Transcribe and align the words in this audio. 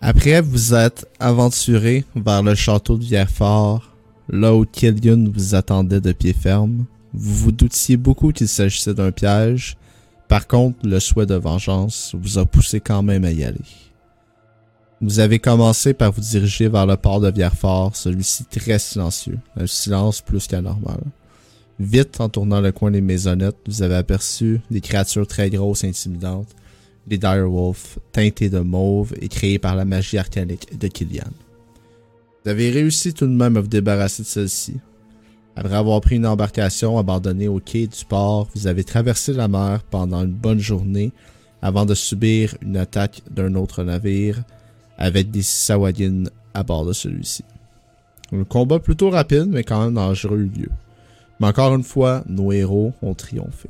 Après 0.00 0.40
vous 0.40 0.74
êtes 0.74 1.06
aventuré 1.20 2.04
vers 2.16 2.42
le 2.42 2.54
château 2.54 2.96
de 2.96 3.04
Vierfort, 3.04 3.92
là 4.28 4.54
où 4.54 4.64
Killian 4.64 5.30
vous 5.32 5.54
attendait 5.54 6.00
de 6.00 6.12
pied 6.12 6.32
ferme. 6.32 6.86
Vous 7.14 7.34
vous 7.34 7.52
doutiez 7.52 7.96
beaucoup 7.96 8.32
qu'il 8.32 8.48
s'agissait 8.48 8.94
d'un 8.94 9.12
piège. 9.12 9.76
Par 10.28 10.46
contre, 10.46 10.78
le 10.86 10.98
souhait 10.98 11.26
de 11.26 11.34
vengeance 11.34 12.14
vous 12.18 12.38
a 12.38 12.46
poussé 12.46 12.80
quand 12.80 13.02
même 13.02 13.24
à 13.24 13.30
y 13.30 13.44
aller. 13.44 13.58
Vous 15.02 15.18
avez 15.18 15.40
commencé 15.40 15.94
par 15.94 16.12
vous 16.12 16.20
diriger 16.20 16.68
vers 16.68 16.86
le 16.86 16.96
port 16.96 17.20
de 17.20 17.30
Vierfort, 17.30 17.96
celui-ci 17.96 18.44
très 18.44 18.78
silencieux, 18.78 19.38
un 19.56 19.66
silence 19.66 20.20
plus 20.20 20.46
qu'anormal. 20.46 21.00
Vite, 21.80 22.20
en 22.20 22.28
tournant 22.28 22.60
le 22.60 22.70
coin 22.70 22.92
des 22.92 23.00
maisonnettes, 23.00 23.56
vous 23.66 23.82
avez 23.82 23.96
aperçu 23.96 24.60
des 24.70 24.80
créatures 24.80 25.26
très 25.26 25.50
grosses 25.50 25.82
et 25.82 25.88
intimidantes, 25.88 26.46
des 27.06 27.18
direwolves 27.18 27.98
teintés 28.12 28.48
de 28.48 28.60
mauve 28.60 29.12
et 29.20 29.28
créés 29.28 29.58
par 29.58 29.74
la 29.74 29.84
magie 29.84 30.18
arcanique 30.18 30.78
de 30.78 30.88
Killian. 30.88 31.30
Vous 32.44 32.50
avez 32.50 32.70
réussi 32.70 33.14
tout 33.14 33.26
de 33.26 33.32
même 33.32 33.56
à 33.56 33.60
vous 33.60 33.68
débarrasser 33.68 34.22
de 34.22 34.28
celle-ci. 34.28 34.76
Après 35.54 35.74
avoir 35.74 36.00
pris 36.00 36.16
une 36.16 36.26
embarcation 36.26 36.98
abandonnée 36.98 37.48
au 37.48 37.60
quai 37.60 37.86
du 37.86 38.04
port, 38.08 38.48
vous 38.54 38.66
avez 38.66 38.84
traversé 38.84 39.32
la 39.32 39.48
mer 39.48 39.82
pendant 39.90 40.22
une 40.22 40.32
bonne 40.32 40.58
journée 40.58 41.12
avant 41.60 41.84
de 41.84 41.94
subir 41.94 42.56
une 42.62 42.76
attaque 42.76 43.22
d'un 43.30 43.54
autre 43.54 43.84
navire 43.84 44.42
avec 44.96 45.30
des 45.30 45.42
Sawadin 45.42 46.24
à 46.54 46.62
bord 46.62 46.86
de 46.86 46.92
celui-ci. 46.92 47.44
Un 48.32 48.44
combat 48.44 48.78
plutôt 48.78 49.10
rapide 49.10 49.46
mais 49.48 49.62
quand 49.62 49.84
même 49.84 49.94
dangereux 49.94 50.38
eut 50.38 50.60
lieu. 50.60 50.70
Mais 51.38 51.48
encore 51.48 51.74
une 51.74 51.82
fois, 51.82 52.24
nos 52.28 52.52
héros 52.52 52.92
ont 53.02 53.14
triomphé. 53.14 53.68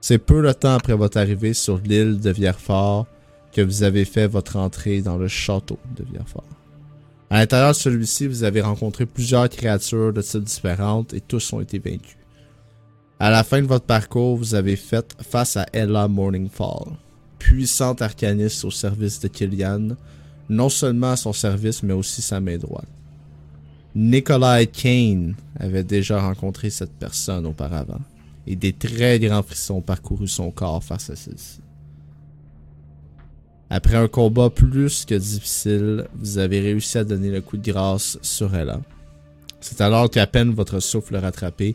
C'est 0.00 0.18
peu 0.18 0.42
de 0.42 0.52
temps 0.52 0.74
après 0.74 0.94
votre 0.94 1.18
arrivée 1.18 1.54
sur 1.54 1.78
l'île 1.78 2.20
de 2.20 2.30
Vierfort 2.30 3.06
que 3.52 3.62
vous 3.62 3.82
avez 3.82 4.04
fait 4.04 4.26
votre 4.26 4.56
entrée 4.56 5.00
dans 5.00 5.16
le 5.16 5.28
château 5.28 5.78
de 5.96 6.04
Vierfort. 6.04 6.44
À 7.30 7.38
l'intérieur 7.38 7.70
de 7.70 7.74
celui-ci, 7.74 8.26
vous 8.28 8.44
avez 8.44 8.60
rencontré 8.60 9.04
plusieurs 9.04 9.48
créatures 9.48 10.12
de 10.12 10.22
types 10.22 10.44
différentes 10.44 11.12
et 11.12 11.20
tous 11.20 11.52
ont 11.52 11.60
été 11.60 11.78
vaincus. 11.78 12.16
À 13.18 13.30
la 13.30 13.42
fin 13.42 13.62
de 13.62 13.66
votre 13.66 13.86
parcours, 13.86 14.36
vous 14.36 14.54
avez 14.54 14.76
fait 14.76 15.16
face 15.22 15.56
à 15.56 15.66
Ella 15.72 16.06
Morningfall, 16.06 16.92
puissante 17.38 18.02
arcaniste 18.02 18.64
au 18.64 18.70
service 18.70 19.18
de 19.20 19.28
Killian, 19.28 19.96
non 20.48 20.68
seulement 20.68 21.12
à 21.12 21.16
son 21.16 21.32
service 21.32 21.82
mais 21.82 21.94
aussi 21.94 22.22
sa 22.22 22.40
main 22.40 22.58
droite. 22.58 22.86
Nikolai 23.94 24.66
Kane 24.66 25.34
avait 25.58 25.82
déjà 25.82 26.20
rencontré 26.20 26.68
cette 26.68 26.92
personne 26.92 27.46
auparavant, 27.46 28.00
et 28.46 28.56
des 28.56 28.72
très 28.72 29.18
grands 29.18 29.42
frissons 29.42 29.80
parcourus 29.80 30.28
son 30.28 30.50
corps 30.50 30.82
face 30.82 31.10
à 31.10 31.16
celle-ci. 31.16 31.60
Après 33.68 33.96
un 33.96 34.06
combat 34.06 34.50
plus 34.50 35.04
que 35.04 35.14
difficile, 35.16 36.06
vous 36.14 36.38
avez 36.38 36.60
réussi 36.60 36.98
à 36.98 37.04
donner 37.04 37.30
le 37.30 37.40
coup 37.40 37.56
de 37.56 37.72
grâce 37.72 38.18
sur 38.22 38.54
Ella. 38.54 38.80
C'est 39.60 39.80
alors 39.80 40.08
qu'à 40.08 40.28
peine 40.28 40.50
votre 40.50 40.78
souffle 40.78 41.16
rattrapé, 41.16 41.74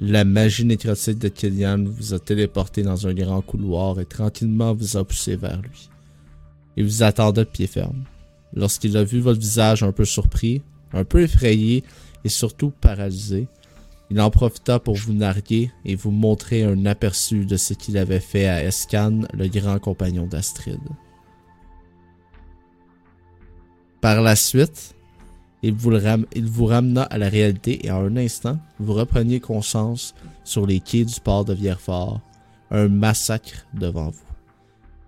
la 0.00 0.24
magie 0.24 0.64
nécrotique 0.64 1.18
de 1.18 1.28
Killian 1.28 1.84
vous 1.84 2.14
a 2.14 2.18
téléporté 2.18 2.82
dans 2.82 3.06
un 3.06 3.14
grand 3.14 3.40
couloir 3.40 4.00
et 4.00 4.04
tranquillement 4.04 4.74
vous 4.74 4.96
a 4.96 5.04
poussé 5.04 5.36
vers 5.36 5.60
lui. 5.60 5.88
Il 6.76 6.84
vous 6.84 7.02
attendait 7.02 7.44
de 7.44 7.50
pied 7.50 7.66
ferme. 7.66 8.04
Lorsqu'il 8.54 8.96
a 8.96 9.04
vu 9.04 9.20
votre 9.20 9.40
visage 9.40 9.82
un 9.82 9.92
peu 9.92 10.04
surpris, 10.04 10.62
un 10.92 11.04
peu 11.04 11.22
effrayé 11.22 11.84
et 12.24 12.28
surtout 12.28 12.70
paralysé, 12.70 13.46
il 14.10 14.20
en 14.20 14.30
profita 14.30 14.78
pour 14.78 14.94
vous 14.94 15.12
narguer 15.12 15.70
et 15.84 15.94
vous 15.94 16.10
montrer 16.10 16.64
un 16.64 16.86
aperçu 16.86 17.44
de 17.44 17.56
ce 17.56 17.74
qu'il 17.74 17.98
avait 17.98 18.20
fait 18.20 18.46
à 18.46 18.64
Escan, 18.64 19.20
le 19.34 19.48
grand 19.48 19.78
compagnon 19.78 20.26
d'Astrid. 20.26 20.80
Par 24.00 24.22
la 24.22 24.36
suite, 24.36 24.94
il 25.62 25.74
vous, 25.74 26.66
ramena 26.66 27.02
à 27.02 27.18
la 27.18 27.28
réalité 27.28 27.84
et 27.84 27.90
en 27.90 28.04
un 28.04 28.16
instant, 28.16 28.58
vous 28.78 28.94
repreniez 28.94 29.40
conscience 29.40 30.14
sur 30.44 30.66
les 30.66 30.80
quais 30.80 31.04
du 31.04 31.20
port 31.20 31.44
de 31.44 31.52
Vierfort, 31.52 32.20
un 32.70 32.88
massacre 32.88 33.66
devant 33.74 34.10
vous. 34.10 34.28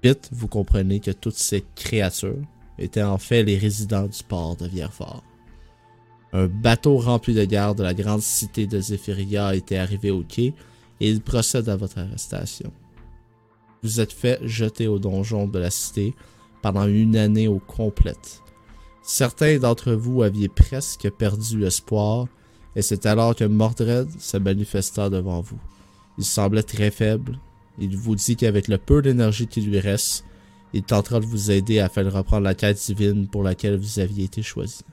Vite, 0.03 0.29
vous 0.33 0.49
comprenez 0.49 0.99
que 0.99 1.13
toutes 1.13 1.37
ces 1.37 1.65
créatures 1.77 2.43
étaient 2.79 3.03
en 3.03 3.19
fait 3.19 3.45
les 3.45 3.59
résidents 3.59 4.07
du 4.09 4.23
port 4.25 4.57
de 4.57 4.67
Vierfort. 4.67 5.23
Un 6.33 6.47
bateau 6.47 6.99
rempli 6.99 7.35
de 7.35 7.45
gardes 7.45 7.79
de 7.79 7.83
la 7.83 7.95
grande 7.95 8.23
cité 8.23 8.67
de 8.67 8.81
Zephyria 8.81 9.55
était 9.55 9.77
arrivé 9.77 10.11
au 10.11 10.23
quai 10.23 10.55
et 11.01 11.11
il 11.11 11.21
procède 11.21 11.69
à 11.69 11.77
votre 11.77 11.99
arrestation. 11.99 12.73
Vous 13.83 14.01
êtes 14.01 14.13
fait 14.13 14.39
jeter 14.43 14.87
au 14.87 14.99
donjon 14.99 15.47
de 15.47 15.59
la 15.59 15.71
cité 15.71 16.15
pendant 16.63 16.87
une 16.87 17.17
année 17.17 17.49
au 17.49 17.59
complète. 17.59 18.43
Certains 19.03 19.59
d'entre 19.59 19.93
vous 19.93 20.23
aviez 20.23 20.49
presque 20.49 21.11
perdu 21.11 21.65
espoir, 21.65 22.27
et 22.77 22.83
c'est 22.83 23.07
alors 23.07 23.35
que 23.35 23.45
Mordred 23.45 24.09
se 24.21 24.37
manifesta 24.37 25.09
devant 25.09 25.41
vous. 25.41 25.59
Il 26.19 26.25
semblait 26.25 26.63
très 26.63 26.91
faible. 26.91 27.39
Il 27.79 27.97
vous 27.97 28.15
dit 28.15 28.37
qu'avec 28.37 28.69
le 28.69 28.79
peu 28.79 29.01
d'énergie 29.01 29.47
qui 29.47 29.63
lui 29.63 29.81
reste, 29.81 30.25
il 30.73 30.83
tentera 30.83 31.19
de 31.19 31.27
vous 31.27 31.51
aider 31.51 31.81
afin 31.81 32.05
de 32.05 32.11
reprendre 32.11 32.45
la 32.45 32.55
quête 32.55 32.81
divine 32.87 33.27
pour 33.27 33.43
laquelle 33.43 33.77
vous 33.77 33.99
aviez 33.99 34.25
été 34.25 34.43
choisi. 34.43 34.85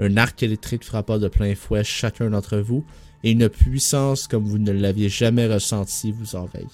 Un 0.00 0.16
arc 0.16 0.42
électrique 0.42 0.84
frappa 0.84 1.18
de 1.18 1.28
plein 1.28 1.54
fouet 1.54 1.84
chacun 1.84 2.30
d'entre 2.30 2.58
vous, 2.58 2.84
et 3.22 3.32
une 3.32 3.48
puissance 3.48 4.26
comme 4.26 4.44
vous 4.44 4.58
ne 4.58 4.72
l'aviez 4.72 5.08
jamais 5.08 5.46
ressentie 5.46 6.10
vous 6.10 6.36
envahit. 6.36 6.70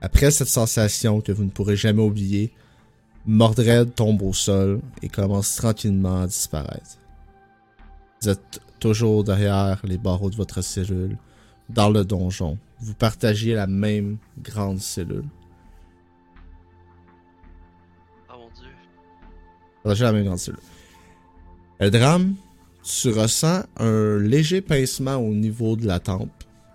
Après 0.00 0.30
cette 0.30 0.48
sensation 0.48 1.20
que 1.20 1.32
vous 1.32 1.44
ne 1.44 1.50
pourrez 1.50 1.76
jamais 1.76 2.02
oublier, 2.02 2.52
Mordred 3.26 3.94
tombe 3.94 4.22
au 4.22 4.32
sol 4.32 4.80
et 5.00 5.08
commence 5.08 5.54
tranquillement 5.54 6.22
à 6.22 6.26
disparaître. 6.26 6.98
Vous 8.20 8.30
êtes 8.30 8.60
toujours 8.80 9.22
derrière 9.22 9.80
les 9.84 9.98
barreaux 9.98 10.30
de 10.30 10.36
votre 10.36 10.60
cellule, 10.60 11.18
dans 11.68 11.88
le 11.88 12.04
donjon. 12.04 12.58
Vous 12.80 12.94
partagez 12.94 13.54
la 13.54 13.66
même 13.68 14.18
grande 14.42 14.80
cellule. 14.80 15.24
Partagez 19.82 20.04
la 20.04 20.12
même 20.12 20.24
grande 20.24 20.38
tu 22.84 23.10
ressens 23.10 23.62
un 23.76 24.18
léger 24.18 24.60
pincement 24.60 25.16
au 25.16 25.32
niveau 25.32 25.76
de 25.76 25.86
la 25.86 26.00
tempe 26.00 26.30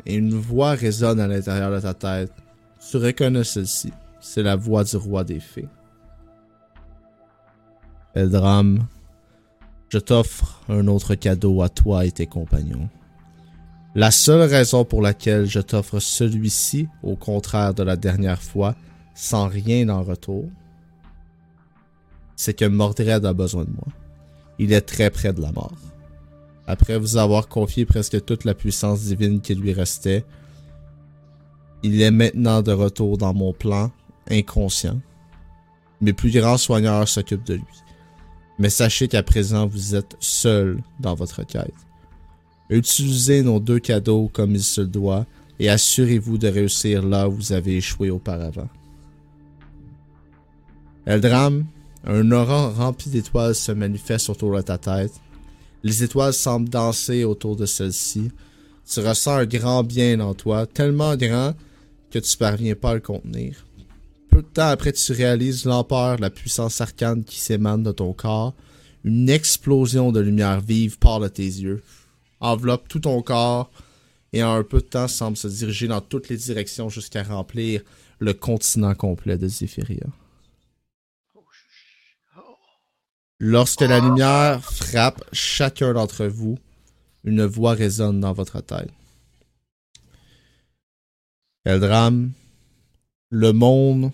et 0.05 0.15
une 0.15 0.33
voix 0.33 0.71
résonne 0.71 1.19
à 1.19 1.27
l'intérieur 1.27 1.71
de 1.71 1.79
ta 1.79 1.93
tête. 1.93 2.31
Tu 2.89 2.97
reconnais 2.97 3.43
celle-ci. 3.43 3.91
C'est 4.21 4.43
la 4.43 4.55
voix 4.55 4.85
du 4.85 4.95
roi 4.95 5.25
des 5.25 5.41
fées. 5.41 5.67
Eldram, 8.15 8.87
je 9.89 9.99
t'offre 9.99 10.61
un 10.69 10.87
autre 10.87 11.15
cadeau 11.15 11.61
à 11.61 11.69
toi 11.69 12.05
et 12.05 12.11
tes 12.11 12.25
compagnons. 12.25 12.89
La 13.95 14.11
seule 14.11 14.49
raison 14.49 14.85
pour 14.85 15.01
laquelle 15.01 15.45
je 15.45 15.59
t'offre 15.59 15.99
celui-ci, 15.99 16.87
au 17.03 17.15
contraire 17.15 17.73
de 17.73 17.83
la 17.83 17.95
dernière 17.95 18.41
fois, 18.41 18.75
sans 19.13 19.47
rien 19.47 19.89
en 19.89 20.03
retour, 20.03 20.45
c'est 22.37 22.53
que 22.53 22.63
Mordred 22.63 23.25
a 23.25 23.33
besoin 23.33 23.65
de 23.65 23.71
moi. 23.71 23.87
Il 24.59 24.71
est 24.71 24.81
très 24.81 25.09
près 25.09 25.33
de 25.33 25.41
la 25.41 25.51
mort. 25.51 25.75
Après 26.67 26.97
vous 26.97 27.17
avoir 27.17 27.49
confié 27.49 27.85
presque 27.85 28.23
toute 28.23 28.45
la 28.45 28.53
puissance 28.53 29.01
divine 29.01 29.41
qui 29.41 29.55
lui 29.55 29.73
restait, 29.73 30.23
il 31.83 32.01
est 32.01 32.11
maintenant 32.11 32.61
de 32.61 32.71
retour 32.71 33.17
dans 33.17 33.33
mon 33.33 33.53
plan, 33.53 33.91
inconscient. 34.29 34.99
Mes 35.99 36.13
plus 36.13 36.31
grands 36.31 36.57
soigneurs 36.57 37.07
s'occupent 37.07 37.45
de 37.45 37.55
lui. 37.55 37.63
Mais 38.59 38.69
sachez 38.69 39.07
qu'à 39.07 39.23
présent, 39.23 39.67
vous 39.67 39.95
êtes 39.95 40.15
seul 40.19 40.81
dans 40.99 41.15
votre 41.15 41.43
quête. 41.43 41.73
Utilisez 42.69 43.43
nos 43.43 43.59
deux 43.59 43.79
cadeaux 43.79 44.29
comme 44.31 44.51
il 44.55 44.63
se 44.63 44.81
doit 44.81 45.25
et 45.59 45.69
assurez-vous 45.69 46.37
de 46.37 46.47
réussir 46.47 47.03
là 47.03 47.29
où 47.29 47.33
vous 47.33 47.53
avez 47.53 47.77
échoué 47.77 48.09
auparavant. 48.09 48.69
Eldram, 51.05 51.65
un 52.09 52.31
aura 52.31 52.69
rempli 52.69 53.11
d'étoiles 53.11 53.53
se 53.53 53.73
manifeste 53.73 54.29
autour 54.29 54.55
de 54.55 54.61
ta 54.61 54.77
tête. 54.77 55.11
Les 55.83 56.03
étoiles 56.03 56.33
semblent 56.33 56.69
danser 56.69 57.25
autour 57.25 57.57
de 57.57 57.65
celle-ci. 57.65 58.31
Tu 58.89 59.01
ressens 59.01 59.35
un 59.35 59.45
grand 59.45 59.83
bien 59.83 60.21
en 60.21 60.33
toi, 60.33 60.65
tellement 60.65 61.17
grand 61.17 61.53
que 62.09 62.19
tu 62.19 62.37
parviens 62.37 62.75
pas 62.75 62.91
à 62.91 62.93
le 62.95 63.01
contenir. 63.01 63.65
Peu 64.29 64.41
de 64.41 64.47
temps 64.47 64.69
après, 64.69 64.93
tu 64.93 65.11
réalises 65.11 65.65
l'ampleur, 65.65 66.17
la 66.17 66.29
puissance 66.29 66.79
arcane 66.79 67.25
qui 67.25 67.39
s'émane 67.41 67.83
de 67.83 67.91
ton 67.91 68.13
corps. 68.13 68.55
Une 69.03 69.29
explosion 69.29 70.13
de 70.13 70.21
lumière 70.21 70.61
vive 70.61 70.97
part 70.99 71.19
de 71.19 71.27
tes 71.27 71.43
yeux, 71.43 71.83
enveloppe 72.39 72.87
tout 72.87 72.99
ton 73.01 73.21
corps 73.21 73.69
et 74.31 74.43
en 74.43 74.53
un 74.53 74.63
peu 74.63 74.79
de 74.79 74.85
temps 74.85 75.07
semble 75.09 75.37
se 75.37 75.47
diriger 75.47 75.87
dans 75.87 76.01
toutes 76.01 76.29
les 76.29 76.37
directions 76.37 76.87
jusqu'à 76.87 77.23
remplir 77.23 77.81
le 78.19 78.33
continent 78.33 78.95
complet 78.95 79.37
de 79.37 79.47
Zephyria. 79.47 80.07
Lorsque 83.39 83.81
la 83.81 83.99
lumière 83.99 84.63
frappe 84.63 85.23
chacun 85.31 85.93
d'entre 85.93 86.25
vous, 86.25 86.57
une 87.23 87.45
voix 87.45 87.73
résonne 87.73 88.19
dans 88.19 88.33
votre 88.33 88.61
tête. 88.61 88.89
Eldram, 91.65 92.31
le 93.29 93.51
monde 93.51 94.11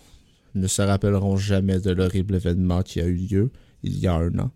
ne 0.56 0.68
se 0.68 0.82
rappelleront 0.82 1.38
jamais 1.38 1.80
de 1.80 1.92
l'horrible 1.92 2.36
événement 2.36 2.84
qui 2.84 3.00
a 3.00 3.06
eu 3.06 3.16
lieu 3.16 3.52
il 3.84 3.98
y 3.98 4.08
a 4.08 4.16
un 4.16 4.38
an. 4.40 4.52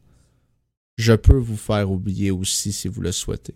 Je 0.98 1.14
peux 1.14 1.38
vous 1.38 1.58
faire 1.58 1.92
oublier 1.92 2.32
aussi 2.32 2.74
si 2.74 2.88
vous 2.88 3.02
le 3.02 3.12
souhaitez. 3.12 3.56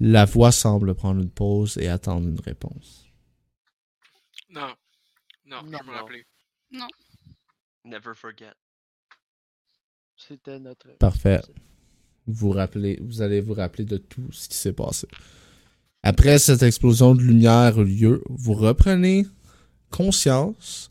La 0.00 0.24
voix 0.24 0.50
semble 0.50 0.94
prendre 0.94 1.20
une 1.20 1.30
pause 1.30 1.76
et 1.78 1.88
attendre 1.88 2.26
une 2.28 2.40
réponse. 2.40 3.06
Non. 4.50 4.74
Non, 5.46 5.62
Non, 5.64 5.78
je 5.80 5.84
me 5.84 5.92
non. 5.92 5.98
rappelais. 5.98 6.24
Never 7.84 8.14
forget. 8.14 8.52
C'était 10.16 10.58
notre. 10.58 10.96
Parfait. 10.98 11.40
Vous 12.26 12.50
rappelez, 12.50 12.98
vous 13.02 13.20
allez 13.20 13.40
vous 13.40 13.54
rappeler 13.54 13.84
de 13.84 13.98
tout 13.98 14.32
ce 14.32 14.48
qui 14.48 14.56
s'est 14.56 14.72
passé. 14.72 15.06
Après 16.02 16.38
cette 16.38 16.62
explosion 16.62 17.14
de 17.14 17.22
lumière 17.22 17.80
eut 17.80 17.84
lieu, 17.84 18.22
vous 18.28 18.54
reprenez 18.54 19.26
conscience 19.90 20.90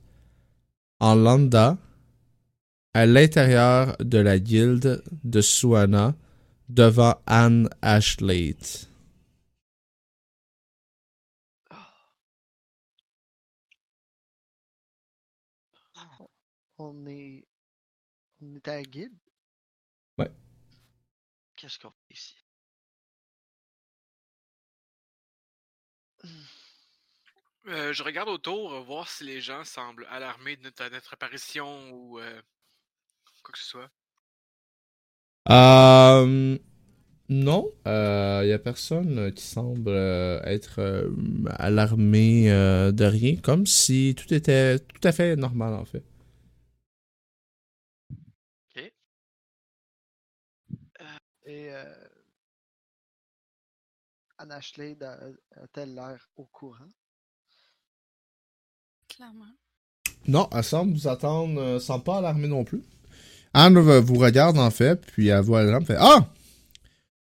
en 1.00 1.16
lambda 1.16 1.78
à 2.94 3.06
l'intérieur 3.06 3.96
de 4.00 4.18
la 4.20 4.40
guilde 4.40 5.04
de 5.24 5.42
Suana 5.42 6.16
devant 6.70 7.16
Anne 7.26 7.70
Ashley. 7.82 8.56
On 16.78 17.06
est. 17.08 17.46
Est 18.66 18.70
à 18.70 18.82
guide? 18.84 19.12
Qu'est-ce 21.56 21.80
qu'on 21.80 21.92
fait 21.92 22.14
ici? 22.14 22.36
Euh, 27.68 27.94
je 27.94 28.04
regarde 28.04 28.30
autour, 28.30 28.74
euh, 28.74 28.82
voir 28.82 29.10
si 29.10 29.24
les 29.24 29.42
gens 29.42 29.64
semblent 29.64 30.06
alarmés 30.10 30.58
de 30.58 30.64
notre, 30.64 30.90
notre 30.90 31.14
apparition 31.14 31.92
ou 31.92 32.20
euh, 32.20 32.42
quoi 33.42 33.52
que 33.52 33.60
ce 33.60 33.66
soit. 33.66 33.90
Euh, 35.50 36.58
non, 37.30 37.72
il 37.86 38.48
y 38.48 38.54
a 38.54 38.60
personne 38.60 39.34
qui 39.34 39.44
semble 39.44 39.92
être 40.46 40.80
euh, 40.80 41.10
alarmé 41.58 42.52
euh, 42.52 42.92
de 42.92 43.06
rien, 43.06 43.36
comme 43.38 43.66
si 43.66 44.16
tout 44.18 44.34
était 44.34 44.80
tout 44.80 45.06
à 45.08 45.12
fait 45.12 45.36
normal 45.36 45.74
en 45.74 45.86
fait. 45.86 46.04
Et. 51.54 51.72
Euh... 51.72 51.84
Anna 54.40 54.60
Schlade 54.60 55.04
a- 55.04 55.20
a-t-elle 55.62 55.94
l'air 55.94 56.20
au 56.36 56.46
courant? 56.46 56.90
Clairement. 59.08 59.54
Non, 60.28 60.50
elle 60.52 60.64
semble 60.64 60.94
vous 60.94 61.08
attendre, 61.08 61.62
euh, 61.62 61.80
semble 61.80 62.04
pas 62.04 62.18
alarmée 62.18 62.48
non 62.48 62.64
plus. 62.64 62.82
Anne 63.54 63.78
euh, 63.78 64.02
vous 64.02 64.16
regarde 64.16 64.58
en 64.58 64.72
fait, 64.72 64.96
puis 65.06 65.28
elle 65.28 65.42
voit 65.44 65.64
la 65.64 65.80
fait 65.82 65.98
Ah! 66.00 66.28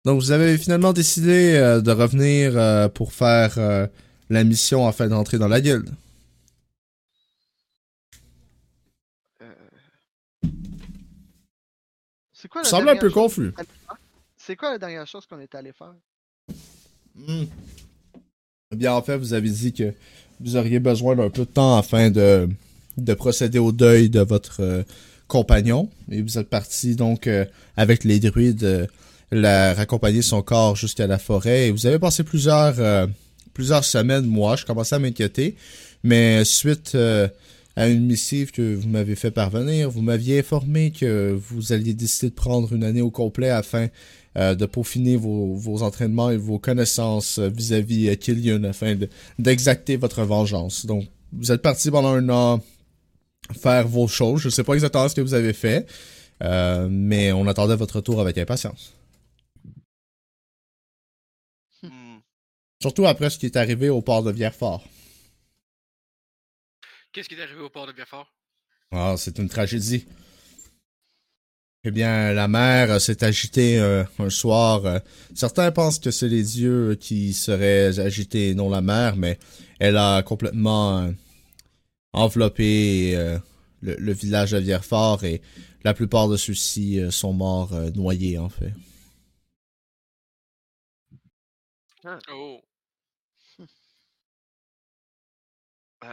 Donc 0.04 0.20
vous 0.20 0.30
avez 0.30 0.58
finalement 0.58 0.92
décidé 0.92 1.54
euh, 1.56 1.80
de 1.80 1.90
revenir 1.90 2.56
euh, 2.56 2.88
pour 2.88 3.12
faire 3.14 3.56
euh, 3.56 3.86
la 4.28 4.44
mission 4.44 4.86
afin 4.86 5.08
d'entrer 5.08 5.38
dans 5.38 5.48
la 5.48 5.62
guilde. 5.62 5.90
Euh... 9.40 9.54
C'est 12.34 12.48
quoi 12.48 12.62
la 12.62 12.68
semblez 12.68 12.90
un 12.90 12.94
dernière 12.94 13.00
peu 13.00 13.08
chose 13.08 13.14
confus. 13.14 13.52
qu'on? 13.52 13.64
C'est 14.48 14.56
quoi 14.56 14.70
la 14.70 14.78
dernière 14.78 15.06
chose 15.06 15.26
qu'on 15.26 15.40
est 15.40 15.54
allé 15.54 15.72
faire? 15.74 15.92
Hmm. 17.14 17.44
Eh 18.72 18.76
bien, 18.76 18.94
en 18.94 19.02
fait, 19.02 19.18
vous 19.18 19.34
avez 19.34 19.50
dit 19.50 19.74
que 19.74 19.92
vous 20.40 20.56
auriez 20.56 20.78
besoin 20.78 21.16
d'un 21.16 21.28
peu 21.28 21.42
de 21.42 21.50
temps 21.50 21.76
afin 21.76 22.08
de, 22.08 22.48
de 22.96 23.12
procéder 23.12 23.58
au 23.58 23.72
deuil 23.72 24.08
de 24.08 24.20
votre 24.20 24.62
euh, 24.62 24.82
compagnon. 25.26 25.90
Et 26.10 26.22
vous 26.22 26.38
êtes 26.38 26.48
parti 26.48 26.96
donc 26.96 27.26
euh, 27.26 27.44
avec 27.76 28.04
les 28.04 28.20
druides 28.20 28.64
euh, 28.64 28.86
la, 29.30 29.74
raccompagner 29.74 30.22
son 30.22 30.40
corps 30.40 30.76
jusqu'à 30.76 31.06
la 31.06 31.18
forêt. 31.18 31.66
Et 31.66 31.70
vous 31.70 31.84
avez 31.84 31.98
passé 31.98 32.24
plusieurs, 32.24 33.06
plusieurs 33.52 33.84
semaines, 33.84 34.24
moi, 34.24 34.56
je 34.56 34.64
commençais 34.64 34.94
à 34.94 34.98
m'inquiéter. 34.98 35.56
Mais 36.02 36.42
suite 36.46 36.96
à 37.76 37.86
une 37.86 38.06
missive 38.06 38.50
que 38.50 38.74
vous 38.74 38.88
m'avez 38.88 39.14
fait 39.14 39.30
parvenir, 39.30 39.90
vous 39.90 40.00
m'aviez 40.00 40.38
informé 40.38 40.90
que 40.90 41.38
vous 41.38 41.74
alliez 41.74 41.92
décider 41.92 42.30
de 42.30 42.34
prendre 42.34 42.72
une 42.72 42.82
année 42.82 43.02
au 43.02 43.10
complet 43.10 43.50
afin 43.50 43.88
euh, 44.38 44.54
de 44.54 44.64
peaufiner 44.66 45.16
vos, 45.16 45.54
vos 45.54 45.82
entraînements 45.82 46.30
et 46.30 46.36
vos 46.36 46.58
connaissances 46.58 47.38
euh, 47.38 47.48
vis-à-vis 47.48 48.08
euh, 48.08 48.14
Killian 48.14 48.64
afin 48.64 48.94
de- 48.94 49.08
d'exacter 49.38 49.96
votre 49.96 50.22
vengeance. 50.22 50.86
Donc, 50.86 51.04
vous 51.32 51.52
êtes 51.52 51.60
parti 51.60 51.90
pendant 51.90 52.14
un 52.14 52.28
an 52.30 52.62
faire 53.60 53.86
vos 53.86 54.08
choses. 54.08 54.40
Je 54.40 54.48
sais 54.48 54.64
pas 54.64 54.74
exactement 54.74 55.08
ce 55.08 55.14
que 55.14 55.20
vous 55.20 55.34
avez 55.34 55.52
fait, 55.52 55.86
euh, 56.42 56.88
mais 56.90 57.32
on 57.32 57.46
attendait 57.46 57.76
votre 57.76 57.96
retour 57.96 58.20
avec 58.20 58.38
impatience. 58.38 58.94
Hmm. 61.82 62.18
Surtout 62.80 63.06
après 63.06 63.30
ce 63.30 63.38
qui 63.38 63.46
est 63.46 63.56
arrivé 63.56 63.88
au 63.88 64.02
port 64.02 64.22
de 64.22 64.32
Vierfort. 64.32 64.84
Qu'est-ce 67.12 67.28
qui 67.28 67.34
est 67.34 67.42
arrivé 67.42 67.60
au 67.60 67.70
port 67.70 67.86
de 67.86 67.92
Biafort? 67.92 68.32
Ah, 68.92 69.14
c'est 69.16 69.38
une 69.38 69.48
tragédie. 69.48 70.06
Eh 71.84 71.90
bien, 71.92 72.32
la 72.32 72.48
mer 72.48 72.90
euh, 72.90 72.98
s'est 72.98 73.22
agitée 73.24 73.78
euh, 73.78 74.04
un 74.18 74.30
soir. 74.30 74.84
euh, 74.84 74.98
certains 75.34 75.70
pensent 75.70 75.98
que 76.00 76.10
c'est 76.10 76.28
les 76.28 76.42
dieux 76.42 76.96
qui 77.00 77.32
seraient 77.32 77.98
agités 78.00 78.54
non 78.54 78.68
la 78.68 78.80
mer, 78.80 79.16
mais 79.16 79.38
elle 79.78 79.96
a 79.96 80.22
complètement 80.22 80.98
euh, 80.98 81.10
enveloppé 82.12 83.14
euh, 83.16 83.38
le, 83.80 83.94
le 83.96 84.12
village 84.12 84.52
de 84.52 84.58
Vierfort 84.58 85.24
et 85.24 85.40
la 85.84 85.94
plupart 85.94 86.28
de 86.28 86.36
ceux-ci 86.36 87.00
euh, 87.00 87.10
sont 87.10 87.32
morts 87.32 87.72
euh, 87.74 87.90
noyés, 87.92 88.38
en 88.38 88.48
fait. 88.48 88.72
Oh. 92.30 92.60
Euh, 96.04 96.08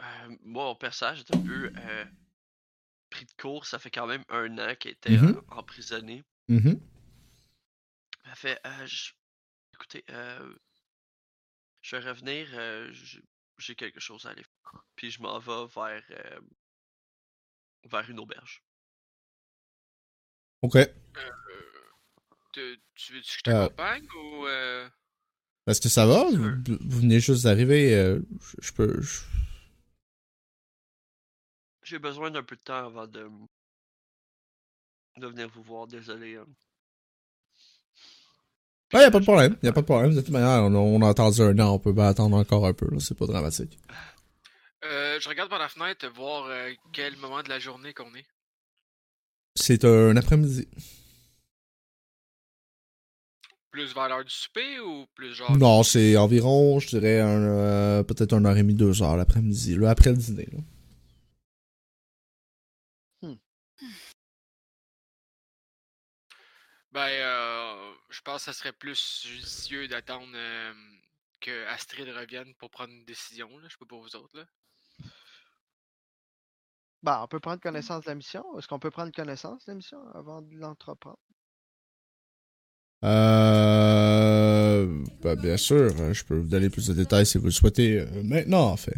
euh, 0.00 0.36
moi, 0.44 0.64
mon 0.64 0.74
personnage 0.74 1.20
est 1.20 1.34
un 1.34 1.38
peu 1.38 1.72
euh, 1.74 2.04
pris 3.16 3.24
de 3.26 3.32
court. 3.40 3.64
Ça 3.66 3.78
fait 3.78 3.90
quand 3.90 4.06
même 4.06 4.24
un 4.28 4.58
an 4.58 4.74
qu'il 4.78 4.90
était 4.92 5.16
Mhm. 5.16 5.36
euh, 5.36 5.40
emprisonné. 5.48 6.24
Mhm. 6.48 6.78
Ça 8.24 8.34
fait, 8.34 8.60
euh, 8.66 8.86
je- 8.86 9.12
écoutez, 9.74 10.04
euh, 10.10 10.54
je 11.82 11.96
vais 11.96 12.08
revenir. 12.10 12.48
euh, 12.54 12.92
J'ai 13.58 13.74
quelque 13.74 14.00
chose 14.00 14.26
à 14.26 14.30
aller 14.30 14.42
faire. 14.42 14.82
Puis 14.96 15.10
je 15.10 15.22
m'en 15.22 15.38
vais 15.38 15.66
vers, 15.74 16.02
euh, 16.10 16.40
vers 17.90 18.10
une 18.10 18.18
auberge. 18.20 18.62
Ok. 20.60 20.76
Euh, 20.76 20.88
te- 22.52 22.76
tu 22.94 23.12
veux 23.14 23.20
que 23.20 23.26
je 23.26 23.38
Euh. 23.48 23.68
t'accompagne 23.68 24.06
ou. 24.14 24.46
euh, 24.46 24.88
Est-ce 25.66 25.80
que 25.80 25.88
ça 25.88 26.04
va? 26.06 26.26
Tu 26.30 26.36
Vous, 26.36 27.00
venez 27.00 27.18
juste 27.18 27.44
d'arriver. 27.44 27.94
euh, 27.94 28.20
je, 28.42 28.56
je 28.66 28.72
peux... 28.74 29.00
je- 29.00 29.22
J'ai 31.86 32.00
besoin 32.00 32.32
d'un 32.32 32.42
peu 32.42 32.56
de 32.56 32.60
temps 32.62 32.84
avant 32.86 33.06
de, 33.06 33.28
de 35.18 35.26
venir 35.28 35.48
vous 35.54 35.62
voir. 35.62 35.86
Désolé. 35.86 36.34
hein. 36.36 36.44
Ouais, 38.92 39.02
y 39.02 39.04
a 39.04 39.10
pas 39.12 39.20
de 39.20 39.24
problème. 39.24 39.56
Y 39.62 39.68
a 39.68 39.72
pas 39.72 39.82
de 39.82 39.86
problème. 39.86 40.12
De 40.14 40.20
toute 40.20 40.30
manière, 40.30 40.64
on 40.64 40.74
a, 40.74 40.78
on 40.78 41.00
a 41.02 41.08
attendu 41.08 41.42
un 41.42 41.56
an. 41.60 41.74
On 41.74 41.78
peut 41.78 41.94
pas 41.94 42.08
attendre 42.08 42.36
encore 42.36 42.66
un 42.66 42.72
peu. 42.72 42.88
là, 42.90 42.98
C'est 42.98 43.16
pas 43.16 43.26
dramatique. 43.26 43.78
euh, 44.84 45.20
je 45.20 45.28
regarde 45.28 45.48
par 45.48 45.60
la 45.60 45.68
fenêtre 45.68 46.08
voir 46.14 46.46
euh, 46.46 46.72
quel 46.92 47.16
moment 47.18 47.42
de 47.44 47.48
la 47.48 47.60
journée 47.60 47.94
qu'on 47.94 48.12
est. 48.16 48.26
C'est 49.54 49.84
un 49.84 50.16
après-midi. 50.16 50.66
Plus 53.70 53.94
vers 53.94 54.08
l'heure 54.08 54.24
du 54.24 54.30
souper 54.34 54.80
ou 54.80 55.06
plus 55.14 55.34
genre. 55.34 55.56
Non, 55.56 55.82
c'est 55.84 56.16
environ, 56.16 56.80
je 56.80 56.88
dirais, 56.88 57.20
un, 57.20 57.42
euh, 57.42 58.02
peut-être 58.02 58.32
une 58.32 58.44
heure 58.46 58.56
et 58.56 58.62
demie, 58.62 58.74
deux 58.74 59.02
heures 59.02 59.16
l'après-midi, 59.16 59.76
là, 59.76 59.90
après 59.90 60.10
le 60.10 60.16
dîner. 60.16 60.48
Là. 60.52 60.58
Ben, 66.96 67.10
euh, 67.10 67.92
je 68.08 68.22
pense 68.22 68.36
que 68.36 68.44
ça 68.46 68.52
serait 68.54 68.72
plus 68.72 69.22
judicieux 69.26 69.86
d'attendre 69.86 70.32
euh, 70.34 70.72
que 71.42 71.66
Astrid 71.66 72.08
revienne 72.08 72.54
pour 72.54 72.70
prendre 72.70 72.90
une 72.90 73.04
décision. 73.04 73.50
Là. 73.58 73.64
Je 73.68 73.72
sais 73.74 73.78
pas 73.78 73.84
pour 73.84 74.00
vous 74.00 74.16
autres. 74.16 74.34
Là. 74.34 74.46
Bah, 77.02 77.20
on 77.22 77.28
peut 77.28 77.38
prendre 77.38 77.60
connaissance 77.60 78.04
de 78.04 78.08
la 78.08 78.14
mission. 78.14 78.42
Est-ce 78.58 78.66
qu'on 78.66 78.78
peut 78.78 78.90
prendre 78.90 79.12
connaissance 79.12 79.66
de 79.66 79.72
la 79.72 79.74
mission 79.74 79.98
avant 80.14 80.40
de 80.40 80.54
l'entreprendre? 80.54 81.18
Euh, 83.04 84.86
ben, 85.20 85.36
bien 85.36 85.58
sûr, 85.58 85.92
euh, 86.00 86.14
je 86.14 86.24
peux 86.24 86.38
vous 86.38 86.48
donner 86.48 86.70
plus 86.70 86.86
de 86.86 86.94
détails 86.94 87.26
si 87.26 87.36
vous 87.36 87.44
le 87.44 87.50
souhaitez 87.50 88.00
euh, 88.00 88.22
maintenant, 88.22 88.70
en 88.70 88.78
fait. 88.78 88.96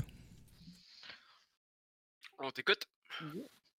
On 2.39 2.53
t'écoute. 2.53 2.87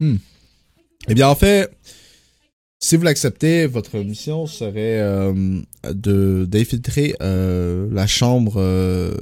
Eh 0.02 1.14
bien, 1.14 1.30
en 1.30 1.36
fait, 1.36 1.74
Si 2.82 2.96
vous 2.96 3.04
l'acceptez, 3.04 3.68
votre 3.68 3.98
mission 3.98 4.48
serait 4.48 5.02
euh, 5.02 5.62
de 5.84 6.46
d'infiltrer 6.50 7.14
euh, 7.22 7.90
la 7.92 8.08
chambre 8.08 8.54
euh, 8.56 9.18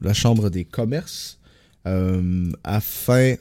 la 0.00 0.14
chambre 0.14 0.48
des 0.48 0.64
commerces 0.64 1.38
afin 2.64 3.34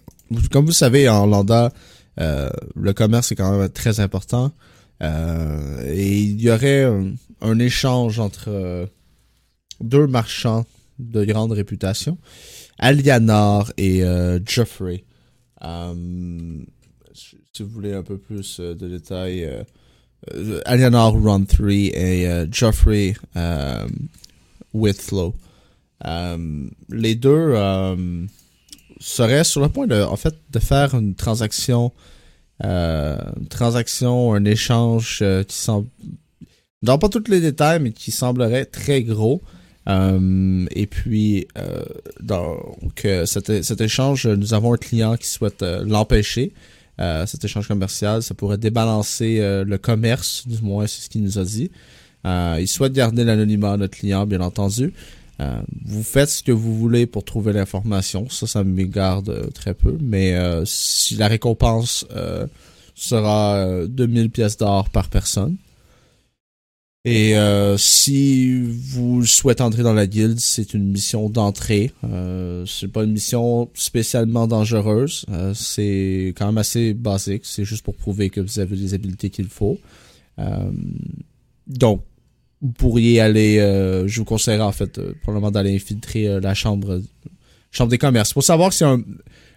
comme 0.52 0.66
vous 0.66 0.72
savez 0.72 1.08
en 1.08 1.28
Landa 1.28 1.72
le 2.18 2.92
commerce 2.94 3.32
est 3.32 3.36
quand 3.36 3.56
même 3.56 3.70
très 3.70 4.00
important 4.00 4.52
et 5.00 6.20
il 6.20 6.42
y 6.42 6.50
aurait 6.50 6.84
un, 7.42 7.60
échange 7.60 8.20
entre 8.20 8.90
deux 9.80 10.08
marchands 10.08 10.66
de 10.98 11.24
grande 11.24 11.52
réputation 11.52 12.18
Alianor 12.80 13.72
et 13.78 14.02
Geoffrey. 14.44 15.04
Euh, 15.64 16.64
si 17.54 17.64
vous 17.64 17.70
voulez 17.70 17.94
un 17.94 18.04
peu 18.04 18.18
plus 18.18 18.60
euh, 18.60 18.74
de 18.76 18.88
détails, 18.88 19.46
euh, 19.46 19.64
euh, 20.36 20.62
Alianor 20.66 21.14
Run 21.22 21.46
3 21.46 21.70
et 21.70 22.48
Geoffrey 22.52 23.16
Whitlow. 24.74 25.34
Les 26.90 27.16
deux 27.16 27.56
seraient 29.00 29.44
sur 29.44 29.62
le 29.62 29.70
point 29.70 29.88
de, 29.88 30.02
en 30.02 30.16
fait, 30.16 30.36
de 30.52 30.60
faire 30.60 30.94
une 30.94 31.16
transaction, 31.16 31.92
transaction, 33.50 34.34
un 34.36 34.46
échange 34.46 35.24
qui 35.48 35.58
semble, 35.58 35.88
dans 36.84 37.00
pas 37.00 37.10
tous 37.10 37.24
les 37.28 37.42
détails, 37.42 37.80
mais 37.80 37.92
qui 37.92 38.12
semblerait 38.12 38.66
très 38.66 39.02
gros. 39.02 39.42
Et 39.88 40.88
puis, 40.88 41.48
euh, 41.58 43.26
cet, 43.26 43.82
échange, 43.82 44.28
nous 44.28 44.54
avons 44.54 44.74
un 44.74 44.78
client 44.78 45.18
qui 45.18 45.28
souhaite 45.28 45.64
l'empêcher. 45.64 46.54
Euh, 47.00 47.26
cet 47.26 47.44
échange 47.44 47.68
commercial, 47.68 48.22
ça 48.22 48.34
pourrait 48.34 48.58
débalancer 48.58 49.40
euh, 49.40 49.64
le 49.64 49.78
commerce, 49.78 50.48
du 50.48 50.62
moins 50.62 50.88
c'est 50.88 51.02
ce 51.02 51.10
qu'il 51.10 51.24
nous 51.24 51.40
a 51.40 51.44
dit. 51.44 51.72
Euh, 52.26 52.58
il 52.60 52.68
souhaite 52.68 52.94
garder 52.94 53.24
l'anonymat 53.24 53.74
à 53.74 53.78
notre 53.78 53.98
client, 53.98 54.26
bien 54.26 54.42
entendu. 54.42 54.94
Vous 55.86 56.04
faites 56.04 56.30
ce 56.30 56.44
que 56.44 56.52
vous 56.52 56.78
voulez 56.78 57.08
pour 57.08 57.26
trouver 57.26 57.52
l'information, 57.52 58.30
ça, 58.30 58.46
ça 58.46 58.64
m'égarde 58.64 59.52
très 59.56 59.74
peu. 59.74 59.98
Mais 60.00 60.38
si 60.66 61.16
la 61.16 61.28
récompense 61.28 62.06
sera 63.02 63.56
euh, 63.56 63.88
2000 63.88 64.30
pièces 64.30 64.58
d'or 64.58 64.90
par 64.90 65.10
personne. 65.10 65.56
Et 67.04 67.36
euh, 67.36 67.78
si 67.78 68.62
vous 68.62 69.26
souhaitez 69.26 69.64
entrer 69.64 69.82
dans 69.82 69.94
la 69.94 70.06
guilde, 70.06 70.40
c'est 70.40 70.76
une 70.76 70.92
mission 70.92 71.30
d'entrée. 71.30 71.92
Euh, 72.04 72.64
c'est 72.68 72.88
pas 72.88 73.04
une 73.04 73.14
mission 73.14 73.70
spécialement 73.74 74.46
dangereuse. 74.48 75.26
Euh, 75.30 75.54
c'est 75.56 76.34
quand 76.38 76.46
même 76.46 76.60
assez 76.60 76.94
basique. 76.94 77.42
C'est 77.46 77.66
juste 77.66 77.84
pour 77.84 77.96
prouver 77.96 78.30
que 78.30 78.40
vous 78.40 78.60
avez 78.60 78.76
les 78.76 78.94
habiletés 78.94 79.32
qu'il 79.32 79.48
faut. 79.48 79.80
Euh, 80.38 80.70
donc, 81.66 82.04
vous 82.62 82.72
pourriez 82.72 83.20
aller. 83.20 83.58
euh, 83.58 84.08
je 84.08 84.20
vous 84.20 84.26
conseillerais 84.26 84.62
en 84.64 84.72
fait 84.72 85.00
euh, 85.00 85.16
probablement 85.24 85.50
d'aller 85.50 85.76
infiltrer 85.76 86.40
la 86.40 86.54
chambre, 86.54 87.02
chambre 87.72 87.90
des 87.90 87.98
commerces. 87.98 88.32
Pour 88.34 88.44
savoir 88.44 88.74
c'est 88.74 88.86
un, 88.86 89.02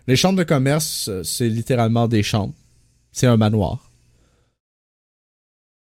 les 0.07 0.17
chambres 0.17 0.39
de 0.39 0.45
commerce, 0.45 1.11
c'est 1.23 1.51
littéralement 1.51 2.09
des 2.09 2.23
chambres. 2.23 2.55
C'est 3.13 3.27
un 3.27 3.37
manoir. 3.37 3.84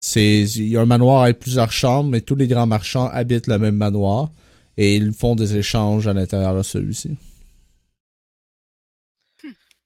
C'est, 0.06 0.42
il 0.42 0.68
y 0.68 0.76
a 0.76 0.82
un 0.82 0.86
manoir 0.86 1.24
avec 1.24 1.40
plusieurs 1.40 1.72
chambres, 1.72 2.10
mais 2.10 2.20
tous 2.20 2.36
les 2.36 2.50
grands 2.50 2.68
marchands 2.68 3.08
habitent 3.08 3.48
le 3.48 3.58
même 3.58 3.78
manoir 3.78 4.32
et 4.76 4.98
ils 4.98 5.14
font 5.14 5.34
des 5.34 5.56
échanges 5.56 6.10
à 6.10 6.14
l'intérieur 6.14 6.58
de 6.58 6.62
celui-ci. 6.62 7.16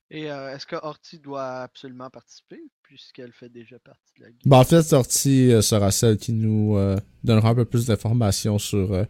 Et 0.10 0.32
euh, 0.32 0.56
est-ce 0.56 0.66
que 0.66 0.76
Horty 0.76 1.20
doit 1.20 1.62
absolument 1.62 2.10
participer, 2.10 2.60
puisqu'elle 2.82 3.32
fait 3.32 3.50
déjà 3.50 3.78
partie 3.78 4.12
de 4.18 4.24
la 4.24 4.30
guilde? 4.32 4.42
Ben, 4.48 4.58
en 4.58 4.64
fait, 4.64 4.82
sortie 4.82 5.52
euh, 5.52 5.62
sera 5.62 5.92
celle 5.92 6.18
qui 6.18 6.34
nous 6.34 6.78
euh, 6.78 6.98
donnera 7.24 7.50
un 7.50 7.56
peu 7.56 7.66
plus 7.66 7.86
d'informations 7.86 8.58
sur 8.58 9.06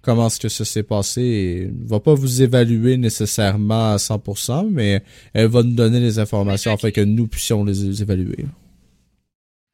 comment 0.00 0.28
est-ce 0.28 0.38
que 0.38 0.48
ça 0.48 0.64
s'est 0.64 0.84
passé. 0.84 1.22
Et 1.22 1.72
va 1.86 1.98
pas 1.98 2.14
vous 2.14 2.40
évaluer 2.40 2.98
nécessairement 2.98 3.94
à 3.94 3.96
100%, 3.96 4.68
mais 4.70 5.02
elle 5.32 5.48
va 5.48 5.64
nous 5.64 5.74
donner 5.74 5.98
les 5.98 6.20
informations 6.20 6.72
afin 6.72 6.92
que 6.92 7.00
nous 7.00 7.26
puissions 7.26 7.64
les, 7.64 7.74
les 7.74 8.02
évaluer. 8.02 8.46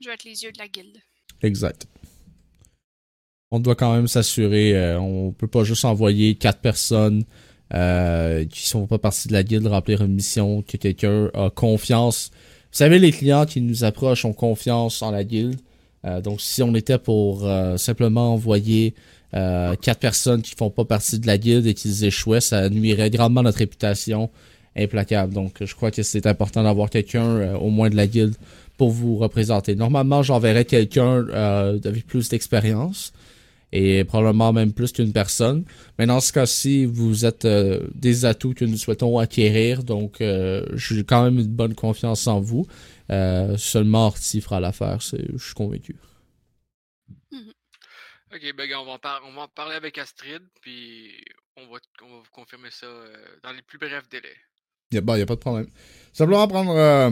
Je 0.01 0.09
vais 0.09 0.15
être 0.15 0.25
les 0.25 0.43
yeux 0.43 0.53
de 0.53 0.59
la 0.59 0.69
guilde. 0.69 0.99
Exact. 1.43 1.87
On 3.51 3.61
doit 3.61 3.75
quand 3.75 3.95
même 3.95 4.09
s'assurer, 4.09 4.77
euh, 4.77 5.01
on 5.01 5.33
peut 5.33 5.47
pas 5.47 5.65
juste 5.65 5.85
envoyer 5.85 6.35
quatre 6.35 6.61
personnes 6.61 7.25
euh, 7.75 8.47
qui 8.47 8.67
sont 8.67 8.87
pas 8.87 8.97
partie 8.97 9.29
de 9.29 9.35
la 9.35 9.43
guilde 9.43 9.67
remplir 9.67 10.01
une 10.03 10.15
mission, 10.15 10.63
que 10.63 10.79
quelqu'un 10.79 11.31
a 11.35 11.51
confiance. 11.51 12.31
Vous 12.73 12.79
savez, 12.79 12.99
les 12.99 13.13
clients 13.13 13.45
qui 13.45 13.61
nous 13.61 13.85
approchent 13.85 14.25
ont 14.25 14.33
confiance 14.33 15.03
en 15.03 15.11
la 15.11 15.23
guilde. 15.23 15.61
Euh, 16.07 16.23
donc, 16.23 16.41
si 16.41 16.63
on 16.63 16.75
était 16.75 16.97
pour 16.97 17.45
euh, 17.45 17.77
simplement 17.77 18.33
envoyer 18.33 18.95
quatre 19.31 19.99
personnes 19.99 20.41
qui 20.41 20.55
font 20.55 20.71
pas 20.71 20.87
partie 20.87 21.19
de 21.19 21.27
la 21.27 21.37
guilde 21.37 21.67
et 21.67 21.75
qu'ils 21.75 22.05
échouaient, 22.05 22.41
ça 22.41 22.71
nuirait 22.71 23.11
grandement 23.11 23.43
notre 23.43 23.59
réputation 23.59 24.31
implacable. 24.75 25.35
Donc, 25.35 25.63
je 25.63 25.75
crois 25.75 25.91
que 25.91 26.03
c'est 26.03 26.27
important 26.27 26.63
d'avoir 26.63 26.89
quelqu'un, 26.89 27.55
au 27.57 27.69
moins 27.69 27.91
de 27.91 27.97
la 27.97 28.07
guilde, 28.07 28.35
pour 28.79 28.91
vous 28.91 29.17
représenter. 29.19 29.75
Normalement, 29.75 30.23
j'enverrais 30.23 30.65
quelqu'un 30.65 31.27
euh, 31.29 31.79
avec 31.85 32.07
plus 32.07 32.31
d'expérience 32.31 33.13
et 33.73 34.05
probablement 34.05 34.55
même 34.55 34.73
plus 34.73 34.93
qu'une 34.93 35.13
personne. 35.13 35.65
Mais 35.99 36.07
dans 36.07 36.21
ce 36.21 36.33
cas-ci, 36.33 36.87
vous 36.87 37.27
êtes 37.27 37.45
euh, 37.45 37.87
des 37.95 38.25
atouts 38.25 38.55
que 38.55 38.65
nous 38.65 38.79
souhaitons 38.79 39.19
acquérir, 39.19 39.83
donc 39.83 40.23
euh, 40.23 40.65
j'ai 40.75 41.05
quand 41.05 41.25
même 41.25 41.39
une 41.39 41.49
bonne 41.49 41.75
confiance 41.75 42.27
en 42.27 42.41
vous. 42.41 42.67
Euh, 43.11 43.57
seulement 43.59 44.07
Orti 44.07 44.41
fera 44.41 44.61
l'affaire, 44.61 45.03
c'est- 45.03 45.27
je 45.37 45.45
suis 45.45 45.55
convaincu. 45.55 45.97
Ok, 48.35 48.43
ben 48.57 48.69
on 48.77 48.85
va, 48.85 48.99
on 49.27 49.33
va 49.33 49.43
en 49.43 49.49
parler 49.49 49.75
avec 49.75 49.97
Astrid, 49.99 50.43
puis 50.61 51.11
on 51.57 51.63
va, 51.73 51.79
on 52.03 52.09
va 52.09 52.17
vous 52.19 52.31
confirmer 52.31 52.69
ça 52.71 52.87
euh, 52.87 53.13
dans 53.43 53.53
les 53.53 53.63
plus 53.63 53.79
brefs 53.79 54.09
délais. 54.11 54.37
Y 54.93 54.99
a, 54.99 55.01
bon, 55.01 55.17
y 55.17 55.23
a 55.23 55.27
pas 55.27 55.35
de 55.35 55.41
problème. 55.41 55.69
Simplement 56.13 56.47
prendre, 56.47 56.77
euh, 56.77 57.11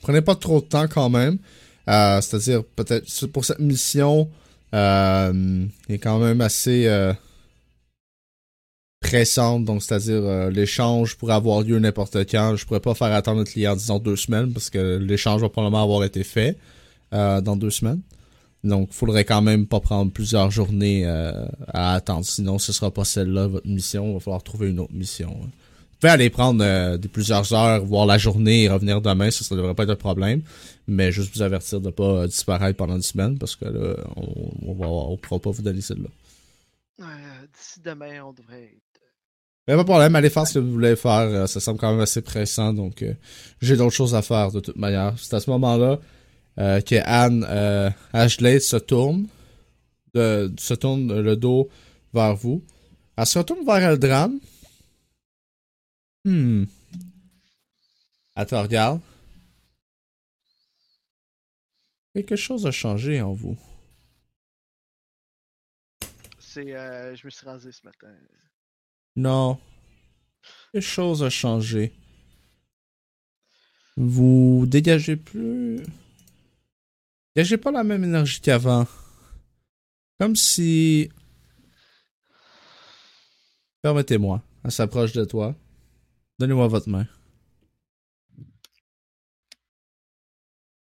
prenez 0.00 0.22
pas 0.22 0.34
trop 0.34 0.60
de 0.60 0.66
temps 0.66 0.88
quand 0.88 1.10
même. 1.10 1.38
Euh, 1.88 2.20
C'est-à-dire 2.20 2.62
peut-être 2.76 3.26
pour 3.28 3.44
cette 3.44 3.58
mission, 3.60 4.28
euh, 4.74 5.66
est 5.88 5.98
quand 5.98 6.18
même 6.20 6.40
assez 6.40 6.86
euh, 6.86 7.12
pressante. 9.00 9.64
Donc 9.64 9.82
c'est-à-dire 9.82 10.22
euh, 10.22 10.50
l'échange 10.50 11.16
pourrait 11.16 11.34
avoir 11.34 11.62
lieu 11.62 11.78
n'importe 11.78 12.16
quand. 12.30 12.56
Je 12.56 12.64
pourrais 12.66 12.80
pas 12.80 12.94
faire 12.94 13.12
attendre 13.12 13.38
notre 13.38 13.52
client 13.52 13.74
disons 13.74 13.98
deux 13.98 14.16
semaines 14.16 14.52
parce 14.52 14.70
que 14.70 14.96
l'échange 14.98 15.40
va 15.40 15.48
probablement 15.48 15.82
avoir 15.82 16.04
été 16.04 16.22
fait 16.24 16.56
dans 17.12 17.56
deux 17.56 17.70
semaines. 17.70 18.00
Donc, 18.62 18.92
faudrait 18.92 19.24
quand 19.24 19.42
même 19.42 19.66
pas 19.66 19.80
prendre 19.80 20.12
plusieurs 20.12 20.50
journées 20.52 21.04
à 21.06 21.94
attendre. 21.94 22.24
Sinon, 22.24 22.60
ce 22.60 22.72
sera 22.72 22.92
pas 22.92 23.04
celle-là, 23.04 23.48
votre 23.48 23.66
mission. 23.66 24.10
Il 24.10 24.14
va 24.14 24.20
falloir 24.20 24.42
trouver 24.44 24.68
une 24.68 24.78
autre 24.78 24.92
mission. 24.92 25.36
hein. 25.42 25.48
Vous 26.00 26.06
pouvez 26.08 26.12
aller 26.14 26.30
prendre 26.30 26.64
euh, 26.64 26.96
des 26.96 27.08
plusieurs 27.08 27.52
heures, 27.52 27.84
voir 27.84 28.06
la 28.06 28.16
journée 28.16 28.62
et 28.62 28.70
revenir 28.70 29.02
demain. 29.02 29.30
Ça, 29.30 29.44
ça 29.44 29.54
devrait 29.54 29.74
pas 29.74 29.82
être 29.82 29.90
un 29.90 29.96
problème. 29.96 30.40
Mais 30.88 31.12
juste 31.12 31.36
vous 31.36 31.42
avertir 31.42 31.78
de 31.78 31.90
pas 31.90 32.22
euh, 32.22 32.26
disparaître 32.26 32.78
pendant 32.78 32.96
une 32.96 33.02
semaine 33.02 33.38
parce 33.38 33.54
que 33.54 33.66
là, 33.66 33.96
on, 34.16 34.54
on 34.66 35.16
pourra 35.18 35.38
pas 35.40 35.50
vous 35.50 35.60
donner 35.60 35.82
celle-là. 35.82 36.08
Euh, 37.02 37.04
D'ici 37.54 37.80
demain, 37.84 38.24
on 38.24 38.32
devrait 38.32 38.62
être. 38.62 39.00
Mais 39.68 39.74
pas 39.74 39.82
de 39.82 39.88
problème, 39.88 40.16
allez 40.16 40.30
faire 40.30 40.46
ce 40.46 40.54
que 40.54 40.60
vous 40.60 40.72
voulez 40.72 40.96
faire. 40.96 41.46
Ça 41.46 41.60
semble 41.60 41.78
quand 41.78 41.90
même 41.90 42.00
assez 42.00 42.22
pressant, 42.22 42.72
donc 42.72 43.02
euh, 43.02 43.12
j'ai 43.60 43.76
d'autres 43.76 43.94
choses 43.94 44.14
à 44.14 44.22
faire 44.22 44.52
de 44.52 44.60
toute 44.60 44.76
manière. 44.76 45.12
C'est 45.18 45.34
à 45.34 45.40
ce 45.40 45.50
moment-là 45.50 45.98
que 46.56 46.96
Anne 47.04 47.44
Ashley 48.14 48.58
se 48.58 48.76
tourne, 48.76 49.26
de, 50.14 50.50
se 50.58 50.72
tourne 50.72 51.20
le 51.20 51.36
dos 51.36 51.68
vers 52.14 52.34
vous. 52.34 52.64
Elle 53.18 53.26
se 53.26 53.38
retourne 53.38 53.66
vers 53.66 53.82
Eldran. 53.92 54.30
Hmm. 56.24 56.64
Te 58.46 58.54
regarde. 58.54 59.00
Quelque 62.14 62.36
chose 62.36 62.66
a 62.66 62.70
changé 62.70 63.20
en 63.20 63.32
vous. 63.32 63.58
C'est, 66.38 66.74
euh, 66.74 67.14
je 67.14 67.26
me 67.26 67.30
suis 67.30 67.46
rasé 67.46 67.70
ce 67.70 67.84
matin. 67.84 68.08
Non. 69.14 69.60
Quelque 70.72 70.82
chose 70.82 71.22
a 71.22 71.30
changé. 71.30 71.92
Vous 73.96 74.64
dégagez 74.66 75.16
plus. 75.16 75.80
Dégagez 77.36 77.58
pas 77.58 77.70
la 77.70 77.84
même 77.84 78.02
énergie 78.02 78.40
qu'avant. 78.40 78.86
Comme 80.18 80.34
si. 80.34 81.10
Permettez-moi. 83.82 84.42
Elle 84.64 84.72
s'approche 84.72 85.12
de 85.12 85.24
toi. 85.24 85.54
Donnez-moi 86.40 86.68
votre 86.68 86.88
main. 86.88 87.06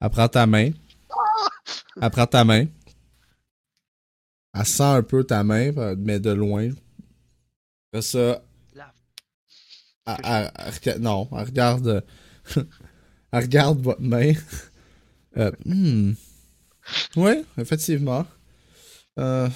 Elle 0.01 0.09
prend 0.09 0.27
ta 0.27 0.45
main. 0.45 0.71
Elle 2.01 2.09
prend 2.11 2.27
ta 2.27 2.43
main. 2.43 2.65
Elle 4.53 4.65
sent 4.65 4.83
un 4.83 5.03
peu 5.03 5.23
ta 5.23 5.45
main, 5.45 5.71
mais 5.97 6.19
de 6.19 6.31
loin. 6.31 6.71
Après 7.93 8.01
ça. 8.01 8.43
Elle- 10.05 10.15
elle- 10.25 10.51
elle 10.83 10.99
non, 10.99 11.29
elle 11.31 11.45
regarde. 11.45 12.05
elle 13.31 13.43
regarde 13.43 13.79
votre 13.79 14.01
main. 14.01 14.33
Euh, 15.37 15.51
hmm. 15.63 16.11
Ouais, 17.15 17.45
effectivement. 17.57 18.25
Euh, 19.17 19.47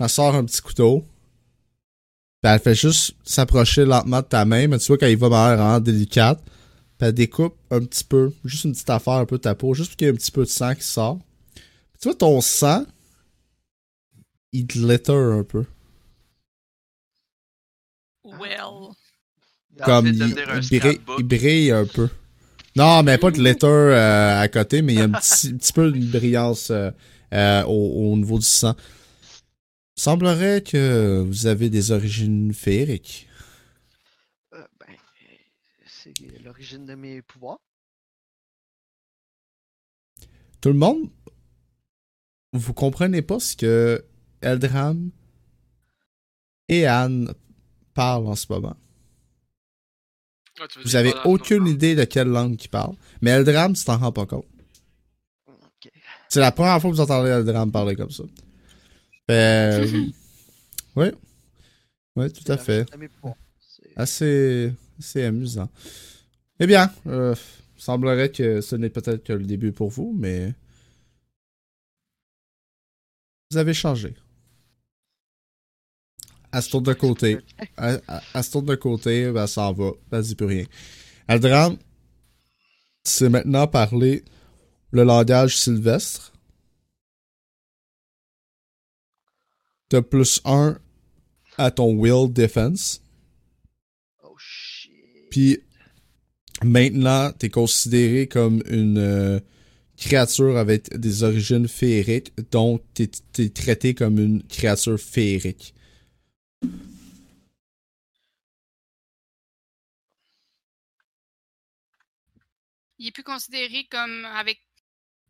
elle 0.00 0.08
sort 0.08 0.34
un 0.34 0.44
petit 0.44 0.60
couteau. 0.60 1.06
Puis 2.42 2.52
elle 2.52 2.60
fait 2.60 2.74
juste 2.74 3.14
s'approcher 3.24 3.84
lentement 3.84 4.20
de 4.20 4.26
ta 4.26 4.44
main, 4.44 4.68
mais 4.68 4.78
tu 4.78 4.86
vois 4.88 4.98
qu'elle 4.98 5.12
y 5.12 5.16
va 5.16 5.26
de 5.26 5.32
manière 5.32 5.56
vraiment 5.56 5.80
délicate. 5.80 6.40
Puis 6.98 7.08
elle 7.08 7.12
découpe 7.12 7.56
un 7.70 7.80
petit 7.80 8.04
peu, 8.04 8.32
juste 8.44 8.64
une 8.64 8.72
petite 8.72 8.90
affaire 8.90 9.14
un 9.14 9.26
peu 9.26 9.36
de 9.36 9.42
ta 9.42 9.54
peau, 9.54 9.74
juste 9.74 9.90
pour 9.90 9.96
qu'il 9.96 10.06
y 10.06 10.10
ait 10.10 10.12
un 10.12 10.16
petit 10.16 10.30
peu 10.30 10.44
de 10.44 10.48
sang 10.48 10.74
qui 10.74 10.84
sort. 10.84 11.18
Puis 11.54 12.00
tu 12.00 12.08
vois 12.08 12.14
ton 12.14 12.40
sang, 12.40 12.84
il 14.52 14.66
glitter 14.66 15.12
un 15.12 15.44
peu. 15.44 15.64
Well. 18.24 18.94
Comme 19.84 20.10
de 20.10 20.24
il, 20.24 20.34
brille, 20.34 20.62
scrapbook. 20.62 21.16
il 21.18 21.26
brille 21.26 21.70
un 21.70 21.84
peu. 21.84 22.08
Non, 22.76 23.02
mais 23.02 23.18
pas 23.18 23.30
de 23.30 23.36
glitter 23.36 23.66
euh, 23.66 24.40
à 24.40 24.48
côté, 24.48 24.82
mais 24.82 24.94
il 24.94 24.98
y 24.98 25.02
a 25.02 25.04
un 25.04 25.10
petit, 25.10 25.72
peu 25.74 25.94
une 25.94 26.06
brillance 26.06 26.70
euh, 26.70 26.90
euh, 27.32 27.62
au, 27.64 28.12
au 28.12 28.16
niveau 28.16 28.38
du 28.38 28.44
sang. 28.46 28.74
Semblerait 29.98 30.62
que 30.62 31.24
vous 31.26 31.46
avez 31.46 31.70
des 31.70 31.90
origines 31.90 32.52
féeriques. 32.52 33.28
Euh, 34.54 34.62
ben, 34.78 34.94
c'est 35.86 36.12
l'origine 36.44 36.84
de 36.84 36.94
mes 36.94 37.22
pouvoirs. 37.22 37.58
Tout 40.60 40.68
le 40.68 40.74
monde, 40.74 41.10
vous 42.52 42.74
comprenez 42.74 43.22
pas 43.22 43.40
ce 43.40 43.56
que 43.56 44.04
Eldram 44.42 45.10
et 46.68 46.86
Anne 46.86 47.32
parlent 47.94 48.26
en 48.26 48.34
ce 48.36 48.52
moment? 48.52 48.76
Ah, 50.60 50.66
Vous 50.84 50.96
avez 50.96 51.14
aucune 51.24 51.66
idée 51.66 51.94
de 51.94 52.04
quelle 52.04 52.28
langue 52.28 52.62
ils 52.62 52.68
parlent. 52.68 52.96
Mais 53.22 53.30
Eldram, 53.30 53.72
tu 53.74 53.84
t'en 53.84 53.96
rends 53.96 54.12
pas 54.12 54.26
compte. 54.26 54.46
C'est 56.28 56.40
la 56.40 56.52
première 56.52 56.80
fois 56.80 56.90
que 56.90 56.96
vous 56.96 57.00
entendez 57.02 57.30
Eldram 57.30 57.72
parler 57.72 57.96
comme 57.96 58.10
ça. 58.10 58.24
Euh, 59.30 59.84
oui. 60.94 61.10
Oui, 62.14 62.32
tout 62.32 62.50
à 62.52 62.56
fait. 62.58 62.84
Assez, 63.96 64.72
assez 64.98 65.24
amusant. 65.24 65.68
Eh 66.60 66.66
bien, 66.66 66.92
euh, 67.08 67.34
semblerait 67.76 68.30
que 68.30 68.60
ce 68.60 68.76
n'est 68.76 68.88
peut-être 68.90 69.24
que 69.24 69.32
le 69.32 69.44
début 69.44 69.72
pour 69.72 69.90
vous, 69.90 70.14
mais 70.16 70.54
vous 73.50 73.56
avez 73.58 73.74
changé. 73.74 74.14
Elle 76.52 76.62
se 76.62 76.70
tourne 76.70 76.84
de 76.84 76.92
côté. 76.94 77.38
Elle, 77.58 78.00
elle- 78.08 78.20
elle 78.34 78.44
se 78.44 78.50
tourne 78.52 78.66
de 78.66 78.74
côté, 78.76 79.30
ben, 79.32 79.42
elle 79.42 79.48
s'en 79.48 79.72
va. 79.72 79.90
Elle 80.12 80.22
dit 80.22 80.34
plus 80.36 80.46
rien. 80.46 80.64
Aldram, 81.28 81.76
c'est 83.04 83.28
maintenant 83.28 83.66
parler 83.66 84.24
le 84.92 85.02
langage 85.02 85.56
sylvestre. 85.58 86.32
T'as 89.88 90.02
plus 90.02 90.40
un 90.44 90.78
à 91.58 91.70
ton 91.70 91.94
will 91.94 92.32
defense. 92.32 93.00
Oh 94.22 94.34
shit. 94.38 94.92
Puis 95.30 95.60
maintenant, 96.64 97.32
t'es 97.32 97.50
considéré 97.50 98.26
comme 98.26 98.62
une 98.68 98.98
euh, 98.98 99.40
créature 99.96 100.56
avec 100.56 100.94
des 100.96 101.22
origines 101.22 101.68
féeriques, 101.68 102.32
donc 102.50 102.82
t'es 102.94 103.10
es 103.38 103.48
traité 103.50 103.94
comme 103.94 104.18
une 104.18 104.42
créature 104.42 104.98
féerique. 104.98 105.74
Il 112.98 113.08
est 113.08 113.12
plus 113.12 113.22
considéré 113.22 113.86
comme 113.90 114.24
avec 114.24 114.58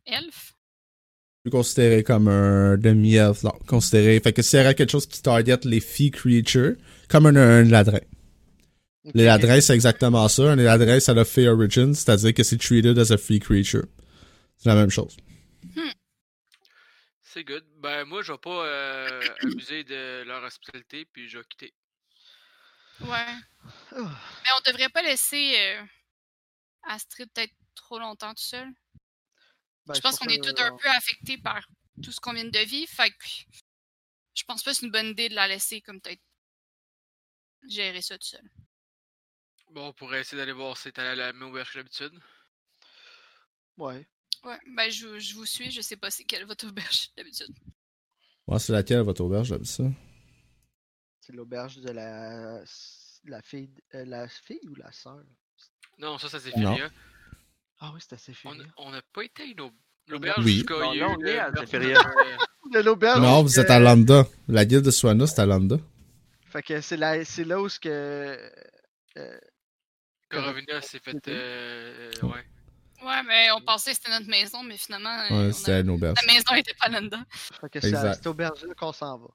elfe. 0.05 0.56
Plus 1.47 1.51
considéré 1.51 2.03
comme 2.03 2.27
un 2.27 2.75
demi-elfe, 2.75 3.43
non, 3.43 3.53
considéré. 3.67 4.19
Fait 4.19 4.33
que 4.33 4.41
s'il 4.41 4.59
y 4.59 4.61
aurait 4.61 4.75
quelque 4.75 4.91
chose 4.91 5.05
qui 5.07 5.21
target 5.21 5.59
les 5.63 5.79
fee 5.79 6.11
creatures, 6.11 6.75
comme 7.07 7.25
un, 7.25 7.37
un 7.37 7.63
ladrin. 7.63 8.01
Ok. 9.05 9.13
Les 9.15 9.23
ladrins, 9.23 9.61
c'est 9.61 9.73
exactement 9.73 10.27
ça. 10.27 10.51
Un 10.51 10.57
ladrin, 10.57 10.99
ça 10.99 11.13
a 11.13 11.23
Fey 11.23 11.47
Origin, 11.47 11.93
c'est-à-dire 11.93 12.33
que 12.33 12.43
c'est 12.43 12.57
treated 12.57 12.99
as 12.99 13.13
a 13.13 13.17
free 13.17 13.39
creature. 13.39 13.85
C'est 14.57 14.67
la 14.67 14.75
même 14.75 14.89
chose. 14.89 15.15
C'est 17.21 17.45
good. 17.45 17.63
Ben, 17.81 18.03
moi, 18.03 18.21
je 18.23 18.33
vais 18.33 18.37
pas 18.37 18.65
euh, 18.65 19.21
abuser 19.43 19.85
de 19.85 20.23
leur 20.23 20.43
hospitalité, 20.43 21.05
puis 21.13 21.29
je 21.29 21.37
vais 21.37 21.45
quitter. 21.49 21.73
Ouais. 22.99 23.35
Oh, 23.95 24.01
Mais 24.01 24.49
on 24.57 24.69
devrait 24.69 24.89
pas 24.89 25.01
laisser 25.01 25.55
euh, 25.57 25.81
Astrid 26.89 27.29
peut-être 27.33 27.53
trop 27.73 27.99
longtemps 27.99 28.33
tout 28.33 28.43
seul? 28.43 28.67
Ben, 29.87 29.93
je 29.95 30.01
pense 30.01 30.19
qu'on 30.19 30.27
est 30.27 30.43
tous 30.43 30.61
un 30.61 30.73
on- 30.73 30.77
peu 30.77 30.89
affectés 30.89 31.37
par 31.37 31.65
tout 32.03 32.11
ce 32.11 32.19
qu'on 32.19 32.33
vient 32.33 32.45
de 32.45 32.59
vivre. 32.59 32.91
Fait 32.91 33.09
que 33.11 33.25
je 34.33 34.43
pense 34.43 34.61
pas 34.63 34.71
que 34.71 34.77
c'est 34.77 34.85
une 34.85 34.91
bonne 34.91 35.07
idée 35.07 35.29
de 35.29 35.35
la 35.35 35.47
laisser 35.47 35.81
comme 35.81 35.99
peut-être 36.01 36.21
gérer 37.67 38.01
ça 38.01 38.17
tout 38.17 38.27
seul. 38.27 38.49
Bon, 39.71 39.87
on 39.87 39.93
pourrait 39.93 40.21
essayer 40.21 40.37
d'aller 40.37 40.53
voir 40.53 40.77
si 40.77 40.83
c'est 40.83 40.99
à 40.99 41.15
la 41.15 41.33
même 41.33 41.49
auberge 41.49 41.73
que 41.73 41.79
d'habitude. 41.79 42.19
Ouais. 43.77 44.07
Ouais, 44.43 44.59
ben 44.75 44.89
je, 44.89 45.19
je 45.19 45.33
vous 45.33 45.45
suis, 45.45 45.71
je 45.71 45.81
sais 45.81 45.97
pas 45.97 46.09
c'est 46.11 46.23
quelle 46.23 46.45
votre 46.45 46.67
auberge 46.67 47.09
d'habitude. 47.17 47.53
Moi, 48.47 48.59
c'est 48.59 48.71
laquelle 48.71 49.01
votre 49.01 49.21
auberge, 49.21 49.47
j'aime 49.47 49.65
ça? 49.65 49.83
C'est 51.19 51.33
l'auberge 51.33 51.77
de 51.77 51.89
la 51.91 52.63
la 53.25 53.41
fille 53.41 53.73
euh, 53.95 54.05
la 54.05 54.29
fille 54.29 54.61
ou 54.69 54.75
la 54.75 54.91
sœur? 54.91 55.21
Non, 55.97 56.17
ça, 56.17 56.29
ça 56.29 56.39
c'est 56.39 56.55
Non. 56.55 56.77
Ah 57.79 57.91
oui, 57.93 57.99
c'était 58.01 58.15
On 58.15 58.19
Zéphyria. 58.19 58.63
on 58.77 58.91
n'a 58.91 59.01
pas 59.13 59.23
été 59.23 59.43
à 59.43 59.45
une 59.45 59.61
auberge. 59.61 59.73
L'auberge 60.07 60.45
Oui. 60.45 60.53
jusqu'à 60.55 60.73
Non, 60.75 60.93
là, 60.93 61.07
on 61.09 61.25
est 61.25 61.37
à 61.37 61.47
euh, 61.47 61.51
l'auberge. 62.83 63.19
Non, 63.19 63.43
vous 63.43 63.59
êtes 63.59 63.69
à 63.69 63.77
Lambda. 63.79 64.25
La 64.47 64.63
guilde 64.65 64.85
de 64.85 64.91
Swana, 64.91 65.27
c'est 65.27 65.41
à 65.41 65.45
Lambda. 65.45 65.77
Fait 66.49 66.63
que 66.63 66.79
c'est 66.81 66.95
là 66.97 67.23
c'est 67.25 67.43
là 67.43 67.61
où 67.61 67.67
ce 67.67 67.77
que 67.79 67.89
euh, 69.17 69.39
Corvina 70.29 70.81
s'est 70.81 70.99
fait. 70.99 71.27
Euh, 71.27 72.11
ouais. 72.23 72.45
Ouais, 73.03 73.23
mais 73.27 73.51
on 73.51 73.61
pensait 73.61 73.91
que 73.91 73.97
c'était 73.97 74.11
notre 74.11 74.27
maison, 74.29 74.63
mais 74.63 74.77
finalement, 74.77 75.15
euh, 75.29 75.47
Ouais, 75.47 75.53
c'était 75.53 75.73
a- 75.73 75.79
une 75.81 75.89
auberge. 75.91 76.17
la 76.25 76.33
maison 76.33 76.55
était 76.55 76.73
pas 76.73 76.87
là-dedans. 76.87 77.23
fait 77.29 77.69
que 77.69 77.79
c'est 77.81 77.93
à 77.93 78.13
cette 78.13 78.25
auberge 78.27 78.63
là 78.63 78.73
qu'on 78.75 78.93
s'en 78.93 79.19
va. 79.19 79.27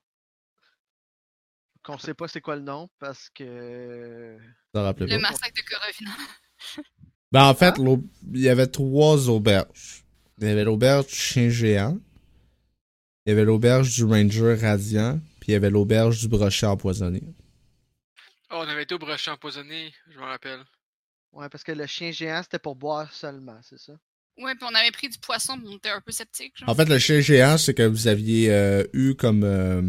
Qu'on 1.84 1.98
sait 1.98 2.14
pas 2.14 2.28
c'est 2.28 2.40
quoi 2.40 2.56
le 2.56 2.62
nom 2.62 2.88
parce 2.98 3.28
que 3.30 4.36
Ça 4.74 4.94
Le 4.98 5.06
pas. 5.06 5.18
massacre 5.18 5.52
de 5.54 5.62
Corovina. 5.68 6.10
Ben, 7.32 7.44
en 7.44 7.54
fait, 7.54 7.78
l'au- 7.78 8.02
il 8.32 8.40
y 8.40 8.48
avait 8.48 8.66
trois 8.66 9.28
auberges. 9.30 10.04
Il 10.38 10.46
y 10.46 10.50
avait 10.50 10.64
l'auberge 10.64 11.06
du 11.06 11.14
chien 11.14 11.48
géant. 11.48 11.98
Il 13.26 13.30
y 13.30 13.32
avait 13.32 13.44
l'auberge 13.44 13.94
du 13.94 14.04
ranger 14.04 14.54
radiant. 14.60 15.18
Puis 15.40 15.50
il 15.50 15.52
y 15.52 15.54
avait 15.56 15.70
l'auberge 15.70 16.20
du 16.20 16.28
brochet 16.28 16.66
empoisonné. 16.66 17.22
Oh, 18.50 18.56
on 18.58 18.68
avait 18.68 18.82
été 18.82 18.94
au 18.94 18.98
brochet 18.98 19.30
empoisonné, 19.30 19.92
je 20.12 20.18
me 20.18 20.24
rappelle. 20.24 20.60
ouais 21.32 21.48
parce 21.48 21.64
que 21.64 21.72
le 21.72 21.86
chien 21.86 22.10
géant 22.12 22.42
c'était 22.42 22.58
pour 22.58 22.76
boire 22.76 23.10
seulement, 23.12 23.58
c'est 23.62 23.78
ça? 23.78 23.94
Ouais, 24.38 24.54
puis 24.54 24.66
on 24.70 24.74
avait 24.74 24.90
pris 24.90 25.08
du 25.08 25.18
poisson, 25.18 25.56
puis 25.58 25.66
on 25.70 25.76
était 25.76 25.88
un 25.90 26.00
peu 26.00 26.12
sceptiques. 26.12 26.58
genre. 26.58 26.68
En 26.68 26.74
fait, 26.74 26.86
le 26.88 26.98
chien 26.98 27.20
géant, 27.20 27.56
c'est 27.58 27.74
que 27.74 27.82
vous 27.82 28.08
aviez 28.08 28.50
euh, 28.52 28.84
eu 28.92 29.14
comme. 29.14 29.42
euh, 29.44 29.82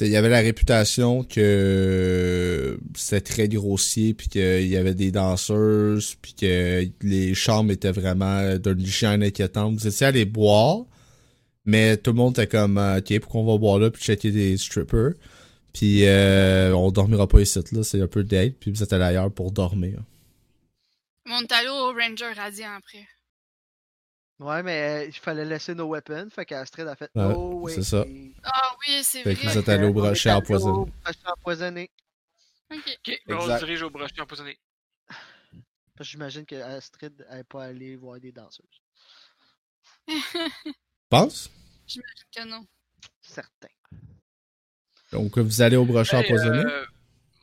il 0.00 0.08
y 0.08 0.16
avait 0.16 0.28
la 0.28 0.40
réputation 0.40 1.24
que 1.24 2.78
c'était 2.94 3.20
très 3.20 3.48
grossier, 3.48 4.14
puis 4.14 4.28
qu'il 4.28 4.66
y 4.66 4.76
avait 4.76 4.94
des 4.94 5.10
danseuses, 5.10 6.16
puis 6.20 6.34
que 6.34 6.86
les 7.02 7.34
chambres 7.34 7.72
étaient 7.72 7.92
vraiment 7.92 8.56
d'une 8.56 8.80
hygiène 8.80 9.22
inquiétante. 9.22 9.78
Vous 9.78 9.86
étiez 9.86 10.06
allé 10.06 10.24
boire, 10.24 10.84
mais 11.64 11.96
tout 11.96 12.12
le 12.12 12.16
monde 12.16 12.38
était 12.38 12.46
comme, 12.46 12.78
euh, 12.78 12.98
ok, 12.98 13.20
pourquoi 13.20 13.40
on 13.40 13.46
va 13.46 13.58
boire 13.58 13.78
là, 13.78 13.90
puis 13.90 14.02
checker 14.02 14.30
des 14.30 14.56
strippers? 14.56 15.14
Puis 15.72 16.06
euh, 16.06 16.74
on 16.74 16.90
dormira 16.90 17.26
pas 17.26 17.40
ici, 17.40 17.60
là, 17.72 17.82
c'est 17.82 18.00
un 18.00 18.06
peu 18.06 18.24
date, 18.24 18.54
puis 18.58 18.70
vous 18.70 18.82
êtes 18.82 18.92
allé 18.92 19.04
ailleurs 19.04 19.30
pour 19.30 19.52
dormir. 19.52 19.98
Mais 21.26 21.32
on 21.34 21.42
est 21.42 21.52
allé 21.52 21.68
au 21.68 21.92
Ranger 21.92 22.32
Radiant 22.36 22.70
après. 22.78 23.06
Ouais, 24.38 24.62
mais 24.62 24.82
euh, 24.82 25.06
il 25.06 25.14
fallait 25.14 25.44
laisser 25.46 25.74
nos 25.74 25.88
weapons, 25.88 26.28
fait 26.30 26.44
qu'Astrid 26.44 26.86
a 26.86 26.94
fait 26.94 27.10
Ouais, 27.14 27.22
no 27.28 27.60
way. 27.62 27.72
c'est 27.74 27.82
ça. 27.82 28.04
Ah 28.44 28.76
oui, 28.80 29.00
c'est 29.02 29.22
Fait 29.22 29.32
vrai. 29.34 29.42
que 29.42 29.48
vous 29.48 29.58
êtes 29.58 29.68
allé 29.70 29.86
au 29.86 29.92
brochet 29.94 30.30
empoisonné. 30.30 30.78
au 30.78 30.84
brochet 30.86 31.18
empoisonné. 31.26 31.90
Ok. 32.70 32.98
Ok, 33.08 33.20
ben, 33.26 33.36
on 33.36 33.48
se 33.48 33.58
dirige 33.64 33.82
au 33.82 33.90
brochet 33.90 34.20
empoisonné. 34.20 34.58
Parce 35.08 36.08
que 36.08 36.12
j'imagine 36.12 36.44
que 36.44 36.56
Astrid 36.56 37.26
n'est 37.30 37.44
pas 37.44 37.64
allée 37.64 37.96
voir 37.96 38.20
des 38.20 38.32
danseuses. 38.32 38.82
Pense? 41.08 41.50
que 42.34 42.44
non. 42.46 42.66
Certain. 43.22 43.68
Donc 45.12 45.38
vous 45.38 45.62
allez 45.62 45.76
au 45.76 45.84
brochet 45.86 46.16
Hey, 46.16 46.24
empoisonné? 46.24 46.62
euh, 46.64 46.84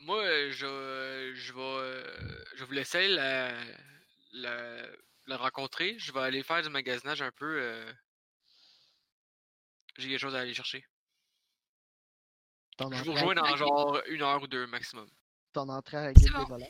moi, 0.00 0.22
je, 0.50 1.32
je 1.34 1.52
vais, 1.52 1.60
euh, 1.60 2.44
je 2.54 2.60
vais 2.60 2.66
vous 2.66 2.72
laisser 2.72 3.08
la, 3.08 3.52
la, 4.34 4.82
la 5.26 5.36
rencontrer. 5.36 5.96
Je 5.98 6.12
vais 6.12 6.20
aller 6.20 6.42
faire 6.42 6.62
du 6.62 6.68
magasinage 6.68 7.22
un 7.22 7.30
peu. 7.32 7.58
euh, 7.60 7.92
J'ai 9.98 10.08
quelque 10.08 10.18
chose 10.20 10.34
à 10.34 10.40
aller 10.40 10.54
chercher. 10.54 10.84
Ton 12.76 12.90
Je 12.92 13.04
vous 13.04 13.12
rejoins 13.12 13.34
dans 13.34 13.56
genre 13.56 14.00
une 14.08 14.22
heure 14.22 14.42
ou 14.42 14.46
deux 14.46 14.66
maximum. 14.66 15.08
ton 15.52 15.68
entrée 15.68 15.96
à 15.98 16.02
la 16.06 16.12
guilde 16.12 16.32
bon. 16.32 16.38
des 16.42 16.48
voleurs. 16.48 16.68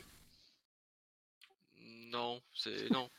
Non, 2.11 2.41
c'est 2.53 2.89
non. 2.91 3.09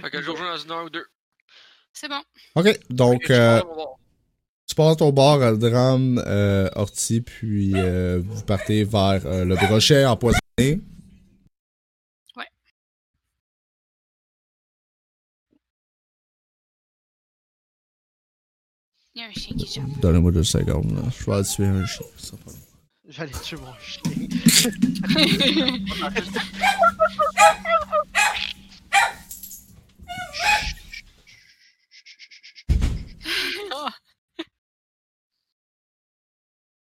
Fait 0.00 0.10
que 0.10 0.20
je 0.20 0.26
vous 0.26 0.32
rejoins 0.32 0.50
dans 0.56 0.58
une 0.62 0.70
heure 0.70 0.84
ou 0.84 0.90
deux. 0.90 1.06
C'est 1.92 2.08
bon. 2.08 2.22
Ok, 2.54 2.78
donc 2.90 3.22
Je 3.26 3.32
euh, 3.32 3.62
tu 4.66 4.74
pars 4.74 4.88
à 4.88 4.96
ton 4.96 5.10
bar, 5.12 5.40
Aldram, 5.42 6.18
euh, 6.26 6.68
Orti, 6.74 7.20
puis 7.20 7.72
euh, 7.74 8.20
vous 8.24 8.42
partez 8.44 8.84
vers 8.84 9.24
euh, 9.26 9.44
le 9.44 9.54
brochet 9.56 10.04
empoisonné. 10.06 10.80
Un 19.22 19.30
chien 19.32 19.56
qui 19.56 19.66
jappe. 19.66 20.00
Donnez-moi 20.00 20.32
deux 20.32 20.42
secondes, 20.42 20.92
là. 20.96 21.02
Je 21.16 21.24
vais 21.24 21.32
aller 21.32 21.44
tuer 21.44 21.66
un 21.66 21.86
chien. 21.86 22.06
ça 22.18 22.36
long. 22.44 22.52
J'allais 23.08 23.30
tuer 23.32 23.56
mon 23.58 23.74
chien. 23.78 24.02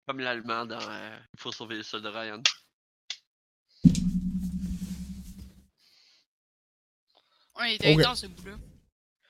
Comme 0.07 0.19
l'allemand 0.19 0.65
dans 0.65 0.79
euh, 0.81 1.17
Il 1.33 1.39
faut 1.39 1.51
sauver 1.51 1.77
les 1.77 1.83
soldats 1.83 2.11
Ryan. 2.11 2.41
Ouais, 7.59 7.71
il 7.71 7.75
était 7.75 7.93
Ok. 7.93 7.99
intense 7.99 8.21
ce 8.21 8.27
bout-là. 8.27 8.57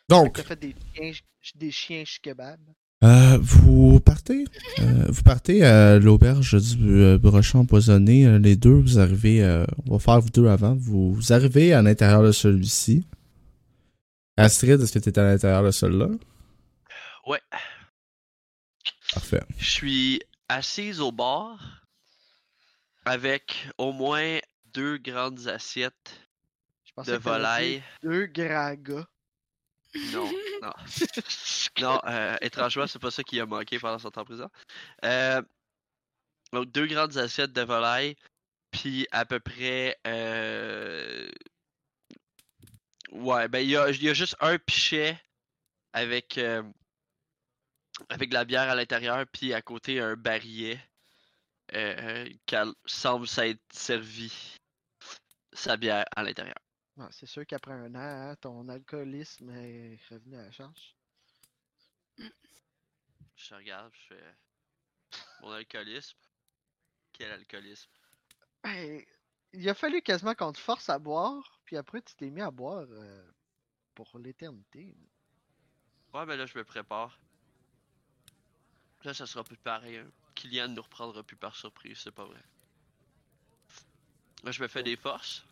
Donc, 0.10 0.36
T'as 0.36 0.44
fait 0.44 0.56
des 0.56 0.76
chiens, 0.94 1.12
des 1.56 1.72
chiens 1.72 2.04
kebab. 2.22 2.60
Euh, 3.04 3.40
vous 3.42 4.00
partez, 4.00 4.46
euh, 4.80 5.06
vous 5.10 5.24
partez 5.24 5.64
à 5.66 5.98
l'auberge 5.98 6.56
du 6.56 7.02
euh, 7.02 7.18
brochet 7.18 7.58
empoisonné. 7.58 8.28
euh, 8.28 8.38
les 8.38 8.56
deux, 8.56 8.74
vous 8.74 9.00
arrivez, 9.00 9.44
euh, 9.44 9.66
on 9.88 9.94
va 9.94 10.00
faire 10.00 10.22
vous 10.22 10.30
deux 10.30 10.48
avant. 10.48 10.76
Vous, 10.76 11.12
vous 11.12 11.34
arrivez 11.34 11.74
à 11.74 11.82
l'intérieur 11.82 12.22
de 12.22 12.32
celui-ci. 12.32 13.08
Astrid, 14.38 14.80
est-ce 14.80 14.94
que 14.94 15.00
tu 15.00 15.10
es 15.10 15.20
à 15.20 15.24
l'intérieur 15.24 15.64
de 15.64 15.72
celui-là? 15.72 16.10
Ouais. 17.26 17.42
Parfait. 19.14 19.42
Je 19.58 19.70
suis 19.70 20.22
assise 20.48 21.02
au 21.02 21.12
bar 21.12 21.84
avec 23.06 23.68
au 23.80 23.94
moins 23.94 24.38
deux 24.74 24.98
grandes 24.98 25.48
assiettes 25.48 26.22
Je 26.86 27.12
de 27.12 27.18
volaille. 27.18 27.82
Deux 28.04 28.28
grands 28.28 28.76
gars. 28.76 29.08
Non, 30.14 30.32
non. 30.62 30.74
non, 31.82 32.02
euh, 32.06 32.38
étrangement, 32.42 32.88
c'est 32.88 33.00
pas 33.00 33.12
ça 33.12 33.24
qui 33.24 33.40
a 33.40 33.46
manqué 33.46 33.80
pendant 33.80 34.00
son 34.00 34.10
temps 34.12 34.22
en 34.22 34.26
prison. 34.26 34.50
Euh, 35.04 35.42
donc, 36.54 36.72
deux 36.72 36.88
grandes 36.88 37.18
assiettes 37.18 37.54
de 37.54 37.62
volaille, 37.62 38.16
puis 38.72 39.08
à 39.12 39.26
peu 39.26 39.40
près. 39.40 39.98
euh, 40.08 41.30
Ouais, 43.12 43.48
ben, 43.50 43.60
il 43.60 43.70
y 43.70 43.76
a, 43.78 43.92
juste 43.92 44.38
un 44.40 44.58
pichet 44.58 45.20
avec, 45.94 46.38
euh, 46.38 46.64
avec 48.10 48.30
de 48.30 48.34
la 48.36 48.46
bière 48.46 48.70
à 48.70 48.76
l'intérieur, 48.76 49.26
puis 49.34 49.54
à 49.54 49.62
côté, 49.62 50.00
un 50.00 50.16
barillet 50.16 50.80
euh, 51.74 52.26
qui 52.46 52.56
semble 52.86 53.28
s'être 53.28 53.62
servi 53.74 54.32
sa 55.54 55.76
bière 55.76 56.06
à 56.16 56.24
l'intérieur. 56.24 56.56
Ouais, 56.98 57.08
c'est 57.12 57.26
sûr 57.26 57.46
qu'après 57.46 57.74
un 57.74 57.96
an, 57.96 58.00
hein, 58.32 58.36
ton 58.36 58.68
alcoolisme 58.68 59.50
est 59.50 60.00
revenu 60.10 60.36
à 60.38 60.44
la 60.44 60.52
charge. 60.52 60.96
Je 62.18 63.50
te 63.50 63.56
regarde, 63.56 63.92
je 63.94 64.16
fais. 64.16 64.36
Mon 65.42 65.52
alcoolisme? 65.52 66.18
Quel 67.14 67.32
alcoolisme? 67.32 67.90
Ben, 68.64 69.04
il 69.54 69.70
a 69.70 69.74
fallu 69.74 70.02
quasiment 70.02 70.36
qu'on 70.36 70.52
te 70.52 70.60
force 70.60 70.90
à 70.90 71.00
boire, 71.00 71.60
puis 71.66 71.78
après 71.78 72.02
tu 72.02 72.16
t'es 72.16 72.30
mis 72.30 72.42
à 72.42 72.52
boire 72.52 72.86
euh, 72.90 73.32
pour 73.96 74.18
l'éternité. 74.20 74.96
Ouais, 76.14 76.26
mais 76.26 76.38
là, 76.38 76.46
je 76.46 76.58
me 76.58 76.64
prépare. 76.64 77.18
Là, 79.04 79.14
ça 79.14 79.26
sera 79.26 79.44
plus 79.44 79.58
pareil. 79.58 79.98
Hein. 79.98 80.12
Kylian 80.36 80.70
nous 80.70 80.82
reprendra 80.82 81.24
plus 81.24 81.36
par 81.36 81.56
surprise, 81.56 81.98
c'est 81.98 82.12
pas 82.12 82.26
vrai. 82.26 82.44
Là, 84.44 84.52
je 84.52 84.62
me 84.62 84.68
fais 84.68 84.84
des 84.84 84.96
forces. 84.96 85.46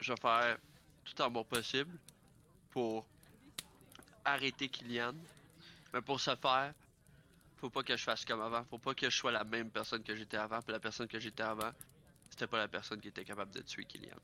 Je 0.00 0.12
vais 0.12 0.20
faire 0.20 0.58
tout 1.04 1.20
en 1.22 1.30
mon 1.30 1.44
possible 1.44 1.98
pour 2.70 3.04
arrêter 4.24 4.68
Kylian. 4.68 5.14
Mais 5.92 6.00
pour 6.02 6.20
ce 6.20 6.34
faire, 6.36 6.72
faut 7.56 7.70
pas 7.70 7.82
que 7.82 7.96
je 7.96 8.04
fasse 8.04 8.24
comme 8.24 8.40
avant. 8.40 8.64
Faut 8.64 8.78
pas 8.78 8.94
que 8.94 9.08
je 9.10 9.16
sois 9.16 9.32
la 9.32 9.44
même 9.44 9.70
personne 9.70 10.02
que 10.02 10.14
j'étais 10.14 10.36
avant. 10.36 10.60
Puis 10.62 10.72
la 10.72 10.80
personne 10.80 11.08
que 11.08 11.18
j'étais 11.18 11.42
avant, 11.42 11.72
c'était 12.30 12.46
pas 12.46 12.58
la 12.58 12.68
personne 12.68 13.00
qui 13.00 13.08
était 13.08 13.24
capable 13.24 13.50
de 13.52 13.62
tuer 13.62 13.84
Kylian. 13.84 14.16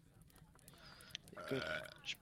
Écoute, 1.33 1.63
je- 2.05 2.15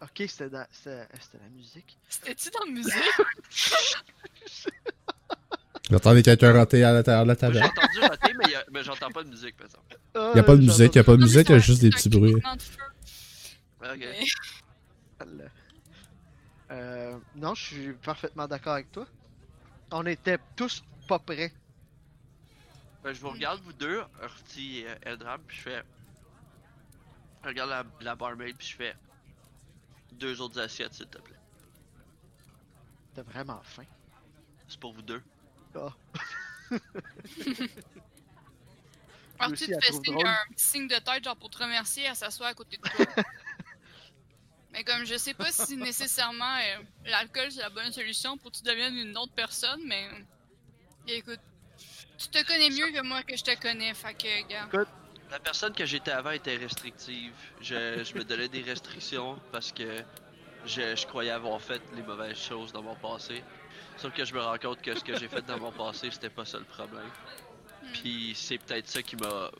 Ok, 0.00 0.12
c'était 0.28 0.48
dans- 0.50 0.66
la 0.86 1.48
musique. 1.50 1.98
C'était-tu 2.08 2.50
dans 2.50 2.64
la 2.64 2.70
musique? 2.70 2.94
J'entendais 5.90 6.22
quelqu'un 6.22 6.52
rater 6.52 6.84
à 6.84 6.92
l'intérieur 6.92 7.24
de 7.24 7.28
la 7.28 7.34
Moi, 7.40 7.52
j'ai 7.52 7.62
entendu 7.62 8.00
rater, 8.00 8.32
mais, 8.34 8.50
y 8.52 8.54
a- 8.54 8.64
mais 8.70 8.82
j'entends 8.84 9.10
pas 9.10 9.22
de 9.22 9.30
musique, 9.30 9.56
par 9.56 9.66
exemple. 9.66 9.96
Il 10.14 10.36
Y 10.36 10.40
a 10.40 10.42
pas 10.42 10.56
de 10.56 10.60
musique, 10.62 10.94
y 10.94 10.98
a 10.98 11.04
pas 11.04 11.16
de 11.16 11.22
musique, 11.22 11.48
y 11.48 11.52
a 11.54 11.58
juste 11.58 11.80
des 11.80 11.90
petits 11.90 12.08
bruits. 12.08 12.34
Ok. 13.82 14.06
Euh, 16.70 17.18
non, 17.34 17.54
je 17.54 17.62
suis 17.64 17.92
parfaitement 17.94 18.46
d'accord 18.46 18.74
avec 18.74 18.92
toi. 18.92 19.06
On 19.90 20.04
était 20.04 20.38
tous 20.54 20.84
pas 21.08 21.18
prêts. 21.18 21.50
Ben, 23.02 23.14
je 23.14 23.20
vous 23.20 23.30
regarde, 23.30 23.62
vous 23.64 23.72
deux, 23.72 24.02
Urti 24.22 24.80
et 24.80 24.88
euh, 24.88 24.94
Eldram, 25.02 25.40
puis 25.46 25.56
je 25.56 25.62
fais. 25.62 25.82
Je 27.42 27.48
regarde 27.48 27.70
la, 27.70 27.84
la 28.02 28.14
barmaid, 28.16 28.54
puis 28.58 28.68
je 28.68 28.76
fais. 28.76 28.94
Deux 30.12 30.40
autres 30.42 30.60
assiettes, 30.60 30.92
s'il 30.92 31.06
te 31.06 31.16
plaît. 31.18 31.36
T'as 33.14 33.22
vraiment 33.22 33.62
faim. 33.64 33.84
C'est 34.68 34.78
pour 34.78 34.92
vous 34.92 35.00
deux. 35.02 35.22
Ah. 35.80 35.94
Alors, 39.40 39.56
tu 39.56 39.66
te 39.66 39.72
fais 39.80 39.92
signe, 39.92 40.26
un 40.26 40.36
petit 40.52 40.64
signe 40.64 40.88
de 40.88 40.96
tête, 40.96 41.22
genre 41.22 41.36
pour 41.36 41.48
te 41.50 41.58
remercier, 41.58 42.04
elle 42.04 42.16
s'assoit 42.16 42.48
à 42.48 42.54
côté 42.54 42.76
de 42.76 42.82
toi. 42.82 43.06
Mais 44.72 44.84
comme 44.84 45.04
je 45.04 45.16
sais 45.16 45.34
pas 45.34 45.50
si 45.50 45.76
nécessairement 45.76 46.56
euh, 46.56 46.82
l'alcool 47.06 47.50
c'est 47.50 47.62
la 47.62 47.70
bonne 47.70 47.90
solution 47.90 48.36
pour 48.36 48.50
que 48.50 48.58
tu 48.58 48.62
deviennes 48.62 48.96
une 48.96 49.16
autre 49.16 49.32
personne, 49.34 49.80
mais 49.84 50.06
écoute, 51.06 51.40
tu 52.18 52.28
te 52.28 52.46
connais 52.46 52.68
mieux 52.68 52.92
que 52.92 53.02
moi 53.02 53.22
que 53.22 53.34
je 53.36 53.44
te 53.44 53.58
connais, 53.60 53.94
fait 53.94 54.14
que, 54.14 54.48
gars. 54.48 54.68
La 55.30 55.40
personne 55.40 55.72
que 55.74 55.86
j'étais 55.86 56.10
avant 56.10 56.32
était 56.32 56.56
restrictive. 56.56 57.32
Je, 57.60 58.02
je 58.04 58.14
me 58.14 58.24
donnais 58.24 58.48
des 58.48 58.62
restrictions 58.62 59.40
parce 59.52 59.72
que 59.72 60.02
je, 60.64 60.96
je 60.96 61.06
croyais 61.06 61.30
avoir 61.30 61.60
fait 61.60 61.82
les 61.94 62.02
mauvaises 62.02 62.38
choses 62.38 62.72
dans 62.72 62.82
mon 62.82 62.94
passé. 62.96 63.42
Sauf 63.98 64.14
que 64.14 64.24
je 64.24 64.32
me 64.34 64.40
rends 64.40 64.58
compte 64.58 64.80
que 64.80 64.94
ce 64.94 65.02
que 65.02 65.18
j'ai 65.18 65.28
fait 65.28 65.42
dans 65.42 65.58
mon 65.58 65.72
passé, 65.72 66.10
c'était 66.10 66.30
pas 66.30 66.44
ça 66.44 66.58
le 66.58 66.64
problème. 66.64 67.10
Puis 67.94 68.32
c'est 68.36 68.58
peut-être 68.58 68.86
ça 68.88 69.02
qui 69.02 69.16
m'a 69.16 69.50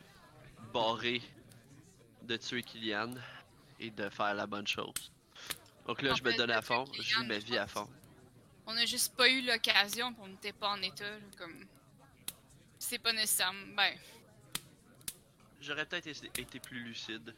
barré 0.73 1.21
de 2.23 2.37
tuer 2.37 2.63
Kylian 2.63 3.11
et 3.79 3.91
de 3.91 4.09
faire 4.09 4.33
la 4.33 4.47
bonne 4.47 4.67
chose. 4.67 5.11
Donc 5.87 6.01
là, 6.01 6.11
En 6.11 6.15
je 6.15 6.23
me 6.23 6.35
donne 6.37 6.51
à 6.51 6.61
fond, 6.61 6.85
je 6.93 7.19
vis 7.19 7.25
ma 7.25 7.37
vie 7.39 7.57
à 7.57 7.67
fond. 7.67 7.89
On 8.65 8.77
a 8.77 8.85
juste 8.85 9.15
pas 9.15 9.27
eu 9.27 9.41
l'occasion, 9.41 10.15
on 10.19 10.27
n'était 10.27 10.53
pas 10.53 10.69
en 10.69 10.81
état, 10.81 11.09
là, 11.09 11.17
comme. 11.37 11.65
C'est 12.77 12.99
pas 12.99 13.11
nécessairement. 13.11 13.75
Ben, 13.75 13.97
J'aurais 15.59 15.85
peut-être 15.85 16.07
été- 16.07 16.41
été 16.41 16.59
plus 16.59 16.79
lucide. 16.81 17.33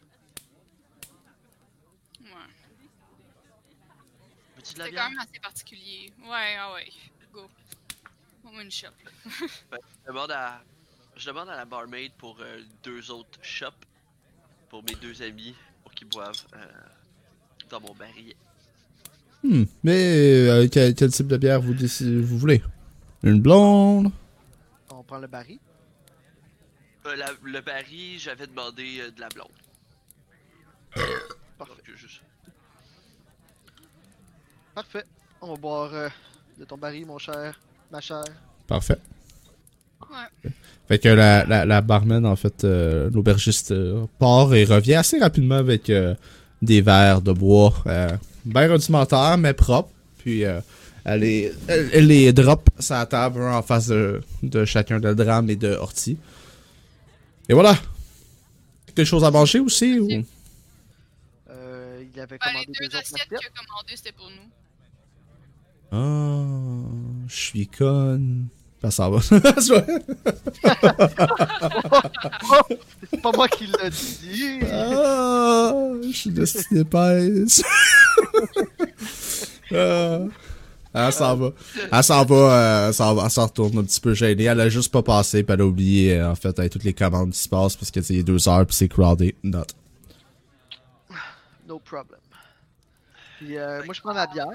ouais. 2.22 2.28
Veux-tu 4.62 4.74
de 4.76 4.80
la 4.80 4.86
C'était 4.86 4.91
bière? 4.95 5.04
quand 5.06 5.10
même 5.10 5.19
assez 5.19 5.39
particulier. 5.39 6.13
Ouais, 6.24 6.56
ah 6.60 6.74
ouais. 6.74 6.88
Go. 7.34 7.50
On 8.45 8.60
une 8.60 8.71
shop. 8.71 8.88
là. 9.06 9.78
Je 10.06 10.08
demande 10.08 10.32
à, 10.32 10.62
je 11.15 11.26
demande 11.28 11.50
à 11.50 11.56
la 11.56 11.65
barmaid 11.65 12.12
pour 12.17 12.38
euh, 12.41 12.62
deux 12.84 13.10
autres 13.12 13.39
shops 13.41 13.86
pour 14.69 14.84
mes 14.84 14.95
deux 14.95 15.21
amis 15.21 15.56
pour 15.84 15.91
qu'ils 15.93 16.08
boivent 16.08 16.45
euh, 16.56 16.65
dans 17.69 17.80
mon 17.82 17.93
barillet. 17.95 18.36
Hmm. 19.43 19.63
Mais 19.84 20.47
euh, 20.50 20.67
quel, 20.71 20.93
quel 20.95 21.12
type 21.12 21.28
de 21.28 21.38
bière 21.38 21.60
vous, 21.62 21.74
vous 21.74 22.38
voulez? 22.38 22.62
Une 23.24 23.41
blonde? 23.41 24.12
On 24.89 25.04
prend 25.04 25.17
le 25.19 25.28
baril? 25.28 25.60
Euh, 27.06 27.15
la- 27.15 27.32
le 27.43 27.62
baril, 27.62 28.19
j'avais 28.19 28.45
demandé 28.47 29.00
euh, 29.02 29.12
de 29.12 29.19
la 29.21 29.30
blonde. 29.30 29.47
Parfait. 31.58 31.74
Donc, 31.88 31.95
juste- 31.95 32.21
Parfait. 34.73 35.03
On 35.41 35.47
va 35.53 35.55
boire 35.57 35.93
euh, 35.93 36.10
de 36.60 36.65
ton 36.65 36.77
baril, 36.77 37.05
mon 37.05 37.17
cher. 37.17 37.60
Ma 37.91 37.99
chère. 37.99 38.23
Parfait. 38.67 38.97
Ouais. 40.10 40.51
Fait 40.88 40.99
que 40.99 41.10
la, 41.10 41.45
la, 41.45 41.65
la 41.65 41.81
barman, 41.81 42.25
en 42.25 42.36
fait, 42.36 42.63
euh, 42.63 43.10
l'aubergiste 43.12 43.71
euh, 43.71 44.05
part 44.19 44.53
et 44.53 44.65
revient 44.65 44.95
assez 44.95 45.19
rapidement 45.19 45.55
avec 45.55 45.89
euh, 45.89 46.15
des 46.62 46.81
verres 46.81 47.21
de 47.21 47.31
bois 47.31 47.73
euh, 47.88 48.15
bien 48.45 48.67
rudimentaires, 48.71 49.38
mais 49.38 49.53
propres. 49.53 49.91
Puis 50.19 50.45
euh, 50.45 50.60
elle, 51.03 51.21
les, 51.21 51.53
elle, 51.67 51.89
elle 51.93 52.07
les 52.07 52.34
drop 52.34 52.69
sur 52.79 52.95
la 52.95 53.05
table, 53.05 53.41
un 53.41 53.55
en 53.57 53.62
face 53.62 53.88
de, 53.88 54.21
de 54.43 54.65
chacun 54.65 54.99
de 54.99 55.13
Dram 55.13 55.49
et 55.49 55.55
de 55.55 55.69
Horty. 55.69 56.17
Et 57.49 57.53
voilà! 57.53 57.75
Quelque 58.88 59.05
chose 59.05 59.23
à 59.23 59.31
manger 59.31 59.60
aussi? 59.60 59.99
Ou... 59.99 60.10
Euh, 61.49 62.03
il 62.13 62.19
avait 62.19 62.36
les 62.36 62.39
commandé 62.39 62.65
deux 62.67 62.73
des 62.79 62.86
autres 62.88 62.97
assiettes 62.97 63.15
assiettes. 63.15 63.29
qu'il 63.29 63.38
a 63.47 63.65
commandées, 63.65 63.95
c'était 63.95 64.12
pour 64.12 64.29
nous. 64.29 64.49
Ah, 65.91 66.43
je 67.27 67.36
suis 67.36 67.67
conne. 67.67 68.47
Ben, 68.82 68.89
ça 68.91 69.10
va. 69.10 69.19
C'est 69.21 69.32
pas 73.21 73.32
moi 73.34 73.47
qui 73.47 73.67
l'ai 73.67 73.89
dit. 73.91 74.60
ah, 74.71 75.73
je 76.04 76.15
suis 76.15 76.32
destiné 76.32 76.84
pèse. 76.84 77.63
ah. 79.75 80.19
Elle 80.93 81.13
s'en 81.13 81.36
va. 81.38 81.51
Elle 81.91 82.04
s'en 82.04 82.25
va, 82.25 82.36
euh, 82.36 82.88
elle 82.88 82.93
s'en 82.93 83.15
va, 83.15 83.23
elle 83.23 83.30
s'en 83.30 83.45
retourne 83.45 83.77
un 83.77 83.84
petit 83.84 84.01
peu 84.01 84.13
gênée. 84.13 84.43
Elle 84.45 84.60
a 84.60 84.67
juste 84.67 84.91
pas 84.91 85.01
passé, 85.01 85.43
puis 85.43 85.54
elle 85.54 85.62
a 85.62 85.65
oublié, 85.65 86.19
euh, 86.19 86.32
en 86.32 86.36
fait, 86.36 86.58
avec 86.60 86.71
toutes 86.71 86.84
les 86.84 86.93
commandes 86.93 87.32
qui 87.32 87.39
se 87.39 87.47
passent, 87.47 87.77
parce 87.77 87.91
que 87.91 88.01
c'est 88.01 88.23
deux 88.23 88.49
heures, 88.49 88.65
puis 88.65 88.75
c'est 88.75 88.89
crowded. 88.89 89.34
Not. 89.43 89.67
No 91.67 91.80
problem. 91.80 92.19
Puis 93.38 93.58
euh, 93.58 93.82
moi, 93.86 93.93
je 93.93 94.01
prends 94.01 94.13
ma 94.13 94.27
bière. 94.27 94.47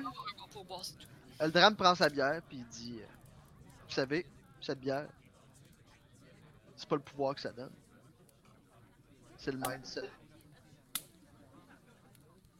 Eldram 1.38 1.76
prend 1.76 1.94
sa 1.94 2.08
bière, 2.08 2.40
puis 2.48 2.58
il 2.58 2.66
dit 2.66 2.98
euh, 3.00 3.06
Vous 3.86 3.94
savez, 3.94 4.26
cette 4.60 4.80
bière, 4.80 5.08
c'est 6.76 6.88
pas 6.88 6.96
le 6.96 7.02
pouvoir 7.02 7.34
que 7.34 7.40
ça 7.40 7.52
donne. 7.52 7.72
C'est 9.36 9.52
le 9.52 9.58
mindset. 9.58 10.10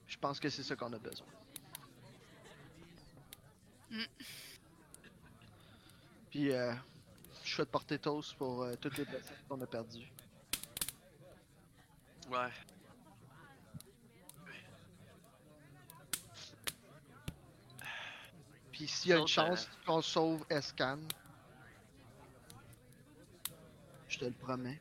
Je 0.06 0.18
pense 0.18 0.38
que 0.38 0.48
c'est 0.48 0.62
ça 0.62 0.76
qu'on 0.76 0.92
a 0.92 0.98
besoin. 0.98 1.26
Mm. 3.90 4.04
Puis, 6.30 6.52
euh, 6.52 6.74
je 7.44 7.54
souhaite 7.54 7.70
porter 7.70 7.98
toast 7.98 8.34
pour 8.34 8.62
euh, 8.62 8.74
toutes 8.76 8.98
les 8.98 9.04
personnes 9.04 9.36
qu'on 9.48 9.60
a 9.60 9.66
perdues. 9.66 10.12
Ouais. 12.30 12.50
Puis, 18.76 18.88
s'il 18.88 19.10
y 19.10 19.14
a 19.14 19.18
une 19.18 19.26
chance 19.26 19.70
qu'on 19.86 20.02
sauve 20.02 20.44
Escan, 20.50 20.98
je 24.06 24.18
te 24.18 24.26
le 24.26 24.32
promets, 24.32 24.78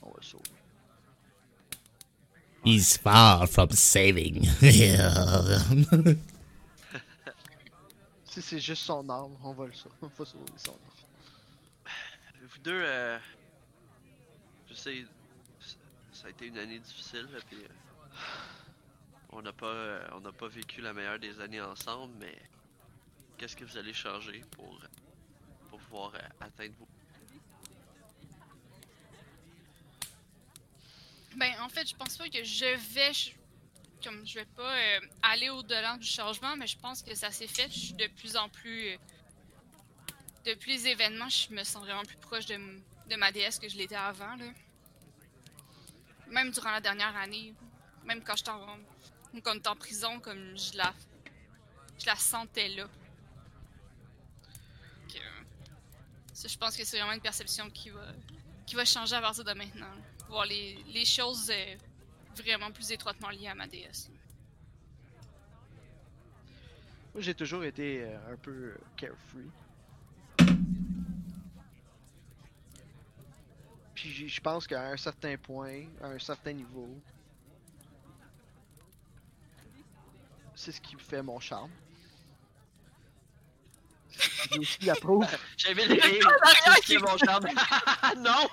on 0.00 0.06
va 0.08 0.14
le 0.16 0.22
sauver. 0.22 0.44
He's 2.64 2.96
far 2.96 3.46
from 3.48 3.70
saving. 3.72 4.48
Si 8.24 8.42
c'est 8.42 8.60
juste 8.60 8.82
son 8.82 9.08
arme, 9.08 9.34
on 9.42 9.52
va 9.52 9.66
le 9.66 9.72
sauver. 9.72 9.94
On 10.02 10.08
va 10.08 10.24
sauver 10.26 10.44
son 10.56 10.72
arme. 10.72 10.80
Vous 12.42 12.58
deux, 12.58 12.82
euh, 12.82 13.18
je 14.68 14.74
sais, 14.74 15.06
ça 16.12 16.26
a 16.26 16.30
été 16.30 16.46
une 16.46 16.58
année 16.58 16.78
difficile, 16.78 17.26
là, 17.32 17.38
puis 17.48 17.58
euh, 17.62 17.68
on 19.30 19.40
n'a 19.40 19.54
pas, 19.54 19.66
euh, 19.66 20.06
on 20.12 20.20
n'a 20.20 20.32
pas 20.32 20.48
vécu 20.48 20.82
la 20.82 20.92
meilleure 20.92 21.18
des 21.18 21.40
années 21.40 21.62
ensemble, 21.62 22.12
mais 22.20 22.36
qu'est-ce 23.36 23.56
que 23.56 23.64
vous 23.64 23.76
allez 23.76 23.92
changer 23.92 24.42
pour, 24.52 24.80
pour 25.68 25.78
pouvoir 25.80 26.14
euh, 26.14 26.18
atteindre 26.40 26.74
vos... 26.78 26.88
Ben, 31.36 31.52
en 31.60 31.68
fait, 31.68 31.86
je 31.86 31.94
pense 31.94 32.16
pas 32.16 32.28
que 32.28 32.42
je 32.42 32.64
vais. 32.94 33.12
Comme 34.02 34.26
je 34.26 34.34
vais 34.34 34.44
pas 34.46 34.76
euh, 34.76 35.00
aller 35.22 35.48
au-delà 35.50 35.96
du 35.96 36.06
changement, 36.06 36.56
mais 36.56 36.66
je 36.66 36.78
pense 36.78 37.02
que 37.02 37.14
ça 37.14 37.30
s'est 37.30 37.46
fait. 37.46 37.68
Je 37.70 37.78
suis 37.78 37.94
de 37.94 38.06
plus 38.06 38.36
en 38.36 38.48
plus. 38.48 38.90
euh, 38.90 38.96
depuis 40.46 40.72
les 40.72 40.86
événements, 40.88 41.28
je 41.28 41.52
me 41.52 41.64
sens 41.64 41.82
vraiment 41.82 42.04
plus 42.04 42.16
proche 42.18 42.46
de, 42.46 42.56
de 43.10 43.16
ma 43.16 43.32
déesse 43.32 43.58
que 43.58 43.68
je 43.68 43.76
l'étais 43.76 43.96
avant. 43.96 44.36
Là. 44.36 44.46
Même 46.28 46.52
durant 46.52 46.70
la 46.70 46.80
dernière 46.80 47.16
année, 47.16 47.52
même 48.04 48.22
quand 48.22 48.36
j'étais 48.36 48.50
en, 48.50 48.78
en 49.66 49.76
prison, 49.76 50.20
comme 50.20 50.56
je 50.56 50.76
la, 50.76 50.94
je 51.98 52.06
la 52.06 52.16
sentais 52.16 52.68
là. 52.68 52.88
Que, 55.08 55.18
ça, 55.18 56.25
je 56.44 56.58
pense 56.58 56.76
que 56.76 56.84
c'est 56.84 56.98
vraiment 56.98 57.12
une 57.14 57.20
perception 57.20 57.70
qui 57.70 57.90
va, 58.74 58.84
changer 58.84 59.16
à 59.16 59.20
partir 59.20 59.44
de 59.44 59.52
maintenant. 59.54 59.90
Voir 60.28 60.44
les, 60.44 61.04
choses 61.04 61.50
euh, 61.50 61.76
vraiment 62.36 62.70
plus 62.70 62.90
étroitement 62.90 63.30
liées 63.30 63.48
à 63.48 63.54
ma 63.54 63.66
déesse. 63.66 64.10
Moi, 67.14 67.22
j'ai 67.22 67.34
toujours 67.34 67.64
été 67.64 68.02
euh, 68.02 68.32
un 68.32 68.36
peu 68.36 68.76
carefree. 68.96 69.50
Puis 73.94 74.28
je 74.28 74.40
pense 74.42 74.66
qu'à 74.66 74.90
un 74.90 74.96
certain 74.98 75.38
point, 75.38 75.86
à 76.02 76.08
un 76.08 76.18
certain 76.18 76.52
niveau, 76.52 77.00
c'est 80.54 80.72
ce 80.72 80.80
qui 80.82 80.96
fait 80.96 81.22
mon 81.22 81.40
charme. 81.40 81.70
J'ai 84.50 84.58
aussi 84.58 84.84
la 84.84 84.94
preuve. 84.94 85.26
J'avais 85.56 85.86
le 85.86 86.80
qui 86.80 86.96
mon 86.98 87.16
charme! 87.18 87.46
non! 88.18 88.48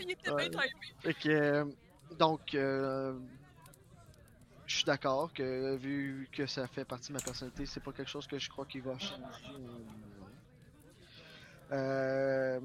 Il 0.00 0.10
était 0.10 0.34
bien 0.34 0.48
timé. 0.48 0.72
Fait 1.00 1.14
que, 1.14 1.28
euh, 1.28 1.64
donc, 2.18 2.54
euh, 2.54 3.18
je 4.66 4.76
suis 4.76 4.84
d'accord 4.84 5.32
que 5.32 5.76
vu 5.76 6.28
que 6.32 6.46
ça 6.46 6.66
fait 6.66 6.84
partie 6.84 7.08
de 7.08 7.14
ma 7.14 7.20
personnalité, 7.20 7.66
c'est 7.66 7.82
pas 7.82 7.92
quelque 7.92 8.10
chose 8.10 8.26
que 8.26 8.38
je 8.38 8.48
crois 8.48 8.66
qu'il 8.66 8.82
va 8.82 8.98
changer. 8.98 9.22
Euh, 11.72 12.60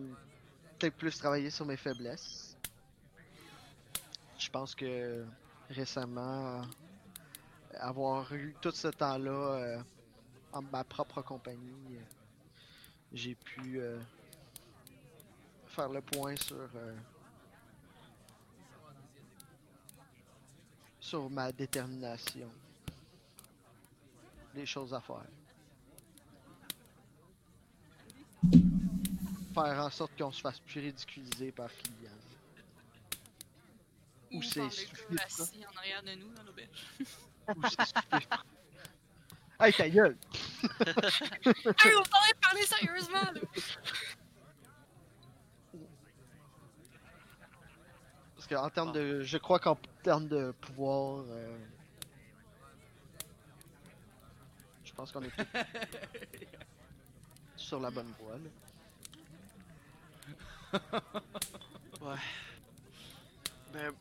Peut-être 0.77 0.95
plus 0.95 1.17
travailler 1.17 1.49
sur 1.49 1.65
mes 1.65 1.77
faiblesses. 1.77 2.55
Je 4.37 4.49
pense 4.49 4.75
que 4.75 5.25
récemment, 5.71 6.61
avoir 7.79 8.31
eu 8.33 8.55
tout 8.61 8.71
ce 8.71 8.87
temps-là 8.89 9.31
euh, 9.31 9.77
en 10.53 10.61
ma 10.61 10.83
propre 10.83 11.21
compagnie, 11.21 11.97
euh, 11.97 12.01
j'ai 13.13 13.35
pu 13.35 13.79
euh, 13.79 13.99
faire 15.67 15.89
le 15.89 16.01
point 16.01 16.35
sur 16.35 16.69
euh, 16.75 16.95
sur 20.99 21.29
ma 21.29 21.51
détermination. 21.51 22.49
Les 24.53 24.65
choses 24.65 24.93
à 24.93 25.01
faire. 25.01 25.23
Faire 29.53 29.85
en 29.85 29.89
sorte 29.89 30.17
qu'on 30.17 30.31
se 30.31 30.41
fasse 30.41 30.59
plus 30.59 30.81
ridiculiser 30.81 31.51
par 31.51 31.69
Kylian. 31.71 32.11
Ou 34.33 34.41
c'est 34.41 34.61
en 34.61 35.77
arrière 35.77 36.03
de 36.03 36.15
nous 36.15 36.33
dans 36.33 36.43
l'auberge. 36.43 36.87
Ou 37.55 37.63
c'est. 37.69 38.27
Hey 39.59 39.73
ta 39.73 39.89
gueule! 39.89 40.15
hey, 40.63 41.93
on 41.95 42.03
parlait 42.03 42.33
de 42.33 42.39
parler 42.39 42.61
sérieusement, 42.63 43.31
là! 43.33 43.41
Parce 48.35 48.47
qu'en 48.47 48.69
termes 48.69 48.91
de. 48.91 49.23
Je 49.23 49.37
crois 49.37 49.59
qu'en 49.59 49.77
termes 50.03 50.27
de 50.27 50.51
pouvoir. 50.61 51.23
euh, 51.29 51.57
je 54.85 54.93
pense 54.93 55.11
qu'on 55.11 55.23
est 55.23 55.31
tous 55.35 55.45
sur 57.55 57.79
la 57.79 57.89
bonne 57.89 58.13
voie. 58.19 58.37
là. 58.37 58.49
Ouais. 62.01 62.19
Ben, 63.73 63.91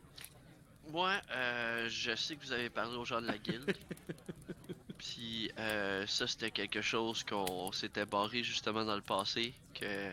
moi, 0.90 1.12
euh, 1.30 1.88
je 1.88 2.14
sais 2.14 2.36
que 2.36 2.42
vous 2.44 2.52
avez 2.52 2.68
parlé 2.70 2.94
aux 2.96 3.04
gens 3.06 3.20
de 3.22 3.26
la 3.26 3.38
guilde. 3.38 3.74
Puis 5.16 5.50
euh, 5.58 6.06
ça, 6.06 6.26
c'était 6.26 6.50
quelque 6.50 6.82
chose 6.82 7.24
qu'on 7.24 7.72
s'était 7.72 8.04
barré 8.04 8.42
justement 8.42 8.84
dans 8.84 8.96
le 8.96 9.00
passé, 9.00 9.54
que 9.72 10.12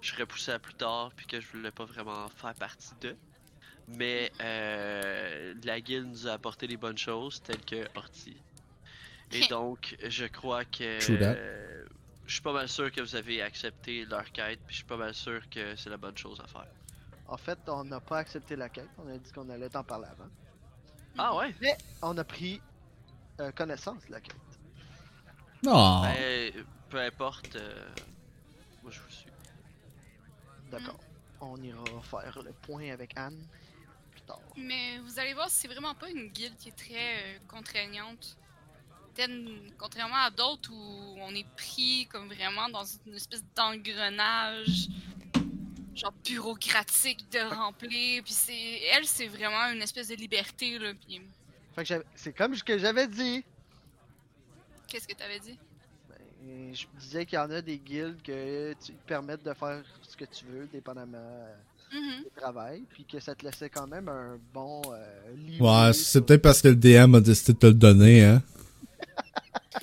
je 0.00 0.14
repoussais 0.14 0.52
à 0.52 0.60
plus 0.60 0.74
tard, 0.74 1.10
puis 1.16 1.26
que 1.26 1.40
je 1.40 1.48
voulais 1.48 1.72
pas 1.72 1.84
vraiment 1.84 2.28
faire 2.28 2.54
partie 2.54 2.94
de. 3.00 3.16
Mais 3.88 4.30
euh, 4.40 5.52
la 5.64 5.80
guilde 5.80 6.06
nous 6.06 6.28
a 6.28 6.32
apporté 6.34 6.68
des 6.68 6.76
bonnes 6.76 6.98
choses, 6.98 7.42
telles 7.42 7.64
que 7.64 7.88
Horty. 7.96 8.36
Et 9.32 9.48
donc, 9.48 9.96
je 10.06 10.26
crois 10.26 10.64
que 10.64 10.98
euh, 11.10 11.84
je 12.24 12.32
suis 12.32 12.42
pas 12.42 12.52
mal 12.52 12.68
sûr 12.68 12.92
que 12.92 13.00
vous 13.00 13.16
avez 13.16 13.42
accepté 13.42 14.04
leur 14.04 14.30
quête, 14.30 14.60
puis 14.64 14.74
je 14.74 14.76
suis 14.76 14.84
pas 14.84 14.96
mal 14.96 15.12
sûr 15.12 15.42
que 15.50 15.74
c'est 15.74 15.90
la 15.90 15.96
bonne 15.96 16.16
chose 16.16 16.40
à 16.40 16.46
faire. 16.46 16.70
En 17.26 17.36
fait, 17.36 17.58
on 17.66 17.82
n'a 17.82 17.98
pas 17.98 18.18
accepté 18.18 18.54
la 18.54 18.68
quête. 18.68 18.90
On 19.04 19.12
a 19.12 19.18
dit 19.18 19.32
qu'on 19.32 19.50
allait 19.50 19.70
t'en 19.70 19.82
parler 19.82 20.06
avant. 20.06 20.30
Ah 21.18 21.34
ouais? 21.36 21.52
Mais 21.60 21.76
on 22.00 22.16
a 22.16 22.22
pris 22.22 22.60
euh, 23.40 23.50
connaissance 23.52 24.04
de 24.06 24.12
la 24.12 24.20
quête. 24.20 24.36
Oh. 25.66 26.00
Ben, 26.02 26.52
peu 26.88 27.00
importe. 27.00 27.56
euh, 27.56 27.88
moi, 28.82 28.92
je 28.92 29.00
vous 29.00 29.10
suis. 29.10 29.26
D'accord. 30.70 30.98
On 31.40 31.56
ira 31.62 31.84
faire 32.02 32.42
le 32.42 32.52
point 32.52 32.90
avec 32.92 33.16
Anne 33.16 33.38
plus 34.10 34.22
tard. 34.22 34.40
Mais 34.56 34.98
vous 34.98 35.18
allez 35.18 35.34
voir, 35.34 35.50
c'est 35.50 35.68
vraiment 35.68 35.94
pas 35.94 36.08
une 36.10 36.28
guilde 36.28 36.56
qui 36.56 36.68
est 36.68 36.76
très 36.76 36.94
euh, 36.94 37.38
contraignante. 37.48 38.36
Contrairement 39.78 40.16
à 40.16 40.30
d'autres 40.30 40.70
où 40.70 41.16
on 41.18 41.34
est 41.34 41.48
pris 41.56 42.06
comme 42.10 42.26
vraiment 42.28 42.68
dans 42.68 42.84
une 43.06 43.14
espèce 43.14 43.42
d'engrenage 43.54 44.88
genre 45.94 46.12
bureaucratique 46.24 47.30
de 47.32 47.38
remplir. 47.54 48.22
Puis 48.22 48.34
c'est, 48.34 48.80
elle, 48.94 49.06
c'est 49.06 49.28
vraiment 49.28 49.72
une 49.72 49.80
espèce 49.80 50.08
de 50.08 50.14
liberté 50.14 50.78
là. 50.78 50.92
Puis 50.94 51.22
Fait 51.76 51.82
que 51.82 51.88
j'avais- 51.88 52.06
c'est 52.14 52.32
comme 52.34 52.54
ce 52.54 52.64
que 52.64 52.78
j'avais 52.78 53.06
dit. 53.06 53.44
qu'est-ce 54.88 55.06
que 55.06 55.14
t'avais 55.14 55.40
dit? 55.40 55.58
Ben, 56.08 56.74
je 56.74 56.86
disais 56.98 57.26
qu'il 57.26 57.36
y 57.36 57.40
en 57.42 57.50
a 57.50 57.60
des 57.60 57.76
guildes 57.78 58.22
que 58.22 58.72
tu 58.74 58.92
te 58.94 59.06
permettent 59.06 59.42
de 59.44 59.52
faire 59.52 59.82
ce 60.00 60.16
que 60.16 60.24
tu 60.24 60.46
veux, 60.46 60.66
dépendamment 60.72 61.18
euh, 61.18 61.54
Mhm. 61.92 62.22
du 62.24 62.30
travail, 62.36 62.82
puis 62.88 63.04
que 63.04 63.20
ça 63.20 63.34
te 63.34 63.44
laissait 63.44 63.68
quand 63.68 63.86
même 63.86 64.08
un 64.08 64.38
bon 64.54 64.80
euh, 64.92 65.34
Ouais, 65.60 65.92
c'est 65.92 66.22
peut-être 66.22 66.42
parce 66.42 66.62
que 66.62 66.68
le 66.68 66.76
DM 66.76 67.14
a 67.16 67.20
décidé 67.20 67.52
de 67.52 67.58
te 67.58 67.66
le 67.66 67.74
donner, 67.74 68.24
hein. 68.24 68.42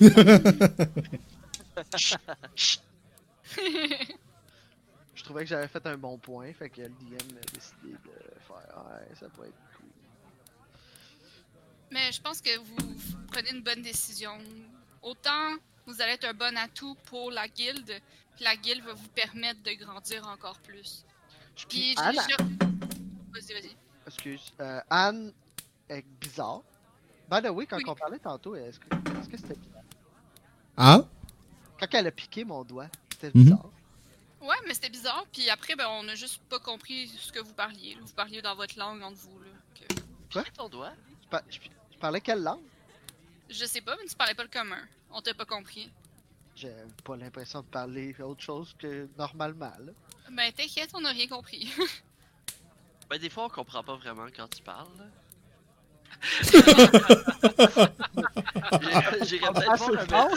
Je 5.14 5.22
trouvais 5.22 5.42
que 5.42 5.48
j'avais 5.48 5.68
fait 5.68 5.86
un 5.86 5.96
bon 5.96 6.18
point, 6.18 6.52
fait 6.52 6.68
que 6.70 6.80
le 6.82 6.88
DM 6.88 7.36
a 7.36 7.52
décidé 7.52 7.92
de 7.92 8.40
faire 8.46 8.56
ouais, 8.86 9.14
ça 9.14 9.26
être 9.26 9.32
cool. 9.36 9.52
Mais 11.94 12.10
je 12.12 12.20
pense 12.20 12.40
que 12.40 12.58
vous 12.58 12.76
prenez 13.32 13.50
une 13.50 13.62
bonne 13.62 13.82
décision. 13.82 14.36
Autant 15.00 15.54
vous 15.86 16.00
allez 16.00 16.12
être 16.14 16.24
un 16.24 16.34
bon 16.34 16.56
atout 16.56 16.96
pour 17.04 17.30
la 17.30 17.46
guilde, 17.46 18.00
puis 18.34 18.44
la 18.44 18.56
guilde 18.56 18.82
va 18.84 18.94
vous 18.94 19.08
permettre 19.08 19.62
de 19.62 19.72
grandir 19.74 20.26
encore 20.26 20.58
plus. 20.58 21.04
Puis 21.54 21.66
Puis 21.68 21.94
Anne, 21.98 22.16
je- 22.28 22.44
Vas-y, 23.32 23.52
vas-y. 23.60 23.76
excuse, 24.08 24.52
euh, 24.60 24.80
Anne 24.90 25.32
est 25.88 26.04
bizarre. 26.20 26.62
By 27.30 27.42
the 27.42 27.50
way, 27.50 27.66
quand 27.66 27.76
Oui. 27.76 27.84
on 27.86 27.94
parlait 27.94 28.18
tantôt, 28.18 28.56
est-ce 28.56 28.80
que 28.80 28.86
est-ce 29.20 29.28
que 29.28 29.36
c'était 29.36 29.54
bizarre? 29.54 29.82
Hein? 30.76 31.06
Quand 31.78 31.86
elle 31.92 32.06
a 32.08 32.10
piqué 32.10 32.44
mon 32.44 32.64
doigt, 32.64 32.88
c'était 33.12 33.30
Mhm. 33.38 33.44
bizarre. 33.44 33.70
Ouais, 34.40 34.56
mais 34.66 34.74
c'était 34.74 34.90
bizarre. 34.90 35.26
Puis 35.32 35.48
après, 35.48 35.76
ben, 35.76 35.86
on 35.90 36.08
a 36.08 36.14
juste 36.16 36.40
pas 36.48 36.58
compris 36.58 37.08
ce 37.18 37.30
que 37.32 37.38
vous 37.40 37.54
parliez. 37.54 37.96
Vous 38.02 38.12
parliez 38.14 38.42
dans 38.42 38.56
votre 38.56 38.76
langue 38.78 39.00
entre 39.02 39.16
vous. 39.18 39.38
Là, 39.38 39.50
que- 39.74 39.94
Piquer 40.40 40.50
ton 40.52 40.68
doigt? 40.68 40.92
Je 41.50 41.58
parlais 42.04 42.20
quelle 42.20 42.42
langue? 42.42 42.60
Je 43.48 43.64
sais 43.64 43.80
pas, 43.80 43.96
mais 43.98 44.04
tu 44.06 44.14
parlais 44.14 44.34
pas 44.34 44.42
le 44.42 44.50
commun. 44.50 44.82
On 45.10 45.22
t'a 45.22 45.32
pas 45.32 45.46
compris. 45.46 45.90
J'ai 46.54 46.70
pas 47.02 47.16
l'impression 47.16 47.62
de 47.62 47.66
parler 47.66 48.14
autre 48.20 48.42
chose 48.42 48.74
que 48.78 49.08
normalement. 49.16 49.72
Là. 49.80 49.92
Ben 50.30 50.52
t'inquiète, 50.52 50.90
on 50.92 51.02
a 51.06 51.10
rien 51.10 51.26
compris. 51.28 51.72
Ben, 53.10 53.18
des 53.18 53.28
fois, 53.28 53.44
on 53.44 53.48
comprend 53.50 53.82
pas 53.84 53.96
vraiment 53.96 54.24
quand 54.34 54.48
tu 54.48 54.62
parles. 54.62 54.88
là. 54.98 55.04
J'irais 59.26 59.52
peut-être 59.52 59.76
voir 59.76 59.78
c'est 59.78 59.84
un 59.84 59.90
médecin. 59.90 60.28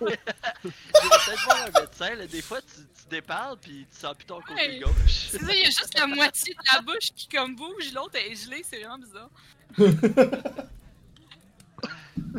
J'irais 0.00 0.16
peut-être 0.64 1.44
voir 1.44 1.58
un 1.66 1.70
médecin. 1.82 2.14
là. 2.14 2.26
Des 2.26 2.40
fois, 2.40 2.62
tu, 2.62 2.68
tu 3.02 3.08
déparles 3.10 3.58
puis 3.58 3.86
tu 3.92 3.98
sens 4.00 4.14
plus 4.16 4.24
ton 4.24 4.40
côté 4.40 4.54
Ouais. 4.54 4.78
gauche. 4.80 5.28
C'est 5.30 5.40
ça, 5.44 5.52
il 5.54 5.58
y 5.60 5.66
a 5.66 5.66
juste 5.66 5.92
la 5.98 6.06
moitié 6.06 6.54
de 6.54 6.60
la 6.74 6.80
bouche 6.80 7.12
qui 7.14 7.28
comme 7.28 7.54
bouge, 7.54 7.92
l'autre 7.92 8.16
est 8.16 8.34
gelée, 8.34 8.62
c'est 8.66 8.80
vraiment 8.82 8.98
bizarre. 8.98 9.28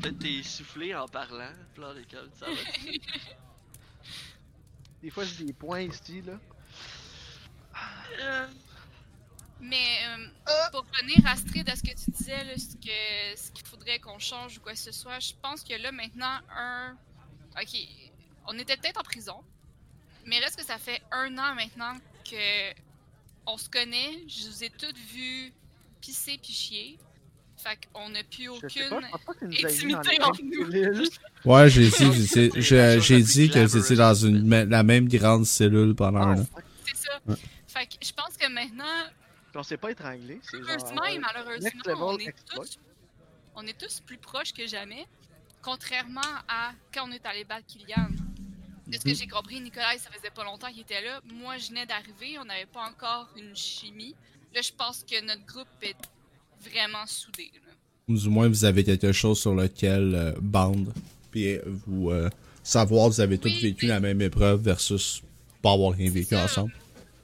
Peut-être 0.02 0.20
t'es 0.20 0.44
soufflé 0.44 0.94
en 0.94 1.08
parlant. 1.08 1.50
Est 1.50 2.12
comme 2.12 2.30
ça. 2.34 2.46
va. 2.46 2.52
Des 5.02 5.10
fois, 5.10 5.24
j'ai 5.26 5.46
des 5.46 5.54
points 5.54 5.82
ici. 5.82 6.22
là. 6.22 6.40
Euh, 8.20 8.48
Mais 9.60 10.00
euh, 10.08 10.28
pour 10.72 10.86
revenir 10.92 11.26
Astrid 11.26 11.68
à 11.70 11.76
ce 11.76 11.82
que 11.82 11.90
tu 11.96 12.12
disais, 12.12 12.44
là, 12.44 12.54
ce 12.58 12.76
que 12.76 13.36
ce 13.42 13.52
qu'il 13.52 13.66
faudrait 13.66 14.00
qu'on 14.00 14.20
change 14.20 14.58
ou 14.58 14.62
quoi 14.62 14.74
que 14.74 14.80
ce 14.80 14.92
soit, 14.92 15.20
je 15.20 15.34
pense 15.42 15.64
que 15.64 15.74
là 15.74 15.92
maintenant 15.92 16.40
un. 16.56 16.96
Ok, 17.60 17.76
on 18.46 18.58
était 18.60 18.78
peut-être 18.78 19.00
en 19.00 19.04
prison, 19.04 19.44
mais 20.26 20.40
reste 20.40 20.58
que 20.58 20.66
ça 20.66 20.78
fait 20.78 21.02
un 21.12 21.36
an 21.38 21.56
maintenant 21.56 21.94
que 22.24 22.74
on 23.48 23.58
se 23.58 23.70
connaît. 23.70 24.28
Je 24.28 24.48
vous 24.48 24.64
ai 24.64 24.70
toutes 24.70 24.98
vues 24.98 25.54
pisser 26.02 26.38
puis 26.38 26.54
chier. 26.54 27.00
Fait 27.58 27.78
qu'on 27.92 28.10
n'a 28.10 28.24
plus 28.24 28.50
aucune. 28.50 28.90
pas 28.90 29.34
intimité 29.42 30.22
entre 30.22 30.42
nous. 30.44 31.06
Ouais, 31.46 31.70
j'ai 31.70 31.90
dit, 31.90 32.28
j'ai- 32.62 33.22
dit 33.22 33.50
que 33.50 33.60
étiez 33.78 33.96
dans 33.96 34.14
une, 34.14 34.50
la 34.70 34.84
même 34.84 35.08
grande 35.08 35.46
cellule 35.46 35.96
pendant 35.96 36.20
un 36.20 36.38
Ah, 36.38 36.42
an. 36.42 36.46
C'est 36.86 36.96
ça. 36.98 37.20
Ouais. 37.26 37.36
Fait 37.68 37.86
que 37.88 37.94
je 38.06 38.12
pense 38.14 38.36
que 38.38 38.48
maintenant, 38.52 38.84
Puis 39.52 39.58
on 39.58 39.64
s'est 39.64 39.78
pas 39.78 39.92
et 41.06 41.18
euh, 41.18 41.20
malheureusement, 41.22 41.60
next 41.64 41.86
level 41.88 42.02
on 42.04 42.18
est, 42.18 42.36
tous, 42.54 42.80
on 43.56 43.66
est 43.66 43.78
tous 43.80 44.02
plus 44.02 44.18
proches 44.18 44.54
que 44.54 44.68
jamais, 44.68 45.06
contrairement 45.62 46.22
à 46.48 46.72
quand 46.94 47.08
on 47.08 47.12
est 47.12 47.26
allé 47.26 47.44
battre 47.44 47.66
Kylian. 47.68 48.10
De 48.88 48.94
ce 48.96 49.00
que 49.04 49.10
Mhm. 49.10 49.16
j'ai 49.16 49.28
compris, 49.28 49.60
Nicolas, 49.60 49.98
ça 49.98 50.10
faisait 50.12 50.30
pas 50.30 50.44
longtemps 50.46 50.70
qu'il 50.72 50.82
était 50.82 51.02
là. 51.02 51.20
Moi, 51.34 51.58
je 51.58 51.68
venais 51.70 51.86
d'arriver, 51.86 52.40
on 52.40 52.46
n'avait 52.46 52.66
pas 52.68 52.84
encore 52.88 53.28
une 53.36 53.54
chimie. 53.56 54.16
Là, 54.56 54.62
je 54.62 54.72
pense 54.72 55.04
que 55.04 55.22
notre 55.26 55.46
groupe 55.46 55.68
est 55.82 55.96
vraiment 56.62 57.06
soudé. 57.06 57.52
là. 57.54 57.72
Ou 58.08 58.18
du 58.18 58.30
moins, 58.30 58.48
vous 58.48 58.64
avez 58.66 58.84
quelque 58.84 59.12
chose 59.12 59.40
sur 59.40 59.54
lequel 59.54 60.14
euh, 60.16 60.32
bande. 60.40 60.94
Puis 61.32 61.56
euh, 61.56 61.62
vous 61.86 62.10
euh, 62.12 62.30
savoir 62.64 63.10
vous 63.10 63.20
avez 63.22 63.38
tous 63.38 63.50
vécu 63.62 63.86
oui. 63.86 63.88
la 63.90 64.00
même 64.00 64.22
épreuve 64.22 64.62
versus 64.62 65.22
pas 65.62 65.74
avoir 65.74 65.92
rien 65.94 66.10
vécu 66.10 66.36
ça. 66.36 66.44
ensemble. 66.46 66.72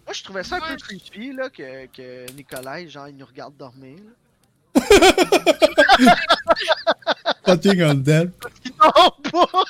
Moi, 0.05 0.13
je 0.13 0.23
trouvais 0.23 0.43
ça 0.43 0.57
un 0.57 0.59
peu 0.59 0.75
creepy 0.75 1.31
là, 1.33 1.49
que, 1.49 1.85
que 1.87 2.31
Nicolas, 2.33 2.85
genre, 2.87 3.07
il 3.07 3.15
nous 3.15 3.25
regarde 3.25 3.55
dormir. 3.57 3.97
là. 3.97 4.11
Fucking 7.45 7.81
undead. 7.81 8.31
Non, 8.79 9.11
pas! 9.31 9.63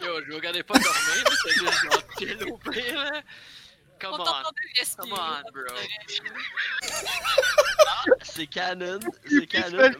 Yo, 0.00 0.08
je 0.26 0.32
regardais 0.34 0.62
pas 0.64 0.74
dormir, 0.74 1.24
mais 1.24 1.36
c'est 1.44 1.54
juste 1.54 1.82
genre 1.84 2.02
chill 2.18 2.38
au 2.50 2.56
pire, 2.70 2.94
là. 3.04 3.22
Come 4.02 4.14
On 4.14 4.24
come 4.24 5.12
on, 5.12 5.42
bro. 5.52 5.62
C'est 8.22 8.46
canon. 8.48 8.98
C'est 9.24 9.40
fait- 9.40 9.46
canon. 9.46 9.90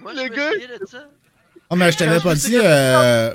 Moi, 0.00 0.14
le 0.14 0.28
gars- 0.28 0.78
de 0.78 0.86
ça. 0.86 1.04
Oh, 1.68 1.76
mais 1.76 1.92
je 1.92 1.98
t'avais 1.98 2.20
pas 2.20 2.34
dit. 2.34 2.56
Euh... 2.56 3.34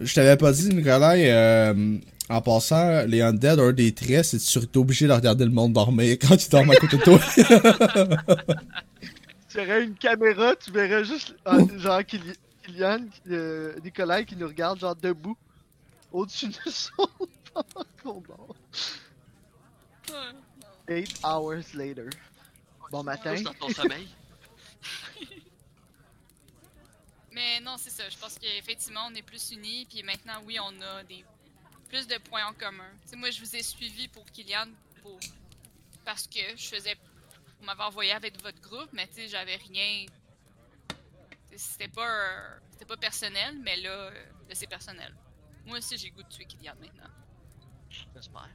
Je 0.00 0.14
t'avais 0.14 0.36
pas 0.36 0.52
dit, 0.52 0.68
Nicolas. 0.68 1.14
Euh... 1.14 1.98
En 2.28 2.40
passant, 2.42 3.04
les 3.06 3.20
undead, 3.22 3.58
un 3.58 3.72
des 3.72 3.92
traits, 3.94 4.24
c'est 4.24 4.38
que 4.38 4.66
tu 4.66 4.78
es 4.78 4.78
obligé 4.78 5.06
de 5.06 5.12
regarder 5.12 5.44
le 5.44 5.50
monde 5.50 5.72
dormir 5.72 6.16
quand 6.20 6.34
ils 6.42 6.50
dorment 6.50 6.70
à 6.70 6.76
côté 6.76 6.96
de 6.96 7.02
toi. 7.02 7.18
Tu 9.48 9.60
aurais 9.60 9.84
une 9.84 9.94
caméra, 9.94 10.56
tu 10.56 10.70
verrais 10.72 11.04
juste 11.04 11.36
ah, 11.44 11.58
genre 11.76 12.00
Kyli- 12.00 12.36
Kylian, 12.62 13.00
euh, 13.30 13.74
Nicolas 13.84 14.24
qui 14.24 14.36
nous 14.36 14.46
regarde 14.48 14.80
genre 14.80 14.96
debout 14.96 15.36
au-dessus 16.12 16.48
de 16.48 16.70
son 16.70 17.08
dort. 18.04 18.56
Ouais. 20.10 20.32
Eight 20.88 21.18
hours 21.24 21.74
later. 21.74 22.10
Bon 22.90 23.02
matin. 23.02 23.40
Dans 23.42 23.54
ton 23.54 23.70
sommeil. 23.70 24.06
Mais 27.32 27.60
non, 27.60 27.76
c'est 27.78 27.90
ça. 27.90 28.08
Je 28.08 28.16
pense 28.18 28.38
qu'effectivement, 28.38 29.06
on 29.08 29.14
est 29.14 29.22
plus 29.22 29.50
unis. 29.50 29.86
Puis 29.86 30.02
maintenant, 30.02 30.42
oui, 30.44 30.58
on 30.60 30.80
a 30.82 31.02
des 31.04 31.24
plus 31.88 32.06
de 32.06 32.18
points 32.18 32.46
en 32.46 32.52
commun. 32.52 32.90
Tu 33.02 33.10
sais, 33.10 33.16
moi, 33.16 33.30
je 33.30 33.40
vous 33.40 33.56
ai 33.56 33.62
suivi 33.62 34.08
pour 34.08 34.24
Kylian 34.26 34.68
pour 35.02 35.18
parce 36.04 36.26
que 36.26 36.40
je 36.56 36.66
faisais. 36.68 36.96
Vous 37.58 37.64
m'avez 37.66 37.82
envoyé 37.82 38.12
avec 38.12 38.40
votre 38.42 38.60
groupe, 38.60 38.90
mais 38.92 39.06
tu 39.08 39.14
sais, 39.14 39.28
j'avais 39.28 39.56
rien. 39.56 40.06
C'était 41.56 41.88
pas, 41.88 42.58
c'était 42.72 42.84
pas 42.84 42.96
personnel, 42.96 43.58
mais 43.62 43.76
là, 43.76 43.90
euh, 43.90 44.10
là, 44.48 44.54
c'est 44.54 44.66
personnel. 44.66 45.14
Moi 45.66 45.78
aussi, 45.78 45.96
j'ai 45.96 46.10
goût 46.10 46.22
de 46.22 46.28
tuer 46.28 46.44
Kylian 46.44 46.74
maintenant. 46.80 47.10
J'espère. 48.14 48.48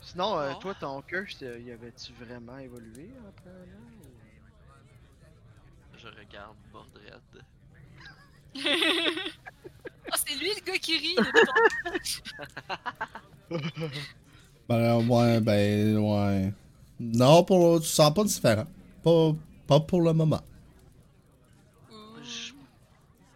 Sinon, 0.00 0.38
euh, 0.38 0.52
Oh. 0.56 0.60
toi, 0.60 0.74
ton 0.74 1.02
curse, 1.02 1.36
euh, 1.42 1.58
y 1.60 1.70
avait-tu 1.70 2.12
vraiment 2.14 2.58
évolué 2.58 3.10
après 3.28 3.50
ou- 3.50 4.08
Je 5.98 6.08
regarde 6.08 6.56
Mordred. 6.72 7.20
Ah, 10.14 10.18
c'est 10.26 10.34
lui 10.34 10.50
le 10.54 10.60
gars 10.62 10.76
qui 10.78 10.98
rit! 10.98 11.16
ben, 14.68 15.08
ouais, 15.08 15.40
ben, 15.40 15.96
ouais. 15.98 16.52
Non, 17.00 17.42
pour, 17.44 17.80
tu 17.80 17.86
sens 17.86 18.12
pas 18.12 18.24
différent. 18.24 18.66
Pas, 19.02 19.32
pas 19.66 19.80
pour 19.80 20.02
le 20.02 20.12
moment. 20.12 20.42
Je, 22.22 22.52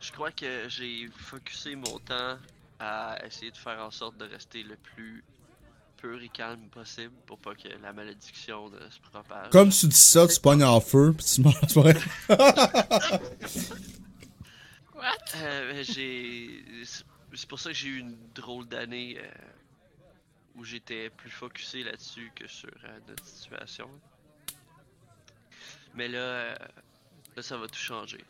je 0.00 0.12
crois 0.12 0.30
que 0.32 0.68
j'ai 0.68 1.08
focusé 1.16 1.76
mon 1.76 1.98
temps 2.00 2.36
à 2.78 3.18
essayer 3.24 3.50
de 3.50 3.56
faire 3.56 3.78
en 3.80 3.90
sorte 3.90 4.16
de 4.18 4.24
rester 4.26 4.62
le 4.62 4.76
plus 4.76 5.24
pur 5.96 6.20
et 6.22 6.28
calme 6.28 6.68
possible 6.68 7.14
pour 7.26 7.38
pas 7.38 7.54
que 7.54 7.68
la 7.82 7.92
malédiction 7.92 8.68
ne 8.68 8.88
se 8.90 9.00
propage. 9.00 9.50
Comme 9.50 9.70
tu 9.70 9.86
dis 9.86 9.96
ça, 9.96 10.26
tu 10.28 10.38
pognes 10.40 10.62
en 10.64 10.80
feu, 10.80 11.14
pis 11.16 11.24
tu 11.24 11.40
meurs. 11.42 11.54
C'est 11.68 11.80
vrai. 11.80 11.94
What? 14.94 15.36
Euh, 15.36 15.72
mais 15.72 15.84
j'ai. 15.84 16.62
c'est- 16.84 17.04
C'est 17.34 17.48
pour 17.48 17.58
ça 17.60 17.70
que 17.70 17.76
j'ai 17.76 17.88
eu 17.88 17.98
une 17.98 18.16
drôle 18.34 18.66
d'année 18.66 19.18
euh, 19.20 19.28
où 20.54 20.64
j'étais 20.64 21.10
plus 21.10 21.28
focusé 21.30 21.82
là-dessus 21.82 22.32
que 22.34 22.46
sur 22.46 22.70
euh, 22.84 22.98
notre 23.08 23.26
situation. 23.26 23.90
Mais 25.94 26.08
là, 26.08 26.18
euh, 26.18 26.54
là, 27.36 27.42
ça 27.42 27.58
va 27.58 27.66
tout 27.66 27.74
changer. 27.78 28.24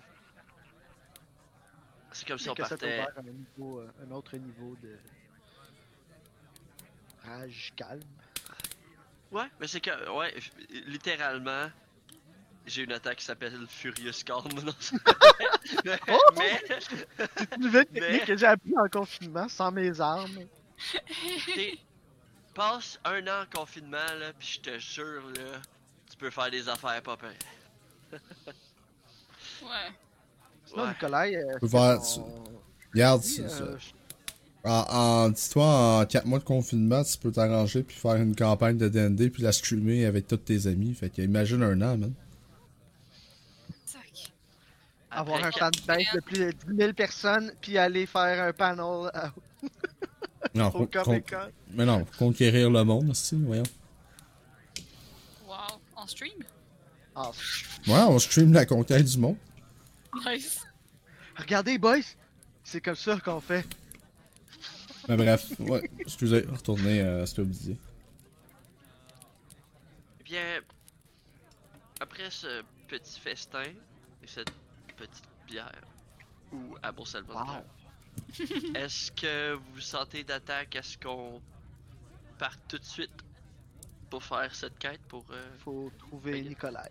C'est 2.17 2.27
comme 2.27 2.39
si 2.39 2.49
on 2.49 2.55
que 2.55 2.63
ça 2.63 2.71
partait. 2.71 3.01
à 3.01 3.11
un, 3.21 3.23
niveau, 3.25 3.81
euh, 3.81 3.91
un 4.07 4.11
autre 4.13 4.37
niveau 4.37 4.75
de. 4.83 4.99
rage 7.25 7.73
calme. 7.77 8.01
Ouais, 9.31 9.45
mais 9.61 9.67
c'est 9.67 9.81
que, 9.81 10.11
ouais, 10.17 10.35
littéralement, 10.87 11.69
j'ai 12.65 12.85
une 12.85 12.93
attaque 12.93 13.19
qui 13.19 13.25
s'appelle 13.25 13.67
Furious 13.69 14.23
Calm. 14.25 14.45
Non, 14.65 14.73
c'est- 14.81 14.97
mais, 15.85 15.99
mais, 16.37 16.63
C'est 17.37 17.55
une 17.57 17.63
nouvelle 17.63 17.87
Mais- 17.93 18.21
que 18.25 18.37
j'ai 18.37 18.47
appris 18.47 18.73
en 18.79 18.89
confinement 18.89 19.49
sans 19.49 19.71
mes 19.73 20.01
armes. 20.01 20.47
passe 22.55 22.99
un 23.05 23.27
an 23.27 23.43
en 23.43 23.47
confinement, 23.59 24.13
là, 24.19 24.33
pis 24.33 24.55
je 24.55 24.61
te 24.71 24.79
jure, 24.79 25.29
là, 25.37 25.61
tu 26.11 26.17
peux 26.17 26.31
faire 26.31 26.51
des 26.51 26.67
affaires 26.69 27.03
pas. 27.03 27.19
Ouais. 29.63 29.93
Ouais. 30.77 30.89
Nicolas, 30.89 31.27
euh, 31.27 31.59
peut 31.61 31.69
faire- 31.69 32.01
on- 32.19 32.45
Regarde, 32.93 33.23
c'est 33.23 33.43
euh, 33.43 33.49
ça. 33.49 33.65
En, 34.65 35.25
en- 35.27 35.29
dis-toi, 35.31 36.01
en 36.01 36.07
4 36.07 36.27
mois 36.27 36.39
de 36.39 36.45
confinement, 36.45 37.03
tu 37.05 37.17
peux 37.19 37.31
t'arranger 37.31 37.83
puis 37.83 37.97
faire 37.97 38.17
une 38.17 38.35
campagne 38.35 38.77
de 38.77 38.89
D&D 38.89 39.31
puis 39.31 39.43
la 39.43 39.53
streamer 39.53 40.07
avec 40.07 40.27
tous 40.27 40.37
tes 40.39 40.67
amis. 40.67 40.95
Fait 40.95 41.09
que 41.11 41.23
imagine 41.23 41.63
un 41.63 41.81
an, 41.83 41.97
man. 41.97 42.13
Avoir 45.11 45.43
un 45.45 45.51
fanbase 45.51 46.05
de 46.15 46.21
plus 46.21 46.39
de 46.39 46.51
10 46.51 46.77
000 46.77 46.93
personnes, 46.93 47.53
puis 47.63 47.79
aller 47.79 48.05
faire 48.05 48.43
un 48.45 48.53
panel 48.53 49.11
euh, 49.15 49.29
Non, 50.55 50.69
au 50.75 50.87
mais 51.73 51.87
non, 51.87 52.05
conquérir 52.19 52.71
le 52.71 52.85
monde, 52.85 53.11
aussi, 53.11 53.35
voyons. 53.37 53.63
Wow. 55.47 55.55
En 55.95 56.07
stream? 56.07 56.33
Ouais, 57.17 58.03
on 58.09 58.19
stream 58.19 58.53
la 58.53 58.67
conquête 58.67 59.07
du 59.07 59.17
monde. 59.19 59.37
Nice. 60.27 60.66
Regardez, 61.37 61.79
boys! 61.79 62.01
C'est 62.65 62.81
comme 62.81 62.97
ça 62.97 63.19
qu'on 63.21 63.41
fait. 63.41 63.65
Mais 65.09 65.17
bref, 65.17 65.53
ouais, 65.61 65.89
excusez, 66.01 66.41
retournez 66.51 67.01
euh, 67.01 67.23
à 67.23 67.27
ce 67.27 67.35
que 67.37 67.43
vous 67.43 67.51
disiez. 67.51 67.77
Eh 70.21 70.25
bien, 70.25 70.61
après 72.01 72.31
ce 72.31 72.63
petit 72.89 73.21
festin 73.21 73.63
et 73.63 74.27
cette 74.27 74.51
petite 74.97 75.29
bière, 75.47 75.71
ou 76.53 76.77
à 76.83 76.93
Salvatore, 77.05 77.63
est-ce 78.75 79.13
que 79.13 79.55
vous 79.55 79.81
sentez 79.81 80.25
d'attaque? 80.25 80.75
Est-ce 80.75 80.99
qu'on 80.99 81.41
part 82.39 82.57
tout 82.67 82.79
de 82.79 82.85
suite 82.85 83.13
pour 84.11 84.25
faire 84.25 84.53
cette 84.55 84.79
quête 84.79 85.01
pour 85.09 85.25
euh, 85.31 85.47
Faut 85.61 85.93
trouver 85.99 86.43
que- 86.43 86.49
Nicolas. 86.49 86.89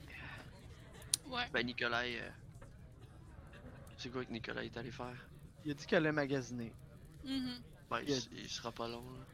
Ouais. 1.27 1.49
ben 1.51 1.65
Nicolas 1.65 2.03
euh, 2.03 2.29
C'est 3.97 4.11
quoi 4.11 4.23
que 4.25 4.31
Nicolas 4.31 4.63
est 4.63 4.75
allé 4.77 4.91
faire? 4.91 5.15
Il 5.65 5.71
a 5.71 5.73
dit 5.73 5.85
qu'elle 5.85 5.99
allait 6.03 6.11
magasiner. 6.11 6.71
Mhm. 7.25 7.49
Ben, 7.89 7.99
il, 8.07 8.49
sera 8.49 8.71
pas 8.71 8.87
long. 8.87 9.03
là. 9.03 9.25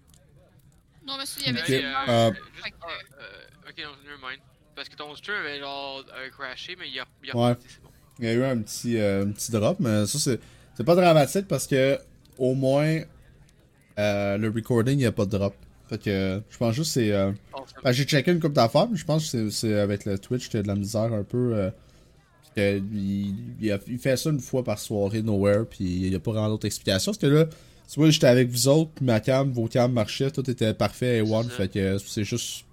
Non, 1.05 1.17
mais 1.17 1.25
s'il 1.25 1.45
y 1.45 1.49
avait 1.49 1.61
Ok, 1.61 1.67
des 1.67 1.73
Hey, 1.75 1.81
gens- 1.81 2.07
euh, 2.09 2.31
juste- 2.53 2.73
ah, 2.81 2.87
euh, 3.19 3.69
ok, 3.69 3.83
non, 3.83 3.89
nevermind. 4.03 4.39
Parce 4.75 4.87
que 4.87 4.95
ton 4.95 5.13
stream 5.15 5.37
avait 5.37 5.59
genre 5.59 6.03
euh, 6.15 6.29
crashé, 6.29 6.75
mais 6.77 6.89
il 6.89 6.99
a, 6.99 7.05
il 7.23 7.31
a 7.31 7.35
Ouais. 7.35 7.55
c'est 7.67 7.81
bon. 7.81 7.89
Il 8.19 8.25
y 8.25 8.27
a 8.29 8.33
eu 8.33 8.43
un 8.43 8.61
petit, 8.61 8.97
euh, 8.97 9.25
un 9.25 9.31
petit 9.31 9.51
drop, 9.51 9.79
mais 9.79 10.05
ça, 10.05 10.19
c'est, 10.19 10.39
c'est 10.75 10.83
pas 10.83 10.95
dramatique 10.95 11.47
parce 11.47 11.65
que, 11.67 11.97
au 12.37 12.53
moins, 12.53 13.01
euh, 13.99 14.37
le 14.37 14.49
recording, 14.49 14.93
il 14.93 14.97
n'y 14.97 15.05
a 15.05 15.11
pas 15.11 15.25
de 15.25 15.31
drop. 15.37 15.55
Fait 15.89 15.97
que, 16.01 16.41
je 16.49 16.57
pense 16.57 16.75
juste 16.75 16.93
que 16.93 17.01
c'est. 17.01 17.11
euh, 17.11 17.31
ben, 17.83 17.91
j'ai 17.91 18.05
checké 18.05 18.31
une 18.31 18.39
coupe 18.39 18.53
d'affaires, 18.53 18.87
mais 18.87 18.95
je 18.97 19.03
pense 19.05 19.23
que 19.31 19.49
c'est, 19.49 19.51
c'est 19.51 19.79
avec 19.79 20.05
le 20.05 20.17
Twitch 20.19 20.45
qu'il 20.49 20.57
y 20.57 20.59
a 20.59 20.63
de 20.63 20.67
la 20.67 20.75
misère 20.75 21.11
un 21.13 21.23
peu. 21.23 21.71
Que 22.55 22.77
il, 22.93 23.33
il, 23.61 23.71
a- 23.71 23.79
il 23.87 23.97
fait 23.97 24.17
ça 24.17 24.29
une 24.29 24.39
fois 24.39 24.63
par 24.63 24.79
soirée, 24.79 25.21
nowhere, 25.21 25.65
puis 25.69 25.83
il 25.83 26.09
n'y 26.09 26.15
a 26.15 26.19
pas 26.19 26.31
vraiment 26.31 26.49
d'autre 26.49 26.65
explication. 26.65 27.11
Parce 27.11 27.17
que 27.21 27.27
là, 27.27 27.45
tu 27.45 27.99
vois, 27.99 28.09
j'étais 28.09 28.27
avec 28.27 28.49
vous 28.49 28.67
autres, 28.67 28.91
puis 28.95 29.05
ma 29.05 29.19
cam, 29.19 29.51
vos 29.51 29.67
cams 29.67 29.91
marchaient, 29.91 30.31
tout 30.31 30.49
était 30.49 30.73
parfait 30.73 31.17
et 31.17 31.21
one, 31.21 31.49
fait 31.49 31.67
que 31.67 31.97
c'est 31.99 32.23
juste 32.23 32.65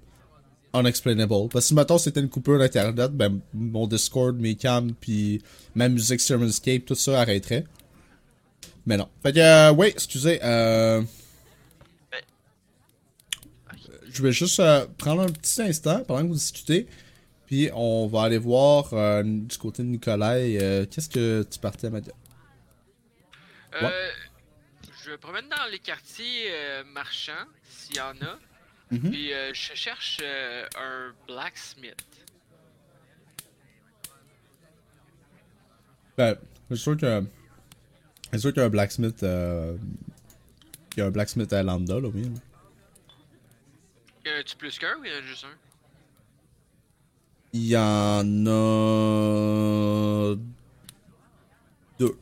unexplainable. 0.75 1.49
Parce 1.51 1.65
que 1.65 1.69
si 1.69 1.75
mettons 1.75 1.99
c'était 1.99 2.21
une 2.21 2.29
coupure 2.29 2.59
d'internet, 2.59 3.11
ben 3.13 3.41
mon 3.55 3.87
Discord, 3.87 4.37
mes 4.39 4.55
cams, 4.55 4.93
puis 5.01 5.43
ma 5.75 5.89
musique 5.89 6.21
sur 6.21 6.43
Escape, 6.45 6.85
tout 6.85 6.95
ça 6.95 7.21
arrêterait. 7.21 7.65
Mais 8.87 8.97
non. 8.97 9.09
Fait 9.23 9.33
que, 9.33 9.39
euh, 9.39 9.73
oui, 9.73 9.89
excusez, 9.89 10.41
euh... 10.43 11.03
Je 14.11 14.23
vais 14.23 14.33
juste 14.33 14.59
euh, 14.61 14.87
prendre 14.97 15.23
un 15.23 15.29
petit 15.29 15.61
instant 15.63 16.03
pendant 16.07 16.23
que 16.23 16.29
vous 16.29 16.35
discutez, 16.35 16.87
puis 17.49 17.71
on 17.73 18.07
va 18.09 18.25
aller 18.25 18.37
voir 18.37 18.93
euh, 18.93 19.23
du 19.25 19.57
côté 19.57 19.83
de 19.83 19.89
Nicolas, 19.89 20.35
euh, 20.35 20.85
qu'est-ce 20.85 21.09
que 21.09 21.43
tu 21.51 21.59
partais 21.59 21.89
dire? 21.89 22.13
Euh, 23.83 24.11
je 25.03 25.13
me 25.13 25.17
promène 25.17 25.49
dans 25.49 25.65
les 25.71 25.79
quartiers 25.79 26.53
marchands, 26.93 27.47
s'il 27.67 27.97
y 27.97 28.01
en 28.01 28.11
a. 28.21 28.39
Mhm. 28.91 29.11
Puis 29.11 29.31
je 29.31 29.75
cherche 29.75 30.19
un 30.77 31.15
blacksmith. 31.27 32.27
Ben, 36.19 36.37
c'est 36.69 36.77
sûr 36.77 36.99
que. 36.99 37.25
C'est 38.31 38.41
sûr 38.41 38.53
qu'il 38.53 38.61
y 38.61 38.63
a 38.63 38.67
un 38.67 38.71
blacksmith. 38.71 39.23
Il 39.23 40.99
y 40.99 41.01
a 41.01 41.07
un 41.07 41.11
blacksmith 41.11 41.51
à 41.55 41.63
Lambda, 41.63 41.99
là, 41.99 42.09
oui. 42.15 42.25
là. 42.25 42.31
Y 44.27 44.35
en 44.35 44.41
a-tu 44.41 44.57
plus 44.57 44.79
qu'un 44.79 44.99
ou 44.99 45.05
y 45.07 45.11
en 45.11 45.17
a 45.17 45.23
juste 45.23 45.45
un? 45.45 45.68
Il 47.53 47.67
y 47.67 47.77
en 47.77 48.47
a. 48.47 50.35
Deux. 51.99 52.19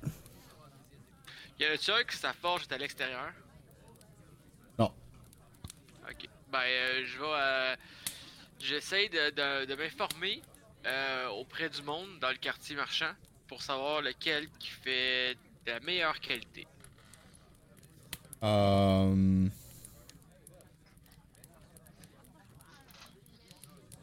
Y 1.58 1.66
en 1.66 1.72
a-tu 1.72 1.90
un 1.90 2.04
qui 2.04 2.16
sa 2.16 2.32
forge 2.32 2.62
est 2.62 2.72
à 2.72 2.78
l'extérieur? 2.78 3.32
Non. 4.78 4.92
Ok. 6.08 6.28
Ben, 6.52 6.58
euh, 6.62 7.04
je 7.04 7.18
vais. 7.18 7.26
euh, 7.26 7.76
J'essaie 8.58 9.08
de, 9.08 9.30
de, 9.30 9.66
de 9.66 9.74
m'informer 9.74 10.40
euh, 10.86 11.28
auprès 11.28 11.68
du 11.68 11.82
monde 11.82 12.08
dans 12.20 12.30
le 12.30 12.36
quartier 12.36 12.74
marchand 12.74 13.12
pour 13.48 13.62
savoir 13.62 14.00
lequel 14.00 14.48
qui 14.58 14.68
fait 14.68 15.34
de 15.66 15.72
la 15.72 15.80
meilleure 15.80 16.18
qualité. 16.20 16.66
Euh... 18.42 19.48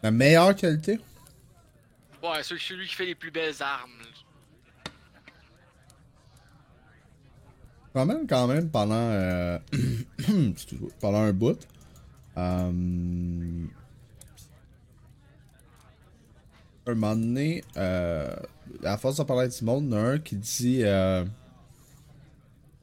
La 0.04 0.12
meilleure 0.12 0.56
qualité? 0.56 1.00
Ouais, 2.24 2.42
celui, 2.42 2.62
celui 2.62 2.88
qui 2.88 2.96
fait 2.96 3.06
les 3.06 3.16
plus 3.16 3.32
belles 3.32 3.62
armes. 3.62 3.92
Quand 7.94 8.06
même, 8.06 8.26
quand 8.26 8.48
même, 8.48 8.70
pendant. 8.70 8.96
Euh... 8.96 9.60
pendant 11.02 11.20
un 11.20 11.34
bout. 11.34 11.60
Euh... 12.38 12.72
Un 16.86 16.96
moment 16.96 17.16
donné, 17.16 17.64
euh... 17.76 18.34
à 18.84 18.98
force 18.98 19.18
de 19.18 19.24
parler 19.24 19.50
du 19.50 19.64
monde, 19.66 19.88
il 19.90 19.92
y 19.92 19.96
en 19.96 20.06
a 20.06 20.10
un 20.12 20.20
qui 20.20 20.38
dit. 20.38 20.80
Euh... 20.84 21.26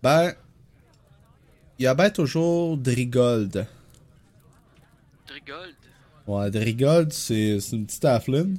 Ben. 0.03 0.34
Il 1.78 1.84
y 1.84 1.86
a 1.86 1.95
bien 1.95 2.11
toujours 2.11 2.76
Drigold. 2.76 3.66
Drigold? 5.26 5.76
Ouais, 6.26 6.51
Drigold, 6.51 7.11
c'est 7.11 7.59
c'est 7.59 7.76
une 7.76 7.86
petite 7.86 8.05
halfling. 8.05 8.59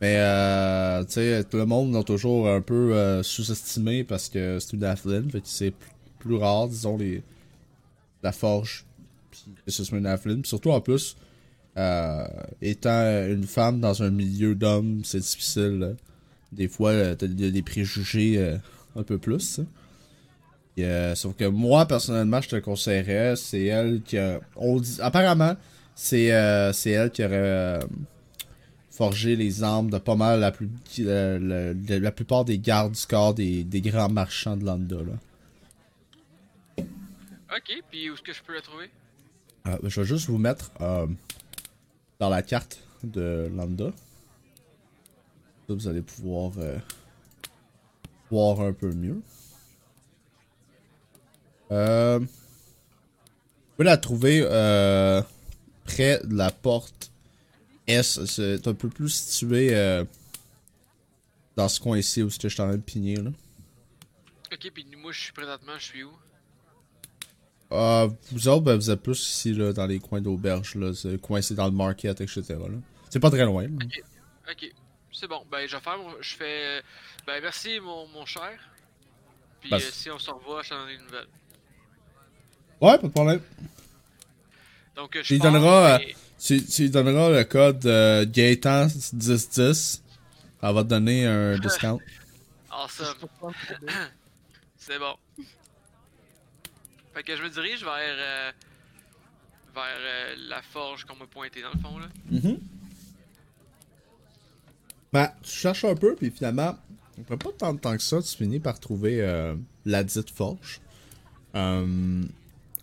Mais, 0.00 0.16
euh, 0.18 1.04
tu 1.04 1.12
sais, 1.12 1.44
tout 1.44 1.58
le 1.58 1.66
monde 1.66 1.92
l'a 1.92 2.02
toujours 2.02 2.48
un 2.48 2.62
peu 2.62 2.94
euh, 2.94 3.22
sous-estimé 3.22 4.02
parce 4.02 4.30
que 4.30 4.58
c'est 4.58 4.72
une 4.72 4.84
halfling. 4.84 5.30
Fait 5.30 5.40
que 5.40 5.46
c'est 5.46 5.74
plus, 6.18 6.36
rare, 6.36 6.68
disons, 6.68 6.96
les, 6.96 7.22
la 8.22 8.32
forge. 8.32 8.86
Que 9.66 9.70
ce 9.70 9.84
soit 9.84 9.98
une 9.98 10.44
surtout, 10.44 10.70
en 10.70 10.80
plus, 10.80 11.16
euh, 11.76 12.26
étant 12.62 13.26
une 13.28 13.44
femme 13.44 13.80
dans 13.80 14.02
un 14.02 14.10
milieu 14.10 14.54
d'hommes, 14.54 15.02
c'est 15.04 15.20
difficile. 15.20 15.78
là. 15.78 15.88
Des 16.52 16.68
fois, 16.68 16.90
euh, 16.90 17.14
t'as 17.14 17.26
des 17.26 17.62
préjugés 17.62 18.38
euh, 18.38 18.56
un 18.96 19.02
peu 19.02 19.18
plus. 19.18 19.60
hein. 19.60 19.66
Et, 20.76 21.14
sauf 21.14 21.36
que 21.36 21.44
moi, 21.44 21.84
personnellement, 21.84 22.40
je 22.40 22.48
te 22.48 22.56
le 22.56 22.62
conseillerais. 22.62 23.36
C'est 23.36 23.64
elle 23.64 24.00
qui 24.02 24.16
a... 24.16 24.40
On 24.56 24.80
dit, 24.80 24.96
apparemment, 25.00 25.54
c'est 25.94 26.24
elle 26.24 27.10
qui 27.10 27.22
aurait 27.22 27.80
forgé 29.00 29.34
les 29.34 29.62
armes 29.62 29.88
de 29.88 29.96
pas 29.96 30.14
mal 30.14 30.40
la, 30.40 30.52
plus, 30.52 30.68
la, 30.98 31.38
la- 31.38 32.12
plupart 32.12 32.44
des 32.44 32.58
gardes 32.58 32.92
du 32.92 33.06
corps 33.06 33.32
des, 33.32 33.64
des 33.64 33.80
grands 33.80 34.10
marchands 34.10 34.58
de 34.58 34.66
Landa. 34.66 34.96
Là. 34.96 36.84
Ok, 37.56 37.82
puis 37.90 38.10
où 38.10 38.12
est-ce 38.12 38.20
que 38.20 38.34
je 38.34 38.42
peux 38.42 38.52
la 38.52 38.60
trouver? 38.60 38.90
Euh, 39.68 39.78
je 39.84 40.00
vais 40.02 40.06
juste 40.06 40.28
vous 40.28 40.36
mettre 40.36 40.70
euh, 40.82 41.06
dans 42.18 42.28
la 42.28 42.42
carte 42.42 42.82
de 43.02 43.50
Landa. 43.56 43.86
Là, 43.86 45.74
vous 45.74 45.88
allez 45.88 46.02
pouvoir 46.02 46.52
euh, 46.58 46.76
voir 48.30 48.60
un 48.60 48.74
peu 48.74 48.92
mieux. 48.92 49.22
Euh, 51.72 52.18
vous 52.18 52.26
pouvez 53.76 53.86
la 53.86 53.96
trouver 53.96 54.42
euh, 54.44 55.22
près 55.86 56.20
de 56.22 56.36
la 56.36 56.50
porte 56.50 57.10
S. 57.90 58.24
C'est 58.26 58.66
un 58.66 58.74
peu 58.74 58.88
plus 58.88 59.08
situé 59.10 59.74
euh, 59.74 60.04
dans 61.56 61.68
ce 61.68 61.80
coin 61.80 61.98
ici 61.98 62.22
où 62.22 62.28
que 62.28 62.34
je 62.42 62.48
suis 62.48 62.60
en 62.62 62.66
train 62.68 62.76
de 62.76 62.82
pigner. 62.82 63.16
Là. 63.16 63.30
Ok, 64.52 64.70
puis 64.72 64.86
moi 64.96 65.12
je 65.12 65.20
suis 65.20 65.32
présentement, 65.32 65.72
je 65.78 65.84
suis 65.84 66.02
où? 66.04 66.12
Euh, 67.72 68.08
vous 68.32 68.48
autres, 68.48 68.62
ben, 68.64 68.74
vous 68.74 68.90
êtes 68.90 69.00
plus 69.00 69.20
ici, 69.20 69.52
là, 69.52 69.72
dans 69.72 69.86
les 69.86 70.00
coins 70.00 70.20
d'auberge, 70.20 70.74
là, 70.74 70.92
c'est 70.92 71.20
coincé 71.20 71.54
dans 71.54 71.66
le 71.66 71.70
market, 71.72 72.20
etc. 72.20 72.42
là. 72.48 72.78
C'est 73.10 73.20
pas 73.20 73.30
très 73.30 73.44
loin. 73.44 73.62
là. 73.62 73.68
Ok, 74.50 74.72
c'est 75.12 75.28
bon. 75.28 75.44
Ben, 75.50 75.68
je 75.68 75.76
vais 75.76 75.82
faire 75.82 75.96
mon... 75.98 76.20
Je 76.20 76.34
fais... 76.34 76.82
Ben, 77.26 77.40
merci, 77.40 77.78
mon, 77.78 78.08
mon 78.08 78.26
cher. 78.26 78.58
Puis 79.60 79.70
Ben, 79.70 79.76
euh, 79.76 79.90
si 79.92 80.10
on 80.10 80.18
se 80.18 80.30
revoit, 80.30 80.62
je 80.64 80.70
t'en 80.70 80.80
donne 80.80 80.88
une 80.94 81.02
nouvelle. 81.04 81.28
Ouais, 82.80 82.98
pas 82.98 83.06
de 83.06 83.12
problème. 83.12 83.40
Donc, 84.96 85.14
euh, 85.14 85.22
je 85.22 85.34
lui 85.34 85.40
pars, 85.40 85.52
donneras, 85.52 86.00
et- 86.00 86.16
Tu, 86.42 86.64
tu 86.64 86.82
lui 86.82 86.90
donneras 86.90 87.30
le 87.30 87.44
code 87.44 87.84
euh, 87.86 88.24
Gaëtan 88.26 88.86
1010. 89.12 90.02
Elle 90.62 90.74
va 90.74 90.82
te 90.82 90.88
donner 90.88 91.26
un 91.26 91.58
discount. 91.60 91.98
Awesome. 92.70 93.14
C'est 94.78 94.98
bon. 94.98 95.14
Fait 97.14 97.22
que 97.22 97.36
je 97.36 97.42
me 97.42 97.48
dirige 97.50 97.82
vers... 97.84 97.92
euh, 97.94 98.50
vers 99.74 99.84
euh, 100.00 100.34
la 100.48 100.62
forge 100.62 101.04
qu'on 101.04 101.16
m'a 101.16 101.26
pointé 101.26 101.62
dans 101.62 101.70
le 101.72 101.80
fond, 101.80 101.98
là. 101.98 102.06
Mhm. 102.30 102.58
Ben, 105.12 105.30
tu 105.42 105.50
cherches 105.50 105.84
un 105.84 105.94
peu, 105.94 106.14
puis 106.14 106.30
finalement, 106.30 106.76
après 107.20 107.36
pas 107.36 107.50
tant 107.56 107.74
de 107.74 107.80
temps 107.80 107.96
que 107.96 108.02
ça, 108.02 108.22
tu 108.22 108.36
finis 108.36 108.60
par 108.60 108.78
trouver 108.78 109.20
euh, 109.20 109.54
la 109.84 110.04
dite 110.04 110.30
forge. 110.30 110.80
Euh, 111.56 112.22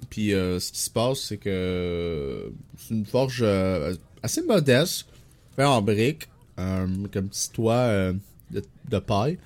puis 0.09 0.33
euh, 0.33 0.59
ce 0.59 0.71
qui 0.71 0.79
se 0.79 0.89
passe, 0.89 1.19
c'est 1.19 1.37
que 1.37 2.51
c'est 2.77 2.93
une 2.93 3.05
forge 3.05 3.41
euh, 3.41 3.93
assez 4.23 4.41
modeste, 4.41 5.07
faite 5.55 5.65
en 5.65 5.81
briques, 5.81 6.27
euh, 6.59 6.85
un 6.85 7.23
petit 7.23 7.51
toit 7.51 7.73
euh, 7.73 8.13
de, 8.51 8.99
paille. 8.99 9.37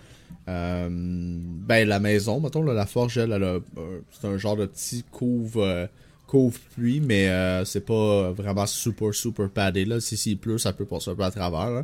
Euh, 0.48 0.88
ben, 0.92 1.88
la 1.88 2.00
maison, 2.00 2.40
mettons, 2.40 2.64
la 2.64 2.86
forge, 2.86 3.18
elle, 3.18 3.32
elle 3.32 3.44
euh, 3.44 3.60
c'est 4.12 4.28
un 4.28 4.38
genre 4.38 4.56
de 4.56 4.66
petit 4.66 5.04
couvre, 5.12 5.64
euh, 5.64 5.88
couvre-pluie, 6.28 7.02
mais 7.02 7.30
euh, 7.30 7.66
c'est 7.66 7.86
pas 7.86 8.32
vraiment 8.32 8.66
super, 8.66 9.14
super 9.14 9.50
paddé, 9.50 9.86
là. 9.86 10.00
Si 10.00 10.18
s'il 10.18 10.38
pleut, 10.38 10.58
ça 10.58 10.74
peut 10.74 10.86
passer 10.86 11.12
un 11.12 11.16
peu 11.16 11.24
à 11.24 11.32
travers. 11.32 11.84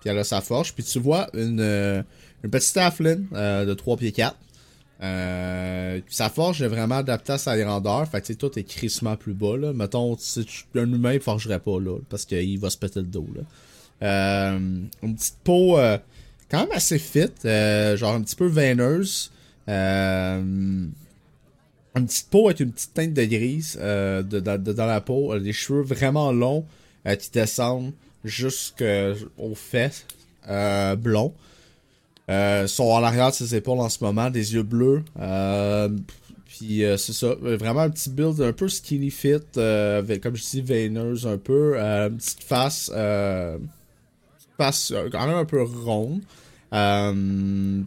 Puis 0.00 0.10
elle 0.10 0.18
a 0.18 0.24
sa 0.24 0.40
forge, 0.40 0.74
puis 0.74 0.84
tu 0.84 0.98
vois 0.98 1.28
une, 1.32 1.60
euh, 1.60 2.02
une 2.44 2.50
petite 2.50 2.76
halfling 2.76 3.26
euh, 3.32 3.64
de 3.64 3.74
3 3.74 3.96
pieds 3.96 4.12
4. 4.12 4.36
Euh, 5.02 6.00
sa 6.08 6.30
forge 6.30 6.62
est 6.62 6.68
vraiment 6.68 6.96
adaptée 6.96 7.32
à 7.32 7.38
sa 7.38 7.58
grandeur, 7.58 8.08
fait 8.08 8.22
que 8.22 8.32
tout 8.32 8.58
est 8.58 8.64
crissement 8.64 9.16
plus 9.16 9.34
bas, 9.34 9.56
là. 9.56 9.72
Mettons, 9.72 10.16
si 10.18 10.46
un 10.74 10.92
humain, 10.92 11.12
il 11.14 11.20
forgerait 11.20 11.60
pas, 11.60 11.78
là, 11.80 11.98
parce 12.08 12.24
qu'il 12.24 12.58
va 12.58 12.70
se 12.70 12.78
péter 12.78 13.00
le 13.00 13.06
dos, 13.06 13.26
là. 13.34 13.42
Euh, 14.02 14.58
une 15.02 15.14
petite 15.14 15.38
peau 15.42 15.78
euh, 15.78 15.98
quand 16.50 16.60
même 16.60 16.72
assez 16.72 16.98
fit, 16.98 17.26
euh, 17.44 17.96
genre 17.96 18.14
un 18.14 18.22
petit 18.22 18.36
peu 18.36 18.46
veineuse. 18.46 19.30
Euh, 19.68 20.40
une 20.40 22.06
petite 22.06 22.28
peau 22.30 22.46
avec 22.46 22.60
une 22.60 22.72
petite 22.72 22.94
teinte 22.94 23.14
de 23.14 23.24
grise 23.24 23.78
euh, 23.80 24.22
dans 24.22 24.86
la 24.86 25.00
peau. 25.00 25.38
des 25.38 25.52
cheveux 25.52 25.82
vraiment 25.82 26.30
longs 26.30 26.64
qui 27.18 27.30
descendent 27.30 27.92
jusqu'aux 28.24 29.54
fesses 29.54 30.06
blonds. 30.98 31.32
Euh, 32.28 32.66
sont 32.66 32.84
en 32.84 33.04
arrière 33.04 33.30
de 33.30 33.34
ses 33.36 33.54
épaules 33.54 33.78
en 33.78 33.88
ce 33.88 34.02
moment, 34.02 34.30
des 34.30 34.54
yeux 34.54 34.64
bleus. 34.64 35.04
Euh, 35.20 35.88
puis 36.46 36.84
euh, 36.84 36.96
c'est 36.96 37.12
ça, 37.12 37.34
vraiment 37.40 37.82
un 37.82 37.90
petit 37.90 38.10
build 38.10 38.40
un 38.40 38.52
peu 38.52 38.68
skinny 38.68 39.10
fit, 39.10 39.38
comme 39.54 40.36
je 40.36 40.50
dis, 40.50 40.62
veineuse 40.62 41.26
un 41.26 41.38
peu. 41.38 41.78
une 41.78 42.16
petite 42.16 42.42
face, 42.42 42.88
petite 42.88 44.56
face 44.56 44.92
quand 45.12 45.26
même 45.26 45.36
un 45.36 45.44
peu 45.44 45.62
ronde. 45.62 46.22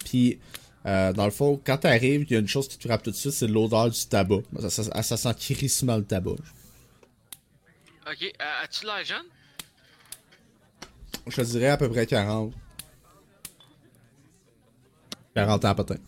Puis 0.05 0.39
dans 0.85 1.25
le 1.25 1.31
fond, 1.31 1.59
quand 1.63 1.77
t'arrives, 1.77 2.25
il 2.29 2.33
y 2.33 2.35
a 2.37 2.39
une 2.39 2.47
chose 2.47 2.69
qui 2.69 2.77
te 2.77 2.87
frappe 2.87 3.03
tout 3.03 3.11
de 3.11 3.15
suite, 3.15 3.33
c'est 3.33 3.47
l'odeur 3.47 3.89
du 3.89 4.05
tabac. 4.05 4.41
Ça, 4.61 4.69
ça, 4.69 5.03
ça 5.03 5.17
sent 5.17 5.33
crissement 5.37 5.97
le 5.97 6.05
tabac. 6.05 6.31
Ok, 8.09 8.33
as-tu 8.63 8.85
l'air 8.85 9.03
jeune? 9.03 9.25
Je 11.27 11.35
te 11.35 11.41
dirais 11.41 11.67
à 11.67 11.77
peu 11.77 11.89
près 11.89 12.07
40. 12.07 12.53
40 15.39 15.65
ans 15.65 15.75
peut-être. 15.75 16.01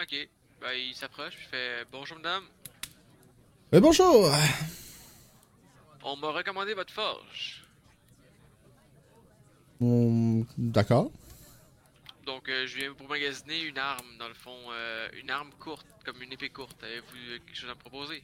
Ok. 0.00 0.28
Ben, 0.60 0.72
il 0.74 0.94
s'approche, 0.94 1.34
puis 1.34 1.44
je 1.44 1.48
fais 1.48 1.84
bonjour 1.90 2.16
madame. 2.18 2.44
Mais 3.72 3.80
bonjour! 3.80 4.30
On 6.02 6.16
m'a 6.16 6.30
recommandé 6.30 6.74
votre 6.74 6.92
forge. 6.92 7.64
Hum, 9.80 10.44
D'accord. 10.58 11.10
Donc, 12.26 12.48
euh, 12.48 12.66
je 12.66 12.76
viens 12.76 12.92
pour 12.94 13.08
magasiner 13.08 13.60
une 13.62 13.78
arme, 13.78 14.16
dans 14.18 14.28
le 14.28 14.34
fond. 14.34 14.56
euh, 14.70 15.08
une 15.20 15.30
arme 15.30 15.50
courte, 15.58 15.86
comme 16.04 16.20
une 16.22 16.32
épée 16.32 16.50
courte. 16.50 16.82
Avez-vous 16.84 17.16
euh, 17.16 17.38
quelque 17.46 17.56
chose 17.56 17.70
à 17.70 17.74
me 17.74 17.78
proposer? 17.80 18.22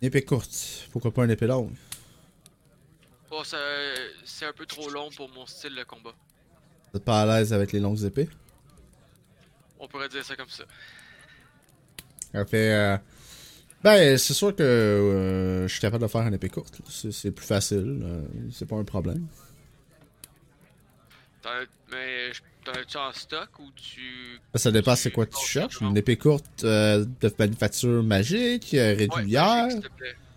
Une 0.00 0.08
épée 0.08 0.24
courte. 0.24 0.88
Pourquoi 0.90 1.10
pas 1.12 1.24
une 1.24 1.30
épée 1.30 1.46
longue? 1.46 1.74
Oh, 3.30 3.42
c'est 3.44 4.46
un 4.46 4.52
peu 4.52 4.66
trop 4.66 4.90
long 4.90 5.10
pour 5.10 5.28
mon 5.30 5.46
style 5.46 5.74
de 5.74 5.84
combat. 5.84 6.14
Vous 6.92 6.98
êtes 6.98 7.04
pas 7.04 7.22
à 7.22 7.26
l'aise 7.26 7.52
avec 7.52 7.72
les 7.72 7.80
longues 7.80 8.02
épées? 8.04 8.28
On 9.80 9.88
pourrait 9.88 10.08
dire 10.08 10.24
ça 10.24 10.36
comme 10.36 10.48
ça. 10.48 10.64
Fait. 12.46 12.72
euh, 12.72 12.96
Ben, 13.82 14.16
c'est 14.18 14.34
sûr 14.34 14.54
que 14.54 14.62
euh, 14.62 15.62
je 15.66 15.72
suis 15.72 15.80
capable 15.80 16.02
de 16.04 16.08
faire 16.08 16.22
une 16.26 16.34
épée 16.34 16.48
courte. 16.48 16.80
C'est 16.88 17.30
plus 17.32 17.46
facile. 17.46 18.00
euh, 18.02 18.22
c'est 18.52 18.66
pas 18.66 18.76
un 18.76 18.84
problème. 18.84 19.26
Mais 21.90 22.30
t'en 22.64 22.72
as-tu 22.72 22.96
en 22.96 23.12
stock 23.12 23.48
ou 23.58 23.70
tu. 23.74 24.38
Ça 24.54 24.70
dépend 24.70 24.94
c'est 24.94 25.10
quoi 25.10 25.26
tu 25.26 25.44
cherches. 25.44 25.80
Une 25.80 25.96
épée 25.96 26.16
courte 26.16 26.62
euh, 26.64 27.04
de 27.20 27.32
manufacture 27.38 28.02
magique, 28.02 28.68
Ouais, 28.72 28.92
régulière. 28.94 29.66
magique. 29.66 29.84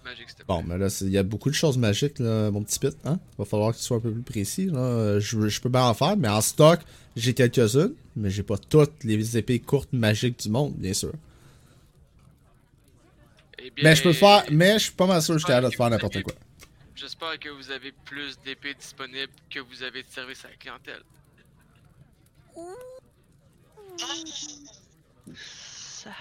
Magique, 0.05 0.29
s'il 0.29 0.37
te 0.37 0.43
plaît. 0.43 0.45
Bon, 0.47 0.63
mais 0.63 0.77
là, 0.77 0.89
c'est- 0.89 1.05
il 1.05 1.11
y 1.11 1.17
a 1.17 1.23
beaucoup 1.23 1.49
de 1.49 1.55
choses 1.55 1.77
magiques, 1.77 2.19
là, 2.19 2.49
mon 2.51 2.63
petit 2.63 2.79
pit. 2.79 2.95
Hein? 3.03 3.19
Va 3.37 3.43
falloir 3.45 3.73
que 3.73 3.77
tu 3.77 3.83
sois 3.83 3.97
un 3.97 3.99
peu 3.99 4.11
plus 4.13 4.21
précis. 4.21 4.67
Là. 4.67 5.19
Je, 5.19 5.47
je 5.49 5.59
peux 5.61 5.69
bien 5.69 5.83
en 5.83 5.93
faire, 5.93 6.15
mais 6.15 6.27
en 6.29 6.41
stock, 6.41 6.79
j'ai 7.15 7.33
quelques-unes, 7.33 7.93
mais 8.15 8.29
j'ai 8.29 8.43
pas 8.43 8.57
toutes 8.57 9.03
les 9.03 9.37
épées 9.37 9.59
courtes 9.59 9.91
magiques 9.91 10.39
du 10.39 10.49
monde, 10.49 10.73
bien 10.77 10.93
sûr. 10.93 11.11
Eh 13.59 13.71
bien, 13.71 13.83
Mais 13.83 13.95
je 13.95 14.03
peux 14.03 14.13
faire, 14.13 14.43
mais 14.51 14.73
je 14.73 14.83
suis 14.85 14.91
pas 14.93 15.07
mal 15.07 15.21
sûr 15.21 15.33
que 15.33 15.39
je 15.39 15.45
suis 15.45 15.51
capable 15.51 15.71
de 15.71 15.75
faire 15.75 15.89
n'importe 15.89 16.21
quoi. 16.21 16.33
J'espère 16.95 17.37
que 17.39 17.49
vous 17.49 17.71
avez 17.71 17.91
plus 18.05 18.37
d'épées 18.45 18.73
disponibles 18.75 19.31
que 19.49 19.59
vous 19.59 19.83
avez 19.83 20.03
de 20.03 20.07
service 20.09 20.45
à 20.45 20.49
la 20.49 20.55
clientèle. 20.55 21.01
Ça. 25.35 26.11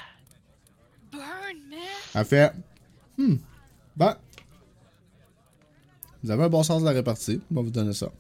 Burn, 1.13 1.23
man! 1.71 1.79
Elle 2.15 2.25
fait, 2.25 2.53
hmm, 3.19 3.35
ben, 3.97 4.17
vous 6.23 6.31
avez 6.31 6.45
un 6.45 6.49
bon 6.49 6.63
sens 6.63 6.81
de 6.83 6.87
la 6.87 6.93
répartie, 6.93 7.41
on 7.51 7.57
va 7.57 7.63
vous 7.63 7.71
donner 7.71 7.93
ça. 7.93 8.11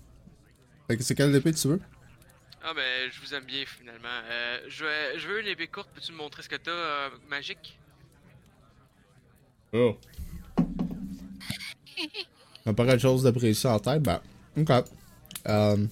Fait 0.86 0.96
que 0.96 1.02
c'est 1.02 1.14
quelle 1.14 1.34
épée 1.34 1.52
que 1.52 1.58
tu 1.58 1.68
veux? 1.68 1.80
Ah 2.62 2.72
ben, 2.74 3.10
je 3.10 3.20
vous 3.20 3.34
aime 3.34 3.44
bien 3.44 3.64
finalement. 3.66 4.08
Euh, 4.30 4.60
je, 4.68 4.84
veux, 4.84 5.18
je 5.18 5.28
veux 5.28 5.40
une 5.40 5.46
épée 5.48 5.66
courte, 5.66 5.88
peux-tu 5.94 6.12
me 6.12 6.18
montrer 6.18 6.42
ce 6.42 6.48
que 6.48 6.56
t'as 6.56 6.70
euh, 6.70 7.10
magique? 7.28 7.78
Oh. 9.72 9.98
T'as 12.64 12.72
pas 12.72 12.86
quelque 12.86 13.02
chose 13.02 13.22
de 13.22 13.30
précis 13.30 13.66
en 13.66 13.78
tête? 13.78 14.02
Ben, 14.02 14.20
ok. 14.56 14.70
Euh, 15.46 15.86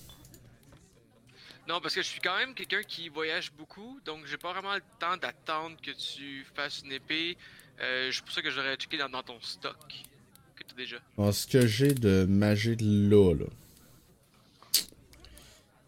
Non, 1.68 1.80
parce 1.80 1.94
que 1.94 2.02
je 2.02 2.08
suis 2.08 2.20
quand 2.20 2.36
même 2.36 2.54
quelqu'un 2.54 2.82
qui 2.82 3.08
voyage 3.08 3.52
beaucoup, 3.52 4.00
donc 4.04 4.26
j'ai 4.26 4.36
pas 4.36 4.52
vraiment 4.52 4.74
le 4.74 4.82
temps 4.98 5.16
d'attendre 5.16 5.76
que 5.82 5.90
tu 5.90 6.44
fasses 6.54 6.82
une 6.84 6.92
épée. 6.92 7.36
Euh, 7.80 8.10
c'est 8.12 8.22
pour 8.22 8.32
ça 8.32 8.42
que 8.42 8.50
j'aurais 8.50 8.76
checké 8.76 8.96
dans, 8.98 9.08
dans 9.08 9.22
ton 9.22 9.40
stock 9.40 9.76
que 10.56 10.62
t'as 10.64 10.74
déjà. 10.76 10.96
Ce 11.32 11.46
que 11.46 11.66
j'ai 11.66 11.92
de 11.94 12.24
magie 12.28 12.76
là, 12.78 13.34
là. 13.34 13.46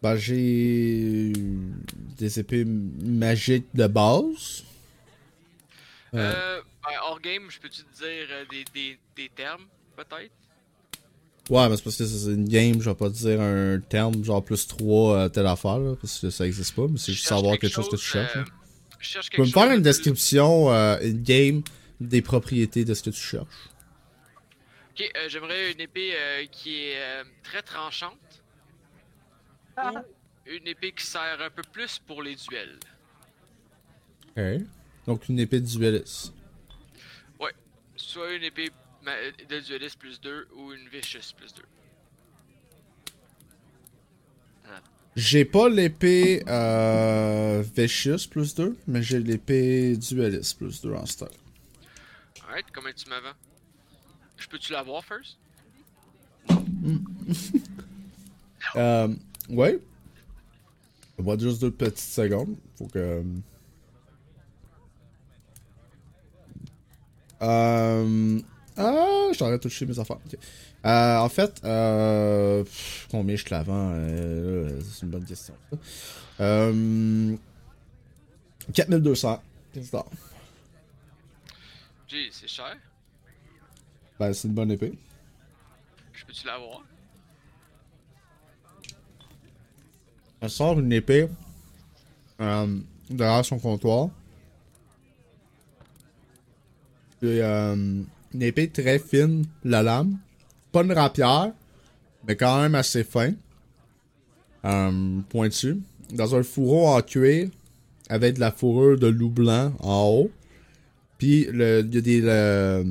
Ben, 0.01 0.15
j'ai 0.17 1.31
des 2.17 2.39
épées 2.39 2.65
magiques 2.65 3.65
de 3.73 3.87
base. 3.87 4.63
Euh, 6.13 6.33
Euh, 6.35 6.61
ben, 6.83 6.91
hors 7.03 7.19
game, 7.21 7.49
je 7.49 7.59
peux-tu 7.59 7.81
te 7.83 7.95
dire 7.97 8.27
euh, 8.29 8.45
des, 8.51 8.63
des, 8.73 8.99
des 9.15 9.29
termes, 9.29 9.63
peut-être? 9.95 10.31
Ouais, 11.49 11.69
mais 11.69 11.77
c'est 11.77 11.83
parce 11.83 11.97
que 11.97 12.05
c'est 12.05 12.31
une 12.31 12.47
game, 12.47 12.81
je 12.81 12.89
vais 12.89 12.95
pas 12.95 13.09
te 13.09 13.15
dire 13.15 13.39
un 13.41 13.79
terme 13.79 14.23
genre 14.23 14.43
plus 14.43 14.67
3 14.67 15.29
telle 15.29 15.45
affaire, 15.47 15.77
là, 15.79 15.95
parce 15.99 16.19
que 16.19 16.29
ça 16.29 16.45
existe 16.45 16.75
pas, 16.75 16.87
mais 16.87 16.97
c'est 16.97 17.11
Je 17.11 17.17
juste 17.17 17.27
savoir 17.27 17.57
quelque 17.59 17.71
chose 17.73 17.89
que 17.89 17.95
tu 17.95 18.03
cherches. 18.05 18.35
euh. 18.37 18.43
Je 18.99 19.07
cherche 19.09 19.29
Tu 19.29 19.37
peux 19.37 19.43
me 19.43 19.47
faire 19.47 19.71
une 19.71 19.81
description, 19.81 20.71
euh, 20.71 20.97
une 21.01 21.23
game, 21.23 21.61
des 21.99 22.21
propriétés 22.21 22.83
de 22.85 22.93
ce 22.93 23.03
que 23.03 23.09
tu 23.09 23.21
cherches. 23.21 23.69
Ok, 24.91 25.11
euh, 25.15 25.29
j'aimerais 25.29 25.71
une 25.71 25.81
épée 25.81 26.11
euh, 26.15 26.45
qui 26.51 26.75
est 26.83 26.97
euh, 26.97 27.23
très 27.43 27.61
tranchante. 27.61 28.17
Ou 29.77 29.99
une 30.45 30.67
épée 30.67 30.91
qui 30.93 31.05
sert 31.05 31.41
un 31.41 31.49
peu 31.49 31.63
plus 31.71 31.99
pour 31.99 32.23
les 32.23 32.35
duels. 32.35 32.79
Ok. 34.37 34.61
Donc 35.05 35.27
une 35.29 35.39
épée 35.39 35.59
de 35.59 35.65
dueliste. 35.67 36.33
Soit 37.97 38.33
une 38.33 38.43
épée 38.43 38.69
ma- 39.03 39.31
de 39.49 39.59
dueliste 39.61 39.97
plus 39.99 40.19
2 40.19 40.47
ou 40.57 40.73
une 40.73 40.87
vicious 40.89 41.33
plus 41.37 41.53
2. 41.53 41.61
J'ai 45.15 45.45
pas 45.45 45.69
l'épée 45.69 46.43
euh, 46.47 47.63
Vicious 47.75 48.27
plus 48.29 48.53
2, 48.53 48.75
mais 48.87 49.01
j'ai 49.01 49.19
l'épée 49.19 49.95
Duelist 49.95 50.57
plus 50.57 50.81
2 50.81 50.93
en 50.93 51.05
stock. 51.05 51.31
Alright, 52.45 52.65
combien 52.73 52.91
tu 52.91 53.09
m'avais 53.09 53.33
Je 54.37 54.47
peux-tu 54.47 54.73
l'avoir 54.73 55.03
first? 55.05 55.37
Euh, 58.75 59.07
ouais. 59.47 59.79
On 61.19 61.23
va 61.23 61.37
juste 61.37 61.61
deux 61.61 61.69
petites 61.71 61.99
secondes. 61.99 62.55
Faut 62.75 62.87
que. 62.87 63.23
Euh. 67.43 68.39
Ah, 68.75 69.27
j'aurais 69.37 69.59
touché 69.59 69.85
mes 69.85 69.97
affaires. 69.97 70.17
Euh, 70.85 71.17
en 71.17 71.29
fait, 71.29 71.61
euh, 71.63 72.63
pff, 72.63 73.07
combien 73.09 73.35
je 73.35 73.43
te 73.43 73.49
la 73.53 73.63
vends 73.63 73.89
euh, 73.91 74.79
C'est 74.83 75.01
une 75.03 75.09
bonne 75.09 75.25
question. 75.25 75.55
Euh, 76.39 77.35
4200. 78.73 79.41
pièces 79.73 79.91
d'or. 79.91 80.09
Gee, 82.07 82.29
c'est 82.31 82.47
cher? 82.47 82.77
Ben, 84.19 84.31
c'est 84.31 84.47
une 84.47 84.53
bonne 84.53 84.71
épée. 84.71 84.93
Je 86.13 86.23
peux-tu 86.25 86.45
l'avoir? 86.45 86.83
Elle 90.41 90.49
sort 90.51 90.79
une 90.79 90.93
épée 90.93 91.27
euh, 92.41 92.79
derrière 93.09 93.43
son 93.43 93.57
comptoir. 93.57 94.09
Euh, 97.23 98.03
une 98.33 98.41
épée 98.41 98.69
très 98.69 98.99
fine, 98.99 99.45
la 99.63 99.81
lame. 99.81 100.19
Pas 100.75 100.83
une 100.83 100.91
rapière, 100.91 101.53
mais 102.27 102.35
quand 102.35 102.59
même 102.59 102.75
assez 102.75 103.05
fin. 103.05 103.31
Euh, 104.65 105.21
pointu. 105.29 105.77
Dans 106.11 106.35
un 106.35 106.43
fourreau 106.43 106.87
en 106.89 107.01
cuir, 107.01 107.47
avec 108.09 108.35
de 108.35 108.41
la 108.41 108.51
fourrure 108.51 108.99
de 108.99 109.07
loup 109.07 109.29
blanc 109.29 109.71
en 109.79 110.03
haut. 110.09 110.31
Puis, 111.17 111.47
il 111.49 111.57
y 111.57 111.63
a 111.63 111.81
des, 112.01 112.19
le- 112.19 112.83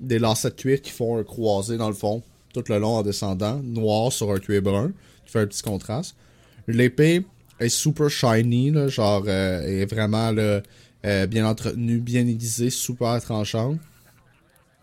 des 0.00 0.20
lacets 0.20 0.50
de 0.50 0.54
cuir 0.54 0.80
qui 0.80 0.92
font 0.92 1.18
un 1.18 1.24
croisé 1.24 1.76
dans 1.76 1.88
le 1.88 1.96
fond, 1.96 2.22
tout 2.54 2.62
le 2.68 2.78
long 2.78 2.98
en 2.98 3.02
descendant, 3.02 3.60
noir 3.60 4.12
sur 4.12 4.30
un 4.30 4.38
cuir 4.38 4.62
brun, 4.62 4.92
qui 5.24 5.32
fait 5.32 5.40
un 5.40 5.46
petit 5.48 5.62
contraste. 5.62 6.14
L'épée 6.68 7.26
est 7.58 7.68
super 7.70 8.08
shiny, 8.08 8.72
genre, 8.88 9.24
euh, 9.26 9.62
est 9.82 9.92
vraiment 9.92 10.32
euh, 10.36 11.26
bien 11.26 11.44
entretenue, 11.44 11.98
bien 11.98 12.24
aiguisée, 12.24 12.70
super 12.70 13.20
tranchante. 13.20 13.80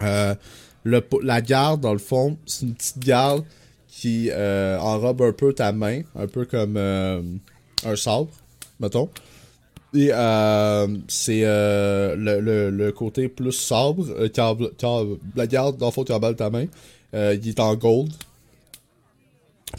Euh, 0.02 0.36
le, 0.84 1.02
la 1.22 1.42
garde, 1.42 1.82
dans 1.82 1.94
le 1.94 2.00
fond, 2.00 2.38
c'est 2.46 2.66
une 2.66 2.76
petite 2.76 3.00
garde 3.00 3.44
qui 3.88 4.30
euh, 4.32 4.78
enrobe 4.80 5.22
un 5.22 5.32
peu 5.32 5.54
ta 5.54 5.72
main, 5.72 6.02
un 6.16 6.28
peu 6.28 6.46
comme 6.46 6.76
euh, 6.78 7.22
un 7.86 7.96
sabre, 7.96 8.30
mettons. 8.80 9.10
Et 9.94 10.10
euh, 10.12 10.88
c'est 11.08 11.42
euh, 11.44 12.16
le, 12.16 12.70
le, 12.72 12.92
côté 12.92 13.30
plus 13.30 13.52
sabre, 13.52 14.08
la 15.36 15.48
garde, 15.48 15.78
dans 15.78 15.86
le 15.86 15.92
fond, 15.92 16.04
tu 16.04 16.12
emballes 16.12 16.36
ta 16.36 16.50
main, 16.50 16.66
il 17.14 17.48
est 17.48 17.60
en 17.60 17.76
gold. 17.76 18.12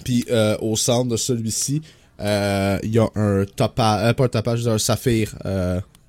Puis 0.04 0.24
au 0.60 0.76
centre 0.76 1.10
de 1.10 1.16
celui-ci, 1.16 1.82
il 2.20 2.90
y 2.90 2.98
a 2.98 3.08
un 3.16 3.44
topage, 3.44 4.08
euh, 4.08 4.12
pas 4.12 4.28
un 4.50 4.54
dire 4.54 4.72
un 4.72 4.78
saphir 4.78 5.34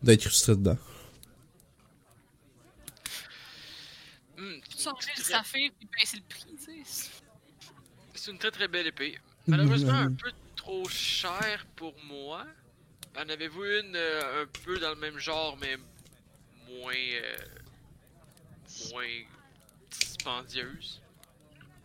d'incrusté 0.03 0.51
dedans. 0.51 0.77
Hmm, 4.37 4.59
Tu 4.69 4.74
changer 4.89 5.11
le 5.17 5.23
saphir 5.23 5.71
puis 5.77 5.89
baisser 5.99 6.17
le 6.17 6.23
prix, 6.23 6.55
tu 6.57 6.85
sais. 6.85 7.09
C'est 8.13 8.31
une 8.31 8.37
très 8.37 8.51
très 8.51 8.67
belle 8.67 8.87
épée. 8.87 9.19
Malheureusement, 9.47 9.93
un 9.93 10.11
peu 10.11 10.31
trop 10.55 10.87
chère 10.89 11.65
pour 11.75 11.93
moi. 12.05 12.45
En 13.17 13.29
avez-vous 13.29 13.63
une 13.63 13.95
euh, 13.95 14.43
un 14.43 14.47
peu 14.63 14.79
dans 14.79 14.89
le 14.89 14.95
même 14.95 15.17
genre, 15.19 15.57
mais 15.57 15.77
moins. 16.67 16.93
euh, 16.93 17.37
moins 18.91 19.23
dispendieuse? 19.89 21.01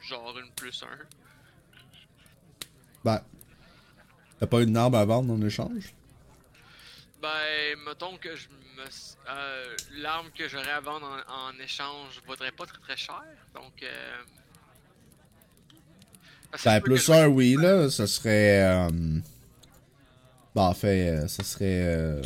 Genre 0.00 0.38
une 0.38 0.50
plus 0.52 0.82
un? 0.82 0.98
Ben, 3.04 3.22
t'as 4.38 4.46
pas 4.46 4.62
une 4.62 4.76
arme 4.76 4.94
à 4.94 5.04
vendre 5.04 5.32
en 5.32 5.40
échange? 5.42 5.94
Ben, 7.20 7.78
mettons 7.86 8.16
que 8.16 8.34
je 8.34 8.48
euh, 9.28 9.76
L'arme 9.92 10.30
que 10.36 10.48
j'aurais 10.48 10.70
à 10.70 10.80
vendre 10.80 11.06
en, 11.28 11.48
en 11.50 11.58
échange 11.60 12.20
vaudrait 12.26 12.52
pas 12.52 12.66
très 12.66 12.78
très 12.80 12.96
cher. 12.96 13.22
Donc. 13.54 13.82
Euh... 13.82 14.16
Ben, 16.64 16.80
plus 16.80 17.08
un, 17.10 17.26
oui, 17.28 17.54
là, 17.54 17.88
ça 17.90 18.06
serait... 18.06 18.62
Euh... 18.64 18.90
Ben, 20.54 20.62
en 20.62 20.74
fait, 20.74 21.08
euh, 21.10 21.28
ça 21.28 21.44
serait... 21.44 21.84
euh, 21.84 22.22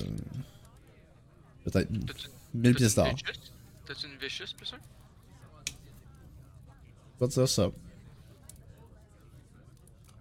Peut-être 1.64 1.88
T'as-tu- 2.06 2.28
1000 2.54 2.62
t'as-tu 2.62 2.74
pièces 2.76 2.94
d'or. 2.94 3.14
T'as-tu 3.86 4.06
une 4.06 4.16
Vicious 4.18 4.54
plus 4.56 4.72
un? 4.72 4.78
Pas 7.18 7.26
dire 7.26 7.48
ça. 7.48 7.70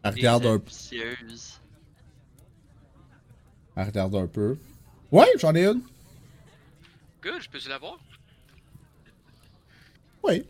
Elle 0.03 0.13
regarde 0.13 0.45
un, 0.45 0.55
ambitieuse. 0.55 1.59
elle 3.75 3.86
regarde 3.86 4.15
un 4.15 4.27
peu. 4.27 4.57
Ouais, 5.11 5.27
j'en 5.39 5.55
ai 5.55 5.65
une. 5.65 5.81
Good, 7.24 7.41
je 7.41 7.49
peux-tu 7.49 7.69
l'avoir? 7.69 7.97
Oui. 10.24 10.43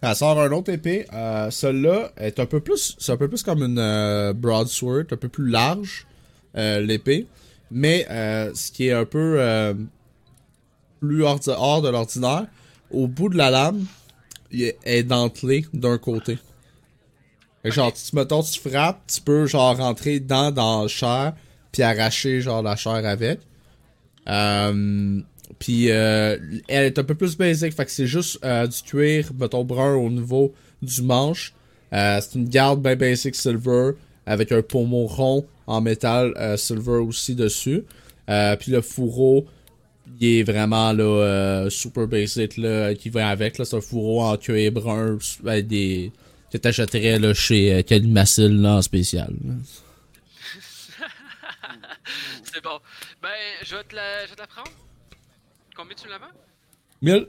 Elle 0.00 0.16
sort 0.16 0.40
un 0.40 0.50
autre 0.50 0.72
épée. 0.72 1.06
Euh, 1.12 1.50
Celle-là 1.50 2.10
est 2.16 2.40
un 2.40 2.46
peu 2.46 2.60
plus. 2.60 2.96
C'est 2.98 3.12
un 3.12 3.16
peu 3.16 3.28
plus 3.28 3.42
comme 3.42 3.62
une 3.62 3.78
euh, 3.78 4.32
broadsword, 4.32 5.04
un 5.12 5.16
peu 5.16 5.28
plus 5.28 5.48
large, 5.48 6.06
euh, 6.56 6.80
l'épée. 6.80 7.26
Mais 7.70 8.06
euh, 8.10 8.52
ce 8.54 8.72
qui 8.72 8.88
est 8.88 8.92
un 8.92 9.04
peu 9.04 9.76
plus 11.00 11.22
hors 11.22 11.82
de 11.82 11.88
l'ordinaire, 11.88 12.46
au 12.90 13.06
bout 13.06 13.28
de 13.28 13.36
la 13.36 13.50
lame, 13.50 13.86
il 14.50 14.62
est, 14.62 14.78
est 14.84 15.02
dentelé 15.02 15.66
d'un 15.72 15.98
côté. 15.98 16.38
Genre, 17.64 17.92
tu, 17.92 18.16
mettons, 18.16 18.42
tu 18.42 18.58
frappes, 18.58 19.02
tu 19.06 19.20
peux 19.20 19.46
genre 19.46 19.76
rentrer 19.76 20.20
dans, 20.20 20.50
dans 20.50 20.82
le 20.82 20.88
chair, 20.88 21.34
puis 21.70 21.82
arracher 21.82 22.40
genre 22.40 22.62
la 22.62 22.76
chair 22.76 23.04
avec. 23.04 23.40
Euh, 24.28 25.20
puis 25.58 25.90
euh, 25.90 26.36
elle 26.68 26.84
est 26.84 26.98
un 26.98 27.04
peu 27.04 27.14
plus 27.14 27.36
basic, 27.36 27.72
fait 27.74 27.84
que 27.84 27.90
c'est 27.90 28.06
juste 28.06 28.38
euh, 28.44 28.66
du 28.66 28.82
cuir, 28.82 29.30
mettons 29.38 29.64
brun 29.64 29.94
au 29.94 30.08
niveau 30.08 30.54
du 30.82 31.02
manche. 31.02 31.52
Euh, 31.92 32.20
c'est 32.20 32.38
une 32.38 32.48
garde 32.48 32.82
bien 32.82 32.96
basic 32.96 33.34
silver 33.34 33.92
avec 34.26 34.52
un 34.52 34.62
pommeau 34.62 35.06
rond 35.06 35.46
en 35.66 35.80
métal 35.80 36.34
euh, 36.36 36.56
silver 36.56 36.98
aussi 36.98 37.34
dessus. 37.34 37.84
Puis 38.26 38.70
le 38.70 38.82
fourreau, 38.82 39.46
il 40.20 40.40
est 40.40 40.42
vraiment 40.42 40.92
là 40.92 41.68
super 41.70 42.06
basic 42.06 42.58
là 42.58 42.94
qui 42.94 43.08
va 43.08 43.28
avec 43.28 43.56
c'est 43.56 43.74
un 43.74 43.80
fourreau 43.80 44.22
en 44.22 44.36
cuir 44.36 44.70
brun 44.70 45.16
avec 45.46 45.66
des 45.66 46.12
que 46.52 46.58
t'achèterais 46.58 47.18
là 47.18 47.32
chez 47.32 47.82
Calimacil 47.84 48.60
là 48.60 48.76
en 48.76 48.82
spécial. 48.82 49.32
C'est 52.42 52.62
bon. 52.62 52.78
Ben, 53.22 53.30
je 53.62 53.76
te 53.76 53.94
la, 53.96 54.24
je 54.24 54.30
vais 54.30 54.36
te 54.36 54.40
la 54.40 54.46
prendre. 54.46 54.70
Combien 55.78 55.94
tu 55.94 56.08
la 56.08 56.18
vends? 56.18 56.26
1000 57.02 57.28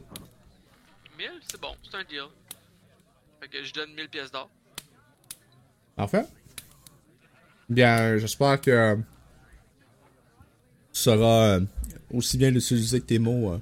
1000? 1.20 1.32
C'est 1.48 1.62
bon, 1.62 1.76
c'est 1.84 1.98
un 1.98 2.04
deal. 2.04 2.24
Fait 3.40 3.48
que 3.48 3.64
je 3.64 3.72
donne 3.72 3.94
1000 3.94 4.10
pièces 4.10 4.32
d'or. 4.32 4.50
Parfait. 5.96 6.26
Bien, 7.70 8.18
j'espère 8.18 8.60
que 8.60 8.72
euh, 8.72 8.96
tu 8.96 9.04
sauras 11.00 11.60
euh, 11.60 11.66
aussi 12.12 12.40
bien 12.40 12.50
l'utiliser 12.50 13.00
que 13.00 13.06
tes 13.06 13.20
mots. 13.20 13.54
euh. 13.54 13.60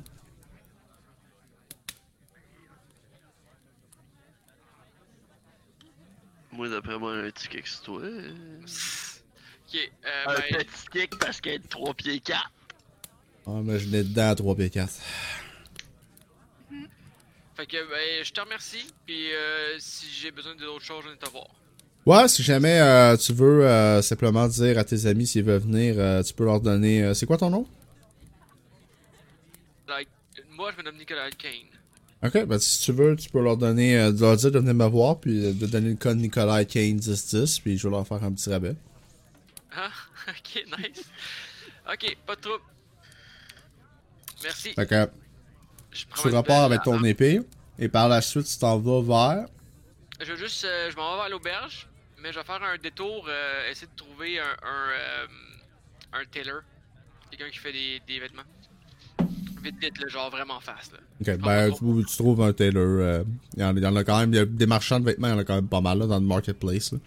Moi, 6.53 6.69
d'après 6.69 6.97
moi, 6.97 7.13
un 7.13 7.29
petit 7.29 7.49
kick 7.49 7.67
sur 7.67 7.81
toi. 7.81 8.01
Ok, 8.03 9.75
euh, 10.05 10.23
Un 10.27 10.33
ben, 10.33 10.63
petit 10.63 10.87
kick 10.93 11.19
parce 11.19 11.41
qu'elle 11.41 11.55
est 11.55 11.67
3 11.67 11.93
pieds 11.93 12.21
4. 12.21 12.49
Ah, 13.47 13.61
mais 13.63 13.79
je 13.79 13.87
l'ai 13.89 14.03
dedans 14.03 14.29
à 14.29 14.35
3 14.35 14.55
p 14.55 14.69
4 14.69 14.91
fait 17.55 17.65
que, 17.65 17.89
ben, 17.89 18.23
je 18.23 18.31
te 18.31 18.39
remercie. 18.39 18.85
Puis, 19.07 19.33
euh, 19.33 19.77
si 19.79 20.05
j'ai 20.11 20.29
besoin 20.29 20.53
d'autres 20.55 20.85
choses, 20.85 21.03
je 21.09 21.15
te 21.15 21.27
voir. 21.31 21.47
Ouais, 22.05 22.27
si 22.27 22.43
jamais 22.43 22.79
euh, 22.79 23.17
tu 23.17 23.33
veux 23.33 23.65
euh, 23.65 24.01
simplement 24.03 24.47
dire 24.47 24.77
à 24.77 24.83
tes 24.83 25.07
amis 25.07 25.25
s'ils 25.25 25.43
veulent 25.43 25.61
venir, 25.61 25.95
euh, 25.97 26.21
tu 26.21 26.35
peux 26.35 26.45
leur 26.45 26.61
donner. 26.61 27.01
euh, 27.03 27.13
c'est 27.15 27.25
quoi 27.25 27.37
ton 27.37 27.49
nom? 27.49 27.65
Like, 29.87 30.07
moi, 30.51 30.71
je 30.71 30.77
me 30.77 30.83
nomme 30.83 30.97
Nicolas 30.97 31.31
Kane. 31.31 31.51
Ok, 32.23 32.45
ben 32.45 32.59
si 32.59 32.79
tu 32.81 32.91
veux, 32.91 33.15
tu 33.15 33.29
peux 33.31 33.41
leur 33.41 33.57
donner, 33.57 33.97
euh, 33.97 34.11
de 34.11 34.21
leur 34.21 34.37
dire 34.37 34.51
de 34.51 34.59
venir 34.59 34.75
me 34.75 34.85
voir, 34.87 35.19
puis 35.19 35.53
de 35.53 35.65
donner 35.65 35.89
le 35.89 35.95
code 35.95 36.17
Nicolas 36.17 36.63
Kane 36.63 36.93
1010, 36.99 37.59
puis 37.59 37.77
je 37.77 37.87
vais 37.87 37.91
leur 37.91 38.07
faire 38.07 38.23
un 38.23 38.31
petit 38.33 38.49
rabais. 38.51 38.75
Ah, 39.75 39.89
ok, 40.29 40.63
nice. 40.77 41.05
ok, 41.91 42.17
pas 42.27 42.35
de 42.35 42.41
trouble. 42.41 42.63
Merci. 44.43 44.73
Fait 44.73 44.85
que 44.87 45.09
tu 46.21 46.27
repars 46.29 46.63
avec 46.65 46.83
ton 46.83 47.03
épée, 47.03 47.41
et 47.79 47.87
par 47.89 48.07
la 48.09 48.21
suite, 48.21 48.45
tu 48.45 48.57
t'en 48.57 48.77
vas 48.77 49.01
vers. 49.35 49.47
Je 50.19 50.31
veux 50.31 50.37
juste, 50.37 50.65
euh, 50.65 50.89
je 50.91 50.95
m'en 50.95 51.13
vais 51.15 51.21
vers 51.21 51.29
l'auberge. 51.29 51.87
mais 52.21 52.31
je 52.33 52.39
vais 52.39 52.45
faire 52.45 52.61
un 52.63 52.77
détour, 52.77 53.25
euh, 53.27 53.69
essayer 53.69 53.87
de 53.87 53.95
trouver 53.95 54.39
un, 54.39 54.43
un, 54.43 54.89
euh, 54.89 55.27
un 56.13 56.25
tailor. 56.31 56.61
Quelqu'un 57.29 57.49
qui 57.51 57.59
fait 57.59 57.71
des, 57.71 58.01
des 58.07 58.19
vêtements. 58.19 58.41
Vite, 59.63 59.75
vite, 59.81 59.99
là, 60.01 60.07
genre 60.07 60.29
vraiment 60.31 60.59
fast. 60.59 60.93
Là. 60.93 60.99
Ok, 61.33 61.39
ben, 61.41 61.71
tu, 61.71 62.05
tu 62.09 62.17
trouves 62.17 62.41
un 62.41 62.53
tailor. 62.53 62.83
euh, 63.01 63.23
Il 63.55 63.61
y, 63.61 63.65
en, 63.65 63.75
il 63.75 63.83
y 63.83 63.85
en 63.85 63.95
a 63.95 64.03
quand 64.03 64.19
même. 64.19 64.33
Il 64.33 64.37
y 64.37 64.39
a 64.39 64.45
des 64.45 64.65
marchands 64.65 64.99
de 64.99 65.05
vêtements, 65.05 65.27
il 65.27 65.31
y 65.31 65.33
en 65.33 65.39
a 65.39 65.43
quand 65.43 65.55
même 65.55 65.67
pas 65.67 65.81
mal 65.81 65.99
là, 65.99 66.07
dans 66.07 66.19
le 66.19 66.25
marketplace. 66.25 66.91
là. 66.93 66.99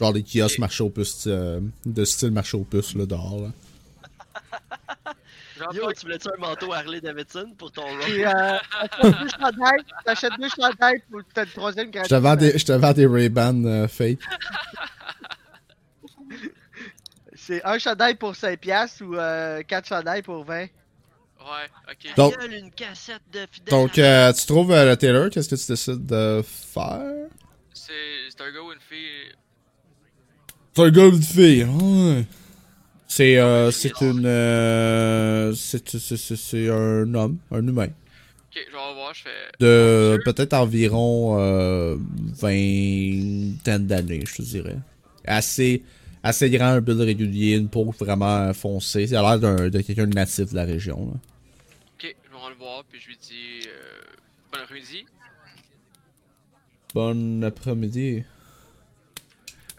Genre 0.00 0.12
des 0.12 0.22
kiosques 0.22 0.54
Ok. 0.56 0.58
marché 0.58 0.82
aux 0.84 0.90
puces, 0.90 1.26
de 1.28 2.04
style 2.04 2.30
marché 2.32 2.56
aux 2.56 2.64
puces 2.64 2.94
là, 2.94 3.06
dehors. 3.06 3.40
Là. 3.40 3.50
Yo, 5.72 5.92
tu 5.92 6.00
voulais-tu 6.02 6.28
un 6.28 6.40
manteau 6.40 6.72
Harley 6.72 7.00
Davidson 7.00 7.52
pour 7.58 7.70
ton? 7.72 7.82
Puis, 8.02 8.24
euh, 8.24 8.30
t'achètes 8.30 9.18
deux 9.20 9.28
chandails, 9.28 9.84
t'achètes 10.04 10.32
deux 10.38 10.48
chandails 10.48 11.02
pour 11.10 11.20
le 11.20 11.46
troisième 11.46 11.90
gratuit. 11.90 12.08
Je 12.10 12.14
te 12.16 12.20
vends 12.20 12.36
des, 12.36 12.58
je 12.58 12.64
te 12.64 12.72
vends 12.72 12.92
des 12.92 13.06
Ray-Ban 13.06 13.64
euh, 13.64 13.88
fake. 13.88 14.18
C'est 17.34 17.64
un 17.64 17.78
chandail 17.78 18.14
pour 18.14 18.32
5$ 18.32 18.56
piastres 18.58 19.02
ou 19.02 19.16
euh, 19.16 19.62
quatre 19.62 19.88
chandails 19.88 20.22
pour 20.22 20.44
20$. 20.44 20.48
Ouais, 20.50 20.70
ok. 21.90 22.14
Donc- 22.16 22.34
une 22.44 22.70
cassette 22.70 23.22
de. 23.32 23.46
Donc, 23.68 23.98
euh, 23.98 24.32
tu 24.32 24.46
trouves 24.46 24.70
euh, 24.70 24.90
le 24.90 24.96
tailor, 24.96 25.28
qu'est-ce 25.30 25.48
que 25.48 25.56
tu 25.56 25.66
décides 25.66 26.06
de 26.06 26.40
faire? 26.44 27.02
C'est 27.74 27.92
c'est 28.30 28.40
un 28.42 28.52
gars 28.52 28.60
ou 28.60 28.72
une 28.72 28.78
fille? 28.80 29.32
C'est 30.74 30.82
un 30.82 30.90
gars 30.90 31.06
ou 31.06 31.16
une 31.16 31.22
fille? 31.22 31.64
Ouais. 31.64 32.24
C'est, 33.14 33.36
euh, 33.36 33.70
c'est 33.70 34.00
une, 34.00 34.24
euh, 34.24 35.52
c'est, 35.52 36.70
un 36.70 37.14
homme, 37.14 37.36
un 37.50 37.58
humain. 37.68 37.88
Ok, 37.88 38.54
je 38.54 38.58
vais 38.58 38.94
voir, 38.94 39.12
je 39.12 39.24
fais. 39.24 39.50
De 39.60 40.18
peut-être 40.24 40.54
environ 40.54 41.38
euh, 41.38 41.98
vingtaine 42.40 43.86
d'années, 43.86 44.24
je 44.26 44.36
te 44.36 44.40
dirais. 44.40 44.78
Assez, 45.26 45.82
assez 46.22 46.48
grand, 46.48 46.68
un 46.68 46.80
build 46.80 47.00
régulier, 47.00 47.56
une 47.58 47.68
peau 47.68 47.84
vraiment 47.90 48.50
foncée. 48.54 49.08
Ça 49.08 49.20
a 49.20 49.36
l'air 49.36 49.38
d'un, 49.38 49.68
de 49.68 49.80
quelqu'un 49.82 50.06
de 50.06 50.14
natif 50.14 50.52
de 50.52 50.56
la 50.56 50.64
région. 50.64 51.04
Là. 51.12 51.20
Ok, 51.98 52.16
je 52.24 52.30
vais 52.30 52.48
le 52.48 52.56
voir, 52.58 52.82
puis 52.88 52.98
je 52.98 53.08
lui 53.08 53.18
dis. 53.18 53.68
Euh, 53.68 54.00
bon 54.54 54.58
après-midi. 54.58 55.04
Bon 56.94 57.42
après-midi. 57.44 58.24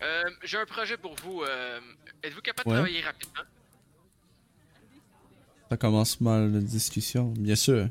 Euh, 0.04 0.24
J'ai 0.44 0.58
un 0.58 0.66
projet 0.68 0.98
pour 0.98 1.16
vous. 1.24 1.42
Euh, 1.42 1.80
Êtes-vous 2.24 2.42
capable 2.42 2.70
Ouais. 2.70 2.76
de 2.76 2.80
travailler 2.82 3.02
rapidement? 3.02 3.44
Ça 5.70 5.78
commence 5.78 6.22
mal 6.22 6.52
la 6.52 6.60
discussion, 6.60 7.30
bien 7.32 7.56
sûr. 7.56 7.88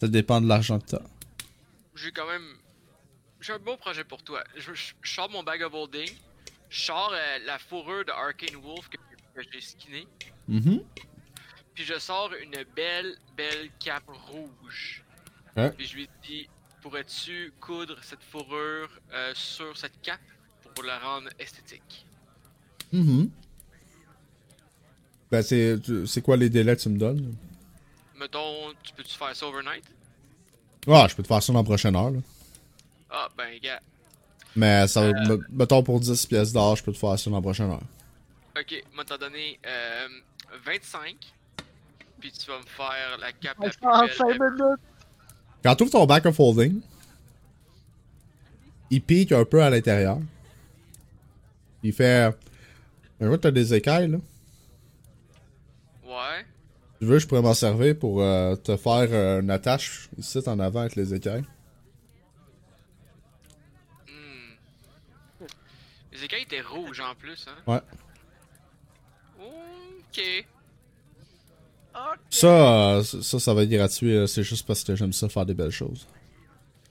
Ça 0.00 0.08
dépend 0.08 0.40
de 0.40 0.48
l'argent 0.48 0.78
que 0.78 0.86
t'as. 0.86 1.02
J'ai 1.94 2.12
quand 2.12 2.26
même. 2.26 2.56
J'ai 3.40 3.52
un 3.52 3.58
bon 3.58 3.76
projet 3.76 4.04
pour 4.04 4.22
toi. 4.22 4.42
Je, 4.56 4.72
je- 4.72 4.94
je 5.02 5.12
sors 5.12 5.28
mon 5.30 5.42
bag 5.42 5.62
of 5.62 5.72
holding. 5.74 6.08
Je 6.70 6.80
sors 6.84 7.12
euh, 7.12 7.38
la 7.44 7.58
fourrure 7.58 8.04
de 8.04 8.10
Arcane 8.12 8.56
Wolf 8.56 8.88
que, 8.88 8.96
que 9.34 9.46
j'ai 9.52 9.60
skinné. 9.60 10.06
Mhm. 10.48 10.82
Puis 11.74 11.84
je 11.84 11.98
sors 11.98 12.32
une 12.34 12.64
belle, 12.76 13.16
belle 13.36 13.70
cape 13.78 14.04
rouge. 14.08 15.04
Ouais. 15.56 15.70
Puis 15.72 15.86
je 15.86 15.94
lui 15.96 16.08
dis 16.26 16.48
Pourrais-tu 16.80 17.52
coudre 17.60 17.96
cette 18.02 18.22
fourrure 18.24 18.88
euh, 19.12 19.32
sur 19.34 19.76
cette 19.76 20.00
cape 20.02 20.20
pour 20.74 20.84
la 20.84 20.98
rendre 20.98 21.28
esthétique? 21.38 22.06
Mhm. 22.92 23.30
Ben, 25.30 25.42
c'est, 25.42 26.22
quoi 26.22 26.36
les 26.36 26.50
délais 26.50 26.76
que 26.76 26.82
tu 26.82 26.88
me 26.90 26.98
donnes? 26.98 27.34
Mettons, 28.18 28.72
tu 28.82 28.92
peux-tu 28.92 29.16
faire 29.16 29.34
ça 29.34 29.46
overnight? 29.46 29.84
Ah, 30.86 31.06
je 31.08 31.14
peux 31.14 31.22
te 31.22 31.28
faire 31.28 31.42
ça 31.42 31.52
dans 31.52 31.60
la 31.60 31.64
prochaine 31.64 31.96
heure. 31.96 32.10
Là. 32.10 32.18
Ah, 33.10 33.28
ben, 33.36 33.58
gars. 33.62 33.80
Mais 34.54 34.86
ça, 34.88 35.00
Euh. 35.04 35.12
me- 35.28 35.40
mettons 35.50 35.82
pour 35.82 36.00
10 36.00 36.26
pièces 36.26 36.52
d'or, 36.52 36.76
je 36.76 36.84
peux 36.84 36.92
te 36.92 36.98
faire 36.98 37.18
ça 37.18 37.30
dans 37.30 37.36
la 37.36 37.42
prochaine 37.42 37.70
heure. 37.70 37.82
Ok, 38.58 38.84
moi 38.94 39.04
t'en 39.04 39.14
euh, 39.14 40.08
25. 40.66 41.16
Puis 42.20 42.30
tu 42.32 42.46
vas 42.50 42.58
me 42.58 42.66
faire 42.66 43.16
la 43.18 43.32
cape 43.32 43.56
la 43.62 43.70
plus 43.70 43.78
En 43.86 44.00
belle 44.02 44.12
5 44.14 44.28
ever. 44.28 44.38
minutes. 44.50 44.80
Quand 45.64 45.74
tu 45.76 45.82
ouvres 45.84 45.92
ton 45.92 46.06
back 46.06 46.26
of 46.26 46.38
holding, 46.38 46.80
il 48.90 49.00
pique 49.00 49.32
un 49.32 49.44
peu 49.46 49.62
à 49.62 49.70
l'intérieur. 49.70 50.18
Il 51.82 51.92
fait. 51.94 52.30
Vois 53.26 53.36
que 53.36 53.42
t'as 53.42 53.50
des 53.50 53.74
écailles, 53.74 54.08
là. 54.08 54.18
Ouais. 56.04 56.44
Tu 56.98 57.06
veux, 57.06 57.18
je 57.18 57.26
pourrais 57.26 57.42
m'en 57.42 57.54
servir 57.54 57.98
pour 57.98 58.22
euh, 58.22 58.56
te 58.56 58.76
faire 58.76 59.08
euh, 59.10 59.40
une 59.40 59.50
attache 59.50 60.08
ici 60.18 60.38
en 60.46 60.58
avant 60.58 60.80
avec 60.80 60.96
les 60.96 61.14
écailles. 61.14 61.44
Hmm. 64.08 65.44
Les 66.12 66.24
écailles 66.24 66.42
étaient 66.42 66.60
rouges 66.60 67.00
en 67.00 67.14
plus, 67.14 67.46
hein? 67.48 67.62
Ouais. 67.66 67.80
Ok. 69.40 70.46
Ok. 71.94 72.18
Ça, 72.30 72.96
euh, 72.96 73.02
ça, 73.02 73.38
ça 73.38 73.54
va 73.54 73.62
être 73.62 73.70
gratuit. 73.70 74.28
C'est 74.28 74.42
juste 74.42 74.66
parce 74.66 74.82
que 74.84 74.96
j'aime 74.96 75.12
ça 75.12 75.28
faire 75.28 75.46
des 75.46 75.54
belles 75.54 75.70
choses. 75.70 76.06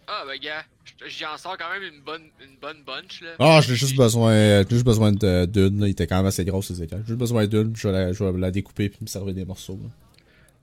Ah, 0.07 0.23
ben, 0.25 0.39
gars, 0.39 0.63
j'en 1.07 1.37
sors 1.37 1.57
quand 1.57 1.69
même 1.71 1.83
une 1.83 2.01
bonne, 2.01 2.29
une 2.43 2.57
bonne 2.57 2.83
bunch, 2.83 3.21
là. 3.21 3.31
Ah, 3.39 3.61
j'ai 3.61 3.75
juste 3.75 3.95
besoin, 3.95 4.63
j'ai 4.63 4.69
juste 4.69 4.85
besoin 4.85 5.11
d'une. 5.11 5.79
là. 5.79 5.87
Il 5.87 5.91
était 5.91 6.07
quand 6.07 6.17
même 6.17 6.25
assez 6.25 6.45
gros, 6.45 6.61
ces 6.61 6.81
écailles. 6.81 7.01
J'ai 7.01 7.07
juste 7.07 7.19
besoin 7.19 7.47
d'une, 7.47 7.75
je 7.75 7.87
vais 7.87 7.93
la, 7.93 8.13
je 8.13 8.23
vais 8.23 8.39
la 8.39 8.51
découper 8.51 8.89
puis 8.89 8.99
me 9.01 9.07
servir 9.07 9.33
des 9.33 9.45
morceaux. 9.45 9.79
là. 9.81 9.89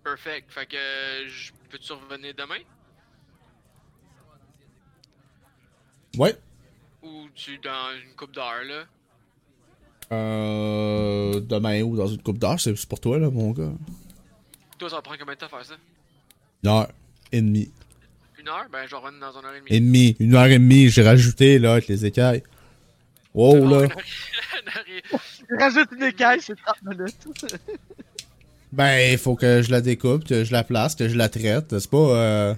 Perfect. 0.04 0.50
Fait 0.50 0.66
que, 0.66 0.76
euh, 0.76 1.28
je 1.28 1.52
peux-tu 1.70 1.92
revenir 1.92 2.34
demain? 2.34 2.60
Ouais. 6.16 6.36
Ou 7.02 7.28
tu 7.34 7.58
dans 7.58 7.90
une 8.02 8.14
coupe 8.14 8.32
d'heure, 8.32 8.64
là? 8.64 8.84
Euh, 10.10 11.40
demain 11.40 11.82
ou 11.82 11.96
dans 11.96 12.06
une 12.06 12.22
coupe 12.22 12.38
d'heure, 12.38 12.58
c'est 12.58 12.74
pour 12.86 13.00
toi, 13.00 13.18
là, 13.18 13.30
mon 13.30 13.50
gars. 13.50 13.72
Toi, 14.78 14.88
ça 14.88 14.96
va 14.96 15.02
prendre 15.02 15.18
combien 15.18 15.34
de 15.34 15.38
temps 15.38 15.46
à 15.46 15.48
faire 15.50 15.64
ça? 15.64 15.74
Une 16.62 16.70
heure 16.70 16.88
et 17.30 17.42
demie. 17.42 17.70
Une 18.48 18.54
heure? 18.54 18.66
Ben, 18.72 18.86
je 18.86 18.90
vais 18.92 18.96
revenir 18.96 19.20
dans 19.20 19.38
une 19.38 19.44
heure 19.46 19.54
et 19.54 19.58
demie. 19.60 19.68
Et 19.70 19.80
demie. 19.80 20.16
Une 20.20 20.34
heure 20.34 20.46
et 20.46 20.58
demie, 20.58 20.88
j'ai 20.88 21.02
rajouté, 21.02 21.58
là, 21.58 21.72
avec 21.72 21.86
les 21.88 22.06
écailles. 22.06 22.42
Wow, 23.34 23.50
Oh, 23.50 23.54
là. 23.56 23.62
une 23.62 23.72
heure- 23.74 23.82
une 24.62 24.68
heure 24.68 24.84
et- 24.88 25.02
Je 25.50 25.56
rajoute 25.58 25.88
une 25.96 26.02
écaille, 26.04 26.40
c'est 26.40 26.56
30 26.56 26.82
minutes. 26.82 27.26
Ben, 28.70 29.12
il 29.12 29.16
faut 29.18 29.34
que 29.34 29.62
je 29.62 29.70
la 29.70 29.80
découpe, 29.80 30.24
que 30.28 30.44
je 30.44 30.52
la 30.52 30.62
place, 30.62 30.94
que 30.94 31.08
je 31.08 31.16
la 31.16 31.30
traite. 31.30 31.78
C'est 31.78 31.90
pas, 31.90 31.96
euh... 31.96 32.54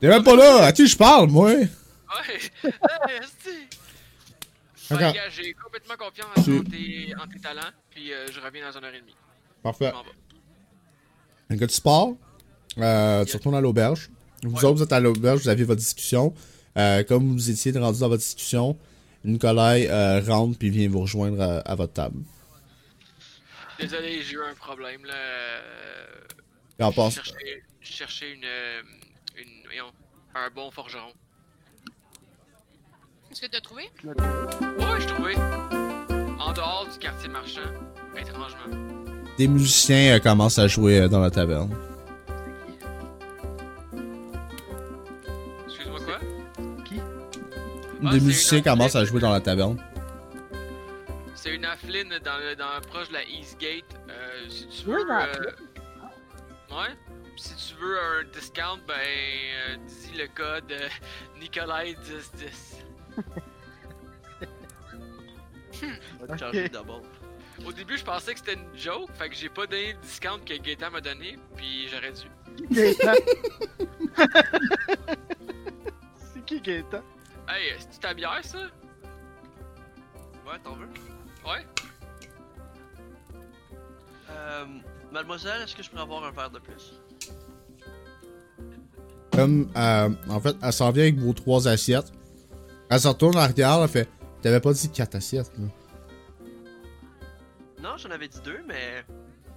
T'es 0.00 0.08
même 0.08 0.24
pas 0.24 0.34
là! 0.34 0.64
À 0.64 0.72
qui 0.72 0.86
je 0.86 0.96
parle, 0.96 1.28
moi? 1.28 1.50
Ouais! 1.52 1.68
Gars, 4.90 5.12
j'ai 5.30 5.52
complètement 5.52 5.94
confiance 5.98 6.42
Tu- 6.44 6.58
en 6.58 6.62
tes, 6.64 7.14
en 7.22 7.26
tes 7.28 7.38
talents, 7.38 7.70
puis 7.90 8.12
euh, 8.14 8.26
je 8.32 8.40
reviens 8.40 8.66
dans 8.70 8.78
une 8.78 8.84
heure 8.84 8.94
et 8.94 9.00
demie. 9.00 9.14
Parfait. 9.62 9.92
Un 11.50 11.56
gars, 11.56 11.66
tu 11.66 11.80
pars. 11.82 12.08
Euh, 12.78 13.24
tu 13.24 13.36
retournes 13.36 13.54
à 13.56 13.60
l'auberge. 13.60 14.10
Vous 14.42 14.50
Ouais. 14.56 14.64
autres, 14.64 14.76
vous 14.78 14.82
êtes 14.82 14.92
à 14.92 15.00
l'auberge, 15.00 15.42
vous 15.42 15.48
aviez 15.48 15.64
votre 15.64 15.80
discussion. 15.80 16.34
Euh, 16.78 17.02
comme 17.02 17.32
vous 17.32 17.50
étiez 17.50 17.72
rendu 17.78 18.00
dans 18.00 18.08
votre 18.08 18.22
discussion, 18.22 18.78
Nicolai 19.24 19.88
euh, 19.90 20.20
rentre 20.26 20.56
puis 20.58 20.70
vient 20.70 20.88
vous 20.88 21.00
rejoindre 21.00 21.42
à, 21.42 21.58
à 21.58 21.74
votre 21.74 21.92
table. 21.92 22.20
Désolé, 23.78 24.22
j'ai 24.22 24.34
eu 24.34 24.42
un 24.42 24.54
problème, 24.54 25.04
là. 25.04 25.12
euh, 25.14 26.06
Et 26.78 26.82
en 26.82 26.90
Je 26.92 27.14
cherchais, 27.16 27.62
je 27.80 27.92
cherchais 27.92 28.32
une, 28.32 28.44
euh, 28.44 28.80
une, 29.38 29.64
voyons, 29.66 29.90
un 30.34 30.48
bon 30.54 30.70
forgeron. 30.70 31.12
Est-ce 33.30 33.42
que 33.42 33.46
t'as 33.46 33.60
trouvé? 33.60 33.84
Ouais, 34.04 35.00
je 35.00 35.06
trouvais. 35.06 35.34
En 36.38 36.52
dehors 36.52 36.86
du 36.92 36.98
quartier 36.98 37.28
marchand, 37.28 37.60
étrangement. 38.18 38.76
Des 39.38 39.48
musiciens 39.48 40.16
euh, 40.16 40.18
commencent 40.18 40.58
à 40.58 40.66
jouer 40.68 41.00
euh, 41.00 41.08
dans 41.08 41.20
la 41.20 41.30
taverne. 41.30 41.74
Ah, 48.04 48.10
Des 48.12 48.20
musiciens 48.20 48.62
commencent 48.62 48.96
à 48.96 49.04
jouer 49.04 49.20
dans 49.20 49.30
la 49.32 49.40
taverne. 49.40 49.76
C'est 51.34 51.54
une 51.54 51.64
Afflin 51.64 52.04
dans, 52.24 52.38
le, 52.38 52.54
dans 52.56 52.80
proche 52.88 53.08
de 53.08 53.14
la 53.14 53.24
Eastgate. 53.24 53.84
Euh, 54.08 54.48
si 54.48 54.66
tu 54.68 54.88
Oui, 54.88 54.94
veux. 55.02 55.06
dans 55.06 55.20
euh, 55.20 55.52
Ouais. 56.70 56.94
Si 57.36 57.54
tu 57.54 57.74
veux 57.80 57.98
un 57.98 58.24
discount, 58.32 58.78
ben, 58.86 58.94
euh, 58.94 59.76
dis 59.86 60.12
le 60.18 60.26
code 60.28 60.70
euh, 60.70 60.88
Nikolai 61.40 61.96
1010. 61.96 62.76
On 65.82 66.26
va 66.26 66.34
te 66.36 66.40
changer 66.40 66.68
d'abord. 66.68 67.02
Au 67.66 67.72
début, 67.72 67.96
je 67.98 68.04
pensais 68.04 68.32
que 68.34 68.38
c'était 68.40 68.54
une 68.54 68.76
joke, 68.78 69.10
fait 69.18 69.28
que 69.30 69.34
j'ai 69.34 69.48
pas 69.48 69.66
donné 69.66 69.92
le 69.92 69.98
discount 70.00 70.38
que 70.46 70.54
Gaëtan 70.54 70.90
m'a 70.90 71.00
donné, 71.00 71.38
puis 71.56 71.88
j'aurais 71.88 72.12
dû. 72.12 72.28
Gaëtan? 72.70 73.14
c'est 76.34 76.44
qui 76.46 76.60
Gaëtan? 76.60 77.02
Hey, 77.52 77.74
c'est 77.78 77.98
ta 77.98 78.14
bière, 78.14 78.40
ça? 78.44 78.58
Ouais, 80.46 80.58
t'en 80.62 80.74
veux? 80.74 80.88
Ouais. 81.44 81.66
Euh, 84.30 84.64
mademoiselle, 85.10 85.62
est-ce 85.62 85.74
que 85.74 85.82
je 85.82 85.90
pourrais 85.90 86.02
avoir 86.02 86.24
un 86.24 86.30
verre 86.30 86.50
de 86.50 86.60
plus? 86.60 87.00
Comme, 89.32 89.68
euh, 89.76 90.10
en 90.28 90.40
fait, 90.40 90.56
elle 90.62 90.72
s'en 90.72 90.92
vient 90.92 91.02
avec 91.04 91.18
vos 91.18 91.32
trois 91.32 91.66
assiettes. 91.66 92.12
Elle 92.88 93.00
se 93.00 93.08
retourne 93.08 93.36
en 93.36 93.40
arrière, 93.40 93.82
elle 93.82 93.88
fait 93.88 94.08
T'avais 94.42 94.60
pas 94.60 94.72
dit 94.72 94.88
4 94.88 95.16
assiettes, 95.16 95.52
là. 95.58 95.66
Non, 97.82 97.96
j'en 97.98 98.10
avais 98.10 98.28
dit 98.28 98.40
deux, 98.44 98.62
mais 98.66 99.04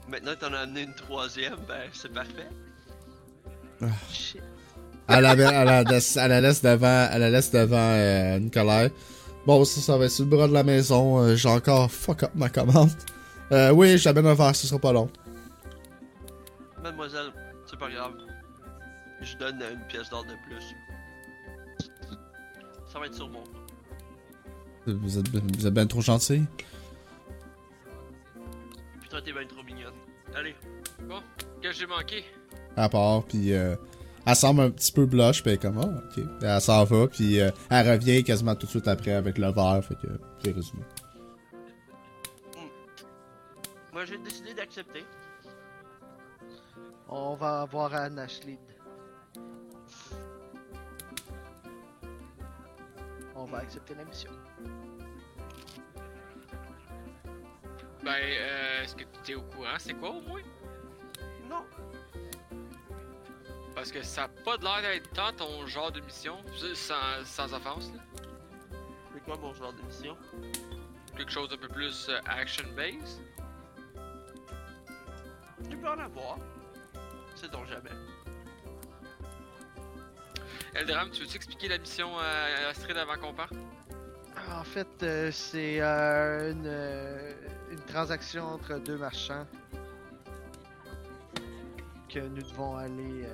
maintenant 0.10 0.34
que 0.34 0.39
t'en 0.39 0.54
as 0.54 0.60
amené 0.60 0.84
une 0.84 0.96
troisième, 0.96 1.58
ben 1.68 1.89
c'est 1.94 2.12
parfait. 2.12 2.50
Ah. 3.82 3.88
Shit. 4.12 4.41
Elle 5.08 5.22
la, 5.24 5.84
laisse, 5.84 6.16
elle 6.18 6.30
la 6.30 6.41
laisse 6.41 6.62
devant, 6.62 7.08
elle 7.12 7.20
la 7.22 7.30
laisse 7.30 7.51
devant 7.51 7.76
euh, 7.78 8.39
Nicolas. 8.39 8.89
Bon, 9.45 9.66
ça, 9.66 9.82
ça 9.82 9.97
va 9.97 10.06
être 10.06 10.12
sur 10.12 10.24
le 10.24 10.30
bras 10.30 10.47
de 10.47 10.54
la 10.54 10.64
maison. 10.64 11.20
euh, 11.20 11.36
J'ai 11.36 11.49
encore 11.49 11.91
fuck 11.91 12.24
up 12.24 12.32
ma 12.36 12.49
commande. 12.49 12.89
Euh, 13.51 13.72
oui, 13.72 13.97
j'amène 13.97 14.26
un 14.28 14.34
verre, 14.34 14.56
ce 14.56 14.66
sera 14.68 14.80
pas 14.80 14.93
long. 14.93 15.10
Mademoiselle, 16.82 17.32
c'est 17.70 17.78
pas 17.78 17.89
grave. 17.89 18.14
Je 19.22 19.38
donne 19.38 19.62
une 19.72 19.86
pièce 19.88 20.10
d'or 20.10 20.24
de 20.24 20.34
plus. 20.47 20.64
Ça 22.91 22.99
va 22.99 23.06
être 23.08 23.16
sur 23.16 23.30
mon. 23.30 23.43
Vous 24.86 25.18
êtes, 25.18 25.28
vous 25.30 25.68
êtes 25.68 25.74
bien 25.74 25.86
trop 25.88 26.01
gentil. 26.01 26.43
Toi, 29.10 29.22
t'es 29.22 29.32
bien 29.32 29.45
trop 29.47 29.64
mignonne. 29.64 29.93
Allez. 30.36 30.56
Que 31.62 31.72
j'ai 31.72 31.86
manqué? 31.86 32.24
À 32.76 32.89
part, 32.89 33.24
puis 33.24 33.54
euh, 33.54 33.76
elle 34.26 34.36
semble 34.36 34.62
un 34.62 34.72
petit 34.72 34.92
peu 34.92 35.06
blush, 35.06 35.42
puis 35.42 35.52
elle 35.52 35.56
est 35.58 35.62
comme, 35.62 35.78
oh, 35.78 35.84
ok. 36.08 36.14
Puis 36.14 36.26
Elle 36.42 36.62
s'en 36.62 36.84
va, 36.84 37.08
puis 37.08 37.40
euh, 37.40 37.52
elle 37.70 37.90
revient 37.90 38.24
quasiment 38.24 38.56
tout 38.56 38.66
de 38.66 38.72
suite 38.72 38.88
après 38.88 39.12
avec 39.14 39.38
le 39.38 39.52
verre, 39.52 39.84
fait 39.84 39.96
que 39.96 40.08
c'est 40.44 40.52
résumé. 40.52 40.84
Moi, 43.92 44.06
j'ai 44.06 44.18
décidé 44.18 44.54
d'accepter. 44.54 45.04
On 47.08 47.36
va 47.36 47.66
voir 47.66 47.94
Anne 47.94 48.18
Ashley. 48.18 48.58
On 53.36 53.46
va 53.46 53.60
accepter 53.60 53.94
la 53.96 54.06
mission. 54.06 54.32
Ben, 58.04 58.12
euh, 58.12 58.84
est-ce 58.84 58.96
que 58.96 59.04
tu 59.24 59.32
es 59.32 59.36
au 59.36 59.42
courant? 59.44 59.76
C'est 59.78 59.94
quoi 59.94 60.10
au 60.10 60.22
moins? 60.22 60.42
Parce 63.84 63.92
que 63.92 64.02
ça 64.02 64.24
a 64.24 64.28
pas 64.30 64.56
de 64.56 64.64
l'air 64.64 64.82
d'être 64.82 65.12
tant 65.12 65.34
ton 65.34 65.68
genre 65.68 65.92
de 65.92 66.00
mission, 66.00 66.38
sans, 66.74 67.26
sans 67.26 67.54
offense, 67.54 67.92
là. 67.94 68.00
C'est 69.14 69.22
quoi 69.26 69.36
mon 69.36 69.54
genre 69.54 69.74
de 69.74 69.82
mission? 69.82 70.16
Quelque 71.18 71.30
chose 71.30 71.50
d'un 71.50 71.58
peu 71.58 71.68
plus 71.68 72.08
euh, 72.08 72.18
action-based. 72.26 73.20
Tu 75.70 75.76
peux 75.76 75.90
en 75.90 76.00
avoir. 76.00 76.38
C'est 77.36 77.52
donc 77.52 77.68
jamais. 77.68 77.90
Eldram, 80.76 81.12
tu 81.12 81.24
veux-tu 81.24 81.36
expliquer 81.36 81.68
la 81.68 81.78
mission 81.78 82.18
à 82.18 82.70
Astrid 82.70 82.96
avant 82.96 83.18
qu'on 83.18 83.34
parte? 83.34 83.52
En 84.50 84.64
fait, 84.64 84.88
euh, 85.04 85.30
c'est 85.30 85.82
euh, 85.82 86.54
une, 86.54 86.68
euh, 86.68 87.34
une 87.70 87.82
transaction 87.82 88.46
entre 88.46 88.80
deux 88.80 88.98
marchands 88.98 89.46
que 92.08 92.20
nous 92.20 92.44
devons 92.44 92.78
aller. 92.78 93.28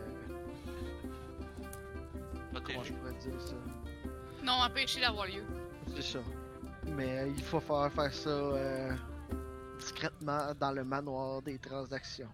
Comment 2.71 2.83
je 2.83 2.93
pourrais 2.93 3.13
dire 3.13 3.41
ça 3.41 3.55
Non, 4.43 4.53
empêcher 4.53 5.01
d'avoir 5.01 5.27
lieu. 5.27 5.43
C'est 5.95 6.01
ça. 6.01 6.19
Mais 6.85 7.19
euh, 7.19 7.27
il 7.27 7.43
faut 7.43 7.59
faire, 7.59 7.91
faire 7.91 8.13
ça 8.13 8.29
euh, 8.29 8.95
discrètement 9.77 10.53
dans 10.59 10.71
le 10.71 10.83
manoir 10.83 11.41
des 11.41 11.57
transactions. 11.59 12.29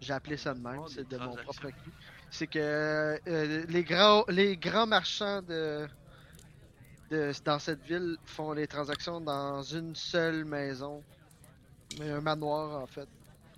J'ai 0.00 0.12
appelé 0.12 0.36
ça 0.36 0.54
de 0.54 0.60
même, 0.60 0.82
c'est 0.88 1.08
de 1.08 1.16
mon 1.16 1.34
transactions. 1.34 1.70
propre 1.70 1.76
cul. 1.84 1.90
C'est 2.30 2.46
que 2.46 2.58
euh, 3.28 3.64
les, 3.68 3.84
grands, 3.84 4.24
les 4.28 4.56
grands 4.56 4.86
marchands 4.86 5.40
de, 5.42 5.86
de, 7.10 7.32
dans 7.44 7.58
cette 7.58 7.82
ville 7.84 8.16
font 8.24 8.52
les 8.52 8.66
transactions 8.66 9.20
dans 9.20 9.62
une 9.62 9.94
seule 9.94 10.44
maison. 10.44 11.02
Mais 11.98 12.10
un 12.10 12.20
manoir 12.20 12.82
en 12.82 12.86
fait, 12.86 13.08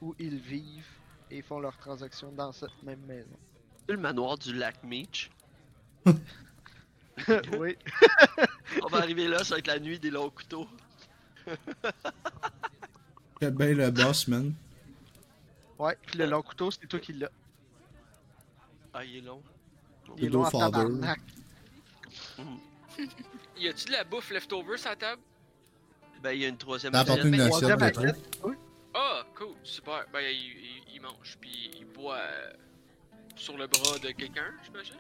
où 0.01 0.15
ils 0.19 0.39
vivent 0.39 0.87
et 1.31 1.43
font 1.43 1.59
leurs 1.59 1.77
transactions 1.79 2.31
dans 2.33 2.53
cette 2.53 2.83
même 2.83 3.01
maison. 3.07 3.37
C'est 3.87 3.93
le 3.93 3.99
manoir 4.01 4.37
du 4.37 4.53
lac 4.55 4.83
Meach. 4.85 5.31
Oui. 7.59 7.77
On 8.83 8.87
va 8.89 8.99
arriver 8.99 9.27
là, 9.29 9.43
ça 9.45 9.55
va 9.55 9.59
être 9.59 9.67
la 9.67 9.79
nuit 9.79 9.99
des 9.99 10.11
longs 10.11 10.31
couteaux. 10.31 10.69
Fais 13.41 13.51
bien 13.51 13.73
le 13.75 13.91
boss, 13.91 14.29
man. 14.29 14.55
Ouais, 15.79 15.97
puis 16.07 16.19
le 16.19 16.27
long 16.27 16.43
couteau, 16.43 16.71
c'est 16.71 16.87
toi 16.87 16.99
qui 17.01 17.13
l'as. 17.15 17.31
Ah, 18.95 19.05
il 19.05 19.17
est 19.19 19.21
long. 19.21 19.43
Il 20.17 20.25
est 20.27 20.29
long 20.29 20.49
tabarnak. 20.49 21.21
Y 23.59 23.69
a-tu 23.69 23.87
de 23.87 23.93
la 23.93 24.05
bouffe 24.05 24.31
leftover 24.31 24.77
sur 24.79 24.89
la 24.91 24.97
table? 24.97 25.21
Ben, 26.23 26.33
il 26.33 26.41
y 26.41 26.45
a 26.47 26.49
une 26.49 26.57
troisième 26.57 26.93
T'as 26.93 27.01
apporté 27.01 27.29
une 27.29 27.41
assiette. 27.41 27.79
de 27.79 27.91
trop. 27.91 28.05
oui. 28.45 28.55
Ah, 28.95 29.23
cool, 29.35 29.55
super. 29.63 30.05
Ben, 30.13 30.21
il, 30.21 30.37
il- 30.39 30.83
il 30.95 31.01
mange, 31.03 31.37
puis 31.41 31.71
il 31.79 31.85
boit 31.87 32.17
euh, 32.17 32.53
sur 33.35 33.57
le 33.59 33.67
bras 33.67 33.99
de 33.99 34.11
quelqu'un, 34.13 34.51
j'imagine? 34.65 34.97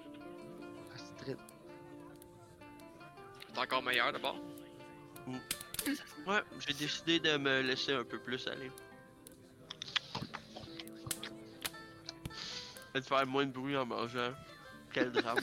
C'est 3.57 3.62
encore 3.62 3.82
meilleur 3.82 4.12
d'abord. 4.12 4.36
Ouais, 6.26 6.42
j'ai 6.59 6.74
décidé 6.74 7.18
de 7.20 7.38
me 7.38 7.62
laisser 7.62 7.94
un 7.94 8.04
peu 8.04 8.18
plus 8.18 8.46
aller. 8.48 8.70
Et 12.94 13.00
de 13.00 13.04
faire 13.04 13.26
moins 13.26 13.46
de 13.46 13.52
bruit 13.52 13.74
en 13.74 13.86
mangeant. 13.86 14.34
Quel 14.92 15.11
drame. 15.11 15.38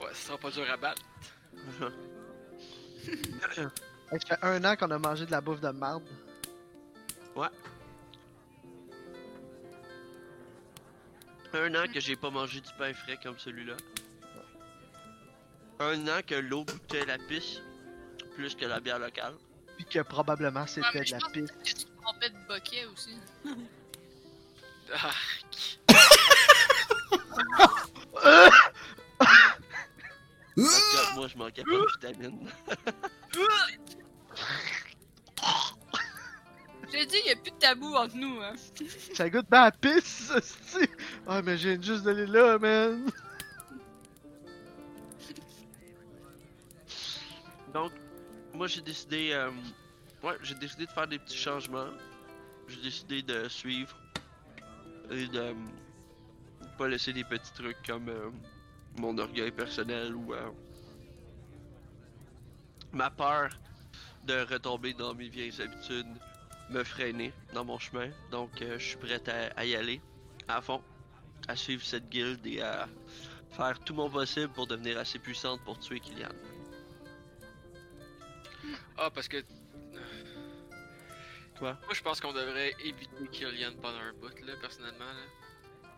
Ouais, 0.00 0.08
ce 0.12 0.26
sera 0.26 0.36
pas 0.36 0.50
dur 0.50 0.68
à 0.68 0.76
battre. 0.76 1.02
Ça 4.10 4.18
fait 4.18 4.38
un 4.42 4.64
an 4.64 4.74
qu'on 4.74 4.90
a 4.90 4.98
mangé 4.98 5.26
de 5.26 5.30
la 5.30 5.40
bouffe 5.40 5.60
de 5.60 5.68
marde. 5.68 6.02
Un 11.52 11.74
an 11.76 11.84
que 11.92 12.00
j'ai 12.00 12.16
pas 12.16 12.30
mangé 12.30 12.60
du 12.60 12.70
pain 12.76 12.92
frais 12.94 13.18
comme 13.22 13.38
celui-là. 13.38 13.76
Un 15.80 16.06
an 16.08 16.20
que 16.26 16.34
l'eau 16.34 16.64
goûtait 16.64 17.06
la 17.06 17.18
pisse 17.18 17.60
plus 18.34 18.54
que 18.54 18.66
la 18.66 18.80
bière 18.80 18.98
locale. 18.98 19.34
Puis 19.76 19.86
que 19.86 20.00
probablement 20.00 20.60
Ouais, 20.62 20.66
c'était 20.66 20.86
mais 20.94 21.00
de 21.00 21.06
je 21.06 21.12
la 21.12 21.18
pense 21.20 21.32
pisse. 21.32 21.50
que 21.50 21.62
tu 21.80 21.84
trompais 22.02 22.30
de 22.30 22.36
bokeh 22.46 22.86
aussi. 22.86 23.18
Ah, 24.92 25.10
moi 31.14 31.26
je 31.28 31.36
manquais 31.38 31.62
pas 31.62 31.70
de 31.70 31.86
vitamines. 32.08 32.48
J'ai 36.92 37.06
dit, 37.06 37.16
y 37.24 37.30
a 37.30 37.36
plus 37.36 37.52
de 37.52 37.56
tabou 37.58 37.94
entre 37.94 38.16
nous, 38.16 38.40
hein. 38.42 38.52
Ça 39.14 39.30
goûte 39.30 39.48
bien 39.48 39.62
la 39.64 39.70
pisse, 39.70 40.32
c'est 40.42 40.90
Ah, 41.26 41.40
mais 41.40 41.56
j'ai 41.56 41.80
juste 41.80 42.02
d'aller 42.02 42.26
là, 42.26 42.58
man. 42.58 43.08
Donc, 47.72 47.92
moi 48.52 48.66
j'ai 48.66 48.80
décidé, 48.80 49.30
euh, 49.32 49.50
ouais, 50.22 50.36
j'ai 50.42 50.54
décidé 50.54 50.86
de 50.86 50.90
faire 50.90 51.06
des 51.06 51.18
petits 51.18 51.36
changements. 51.36 51.90
J'ai 52.68 52.82
décidé 52.82 53.22
de 53.22 53.48
suivre 53.48 53.96
et 55.10 55.26
de 55.26 55.38
euh, 55.38 55.54
pas 56.78 56.88
laisser 56.88 57.12
des 57.12 57.24
petits 57.24 57.52
trucs 57.52 57.82
comme 57.86 58.08
euh, 58.08 58.30
mon 58.98 59.16
orgueil 59.18 59.50
personnel 59.50 60.14
ou 60.14 60.32
euh, 60.32 60.50
ma 62.92 63.10
peur 63.10 63.50
de 64.24 64.40
retomber 64.52 64.94
dans 64.94 65.14
mes 65.14 65.28
vieilles 65.28 65.60
habitudes 65.60 66.06
me 66.70 66.84
freiner 66.84 67.32
dans 67.52 67.64
mon 67.64 67.78
chemin. 67.78 68.10
Donc, 68.30 68.50
je 68.60 68.78
suis 68.78 68.96
prêt 68.96 69.20
à, 69.28 69.58
à 69.58 69.64
y 69.64 69.74
aller 69.74 70.00
à 70.46 70.60
fond, 70.60 70.80
à 71.48 71.56
suivre 71.56 71.84
cette 71.84 72.08
guilde 72.08 72.46
et 72.46 72.60
à 72.60 72.88
faire 73.50 73.78
tout 73.80 73.94
mon 73.94 74.08
possible 74.08 74.52
pour 74.52 74.68
devenir 74.68 74.96
assez 74.98 75.18
puissante 75.18 75.60
pour 75.64 75.80
tuer 75.80 75.98
Kylian. 75.98 76.28
Ah, 78.98 79.10
parce 79.14 79.28
que. 79.28 79.38
Quoi? 81.58 81.72
Moi, 81.84 81.92
je 81.94 82.00
pense 82.02 82.20
qu'on 82.20 82.32
devrait 82.32 82.74
éviter 82.84 83.08
Killian 83.32 83.72
pendant 83.80 83.98
un 83.98 84.12
bout, 84.14 84.28
là, 84.46 84.52
personnellement. 84.60 85.04
Là. 85.04 85.90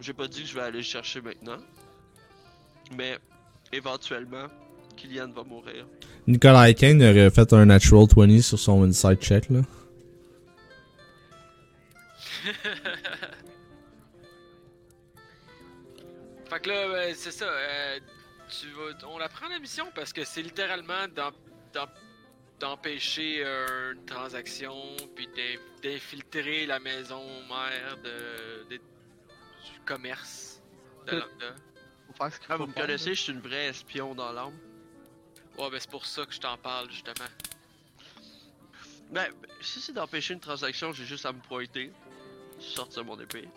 J'ai 0.00 0.12
pas 0.12 0.28
dit 0.28 0.42
que 0.42 0.48
je 0.48 0.54
vais 0.54 0.60
aller 0.62 0.78
le 0.78 0.84
chercher 0.84 1.20
maintenant. 1.20 1.58
Mais 2.96 3.18
éventuellement, 3.72 4.46
Kylian 4.96 5.30
va 5.32 5.42
mourir. 5.44 5.86
Nicolas 6.26 6.72
Kane 6.74 7.02
aurait 7.02 7.30
fait 7.30 7.52
un 7.52 7.66
natural 7.66 8.06
20 8.16 8.40
sur 8.42 8.58
son 8.58 8.82
inside 8.84 9.20
check, 9.20 9.48
là. 9.50 9.60
Fait 16.48 16.60
que 16.60 16.68
là, 16.68 16.88
ben, 16.88 17.14
c'est 17.16 17.30
ça. 17.30 17.44
euh, 17.44 18.00
tu 18.48 18.66
vas, 18.72 19.06
on 19.08 19.18
la 19.18 19.28
prend 19.28 19.48
la 19.48 19.58
mission 19.58 19.86
parce 19.94 20.12
que 20.12 20.24
c'est 20.24 20.42
littéralement 20.42 21.06
d'em- 21.14 21.30
d'empêcher 22.58 23.42
euh, 23.44 23.94
une 23.94 24.04
transaction 24.04 24.74
puis 25.14 25.26
d'in- 25.28 25.60
d'infiltrer 25.82 26.66
la 26.66 26.78
maison 26.78 27.22
mère 27.48 27.96
de, 28.04 28.64
de- 28.70 28.76
du 28.76 29.80
commerce 29.86 30.60
de. 31.06 31.12
Lambda. 31.16 31.54
Faut 32.06 32.12
faire 32.14 32.32
ce 32.34 32.40
qu'il 32.40 32.46
Ah, 32.50 32.56
faut 32.56 32.64
vous 32.64 32.70
me 32.70 32.74
connaissez, 32.74 33.14
je 33.14 33.20
suis 33.22 33.32
une 33.32 33.40
vraie 33.40 33.66
espion 33.66 34.14
dans 34.14 34.32
l'âme. 34.32 34.58
Ouais, 35.58 35.70
ben 35.70 35.78
c'est 35.80 35.90
pour 35.90 36.04
ça 36.06 36.24
que 36.26 36.32
je 36.32 36.40
t'en 36.40 36.56
parle, 36.56 36.90
justement. 36.90 37.26
Ben, 39.10 39.26
si 39.60 39.80
c'est 39.80 39.92
d'empêcher 39.92 40.34
une 40.34 40.40
transaction, 40.40 40.92
j'ai 40.92 41.04
juste 41.04 41.26
à 41.26 41.32
me 41.32 41.40
pointer, 41.40 41.92
sortir 42.58 43.04
mon 43.04 43.18
épée, 43.20 43.48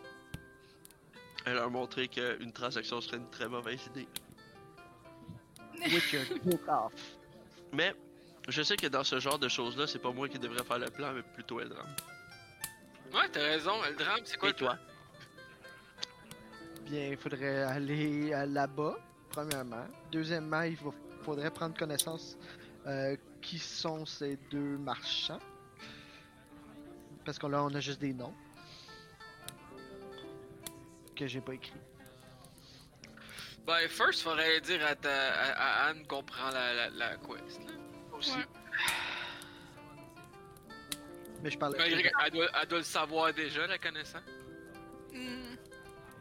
et 1.46 1.52
leur 1.54 1.70
montrer 1.70 2.08
qu'une 2.08 2.52
transaction 2.52 3.00
serait 3.02 3.18
une 3.18 3.30
très 3.30 3.48
mauvaise 3.48 3.86
idée. 3.88 4.08
your 6.14 6.24
dick 6.46 6.68
off. 6.68 6.94
Mais, 7.74 7.94
je 8.48 8.62
sais 8.62 8.76
que 8.78 8.88
dans 8.88 9.04
ce 9.04 9.20
genre 9.20 9.40
de 9.40 9.48
choses-là, 9.48 9.88
c'est 9.88 10.00
pas 10.00 10.12
moi 10.12 10.30
qui 10.30 10.38
devrais 10.40 10.64
faire 10.64 10.80
le 10.80 10.90
plan, 10.90 11.12
mais 11.14 11.22
plutôt 11.24 11.60
Eldram. 11.60 11.88
Ouais, 13.14 13.28
t'as 13.32 13.42
raison, 13.42 13.74
le 13.88 13.96
drame, 13.96 14.20
c'est 14.26 14.38
quoi 14.38 14.50
Et 14.50 14.54
toi? 14.54 14.78
Bien, 16.86 17.08
il 17.10 17.18
faudrait 17.18 17.64
aller 17.64 18.32
euh, 18.34 18.46
là-bas, 18.46 18.98
premièrement. 19.30 19.86
Deuxièmement, 20.12 20.62
il 20.62 20.76
faut- 20.78 20.94
faudrait 21.24 21.52
prendre 21.52 21.78
connaissance 21.78 22.38
euh, 22.86 23.16
qui 23.42 23.58
sont 23.60 24.06
ces 24.06 24.38
deux 24.52 24.78
marchands. 24.78 25.40
Parce 27.26 27.40
que 27.40 27.48
là, 27.48 27.64
on 27.64 27.74
a 27.74 27.80
juste 27.80 28.00
des 28.02 28.14
noms. 28.14 28.34
Que 31.16 31.28
j'ai 31.28 31.40
pas 31.42 31.54
écrit. 31.54 31.72
Ben, 33.66 33.88
first, 33.88 34.22
faudrait 34.22 34.60
dire 34.62 34.86
à, 34.86 34.96
ta, 34.96 35.10
à, 35.10 35.52
à 35.52 35.90
Anne 35.90 36.06
qu'on 36.08 36.24
prend 36.24 36.50
la, 36.50 36.74
la, 36.74 36.90
la 36.90 37.18
quest, 37.18 37.60
là. 37.66 37.74
Aussi. 38.12 38.32
Ouais. 38.32 38.46
Mais 41.42 41.50
je 41.52 41.58
parle. 41.58 41.76
Malgré 41.78 42.04
qu'elle 42.04 42.32
doit, 42.32 42.48
elle 42.62 42.68
doit 42.68 42.78
le 42.80 42.84
savoir 42.84 43.34
déjà, 43.34 43.66
la 43.68 43.78
connaissant. 43.78 44.20
Hmm. 45.14 45.56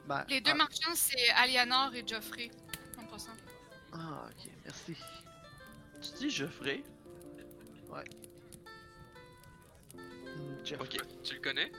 Ben, 0.06 0.24
Les 0.28 0.40
deux 0.40 0.52
ah, 0.52 0.56
marchands, 0.56 0.94
c'est 0.94 1.30
Alianor 1.30 1.94
et 1.94 2.06
Geoffrey. 2.06 2.50
En 2.98 3.04
passant. 3.06 3.32
Ah, 3.92 4.24
ok, 4.26 4.50
merci. 4.64 4.96
Tu 6.00 6.08
dis 6.18 6.30
Geoffrey? 6.30 6.82
Hmm, 9.94 10.64
Jeff. 10.64 10.80
Ok. 10.80 10.96
Tu 11.22 11.34
le 11.34 11.40
connais? 11.40 11.70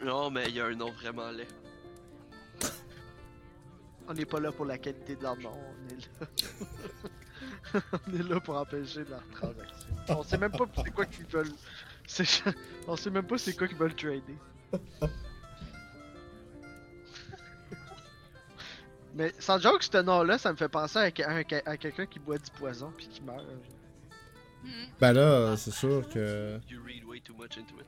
Non, 0.00 0.30
mais 0.30 0.48
il 0.48 0.54
y 0.56 0.60
a 0.60 0.66
un 0.66 0.74
nom 0.74 0.90
vraiment 0.92 1.30
laid. 1.30 1.48
On 4.08 4.14
n'est 4.14 4.24
pas 4.24 4.40
là 4.40 4.50
pour 4.52 4.64
la 4.64 4.78
qualité 4.78 5.16
de 5.16 5.22
leur 5.22 5.36
nom, 5.36 5.52
on 5.52 5.88
est 5.92 5.98
là. 7.74 7.80
on 8.08 8.14
est 8.18 8.22
là 8.28 8.40
pour 8.40 8.56
empêcher 8.56 9.04
leur 9.04 9.22
transaction. 9.28 9.88
On 10.08 10.22
sait 10.22 10.38
même 10.38 10.50
pas 10.52 10.64
c'est 10.82 10.90
quoi 10.90 11.04
qu'ils 11.04 11.26
veulent. 11.26 11.52
c'est- 12.06 12.42
On 12.86 12.96
sait 12.96 13.10
même 13.10 13.26
pas 13.26 13.36
c'est 13.38 13.54
quoi 13.56 13.68
qu'ils 13.68 13.76
veulent 13.76 13.94
trader. 13.94 14.22
Mais 19.14 19.32
sans 19.38 19.58
joke, 19.58 19.82
ce 19.82 19.98
nom-là, 19.98 20.38
ça 20.38 20.52
me 20.52 20.56
fait 20.56 20.68
penser 20.68 20.98
à, 20.98 21.02
à 21.28 21.32
un- 21.32 21.42
à 21.66 21.76
quelqu'un 21.76 22.06
qui 22.06 22.18
boit 22.18 22.38
du 22.38 22.50
poison 22.52 22.92
puis 22.96 23.08
qui 23.08 23.20
meurt. 23.22 23.44
Hmm. 24.64 24.70
Ben 25.00 25.12
là, 25.12 25.56
c'est 25.56 25.70
sûr 25.72 26.08
que. 26.08 26.58
You 26.70 26.80
read 26.84 27.04
way 27.04 27.20
too 27.20 27.34
much 27.34 27.58
into 27.58 27.74
it. 27.80 27.86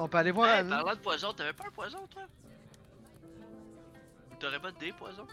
On 0.00 0.08
peut 0.08 0.16
aller 0.16 0.30
voir 0.30 0.48
Hey, 0.48 0.66
parlant 0.66 0.94
de 0.94 1.00
poison, 1.00 1.32
t'avais 1.34 1.52
pas 1.52 1.64
un 1.66 1.70
poison, 1.70 1.98
toi? 2.10 2.22
Ou 4.32 4.34
t'aurais 4.36 4.58
pas 4.58 4.72
des 4.72 4.92
poisons? 4.92 5.26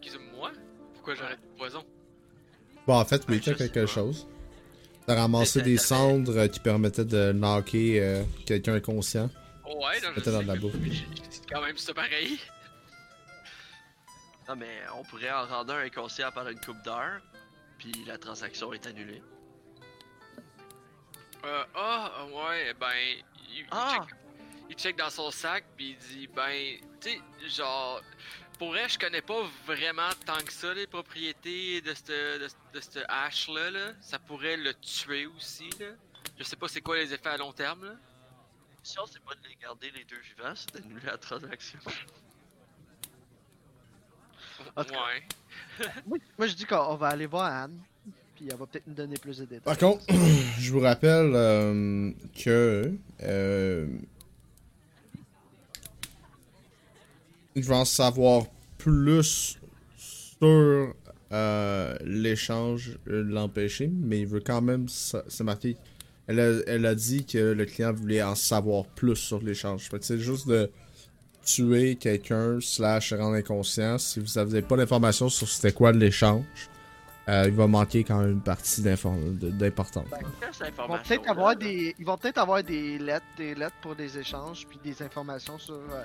Qui 0.00 0.10
dit 0.10 0.16
moi? 0.34 0.50
Pourquoi 0.94 1.14
j'arrête 1.14 1.38
le 1.40 1.56
poison? 1.56 1.84
Bon, 2.84 2.94
en 2.94 3.04
fait, 3.04 3.22
oui, 3.28 3.40
t'as 3.40 3.54
quelque 3.54 3.80
pas. 3.80 3.86
chose. 3.86 4.26
T'as 5.06 5.14
ramassé 5.14 5.62
des 5.62 5.76
cendres 5.76 6.36
euh, 6.36 6.48
qui 6.48 6.58
permettaient 6.58 7.04
de 7.04 7.32
knocker 7.32 8.00
euh, 8.00 8.24
quelqu'un 8.44 8.74
inconscient. 8.74 9.30
Oh, 9.64 9.76
ouais, 9.76 10.00
non, 10.00 10.14
Peut-être 10.14 10.32
dans 10.32 10.42
de 10.42 10.48
la 10.48 10.56
bouffe. 10.56 10.74
C'est 11.30 11.48
quand 11.48 11.62
même 11.62 11.76
ça 11.76 11.94
pareil. 11.94 12.40
Non, 14.48 14.56
mais 14.56 14.80
on 14.98 15.04
pourrait 15.04 15.30
en 15.30 15.46
rendre 15.46 15.74
un 15.74 15.84
inconscient 15.84 16.32
par 16.32 16.48
une 16.48 16.58
coupe 16.58 16.82
d'heure, 16.84 17.20
puis 17.78 17.92
la 18.04 18.18
transaction 18.18 18.72
est 18.72 18.84
annulée. 18.86 19.22
Euh, 21.44 21.64
ah, 21.74 22.24
ouais, 22.26 22.74
ben, 22.74 22.92
il, 23.50 23.58
il 23.58 23.66
Ah! 23.70 24.06
check, 24.08 24.16
il 24.70 24.76
check 24.76 24.96
dans 24.96 25.10
son 25.10 25.30
sac, 25.30 25.64
puis 25.76 25.90
il 25.90 25.98
dit, 25.98 26.26
ben, 26.28 26.78
tu 27.00 27.10
sais, 27.10 27.20
genre, 27.48 28.00
pour 28.58 28.68
vrai, 28.70 28.88
je 28.88 28.98
connais 28.98 29.22
pas 29.22 29.42
vraiment 29.66 30.10
tant 30.24 30.38
que 30.38 30.52
ça 30.52 30.72
les 30.72 30.86
propriétés 30.86 31.80
de 31.80 31.94
cette, 31.94 32.08
de, 32.08 32.48
de 32.72 32.80
cette 32.80 33.04
hache-là, 33.08 33.70
là. 33.70 33.92
Ça 34.00 34.18
pourrait 34.18 34.56
le 34.56 34.72
tuer 34.74 35.26
aussi, 35.26 35.68
là. 35.80 35.88
Je 36.38 36.44
sais 36.44 36.56
pas 36.56 36.68
c'est 36.68 36.80
quoi 36.80 36.96
les 36.96 37.12
effets 37.12 37.30
à 37.30 37.36
long 37.36 37.52
terme, 37.52 37.84
là. 37.84 37.94
Si 38.84 38.98
on 38.98 39.06
c'est 39.06 39.22
pas 39.22 39.34
de 39.34 39.46
les 39.48 39.56
garder 39.56 39.90
les 39.92 40.04
deux 40.04 40.18
vivants, 40.18 40.54
c'est 40.54 40.74
d'annuler 40.74 41.06
la 41.06 41.18
transaction. 41.18 41.78
Ouais. 44.76 45.26
Moi, 46.06 46.18
moi, 46.38 46.46
je 46.46 46.54
dis 46.54 46.66
qu'on 46.66 46.94
va 46.96 47.08
aller 47.08 47.26
voir 47.26 47.44
Anne. 47.46 47.82
Puis 48.42 48.50
elle 48.50 48.58
va 48.58 48.66
peut-être 48.66 48.88
nous 48.88 48.94
donner 48.94 49.14
plus 49.14 49.38
de 49.38 49.44
détails. 49.44 49.60
Par 49.60 49.78
contre, 49.78 50.02
je 50.58 50.72
vous 50.72 50.80
rappelle 50.80 51.30
euh, 51.32 52.10
que. 52.34 52.92
Euh, 53.22 53.86
je 57.54 57.72
en 57.72 57.84
savoir 57.84 58.46
plus 58.78 59.58
sur 59.96 60.92
euh, 61.32 61.96
l'échange, 62.04 62.98
euh, 63.06 63.22
l'empêcher, 63.22 63.88
mais 63.94 64.22
il 64.22 64.26
veut 64.26 64.42
quand 64.44 64.60
même. 64.60 64.88
C'est 64.88 65.44
marqué. 65.44 65.76
Elle 66.26 66.40
a, 66.40 66.50
elle 66.66 66.86
a 66.86 66.96
dit 66.96 67.24
que 67.24 67.38
le 67.38 67.64
client 67.64 67.92
voulait 67.92 68.24
en 68.24 68.34
savoir 68.34 68.86
plus 68.86 69.14
sur 69.14 69.40
l'échange. 69.40 69.88
C'est 70.00 70.18
juste 70.18 70.48
de 70.48 70.68
tuer 71.44 71.94
quelqu'un, 71.94 72.58
slash 72.60 73.12
rendre 73.12 73.36
inconscient. 73.36 73.98
Si 73.98 74.18
vous 74.18 74.32
n'avez 74.34 74.62
pas 74.62 74.76
d'informations 74.76 75.28
sur 75.28 75.48
c'était 75.48 75.72
quoi 75.72 75.92
l'échange, 75.92 76.44
euh, 77.28 77.44
il 77.46 77.54
va 77.54 77.66
manquer 77.66 78.02
quand 78.02 78.18
même 78.18 78.32
une 78.32 78.42
partie 78.42 78.82
d'importance. 78.82 80.08
Que 80.10 80.66
Ils 80.66 80.74
vont 80.74 80.98
peut-être 80.98 81.30
avoir 81.30 81.56
des, 81.56 81.94
ils 81.98 82.04
vont 82.04 82.16
peut-être 82.18 82.38
avoir 82.38 82.62
des 82.62 82.98
lettres, 82.98 83.26
des 83.36 83.54
lettres 83.54 83.76
pour 83.80 83.94
des 83.94 84.18
échanges, 84.18 84.66
puis 84.66 84.78
des 84.82 85.02
informations 85.02 85.58
sur 85.58 85.74
euh, 85.74 86.04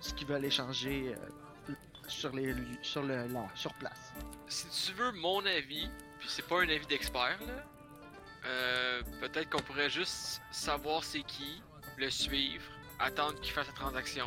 ce 0.00 0.12
qu'ils 0.14 0.26
veulent 0.26 0.44
échanger 0.44 1.14
euh, 1.14 1.72
sur 2.08 2.34
les, 2.34 2.54
sur 2.82 3.02
le, 3.02 3.26
là, 3.28 3.46
sur 3.54 3.72
place. 3.74 4.12
si 4.48 4.66
tu 4.86 4.98
veux 4.98 5.12
mon 5.12 5.44
avis, 5.46 5.88
puis 6.18 6.28
c'est 6.28 6.46
pas 6.46 6.60
un 6.60 6.68
avis 6.68 6.86
d'expert, 6.86 7.38
là, 7.46 7.64
euh, 8.46 9.02
peut-être 9.20 9.50
qu'on 9.50 9.62
pourrait 9.62 9.90
juste 9.90 10.40
savoir 10.50 11.04
c'est 11.04 11.22
qui, 11.22 11.62
le 11.98 12.10
suivre, 12.10 12.64
attendre 12.98 13.38
qu'il 13.40 13.52
fasse 13.52 13.66
la 13.66 13.72
transaction, 13.74 14.26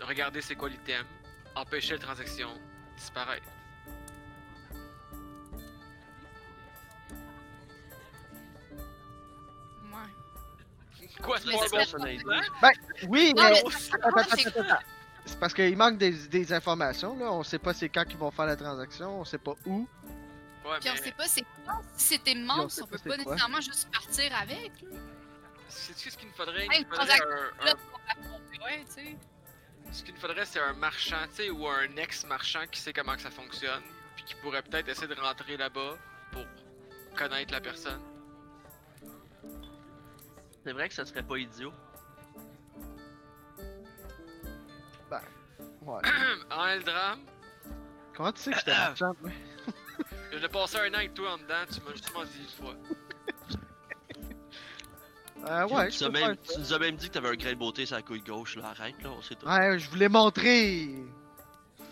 regarder 0.00 0.40
c'est 0.40 0.54
quoi 0.54 0.68
l'item, 0.68 1.04
empêcher 1.54 1.94
la 1.94 2.00
transaction, 2.00 2.48
disparaître. 2.96 3.46
Quoi, 11.20 11.38
c'est 11.38 11.50
pas 11.52 11.84
c'est 11.84 11.96
bon 11.98 12.18
plan? 12.18 12.40
Oui, 13.08 13.32
mais, 13.36 13.62
c'est- 13.70 14.36
c'est-. 14.36 14.52
C'est 15.24 15.38
parce 15.38 15.54
qu'il 15.54 15.76
manque 15.76 15.98
des, 15.98 16.10
des 16.10 16.52
informations, 16.52 17.16
là. 17.16 17.30
On 17.32 17.42
sait 17.44 17.58
pas 17.60 17.72
c'est 17.74 17.88
quand 17.88 18.04
qu'ils 18.04 18.18
vont 18.18 18.30
faire 18.32 18.46
la 18.46 18.56
transaction, 18.56 19.20
on 19.20 19.24
sait 19.24 19.38
pas 19.38 19.54
où. 19.66 19.86
Ouais, 20.64 20.78
Puis 20.80 20.90
on 20.90 20.92
mais 20.94 20.98
sait 21.00 21.12
pas 21.12 21.26
c'est 21.28 21.44
quoi. 21.64 21.80
Si 21.96 22.06
c'était 22.14 22.32
on 22.32 22.38
immense, 22.40 22.72
sait 22.74 22.82
on 22.82 22.86
peut 22.86 22.98
c'est 23.02 23.08
pas 23.08 23.16
nécessairement 23.16 23.60
juste 23.60 23.88
partir 23.92 24.32
avec. 24.40 24.72
sais-tu 25.68 26.10
ce 26.10 26.16
qu'il 26.18 26.26
nous 26.28 26.34
faudrait? 26.34 26.62
Hey, 26.64 26.80
Il 26.80 26.86
nous 26.88 26.96
faudrait 26.96 27.06
transac- 27.06 27.22
un- 27.22 27.64
Là, 27.66 27.72
un 27.72 27.74
pour 27.76 28.00
raconter, 28.08 28.58
ouais, 28.64 28.84
tu 28.88 28.92
sais. 28.94 29.16
Ce 29.92 30.02
qu'il 30.02 30.14
nous 30.14 30.20
faudrait, 30.20 30.44
c'est 30.46 30.60
un 30.60 30.72
marchand, 30.72 31.16
tu 31.30 31.42
sais, 31.44 31.50
ou 31.50 31.68
un 31.68 31.96
ex-marchand 31.96 32.66
qui 32.70 32.80
sait 32.80 32.92
comment 32.92 33.14
que 33.14 33.22
ça 33.22 33.30
fonctionne, 33.30 33.82
puis 34.16 34.24
qui 34.24 34.34
pourrait 34.36 34.62
peut-être 34.62 34.88
essayer 34.88 35.06
de 35.08 35.20
rentrer 35.20 35.56
là-bas 35.56 35.96
pour 36.32 36.44
connaître 37.16 37.52
la 37.52 37.60
personne. 37.60 38.00
C'est 40.64 40.72
vrai 40.72 40.88
que 40.88 40.94
ça 40.94 41.04
serait 41.04 41.22
pas 41.22 41.36
idiot. 41.38 41.72
Ouais. 45.84 46.00
en 46.50 46.66
Eldram, 46.68 47.20
Comment 48.16 48.32
tu 48.32 48.40
sais 48.42 48.52
que 48.52 48.58
j'étais 48.58 48.70
marchand, 48.78 49.16
moi? 49.20 49.30
j'ai 50.32 50.48
passé 50.48 50.78
un 50.78 50.90
an 50.90 50.94
avec 50.94 51.14
toi 51.14 51.32
en 51.32 51.38
dedans, 51.38 51.64
tu 51.72 51.80
m'as 51.80 51.92
justement 51.92 52.24
dit 52.24 52.38
une 52.40 52.64
fois. 52.64 52.74
Euh, 55.44 55.66
ouais, 55.66 55.88
tu, 55.88 55.98
je 55.98 56.04
nous 56.04 56.10
as 56.10 56.12
peux 56.12 56.18
faire 56.18 56.28
même, 56.28 56.36
ça. 56.44 56.52
tu 56.54 56.60
nous 56.60 56.72
as 56.72 56.78
même 56.78 56.94
dit 56.94 57.08
que 57.08 57.14
t'avais 57.14 57.28
un 57.30 57.34
grain 57.34 57.50
de 57.50 57.56
beauté 57.56 57.84
sur 57.84 57.96
la 57.96 58.02
couille 58.02 58.20
gauche, 58.22 58.54
là. 58.54 58.66
Arrête, 58.68 58.94
là, 59.02 59.10
on 59.10 59.20
sait 59.22 59.34
tout. 59.34 59.44
Ouais, 59.44 59.76
je 59.76 59.90
voulais 59.90 60.08
montrer. 60.08 60.94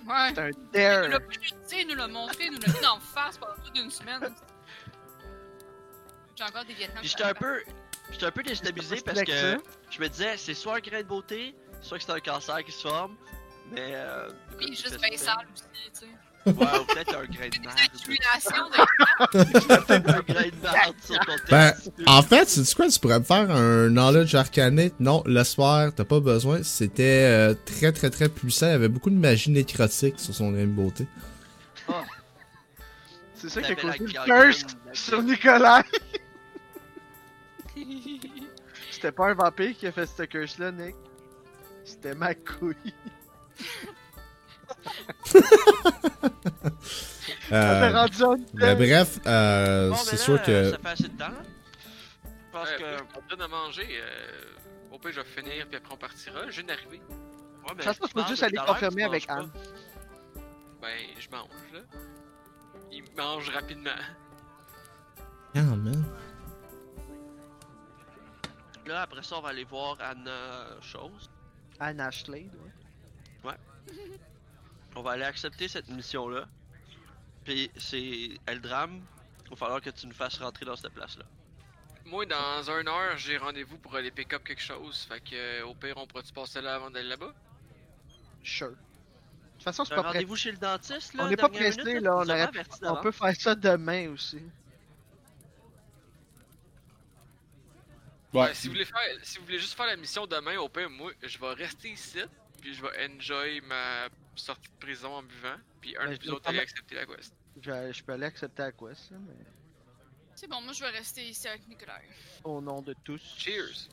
Ouais. 0.06 0.32
C'est 0.32 0.38
un 0.38 0.50
Il 0.50 0.54
nous 0.56 0.70
dare. 0.72 1.08
l'a 1.08 1.18
pris, 1.18 1.36
tu 1.38 1.48
sais, 1.64 1.80
il 1.82 1.88
nous 1.88 1.96
l'a 1.96 2.06
montré, 2.06 2.44
il 2.44 2.52
nous 2.52 2.60
l'a 2.60 2.68
mis 2.80 2.86
en 2.86 3.00
face 3.00 3.38
pendant 3.38 3.56
toute 3.64 3.76
une 3.76 3.90
semaine. 3.90 4.32
J'ai 6.36 6.44
encore 6.44 6.64
des 6.64 6.74
Vietnam. 6.74 6.98
Puis 7.00 7.08
j'étais 7.08 7.24
un 7.24 7.34
peu. 7.34 7.60
J'étais 8.12 8.26
un 8.26 8.30
peu 8.30 8.42
déstabilisé 8.42 8.96
C'est 8.96 9.04
parce 9.04 9.22
que 9.22 9.32
ça. 9.32 9.56
je 9.90 10.00
me 10.00 10.08
disais, 10.08 10.36
c'est 10.36 10.54
soit 10.54 10.76
un 10.76 10.80
grain 10.80 10.98
de 10.98 11.06
beauté, 11.06 11.54
soit 11.82 11.98
que 11.98 12.04
c'est 12.04 12.12
un 12.12 12.20
cancer 12.20 12.62
qui 12.64 12.72
se 12.72 12.86
forme, 12.88 13.14
mais 13.72 13.92
euh. 13.94 14.28
Écoute, 14.61 14.68
juste 14.76 14.98
bien 15.00 15.16
sale 15.16 15.46
aussi, 15.54 15.64
tu 15.92 16.00
sais. 16.00 16.06
Ouais, 16.46 16.52
ou 16.54 16.84
peut-être 16.86 17.14
un 17.16 17.26
grain 17.26 17.48
de 17.48 17.50
Des 17.50 17.58
merde. 17.61 17.78
accumulations 17.84 18.70
de. 18.70 19.92
un 19.92 20.20
grain 20.20 20.42
de 20.48 20.62
merde 20.62 20.94
sur 21.04 21.18
ton 21.18 21.32
Ben. 21.50 21.74
En 22.06 22.22
fait, 22.22 22.48
sais 22.48 22.74
quoi, 22.74 22.88
tu 22.88 22.98
pourrais 22.98 23.18
me 23.18 23.24
faire 23.24 23.50
un 23.50 23.88
knowledge 23.90 24.34
arcanique? 24.34 24.94
Non, 25.00 25.22
laisse 25.26 25.54
faire, 25.54 25.92
t'as 25.94 26.04
pas 26.04 26.18
besoin. 26.20 26.62
C'était 26.62 27.24
euh, 27.26 27.54
très 27.66 27.92
très 27.92 28.08
très 28.08 28.30
puissant. 28.30 28.68
Il 28.68 28.72
y 28.72 28.74
avait 28.74 28.88
beaucoup 28.88 29.11
de 29.11 29.16
magie 29.16 29.50
nécrotique 29.50 30.18
sur 30.18 30.34
son 30.34 30.50
grain 30.50 30.62
de 30.62 30.66
beauté. 30.72 31.06
C'est 33.34 33.48
ça 33.50 33.61
qui 33.62 33.72
a 33.72 33.74
causé 33.74 33.98
le 33.98 34.24
curse 34.24 34.64
sur. 34.94 35.22
Nicolas. 35.22 35.82
C'était 38.91 39.12
pas 39.12 39.28
un 39.30 39.34
vampire 39.34 39.76
qui 39.76 39.86
a 39.86 39.93
fait 39.93 40.07
ce 40.07 40.22
curse-là, 40.24 40.72
Nick. 40.72 40.95
C'était 41.84 42.14
ma 42.14 42.34
couille. 42.34 42.95
Ça 47.49 47.53
Euh, 47.53 47.93
rendu 47.93 48.22
en 48.22 48.36
mais 48.55 48.74
bref, 48.76 49.18
euh, 49.26 49.91
Bon, 49.91 49.97
c'est 49.97 50.12
ben 50.12 50.16
sûr 50.18 50.43
que. 50.43 50.51
euh, 50.51 50.70
Ça 50.70 50.78
fait 50.78 50.88
assez 50.88 51.09
de 51.09 51.18
temps. 51.18 51.32
Je 52.24 52.53
pense 52.53 52.68
Ouais, 52.68 52.76
que. 52.78 53.22
me 53.24 53.28
donne 53.28 53.43
à 53.43 53.49
manger. 53.49 53.88
Euh, 54.01 54.93
au 54.93 54.99
pire, 54.99 55.12
je 55.12 55.20
vais 55.20 55.26
finir, 55.26 55.66
puis 55.66 55.76
après 55.76 55.95
on 55.95 55.97
partira. 55.97 56.47
Je 56.49 56.61
viens 56.61 56.64
d'arriver. 56.74 57.01
Ouais, 57.09 57.74
ben, 57.76 57.82
Ça, 57.82 57.93
je 57.93 57.99
peux 57.99 58.09
parle 58.09 58.28
juste 58.28 58.43
aller 58.43 58.57
confirmer 58.66 59.05
avec 59.05 59.28
Anne. 59.28 59.51
Ben, 60.80 60.88
je 61.18 61.28
mange, 61.30 61.49
là. 61.72 61.80
Il 62.93 63.05
mange 63.16 63.49
rapidement. 63.51 63.91
Ah, 65.55 65.62
man. 65.62 66.05
Là, 68.91 69.03
après 69.03 69.22
ça, 69.22 69.38
on 69.38 69.41
va 69.41 69.51
aller 69.51 69.62
voir 69.62 69.97
Anna 70.01 70.66
Chose. 70.82 71.30
Anne 71.78 72.01
Ashley, 72.01 72.51
ouais. 73.45 73.55
On 74.97 75.03
va 75.03 75.12
aller 75.12 75.22
accepter 75.22 75.68
cette 75.68 75.88
mission-là. 75.88 76.49
Puis 77.45 77.70
c'est 77.76 78.30
Eldram. 78.47 79.01
Il 79.45 79.51
va 79.51 79.57
falloir 79.57 79.80
que 79.80 79.91
tu 79.91 80.09
nous 80.09 80.12
fasses 80.12 80.38
rentrer 80.38 80.64
dans 80.64 80.74
cette 80.74 80.93
place-là. 80.93 81.24
Moi, 82.05 82.26
dans 82.26 82.68
une 82.68 82.88
heure, 82.88 83.16
j'ai 83.16 83.36
rendez-vous 83.36 83.78
pour 83.78 83.95
aller 83.95 84.11
pick 84.11 84.32
up 84.32 84.43
quelque 84.43 84.61
chose. 84.61 85.07
Fait 85.09 85.20
que, 85.20 85.36
euh, 85.36 85.66
au 85.66 85.74
pire, 85.76 85.97
on 85.97 86.09
pourra-tu 86.09 86.32
passer 86.32 86.61
là 86.61 86.74
avant 86.74 86.91
d'aller 86.91 87.11
là-bas? 87.11 87.32
Sure. 88.43 88.70
De 88.70 88.74
toute 88.74 89.62
façon, 89.62 89.84
c'est 89.84 89.95
pas 89.95 90.03
prêt. 90.03 90.12
rendez-vous 90.14 90.34
chez 90.36 90.51
le 90.51 90.59
dentiste, 90.59 91.14
là. 91.14 91.26
On 91.26 91.28
n'est 91.28 91.36
pas 91.36 91.49
pressé, 91.49 92.01
là. 92.01 92.51
On, 92.82 92.97
peut 92.97 93.12
faire 93.12 93.36
ça 93.36 93.55
demain 93.55 94.11
aussi. 94.11 94.43
Ouais, 98.33 98.55
si 98.55 98.68
vous 98.68 98.74
voulez 98.74 98.85
faire, 98.85 99.01
si 99.22 99.39
vous 99.39 99.45
voulez 99.45 99.59
juste 99.59 99.74
faire 99.76 99.87
la 99.87 99.97
mission 99.97 100.26
demain, 100.26 100.57
au 100.59 100.68
pire, 100.68 100.89
moi, 100.89 101.12
je 101.22 101.39
vais 101.39 101.53
rester 101.55 101.91
ici, 101.91 102.20
puis 102.61 102.74
je 102.74 102.83
vais 102.83 103.09
enjoy 103.11 103.61
ma 103.62 104.09
sortie 104.37 104.68
de 104.70 104.76
prison 104.78 105.12
en 105.14 105.22
buvant, 105.22 105.57
puis 105.81 105.97
un 105.97 106.07
Ben, 106.07 106.16
de 106.16 106.22
vais 106.22 106.31
autres 106.31 106.49
aller 106.49 106.61
accepter 106.61 106.95
la 106.95 107.07
quest. 107.07 107.35
Je, 107.61 107.70
vais- 107.70 107.93
je 107.93 108.05
peux 108.05 108.12
aller 108.12 108.26
accepter 108.26 108.62
la 108.62 108.72
quest, 108.72 109.11
là, 109.11 109.16
mais 109.26 109.35
C'est 110.37 110.47
bon, 110.49 110.61
moi 110.61 110.72
je 110.72 110.81
vais 110.85 110.91
rester 110.91 111.28
ici 111.28 111.49
avec 111.49 111.66
Nicolas. 111.68 111.99
au 112.45 112.61
nom 112.61 112.81
de 112.83 112.95
tous. 113.05 113.35
Cheers! 113.37 113.89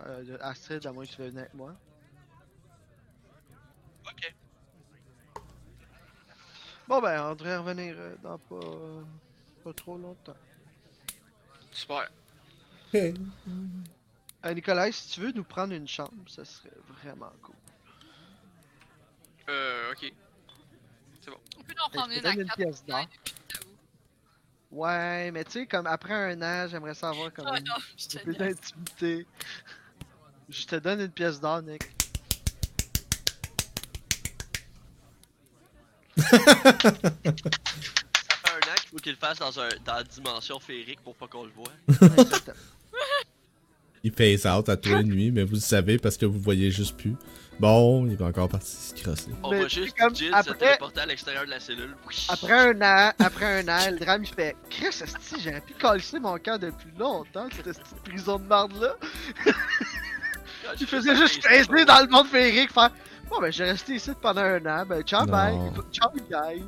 Euh, 0.00 0.36
Astrid, 0.40 0.86
à 0.86 0.92
moins 0.92 1.04
que 1.06 1.10
tu 1.10 1.16
veux 1.22 1.28
venir 1.28 1.40
avec 1.42 1.54
moi. 1.54 1.74
Ok. 4.06 4.34
Bon, 6.86 7.00
ben, 7.00 7.20
on 7.30 7.34
devrait 7.34 7.56
revenir 7.56 7.96
euh, 7.98 8.14
dans 8.22 8.38
pas, 8.38 9.04
pas 9.64 9.72
trop 9.72 9.98
longtemps. 9.98 10.36
Super. 11.72 12.08
Euh, 12.94 14.54
Nicolas, 14.54 14.92
si 14.92 15.08
tu 15.10 15.20
veux 15.20 15.32
nous 15.32 15.44
prendre 15.44 15.72
une 15.72 15.88
chambre, 15.88 16.12
ça 16.28 16.44
serait 16.44 16.70
vraiment 17.02 17.32
cool. 17.42 17.54
Euh, 19.48 19.92
ok. 19.92 20.12
On 21.58 21.62
peut 21.62 21.74
en 21.84 21.90
prendre 21.90 22.12
une 22.12 22.24
à 22.24 22.32
une 22.32 22.44
quatre. 22.44 22.56
pièce 22.56 22.84
d'or. 22.84 23.06
Ouais, 24.70 25.30
mais 25.32 25.44
tu 25.44 25.52
sais, 25.52 25.66
comme 25.66 25.86
après 25.86 26.14
un 26.14 26.42
an, 26.42 26.68
j'aimerais 26.68 26.94
savoir 26.94 27.32
comme 27.32 27.46
Ah 27.48 27.60
non, 27.60 27.74
je 27.96 28.06
te 28.06 28.18
un 28.18 28.22
peu 28.22 28.34
d'intimité. 28.34 29.26
Je 30.48 30.66
te 30.66 30.76
donne 30.76 31.00
une 31.00 31.10
pièce 31.10 31.40
d'or, 31.40 31.62
Nick. 31.62 31.82
Ça 36.16 36.38
fait 36.38 36.46
un 38.50 38.58
an 38.58 38.74
qu'il 38.76 38.88
faut 38.90 38.96
qu'il 38.98 39.12
le 39.12 39.18
fasse 39.18 39.38
dans, 39.38 39.58
un, 39.60 39.68
dans 39.84 39.94
la 39.94 40.04
dimension 40.04 40.60
féerique 40.60 41.00
pour 41.00 41.14
pas 41.16 41.26
qu'on 41.26 41.44
le 41.44 41.50
voit. 41.50 41.72
Il 44.06 44.12
phase 44.12 44.46
out 44.46 44.68
à 44.68 44.76
tous 44.76 44.94
les 44.94 45.02
nuits, 45.02 45.32
mais 45.32 45.42
vous 45.42 45.54
le 45.54 45.60
savez 45.60 45.98
parce 45.98 46.16
que 46.16 46.24
vous 46.26 46.38
voyez 46.38 46.70
juste 46.70 46.96
plus. 46.96 47.16
Bon, 47.58 48.06
il 48.06 48.16
va 48.16 48.26
encore 48.26 48.48
partir 48.48 48.68
se 48.68 48.94
crosser. 48.94 49.30
On 49.42 49.50
va 49.50 49.66
juste 49.66 49.98
comme 49.98 50.14
Jill 50.14 50.30
après- 50.32 50.52
se 50.52 50.58
téléporter 50.58 51.00
à 51.00 51.06
l'extérieur 51.06 51.44
de 51.44 51.50
la 51.50 51.58
cellule. 51.58 51.96
Après 52.28 52.52
un 52.52 52.80
an, 52.82 53.12
après 53.18 53.60
un 53.60 53.66
an, 53.68 53.90
le 53.90 53.98
drame 53.98 54.22
il 54.22 54.32
fait 54.32 54.54
Chris, 54.70 54.86
esti, 55.02 55.40
j'aurais 55.42 55.60
pu 55.60 55.72
calisser 55.72 56.20
mon 56.20 56.38
camp 56.38 56.56
depuis 56.56 56.90
longtemps, 56.96 57.48
cette 57.56 57.66
esti 57.66 57.82
de 57.94 58.08
prison 58.08 58.38
de 58.38 58.46
merde 58.46 58.74
là. 58.80 58.94
Il 60.80 60.86
faisait 60.86 61.16
juste 61.16 61.44
rester 61.44 61.84
dans 61.84 62.00
le 62.04 62.08
monde 62.08 62.28
féerique, 62.28 62.72
faire 62.72 62.90
Bon, 63.28 63.40
ben, 63.40 63.50
j'ai 63.50 63.64
resté 63.64 63.96
ici 63.96 64.12
pendant 64.22 64.42
un 64.42 64.64
an, 64.66 64.86
ben, 64.86 65.02
ciao, 65.02 65.26
bye, 65.26 65.56
ciao, 65.90 66.10
guys. 66.30 66.62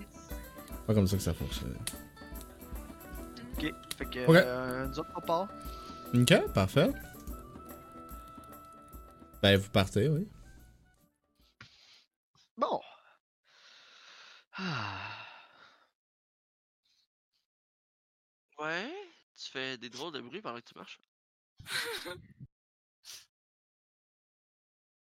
Pas 0.88 0.92
comme 0.94 1.06
ça 1.06 1.16
que 1.16 1.22
ça 1.22 1.34
fonctionne. 1.34 1.76
Ok, 3.56 3.72
fait 3.96 4.04
que, 4.06 4.18
euh, 4.28 4.86
nous 4.88 4.98
autres, 4.98 5.10
on 5.16 5.20
part. 5.20 5.46
Ok, 6.14 6.52
parfait. 6.52 6.90
Ben, 9.42 9.56
vous 9.56 9.70
partez, 9.70 10.08
oui. 10.08 10.28
Bon. 12.56 12.80
Ah. 14.52 15.14
Ouais, 18.58 18.92
tu 19.36 19.50
fais 19.50 19.78
des 19.78 19.88
drôles 19.88 20.12
de 20.12 20.20
bruit 20.20 20.42
pendant 20.42 20.58
que 20.60 20.64
tu 20.68 20.74
marches. 20.76 21.00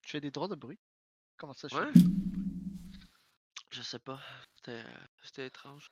Tu 0.03 0.13
fais 0.13 0.21
des 0.23 0.31
drôles 0.31 0.49
de 0.49 0.55
bruit. 0.55 0.79
Comment 1.37 1.53
ça, 1.53 1.69
je 1.69 1.77
Ouais. 1.77 1.93
fais? 1.93 2.01
Je 3.73 3.83
sais 3.83 3.99
pas. 3.99 4.19
C'était 5.23 5.47
étrange. 5.47 5.91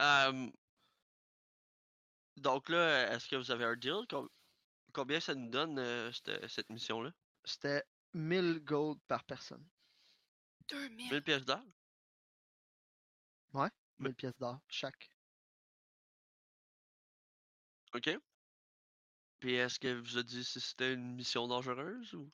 Euh, 0.00 0.50
donc 2.38 2.68
là, 2.70 3.12
est-ce 3.12 3.28
que 3.28 3.36
vous 3.36 3.52
avez 3.52 3.64
un 3.66 3.76
deal? 3.76 4.04
Com- 4.08 4.28
combien 4.92 5.20
ça 5.20 5.36
nous 5.36 5.48
donne 5.48 5.78
euh, 5.78 6.10
cette, 6.10 6.48
cette 6.48 6.70
mission-là? 6.70 7.12
C'était 7.44 7.84
1000 8.14 8.60
gold 8.64 8.98
par 9.08 9.24
personne. 9.24 9.66
2000. 10.68 11.10
1000 11.10 11.22
pièces 11.22 11.44
d'or? 11.44 11.62
1000 13.98 14.14
pièces 14.14 14.38
d'or 14.38 14.60
chaque. 14.68 15.10
Ok. 17.94 18.10
Puis 19.40 19.54
est-ce 19.54 19.78
qu'elle 19.78 20.00
vous 20.00 20.18
a 20.18 20.22
dit 20.22 20.44
si 20.44 20.60
c'était 20.60 20.94
une 20.94 21.14
mission 21.14 21.48
dangereuse 21.48 22.14
ou? 22.14 22.30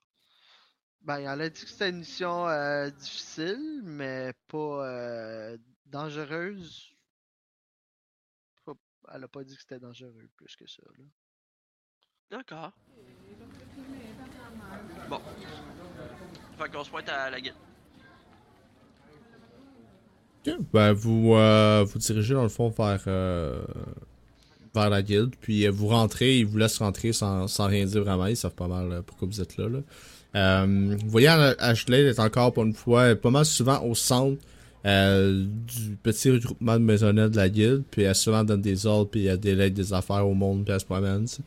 Ben, 1.02 1.18
elle 1.18 1.40
a 1.40 1.50
dit 1.50 1.62
que 1.62 1.68
c'était 1.68 1.90
une 1.90 1.98
mission 1.98 2.48
euh, 2.48 2.90
difficile, 2.90 3.80
mais 3.84 4.32
pas 4.48 4.86
euh, 4.86 5.58
dangereuse. 5.84 6.92
Elle 9.12 9.22
a 9.22 9.28
pas 9.28 9.44
dit 9.44 9.54
que 9.54 9.60
c'était 9.60 9.78
dangereux 9.78 10.28
plus 10.34 10.56
que 10.56 10.66
ça. 10.66 10.82
Là. 10.98 11.04
D'accord. 12.30 12.72
Bon. 15.08 15.20
Fait 16.58 16.70
qu'on 16.70 16.84
se 16.84 16.90
pointe 16.90 17.08
à 17.08 17.30
la 17.30 17.40
guide. 17.40 17.54
Ok. 20.46 20.54
Ben, 20.72 20.92
vous 20.92 21.34
euh, 21.34 21.84
vous 21.84 21.98
dirigez 21.98 22.34
dans 22.34 22.42
le 22.42 22.48
fond 22.48 22.68
vers, 22.70 23.02
euh, 23.06 23.62
vers 24.74 24.90
la 24.90 25.02
guilde, 25.02 25.34
puis 25.40 25.66
euh, 25.66 25.70
vous 25.70 25.88
rentrez, 25.88 26.38
ils 26.38 26.46
vous 26.46 26.58
laissent 26.58 26.78
rentrer 26.78 27.12
sans, 27.12 27.48
sans 27.48 27.66
rien 27.66 27.84
dire 27.84 28.02
vraiment, 28.02 28.26
ils 28.26 28.36
savent 28.36 28.54
pas 28.54 28.68
mal 28.68 28.92
euh, 28.92 29.02
pourquoi 29.04 29.26
vous 29.28 29.40
êtes 29.40 29.56
là. 29.56 29.66
Euh, 30.34 30.96
vous 31.02 31.10
voyez, 31.10 31.28
Ashley 31.28 32.02
est 32.04 32.20
encore 32.20 32.52
pour 32.52 32.64
une 32.64 32.74
fois 32.74 33.14
pas 33.16 33.30
mal 33.30 33.44
souvent 33.44 33.82
au 33.82 33.94
centre 33.94 34.40
du 34.84 35.96
petit 36.00 36.30
regroupement 36.30 36.74
de 36.74 36.84
maisonnettes 36.84 37.32
de 37.32 37.36
la 37.36 37.48
guilde, 37.48 37.82
puis 37.90 38.02
elle 38.02 38.14
souvent 38.14 38.44
donne 38.44 38.60
des 38.60 38.86
ordres, 38.86 39.10
puis 39.10 39.26
elle 39.26 39.40
délègue 39.40 39.74
des 39.74 39.92
affaires 39.92 40.28
au 40.28 40.34
monde, 40.34 40.64
puis 40.64 40.72
elle 40.72 40.78
se 40.80 40.84
promène. 40.84 41.24
tu 41.24 41.36
sais. 41.36 41.42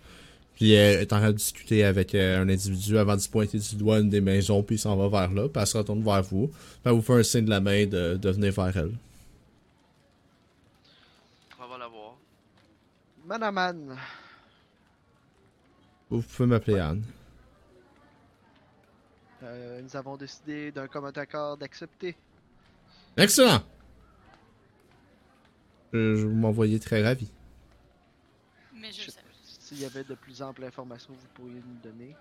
Puis 0.60 0.73
elle 0.73 0.99
est 0.99 1.14
en 1.14 1.19
train 1.19 1.27
de 1.31 1.38
discuter 1.38 1.86
avec 1.86 2.14
euh, 2.14 2.41
un 2.44 2.49
individu 2.49 2.98
avant 2.98 3.15
de 3.15 3.22
se 3.22 3.30
pointer 3.30 3.57
du 3.57 3.76
doigt 3.77 3.99
une 3.99 4.10
des 4.10 4.19
maisons, 4.19 4.61
puis 4.61 4.76
il 4.76 4.80
s'en 4.80 4.98
va 4.98 5.07
vers 5.07 5.34
là, 5.34 5.48
puis 5.48 5.60
elle 5.61 5.65
se 5.68 5.77
retourne 5.77 6.03
vers 6.03 6.22
vous. 6.22 6.48
Puis 6.49 6.57
elle 6.84 6.91
vous 6.91 7.02
fait 7.02 7.14
un 7.14 7.23
signe 7.23 7.45
de 7.45 7.49
la 7.49 7.61
main 7.61 7.86
de, 7.86 8.18
de 8.18 8.30
venir 8.30 8.52
vers 8.52 8.76
elle. 8.76 8.91
On 11.57 11.68
va 11.68 11.77
la 11.77 11.88
voir. 11.88 12.18
Madame 13.26 13.57
Anne, 13.57 13.98
Vous 16.10 16.22
pouvez 16.22 16.48
m'appeler 16.49 16.80
Anne. 16.80 17.03
euh, 19.44 19.81
nous 19.81 19.95
avons 19.95 20.18
décidé 20.18 20.72
d'un 20.72 20.88
commun 20.88 21.11
accord 21.15 21.57
d'accepter. 21.57 22.18
Excellent! 23.15 23.61
Je, 25.94 26.15
je 26.15 26.26
vous 26.27 26.36
m'envoyez 26.36 26.80
très 26.80 27.02
ravi. 27.03 27.30
Mais 28.73 28.91
je 28.91 29.03
Je-. 29.03 29.19
S'il 29.70 29.82
y 29.82 29.86
avait 29.86 30.04
de 30.04 30.16
plus 30.16 30.41
amples 30.41 30.64
informations, 30.64 31.14
vous 31.14 31.28
pourriez 31.36 31.62
nous 31.68 31.80
donner. 31.91 32.16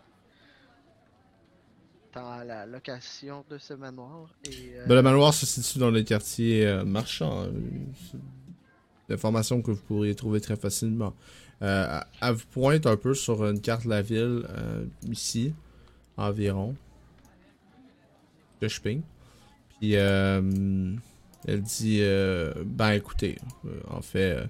Tant 2.12 2.42
la 2.44 2.66
location 2.66 3.42
de 3.50 3.56
ce 3.58 3.72
manoir 3.74 4.28
et. 4.44 4.74
euh, 4.76 4.86
Ben, 4.86 4.94
le 4.96 5.02
manoir 5.02 5.32
se 5.32 5.46
situe 5.46 5.78
dans 5.78 5.90
le 5.90 6.02
quartier 6.02 6.66
euh, 6.66 6.84
marchand. 6.84 7.44
euh, 7.44 7.50
c'est- 8.10 8.18
d'informations 9.08 9.62
que 9.62 9.70
vous 9.70 9.80
pourriez 9.80 10.14
trouver 10.14 10.38
très 10.42 10.56
facilement. 10.56 11.14
Euh, 11.62 11.98
elle 12.20 12.34
vous 12.34 12.44
pointe 12.50 12.84
un 12.86 12.96
peu 12.98 13.14
sur 13.14 13.42
une 13.46 13.58
carte 13.62 13.84
de 13.84 13.88
la 13.88 14.02
ville, 14.02 14.46
euh, 14.50 14.84
ici, 15.10 15.54
environ. 16.18 16.76
Que 18.60 18.68
je 18.68 18.78
ping. 18.82 19.00
Puis, 19.80 19.96
euh, 19.96 20.94
elle 21.46 21.62
dit 21.62 22.00
euh, 22.02 22.52
Ben 22.66 22.90
écoutez, 22.90 23.38
euh, 23.64 23.80
en 23.88 24.02
fait, 24.02 24.46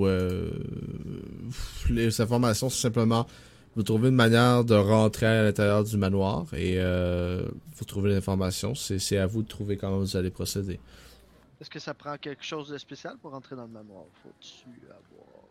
euh, 0.00 0.50
les 1.90 2.20
informations, 2.20 2.68
c'est 2.70 2.82
simplement 2.82 3.26
vous 3.74 3.82
trouvez 3.82 4.10
une 4.10 4.14
manière 4.14 4.64
de 4.64 4.74
rentrer 4.74 5.26
à 5.26 5.42
l'intérieur 5.44 5.82
du 5.82 5.96
manoir 5.96 6.46
et 6.52 6.74
euh, 6.76 7.42
vous 7.74 7.84
trouvez 7.84 8.10
l'information. 8.12 8.74
C'est 8.74 9.16
à 9.16 9.26
vous 9.26 9.42
de 9.42 9.48
trouver 9.48 9.76
comment 9.76 9.98
vous 9.98 10.16
allez 10.16 10.30
procéder. 10.30 10.78
Est-ce 11.60 11.70
que 11.70 11.78
ça 11.78 11.94
prend 11.94 12.16
quelque 12.18 12.44
chose 12.44 12.68
de 12.68 12.76
spécial 12.76 13.16
pour 13.22 13.30
rentrer 13.30 13.56
dans 13.56 13.62
le 13.62 13.72
manoir? 13.72 14.04
Faut-tu 14.22 14.68
avoir. 14.88 15.46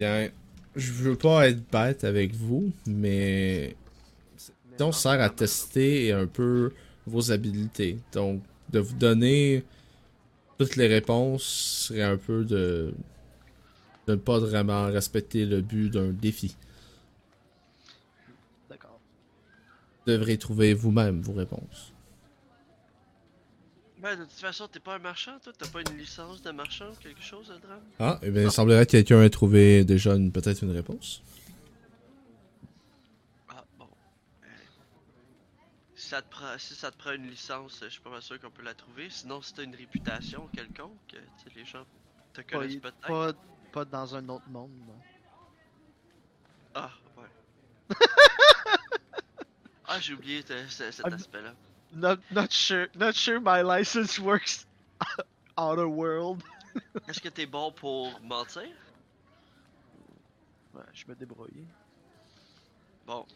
Bien, 0.00 0.30
je 0.76 0.92
veux 0.92 1.16
pas 1.16 1.48
être 1.48 1.68
bête 1.70 2.04
avec 2.04 2.34
vous, 2.34 2.72
mais 2.86 3.76
on 4.80 4.92
sert 4.92 5.20
à 5.20 5.28
tester 5.28 6.12
un 6.12 6.26
peu 6.26 6.72
vos 7.06 7.32
habilités. 7.32 7.98
Donc, 8.12 8.42
de 8.70 8.78
vous 8.78 8.94
donner 8.94 9.64
toutes 10.58 10.76
les 10.76 10.88
réponses 10.88 11.44
serait 11.88 12.02
un 12.02 12.16
peu 12.16 12.44
de, 12.44 12.92
de 14.06 14.12
ne 14.12 14.16
pas 14.16 14.38
vraiment 14.38 14.86
respecter 14.86 15.46
le 15.46 15.60
but 15.60 15.90
d'un 15.90 16.08
défi. 16.10 16.56
D'accord. 18.68 18.98
Vous 20.04 20.12
devrez 20.12 20.36
trouver 20.36 20.74
vous-même 20.74 21.20
vos 21.22 21.32
réponses. 21.34 21.92
Ben, 24.00 24.16
de 24.16 24.22
toute 24.24 24.32
façon, 24.32 24.68
t'es 24.68 24.78
pas 24.78 24.94
un 24.94 24.98
marchand, 25.00 25.32
toi? 25.42 25.52
T'as 25.58 25.68
pas 25.68 25.80
une 25.80 25.98
licence 25.98 26.40
de 26.42 26.50
marchand 26.52 26.90
ou 26.90 26.94
quelque 27.02 27.22
chose, 27.22 27.48
drame? 27.62 27.80
Ah, 27.98 28.18
eh 28.22 28.30
bien, 28.30 28.44
il 28.44 28.50
semblerait 28.52 28.86
que 28.86 28.92
quelqu'un 28.92 29.22
ait 29.22 29.30
trouvé 29.30 29.84
déjà 29.84 30.14
une- 30.14 30.30
peut-être 30.30 30.62
une 30.62 30.70
réponse. 30.70 31.20
Ah, 33.48 33.64
bon. 33.76 33.88
Euh, 34.44 34.46
si, 34.70 34.78
ça 36.08 36.22
te 36.22 36.28
prend, 36.28 36.58
si 36.58 36.74
ça 36.74 36.90
te 36.90 36.96
prend 36.96 37.12
une 37.12 37.28
licence, 37.28 37.80
je 37.82 37.88
suis 37.88 38.00
pas 38.00 38.10
mal 38.10 38.22
sûr 38.22 38.40
qu'on 38.40 38.50
peut 38.50 38.62
la 38.62 38.74
trouver. 38.74 39.10
Sinon, 39.10 39.42
si 39.42 39.52
t'as 39.54 39.64
une 39.64 39.74
réputation 39.74 40.48
quelconque, 40.48 41.14
euh, 41.14 41.26
les 41.54 41.64
gens 41.64 41.84
te 42.32 42.40
connaissent 42.42 42.76
peut-être. 42.76 43.06
pas, 43.06 43.32
pas 43.72 43.84
dans 43.84 44.14
un 44.16 44.28
autre 44.28 44.48
monde. 44.48 44.72
non. 44.86 45.00
Ah, 46.74 46.92
ouais. 47.16 47.28
ah, 49.84 50.00
j'ai 50.00 50.14
oublié 50.14 50.42
cet 50.70 51.00
Ah, 51.04 51.08
aspect-là. 51.08 51.54
Not, 51.92 52.18
not 52.30 52.52
sure. 52.52 52.88
Not 52.94 53.14
sure 53.14 53.40
my 53.40 53.62
license 53.62 54.18
works 54.20 54.66
outer 55.58 55.88
world. 55.88 56.42
Est-ce 57.08 57.20
que 57.20 57.28
t'es 57.28 57.46
bon 57.46 57.72
pour 57.72 58.20
mentir? 58.22 58.68
Ouais, 60.74 60.82
je 60.92 61.04
me 61.08 61.14
débrouille. 61.16 61.66
Bon, 63.06 63.26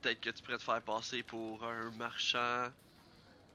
peut-être 0.00 0.20
que 0.20 0.30
tu 0.30 0.42
pourrais 0.42 0.58
te 0.58 0.62
faire 0.64 0.82
passer 0.84 1.22
pour 1.22 1.64
un 1.64 1.90
marchand 1.92 2.72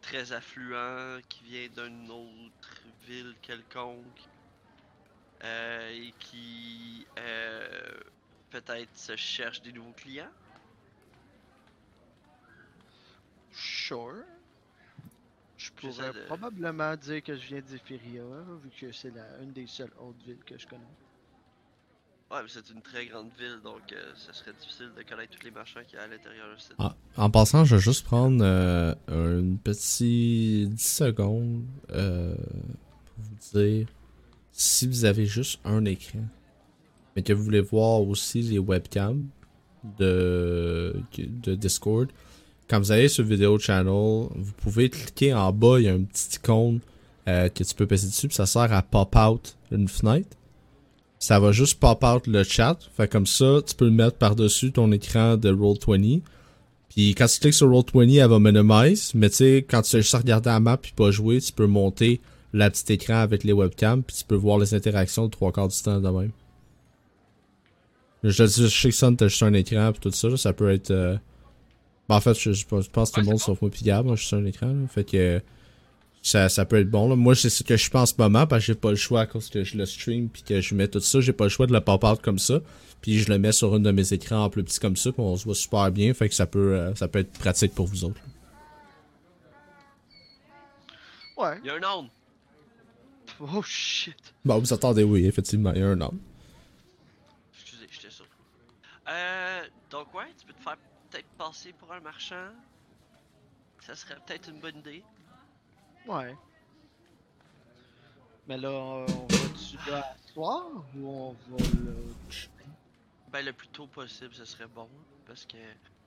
très 0.01 0.31
affluent 0.33 1.21
qui 1.29 1.45
vient 1.45 1.69
d'une 1.69 2.11
autre 2.11 2.87
ville 3.01 3.39
quelconque 3.41 4.31
euh, 5.43 5.89
et 5.89 6.13
qui 6.19 7.07
euh, 7.19 7.99
peut-être 8.49 8.97
se 8.97 9.15
cherche 9.15 9.61
des 9.61 9.73
nouveaux 9.73 9.93
clients? 9.93 10.33
Sure. 13.51 14.25
Je 15.55 15.71
pourrais 15.71 16.13
de- 16.13 16.19
probablement 16.25 16.95
dire 16.95 17.23
que 17.23 17.35
je 17.35 17.47
viens 17.47 17.61
d'Ephiria, 17.63 18.23
vu 18.61 18.69
que 18.69 18.91
c'est 18.91 19.09
la, 19.09 19.39
une 19.41 19.51
des 19.51 19.65
seules 19.65 19.93
autres 19.97 20.23
villes 20.23 20.43
que 20.43 20.59
je 20.59 20.67
connais. 20.67 20.95
Ouais, 22.33 22.39
mais 22.41 22.49
c'est 22.49 22.73
une 22.73 22.81
très 22.81 23.05
grande 23.05 23.29
ville, 23.39 23.59
donc 23.63 23.81
euh, 23.91 24.11
ça 24.15 24.33
serait 24.33 24.53
difficile 24.59 24.89
de 24.97 25.03
connaître 25.03 25.37
tous 25.37 25.45
les 25.45 25.51
marchands 25.51 25.81
qu'il 25.87 25.99
y 25.99 26.01
a 26.01 26.05
à 26.05 26.07
l'intérieur 26.07 26.47
du 26.55 26.59
site. 26.59 26.73
Ah, 26.79 26.95
en 27.15 27.29
passant, 27.29 27.63
je 27.63 27.75
vais 27.75 27.81
juste 27.81 28.05
prendre 28.05 28.43
euh, 28.43 28.95
une 29.07 29.59
petite 29.59 30.73
10 30.73 30.77
secondes 30.79 31.63
euh, 31.91 32.33
pour 32.35 33.23
vous 33.23 33.59
dire 33.59 33.87
si 34.51 34.87
vous 34.87 35.05
avez 35.05 35.27
juste 35.27 35.59
un 35.63 35.85
écran, 35.85 36.25
mais 37.15 37.21
que 37.21 37.33
vous 37.33 37.43
voulez 37.43 37.61
voir 37.61 38.01
aussi 38.01 38.41
les 38.41 38.57
webcams 38.57 39.27
de, 39.99 40.95
de 41.17 41.53
Discord, 41.53 42.09
quand 42.67 42.79
vous 42.79 42.91
allez 42.91 43.09
sur 43.09 43.23
Video 43.23 43.59
Channel, 43.59 44.27
vous 44.35 44.53
pouvez 44.53 44.89
cliquer 44.89 45.33
en 45.33 45.51
bas, 45.51 45.79
il 45.79 45.85
y 45.85 45.89
a 45.89 45.93
un 45.93 46.03
petit 46.03 46.37
icône 46.37 46.79
euh, 47.27 47.49
que 47.49 47.63
tu 47.63 47.75
peux 47.75 47.85
passer 47.85 48.07
dessus, 48.07 48.27
puis 48.27 48.35
ça 48.35 48.45
sert 48.45 48.73
à 48.73 48.81
pop 48.81 49.15
out 49.15 49.55
une 49.71 49.87
fenêtre. 49.87 50.35
Ça 51.23 51.39
va 51.39 51.53
juste 51.53 51.79
pop 51.79 52.03
out 52.03 52.27
le 52.27 52.43
chat, 52.43 52.77
fait 52.97 53.07
comme 53.07 53.25
ça, 53.25 53.61
tu 53.65 53.75
peux 53.75 53.85
le 53.85 53.91
mettre 53.91 54.17
par-dessus 54.17 54.73
ton 54.73 54.91
écran 54.91 55.37
de 55.37 55.49
Roll20. 55.49 56.19
Puis 56.89 57.15
quand 57.15 57.27
tu 57.27 57.39
cliques 57.39 57.53
sur 57.53 57.69
Roll20, 57.69 58.21
elle 58.21 58.29
va 58.29 58.39
minimize. 58.39 59.13
Mais 59.15 59.29
tu 59.29 59.37
sais, 59.37 59.65
quand 59.65 59.81
tu 59.83 59.89
sais 59.91 60.01
juste 60.01 60.15
regarder 60.15 60.49
la 60.49 60.59
map 60.59 60.75
puis 60.75 60.91
pas 60.93 61.11
jouer, 61.11 61.39
tu 61.39 61.53
peux 61.53 61.65
monter 61.65 62.19
la 62.51 62.69
petite 62.69 62.91
écran 62.91 63.15
avec 63.19 63.45
les 63.45 63.53
webcams 63.53 64.03
puis 64.03 64.17
tu 64.17 64.25
peux 64.25 64.35
voir 64.35 64.57
les 64.57 64.73
interactions 64.73 65.27
de 65.27 65.31
trois 65.31 65.53
quarts 65.53 65.69
du 65.69 65.81
temps 65.81 66.01
de 66.01 66.09
même. 66.09 66.31
Je 68.23 68.37
te 68.37 68.43
dis, 68.43 68.63
je 68.63 68.67
sais 68.67 68.89
que 68.89 68.95
ça, 68.95 69.09
t'as 69.17 69.29
juste 69.29 69.43
un 69.43 69.53
écran 69.53 69.93
puis 69.93 70.01
tout 70.01 70.11
ça, 70.11 70.35
ça 70.35 70.51
peut 70.51 70.71
être... 70.71 70.91
euh, 70.91 71.15
ben, 72.09 72.15
en 72.17 72.19
fait, 72.19 72.37
je, 72.37 72.51
je 72.51 72.65
pense 72.65 73.11
que 73.11 73.15
tout 73.15 73.21
le 73.21 73.27
monde 73.27 73.39
sauf 73.39 73.61
moi 73.61 73.71
pis 73.71 73.85
Gab, 73.85 74.05
moi, 74.05 74.17
juste 74.17 74.33
un 74.33 74.43
écran. 74.43 74.67
là. 74.67 74.87
Fait 74.89 75.05
que 75.05 75.41
ça, 76.23 76.49
ça 76.49 76.65
peut 76.65 76.79
être 76.79 76.89
bon. 76.89 77.09
Là. 77.09 77.15
Moi, 77.15 77.35
c'est 77.35 77.49
ce 77.49 77.63
que 77.63 77.77
je 77.77 77.89
fais 77.89 77.97
en 77.97 78.05
ce 78.05 78.13
moment 78.17 78.47
parce 78.47 78.61
que 78.61 78.67
j'ai 78.67 78.75
pas 78.75 78.89
le 78.89 78.95
choix 78.95 79.21
à 79.21 79.25
cause 79.27 79.49
que 79.49 79.63
je 79.63 79.77
le 79.77 79.85
stream 79.85 80.29
puis 80.29 80.41
que 80.41 80.61
je 80.61 80.73
mets 80.73 80.87
tout 80.87 81.01
ça. 81.01 81.19
J'ai 81.19 81.33
pas 81.33 81.43
le 81.43 81.49
choix 81.49 81.67
de 81.67 81.73
le 81.73 81.81
pop-out 81.81 82.21
comme 82.21 82.39
ça. 82.39 82.61
Puis 83.01 83.19
je 83.19 83.29
le 83.29 83.37
mets 83.37 83.51
sur 83.51 83.75
une 83.75 83.83
de 83.83 83.91
mes 83.91 84.13
écrans 84.13 84.45
en 84.45 84.49
plus 84.49 84.63
petit 84.63 84.79
comme 84.79 84.95
ça, 84.95 85.11
puis 85.11 85.21
on 85.21 85.35
se 85.35 85.43
voit 85.43 85.55
super 85.55 85.91
bien, 85.91 86.13
fait 86.13 86.29
que 86.29 86.35
ça 86.35 86.47
peut, 86.47 86.73
euh, 86.73 86.95
ça 86.95 87.09
peut 87.09 87.19
être 87.19 87.37
pratique 87.37 87.75
pour 87.75 87.85
vous 87.85 88.05
autres. 88.05 88.21
Ouais. 91.35 91.59
Il 91.61 91.67
y 91.67 91.69
a 91.69 91.73
un 91.73 91.83
homme! 91.83 92.07
Oh 93.41 93.61
shit. 93.61 94.15
Bon, 94.45 94.57
vous 94.57 94.73
attendez, 94.73 95.03
oui, 95.03 95.25
effectivement, 95.25 95.73
il 95.73 95.81
y 95.81 95.83
a 95.83 95.87
un 95.87 95.99
homme. 95.99 96.17
Excusez, 97.53 97.87
j'étais 97.91 98.09
sûr. 98.09 98.25
Euh, 99.09 99.63
donc 99.91 100.13
ouais, 100.13 100.31
tu 100.39 100.45
peux 100.45 100.53
te 100.53 100.61
faire 100.61 100.77
peut-être 101.11 101.27
passer 101.37 101.73
pour 101.77 101.91
un 101.91 101.99
marchand. 101.99 102.51
Ça 103.81 103.95
serait 103.95 104.15
peut-être 104.25 104.49
une 104.49 104.61
bonne 104.61 104.77
idée. 104.77 105.03
Ouais. 106.07 106.35
Mais 108.47 108.57
là, 108.57 108.71
on 108.71 109.05
va-tu 109.05 109.89
là 109.89 110.15
soir 110.33 110.65
ou 110.95 111.07
on 111.07 111.31
va 111.49 111.65
le. 111.85 111.95
Ben, 113.31 113.43
le 113.45 113.53
plus 113.53 113.69
tôt 113.69 113.87
possible, 113.87 114.33
ce 114.35 114.45
serait 114.45 114.67
bon. 114.67 114.87
Parce 115.25 115.45
que 115.45 115.57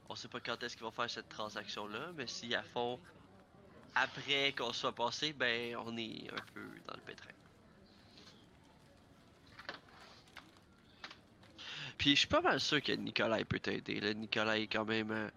on 0.08 0.14
sait 0.14 0.28
pas 0.28 0.40
quand 0.40 0.62
est-ce 0.62 0.76
qu'ils 0.76 0.84
vont 0.84 0.90
faire 0.90 1.10
cette 1.10 1.28
transaction-là. 1.28 2.12
Mais 2.16 2.26
si 2.26 2.54
à 2.54 2.62
fond, 2.62 3.00
après 3.94 4.52
qu'on 4.52 4.72
soit 4.72 4.94
passé, 4.94 5.32
ben, 5.32 5.76
on 5.76 5.96
est 5.96 6.30
un 6.30 6.44
peu 6.54 6.68
dans 6.86 6.94
le 6.94 7.00
pétrin. 7.00 7.30
Puis 11.96 12.10
je 12.10 12.20
suis 12.20 12.28
pas 12.28 12.42
mal 12.42 12.60
sûr 12.60 12.82
que 12.82 12.92
Nicolas 12.92 13.42
peut 13.44 13.58
t'aider. 13.58 14.14
Nicolas 14.14 14.58
est 14.58 14.66
quand 14.66 14.84
même 14.84 15.10
un, 15.10 15.30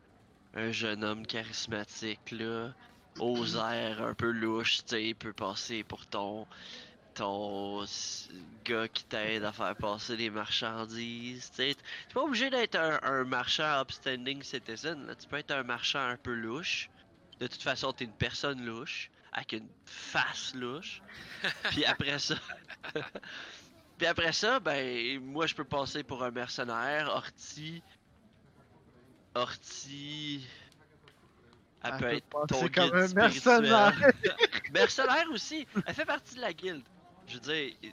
un 0.56 0.72
jeune 0.72 1.04
homme 1.04 1.26
charismatique, 1.26 2.32
là. 2.32 2.74
Aux 3.20 3.56
airs 3.58 4.02
un 4.02 4.14
peu 4.14 4.32
louche, 4.32 4.78
tu 4.78 4.84
sais, 4.88 5.06
il 5.10 5.16
peut 5.16 5.34
passer 5.34 5.84
pour 5.84 6.06
ton 6.08 6.48
ton 7.16 7.84
gars 8.64 8.88
qui 8.88 9.04
t'aide 9.04 9.44
à 9.44 9.52
faire 9.52 9.76
passer 9.76 10.16
les 10.16 10.30
marchandises, 10.30 11.50
tu 11.52 11.56
sais. 11.58 11.76
T'es 11.76 12.14
pas 12.14 12.22
obligé 12.22 12.50
d'être 12.50 12.76
un, 12.76 13.00
un 13.04 13.26
marchand 13.26 13.82
upstanding 13.82 14.42
citizen, 14.42 15.06
là. 15.06 15.16
Tu 15.16 15.28
peux 15.28 15.38
être 15.38 15.52
un 15.52 15.64
marchand 15.64 16.00
un 16.00 16.18
peu 16.18 16.34
louche. 16.34 16.90
De 17.40 17.48
toute 17.48 17.62
façon, 17.62 17.92
t'es 17.92 18.06
une 18.06 18.14
personne 18.14 18.66
louche, 18.66 19.10
avec 19.34 19.54
une 19.54 19.68
face 19.86 20.54
louche. 20.56 21.02
Puis 21.72 21.86
après 21.86 22.20
ça... 22.20 22.36
Puis 23.98 24.08
après 24.08 24.32
ça, 24.32 24.62
ben, 24.62 25.20
moi 25.20 25.46
je 25.46 25.54
peux 25.54 25.66
passer 25.66 26.04
pour 26.04 26.24
un 26.24 26.32
mercenaire. 26.32 27.10
Orti... 27.10 27.84
Orti... 29.36 30.48
Elle 31.84 31.94
Elle 31.94 32.00
peut 32.00 32.06
peut 32.08 32.14
être 32.16 32.48
ton 32.48 32.68
guide 32.68 32.74
comme 32.74 32.94
un 32.96 33.08
spirituel. 33.08 33.62
mercenaire. 33.62 34.12
mercenaire 34.74 35.26
aussi! 35.32 35.68
Elle 35.86 35.94
fait 35.94 36.06
partie 36.06 36.36
de 36.36 36.42
la 36.42 36.54
guilde. 36.54 36.84
Je 37.28 37.36
veux 37.36 37.40
dire, 37.40 37.74
euh, 37.86 37.88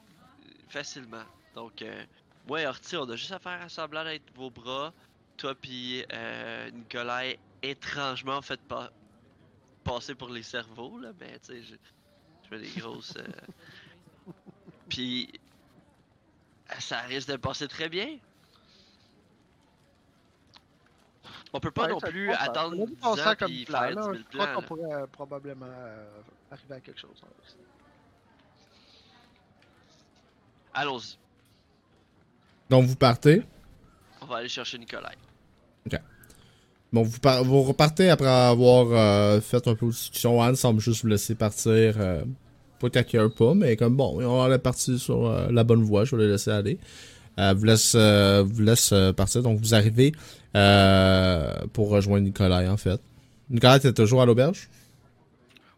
facilement. 0.68 1.24
Donc, 1.54 1.82
euh, 1.82 2.04
moi 2.46 2.62
et 2.62 2.66
Orti, 2.66 2.96
on 2.96 3.08
a 3.08 3.16
juste 3.16 3.32
à 3.32 3.38
faire 3.38 3.60
à 3.62 3.68
semblant 3.68 4.04
d'être 4.04 4.24
vos 4.34 4.50
bras. 4.50 4.92
Toi 5.36 5.54
puis 5.54 6.04
euh, 6.12 6.70
Nicolas, 6.70 7.22
étrangement, 7.62 8.40
faites 8.42 8.62
pas 8.62 8.90
passer 9.84 10.14
pour 10.14 10.30
les 10.30 10.42
cerveaux, 10.42 10.98
là. 10.98 11.12
Mais 11.20 11.38
tu 11.40 11.52
sais, 11.52 11.62
je, 11.62 11.74
je 12.44 12.48
fais 12.48 12.58
des 12.58 12.80
grosses. 12.80 13.14
euh, 13.16 14.32
Puis, 14.88 15.30
ça 16.78 17.00
risque 17.02 17.28
de 17.28 17.36
passer 17.36 17.68
très 17.68 17.88
bien. 17.88 18.18
On 21.56 21.60
peut 21.60 21.70
pas 21.70 21.82
Ouais, 21.84 21.88
non 21.90 22.00
ça 22.00 22.08
plus 22.08 22.30
ça. 22.32 22.38
attendre 22.42 22.76
On 22.78 22.82
a 22.82 22.86
10 22.86 22.90
vu 22.90 22.96
passer 22.96 23.20
ans 23.22 23.34
comme 23.38 23.48
puis 23.48 23.64
plan, 23.64 23.78
faire 23.80 23.90
là. 23.94 24.02
10 24.02 24.06
000 24.06 24.14
Je 24.30 24.36
crois 24.38 24.46
qu'on 24.54 24.62
pourrait 24.62 24.92
euh, 24.94 25.06
probablement 25.10 25.66
euh, 25.66 26.06
arriver 26.50 26.74
à 26.74 26.80
quelque 26.80 27.00
chose. 27.00 27.10
ça. 27.18 27.26
Allons-y. 30.74 31.16
Donc 32.68 32.84
vous 32.84 32.96
partez? 32.96 33.42
On 34.20 34.26
va 34.26 34.36
aller 34.38 34.48
chercher 34.48 34.78
Nicolas. 34.78 35.12
Bon, 36.92 37.02
vous, 37.02 37.18
par- 37.18 37.42
vous 37.42 37.62
repartez 37.62 38.10
après 38.10 38.28
avoir 38.28 38.86
euh, 38.92 39.40
fait 39.40 39.66
un 39.66 39.74
peu 39.74 39.86
de 39.86 39.90
discussion. 39.90 40.40
Anne 40.40 40.54
semble 40.54 40.80
juste 40.80 41.02
vous 41.02 41.08
laisser 41.08 41.34
partir. 41.34 41.94
Euh, 41.98 42.24
pas 42.78 42.88
qu'elle 42.90 43.28
pas, 43.30 43.54
mais 43.54 43.76
comme 43.76 43.96
bon, 43.96 44.22
on 44.24 44.52
est 44.52 44.58
parti 44.58 44.98
sur 44.98 45.26
euh, 45.26 45.48
la 45.50 45.64
bonne 45.64 45.82
voie, 45.82 46.04
je 46.04 46.14
vais 46.14 46.24
le 46.24 46.32
laisser 46.32 46.50
aller. 46.52 46.78
Euh, 47.38 47.52
vous 47.54 47.64
laisse, 47.64 47.94
euh, 47.94 48.42
vous 48.42 48.62
laisse 48.62 48.92
euh, 48.92 49.12
partir. 49.12 49.42
Donc 49.42 49.60
vous 49.60 49.74
arrivez 49.74 50.12
euh, 50.54 51.66
pour 51.72 51.90
rejoindre 51.90 52.24
Nicolas 52.24 52.70
en 52.70 52.76
fait. 52.76 53.00
Nicolas, 53.50 53.78
t'es 53.78 53.92
toujours 53.92 54.22
à 54.22 54.26
l'auberge? 54.26 54.68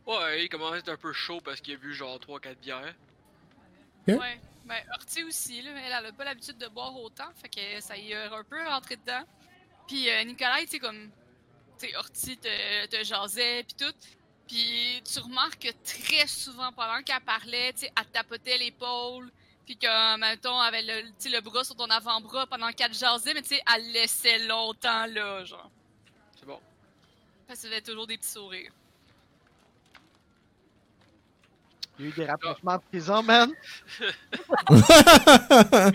Ouais, 0.07 0.45
il 0.45 0.49
commence 0.49 0.73
à 0.73 0.79
être 0.79 0.89
un 0.89 0.97
peu 0.97 1.13
chaud 1.13 1.41
parce 1.45 1.61
qu'il 1.61 1.75
a 1.75 1.77
bu 1.77 1.93
genre 1.95 2.19
3-4 2.19 2.57
bières. 2.63 2.95
Ok. 4.07 4.21
Ouais. 4.21 4.41
Ben, 4.67 4.77
Horty 4.95 5.25
aussi, 5.25 5.63
là, 5.63 5.71
elle, 5.77 5.93
elle 5.99 6.07
a 6.07 6.13
pas 6.13 6.25
l'habitude 6.25 6.59
de 6.59 6.69
boire 6.69 6.95
autant, 7.01 7.25
fait 7.37 7.49
que 7.49 7.81
ça 7.83 7.97
y 7.97 8.13
est 8.13 8.15
un 8.15 8.45
peu 8.49 8.57
rentré 8.69 8.97
dedans. 8.97 9.25
Puis 9.87 10.11
euh, 10.11 10.25
Nicolas, 10.25 10.61
tu 10.61 10.69
sais, 10.69 10.79
comme, 10.79 11.09
tu 11.79 11.89
sais, 11.89 11.97
Horty 11.97 12.37
te, 12.37 12.87
te 12.87 13.05
jasait, 13.05 13.65
puis 13.65 13.77
tout. 13.87 13.95
Puis 14.47 15.03
tu 15.11 15.19
remarques 15.21 15.59
que 15.59 15.73
très 15.85 16.27
souvent, 16.27 16.71
pendant 16.73 17.03
qu'elle 17.03 17.21
parlait, 17.21 17.73
tu 17.73 17.81
sais, 17.81 17.93
elle 17.99 18.07
tapotait 18.07 18.59
l'épaule, 18.59 19.31
puis 19.69 19.77
que, 19.77 20.19
mettons, 20.19 20.59
elle 20.63 20.75
avait 20.75 21.03
le, 21.03 21.31
le 21.31 21.41
bras 21.43 21.63
sur 21.63 21.77
ton 21.77 21.91
avant-bras 21.91 22.47
pendant 22.47 22.73
qu'elle 22.73 22.95
jasait, 22.95 23.35
mais 23.35 23.43
tu 23.43 23.49
sais, 23.49 23.61
elle 23.77 23.93
laissait 23.93 24.39
longtemps 24.47 25.05
là, 25.05 25.45
genre. 25.45 25.71
C'est 26.41 26.47
bon. 26.47 26.59
Parce 27.47 27.61
que 27.61 27.69
faisait 27.69 27.83
toujours 27.83 28.07
des 28.07 28.17
petits 28.17 28.31
sourires. 28.31 28.73
Il 31.99 32.07
y 32.07 32.09
a 32.09 32.11
eu 32.11 32.15
des 32.15 32.25
rapprochements 32.25 32.77
de 32.77 32.83
prison, 32.89 33.23
man. 33.23 33.53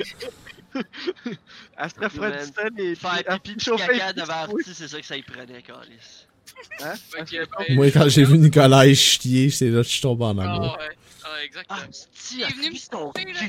Elle 0.75 1.89
se 1.89 1.99
refroidissait 1.99 2.69
les 2.77 2.93
Faire 2.95 3.39
pipi 3.41 3.59
chauffait 3.63 3.97
caca 3.97 4.13
devant. 4.13 4.33
Artie, 4.33 4.73
c'est 4.75 4.87
ça 4.87 4.99
que 4.99 5.05
ça 5.07 5.17
y 5.17 5.23
prenait, 5.23 5.63
Calis. 5.63 6.27
Hein? 6.79 6.93
Se- 6.95 7.17
ben, 7.25 7.75
Moi, 7.75 7.89
quand 7.89 8.07
j'ai 8.07 8.23
vu 8.23 8.37
Nicolas 8.37 8.93
chier, 8.93 9.49
c'est 9.49 9.69
là 9.69 9.81
que 9.81 9.89
je 9.89 9.99
tombe 9.99 10.21
en 10.21 10.37
amour. 10.37 10.77
Ah 10.79 10.83
ouais, 10.83 10.95
ah, 11.25 11.43
exactement. 11.43 11.79
Ah, 11.81 11.87
Il 12.33 12.41
est 12.41 12.53
venu 12.55 12.69
me 12.71 12.75
là. 13.33 13.43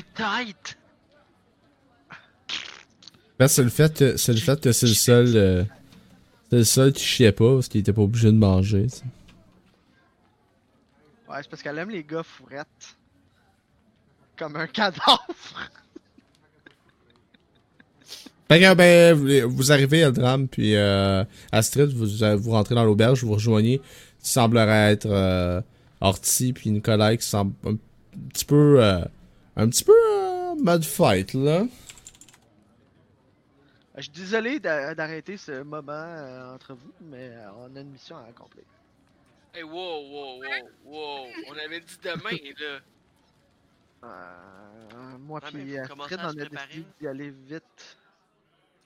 Ben, 3.37 3.47
c'est 3.47 3.63
le 3.63 3.69
fait 3.69 3.97
que 3.97 4.15
c'est 4.17 4.31
le 4.33 4.39
fait 4.39 4.61
que 4.61 4.71
c'est 4.71 4.87
le 4.87 4.93
seul 4.93 5.35
euh, 5.35 5.63
c'est 6.49 6.55
le 6.57 6.63
seul 6.63 6.93
qui 6.93 7.03
chiait 7.03 7.31
pas 7.33 7.55
parce 7.55 7.67
qu'il 7.67 7.81
était 7.81 7.91
pas 7.93 8.01
obligé 8.01 8.27
de 8.31 8.37
manger. 8.37 8.87
Ouais, 11.27 11.37
c'est 11.41 11.49
parce 11.49 11.61
qu'elle 11.61 11.77
aime 11.77 11.89
les 11.89 12.03
gars 12.03 12.23
fourettes. 12.23 12.95
Comme 14.37 14.55
un 14.55 14.67
cadavre. 14.67 15.25
Que, 18.47 18.75
ben, 18.75 19.13
vous- 19.15 19.49
vous 19.55 19.71
arrivez 19.71 20.03
à 20.03 20.07
le 20.07 20.13
drame, 20.13 20.47
puis 20.47 20.75
euh, 20.75 21.23
Astrid, 21.51 21.89
vous, 21.89 22.05
vous 22.37 22.51
rentrez 22.51 22.75
dans 22.75 22.85
l'auberge, 22.85 23.23
vous 23.23 23.33
rejoignez 23.33 23.79
qui 24.21 24.29
semblerait 24.31 24.91
être 24.93 25.07
euh, 25.09 25.61
Horty, 26.09 26.53
puis 26.53 26.69
Nicolas 26.71 27.15
qui 27.17 27.25
semble 27.25 27.53
un 27.65 27.75
petit 28.29 28.45
peu, 28.45 28.83
euh, 28.83 29.03
un 29.55 29.67
petit 29.69 29.83
peu 29.83 29.93
euh, 29.93 30.55
mode 30.55 30.83
fight, 30.85 31.33
là. 31.33 31.63
Je 33.97 34.01
suis 34.01 34.11
désolé 34.11 34.59
d'a- 34.59 34.93
d'arrêter 34.93 35.37
ce 35.37 35.63
moment 35.63 35.91
euh, 35.93 36.53
entre 36.53 36.73
vous, 36.73 36.91
mais 37.01 37.29
euh, 37.29 37.49
on 37.59 37.75
a 37.75 37.79
une 37.79 37.91
mission 37.91 38.17
à 38.17 38.25
accomplir. 38.25 38.65
Hey, 39.53 39.63
wow, 39.63 39.71
wow, 39.71 40.41
wow, 40.41 40.69
wow. 40.83 41.27
On 41.47 41.57
avait 41.57 41.79
dit 41.79 41.97
demain, 42.03 42.29
là. 42.59 42.79
Euh, 44.03 45.17
moi 45.19 45.39
mais 45.53 45.63
puis 45.63 45.75
Fred, 46.05 46.19
on 46.21 46.27
a 46.27 46.33
décidé 46.33 46.85
d'y 46.99 47.07
aller 47.07 47.29
vite. 47.31 47.97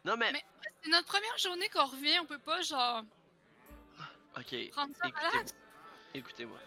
Non, 0.06 0.16
mais. 0.18 0.32
Mais- 0.32 0.44
C'est 0.84 0.92
notre 0.92 1.08
première 1.08 1.38
journée 1.38 1.68
qu'on 1.74 1.86
revient, 1.86 2.20
on 2.22 2.26
peut 2.26 2.38
pas, 2.40 2.62
genre, 2.62 3.02
Ok, 4.38 4.70
prendre 4.72 4.94
ça 4.96 5.08
écoutez-moi. 5.08 5.30
relax. 5.34 5.54
Écoutez-moi. 6.14 6.58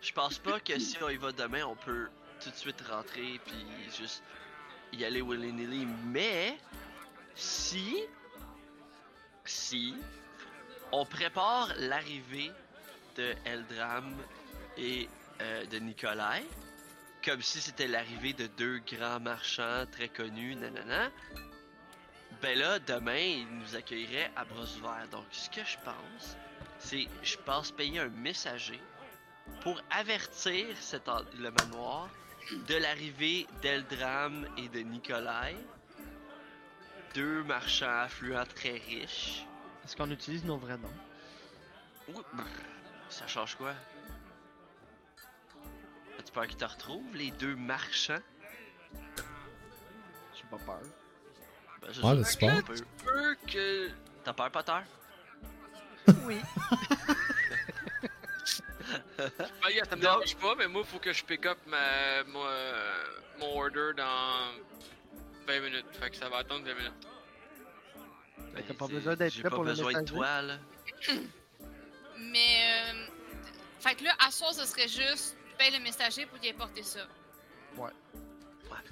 Je 0.00 0.12
pense 0.12 0.38
pas 0.38 0.60
que 0.60 0.78
si 0.78 0.96
on 1.02 1.08
y 1.08 1.16
va 1.16 1.32
demain, 1.32 1.64
on 1.64 1.74
peut 1.74 2.08
tout 2.42 2.50
de 2.50 2.54
suite 2.56 2.80
rentrer 2.88 3.40
puis 3.44 3.66
juste 3.96 4.22
y 4.92 5.04
aller 5.04 5.20
willy-nilly. 5.20 5.86
Mais 6.06 6.56
si, 7.34 7.96
si 9.44 9.94
on 10.92 11.04
prépare 11.04 11.72
l'arrivée 11.78 12.52
de 13.16 13.34
Eldram 13.44 14.16
et 14.76 15.08
euh, 15.40 15.66
de 15.66 15.78
Nikolai, 15.78 16.44
comme 17.24 17.42
si 17.42 17.60
c'était 17.60 17.88
l'arrivée 17.88 18.32
de 18.32 18.46
deux 18.46 18.78
grands 18.78 19.20
marchands 19.20 19.84
très 19.90 20.08
connus, 20.08 20.54
nanana, 20.54 21.10
ben 22.40 22.56
là, 22.56 22.78
demain, 22.78 23.16
ils 23.16 23.48
nous 23.48 23.74
accueilleraient 23.74 24.30
à 24.36 24.44
bras. 24.44 25.06
Donc, 25.10 25.24
ce 25.32 25.50
que 25.50 25.64
je 25.64 25.76
pense, 25.84 26.36
c'est, 26.78 27.08
je 27.22 27.36
pense 27.38 27.72
payer 27.72 27.98
un 27.98 28.08
messager 28.08 28.80
pour 29.62 29.80
avertir 29.90 30.66
cet 30.80 31.08
le 31.38 31.50
manoir 31.50 32.08
de 32.68 32.76
l'arrivée 32.76 33.46
d'Eldram 33.62 34.46
et 34.56 34.68
de 34.68 34.80
Nikolai, 34.80 35.56
deux 37.14 37.42
marchands 37.44 38.00
affluents 38.00 38.46
très 38.54 38.78
riches. 38.78 39.44
Est-ce 39.84 39.96
qu'on 39.96 40.10
utilise 40.10 40.44
nos 40.44 40.56
vrais 40.56 40.78
noms? 40.78 40.88
Ouh, 42.08 42.22
brr, 42.32 42.44
ça 43.10 43.26
change 43.26 43.54
quoi? 43.56 43.74
As-tu 46.18 46.32
peur 46.32 46.46
qu'ils 46.46 46.56
te 46.56 46.64
retrouvent, 46.64 47.14
les 47.14 47.30
deux 47.32 47.54
marchands? 47.56 48.20
J'ai 50.34 50.44
pas 50.50 50.58
peur. 50.58 50.80
Ben, 51.82 51.92
je 51.92 52.00
Ouais, 52.00 52.16
pas, 52.16 52.24
c'est 52.24 52.40
pas. 52.40 52.52
un 52.52 52.62
peu. 52.62 52.74
Peu 53.04 53.36
que. 53.46 53.90
T'as 54.24 54.32
peur, 54.32 54.50
Potter? 54.50 54.78
Oui. 56.24 56.40
Ben, 59.18 59.74
gars, 59.74 59.84
ça 59.88 59.96
me 59.96 60.00
dérange 60.00 60.36
pas, 60.36 60.54
mais 60.56 60.68
moi, 60.68 60.84
faut 60.84 60.98
que 60.98 61.12
je 61.12 61.24
pick 61.24 61.46
up 61.46 61.58
ma, 61.66 62.24
mon, 62.24 62.44
mon 63.38 63.60
order 63.60 63.92
dans 63.96 64.52
20 65.46 65.60
minutes. 65.60 65.86
Fait 65.92 66.10
que 66.10 66.16
ça 66.16 66.28
va 66.28 66.38
attendre 66.38 66.64
20 66.64 66.74
minutes. 66.74 67.08
Ben, 68.54 68.64
t'as 68.66 68.74
pas 68.74 68.86
besoin 68.86 69.16
d'être 69.16 69.32
prêt 69.32 69.42
pas 69.42 69.50
pour 69.50 69.64
le 69.64 69.70
besoin 69.70 70.02
de 70.02 70.08
toi, 70.08 70.42
là. 70.42 70.58
Mais, 72.18 72.92
euh, 72.92 73.06
fait 73.80 73.94
que 73.94 74.04
là, 74.04 74.14
à 74.26 74.30
soir, 74.30 74.52
ce 74.52 74.64
serait 74.64 74.88
juste, 74.88 75.36
tu 75.50 75.56
payes 75.56 75.70
le 75.70 75.82
messager 75.82 76.26
pour 76.26 76.38
qu'il 76.38 76.48
ait 76.48 76.54
porté 76.54 76.82
ça. 76.82 77.06
Ouais. 77.76 77.90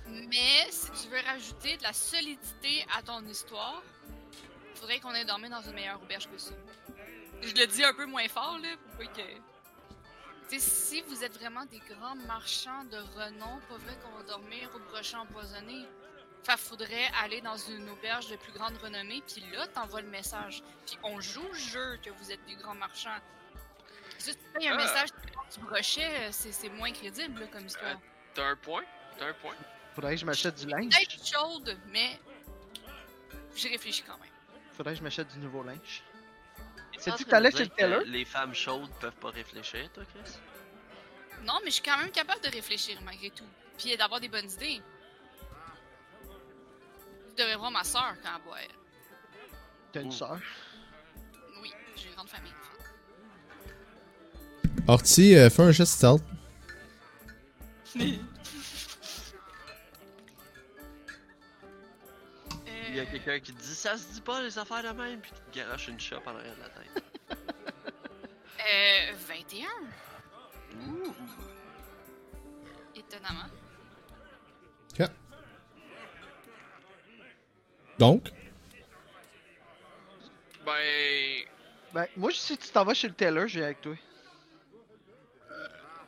Mais, 0.09 0.71
si 0.71 0.91
tu 0.93 1.09
veux 1.09 1.21
rajouter 1.27 1.77
de 1.77 1.83
la 1.83 1.93
solidité 1.93 2.87
à 2.97 3.03
ton 3.03 3.21
histoire, 3.27 3.83
faudrait 4.75 5.01
qu'on 5.01 5.15
ait 5.15 5.25
dormi 5.25 5.49
dans 5.49 5.63
une 5.63 5.73
meilleure 5.73 6.01
auberge 6.01 6.29
que 6.31 6.39
ça. 6.39 6.55
Je 7.43 7.55
le 7.55 7.67
dis 7.67 7.85
un 7.85 7.93
peu 7.93 8.07
moins 8.07 8.29
fort, 8.29 8.59
là, 8.63 8.69
pour 8.85 9.07
pas 9.07 9.13
que... 9.13 9.23
Tu 10.49 10.61
sais, 10.61 10.71
si 10.71 11.03
vous 11.03 11.25
êtes 11.25 11.37
vraiment 11.39 11.65
des 11.67 11.81
grands 11.81 12.15
marchands 12.15 12.85
de 12.85 12.99
renom, 12.99 13.59
pas 13.69 13.77
vrai 13.79 13.97
qu'on 14.03 14.17
va 14.17 14.23
dormir 14.23 14.71
au 14.75 14.79
brochet 14.79 15.17
empoisonné? 15.17 15.87
Fait 16.45 16.57
faudrait 16.57 17.11
aller 17.25 17.41
dans 17.41 17.57
une 17.57 17.89
auberge 17.91 18.29
de 18.31 18.37
plus 18.37 18.53
grande 18.53 18.77
renommée, 18.77 19.21
puis 19.27 19.43
là, 19.53 19.67
t'envoies 19.67 20.03
le 20.03 20.09
message. 20.11 20.63
Puis 20.87 20.97
on 21.03 21.21
joue 21.21 21.43
le 21.49 21.59
jeu 21.59 21.97
que 22.05 22.11
vous 22.11 22.31
êtes 22.31 22.45
des 22.47 22.55
grands 22.55 22.77
marchands. 22.77 23.19
Si 24.19 24.31
tu 24.37 24.43
payes 24.55 24.69
un 24.69 24.75
Ah. 24.75 24.83
message 24.83 25.09
du 25.53 25.61
brochet, 25.65 26.31
c'est 26.31 26.69
moins 26.71 26.93
crédible 26.93 27.41
là, 27.41 27.47
comme 27.49 27.67
histoire. 27.67 27.99
T'as 28.35 28.47
un 28.51 28.57
point? 28.57 28.85
T'as 29.19 29.27
un 29.31 29.35
point? 29.35 29.55
Faudrait 29.97 30.15
que 30.15 30.21
je 30.21 30.27
m'achète 30.27 30.55
du 30.55 30.67
linge. 30.67 30.93
Peut-être 30.95 31.27
chaude, 31.27 31.77
mais 31.89 32.21
j'y 33.57 33.69
réfléchis 33.69 34.03
quand 34.05 34.19
même. 34.19 34.31
Faudrait 34.73 34.93
que 34.93 34.99
je 34.99 35.03
m'achète 35.03 35.29
du 35.29 35.39
nouveau 35.39 35.65
linge. 35.65 36.05
En 36.99 37.17
que 37.17 37.23
train 37.23 37.31
t'allais 37.31 37.51
chez 37.51 37.65
le 37.65 38.01
que 38.01 38.09
Les 38.09 38.25
femmes 38.25 38.55
chaudes 38.55 38.91
peuvent 39.01 39.17
pas 39.17 39.31
réfléchir, 39.31 39.91
toi, 39.93 40.05
Chris? 40.05 40.39
Non, 41.45 41.55
mais 41.63 41.71
je 41.71 41.75
suis 41.75 41.83
quand 41.83 41.99
même 41.99 42.11
capable 42.11 42.41
de 42.43 42.49
réfléchir 42.49 42.99
malgré 43.05 43.31
tout. 43.31 43.45
Puis 43.79 43.97
d'avoir 43.97 44.21
des 44.21 44.29
bonnes 44.29 44.51
idées. 44.51 44.81
Tu 47.29 47.43
devrais 47.43 47.57
voir 47.57 47.71
ma 47.71 47.85
soeur 47.85 48.15
quand 48.23 48.31
elle 48.35 48.43
boit. 48.43 48.57
T'as 49.93 50.03
une 50.03 50.13
sœur? 50.13 50.41
Oui, 51.63 51.73
j'ai 51.97 52.09
une 52.09 52.15
grande 52.15 52.29
famille. 52.29 52.53
Horty, 54.89 55.37
euh, 55.37 55.51
fais 55.51 55.63
un 55.63 55.73
geste 55.73 55.93
stealth. 55.93 56.23
y 62.97 63.01
a 63.01 63.03
Euh, 63.03 63.07
quelqu'un 63.11 63.41
qui 63.41 63.53
te 63.53 63.61
dit 63.61 63.75
ça 63.75 63.97
se 63.97 64.13
dit 64.13 64.21
pas 64.21 64.43
les 64.43 64.59
affaires 64.59 64.83
de 64.83 64.89
même, 65.01 65.21
puis 65.21 65.31
qui 65.33 65.41
te 65.41 65.59
garoche 65.59 65.89
une 65.89 66.01
chope 66.01 66.27
en 66.27 66.37
arrière 66.37 66.55
de 66.57 66.61
la 66.63 66.69
tête. 66.69 67.05
euh, 68.61 69.13
21, 69.29 69.69
Ouh. 70.89 71.15
étonnamment. 72.95 73.49
Donc, 77.99 78.31
Ben. 80.67 81.45
Ben, 81.95 82.07
moi, 82.17 82.31
si 82.31 82.59
tu 82.59 82.69
t'en 82.69 82.85
vas 82.85 82.93
chez 82.93 83.09
le 83.09 83.15
tailor, 83.15 83.47
je 83.47 83.59
vais 83.61 83.65
avec 83.65 83.81
toi. 83.81 83.95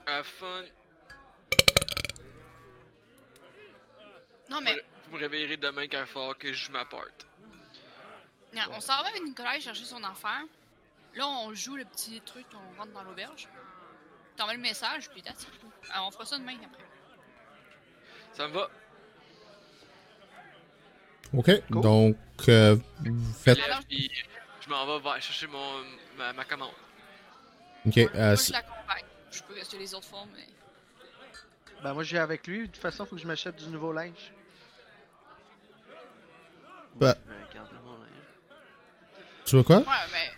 Have 0.06 0.24
fun. 0.24 0.64
Non, 4.50 4.60
mais 4.60 4.76
Vous 5.10 5.16
me 5.16 5.20
réveillerez 5.20 5.56
demain 5.56 5.86
quand 5.88 6.00
il 6.00 6.06
falloir 6.06 6.36
que 6.38 6.52
je 6.52 6.64
joue 6.66 6.72
ma 6.72 6.84
part. 6.84 7.04
non, 8.54 8.62
on 8.72 8.80
s'en 8.80 9.02
va 9.02 9.08
avec 9.08 9.22
Nicolas 9.22 9.58
chercher 9.60 9.84
son 9.84 10.02
affaire. 10.04 10.42
Là, 11.14 11.26
on 11.26 11.54
joue 11.54 11.76
le 11.76 11.84
petit 11.84 12.20
truc, 12.20 12.46
on 12.54 12.78
rentre 12.78 12.92
dans 12.92 13.02
l'auberge. 13.02 13.48
T'envoies 14.36 14.54
le 14.54 14.60
message, 14.60 15.08
puis. 15.10 15.22
Alors, 15.90 16.08
on 16.08 16.10
fera 16.10 16.24
ça 16.26 16.38
demain 16.38 16.56
après. 16.64 16.84
Ça 18.34 18.46
me 18.48 18.52
va. 18.54 18.68
Ok, 21.34 21.50
Cool. 21.70 21.80
donc 21.82 22.16
euh, 22.48 22.76
vous 23.00 23.32
faites. 23.34 23.58
Puis 23.88 24.10
je 24.60 24.68
m'en 24.70 24.86
vais 24.86 25.02
vers- 25.02 25.20
chercher 25.22 25.46
mon, 25.46 25.82
ma, 26.16 26.32
ma 26.32 26.44
commande. 26.44 26.70
Ok, 27.86 27.96
Moi, 27.96 28.10
euh, 28.14 28.36
je 28.36 28.52
l'accompagne. 28.52 29.04
Je 29.30 29.42
peux 29.42 29.54
rester 29.54 29.78
les 29.78 29.94
autres 29.94 30.06
fois, 30.08 30.24
mais. 30.34 30.46
Ben 31.82 31.92
moi, 31.94 32.02
je 32.02 32.12
vais 32.12 32.18
avec 32.18 32.46
lui. 32.46 32.60
De 32.60 32.66
toute 32.66 32.76
façon, 32.78 33.04
faut 33.06 33.16
que 33.16 33.22
je 33.22 33.26
m'achète 33.26 33.56
du 33.56 33.66
nouveau 33.68 33.92
linge. 33.92 34.32
Bah. 36.96 37.16
Tu 39.44 39.56
veux 39.56 39.62
quoi? 39.62 39.78
Ouais, 39.78 39.84
mais. 40.12 40.30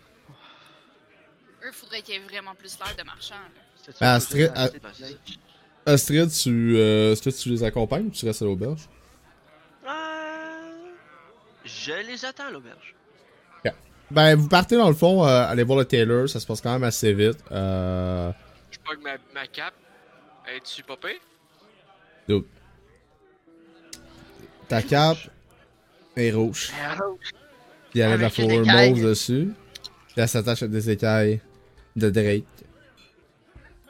Eux, 1.68 1.72
faudrait 1.72 2.00
qu'il 2.02 2.14
y 2.14 2.16
ait 2.18 2.20
vraiment 2.20 2.54
plus 2.54 2.78
l'air 2.78 2.94
de 2.96 3.02
marchand. 3.02 3.34
là. 4.00 4.14
Astrid-. 4.14 4.52
Astrid, 5.86 6.30
tu, 6.30 6.76
euh, 6.76 7.12
est-ce 7.12 7.22
que 7.22 7.30
tu 7.30 7.48
les 7.48 7.64
accompagnes 7.64 8.06
ou 8.06 8.10
tu 8.10 8.24
restes 8.26 8.42
à 8.42 8.44
l'auberge? 8.44 8.88
Euh, 9.86 9.88
Je 11.64 11.92
les 12.06 12.24
attends 12.24 12.46
à 12.46 12.50
l'auberge. 12.50 12.94
Ben, 14.12 14.34
vous 14.34 14.48
partez 14.48 14.76
dans 14.76 14.88
le 14.88 14.94
fond, 14.96 15.24
euh, 15.24 15.46
aller 15.46 15.62
voir 15.62 15.78
le 15.78 15.84
tailor, 15.84 16.28
ça 16.28 16.40
se 16.40 16.46
passe 16.46 16.60
quand 16.60 16.72
même 16.72 16.82
assez 16.82 17.12
vite. 17.12 17.38
Euh, 17.52 18.32
Je 18.72 18.78
pogne 18.80 18.98
ma, 19.04 19.12
ma 19.32 19.46
cape. 19.46 19.74
Es-tu 20.48 20.82
popé? 20.82 21.20
ta 24.66 24.82
cape 24.82 25.18
est 26.16 26.30
rouge. 26.32 26.70
Ah, 26.84 26.96
Puis 27.90 28.00
elle 28.00 28.12
a 28.12 28.16
de 28.16 28.22
la 28.22 28.30
fourrure 28.30 28.66
mauve 28.66 29.02
dessus. 29.02 29.50
Puis 30.08 30.14
elle 30.16 30.28
s'attache 30.28 30.62
à 30.62 30.68
des 30.68 30.90
écailles 30.90 31.40
de 31.96 32.10
Drake. 32.10 32.44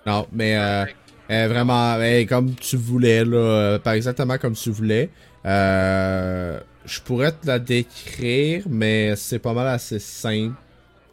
Non, 0.07 0.27
mais 0.33 0.57
euh, 0.57 0.85
elle 1.29 1.45
est 1.45 1.49
vraiment 1.49 1.97
elle 2.01 2.21
est 2.23 2.27
comme 2.27 2.55
tu 2.55 2.77
voulais, 2.77 3.25
là. 3.25 3.37
euh, 3.37 3.79
Pas 3.79 3.97
exactement 3.97 4.39
comme 4.39 4.55
tu 4.55 4.71
voulais. 4.71 5.11
Euh, 5.47 6.59
je 6.87 7.01
pourrais 7.01 7.33
te 7.33 7.47
la 7.47 7.59
décrire, 7.59 8.65
mais 8.69 9.15
c'est 9.17 9.39
pas 9.39 9.53
mal 9.53 9.69
assez 9.69 9.99
simple. 9.99 10.55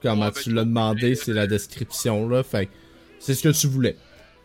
Comment 0.02 0.26
Ouais, 0.28 0.32
tu 0.32 0.50
ben, 0.50 0.56
l'as 0.56 0.62
tu- 0.64 0.68
demandé, 0.70 1.16
c'est 1.16 1.34
la 1.34 1.48
description, 1.48 2.28
là. 2.30 2.44
Fait 2.44 2.70
c'est 3.20 3.34
ce 3.34 3.44
que 3.44 3.50
tu 3.50 3.68
voulais. 3.68 3.96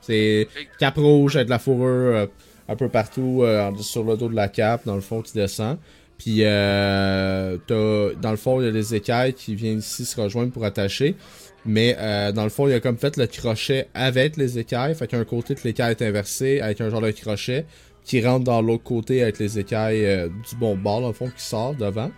C'est 0.01 0.49
cape 0.79 0.97
rouge 0.97 1.37
avec 1.37 1.47
de 1.47 1.51
la 1.51 1.59
fourrure 1.61 2.17
euh, 2.17 2.27
un 2.69 2.75
peu 2.75 2.89
partout 2.89 3.41
euh, 3.43 3.71
sur 3.81 4.03
le 4.03 4.17
dos 4.17 4.29
de 4.29 4.35
la 4.35 4.49
cape, 4.49 4.85
dans 4.87 4.95
le 4.97 5.01
fond, 5.01 5.23
qui 5.23 5.33
descend. 5.35 5.79
Puis, 6.19 6.39
euh, 6.45 7.57
dans 7.69 8.31
le 8.31 8.37
fond, 8.37 8.61
il 8.61 8.67
y 8.67 8.69
a 8.69 8.73
des 8.73 8.95
écailles 8.95 9.35
qui 9.35 9.55
viennent 9.55 9.79
ici 9.81 10.05
se 10.05 10.21
rejoindre 10.21 10.53
pour 10.53 10.65
attacher. 10.65 11.17
Mais 11.65 11.97
euh, 11.99 12.33
dans 12.33 12.45
le 12.45 12.51
fond, 12.51 12.67
il 12.69 12.75
a 12.75 12.81
comme 12.81 12.97
fait 12.99 13.17
le 13.17 13.27
crochet 13.27 13.89
avec 13.95 14.37
les 14.37 14.59
écailles. 14.59 14.95
Fait 14.95 15.07
qu'un 15.07 15.25
côté 15.25 15.55
de 15.55 15.61
l'écaille 15.65 15.93
est 15.93 16.03
inversé 16.03 16.61
avec 16.61 16.81
un 16.81 16.91
genre 16.91 17.01
de 17.01 17.11
crochet 17.13 17.67
qui 18.05 18.25
rentre 18.25 18.45
dans 18.45 18.63
l'autre 18.63 18.83
côté 18.83 19.23
avec 19.23 19.39
les 19.39 19.59
écailles 19.61 20.05
euh, 20.05 20.29
du 20.29 20.57
bon 20.57 20.77
bord, 20.77 21.01
dans 21.01 21.09
le 21.09 21.13
fond, 21.13 21.29
qui 21.37 21.43
sort 21.45 21.75
devant. 21.75 22.11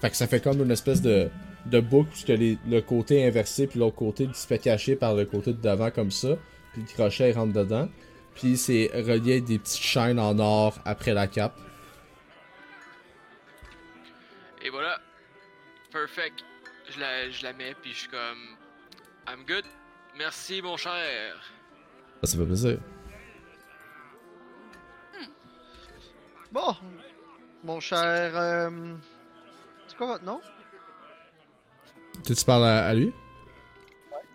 Fait 0.00 0.10
que 0.10 0.16
ça 0.16 0.26
fait 0.28 0.40
comme 0.42 0.60
une 0.62 0.70
espèce 0.70 1.02
de, 1.02 1.28
de 1.66 1.80
boucle 1.80 2.10
puisque 2.10 2.28
les- 2.28 2.58
le 2.68 2.80
côté 2.80 3.24
inversé 3.26 3.66
puis 3.66 3.78
l'autre 3.80 3.96
côté 3.96 4.28
se 4.34 4.46
fait 4.46 4.58
cacher 4.58 4.94
par 4.96 5.14
le 5.14 5.24
côté 5.24 5.52
de 5.52 5.60
devant 5.60 5.90
comme 5.90 6.10
ça. 6.12 6.36
Puis 6.72 6.82
le 6.82 6.92
crochet 6.94 7.32
rentre 7.32 7.52
dedans. 7.52 7.88
Puis 8.36 8.56
c'est 8.56 8.88
relié 8.94 9.40
des 9.40 9.58
petites 9.58 9.82
chaînes 9.82 10.18
en 10.20 10.38
or 10.38 10.78
après 10.84 11.12
la 11.12 11.26
cape. 11.26 11.56
Et 14.62 14.70
voilà. 14.70 15.00
Perfect. 15.90 16.44
Je 16.90 16.98
la, 17.00 17.30
je 17.30 17.42
la 17.42 17.52
mets, 17.52 17.74
puis 17.80 17.92
je 17.92 17.98
suis 18.00 18.08
comme. 18.08 18.56
I'm 19.28 19.44
good. 19.46 19.64
Merci, 20.16 20.60
mon 20.62 20.76
cher. 20.76 21.40
Ça, 22.22 22.30
ça 22.32 22.38
fait 22.38 22.44
plaisir. 22.46 22.78
Bon, 26.50 26.76
mon 27.64 27.80
cher. 27.80 28.36
euh, 28.36 28.94
C'est 29.86 29.96
quoi 29.96 30.06
votre 30.08 30.24
nom? 30.24 30.40
Tu, 32.24 32.34
tu 32.34 32.44
parles 32.44 32.64
à, 32.66 32.86
à 32.86 32.94
lui? 32.94 33.12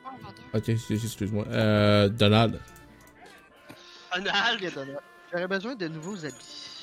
Pardon. 0.04 0.42
Ok, 0.54 0.70
excuse-moi. 0.70 1.46
Euh, 1.50 2.10
Donald. 2.10 2.60
Donald! 4.16 4.64
Ok, 4.64 4.74
Donald. 4.74 5.00
J'aurais 5.32 5.48
besoin 5.48 5.76
de 5.76 5.88
nouveaux 5.90 6.26
habits. 6.26 6.77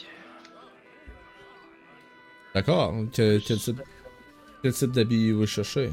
D'accord. 2.55 2.95
Que- 3.13 3.39
Quel 3.39 3.59
type, 3.59 3.81
quel 4.63 4.73
type 4.73 4.93
d'habit 4.93 5.33
vous 5.33 5.47
cherchez? 5.47 5.93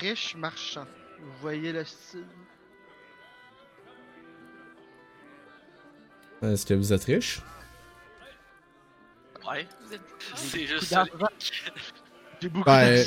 Riche 0.00 0.34
marchand. 0.36 0.86
Vous 1.20 1.32
voyez 1.40 1.72
le 1.72 1.84
style? 1.84 2.24
Est-ce 6.42 6.66
que 6.66 6.74
vous 6.74 6.92
êtes 6.92 7.04
riche? 7.04 7.40
Ouais. 9.48 9.66
Vous 9.86 9.94
êtes- 9.94 10.00
C'est 10.34 10.66
juste 10.66 10.84
ça. 10.84 11.04
J'ai 12.40 12.48
beaucoup 12.48 12.64
Ben, 12.66 13.06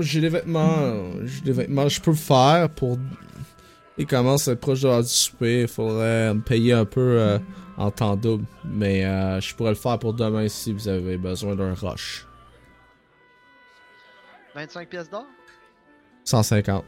J'ai 0.00 0.20
des 0.20 0.28
vêtements. 0.28 1.10
J'ai 1.24 1.40
des 1.42 1.52
vêtements. 1.52 1.88
Je 1.88 2.00
peux 2.00 2.10
le 2.12 2.16
faire 2.16 2.68
pour. 2.70 2.98
Il 3.96 4.06
commence 4.06 4.48
à 4.48 4.52
être 4.52 4.60
proche 4.60 4.80
de 4.80 4.88
l'heure 4.88 5.02
du 5.02 5.08
souper. 5.08 5.62
Il 5.62 5.68
faudrait 5.68 6.34
me 6.34 6.40
payer 6.40 6.72
un 6.72 6.84
peu 6.84 7.00
euh, 7.20 7.38
en 7.76 7.90
temps 7.90 8.16
double. 8.16 8.44
Mais 8.64 9.04
euh, 9.04 9.40
je 9.40 9.54
pourrais 9.54 9.70
le 9.70 9.76
faire 9.76 9.98
pour 9.98 10.14
demain 10.14 10.48
si 10.48 10.72
vous 10.72 10.88
avez 10.88 11.16
besoin 11.16 11.54
d'un 11.56 11.74
rush. 11.74 12.26
25 14.54 14.88
pièces 14.88 15.10
d'or? 15.10 15.26
150. 16.24 16.84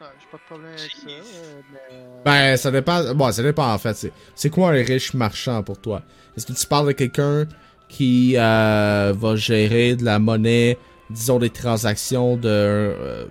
Ouais, 0.00 0.06
J'ai 0.20 0.26
pas 0.30 0.36
de 0.36 0.42
problème 0.46 0.70
avec 0.72 0.80
ça. 0.80 1.08
euh, 1.08 1.60
mais, 1.72 1.78
euh, 1.92 2.22
Ben, 2.24 2.56
ça 2.56 2.70
dépend. 2.70 3.14
Bon, 3.14 3.32
ça 3.32 3.42
dépend 3.42 3.72
en 3.72 3.78
fait. 3.78 3.94
C'est, 3.94 4.12
c'est 4.34 4.50
quoi 4.50 4.68
un 4.70 4.82
riche 4.82 5.14
marchand 5.14 5.62
pour 5.62 5.80
toi? 5.80 6.02
Est-ce 6.36 6.46
que 6.46 6.52
tu 6.52 6.66
parles 6.66 6.88
de 6.88 6.92
quelqu'un 6.92 7.46
qui 7.88 8.34
euh, 8.36 9.12
va 9.16 9.36
gérer 9.36 9.96
de 9.96 10.04
la 10.04 10.18
monnaie, 10.18 10.76
disons 11.10 11.38
des 11.38 11.50
transactions 11.50 12.36
de 12.36 12.48
euh, 12.48 13.24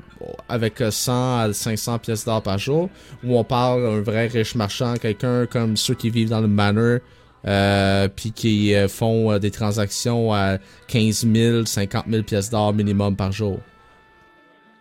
avec 0.49 0.81
100 0.89 1.39
à 1.39 1.53
500 1.53 1.99
pièces 1.99 2.25
d'or 2.25 2.41
par 2.41 2.57
jour? 2.57 2.89
Ou 3.23 3.37
on 3.37 3.43
parle 3.43 3.83
d'un 3.83 4.01
vrai 4.01 4.27
riche 4.27 4.55
marchand, 4.55 4.95
quelqu'un 4.95 5.45
comme 5.45 5.77
ceux 5.77 5.93
qui 5.95 6.09
vivent 6.09 6.29
dans 6.29 6.41
le 6.41 6.47
manor, 6.47 6.99
euh, 7.47 8.07
puis 8.07 8.31
qui 8.31 8.73
euh, 8.73 8.87
font 8.87 9.31
euh, 9.31 9.39
des 9.39 9.51
transactions 9.51 10.33
à 10.33 10.57
15 10.87 11.27
000, 11.31 11.65
50 11.65 12.05
000 12.09 12.23
pièces 12.23 12.49
d'or 12.49 12.73
minimum 12.73 13.15
par 13.15 13.31
jour? 13.31 13.59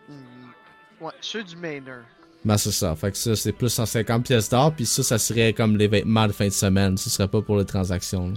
hmm, 0.08 1.04
Ouais, 1.04 1.12
ceux 1.20 1.42
du 1.44 1.56
Manor. 1.56 2.04
Ben 2.44 2.58
c'est 2.58 2.72
ça. 2.72 2.94
Fait 2.94 3.10
que 3.10 3.16
ça, 3.16 3.34
c'est 3.36 3.52
plus 3.52 3.70
150 3.70 4.24
pièces 4.24 4.50
d'or. 4.50 4.72
Puis 4.74 4.84
ça, 4.86 5.02
ça 5.02 5.18
serait 5.18 5.52
comme 5.54 5.76
les 5.76 5.88
vêtements 5.88 6.26
de 6.26 6.32
fin 6.32 6.46
de 6.46 6.50
semaine. 6.52 6.96
Ce 6.98 7.08
serait 7.08 7.28
pas 7.28 7.40
pour 7.40 7.56
les 7.58 7.64
transactions. 7.64 8.28
là. 8.28 8.34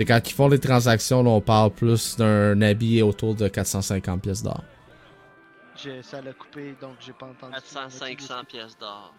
Et 0.00 0.06
quand 0.06 0.18
ils 0.30 0.32
font 0.32 0.48
les 0.48 0.58
transactions, 0.58 1.22
là, 1.22 1.28
on 1.28 1.42
parle 1.42 1.72
plus 1.72 2.16
d'un 2.16 2.62
habit 2.62 3.02
autour 3.02 3.34
de 3.34 3.46
450 3.48 4.22
pièces 4.22 4.42
d'or. 4.42 4.64
Ça 6.02 6.22
l'a 6.22 6.32
coupé, 6.32 6.74
donc 6.80 6.96
j'ai 7.00 7.12
pas 7.12 7.26
entendu. 7.26 7.52
400, 7.52 7.90
500 7.90 8.44
pièces 8.48 8.78
d'or. 8.78 9.14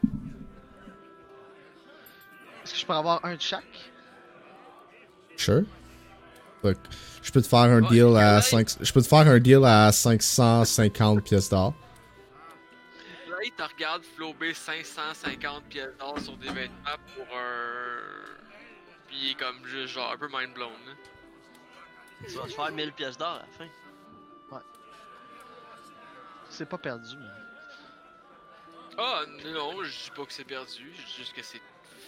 Est-ce 2.64 2.74
que 2.74 2.80
je 2.80 2.86
peux 2.86 2.94
avoir 2.94 3.24
un 3.24 3.36
de 3.36 3.42
chaque? 3.42 3.92
Sure. 5.38 5.62
Je 6.64 7.32
peux 7.32 7.42
te 7.44 7.48
faire 7.48 7.60
un 7.60 7.82
deal 7.82 8.16
à 8.18 8.38
ouais. 8.38 8.42
5... 8.42 8.68
Je 8.82 8.92
peux 8.92 9.04
te 9.04 9.08
faire 9.08 9.28
un 9.28 9.40
deal 9.40 9.64
à 9.64 9.92
550 9.92 11.24
pièces 11.24 11.50
d'or. 11.50 11.76
Là, 13.30 13.36
il 13.46 13.52
te 13.52 13.64
regarde 13.64 14.02
flober 14.16 14.56
550 14.56 15.64
pièces 15.66 15.96
d'or 16.00 16.20
sur 16.20 16.38
des 16.38 16.50
vêtements 16.50 16.98
pour 17.16 17.26
un. 17.38 18.41
Puis 19.12 19.20
il 19.22 19.32
est 19.32 19.36
comme 19.36 19.66
juste 19.68 19.94
genre 19.94 20.12
un 20.14 20.18
peu 20.18 20.28
mind 20.32 20.54
blown. 20.54 20.72
là. 20.88 20.94
Tu 22.28 22.34
vas 22.36 22.44
te 22.44 22.50
faire 22.54 22.72
1000 22.72 22.94
pièces 22.94 23.18
d'or 23.18 23.34
à 23.36 23.40
la 23.40 23.46
fin. 23.58 23.68
C'est 26.50 26.68
pas 26.68 26.78
perdu. 26.78 27.16
mais- 27.18 27.26
Ah, 28.98 29.22
non, 29.54 29.82
je 29.84 29.90
dis 29.90 30.12
pas 30.16 30.26
que 30.26 30.34
c'est 30.34 30.44
perdu, 30.44 30.92
je 30.94 31.02
dis 31.06 31.14
juste 31.20 31.34
que 31.34 31.42
c'est 31.42 31.62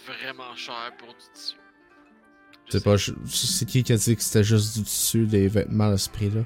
vraiment 0.06 0.54
cher 0.54 0.92
pour 0.98 1.08
du 1.08 1.14
tissu. 1.32 1.56
C'est 2.68 2.84
pas... 2.84 2.96
je- 2.96 3.12
C'est 3.26 3.64
qui 3.64 3.82
qui 3.82 3.94
a 3.94 3.96
dit 3.96 4.14
que 4.14 4.22
c'était 4.22 4.44
juste 4.44 4.74
du 4.76 4.82
dessus 4.82 5.26
des 5.26 5.48
vêtements 5.48 5.90
à 5.92 5.96
ce 5.98 6.10
prix-là? 6.10 6.42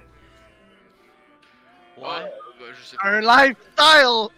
Ouais, 1.96 2.04
Ouais. 2.04 2.32
bah, 2.60 2.66
je 2.72 2.84
sais 2.84 2.96
pas. 2.96 3.08
Un 3.08 3.20
lifestyle 3.20 4.28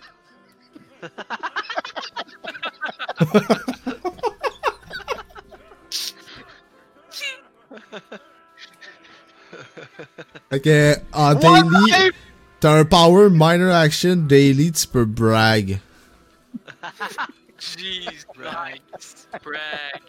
Fait 10.50 10.60
que, 10.60 10.94
en 11.12 11.34
daily, 11.34 12.12
t'as 12.60 12.78
un 12.80 12.84
power 12.84 13.28
minor 13.30 13.74
action 13.74 14.16
daily, 14.16 14.70
tu 14.72 14.86
peux 14.86 15.04
brag. 15.04 15.78
Jeez, 17.58 18.24
brag. 18.36 18.80
Brag. 19.44 20.02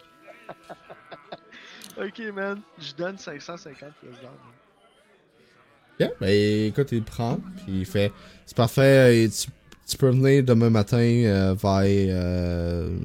Ok, 1.98 2.20
man. 2.34 2.60
Je 2.78 2.92
donne 2.94 3.18
550 3.18 3.76
pièces 4.00 4.20
d'or. 4.22 4.30
man. 4.30 6.08
Ok, 6.08 6.14
ben 6.20 6.28
écoute, 6.68 6.88
il 6.92 7.02
prend, 7.02 7.36
puis 7.64 7.80
il 7.80 7.86
fait 7.86 8.12
C'est 8.46 8.56
parfait, 8.56 9.24
et 9.24 9.28
tu, 9.30 9.48
tu 9.86 9.96
peux 9.96 10.08
venir 10.10 10.42
demain 10.42 10.70
matin 10.70 10.96
euh, 10.98 11.54
vers. 11.54 11.82
euh, 11.84 12.96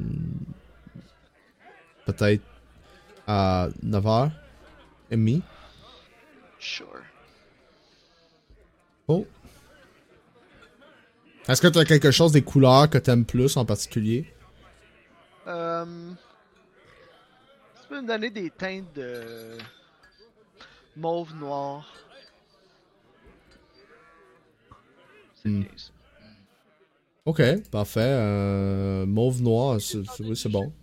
Peut-être 2.05 2.43
à 3.27 3.67
9h 3.85 4.31
et 5.11 5.15
demi. 5.15 5.41
Sure. 6.59 7.01
Oh. 9.07 9.25
Est-ce 11.47 11.61
que 11.61 11.67
tu 11.67 11.79
as 11.79 11.85
quelque 11.85 12.11
chose 12.11 12.31
des 12.31 12.41
couleurs 12.41 12.89
que 12.89 12.97
t'aimes 12.97 13.25
plus 13.25 13.55
en 13.57 13.65
particulier? 13.65 14.33
Euh... 15.47 16.11
Tu 17.81 17.87
peux 17.87 18.01
me 18.01 18.07
donner 18.07 18.29
des 18.29 18.49
teintes 18.49 18.93
de 18.95 19.57
mauve 20.97 21.33
noir. 21.35 21.93
C'est 25.35 25.49
bien 25.49 25.67
ça. 25.77 25.91
Ok, 27.23 27.41
parfait. 27.71 27.99
Euh, 28.01 29.05
mauve 29.05 29.41
noir, 29.41 29.79
c'est 29.79 30.05
c'est- 30.05 30.23
oui, 30.23 30.35
c'est 30.35 30.49
bon. 30.49 30.73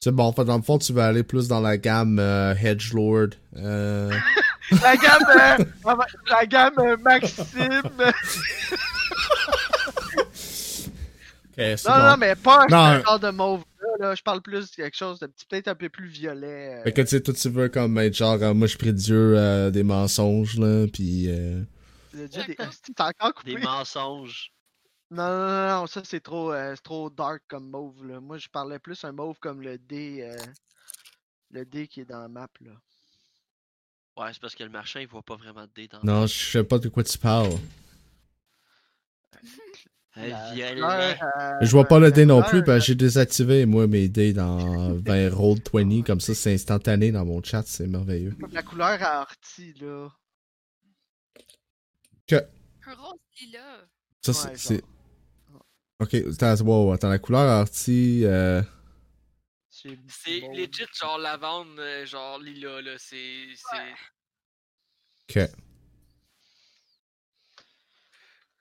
C'est 0.00 0.12
bon, 0.12 0.24
en 0.24 0.32
fait, 0.32 0.44
dans 0.44 0.56
le 0.56 0.62
fond, 0.62 0.78
tu 0.78 0.92
vas 0.92 1.06
aller 1.06 1.24
plus 1.24 1.48
dans 1.48 1.60
la 1.60 1.76
gamme 1.76 2.18
euh, 2.20 2.54
Hedgelord. 2.54 3.30
Euh, 3.56 4.12
La 4.82 4.96
gamme, 4.96 5.22
euh, 5.60 5.64
ah, 5.86 5.96
la 6.28 6.44
gamme 6.46 6.74
euh, 6.78 6.96
Maxime. 7.02 7.80
non, 11.58 11.74
bon. 11.84 11.98
non, 12.10 12.16
mais 12.18 12.36
pas 12.36 12.66
un 12.70 13.02
genre 13.02 13.18
de 13.18 13.30
mauve. 13.30 13.62
Là. 13.98 14.14
Je 14.14 14.22
parle 14.22 14.42
plus 14.42 14.70
de 14.70 14.76
quelque 14.76 14.96
chose 14.96 15.18
de 15.20 15.26
peut-être 15.48 15.68
un 15.68 15.74
peu 15.74 15.88
plus 15.88 16.06
violet. 16.08 16.80
euh. 16.80 16.82
Fait 16.84 16.92
que 16.92 17.00
tu 17.00 17.08
sais, 17.08 17.20
toi, 17.22 17.32
tu 17.32 17.48
veux 17.48 17.70
comme 17.70 17.96
être 17.98 18.14
genre, 18.14 18.38
euh, 18.42 18.52
moi, 18.52 18.66
je 18.68 18.76
prie 18.76 18.92
Dieu 18.92 19.34
euh, 19.38 19.70
des 19.70 19.82
mensonges, 19.82 20.58
là. 20.58 20.66
Euh... 21.00 21.62
Le 22.12 22.28
dieu 22.28 22.42
des- 22.46 22.56
encore 23.00 23.34
coupé. 23.34 23.54
Des 23.54 23.60
mensonges. 23.62 24.52
Non, 25.10 25.26
non, 25.28 25.46
non, 25.48 25.68
non, 25.80 25.86
ça 25.86 26.02
c'est 26.04 26.20
trop, 26.20 26.52
euh, 26.52 26.74
c'est 26.76 26.82
trop 26.82 27.08
dark 27.08 27.42
comme 27.48 27.70
mauve. 27.70 28.06
Là. 28.06 28.20
Moi, 28.20 28.36
je 28.38 28.48
parlais 28.48 28.78
plus 28.78 29.02
un 29.04 29.12
mauve 29.12 29.38
comme 29.40 29.62
le 29.62 29.78
D. 29.78 30.20
euh, 30.22 30.36
le 31.50 31.64
D 31.64 31.88
qui 31.88 32.00
est 32.00 32.04
dans 32.04 32.20
la 32.20 32.28
map. 32.28 32.48
Là. 32.60 32.72
Ouais, 34.18 34.32
c'est 34.32 34.40
parce 34.40 34.54
que 34.54 34.64
le 34.64 34.70
marchand, 34.70 35.00
il 35.00 35.06
voit 35.06 35.22
pas 35.22 35.36
vraiment 35.36 35.62
de 35.62 35.70
dés 35.74 35.88
dans 35.88 36.00
Non, 36.02 36.26
je 36.26 36.50
sais 36.50 36.64
pas 36.64 36.78
de 36.78 36.88
quoi 36.88 37.04
tu 37.04 37.16
parles. 37.16 37.56
Couleur, 40.14 41.16
euh, 41.40 41.54
Je 41.60 41.70
vois 41.70 41.84
pas 41.84 42.00
le 42.00 42.10
dé 42.10 42.26
non 42.26 42.42
plus, 42.42 42.64
parce 42.64 42.80
que 42.80 42.86
j'ai 42.86 42.94
désactivé, 42.96 43.66
moi, 43.66 43.86
mes 43.86 44.08
dés 44.08 44.32
dans 44.32 44.90
ben, 44.96 45.30
Roll20, 45.32 46.02
comme 46.02 46.20
ça, 46.20 46.34
c'est 46.34 46.52
instantané 46.52 47.12
dans 47.12 47.24
mon 47.24 47.40
chat, 47.42 47.62
c'est 47.66 47.86
merveilleux. 47.86 48.36
La 48.50 48.64
couleur 48.64 49.00
à 49.00 49.20
ortie, 49.20 49.74
là. 49.74 50.08
Un 52.32 52.94
rose 52.94 53.20
lilas. 53.40 53.84
Ça, 54.22 54.32
Ouais, 54.32 54.56
c'est. 54.56 54.82
Ok, 56.00 56.14
attends, 56.14 56.60
wow, 56.64 56.92
attends, 56.92 57.08
la 57.08 57.18
couleur 57.18 57.40
arty, 57.48 58.22
euh... 58.24 58.62
C'est 59.70 60.40
mauve. 60.40 60.56
legit 60.56 60.86
genre 60.98 61.18
lavande, 61.18 61.78
euh, 61.78 62.04
genre 62.06 62.38
lila, 62.38 62.80
là. 62.82 62.98
C'est. 62.98 63.46
Ok. 65.28 65.48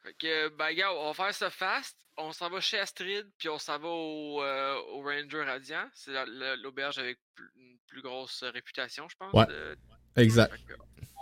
Fait 0.03 0.13
que, 0.19 0.49
ben, 0.49 0.73
gars, 0.73 0.93
on 0.93 1.07
va 1.11 1.13
faire 1.13 1.33
ça 1.33 1.49
fast. 1.49 1.97
On 2.17 2.31
s'en 2.31 2.49
va 2.49 2.59
chez 2.61 2.79
Astrid, 2.79 3.27
puis 3.37 3.49
on 3.49 3.59
s'en 3.59 3.77
va 3.77 3.87
au, 3.87 4.41
euh, 4.43 4.75
au 4.93 5.01
Ranger 5.03 5.43
Radiant. 5.43 5.87
C'est 5.93 6.11
la- 6.11 6.25
la- 6.25 6.55
l'auberge 6.55 6.97
avec 6.97 7.19
une 7.55 7.77
plus 7.87 8.01
grosse 8.01 8.43
réputation, 8.43 9.07
je 9.09 9.15
pense. 9.17 9.33
Ouais. 9.33 9.45
euh, 9.49 9.75
Exact. 10.15 10.51
que, 10.67 10.73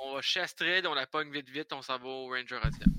on 0.01 0.15
va 0.15 0.21
chez 0.21 0.39
Astrid, 0.41 0.85
on 0.85 0.93
la 0.93 1.05
pogne 1.07 1.31
vite 1.31 1.49
vite, 1.49 1.73
on 1.73 1.81
s'en 1.81 1.97
va 1.97 2.07
au 2.07 2.27
Ranger 2.29 2.57
Radiant. 2.57 2.91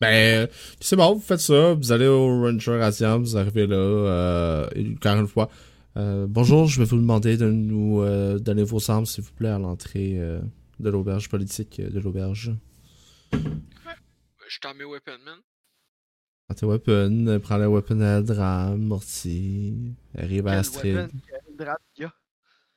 Ben, 0.00 0.46
c'est 0.78 0.94
bon, 0.94 1.14
vous 1.14 1.20
faites 1.20 1.40
ça, 1.40 1.72
vous 1.72 1.90
allez 1.90 2.06
au 2.06 2.42
Ranger 2.42 2.82
Asian, 2.82 3.18
vous 3.18 3.36
arrivez 3.38 3.66
là, 3.66 3.76
euh, 3.76 4.68
encore 4.94 5.16
une 5.16 5.26
fois. 5.26 5.48
Euh, 5.96 6.26
bonjour, 6.28 6.66
je 6.66 6.78
vais 6.78 6.84
vous 6.84 6.98
demander 6.98 7.38
de 7.38 7.50
nous 7.50 8.02
euh, 8.02 8.38
donner 8.38 8.62
vos 8.62 8.90
armes, 8.90 9.06
s'il 9.06 9.24
vous 9.24 9.32
plaît, 9.32 9.48
à 9.48 9.58
l'entrée 9.58 10.18
euh, 10.18 10.40
de 10.80 10.90
l'auberge 10.90 11.30
politique 11.30 11.80
de 11.80 11.98
l'auberge. 11.98 12.52
Je 13.32 14.58
t'en 14.60 14.74
mets 14.74 14.84
Weapon 14.84 15.18
Man. 15.24 15.38
Prends 16.46 16.54
tes 16.54 16.66
weapons, 16.66 17.40
prends 17.42 17.56
le 17.56 17.66
weapon 17.66 18.00
à 18.02 18.20
Dram, 18.20 18.78
Morty, 18.78 19.94
arrive 20.16 20.46
à 20.46 20.58
Astrid. 20.58 21.08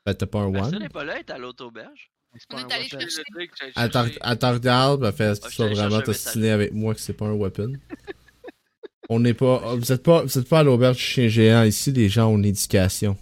Ben, 0.05 0.13
t'as 0.13 0.25
pas 0.25 0.39
un 0.39 0.55
one? 0.55 0.81
est 0.81 0.89
pas 0.89 1.03
là, 1.03 1.15
elle 1.15 1.19
est 1.19 1.29
à 1.29 1.37
l'autre 1.37 1.65
auberge. 1.65 2.09
On 2.51 2.57
est 2.57 2.73
allé 2.73 2.87
chercher- 2.87 3.23
que 3.23 3.55
j'allais 3.57 3.71
Elle 3.75 4.19
elle 4.23 4.37
t'en 4.39 4.53
regarde, 4.53 5.01
ben, 5.01 5.11
fait, 5.11 5.39
Ah, 5.43 5.49
tu 5.49 5.61
vas 5.61 5.67
vraiment 5.69 6.01
t'ostiner 6.01 6.51
avec 6.51 6.71
moi 6.73 6.93
que 6.93 6.99
c'est 7.01 7.13
pas 7.13 7.25
un 7.25 7.33
weapon. 7.33 7.73
On 9.09 9.19
n'est 9.19 9.33
pas, 9.33 9.75
vous 9.75 9.91
êtes 9.91 10.03
pas, 10.03 10.21
vous 10.21 10.37
êtes 10.37 10.47
pas 10.47 10.59
à 10.59 10.63
l'auberge 10.63 10.97
du 10.97 11.01
chien 11.03 11.27
géant 11.27 11.63
ici, 11.63 11.91
les 11.91 12.07
gens 12.09 12.27
ont 12.31 12.37
une 12.37 12.45
éducation. 12.45 13.17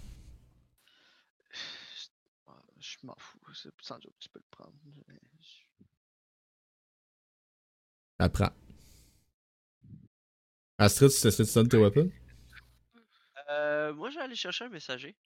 Je 2.78 2.96
m'en 3.02 3.14
fous, 3.18 3.38
c'est 3.54 3.70
sans 3.80 3.98
joke, 4.00 4.12
tu 4.18 4.28
peux 4.28 4.38
le 4.40 4.44
prendre. 4.50 4.72
Je- 5.40 5.84
Apprends. 8.18 8.50
Astrid, 10.78 11.10
tu 11.10 11.20
t'essaies 11.22 11.44
de 11.44 11.52
donner 11.54 11.68
tes 11.70 11.76
weapons? 11.78 12.10
Euh, 13.50 13.94
moi, 13.94 14.10
je 14.10 14.16
vais 14.16 14.22
aller 14.24 14.34
chercher 14.36 14.66
un 14.66 14.68
messager. 14.68 15.16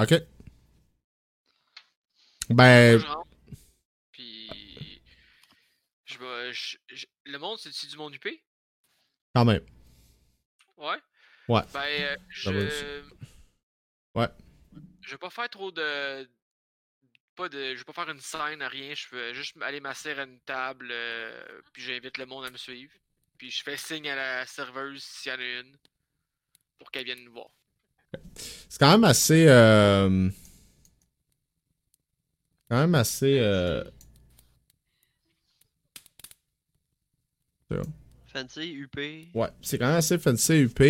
Ok. 0.00 0.14
Ben, 2.54 3.02
Puis. 4.12 5.02
Je 6.04 6.18
vais. 6.18 6.52
je- 6.52 6.76
je- 6.92 7.06
Le 7.26 7.38
monde, 7.38 7.58
c'est-tu 7.58 7.86
du 7.86 7.96
monde 7.96 8.14
UP? 8.14 8.28
quand 9.34 9.44
même. 9.46 9.64
Ouais? 10.76 10.98
Ouais. 11.48 11.62
Ben, 11.72 11.80
euh, 11.86 12.16
je. 12.28 13.02
Ouais. 14.14 14.28
Je 15.00 15.10
vais 15.12 15.18
pas 15.18 15.30
faire 15.30 15.48
trop 15.48 15.70
de. 15.72 16.28
Pas 17.34 17.48
de. 17.48 17.72
Je 17.74 17.78
vais 17.78 17.84
pas 17.84 17.92
faire 17.94 18.10
une 18.10 18.20
scène, 18.20 18.62
rien. 18.62 18.94
Je 18.94 19.08
vais 19.14 19.32
juste 19.34 19.56
aller 19.62 19.80
m'asseoir 19.80 20.18
à 20.18 20.22
une 20.24 20.38
table. 20.40 20.88
euh, 20.90 21.60
Puis 21.72 21.82
j'invite 21.82 22.18
le 22.18 22.26
monde 22.26 22.44
à 22.44 22.50
me 22.50 22.56
suivre. 22.58 22.92
Puis 23.38 23.50
je 23.50 23.62
fais 23.62 23.76
signe 23.76 24.08
à 24.10 24.14
la 24.16 24.46
serveuse 24.46 25.02
s'il 25.02 25.32
y 25.32 25.34
en 25.34 25.38
a 25.38 25.60
une. 25.60 25.76
Pour 26.78 26.90
qu'elle 26.90 27.04
vienne 27.06 27.24
nous 27.24 27.32
voir. 27.32 27.48
C'est 28.34 28.78
quand 28.78 28.90
même 28.90 29.04
assez. 29.04 29.46
Euh... 29.48 30.28
Quand 32.72 32.78
même 32.78 32.94
assez. 32.94 33.38
Euh... 33.38 33.84
Fancy, 38.32 38.72
UP. 38.72 38.96
Ouais, 39.34 39.50
c'est 39.60 39.76
quand 39.76 39.88
même 39.88 39.96
assez 39.96 40.16
fancy 40.16 40.62
UP. 40.62 40.80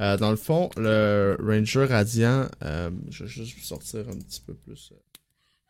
Euh, 0.00 0.16
dans 0.16 0.30
le 0.30 0.36
fond, 0.36 0.70
le 0.76 1.36
Ranger 1.40 1.86
Radiant, 1.86 2.48
euh, 2.62 2.88
je 3.10 3.24
vais 3.24 3.28
juste 3.28 3.56
vous 3.58 3.64
sortir 3.64 4.08
un 4.08 4.16
petit 4.16 4.42
peu 4.42 4.54
plus 4.54 4.92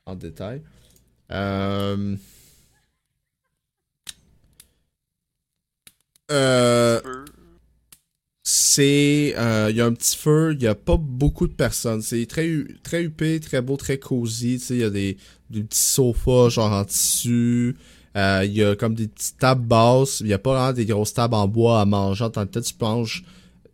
en 0.04 0.14
détail. 0.16 0.60
Euh... 1.30 2.14
Euh, 6.30 7.00
C'est 8.46 9.34
euh, 9.38 9.72
y 9.74 9.80
a 9.80 9.86
un 9.86 9.94
petit 9.94 10.18
feu, 10.18 10.54
il 10.54 10.62
y 10.62 10.66
a 10.66 10.74
pas 10.74 10.98
beaucoup 10.98 11.46
de 11.46 11.54
personnes, 11.54 12.02
c'est 12.02 12.26
très 12.26 12.46
très 12.82 13.02
huppé, 13.02 13.40
très 13.40 13.62
beau, 13.62 13.78
très 13.78 13.96
cosy, 13.96 14.58
tu 14.58 14.66
sais, 14.66 14.74
il 14.74 14.80
y 14.80 14.84
a 14.84 14.90
des, 14.90 15.16
des 15.48 15.62
petits 15.62 15.78
sofas 15.78 16.50
genre 16.50 16.70
en 16.70 16.84
tissu, 16.84 17.74
euh, 18.18 18.42
il 18.44 18.52
y 18.52 18.62
a 18.62 18.76
comme 18.76 18.94
des 18.94 19.08
petites 19.08 19.38
tables 19.38 19.64
basses, 19.64 20.20
il 20.20 20.26
y 20.26 20.34
a 20.34 20.38
pas 20.38 20.52
vraiment 20.52 20.72
des 20.74 20.84
grosses 20.84 21.14
tables 21.14 21.34
en 21.34 21.48
bois 21.48 21.80
à 21.80 21.86
manger 21.86 22.24
en 22.24 22.30
tant 22.30 22.44
que 22.46 22.58
tu 22.58 22.74
manges 22.78 23.24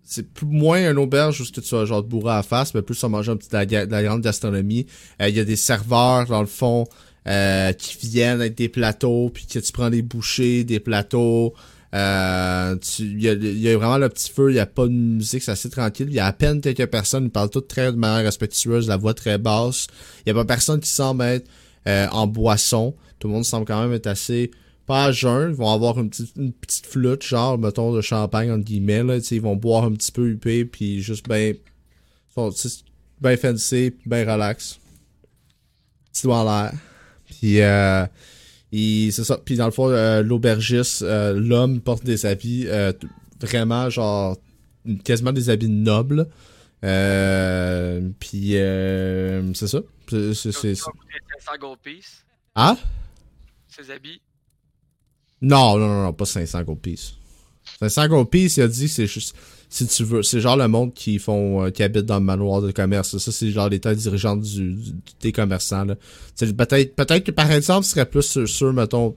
c'est 0.04 0.32
plus, 0.32 0.46
moins 0.46 0.84
un 0.88 0.96
auberge 0.98 1.40
où 1.40 1.44
que 1.52 1.60
tu 1.60 1.74
vas 1.74 1.84
genre 1.84 2.02
te 2.04 2.08
bourrer 2.08 2.34
à 2.34 2.44
face, 2.44 2.72
mais 2.72 2.82
plus 2.82 3.02
à 3.02 3.08
manger 3.08 3.32
un 3.32 3.36
petit 3.36 3.48
de 3.48 3.54
la, 3.54 3.66
de 3.66 4.02
grande 4.06 4.22
gastronomie. 4.22 4.86
Euh, 5.20 5.28
Il 5.28 5.36
y 5.36 5.40
a 5.40 5.44
des 5.44 5.56
serveurs 5.56 6.26
dans 6.26 6.40
le 6.40 6.46
fond 6.46 6.86
qui 7.24 7.98
viennent 8.08 8.40
avec 8.40 8.56
des 8.56 8.68
plateaux, 8.68 9.30
puis 9.32 9.46
que 9.46 9.58
tu 9.58 9.72
prends 9.72 9.90
des 9.90 10.02
bouchées, 10.02 10.64
des 10.64 10.80
plateaux. 10.80 11.54
Euh, 11.94 12.76
Il 12.98 13.20
y, 13.20 13.60
y 13.60 13.68
a 13.68 13.76
vraiment 13.76 13.98
le 13.98 14.08
petit 14.08 14.30
feu, 14.30 14.50
il 14.50 14.54
n'y 14.54 14.60
a 14.60 14.66
pas 14.66 14.86
de 14.86 14.92
musique, 14.92 15.42
c'est 15.42 15.50
assez 15.52 15.70
tranquille. 15.70 16.06
Il 16.08 16.14
y 16.14 16.20
a 16.20 16.26
à 16.26 16.32
peine 16.32 16.60
quelques 16.60 16.86
personnes, 16.86 17.24
ils 17.24 17.30
parlent 17.30 17.50
toutes 17.50 17.68
très 17.68 17.90
de 17.90 17.96
manière 17.96 18.24
respectueuse, 18.24 18.88
la 18.88 18.96
voix 18.96 19.14
très 19.14 19.38
basse. 19.38 19.88
Il 20.18 20.32
n'y 20.32 20.38
a 20.38 20.42
pas 20.42 20.46
personne 20.46 20.80
qui 20.80 20.90
semble 20.90 21.24
être 21.24 21.48
euh, 21.88 22.06
en 22.12 22.26
boisson. 22.26 22.94
Tout 23.18 23.28
le 23.28 23.34
monde 23.34 23.44
semble 23.44 23.66
quand 23.66 23.82
même 23.82 23.92
être 23.92 24.06
assez 24.06 24.50
pas 24.90 25.04
à 25.04 25.10
ils 25.12 25.54
vont 25.54 25.72
avoir 25.72 26.00
une 26.00 26.10
petite, 26.10 26.34
une 26.36 26.52
petite 26.52 26.84
flûte, 26.84 27.22
genre, 27.22 27.56
mettons, 27.56 27.92
de 27.92 28.00
champagne, 28.00 28.50
entre 28.50 28.64
guillemets, 28.64 29.04
là, 29.04 29.18
ils 29.18 29.40
vont 29.40 29.54
boire 29.54 29.84
un 29.84 29.92
petit 29.92 30.10
peu 30.10 30.26
huppé, 30.26 30.64
puis 30.64 31.00
juste 31.00 31.28
ben, 31.28 31.54
ben 33.20 33.36
fancy, 33.36 33.94
ben 34.04 34.28
relax. 34.28 34.80
Petit 36.12 36.22
doigt 36.24 36.38
en 36.38 36.44
l'air. 36.44 36.72
Puis, 37.24 37.60
euh, 37.60 38.04
il- 38.72 39.12
c'est 39.12 39.24
ça. 39.24 39.38
Puis 39.44 39.56
dans 39.56 39.66
le 39.66 39.70
fond, 39.72 39.88
euh, 39.88 40.22
l'aubergiste, 40.22 41.02
euh, 41.02 41.32
l'homme 41.34 41.80
porte 41.80 42.04
des 42.04 42.26
habits 42.26 42.64
euh, 42.68 42.92
vraiment, 43.40 43.88
genre, 43.90 44.36
quasiment 45.04 45.32
des 45.32 45.50
habits 45.50 45.68
nobles. 45.68 46.28
Puis 48.20 48.52
c'est 49.54 49.66
ça. 49.66 49.80
C'est, 50.08 50.34
Ça 50.42 50.60
va 50.62 50.92
coûter 50.92 51.14
500 51.38 51.52
gold 51.60 51.78
piece. 51.82 52.24
Ah? 52.54 52.76
Ses 53.68 53.90
habits. 53.90 54.20
Non, 55.40 55.78
non, 55.78 55.86
non, 55.88 56.02
non, 56.02 56.12
pas 56.12 56.26
500 56.26 56.62
gold 56.64 56.80
piece. 56.80 57.14
500 57.78 58.08
gold 58.08 58.28
piece, 58.28 58.56
il 58.56 58.62
a 58.62 58.68
dit, 58.68 58.88
c'est 58.88 59.06
juste, 59.06 59.34
si 59.72 59.86
tu 59.86 60.04
veux, 60.04 60.22
c'est 60.22 60.40
genre 60.40 60.56
le 60.56 60.66
monde 60.68 60.92
qui 60.92 61.18
font, 61.18 61.64
euh, 61.64 61.70
qui 61.70 61.82
habite 61.82 62.04
dans 62.04 62.18
le 62.18 62.24
manoir 62.24 62.60
de 62.60 62.70
commerce. 62.72 63.16
Ça, 63.16 63.32
c'est 63.32 63.50
genre 63.50 63.68
l'état 63.68 63.94
dirigeant 63.94 64.36
du, 64.36 64.74
du- 64.74 64.92
des 65.20 65.32
commerçants, 65.32 65.86
peut-être, 65.86 66.94
peut-être 66.96 67.24
que 67.24 67.30
par 67.30 67.50
exemple, 67.52 67.84
ce 67.86 67.92
serait 67.92 68.04
plus 68.10 68.44
sur, 68.46 68.72
mettons, 68.72 69.16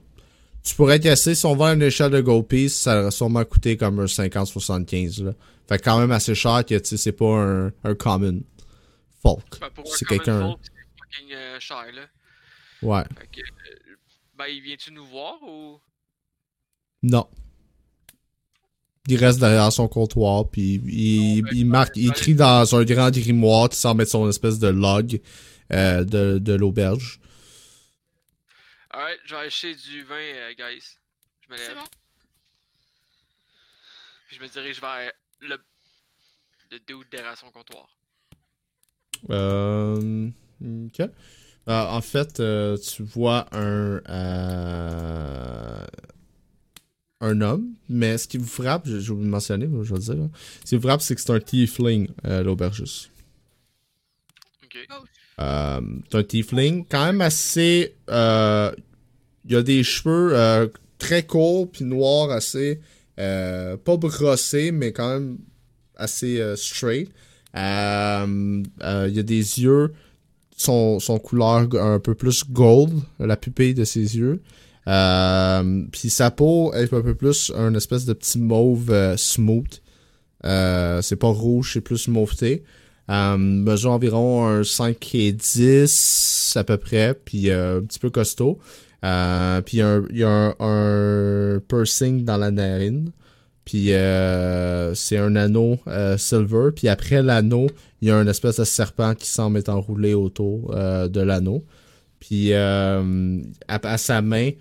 tu 0.62 0.74
pourrais 0.76 0.98
casser, 1.00 1.34
si 1.34 1.44
on 1.44 1.54
vend 1.56 1.74
une 1.74 1.82
échelle 1.82 2.10
de 2.12 2.20
gold 2.20 2.46
piece, 2.46 2.78
ça 2.78 3.02
aurait 3.02 3.10
sûrement 3.10 3.44
coûté 3.44 3.76
comme 3.76 3.98
un 4.00 4.06
50-75, 4.06 5.22
là. 5.24 5.32
Fait 5.68 5.78
quand 5.78 5.98
même 5.98 6.10
assez 6.12 6.34
cher 6.34 6.64
que, 6.64 6.78
tu 6.78 6.84
sais, 6.88 6.96
c'est 6.96 7.12
pas 7.12 7.26
un, 7.36 7.72
un 7.84 7.94
common 7.94 8.40
folk. 9.22 9.42
Ben, 9.60 9.68
C'est 9.86 10.06
quelqu'un- 10.06 10.40
folk, 10.40 10.58
c'est 10.62 11.18
fucking 11.20 11.34
euh, 11.36 11.56
cher, 11.60 11.84
là. 11.94 12.02
Ouais. 12.82 13.02
Fait 13.18 13.26
que, 13.26 13.40
euh, 13.40 13.96
ben, 14.38 14.44
il 14.48 14.60
vient-tu 14.62 14.92
nous 14.92 15.06
voir 15.06 15.34
ou? 15.42 15.80
Non. 17.02 17.26
Il 19.08 19.16
reste 19.16 19.38
derrière 19.38 19.70
son 19.70 19.86
comptoir, 19.86 20.48
puis 20.48 20.80
il, 20.86 21.42
ben, 21.42 21.50
il 21.54 21.66
marque, 21.66 21.96
il 21.96 22.08
écrit 22.08 22.34
dans 22.34 22.74
un 22.74 22.84
grand 22.84 23.10
grimoire 23.10 23.68
qui 23.68 23.76
semble 23.76 24.02
être 24.02 24.08
son 24.08 24.28
espèce 24.30 24.58
de 24.58 24.68
log 24.68 25.20
euh, 25.72 26.04
de, 26.04 26.38
de 26.38 26.52
l'auberge. 26.54 27.20
Alright, 28.90 29.18
je 29.26 29.34
vais 29.34 29.40
acheter 29.42 29.74
du 29.74 30.02
vin, 30.04 30.14
euh, 30.14 30.52
guys. 30.56 30.96
Je 31.46 31.52
me 31.52 31.56
C'est 31.58 31.68
lève. 31.68 31.76
bon. 31.76 31.84
Puis 34.28 34.36
je 34.36 34.42
me 34.42 34.48
dirige 34.48 34.80
vers 34.80 35.10
le. 35.40 35.58
Le 36.70 36.78
dude 36.88 37.08
derrière 37.10 37.36
son 37.36 37.50
comptoir. 37.50 37.86
Euh, 39.30 40.28
ok. 40.60 41.00
Euh, 41.00 41.08
en 41.66 42.00
fait, 42.00 42.40
euh, 42.40 42.76
tu 42.78 43.02
vois 43.02 43.46
un 43.52 44.00
euh, 44.08 45.86
un 47.24 47.40
homme, 47.40 47.66
mais 47.88 48.18
ce 48.18 48.28
qui 48.28 48.38
vous 48.38 48.46
frappe, 48.46 48.86
je, 48.86 48.98
je 49.00 49.12
vais 49.12 49.16
vous 49.18 49.22
le 49.24 49.28
mentionner, 49.28 49.66
je 49.82 49.88
vais 49.94 49.98
le 49.98 50.04
dire. 50.04 50.14
là. 50.14 50.28
Ce 50.64 50.68
qui 50.70 50.76
vous 50.76 50.82
frappe, 50.82 51.00
c'est 51.02 51.14
que 51.14 51.20
c'est 51.20 51.30
un 51.32 51.40
tiefling, 51.40 52.08
euh, 52.26 52.42
l'aubergiste. 52.42 53.10
Ok. 54.64 54.76
Euh, 55.40 55.80
c'est 56.10 56.18
un 56.18 56.22
tiefling 56.22 56.84
quand 56.88 57.06
même 57.06 57.20
assez. 57.20 57.94
euh, 58.10 58.70
il 59.46 59.56
a 59.56 59.62
des 59.62 59.82
cheveux 59.82 60.30
euh, 60.34 60.68
très 60.98 61.24
courts 61.26 61.70
puis 61.70 61.84
noirs, 61.84 62.30
assez. 62.30 62.80
euh, 63.20 63.76
pas 63.76 63.96
brossés, 63.96 64.70
mais 64.72 64.92
quand 64.92 65.08
même 65.08 65.38
assez 65.96 66.40
straight. 66.56 67.10
Il 67.54 67.60
a 68.80 69.22
des 69.22 69.60
yeux. 69.60 69.92
Son, 70.56 71.00
son 71.00 71.18
couleur 71.18 71.66
un 71.74 71.98
peu 71.98 72.14
plus 72.14 72.44
gold, 72.48 72.92
la 73.18 73.36
pupille 73.36 73.74
de 73.74 73.82
ses 73.84 74.16
yeux. 74.16 74.40
Euh, 74.86 75.84
puis 75.90 76.10
sa 76.10 76.30
peau 76.30 76.72
est 76.74 76.92
un 76.92 77.00
peu 77.00 77.14
plus 77.14 77.52
un 77.56 77.74
espèce 77.74 78.04
de 78.04 78.12
petit 78.12 78.38
mauve 78.38 78.90
euh, 78.90 79.16
smooth. 79.16 79.80
Euh, 80.44 81.00
c'est 81.00 81.16
pas 81.16 81.28
rouge, 81.28 81.72
c'est 81.72 81.80
plus 81.80 82.08
mauveté. 82.08 82.64
Euh, 83.10 83.36
mesure 83.36 83.92
environ 83.92 84.46
un 84.46 84.64
5 84.64 85.14
et 85.14 85.32
10 85.32 86.54
à 86.56 86.64
peu 86.64 86.76
près, 86.76 87.14
puis 87.14 87.50
un 87.50 87.82
petit 87.82 87.98
peu 87.98 88.10
costaud. 88.10 88.58
Puis 89.02 89.78
il 89.78 90.06
y 90.12 90.22
a 90.22 90.28
un, 90.30 90.54
un 90.58 91.60
piercing 91.66 92.24
dans 92.24 92.36
la 92.36 92.50
narine. 92.50 93.10
Puis 93.64 93.88
c'est 93.88 95.16
un 95.18 95.36
anneau 95.36 95.78
silver. 96.18 96.70
Puis 96.74 96.88
après 96.88 97.22
l'anneau, 97.22 97.68
il 98.02 98.08
y 98.08 98.10
a 98.10 98.16
un 98.16 98.26
espèce 98.26 98.56
de 98.56 98.64
serpent 98.64 99.14
qui 99.14 99.28
semble 99.28 99.58
être 99.58 99.70
enroulé 99.70 100.14
autour 100.14 100.74
de 100.74 101.20
l'anneau. 101.20 101.64
Puis 102.26 102.54
euh, 102.54 103.42
à, 103.68 103.74
à 103.86 103.98
sa 103.98 104.22
main, 104.22 104.52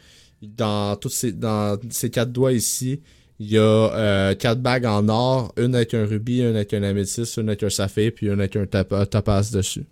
dans 0.41 0.97
toutes 0.97 1.13
ces, 1.13 1.31
dans 1.31 1.79
ces 1.89 2.09
quatre 2.11 2.29
doigts 2.31 2.51
ici, 2.51 3.01
il 3.39 3.51
y 3.51 3.57
a 3.57 3.61
euh, 3.61 4.35
quatre 4.35 4.61
bagues 4.61 4.85
en 4.85 5.07
or, 5.07 5.53
une 5.55 5.73
avec 5.73 5.93
un 5.93 6.05
rubis, 6.05 6.39
une 6.41 6.57
avec 6.57 6.73
un 6.73 6.83
améthyste, 6.83 7.37
une 7.37 7.47
avec 7.47 7.63
un 7.63 7.69
saphir, 7.69 8.11
puis 8.13 8.27
une 8.27 8.41
avec 8.41 8.57
un 8.57 8.65
tap- 8.65 8.91
un 8.91 9.05
topaz 9.05 9.51
dessus. 9.51 9.85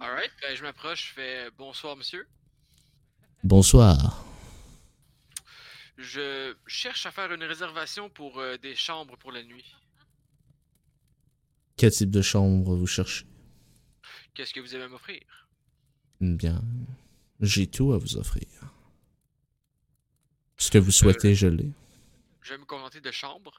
Alright, 0.00 0.30
ben 0.40 0.56
je 0.56 0.62
m'approche, 0.62 1.08
je 1.08 1.14
fais 1.20 1.50
bonsoir 1.58 1.96
monsieur. 1.96 2.24
Bonsoir. 3.42 4.24
Je 5.98 6.54
cherche 6.68 7.04
à 7.06 7.10
faire 7.10 7.32
une 7.32 7.42
réservation 7.42 8.08
pour 8.08 8.38
euh, 8.38 8.56
des 8.58 8.76
chambres 8.76 9.16
pour 9.18 9.32
la 9.32 9.42
nuit. 9.42 9.74
Quel 11.76 11.90
type 11.90 12.10
de 12.10 12.22
chambre 12.22 12.76
vous 12.76 12.86
cherchez? 12.86 13.24
Qu'est-ce 14.34 14.52
que 14.54 14.60
vous 14.60 14.74
avez 14.74 14.84
à 14.84 14.88
m'offrir? 14.88 15.20
Bien, 16.20 16.62
j'ai 17.40 17.66
tout 17.66 17.92
à 17.92 17.98
vous 17.98 18.16
offrir. 18.16 18.46
Ce 20.56 20.70
que 20.70 20.78
vous 20.78 20.92
souhaitez, 20.92 21.34
je 21.34 21.48
l'ai. 21.48 21.70
Je 22.40 22.52
vais 22.52 22.58
me 22.58 22.64
contenter 22.64 23.00
de 23.00 23.10
chambres. 23.10 23.58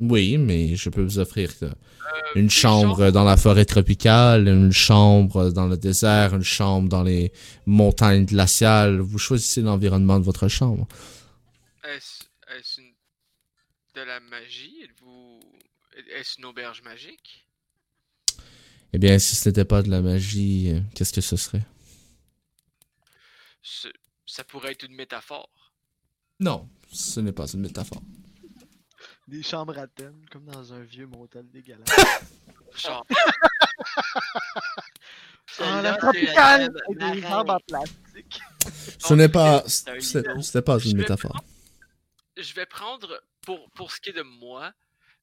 Oui, 0.00 0.36
mais 0.36 0.76
je 0.76 0.90
peux 0.90 1.02
vous 1.02 1.18
offrir 1.18 1.50
euh, 1.62 1.70
Euh, 2.06 2.32
une 2.34 2.50
chambre 2.50 3.10
dans 3.10 3.24
la 3.24 3.36
forêt 3.36 3.64
tropicale, 3.64 4.46
une 4.48 4.70
chambre 4.72 5.50
dans 5.50 5.66
le 5.66 5.76
désert, 5.78 6.34
une 6.34 6.42
chambre 6.42 6.88
dans 6.88 7.02
les 7.02 7.32
montagnes 7.64 8.26
glaciales. 8.26 9.00
Vous 9.00 9.18
choisissez 9.18 9.62
l'environnement 9.62 10.18
de 10.18 10.24
votre 10.24 10.48
chambre. 10.48 10.86
Est-ce 11.84 12.80
de 13.94 14.00
la 14.02 14.20
magie? 14.20 14.82
Êtes-vous... 14.84 15.40
Est-ce 16.14 16.38
une 16.38 16.44
auberge 16.44 16.82
magique? 16.82 17.45
Eh 18.92 18.98
bien, 18.98 19.18
si 19.18 19.36
ce 19.36 19.48
n'était 19.48 19.64
pas 19.64 19.82
de 19.82 19.90
la 19.90 20.00
magie, 20.00 20.70
euh, 20.72 20.80
qu'est-ce 20.94 21.12
que 21.12 21.20
ce 21.20 21.36
serait? 21.36 21.62
Ce- 23.62 23.88
Ça 24.26 24.42
pourrait 24.44 24.72
être 24.72 24.84
une 24.84 24.94
métaphore. 24.94 25.48
Non, 26.40 26.68
ce 26.92 27.20
n'est 27.20 27.32
pas 27.32 27.46
une 27.52 27.60
métaphore. 27.60 28.02
Des 29.28 29.42
chambres 29.42 29.78
à 29.78 29.86
thème, 29.86 30.24
comme 30.30 30.44
dans 30.46 30.72
un 30.72 30.82
vieux 30.82 31.06
motel 31.06 31.48
dégueulasse. 31.50 31.88
Genre, 32.76 33.06
Ah, 35.60 35.80
la 35.80 35.94
tropicale! 35.96 36.62
Avec 36.88 37.14
des 37.14 37.22
chambres 37.22 37.54
en 37.54 37.60
plastique. 37.60 38.40
Ce 38.98 39.14
n'est 39.14 39.28
pas, 39.28 39.62
n'est 40.54 40.62
pas 40.62 40.78
Je 40.78 40.88
une 40.88 40.96
vais 40.96 41.02
métaphore. 41.02 41.40
je 42.36 42.52
vais 42.54 42.66
prendre, 42.66 43.22
pour, 43.42 43.70
pour 43.70 43.92
ce 43.92 44.00
qui 44.00 44.10
est 44.10 44.12
de 44.12 44.22
moi, 44.22 44.72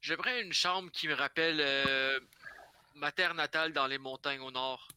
j'aimerais 0.01 0.41
une 0.41 0.53
chambre 0.53 0.89
qui 0.91 1.07
me 1.07 1.13
rappelle 1.13 1.57
euh, 1.59 2.19
ma 2.95 3.11
terre 3.11 3.33
natale 3.33 3.73
dans 3.73 3.87
les 3.87 3.97
montagnes 3.97 4.41
au 4.41 4.51
nord. 4.51 4.87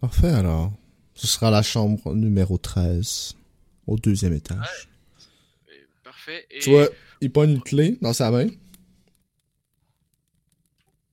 Parfait, 0.00 0.28
alors. 0.30 0.72
Ce 1.14 1.26
sera 1.26 1.50
la 1.50 1.62
chambre 1.62 2.14
numéro 2.14 2.58
13, 2.58 3.36
au 3.86 3.96
deuxième 3.96 4.32
étage. 4.32 4.88
Et- 5.68 5.86
parfait. 6.02 6.46
Et 6.50 6.58
Tu 6.58 6.70
vois, 6.70 6.88
il 7.20 7.30
prend 7.30 7.44
une 7.44 7.62
clé 7.62 7.96
dans 8.02 8.12
sa 8.12 8.30
main. 8.30 8.46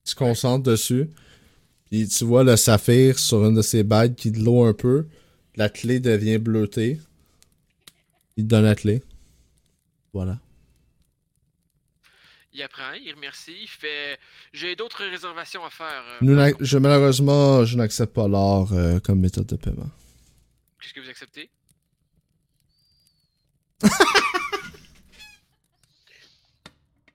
Il 0.04 0.10
se 0.10 0.14
concentre 0.16 0.64
dessus. 0.64 1.08
Puis 1.86 2.08
tu 2.08 2.24
vois 2.24 2.42
le 2.42 2.56
saphir 2.56 3.18
sur 3.18 3.44
une 3.46 3.54
de 3.54 3.62
ses 3.62 3.84
bagues 3.84 4.14
qui 4.16 4.32
de 4.32 4.40
l'eau 4.40 4.64
un 4.64 4.74
peu. 4.74 5.06
La 5.54 5.68
clé 5.68 6.00
devient 6.00 6.38
bleutée. 6.38 6.98
Il 8.36 8.44
te 8.44 8.48
donne 8.48 8.64
la 8.64 8.74
clé. 8.74 9.02
Voilà. 10.12 10.38
Il 12.52 12.62
apprend, 12.62 12.92
il 12.92 13.12
remercie, 13.14 13.56
il 13.62 13.68
fait 13.68 14.18
J'ai 14.52 14.76
d'autres 14.76 15.04
réservations 15.04 15.64
à 15.64 15.70
faire. 15.70 16.02
euh, 16.06 16.18
Nous 16.20 16.36
je, 16.60 16.78
malheureusement, 16.78 17.64
je 17.64 17.76
n'accepte 17.76 18.12
pas 18.14 18.28
l'or 18.28 18.72
euh, 18.72 19.00
comme 19.00 19.20
méthode 19.20 19.46
de 19.46 19.56
paiement. 19.56 19.90
Qu'est-ce 20.80 20.94
que 20.94 21.00
vous 21.00 21.08
acceptez? 21.10 21.50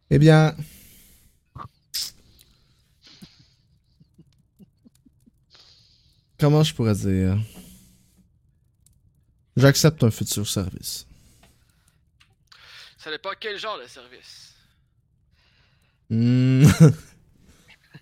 Eh 0.09 0.19
bien. 0.19 0.55
Comment 6.39 6.63
je 6.63 6.73
pourrais 6.73 6.93
dire? 6.95 7.37
J'accepte 9.55 10.03
un 10.03 10.11
futur 10.11 10.47
service. 10.47 11.07
Ça 12.97 13.09
dépend 13.09 13.31
quel 13.39 13.57
genre 13.57 13.79
de 13.79 13.87
service. 13.87 14.53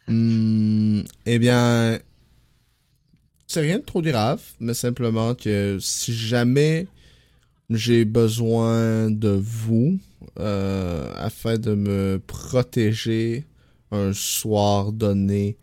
Hmm, 0.07 1.01
Eh 1.25 1.39
bien, 1.39 1.99
c'est 3.47 3.61
rien 3.61 3.79
de 3.79 3.83
trop 3.83 4.01
grave, 4.01 4.41
mais 4.59 4.73
simplement 4.73 5.35
que 5.35 5.77
si 5.79 6.13
jamais 6.13 6.87
j'ai 7.69 8.05
besoin 8.05 9.11
de 9.11 9.29
vous 9.29 9.99
euh, 10.39 11.11
afin 11.15 11.57
de 11.57 11.75
me 11.75 12.21
protéger 12.25 13.45
un 13.91 14.13
soir 14.13 14.91
donné 14.91 15.57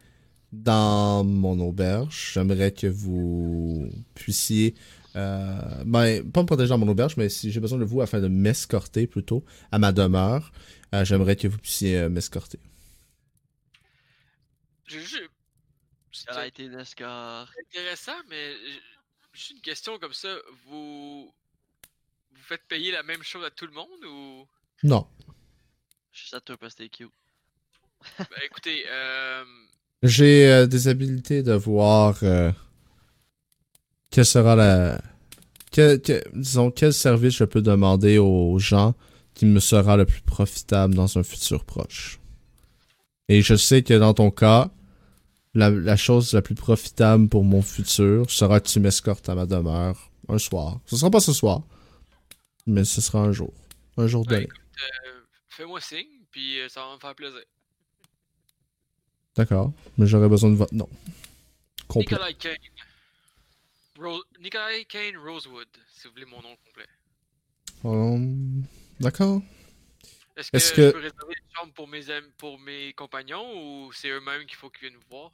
dans 0.53 1.25
mon 1.25 1.61
auberge, 1.61 2.33
j'aimerais 2.35 2.73
que 2.73 2.87
vous 2.87 3.89
puissiez 4.15 4.75
Euh, 5.17 5.85
ben, 5.85 6.31
pas 6.31 6.43
me 6.43 6.47
protéger 6.47 6.71
dans 6.71 6.79
mon 6.79 6.89
auberge, 6.89 7.17
mais 7.17 7.29
si 7.29 7.51
j'ai 7.51 7.61
besoin 7.61 7.79
de 7.79 7.85
vous 7.85 8.01
afin 8.01 8.21
de 8.21 8.29
m'escorter 8.29 9.07
plutôt 9.07 9.45
à 9.71 9.79
ma 9.79 9.93
demeure, 9.93 10.53
euh, 10.95 11.05
j'aimerais 11.05 11.37
que 11.37 11.49
vous 11.49 11.59
puissiez 11.59 11.99
euh, 11.99 12.09
m'escorter. 12.09 12.59
J'ai 14.87 15.01
juste. 15.01 15.23
C'est 16.13 16.31
Elle 16.31 16.39
a 16.39 16.47
été 16.47 16.67
intéressant, 16.67 18.13
mais 18.29 18.55
juste 19.33 19.51
une 19.53 19.61
question 19.61 19.99
comme 19.99 20.13
ça. 20.13 20.37
Vous. 20.67 21.33
Vous 22.35 22.43
faites 22.43 22.63
payer 22.69 22.91
la 22.93 23.03
même 23.03 23.23
chose 23.23 23.45
à 23.45 23.51
tout 23.51 23.67
le 23.67 23.73
monde 23.73 24.05
ou? 24.05 24.47
Non. 24.83 25.07
Juste 26.13 26.35
à 26.35 26.41
toi 26.41 26.57
parce 26.57 26.75
que 26.75 26.85
cute. 26.85 27.11
Ben, 28.19 28.27
écoutez, 28.45 28.85
euh. 28.89 29.45
J'ai 30.03 30.51
euh, 30.51 30.67
des 30.67 30.89
habilités 30.89 31.43
de 31.43 31.53
voir 31.53 32.19
euh, 32.23 32.51
quelle 34.13 34.27
sera 34.27 34.55
la. 34.55 35.01
quel- 35.73 36.01
disons, 36.35 36.71
quel 36.71 36.93
service 36.93 37.35
je 37.37 37.45
peux 37.45 37.63
demander 37.63 38.19
aux 38.19 38.59
gens 38.61 38.95
qui 39.35 39.47
me 39.47 39.59
sera 39.59 39.97
le 39.97 40.05
plus 40.07 40.21
profitable 40.23 40.95
dans 40.95 41.19
un 41.19 41.25
futur 41.25 41.65
proche? 41.65 42.21
Et 43.29 43.43
je 43.43 43.55
sais 43.57 43.83
que 43.83 43.95
dans 43.95 44.15
ton 44.15 44.31
cas, 44.31 44.71
la, 45.55 45.71
la 45.71 45.97
chose 45.97 46.33
la 46.35 46.43
plus 46.43 46.55
profitable 46.55 47.29
pour 47.29 47.45
mon 47.45 47.63
futur 47.63 48.31
sera 48.31 48.61
que 48.61 48.69
tu 48.69 48.79
m'escortes 48.81 49.29
à 49.29 49.35
ma 49.35 49.47
demeure 49.47 50.11
un 50.29 50.39
soir. 50.39 50.79
Ce 50.87 50.97
sera 50.97 51.11
pas 51.11 51.21
ce 51.21 51.33
soir, 51.33 51.63
mais 52.67 52.85
ce 52.85 53.01
sera 53.01 53.21
un 53.21 53.33
jour. 53.33 53.53
Un 53.97 54.07
jour 54.07 54.23
Ouais, 54.23 54.35
donné. 54.35 54.43
écoute, 54.45 54.61
euh, 55.07 55.21
fais-moi 55.49 55.81
signe, 55.81 56.07
puis 56.31 56.61
euh, 56.61 56.69
ça 56.69 56.81
va 56.81 56.95
me 56.95 56.99
faire 57.01 57.15
plaisir. 57.15 57.41
D'accord. 59.37 59.73
Mais 59.97 60.07
j'aurais 60.07 60.29
besoin 60.29 60.51
de 60.51 60.57
votre 60.57 60.75
nom. 60.75 60.89
Complet. 61.89 62.17
Kane. 62.39 62.53
Ro- 64.03 64.25
Nikolai 64.41 64.85
Kane 64.85 65.17
Rosewood, 65.17 65.69
si 65.95 66.07
vous 66.09 66.15
voulez 66.15 66.27
mon 66.27 66.43
nom 66.43 66.57
complet. 66.67 66.87
Hum, 67.85 68.65
D'accord. 69.01 69.43
Est-ce 70.37 70.73
que, 70.73 70.87
je 70.87 70.91
peux 70.93 70.99
réserver 70.99 71.35
une 71.37 71.55
chambre 71.57 71.73
pour 71.75 71.89
mes, 71.89 72.11
am- 72.11 72.31
pour 72.39 72.59
mes 72.59 72.93
compagnons 72.95 73.45
ou 73.87 73.93
c'est 73.93 74.09
eux-mêmes 74.09 74.47
qu'il 74.47 74.57
faut 74.57 74.71
qu'ils 74.71 74.89
viennent 74.89 74.95
nous 75.01 75.09
voir? 75.11 75.31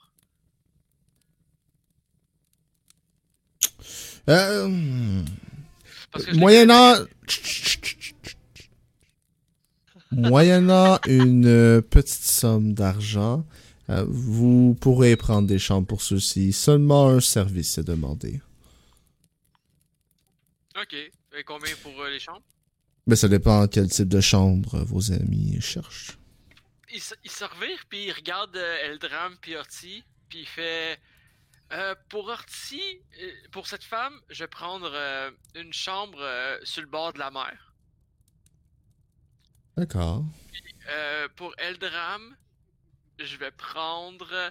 Euh, 4.28 4.68
moyennant. 6.34 6.94
moyennant 10.10 10.98
une 11.06 11.46
euh, 11.46 11.80
petite 11.80 12.24
somme 12.24 12.74
d'argent, 12.74 13.44
euh, 13.90 14.04
vous 14.08 14.74
pourrez 14.80 15.16
prendre 15.16 15.46
des 15.46 15.58
chambres 15.58 15.86
pour 15.86 16.02
ceux-ci. 16.02 16.52
Seulement 16.52 17.08
un 17.08 17.20
service 17.20 17.78
est 17.78 17.84
demandé. 17.84 18.40
Ok. 20.80 20.94
Et 20.94 21.44
combien 21.44 21.74
pour 21.76 22.00
euh, 22.00 22.10
les 22.10 22.20
chambres? 22.20 22.44
Mais 23.06 23.16
ça 23.16 23.28
dépend 23.28 23.66
quel 23.68 23.88
type 23.88 24.08
de 24.08 24.20
chambre 24.20 24.74
euh, 24.76 24.84
vos 24.84 25.12
amis 25.12 25.60
cherchent. 25.60 26.18
Il, 26.90 27.00
se- 27.00 27.14
il 27.24 27.30
se 27.30 27.44
puis 27.88 28.04
il 28.04 28.12
regarde 28.12 28.56
euh, 28.56 28.84
Eldram 28.84 29.36
puis 29.40 29.56
Orti, 29.56 30.04
puis 30.28 30.40
il 30.40 30.46
fait... 30.46 31.00
Euh, 31.72 31.94
pour 32.08 32.28
Orti, 32.28 32.82
pour 33.50 33.66
cette 33.66 33.84
femme, 33.84 34.18
je 34.30 34.44
vais 34.44 34.48
prendre 34.48 34.90
une 35.54 35.72
chambre 35.72 36.18
sur 36.62 36.80
le 36.80 36.88
bord 36.88 37.12
de 37.12 37.18
la 37.18 37.30
mer. 37.30 37.74
D'accord. 39.76 40.24
Pour 41.36 41.54
Eldram, 41.58 42.34
je 43.18 43.36
vais 43.36 43.50
prendre... 43.50 44.50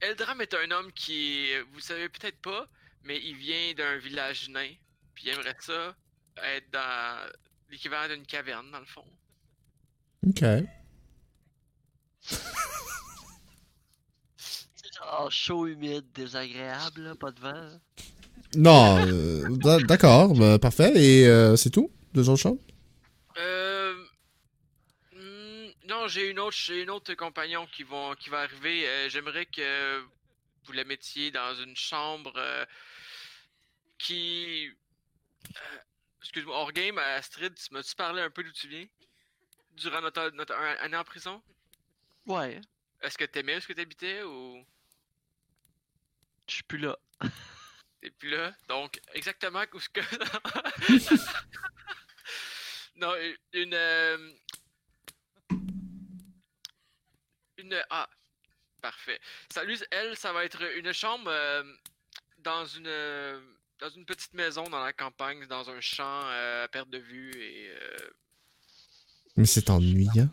Eldram 0.00 0.40
est 0.40 0.54
un 0.54 0.70
homme 0.70 0.92
qui, 0.92 1.50
vous 1.72 1.80
savez 1.80 2.08
peut-être 2.08 2.40
pas, 2.40 2.68
mais 3.04 3.18
il 3.22 3.36
vient 3.36 3.74
d'un 3.74 3.96
village 3.98 4.48
nain. 4.48 4.70
Puis 5.14 5.24
il 5.26 5.30
aimerait 5.30 5.56
ça 5.60 5.94
être 6.44 6.70
dans 6.72 7.30
l'équivalent 7.70 8.14
d'une 8.14 8.26
caverne, 8.26 8.70
dans 8.70 8.80
le 8.80 8.86
fond. 8.86 9.04
Ok. 10.26 10.44
C'est 14.36 14.94
genre 14.96 15.30
chaud, 15.30 15.66
humide, 15.66 16.04
désagréable, 16.14 17.02
là, 17.02 17.14
pas 17.14 17.30
de 17.30 17.40
vent. 17.40 17.80
Non, 18.54 19.06
euh, 19.06 19.48
d'a- 19.56 19.78
d'accord, 19.80 20.34
bah, 20.34 20.58
parfait. 20.58 20.92
Et 20.96 21.26
euh, 21.26 21.56
c'est 21.56 21.70
tout? 21.70 21.90
Deux 22.14 22.28
autres 22.28 22.42
chambres? 22.42 22.60
Euh... 23.38 23.94
hmm, 25.14 25.70
Non, 25.88 26.08
j'ai 26.08 26.30
une 26.30 26.38
autre, 26.38 26.56
j'ai 26.56 26.82
une 26.82 26.90
autre 26.90 27.14
compagnon 27.14 27.66
qui 27.74 27.82
vont, 27.82 28.14
qui 28.14 28.28
va 28.28 28.40
arriver. 28.40 28.86
Euh, 28.86 29.08
J'aimerais 29.08 29.46
que 29.46 30.00
vous 30.64 30.72
la 30.72 30.84
mettiez 30.84 31.30
dans 31.30 31.54
une 31.54 31.76
chambre 31.76 32.32
euh, 32.36 32.64
qui. 34.02 34.70
euh, 35.56 35.78
Excuse-moi, 36.20 36.56
hors 36.56 36.72
game, 36.72 36.98
Astrid, 36.98 37.54
tu 37.54 37.72
m'as-tu 37.74 37.94
parlé 37.96 38.22
un 38.22 38.30
peu 38.30 38.44
d'où 38.44 38.52
tu 38.52 38.68
viens? 38.68 38.86
Durant 39.72 40.00
notre, 40.00 40.30
notre 40.30 40.54
année 40.54 40.96
en 40.96 41.04
prison? 41.04 41.42
Ouais, 42.26 42.60
Est-ce 43.00 43.18
que 43.18 43.24
t'aimais 43.24 43.54
où 43.54 43.58
est-ce 43.58 43.66
que 43.66 43.72
t'habitais 43.72 44.22
ou? 44.22 44.64
Je 46.48 46.54
suis 46.54 46.62
plus 46.62 46.78
là. 46.78 46.96
t'es 48.00 48.10
plus 48.10 48.30
là? 48.30 48.54
Donc, 48.68 49.00
exactement 49.14 49.64
où 49.72 49.80
ce 49.80 49.88
que. 49.88 50.00
non, 52.96 53.14
une. 53.52 53.74
euh, 53.74 54.32
Une. 57.58 57.84
Ah, 57.90 58.08
parfait. 58.80 59.20
Ça, 59.52 59.64
lui, 59.64 59.78
elle, 59.90 60.16
ça 60.16 60.32
va 60.32 60.44
être 60.44 60.62
une 60.76 60.92
chambre 60.92 61.30
euh, 61.30 61.62
dans 62.38 62.64
une. 62.64 62.86
Dans 63.82 63.90
une 63.96 64.04
petite 64.04 64.32
maison 64.34 64.62
dans 64.70 64.82
la 64.84 64.92
campagne, 64.92 65.38
dans 65.50 65.68
un 65.68 65.80
champ 65.80 66.04
euh, 66.30 66.64
à 66.64 66.68
perte 66.68 66.88
de 66.90 66.98
vue 66.98 67.30
et. 67.34 67.68
euh, 67.70 68.06
Mais 69.36 69.44
c'est 69.46 69.70
ennuyant. 69.70 70.28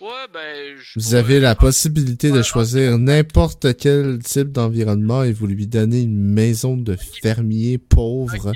Ouais, 0.00 0.26
ben. 0.32 0.76
je 0.76 0.98
Vous 0.98 1.04
pourrais- 1.06 1.16
avez 1.18 1.40
la 1.40 1.54
possibilité 1.54 2.30
de 2.32 2.42
choisir 2.42 2.98
n'importe 2.98 3.76
quel 3.76 4.18
type 4.24 4.50
d'environnement 4.52 5.22
et 5.22 5.32
vous 5.32 5.46
lui 5.46 5.66
donnez 5.68 6.02
une 6.02 6.18
maison 6.18 6.76
de 6.76 6.96
fermier 6.96 7.78
pauvre. 7.78 8.52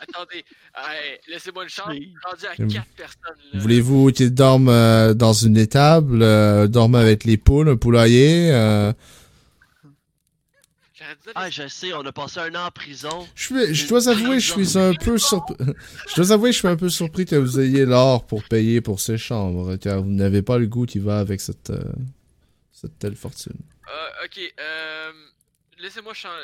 Attendez, 0.00 0.44
hey, 0.76 1.18
laissez-moi 1.28 1.64
une 1.64 1.68
chance. 1.70 1.86
Oui. 1.88 2.12
Rendu 2.24 2.44
à. 2.46 2.54
4 2.56 2.86
personnes 2.94 3.20
là. 3.54 3.58
Voulez-vous 3.60 4.12
qu'il 4.12 4.32
dorme 4.34 4.68
euh, 4.68 5.14
dans 5.14 5.32
une 5.32 5.56
étable, 5.56 6.22
euh, 6.22 6.68
dorme 6.68 6.94
avec 6.94 7.24
les 7.24 7.36
poules, 7.38 7.70
un 7.70 7.76
poulailler 7.76 8.52
euh, 8.52 8.92
Ah, 11.34 11.50
je 11.50 11.68
sais, 11.68 11.92
on 11.92 12.04
a 12.04 12.12
passé 12.12 12.40
un 12.40 12.54
an 12.54 12.66
en 12.66 12.70
prison. 12.70 13.28
je, 13.34 13.42
suis- 13.44 13.74
je 13.74 13.86
dois 13.88 14.08
avouer, 14.08 14.40
je 14.40 14.52
suis 14.52 14.78
un 14.78 14.94
peu 14.94 15.18
surpris. 15.18 15.54
Je 16.08 16.14
dois 16.16 16.32
avouer, 16.32 16.52
je 16.52 16.58
suis 16.58 16.68
un 16.68 16.76
peu 16.76 16.88
surpris 16.88 17.24
que 17.26 17.36
vous 17.36 17.60
ayez 17.60 17.84
l'or 17.84 18.26
pour 18.26 18.42
payer 18.44 18.80
pour 18.80 19.00
ces 19.00 19.18
chambres, 19.18 19.76
car 19.76 20.02
vous 20.02 20.10
n'avez 20.10 20.42
pas 20.42 20.58
le 20.58 20.66
goût 20.66 20.86
qui 20.86 20.98
va 20.98 21.18
avec 21.20 21.40
cette, 21.40 21.70
euh, 21.70 21.82
cette 22.72 22.98
telle 22.98 23.16
fortune. 23.16 23.56
Euh, 23.88 24.24
ok, 24.24 24.40
euh, 24.60 25.12
laissez-moi 25.78 26.14
changer. 26.14 26.36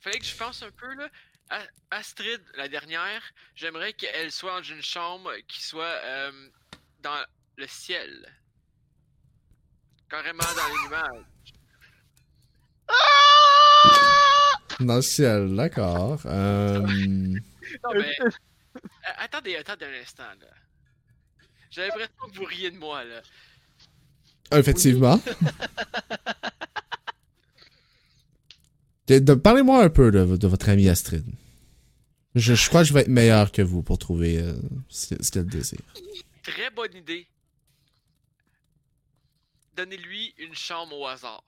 Fallait 0.00 0.18
que 0.18 0.24
je 0.24 0.36
pense 0.36 0.62
un 0.62 0.70
peu 0.70 0.94
là. 0.94 1.08
A- 1.50 1.96
Astrid, 1.98 2.40
la 2.56 2.68
dernière, 2.68 3.22
j'aimerais 3.54 3.92
qu'elle 3.92 4.30
soit 4.30 4.56
dans 4.60 4.62
une 4.62 4.82
chambre 4.82 5.32
qui 5.48 5.62
soit 5.62 5.84
euh, 6.04 6.30
dans 7.02 7.24
le 7.56 7.66
ciel. 7.66 8.26
Carrément 10.08 10.38
dans 10.42 10.68
les 10.68 10.88
nuages. 10.88 11.24
Dans 14.80 14.96
le 14.96 15.02
ciel, 15.02 15.54
d'accord. 15.54 16.20
Euh, 16.26 16.80
Non, 16.80 17.90
mais. 17.94 18.16
euh, 18.24 18.30
attendez, 19.18 19.56
attendez 19.56 19.84
un 19.86 20.00
instant 20.02 20.22
là. 20.40 20.46
J'ai 21.70 21.82
l'impression 21.82 22.12
que 22.32 22.36
vous 22.38 22.44
riez 22.44 22.70
de 22.70 22.78
moi 22.78 23.04
là. 23.04 23.20
effectivement. 24.58 25.20
Parlez-moi 29.42 29.84
un 29.84 29.90
peu 29.90 30.10
de, 30.10 30.36
de 30.36 30.46
votre 30.46 30.68
ami 30.68 30.88
Astrid. 30.88 31.24
Je, 32.36 32.54
je 32.54 32.68
crois 32.68 32.82
que 32.82 32.88
je 32.88 32.94
vais 32.94 33.00
être 33.00 33.08
meilleur 33.08 33.50
que 33.50 33.60
vous 33.62 33.82
pour 33.82 33.98
trouver 33.98 34.38
euh, 34.38 34.54
ce, 34.88 35.14
ce 35.20 35.30
qu'elle 35.32 35.46
désire. 35.46 35.80
Très 36.44 36.70
bonne 36.70 36.94
idée. 36.94 37.26
Donnez-lui 39.76 40.32
une 40.38 40.54
chambre 40.54 40.96
au 40.96 41.06
hasard. 41.06 41.42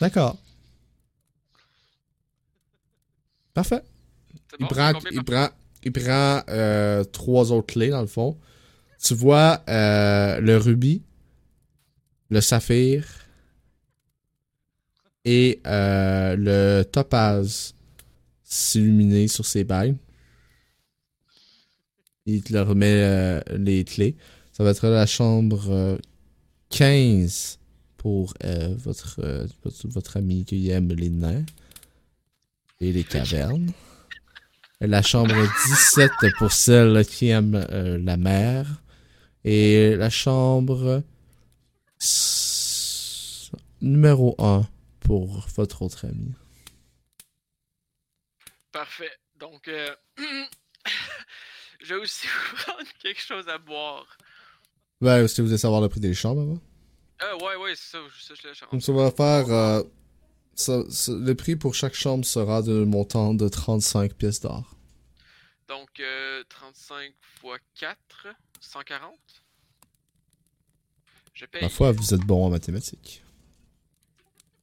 D'accord. 0.00 0.36
Parfait. 3.54 3.82
Il 4.60 4.66
prend, 4.66 4.92
il 5.10 5.24
prend, 5.24 5.48
il 5.82 5.92
prend 5.92 6.42
euh, 6.48 7.04
trois 7.04 7.52
autres 7.52 7.72
clés 7.74 7.90
dans 7.90 8.00
le 8.00 8.06
fond. 8.06 8.38
Tu 9.02 9.14
vois 9.14 9.62
euh, 9.68 10.40
le 10.40 10.56
rubis, 10.56 11.02
le 12.30 12.40
saphir 12.40 13.04
et 15.24 15.60
euh, 15.66 16.36
le 16.36 16.82
topaz 16.84 17.74
s'illuminer 18.44 19.28
sur 19.28 19.44
ses 19.44 19.64
bagues. 19.64 19.96
Il 22.26 22.42
te 22.42 22.52
leur 22.52 22.68
remet 22.68 23.42
les 23.56 23.84
clés. 23.84 24.16
Ça 24.58 24.64
va 24.64 24.70
être 24.70 24.88
la 24.88 25.06
chambre 25.06 25.70
euh, 25.70 25.98
15 26.70 27.57
pour 27.98 28.32
euh, 28.44 28.74
votre, 28.78 29.20
euh, 29.22 29.46
votre, 29.62 29.88
votre 29.88 30.16
ami 30.16 30.44
qui 30.46 30.70
aime 30.70 30.92
les 30.92 31.10
nains 31.10 31.44
et 32.80 32.92
les 32.92 33.04
cavernes. 33.04 33.72
La 34.80 35.02
chambre 35.02 35.34
17 35.66 36.10
pour 36.38 36.52
celle 36.52 37.04
qui 37.04 37.28
aime 37.28 37.66
euh, 37.70 37.98
la 37.98 38.16
mer. 38.16 38.80
Et 39.44 39.94
la 39.96 40.10
chambre 40.10 41.02
numéro 43.80 44.34
1 44.38 44.66
pour 45.00 45.46
votre 45.56 45.82
autre 45.82 46.06
ami. 46.06 46.32
Parfait. 48.72 49.10
Donc, 49.38 49.68
je 51.80 51.94
vais 51.94 52.00
aussi 52.00 52.26
vous 52.50 52.56
prendre 52.56 52.88
quelque 53.02 53.22
chose 53.22 53.48
à 53.48 53.58
boire. 53.58 54.18
Ben, 55.00 55.24
est-ce 55.24 55.36
que 55.36 55.42
vous 55.42 55.48
voulez 55.48 55.58
savoir 55.58 55.80
le 55.80 55.88
prix 55.88 56.00
des 56.00 56.14
chambres 56.14 56.42
avant? 56.42 56.60
Euh, 57.22 57.34
ouais, 57.38 57.56
ouais, 57.56 57.74
c'est 57.76 57.90
ça, 57.92 57.98
ça, 58.20 58.34
je 58.40 58.48
le 58.48 58.54
chante. 58.54 58.70
Donc, 58.72 58.82
ça 58.82 58.92
va 58.92 59.10
faire. 59.10 59.50
euh, 59.50 59.82
ça- 60.54 60.88
ça- 60.90 61.12
le 61.12 61.34
prix 61.34 61.56
pour 61.56 61.74
chaque 61.74 61.94
chambre 61.94 62.24
sera 62.24 62.62
d'un 62.62 62.84
montant 62.84 63.34
de 63.34 63.48
35 63.48 64.14
pièces 64.14 64.40
d'or. 64.40 64.76
Donc, 65.68 66.00
euh, 66.00 66.42
35 66.48 67.12
x 67.44 67.60
4, 67.74 68.26
140. 68.60 69.18
Je 71.34 71.44
paye. 71.46 71.62
Ma 71.62 71.68
foi, 71.68 71.92
vous 71.92 72.14
êtes 72.14 72.20
bon 72.22 72.46
en 72.46 72.50
mathématiques. 72.50 73.22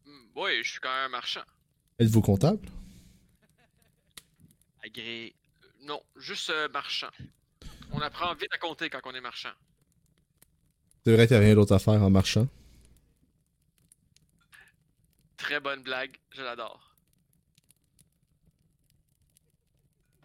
Hmm, 0.06 0.40
ouais, 0.40 0.62
je 0.64 0.72
suis 0.72 0.80
quand 0.80 0.90
même 0.90 1.06
un 1.06 1.10
marchand. 1.10 1.44
Êtes-vous 2.00 2.22
comptable? 2.22 2.68
Agré. 4.84 5.34
Euh, 5.64 5.68
Non, 5.86 6.02
juste 6.16 6.50
euh, 6.50 6.68
marchand. 6.70 7.10
On 7.92 8.00
apprend 8.02 8.34
vite 8.34 8.52
à 8.54 8.58
compter 8.58 8.90
quand 8.90 9.00
on 9.06 9.14
est 9.14 9.22
marchand. 9.22 9.52
C'est 11.06 11.14
vrai 11.14 11.32
a 11.32 11.40
rien 11.40 11.54
d'autre 11.54 11.74
à 11.74 11.80
faire 11.80 12.02
en 12.02 12.10
marchant. 12.10 12.48
Très 15.38 15.60
bonne 15.60 15.84
blague, 15.84 16.16
je 16.32 16.42
l'adore. 16.42 16.96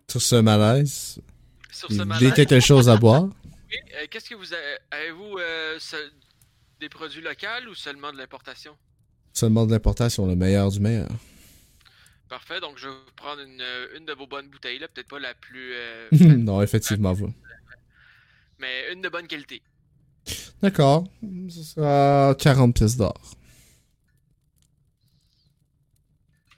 Sur 0.09 0.23
ce 0.23 0.37
malaise, 0.37 1.21
Sur 1.71 1.93
ce 1.93 2.03
malaise, 2.03 2.33
quelque 2.33 2.61
chose 2.61 2.89
à 2.89 2.97
boire? 2.97 3.25
euh, 3.95 4.07
qu'est-ce 4.11 4.31
que 4.31 4.35
vous 4.35 4.53
avez 4.55 4.79
Avez-vous 4.91 5.39
euh, 5.39 5.79
seul- 5.79 6.11
des 6.81 6.89
produits 6.89 7.21
locaux 7.21 7.69
ou 7.71 7.75
seulement 7.75 8.11
de 8.13 8.17
l'importation? 8.17 8.75
Seulement 9.35 9.67
de 9.67 9.73
l'importation, 9.73 10.27
le 10.27 10.35
meilleur 10.35 10.71
du 10.71 10.81
meilleur. 10.81 11.11
Parfait, 12.29 12.61
donc 12.61 12.79
je 12.79 12.89
vais 12.89 12.95
vous 12.95 13.13
prendre 13.17 13.43
une, 13.43 13.61
euh, 13.61 13.97
une 13.99 14.07
de 14.07 14.13
vos 14.15 14.27
bonnes 14.27 14.49
bouteilles, 14.49 14.79
là, 14.79 14.89
peut-être 14.89 15.09
pas 15.09 15.19
la 15.19 15.35
plus. 15.35 15.73
euh, 15.75 16.09
non, 16.13 16.63
effectivement, 16.63 17.13
vous. 17.13 17.33
mais 18.59 18.93
une 18.93 19.03
de 19.03 19.09
bonne 19.11 19.29
qualité. 19.29 19.63
D'accord. 20.63 21.05
Ce 21.49 21.63
sera 21.63 22.35
40 22.39 22.75
pièces 22.75 22.97
d'or. 22.97 23.15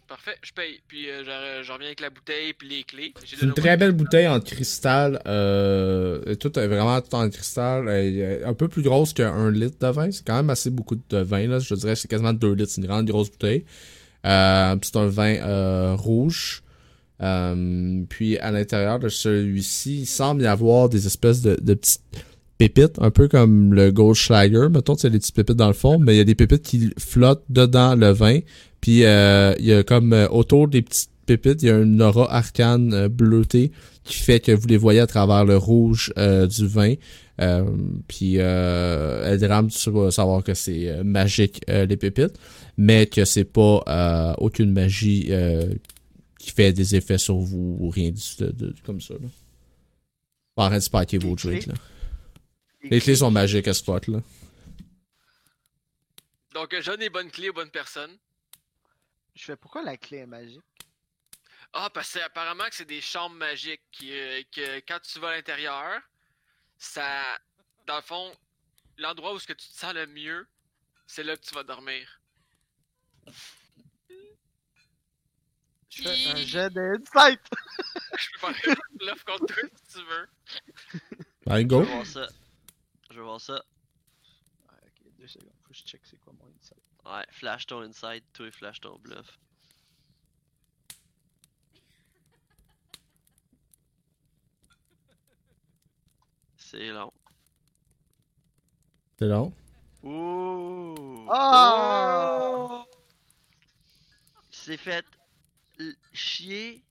Parfait, 0.08 0.36
je 0.42 0.52
paye. 0.52 0.80
Puis 0.88 1.08
euh, 1.08 1.24
je, 1.24 1.64
je 1.64 1.72
reviens 1.72 1.86
avec 1.86 2.00
la 2.00 2.10
bouteille 2.10 2.52
puis 2.52 2.68
les 2.68 2.82
clés. 2.82 3.14
C'est 3.24 3.42
une 3.42 3.54
très 3.54 3.76
belle 3.76 3.92
bouteille 3.92 4.28
en 4.28 4.40
cristal. 4.40 5.22
Euh, 5.26 6.34
tout 6.34 6.58
est 6.58 6.66
vraiment 6.66 7.00
tout 7.00 7.14
en 7.14 7.30
cristal. 7.30 7.88
Elle 7.88 8.18
est 8.18 8.44
un 8.44 8.54
peu 8.54 8.68
plus 8.68 8.82
grosse 8.82 9.12
qu'un 9.14 9.50
litre 9.50 9.78
de 9.80 9.92
vin. 9.92 10.10
C'est 10.10 10.26
quand 10.26 10.36
même 10.36 10.50
assez 10.50 10.70
beaucoup 10.70 10.96
de 10.96 11.18
vin. 11.18 11.46
Là. 11.46 11.60
Je 11.60 11.74
dirais 11.74 11.94
que 11.94 11.98
c'est 11.98 12.08
quasiment 12.08 12.34
2 12.34 12.52
litres. 12.52 12.72
C'est 12.72 12.82
une 12.82 12.88
grande 12.88 13.06
grosse 13.06 13.30
bouteille. 13.30 13.64
Euh, 14.26 14.76
c'est 14.82 14.96
un 14.96 15.06
vin 15.06 15.36
euh, 15.36 15.94
rouge. 15.96 16.62
Euh, 17.20 18.02
puis 18.08 18.38
à 18.38 18.50
l'intérieur 18.50 18.98
de 18.98 19.08
celui-ci, 19.08 20.00
il 20.00 20.06
semble 20.06 20.42
y 20.42 20.46
avoir 20.46 20.88
des 20.88 21.06
espèces 21.06 21.40
de, 21.40 21.56
de 21.60 21.74
petites 21.74 22.02
pépites, 22.68 22.96
un 23.00 23.10
peu 23.10 23.28
comme 23.28 23.74
le 23.74 23.90
Goldschlager. 23.90 24.68
Mettons, 24.70 24.96
c'est 24.96 25.10
des 25.10 25.18
petites 25.18 25.34
pépites 25.34 25.56
dans 25.56 25.68
le 25.68 25.72
fond, 25.74 25.98
mais 25.98 26.14
il 26.14 26.18
y 26.18 26.20
a 26.20 26.24
des 26.24 26.34
pépites 26.34 26.62
qui 26.62 26.90
flottent 26.98 27.44
dedans 27.48 27.94
le 27.94 28.10
vin. 28.10 28.38
Puis 28.80 29.04
euh, 29.04 29.54
il 29.58 29.66
y 29.66 29.72
a 29.72 29.82
comme 29.82 30.12
euh, 30.12 30.28
autour 30.28 30.68
des 30.68 30.82
petites 30.82 31.10
pépites, 31.26 31.62
il 31.62 31.66
y 31.68 31.70
a 31.70 31.78
une 31.78 32.02
aura 32.02 32.32
arcane 32.32 32.92
euh, 32.94 33.08
bleutée 33.08 33.70
qui 34.04 34.14
fait 34.16 34.40
que 34.40 34.52
vous 34.52 34.66
les 34.66 34.76
voyez 34.76 35.00
à 35.00 35.06
travers 35.06 35.44
le 35.44 35.56
rouge 35.56 36.12
euh, 36.18 36.46
du 36.46 36.66
vin. 36.66 36.94
Euh, 37.40 37.64
puis 38.08 38.34
euh, 38.38 39.32
Eldram, 39.32 39.68
tu 39.68 39.90
vas 39.90 40.10
savoir 40.10 40.42
que 40.44 40.54
c'est 40.54 41.02
magique 41.04 41.62
euh, 41.70 41.86
les 41.86 41.96
pépites, 41.96 42.36
mais 42.76 43.06
que 43.06 43.24
c'est 43.24 43.44
pas 43.44 43.82
euh, 43.88 44.34
aucune 44.38 44.72
magie 44.72 45.26
euh, 45.30 45.74
qui 46.38 46.50
fait 46.50 46.72
des 46.72 46.94
effets 46.96 47.18
sur 47.18 47.36
vous 47.38 47.76
ou 47.80 47.88
rien 47.88 48.10
du 48.10 48.20
de, 48.44 48.50
de- 48.50 48.74
comme 48.84 49.00
ça. 49.00 49.14
Là. 49.14 49.28
Arrête 50.56 50.80
de 50.80 50.84
spiker 50.84 51.18
vos 51.18 51.34
drinks. 51.34 51.66
Là. 51.66 51.74
Les 52.84 53.00
clés 53.00 53.16
sont 53.16 53.30
magiques 53.30 53.68
à 53.68 53.74
ce 53.74 53.80
spot 53.80 54.06
là. 54.08 54.18
Donc 56.52 56.74
euh, 56.74 56.80
je 56.82 56.90
donne 56.90 57.00
les 57.00 57.10
bonnes 57.10 57.30
clés 57.30 57.48
aux 57.48 57.54
bonnes 57.54 57.70
personnes. 57.70 58.16
Je 59.34 59.44
fais 59.44 59.56
pourquoi 59.56 59.82
la 59.82 59.96
clé 59.96 60.18
est 60.18 60.26
magique? 60.26 60.60
Ah, 61.72 61.88
parce 61.88 62.12
que 62.12 62.18
apparemment 62.18 62.64
que 62.68 62.74
c'est 62.74 62.84
des 62.84 63.00
chambres 63.00 63.36
magiques 63.36 63.80
qui, 63.92 64.12
euh, 64.12 64.42
que 64.54 64.80
quand 64.80 65.00
tu 65.00 65.18
vas 65.20 65.28
à 65.28 65.36
l'intérieur, 65.36 66.00
ça. 66.76 67.22
Dans 67.86 67.96
le 67.96 68.02
fond, 68.02 68.32
l'endroit 68.98 69.32
où 69.34 69.38
ce 69.38 69.46
que 69.46 69.54
tu 69.54 69.66
te 69.68 69.74
sens 69.74 69.94
le 69.94 70.06
mieux, 70.06 70.46
c'est 71.06 71.24
là 71.24 71.36
que 71.36 71.42
tu 71.42 71.54
vas 71.54 71.64
dormir. 71.64 72.20
Je 75.88 76.02
fais 76.02 76.30
un 76.30 76.36
jet 76.36 76.70
d'insight! 76.70 77.40
Je 78.18 78.28
peux 78.40 78.52
faire 78.52 78.76
l'offre 79.00 79.24
contre 79.24 79.46
toi 79.46 79.62
si 79.74 79.94
tu 79.98 80.04
veux. 80.04 80.28
Ben, 81.46 81.58
Je 81.58 81.62
go. 81.64 81.80
vais 81.80 81.86
voir 81.86 82.06
ça. 82.06 82.28
Je 83.12 83.18
vais 83.18 83.24
voir 83.24 83.40
ça. 83.42 83.62
Ah, 84.68 84.74
ok, 84.86 85.02
deux 85.18 85.26
secondes. 85.26 85.52
Faut 85.62 85.68
que 85.68 85.74
je 85.74 85.82
check 85.84 86.00
c'est 86.04 86.16
quoi 86.16 86.32
mon 86.32 86.46
insight. 86.58 86.82
Ouais, 87.04 87.26
flash 87.30 87.66
ton 87.66 87.82
inside, 87.82 88.24
toi 88.32 88.50
flash 88.50 88.80
ton 88.80 88.98
bluff. 89.00 89.38
C'est 96.56 96.88
long. 96.88 97.12
C'est 99.18 99.28
long? 99.28 99.52
Ouh! 100.04 101.28
Ah! 101.30 102.86
Il 104.50 104.56
s'est 104.56 104.78
fait 104.78 105.04
chier. 106.14 106.82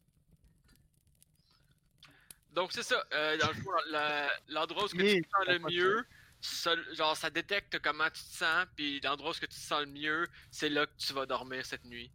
Donc 2.51 2.71
c'est 2.73 2.83
ça. 2.83 3.03
euh, 3.13 3.37
dans 3.37 3.47
le 3.47 3.53
fond, 3.55 3.69
la- 3.89 4.29
l'endroit 4.49 4.83
où 4.83 4.87
ce 4.87 4.95
que 4.95 5.01
Oui, 5.01 5.15
tu 5.15 5.21
te 5.23 5.29
sens 5.29 5.45
le 5.47 5.59
mieux, 5.69 6.05
ça- 6.41 6.93
genre 6.93 7.15
ça 7.15 7.29
détecte 7.29 7.79
comment 7.79 8.05
tu 8.09 8.21
te 8.23 8.37
sens, 8.37 8.65
puis 8.75 8.99
l'endroit 9.01 9.31
où 9.31 9.33
ce 9.33 9.39
que 9.41 9.45
tu 9.45 9.55
te 9.55 9.61
sens 9.61 9.81
le 9.81 9.85
mieux, 9.91 10.27
c'est 10.51 10.69
là 10.69 10.85
que 10.85 10.91
tu 10.97 11.13
vas 11.13 11.25
dormir 11.25 11.65
cette 11.65 11.85
nuit. 11.85 12.11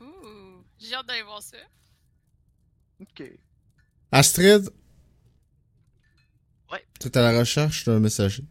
Ouh, 0.00 0.64
j'ai 0.78 0.94
hâte 0.94 1.06
d'aller 1.06 1.22
voir 1.22 1.42
ça. 1.42 1.56
Ok. 3.00 3.22
Astrid? 4.12 4.70
Ouais. 6.70 6.84
Tu 7.00 7.08
es 7.08 7.16
à 7.18 7.32
la 7.32 7.38
recherche 7.38 7.84
d'un 7.84 8.00
messager. 8.00 8.44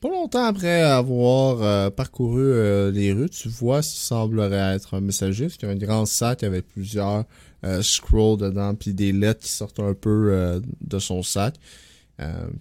Pas 0.00 0.08
longtemps 0.10 0.44
après 0.44 0.82
avoir 0.82 1.62
euh, 1.62 1.90
parcouru 1.90 2.42
euh, 2.42 2.90
les 2.90 3.12
rues, 3.12 3.30
tu 3.30 3.48
vois 3.48 3.80
ce 3.82 3.94
qui 3.94 4.00
semblerait 4.00 4.74
être 4.74 4.94
un 4.94 5.00
messager, 5.00 5.48
y 5.62 5.64
a 5.64 5.68
un 5.68 5.76
grand 5.76 6.04
sac 6.04 6.42
avec 6.42 6.66
plusieurs 6.68 7.24
euh, 7.64 7.80
scrolls 7.82 8.38
dedans, 8.38 8.74
puis 8.74 8.92
des 8.92 9.12
lettres 9.12 9.40
qui 9.40 9.48
sortent 9.48 9.80
un 9.80 9.94
peu 9.94 10.62
de 10.80 10.98
son 10.98 11.22
sac, 11.22 11.56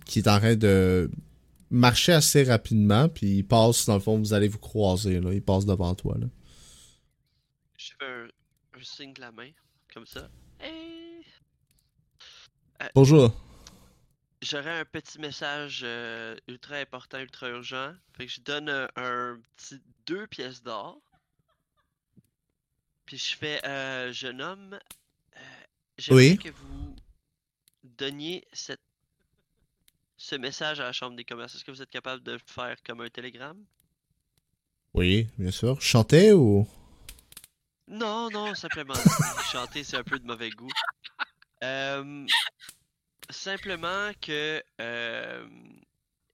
qui 0.06 0.20
est 0.20 0.28
en 0.28 0.40
train 0.40 0.56
de 0.56 1.12
marcher 1.70 2.14
assez 2.14 2.44
rapidement, 2.44 3.10
puis 3.10 3.38
il 3.38 3.44
passe, 3.44 3.86
dans 3.86 3.96
le 3.96 4.00
fond, 4.00 4.18
vous 4.18 4.34
allez 4.34 4.48
vous 4.48 4.60
croiser, 4.60 5.20
là, 5.20 5.34
il 5.34 5.42
passe 5.42 5.66
devant 5.66 5.94
toi. 5.94 6.16
Là. 6.18 6.28
Je 7.78 7.92
fais 8.00 8.06
un, 8.06 8.80
un 8.80 8.84
signe 8.84 9.14
de 9.14 9.22
la 9.22 9.32
main, 9.32 9.50
comme 9.94 10.06
ça. 10.06 10.30
Hey! 10.62 11.26
Bonjour. 12.94 13.34
J'aurais 14.46 14.80
un 14.80 14.86
petit 14.86 15.18
message 15.20 15.82
euh, 15.84 16.36
ultra 16.48 16.76
important, 16.76 17.18
ultra 17.20 17.50
urgent. 17.50 17.94
Fait 18.16 18.28
que 18.28 18.32
je 18.32 18.42
donne 18.42 18.70
un, 18.70 18.88
un 18.96 19.42
petit 19.58 19.82
deux 20.06 20.28
pièces 20.28 20.62
d'or. 20.62 21.02
Puis 23.08 23.18
je 23.18 23.36
fais, 23.36 23.66
euh, 23.66 24.14
jeune 24.14 24.42
homme, 24.44 24.80
euh, 25.36 25.40
j'aimerais 25.98 26.30
Oui. 26.30 26.38
que 26.38 26.50
vous 26.50 26.96
donniez 27.84 28.48
cette, 28.54 28.82
ce 30.18 30.36
message 30.36 30.80
à 30.80 30.84
la 30.84 30.92
Chambre 30.92 31.16
des 31.16 31.26
commerces. 31.26 31.56
Est-ce 31.56 31.66
que 31.66 31.72
vous 31.72 31.82
êtes 31.82 31.90
capable 31.90 32.22
de 32.22 32.34
le 32.34 32.40
faire 32.46 32.76
comme 32.84 33.02
un 33.02 33.10
télégramme? 33.10 33.66
Oui, 34.94 35.28
bien 35.40 35.52
sûr. 35.52 35.82
Chanter 35.82 36.34
ou... 36.34 36.68
Non, 37.88 38.30
non, 38.30 38.54
simplement. 38.54 38.94
Chanter, 39.52 39.84
c'est 39.84 39.98
un 39.98 40.04
peu 40.04 40.20
de 40.20 40.26
mauvais 40.26 40.52
goût. 40.52 40.70
Euh, 41.64 42.28
simplement 43.30 44.12
que 44.22 44.64
euh, 44.82 45.48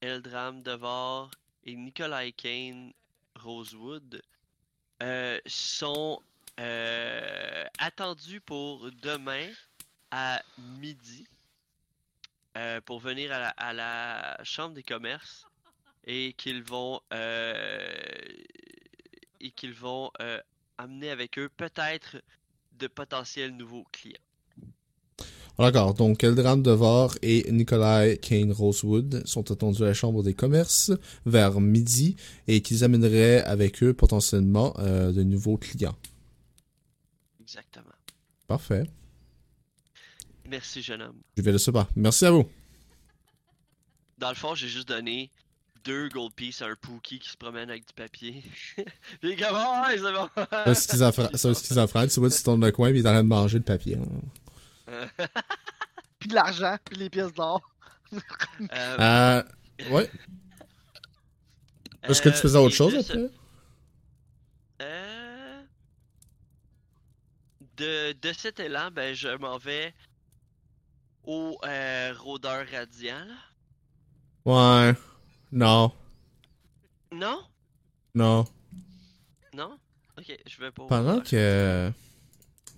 Eldram 0.00 0.62
Devar 0.62 1.30
et 1.64 1.74
Nikolai 1.74 2.32
Kane 2.32 2.92
Rosewood 3.36 4.22
euh, 5.02 5.40
sont 5.46 6.22
euh, 6.60 7.64
attendus 7.78 8.40
pour 8.40 8.90
demain 9.02 9.48
à 10.10 10.42
midi 10.58 11.26
pour 12.84 13.00
venir 13.00 13.32
à 13.32 13.38
la, 13.38 13.48
à 13.48 13.72
la 13.72 14.38
Chambre 14.44 14.74
des 14.74 14.82
commerces 14.82 15.46
et 16.04 16.34
qu'ils 16.34 16.62
vont 16.62 17.00
et 19.40 19.50
qu'ils 19.56 19.72
vont 19.72 20.10
amener 20.76 21.08
avec 21.08 21.38
eux 21.38 21.48
peut-être 21.48 22.22
de 22.72 22.88
potentiels 22.88 23.56
nouveaux 23.56 23.86
clients. 23.90 24.20
D'accord, 25.58 25.94
donc 25.94 26.24
Eldran 26.24 26.56
Devar 26.56 27.14
et 27.22 27.50
Nikolai 27.52 28.18
Kane 28.20 28.50
Rosewood 28.52 29.22
sont 29.26 29.50
attendus 29.52 29.82
à 29.82 29.86
la 29.86 29.94
Chambre 29.94 30.22
des 30.22 30.34
commerces 30.34 30.90
vers 31.24 31.60
midi 31.60 32.16
et 32.48 32.62
qu'ils 32.62 32.82
amèneraient 32.84 33.42
avec 33.44 33.82
eux 33.82 33.92
potentiellement 33.94 34.74
euh, 34.78 35.12
de 35.12 35.22
nouveaux 35.22 35.56
clients. 35.58 35.94
Exactement. 37.40 37.84
Parfait. 38.48 38.84
Merci, 40.48 40.82
jeune 40.82 41.02
homme. 41.02 41.20
Je 41.36 41.42
vais 41.42 41.52
le 41.52 41.58
savoir. 41.58 41.88
Merci 41.96 42.26
à 42.26 42.30
vous. 42.32 42.44
Dans 44.18 44.30
le 44.30 44.34
fond, 44.34 44.54
j'ai 44.54 44.68
juste 44.68 44.88
donné 44.88 45.30
deux 45.84 46.08
gold 46.08 46.32
pieces 46.34 46.62
à 46.62 46.66
un 46.66 46.76
Pookie 46.80 47.18
qui 47.18 47.28
se 47.28 47.36
promène 47.36 47.70
avec 47.70 47.86
du 47.86 47.92
papier. 47.94 48.42
Puis 49.20 49.36
comme, 49.36 49.48
Ah, 49.52 49.88
ouais, 49.88 49.96
c'est 49.96 50.12
bon. 50.12 50.28
C'est 50.64 50.70
un 50.70 50.74
schizophrène, 50.74 51.28
c'est 51.34 51.48
un 51.48 51.54
schizophrène, 51.54 52.08
tu 52.08 52.20
vois, 52.20 52.30
tu 52.30 52.42
tournes 52.42 52.64
le 52.64 52.72
coin 52.72 52.88
et 52.88 52.92
il 52.92 52.96
est 52.98 53.00
en 53.08 53.12
train 53.12 53.22
de 53.22 53.28
manger 53.28 53.58
le 53.58 53.64
papier. 53.64 53.96
hein. 53.96 54.06
Puis 56.18 56.28
de 56.28 56.34
l'argent, 56.34 56.76
puis 56.84 56.96
les 56.96 57.10
pièces 57.10 57.32
d'or. 57.32 57.60
Euh, 58.12 58.18
Euh, 59.00 59.42
ouais. 59.90 60.10
Est-ce 62.04 62.20
que 62.22 62.28
tu 62.28 62.34
euh, 62.36 62.38
faisais 62.38 62.58
autre 62.58 62.74
chose 62.74 62.94
après? 62.94 63.28
Euh, 64.82 65.62
De, 67.76 68.12
de 68.12 68.32
cet 68.32 68.60
élan, 68.60 68.90
ben, 68.92 69.14
je 69.14 69.28
m'en 69.36 69.56
vais 69.58 69.94
au 71.24 71.58
euh, 71.64 72.12
rôdeur 72.18 72.66
radiant. 72.70 73.24
là. 74.44 74.88
Ouais. 74.90 74.94
Non. 75.50 75.92
Non? 77.12 77.42
Non. 78.14 78.44
Non? 79.54 79.78
Ok, 80.18 80.36
je 80.46 80.60
vais 80.60 80.70
pas. 80.70 80.86
Pendant 80.86 81.20
que. 81.20 81.90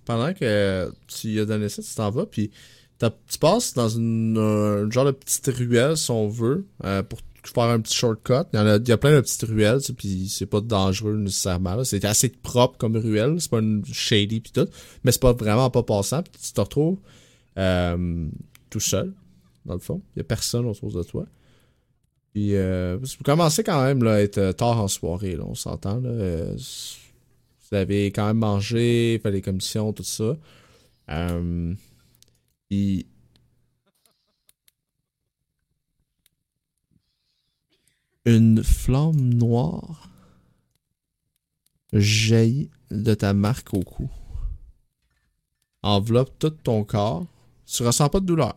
Pendant 0.05 0.33
que 0.35 0.93
tu 1.09 1.29
lui 1.29 1.41
as 1.41 1.45
donné 1.45 1.69
ça, 1.69 1.83
tu 1.83 1.95
t'en 1.95 2.11
vas, 2.11 2.27
puis 2.27 2.51
tu 2.99 3.39
passes 3.39 3.75
dans 3.75 3.89
une 3.89 4.39
un 4.39 4.91
genre 4.91 5.05
de 5.05 5.11
petite 5.11 5.47
ruelle, 5.49 5.97
si 5.97 6.11
on 6.11 6.29
veut, 6.29 6.67
euh, 6.85 7.03
pour 7.03 7.19
faire 7.53 7.65
un 7.65 7.81
petit 7.81 7.95
shortcut. 7.95 8.47
Il 8.53 8.57
y, 8.57 8.63
a, 8.63 8.77
y 8.77 8.97
plein 8.97 9.17
de 9.17 9.21
petites 9.21 9.43
ruelles, 9.43 9.81
puis 9.97 10.29
c'est 10.29 10.47
pas 10.47 10.61
dangereux 10.61 11.17
nécessairement. 11.17 11.85
C'est 11.85 12.05
assez 12.05 12.29
propre 12.31 12.79
comme 12.79 12.97
ruelle, 12.97 13.37
c'est 13.39 13.51
pas 13.51 13.59
une 13.59 13.85
shady 13.85 14.41
puis 14.41 14.53
tout, 14.53 14.69
mais 15.03 15.13
c'est 15.13 15.21
pas 15.21 15.33
vraiment 15.33 15.71
pas 15.71 15.83
passant. 15.83 16.23
Puis 16.23 16.41
tu 16.43 16.53
te 16.53 16.61
retrouves 16.61 16.99
euh, 17.59 18.29
tout 18.71 18.81
seul, 18.81 19.13
dans 19.67 19.75
le 19.75 19.81
fond. 19.81 20.01
Il 20.15 20.21
y 20.21 20.23
a 20.23 20.25
personne 20.25 20.67
autour 20.67 20.93
de 20.93 21.03
toi. 21.03 21.27
Puis 22.33 22.57
euh, 22.57 22.99
vous 23.01 23.25
commencez 23.25 23.63
quand 23.63 23.83
même 23.85 24.05
à 24.07 24.21
être 24.21 24.39
euh, 24.39 24.53
tard 24.53 24.81
en 24.81 24.89
soirée, 24.89 25.39
on 25.41 25.55
s'entend. 25.55 26.01
Là, 26.01 26.47
vous 27.75 27.81
avez 27.81 28.13
quand 28.13 28.27
même 28.27 28.39
mangé, 28.39 29.19
fait 29.21 29.33
les 29.33 29.43
commissions, 29.43 29.93
tout 29.93 30.05
ça. 30.05 30.37
Euh, 31.11 31.75
une 38.25 38.63
flamme 38.63 39.35
noire 39.35 40.09
jaillit 41.93 42.71
de 42.93 43.15
ta 43.15 43.35
marque 43.35 43.75
au 43.75 43.83
cou. 43.83 44.09
Enveloppe 45.83 46.39
tout 46.39 46.51
ton 46.51 46.85
corps. 46.85 47.27
Tu 47.67 47.83
ressens 47.83 48.09
pas 48.09 48.21
de 48.21 48.27
douleur. 48.27 48.55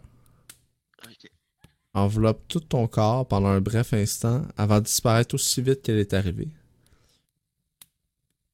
Enveloppe 1.94 2.48
tout 2.48 2.60
ton 2.60 2.88
corps 2.88 3.28
pendant 3.28 3.50
un 3.50 3.62
bref 3.62 3.94
instant 3.94 4.46
avant 4.58 4.78
de 4.78 4.86
disparaître 4.86 5.34
aussi 5.34 5.62
vite 5.64 5.82
qu'elle 5.82 5.98
est 5.98 6.14
arrivée. 6.14 6.50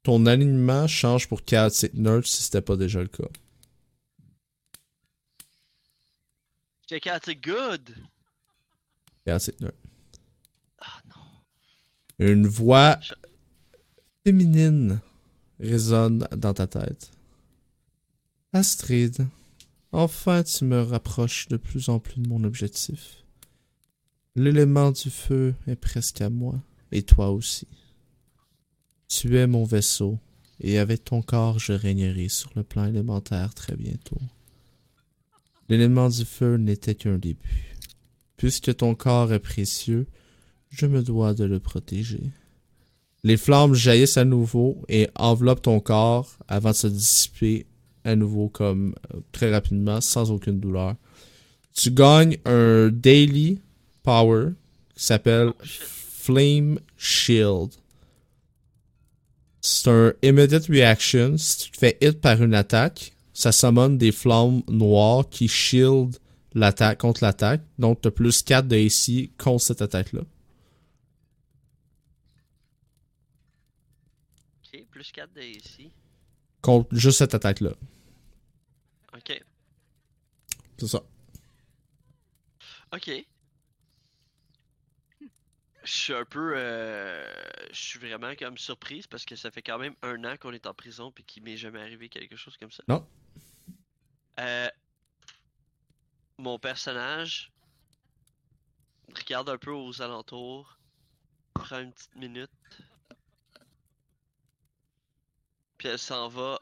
Ton 0.04 0.26
alignement 0.26 0.86
change 0.88 1.28
pour 1.30 1.44
Chaotic 1.46 1.94
Nerd 1.94 2.26
si 2.26 2.44
c'était 2.44 2.62
pas 2.62 2.76
déjà 2.76 3.02
le 3.02 3.08
cas? 3.08 3.24
C'est 6.90 7.36
good! 7.42 7.96
Ah 10.80 11.02
non. 11.08 11.22
Une 12.20 12.46
voix 12.46 13.00
Je- 13.02 13.14
féminine 14.26 15.00
résonne 15.60 16.28
dans 16.36 16.54
ta 16.54 16.68
tête. 16.68 17.12
Astrid, 18.52 19.26
enfin 19.92 20.44
tu 20.44 20.66
me 20.66 20.82
rapproches 20.82 21.48
de 21.48 21.58
plus 21.58 21.90
en 21.90 22.00
plus 22.00 22.22
de 22.22 22.28
mon 22.28 22.44
objectif. 22.44 23.24
L'élément 24.36 24.92
du 24.92 25.10
feu 25.10 25.56
est 25.68 25.76
presque 25.76 26.22
à 26.22 26.30
moi, 26.30 26.56
et 26.92 27.04
toi 27.04 27.30
aussi. 27.32 27.68
Tu 29.16 29.38
es 29.38 29.46
mon 29.46 29.64
vaisseau, 29.64 30.18
et 30.60 30.80
avec 30.80 31.06
ton 31.06 31.22
corps 31.22 31.60
je 31.60 31.72
régnerai 31.72 32.30
sur 32.30 32.50
le 32.56 32.64
plan 32.64 32.88
élémentaire 32.88 33.54
très 33.54 33.76
bientôt. 33.76 34.18
L'élément 35.70 36.10
du 36.10 36.26
feu 36.26 36.58
n'était 36.58 36.96
qu'un 36.96 37.20
début. 37.20 37.78
Puisque 38.38 38.76
ton 38.76 38.96
corps 38.96 39.32
est 39.32 39.38
précieux, 39.38 40.08
je 40.72 40.88
me 40.88 41.04
dois 41.04 41.36
de 41.36 41.44
le 41.44 41.60
protéger. 41.60 42.24
Les 43.24 43.38
flammes 43.38 43.76
jaillissent 43.76 44.18
à 44.18 44.26
nouveau 44.26 44.82
et 44.90 45.08
enveloppent 45.14 45.62
ton 45.62 45.80
corps 45.80 46.36
avant 46.48 46.72
de 46.72 46.76
se 46.76 46.88
dissiper 46.88 47.68
à 48.04 48.16
nouveau 48.16 48.50
comme 48.50 48.96
euh, 49.14 49.20
très 49.32 49.52
rapidement, 49.52 50.02
sans 50.02 50.32
aucune 50.32 50.60
douleur. 50.60 50.96
Tu 51.76 51.92
gagnes 51.92 52.40
un 52.46 52.90
daily 52.90 53.60
power 54.02 54.54
qui 54.96 55.06
s'appelle 55.06 55.50
Oh. 55.50 55.64
Flame 55.64 56.80
Shield. 56.98 57.74
C'est 59.66 59.90
un 59.90 60.14
immediate 60.22 60.66
reaction. 60.68 61.38
Si 61.38 61.58
tu 61.58 61.72
te 61.72 61.78
fais 61.78 61.98
hit 62.02 62.20
par 62.20 62.44
une 62.44 62.54
attaque, 62.54 63.16
ça 63.34 63.54
summon 63.54 63.92
des 63.92 64.12
flammes 64.12 64.62
noires 64.68 65.30
qui 65.30 65.48
shield 65.48 66.18
l'attaque 66.54 67.00
contre 67.00 67.24
l'attaque. 67.24 67.62
Donc, 67.80 68.02
tu 68.02 68.10
as 68.10 68.12
plus 68.12 68.44
4 68.44 68.68
de 68.68 68.76
AC 68.76 69.32
contre 69.38 69.64
cette 69.64 69.82
attaque-là. 69.82 70.22
Ok, 74.66 74.86
plus 74.92 75.12
4 75.14 75.34
de 75.34 75.42
ici. 75.42 75.92
Contre 76.62 76.94
juste 76.94 77.20
cette 77.20 77.34
attaque-là. 77.34 77.72
Ok. 79.16 79.42
C'est 80.78 80.88
ça. 80.88 81.04
Ok. 82.94 83.26
Je 85.84 85.92
suis 85.92 86.14
un 86.14 86.26
peu. 86.26 86.54
euh, 86.56 87.26
Je 87.72 87.80
suis 87.82 88.00
vraiment 88.00 88.36
comme 88.36 88.58
surprise 88.58 89.08
parce 89.08 89.26
que 89.26 89.36
ça 89.36 89.52
fait 89.52 89.62
quand 89.62 89.78
même 89.80 89.96
un 90.02 90.24
an 90.24 90.38
qu'on 90.38 90.54
est 90.54 90.66
en 90.66 90.74
prison 90.74 91.12
puis 91.12 91.24
qu'il 91.26 91.44
m'est 91.44 91.58
jamais 91.58 91.82
arrivé 91.82 92.10
quelque 92.10 92.36
chose 92.36 92.58
comme 92.58 92.72
ça. 92.72 92.84
Non. 92.88 93.06
Euh, 94.40 94.70
mon 96.38 96.58
personnage 96.60 97.52
regarde 99.16 99.50
un 99.50 99.58
peu 99.58 99.72
aux 99.72 100.02
alentours, 100.02 100.78
prend 101.54 101.80
une 101.80 101.94
petite 101.94 102.16
minute, 102.16 102.52
puis 105.78 105.88
elle 105.90 106.00
s'en 106.00 106.28
va 106.30 106.60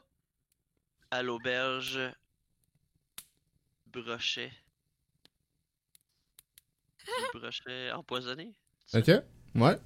à 1.10 1.22
l'auberge 1.22 1.98
Brochet. 3.86 4.52
Brochet 7.34 7.92
empoisonné. 7.92 8.52
Ça? 8.92 8.98
Ok? 8.98 9.10
Ouais. 9.54 9.78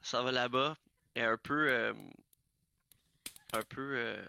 s'en 0.00 0.24
va 0.24 0.32
là-bas 0.32 0.76
et 1.14 1.22
un 1.22 1.36
peu 1.36 1.68
euh, 1.70 1.94
un 3.52 3.62
peu 3.62 3.96
euh, 3.96 4.24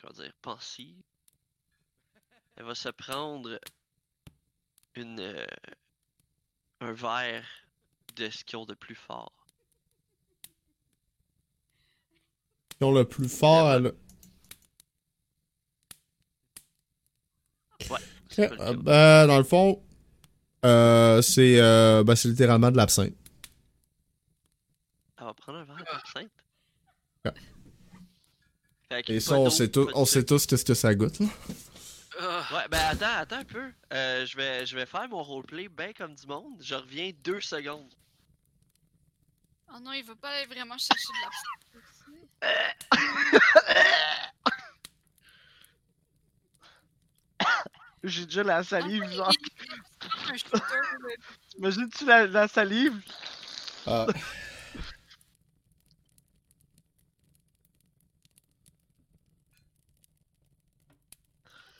comment 0.00 0.12
dire 0.12 0.32
pensive 0.42 1.02
elle 2.56 2.64
va 2.64 2.74
se 2.74 2.88
prendre 2.90 3.58
une 4.94 5.20
euh, 5.20 5.46
un 6.80 6.92
verre 6.92 7.46
de 8.16 8.28
ce 8.30 8.44
qu'ils 8.44 8.58
ont 8.58 8.66
de 8.66 8.74
plus 8.74 8.94
fort 8.94 9.32
Ils 12.80 12.84
ont 12.84 12.92
le 12.92 13.04
plus 13.04 13.28
fort 13.28 13.66
à 13.66 13.78
le... 13.80 13.98
Euh, 17.90 17.96
lequel. 18.38 18.76
ben, 18.76 19.26
dans 19.26 19.38
le 19.38 19.44
fond, 19.44 19.82
euh, 20.64 21.22
c'est 21.22 21.60
euh, 21.60 22.02
ben, 22.04 22.14
c'est 22.16 22.28
littéralement 22.28 22.70
de 22.70 22.76
l'absinthe. 22.76 23.14
elle 25.18 25.24
va 25.24 25.34
prendre 25.34 25.58
un 25.58 25.64
verre 25.64 25.76
d'absinthe? 25.76 26.30
Ouais. 27.24 27.32
Fait 28.90 29.02
que 29.02 29.12
Et 29.12 29.20
ça, 29.20 29.38
on 29.38 29.50
sait, 29.50 29.68
tout, 29.70 29.88
on 29.94 30.04
tous 30.04 30.46
qu'est-ce 30.46 30.64
que 30.64 30.74
ça 30.74 30.94
goûte. 30.94 31.20
là. 31.20 31.26
Ah, 32.20 32.42
Ouais, 32.52 32.68
ben 32.70 32.80
attends, 32.90 33.16
attends 33.18 33.36
un 33.36 33.44
peu. 33.44 33.72
Euh, 33.92 34.26
je 34.26 34.36
vais, 34.36 34.66
je 34.66 34.74
vais 34.74 34.86
faire 34.86 35.08
mon 35.08 35.22
roleplay 35.22 35.68
bien 35.68 35.92
comme 35.92 36.14
du 36.14 36.26
monde. 36.26 36.54
Je 36.60 36.74
reviens 36.74 37.12
deux 37.22 37.40
secondes. 37.40 37.92
Oh 39.72 39.78
non, 39.80 39.92
il 39.92 40.04
veut 40.04 40.16
pas 40.16 40.30
aller 40.30 40.46
vraiment 40.46 40.78
chercher 40.78 41.08
de 41.08 41.20
l'absinthe. 41.22 42.84
J'ai 48.04 48.24
déjà 48.26 48.42
la 48.44 48.62
salive, 48.62 49.02
Ah, 49.06 49.10
genre. 49.10 49.32
là. 50.52 50.60
Imagine-tu 51.58 52.04
la, 52.06 52.26
la 52.26 52.48
salive? 52.48 52.94
Ah. 53.86 54.06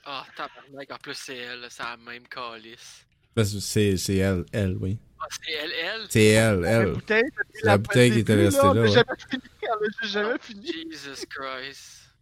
Ah, 0.04 0.24
tabarnak, 0.36 0.90
en 0.90 0.96
plus 0.98 1.14
c'est 1.14 1.36
elle, 1.36 1.66
c'est 1.70 1.82
la 1.82 1.96
même 1.98 2.26
calice. 2.28 3.04
Que 3.36 3.44
c'est 3.44 3.96
c'est 3.96 4.16
elle, 4.16 4.44
elle, 4.52 4.76
oui. 4.78 4.98
Ah, 5.20 5.26
c'est 5.30 5.52
elle, 5.52 5.72
elle? 5.72 6.06
C'est 6.08 6.24
elle, 6.28 6.60
La 6.60 6.70
elle. 6.70 6.92
bouteille, 6.92 7.30
C'est 7.52 7.64
la 7.66 7.78
bouteille 7.78 8.12
qui 8.12 8.18
était 8.20 8.34
restée 8.34 8.62
là, 8.62 8.70
a 8.70 8.74
ouais. 8.74 8.88
jamais 8.88 9.16
fini, 9.28 9.42
on 9.62 9.74
a 9.74 9.84
juste 9.84 10.04
jamais 10.12 10.38
fini. 10.40 10.66
Jesus 10.92 11.26
Christ. 11.26 12.14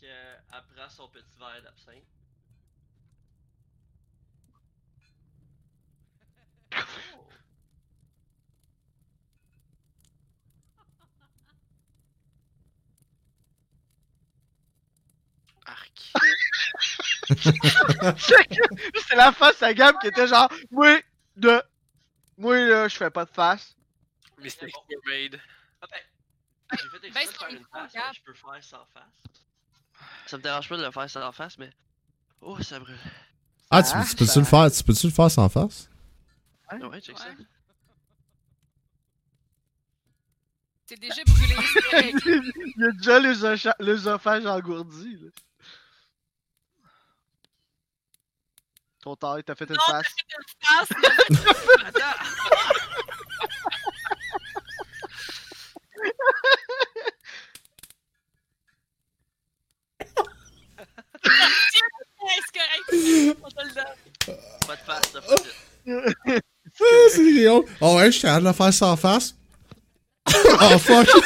qu'elle 0.00 0.40
prend 0.74 0.88
son 0.88 1.08
petit 1.08 1.24
verre 1.38 1.62
d'absinthe. 1.64 2.04
Arc. 15.66 16.12
C'est 19.08 19.16
la 19.16 19.32
face 19.32 19.62
à 19.62 19.74
Gab 19.74 19.98
qui 20.00 20.06
était 20.08 20.26
genre, 20.26 20.48
oui, 20.70 20.96
de. 21.36 21.62
Moi, 22.36 22.58
là, 22.60 22.88
je 22.88 22.96
fais 22.96 23.10
pas 23.10 23.24
de 23.24 23.30
face. 23.30 23.74
Mistake 24.40 24.72
made. 25.06 25.40
Ah 25.82 25.86
ben, 25.90 25.98
j'ai 26.80 26.88
fait 26.88 27.06
exprès 27.06 27.26
de 27.26 27.30
faire 27.32 27.48
une 27.50 27.66
face, 27.72 27.92
mais 27.94 28.00
je 28.14 28.22
peux 28.22 28.34
faire 28.34 28.62
sans 28.62 28.86
face. 28.94 29.32
Ça 30.26 30.36
me 30.36 30.42
dérange 30.42 30.68
pas 30.68 30.76
de 30.76 30.84
le 30.84 30.90
faire 30.92 31.10
sans 31.10 31.32
face, 31.32 31.58
mais... 31.58 31.70
Oh, 32.40 32.60
ça 32.62 32.78
brûle. 32.78 32.98
Ah, 33.70 33.82
tu, 33.82 33.90
tu 34.10 34.16
peux-tu 34.16 34.26
ça- 34.30 34.40
le 34.40 34.46
faire, 34.46 34.70
tu 34.70 34.84
peux-tu 34.84 35.06
le 35.08 35.12
faire 35.12 35.30
sans 35.30 35.48
face? 35.48 35.88
Ah 36.68 36.76
ouais, 36.76 37.00
check 37.00 37.18
ça. 37.18 37.28
Ouais. 37.28 37.34
T'es 40.86 40.96
déjà 40.96 41.22
brûlé. 41.24 41.54
Il 42.76 42.82
y 42.82 42.84
a 42.84 42.92
déjà 42.92 43.74
l'œsophage 43.78 44.46
engourdi. 44.46 45.18
Là. 45.20 45.30
Trop 49.00 49.16
tard, 49.16 49.38
t'as 49.44 49.54
fait 49.54 49.68
une 49.68 49.76
face. 49.76 50.06
Ah, 50.68 50.84
c'est- 50.86 51.86
Attends! 51.86 52.24
Ouais, 61.24 62.38
c'est 62.44 62.54
correct. 62.58 63.40
Pas 64.66 64.76
de 64.76 64.80
face, 64.80 65.12
c'est. 66.78 67.48
Oh 67.80 67.96
ouais, 67.96 68.06
je 68.06 68.10
suis 68.12 68.22
capable 68.22 68.44
de 68.44 68.48
le 68.48 68.54
faire 68.54 68.72
sans 68.74 68.96
face. 68.96 69.34
oh 70.28 70.78
fuck! 70.78 71.06
le 71.06 71.20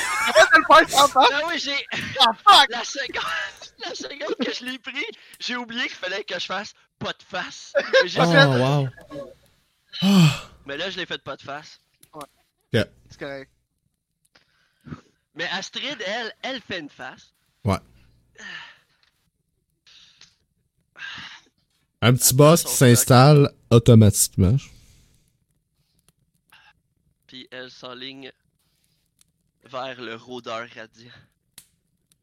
faire 0.87 0.89
sans 0.91 1.09
face. 1.09 1.29
Ah 1.33 1.41
oui, 1.49 1.59
j'ai... 1.59 1.77
Ah, 2.21 2.33
fuck! 2.47 2.71
La 2.71 2.85
seconde... 2.85 3.23
La 3.85 3.95
seconde 3.97 4.37
que 4.45 4.53
je 4.55 4.65
l'ai 4.65 4.79
pris, 4.79 5.05
j'ai 5.41 5.57
oublié 5.57 5.83
qu'il 5.83 5.97
fallait 5.97 6.23
que 6.23 6.39
je 6.39 6.47
fasse 6.47 6.73
pas 7.01 7.11
de 7.13 7.23
face. 7.29 7.73
Mais, 7.77 8.09
j'ai 8.09 8.21
Oh 8.21 8.31
fait- 8.31 8.45
wow. 8.47 8.89
Ah. 10.03 10.49
Mais 10.67 10.77
là, 10.77 10.89
je 10.89 10.99
l'ai 10.99 11.07
fait 11.07 11.21
pas 11.23 11.37
de 11.37 11.43
face. 11.43 11.81
C'est 12.73 13.19
correct. 13.19 13.51
Mais 15.35 15.49
Astrid, 15.53 15.97
elle, 16.07 16.33
elle 16.43 16.61
fait 16.61 16.79
une 16.79 16.89
face. 16.89 17.33
Un 22.05 22.15
petit 22.15 22.35
boss 22.35 22.65
qui 22.65 22.73
s'installe 22.73 23.51
automatiquement. 23.71 24.57
Puis 27.33 27.49
elle 27.51 27.71
s'enligne 27.71 28.31
vers 29.65 29.99
le 30.03 30.17
rôdeur 30.17 30.69
radiant. 30.69 31.11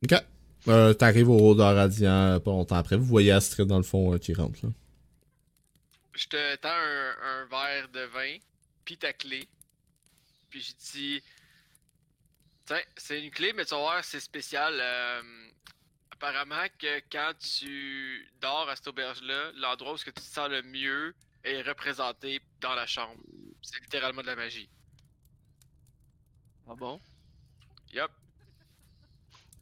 Ok. 0.03 0.13
Euh, 0.67 0.93
T'arrives 0.93 1.29
au 1.29 1.37
rôdeur 1.37 1.75
radiant 1.75 2.11
euh, 2.35 2.39
pas 2.39 2.51
longtemps 2.51 2.75
après. 2.75 2.95
Vous 2.95 3.05
voyez 3.05 3.31
Astrid 3.31 3.65
dans 3.65 3.77
le 3.77 3.83
fond 3.83 4.13
euh, 4.13 4.19
qui 4.19 4.35
rentre 4.35 4.63
là. 4.63 4.71
Je 6.13 6.27
te 6.27 6.55
tends 6.57 6.69
un, 6.69 7.15
un 7.23 7.45
verre 7.45 7.89
de 7.89 8.01
vin, 8.01 8.37
puis 8.85 8.99
ta 8.99 9.11
clé. 9.11 9.47
Puis 10.51 10.61
je 10.61 10.73
dis 10.91 11.23
Tiens, 12.67 12.81
c'est 12.95 13.19
une 13.19 13.31
clé, 13.31 13.51
mais 13.53 13.65
tu 13.65 13.71
vas 13.71 13.77
voir, 13.79 14.03
c'est 14.03 14.19
spécial. 14.19 14.77
euh, 14.79 15.21
apparemment 16.11 16.67
que 16.77 16.99
quand 17.11 17.31
tu 17.39 18.29
dors 18.39 18.69
à 18.69 18.75
cette 18.75 18.89
auberge-là, 18.89 19.53
l'endroit 19.55 19.93
où 19.93 19.97
ce 19.97 20.05
que 20.05 20.11
tu 20.11 20.21
te 20.21 20.27
sens 20.27 20.49
le 20.49 20.61
mieux 20.61 21.15
est 21.43 21.63
représenté 21.63 22.41
dans 22.61 22.75
la 22.75 22.85
chambre. 22.85 23.19
C'est 23.63 23.79
littéralement 23.81 24.21
de 24.21 24.27
la 24.27 24.35
magie. 24.35 24.69
Ah 26.69 26.75
bon? 26.75 27.01
Yup, 27.93 28.11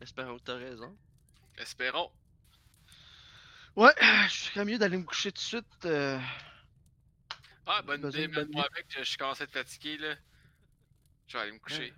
Espérons 0.02 0.38
que 0.38 0.44
t'as 0.44 0.58
raison. 0.58 0.96
espérons. 1.58 2.12
Ouais, 3.76 3.94
je 4.30 4.34
serais 4.36 4.66
mieux 4.66 4.78
d'aller 4.78 4.98
me 4.98 5.04
coucher 5.04 5.32
tout 5.32 5.38
de 5.42 5.46
suite. 5.48 5.86
euh, 5.86 6.20
Ah, 7.66 7.82
bonne 7.84 8.06
idée, 8.08 8.28
bonne 8.28 8.48
mets-moi 8.50 8.68
avec, 8.72 8.86
je, 8.90 9.04
je 9.04 9.18
commence 9.18 9.40
à 9.42 9.46
être 9.46 9.52
fatigué 9.54 9.98
là. 9.98 10.16
Je 11.28 11.38
vais 11.38 11.44
aller 11.44 11.52
me 11.52 11.60
coucher. 11.60 11.94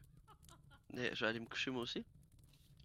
Mais 0.93 1.13
je 1.15 1.23
vais 1.23 1.29
aller 1.29 1.39
me 1.39 1.45
coucher 1.45 1.71
moi 1.71 1.83
aussi. 1.83 2.05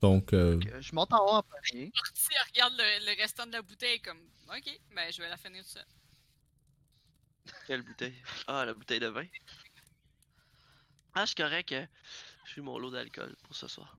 Donc, 0.00 0.32
euh, 0.32 0.60
Je 0.80 0.94
monte 0.94 1.12
en 1.12 1.42
premier. 1.42 1.90
Si 2.14 2.28
elle 2.34 2.46
regarde 2.52 2.74
le, 2.76 3.06
le 3.06 3.16
restant 3.20 3.46
de 3.46 3.52
la 3.52 3.62
bouteille 3.62 4.00
comme 4.02 4.20
Ok, 4.48 4.68
ben 4.94 5.10
je 5.12 5.22
vais 5.22 5.28
la 5.28 5.36
finir 5.38 5.62
tout 5.64 5.70
ça. 5.70 5.84
Quelle 7.66 7.82
bouteille? 7.82 8.14
Ah, 8.46 8.64
la 8.64 8.74
bouteille 8.74 9.00
de 9.00 9.06
vin. 9.08 9.24
Ah, 11.14 11.26
c'est 11.26 11.36
correct. 11.36 11.72
euh, 11.72 11.86
Je 12.44 12.50
suis 12.52 12.60
mon 12.60 12.78
lot 12.78 12.90
d'alcool 12.90 13.34
pour 13.42 13.54
ce 13.54 13.68
soir. 13.68 13.96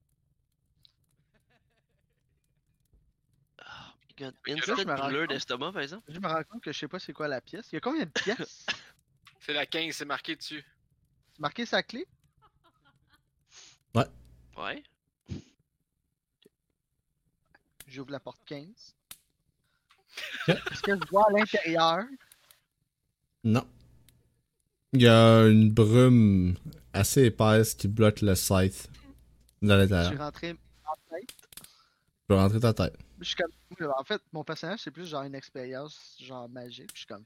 Oh 3.60 3.64
my 4.08 4.14
god. 4.18 4.34
je 4.46 4.52
me 4.52 4.58
Instant 4.58 4.84
compte. 5.20 5.28
d'estomac, 5.30 5.72
par 5.72 5.82
exemple. 5.82 6.12
Je 6.12 6.18
me 6.20 6.28
rends 6.28 6.42
compte 6.44 6.62
que 6.62 6.72
je 6.72 6.78
sais 6.78 6.88
pas 6.88 6.98
c'est 6.98 7.12
quoi 7.12 7.28
la 7.28 7.40
pièce. 7.40 7.68
Il 7.72 7.76
y 7.76 7.78
a 7.78 7.80
combien 7.80 8.04
de 8.04 8.10
pièces? 8.10 8.66
C'est 9.40 9.52
la 9.52 9.64
15, 9.64 9.94
c'est 9.94 10.04
marqué 10.04 10.34
dessus. 10.34 10.64
C'est 11.34 11.40
marqué 11.40 11.66
sa 11.66 11.80
clé? 11.84 12.04
Ouais. 14.56 14.82
J'ouvre 17.86 18.10
la 18.10 18.18
porte 18.18 18.40
15. 18.46 18.96
Est-ce 20.48 20.82
que 20.82 20.92
je 20.96 21.08
vois 21.10 21.26
à 21.28 21.30
l'intérieur? 21.32 22.04
non. 23.44 23.64
Il 24.94 25.02
y 25.02 25.06
a 25.08 25.42
une 25.46 25.70
brume 25.72 26.56
assez 26.96 27.24
épaisse 27.24 27.74
qui 27.74 27.88
bloque 27.88 28.20
le 28.22 28.34
site 28.34 28.88
dans 29.62 29.74
Je 29.74 29.80
l'intérieur. 29.80 30.08
suis 30.08 30.16
rentré 30.18 30.50
en 30.84 30.94
tête. 31.10 31.28
Tu 31.28 32.26
peux 32.28 32.34
rentrer 32.34 32.60
ta 32.60 32.72
tête. 32.74 32.96
Je 33.20 33.24
suis 33.24 33.36
comme. 33.36 33.52
En 33.98 34.04
fait, 34.04 34.20
mon 34.32 34.42
personnage, 34.44 34.80
c'est 34.80 34.90
plus 34.90 35.06
genre 35.06 35.22
une 35.22 35.34
expérience 35.34 36.16
genre 36.20 36.48
magique. 36.48 36.90
Je 36.94 36.98
suis 36.98 37.06
comme. 37.06 37.24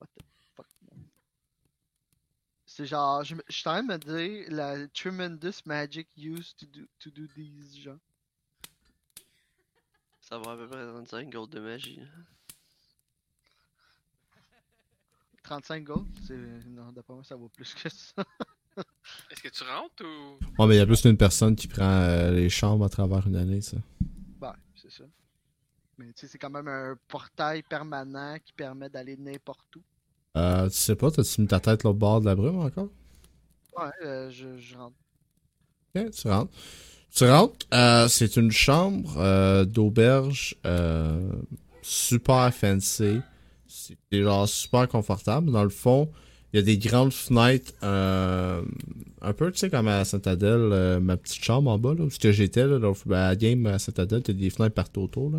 What 0.00 0.08
the 0.18 0.22
fuck, 0.56 0.66
man? 0.90 1.04
C'est 2.66 2.86
genre. 2.86 3.22
Je, 3.24 3.36
je 3.48 3.54
suis 3.56 3.68
en 3.68 3.72
train 3.72 3.82
de 3.82 3.88
me 3.92 3.98
dire 3.98 4.46
la 4.50 4.88
tremendous 4.88 5.60
magic 5.66 6.08
used 6.16 6.56
to 6.58 6.66
do, 6.66 6.86
to 6.98 7.10
do 7.10 7.26
these, 7.34 7.78
genre. 7.78 7.98
Ça 10.20 10.38
va 10.38 10.52
à 10.52 10.56
peu 10.56 10.66
près 10.68 10.84
35 10.86 11.30
gold 11.30 11.50
de 11.50 11.60
magie. 11.60 12.00
hein. 12.00 12.24
35 15.42 15.84
gold? 15.84 16.06
C'est. 16.26 16.36
Non, 16.36 16.92
d'après 16.92 17.14
moi, 17.14 17.24
ça 17.24 17.36
vaut 17.36 17.48
plus 17.48 17.74
que 17.74 17.88
ça. 17.88 18.14
Est-ce 19.30 19.42
que 19.42 19.48
tu 19.48 19.64
rentres 19.64 20.04
ou? 20.04 20.38
Oh, 20.58 20.66
mais 20.66 20.76
il 20.76 20.78
y 20.78 20.80
a 20.80 20.86
plus 20.86 21.02
d'une 21.02 21.16
personne 21.16 21.56
qui 21.56 21.68
prend 21.68 21.84
euh, 21.84 22.30
les 22.30 22.48
chambres 22.48 22.84
à 22.84 22.88
travers 22.88 23.26
une 23.26 23.36
année, 23.36 23.60
ça. 23.60 23.76
Ouais, 24.40 24.48
c'est 24.74 24.90
ça. 24.90 25.04
Mais 25.98 26.06
tu 26.06 26.12
sais, 26.16 26.28
c'est 26.28 26.38
quand 26.38 26.50
même 26.50 26.68
un 26.68 26.96
portail 27.08 27.62
permanent 27.62 28.36
qui 28.44 28.52
permet 28.52 28.88
d'aller 28.88 29.16
n'importe 29.16 29.76
où. 29.76 29.82
Euh, 30.36 30.68
tu 30.68 30.76
sais 30.76 30.96
pas, 30.96 31.10
t'as-tu 31.10 31.42
mis 31.42 31.46
ta 31.46 31.60
tête 31.60 31.82
l'autre 31.84 31.98
bord 31.98 32.20
de 32.20 32.26
la 32.26 32.34
brume 32.34 32.60
encore? 32.60 32.88
Ouais, 33.76 33.90
euh, 34.04 34.30
je, 34.30 34.56
je 34.56 34.76
rentre. 34.76 34.96
Ok, 35.94 36.10
tu 36.10 36.28
rentres. 36.28 36.52
Tu 37.14 37.28
rentres, 37.28 37.66
euh, 37.74 38.08
c'est 38.08 38.36
une 38.36 38.50
chambre 38.50 39.18
euh, 39.18 39.66
d'auberge 39.66 40.56
euh, 40.64 41.30
super 41.82 42.52
fancy. 42.54 43.20
C'est 43.66 43.96
genre 44.12 44.48
super 44.48 44.88
confortable. 44.88 45.50
Dans 45.50 45.64
le 45.64 45.70
fond, 45.70 46.10
il 46.52 46.56
y 46.56 46.58
a 46.58 46.62
des 46.62 46.76
grandes 46.76 47.12
fenêtres, 47.12 47.72
euh, 47.82 48.62
un 49.22 49.32
peu, 49.32 49.50
tu 49.50 49.58
sais, 49.58 49.70
comme 49.70 49.88
à 49.88 50.04
Saint-Adèle, 50.04 50.68
euh, 50.72 51.00
ma 51.00 51.16
petite 51.16 51.42
chambre 51.42 51.70
en 51.70 51.78
bas, 51.78 51.94
là, 51.94 52.04
où 52.04 52.10
j'étais, 52.10 52.66
là, 52.66 52.78
là, 52.78 52.92
à 53.10 53.28
la 53.28 53.36
game 53.36 53.64
à 53.66 53.78
Saint-Adèle, 53.78 54.22
t'as 54.22 54.34
des 54.34 54.50
fenêtres 54.50 54.74
partout 54.74 55.00
autour, 55.02 55.30
là. 55.30 55.38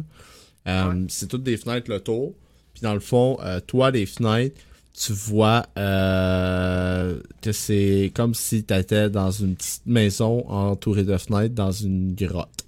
Euh, 0.67 1.05
C'est 1.09 1.27
toutes 1.27 1.43
des 1.43 1.57
fenêtres 1.57 1.91
le 1.91 1.99
tour. 1.99 2.33
Puis 2.73 2.81
dans 2.81 2.93
le 2.95 2.99
fond, 2.99 3.37
toi, 3.67 3.91
les 3.91 4.07
fenêtres, 4.07 4.59
tu 4.93 5.13
vois 5.13 5.63
que 5.75 7.51
c'est 7.51 8.11
comme 8.15 8.33
si 8.33 8.63
tu 8.63 8.73
étais 8.73 9.09
dans 9.09 9.29
une 9.29 9.55
petite 9.55 9.85
maison 9.85 10.49
entourée 10.49 11.03
de 11.03 11.17
fenêtres 11.17 11.53
dans 11.53 11.71
une 11.71 12.15
grotte. 12.15 12.65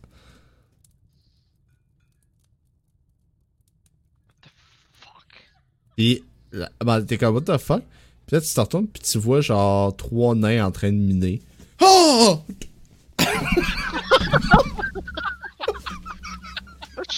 Fuck? 4.94 5.48
Puis 5.96 6.24
ben, 6.84 7.02
t'es 7.04 7.18
comme, 7.18 7.34
what 7.36 7.42
the 7.42 7.58
fuck? 7.58 7.82
Puis 8.28 8.36
là, 8.36 8.42
tu 8.42 8.54
te 8.54 8.60
retournes, 8.60 8.88
puis 8.88 9.04
tu 9.04 9.18
vois, 9.20 9.42
genre, 9.42 9.96
trois 9.96 10.34
nains 10.36 10.66
en 10.66 10.72
train 10.72 10.92
de 10.92 10.98
miner. 10.98 11.42
Oh! 11.82 12.40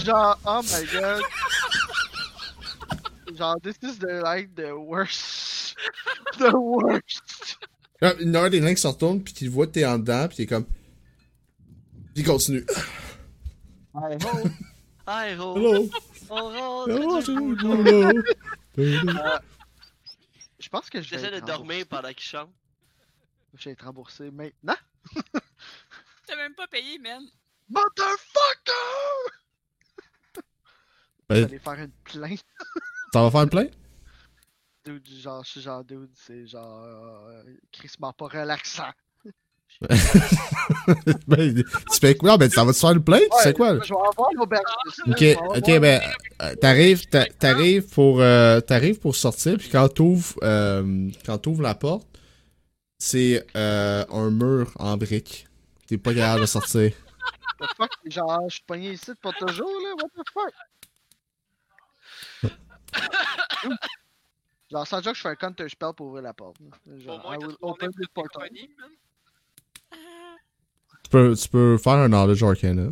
Genre, 0.03 0.39
oh 0.45 0.61
my 0.63 0.85
god. 0.91 1.21
genre, 3.37 3.59
this 3.61 3.77
is 3.81 3.99
the, 3.99 4.21
like, 4.21 4.55
the 4.55 4.73
worst. 4.77 5.75
The 6.37 6.51
worst. 6.53 7.57
Là, 8.01 8.13
Il 8.19 8.27
y 8.27 8.29
en 8.31 8.35
a 8.35 8.39
un 8.41 8.49
des 8.49 8.59
nains 8.59 8.73
qui 8.75 8.81
se 8.81 8.87
retourne, 8.87 9.21
puis 9.21 9.33
qui 9.33 9.47
voit 9.47 9.67
que 9.67 9.71
t'es 9.71 9.85
en 9.85 9.97
dedans, 9.99 10.27
puis 10.27 10.43
est 10.43 10.45
comme. 10.45 10.65
Puis 12.13 12.23
continue. 12.23 12.65
I 13.95 14.17
hope. 14.21 14.51
Hello! 15.07 15.89
Hello! 16.29 16.85
Hello! 18.75 19.41
Je 20.67 20.69
pense 20.69 20.89
que 20.89 21.01
je 21.01 21.09
vais 21.11 21.17
J'essaie 21.17 21.31
de 21.39 21.45
dormir 21.45 21.85
pendant 21.87 22.09
qu'il 22.09 22.19
chante. 22.19 22.51
Je 23.53 23.63
vais 23.63 23.71
être 23.71 23.85
remboursé 23.85 24.29
maintenant. 24.31 24.75
T'as 26.27 26.35
même 26.35 26.55
pas 26.55 26.67
payé, 26.67 26.99
man. 26.99 27.23
Motherfucker! 27.69 28.73
Ben- 31.29 31.35
J'allais 31.43 31.59
faire 31.59 31.73
une 31.79 31.91
plainte. 32.03 32.43
T'en 33.13 33.23
vas 33.23 33.31
faire 33.31 33.43
une 33.43 33.49
plainte? 33.49 33.77
Dude, 34.83 35.07
genre, 35.07 35.41
je 35.45 35.51
suis 35.51 35.61
genre, 35.61 35.85
dude, 35.85 36.11
c'est 36.15 36.45
genre, 36.45 36.83
euh, 36.83 37.43
crissement 37.71 38.11
pas 38.11 38.27
relaxant. 38.27 38.91
ben, 41.27 41.53
tu 41.55 41.99
fais 42.01 42.15
quoi? 42.15 42.37
Ben, 42.37 42.49
ça 42.49 42.63
va 42.63 42.73
te 42.73 42.77
faire 42.77 42.91
une 42.91 43.03
plainte? 43.03 43.21
tu 43.37 43.43
sais 43.43 43.53
quoi? 43.53 43.73
Je 43.83 43.93
vais 43.93 43.99
avoir 43.99 44.29
l'auberge. 44.33 44.63
Ok, 45.07 45.23
ok, 45.55 45.79
ben, 45.79 46.01
euh, 46.41 46.55
t'arrives, 46.55 47.05
t'a- 47.07 47.25
t'arrives 47.27 47.87
pour, 47.89 48.19
euh, 48.21 48.59
t'arrives 48.59 48.99
pour 48.99 49.15
sortir, 49.15 49.57
puis 49.57 49.69
quand 49.69 49.87
t'ouvres, 49.89 50.33
euh, 50.43 51.09
quand 51.25 51.37
t'ouvres 51.37 51.61
la 51.61 51.75
porte, 51.75 52.07
c'est 52.97 53.45
euh, 53.55 54.03
un 54.09 54.31
mur 54.31 54.71
en 54.79 54.97
briques. 54.97 55.45
T'es 55.87 55.97
pas 55.99 56.13
capable 56.13 56.41
de 56.41 56.45
sortir. 56.47 56.91
The 57.59 57.65
fuck? 57.77 57.91
Genre, 58.05 58.49
je 58.49 58.55
suis 58.55 58.63
pogné 58.65 58.91
ici 58.93 59.11
pour 59.21 59.33
toujours, 59.35 59.69
là? 59.83 59.93
What 60.01 60.09
the 60.15 60.23
fuck? 60.33 60.53
genre, 64.71 64.87
sans 64.87 65.01
dire 65.01 65.11
que 65.11 65.17
je 65.17 65.21
fais 65.21 65.29
un 65.29 65.35
counter 65.35 65.69
spell 65.69 65.93
pour 65.95 66.07
ouvrir 66.07 66.23
la 66.23 66.33
porte. 66.33 66.57
Au 66.61 66.99
Genre, 66.99 67.21
moins, 67.21 67.35
I 67.35 67.37
will 67.45 67.55
open 67.61 67.89
the 67.91 68.07
portal. 68.13 68.49
man. 68.51 68.89
Tu 71.07 71.11
peux, 71.11 71.33
tu 71.37 71.47
peux 71.47 71.77
faire 71.77 71.93
un 71.93 72.09
knowledge 72.09 72.43
arcana. 72.43 72.89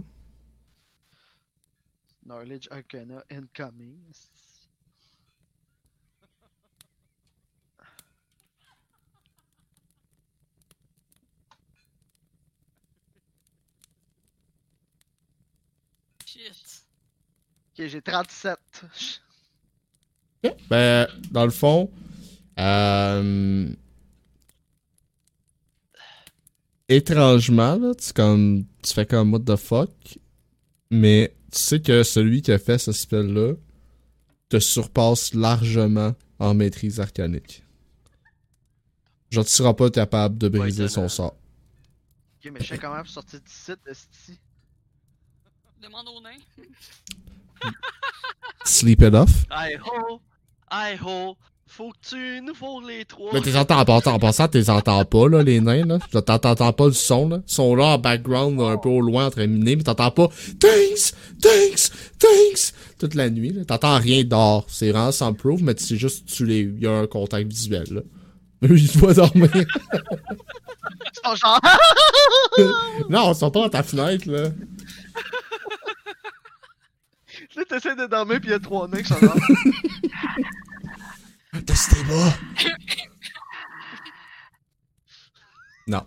Knowledge 2.26 2.70
Arcana 2.72 3.22
incoming. 3.30 4.00
Shit. 16.26 16.86
Ok, 17.78 17.86
j'ai 17.88 18.02
37. 18.02 18.58
Ben, 20.70 21.08
dans 21.32 21.44
le 21.44 21.52
fond, 21.52 21.92
euh, 22.60 23.76
étrangement, 26.90 27.76
là, 27.78 27.94
tu, 27.96 28.14
comme, 28.14 28.66
tu 28.82 28.94
fais 28.94 29.06
comme 29.06 29.34
what 29.34 29.40
the 29.40 29.56
fuck, 29.56 30.20
mais 30.92 31.36
tu 31.52 31.60
sais 31.60 31.82
que 31.82 32.04
celui 32.04 32.42
qui 32.42 32.52
a 32.52 32.60
fait 32.60 32.78
ce 32.78 32.92
spell-là 32.92 33.54
te 34.50 34.60
surpasse 34.60 35.34
largement 35.34 36.14
en 36.40 36.54
maîtrise 36.54 37.00
arcanique. 37.00 37.64
Genre, 39.32 39.46
tu 39.46 39.52
seras 39.52 39.74
pas 39.74 39.90
capable 39.90 40.38
de 40.38 40.50
briser 40.50 40.88
son 40.88 41.02
étonnant. 41.02 41.10
sort. 41.10 41.36
Ok, 42.38 42.52
mais 42.54 42.60
je 42.62 42.68
sais 42.68 42.78
comment 42.78 43.04
sortir 43.06 43.40
d'ici, 43.42 43.72
de 43.72 43.94
sti. 43.94 44.40
Demande 45.82 46.08
au 46.08 46.22
nain. 46.22 46.38
Sleep 48.66 49.02
it 49.02 49.14
off. 49.14 49.46
Hi 49.52 49.76
ho! 49.76 50.22
Hi 50.72 50.98
ho! 51.02 51.38
Faut 51.78 51.92
que 51.92 52.16
tu 52.16 52.42
nous 52.42 52.54
fourres 52.54 52.84
les 52.88 53.04
trois. 53.04 53.32
Mais 53.34 53.42
t'es 53.42 53.58
entends 53.58 53.84
pas, 53.84 54.00
en 54.06 54.18
passant, 54.18 54.48
t'es 54.48 54.70
entends 54.70 55.04
pas, 55.04 55.28
là, 55.28 55.44
les 55.44 55.60
nains, 55.60 55.86
là. 55.86 56.00
T'entends 56.22 56.72
pas 56.72 56.86
le 56.86 56.94
son, 56.94 57.28
là. 57.28 57.42
Ils 57.46 57.54
sont 57.54 57.76
là 57.76 57.96
en 57.96 57.98
background, 57.98 58.58
là, 58.58 58.68
un 58.68 58.78
peu 58.78 58.88
au 58.88 59.02
loin, 59.02 59.26
en 59.26 59.30
train 59.30 59.42
de 59.42 59.52
miner, 59.52 59.76
mais 59.76 59.84
t'entends 59.84 60.12
pas 60.12 60.30
Thanks! 60.58 61.14
Thanks! 61.42 61.92
Thanks! 62.18 62.74
Toute 62.98 63.14
la 63.14 63.30
nuit, 63.30 63.52
là. 63.52 63.66
T'entends 63.66 63.98
rien 63.98 64.24
dehors. 64.24 64.66
C'est 64.70 64.92
vraiment 64.92 65.12
sans 65.12 65.34
proof, 65.34 65.60
mais 65.62 65.74
c'est 65.78 65.98
juste, 65.98 66.28
tu 66.28 66.46
les, 66.46 66.62
y 66.80 66.88
a 66.88 66.94
un 66.94 67.08
contact 67.08 67.50
visuel, 67.50 67.88
là. 67.92 68.02
Eux, 68.70 68.80
ils 68.80 68.90
te 68.90 68.98
voient 68.98 69.14
dormir. 69.14 69.50
Ils 69.54 69.66
sont 71.26 71.36
genre. 71.36 71.60
non, 73.10 73.34
ils 73.34 73.36
sont 73.36 73.52
pas 73.52 73.64
dans 73.64 73.70
ta 73.70 73.84
fenêtre, 73.84 74.32
là. 74.32 74.48
Là, 77.56 77.64
t'essaies 77.68 77.96
de 77.96 78.06
dormir, 78.06 78.40
pis 78.42 78.50
y'a 78.50 78.60
trois 78.60 78.88
nains 78.88 79.02
qui 79.02 79.08
sont 79.08 79.16
genre. 81.56 81.66
Testez 81.66 82.04
bas. 82.04 82.34
non. 85.88 86.06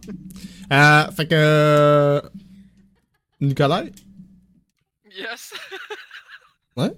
Euh, 0.72 1.10
fait 1.12 1.28
que. 1.28 1.34
euh, 1.34 2.20
Nicolas? 3.40 3.84
Yes! 5.10 5.54
Ouais? 6.76 6.92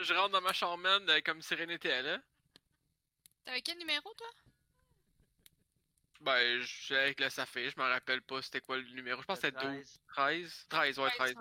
Je 0.00 0.14
rentre 0.14 0.30
dans 0.30 0.40
ma 0.40 0.52
chambre, 0.52 0.78
man, 0.78 1.02
euh, 1.08 1.20
comme 1.24 1.42
si 1.42 1.52
rien 1.56 1.66
n'était 1.66 2.00
là. 2.00 2.18
T'avais 3.44 3.60
quel 3.60 3.76
numéro, 3.78 4.08
toi? 4.16 4.26
Ben, 6.20 6.60
je 6.60 6.66
suis 6.66 6.94
avec 6.94 7.18
le 7.18 7.28
Safé, 7.28 7.70
je 7.70 7.76
me 7.82 7.88
rappelle 7.88 8.22
pas 8.22 8.40
c'était 8.40 8.60
quoi 8.60 8.76
le 8.76 8.84
numéro. 8.94 9.20
Je 9.20 9.26
pense 9.26 9.40
que 9.40 9.48
c'était 9.48 9.66
12. 9.66 9.98
13? 10.14 10.66
13, 10.68 10.98
ouais, 11.00 11.10
13. 11.10 11.34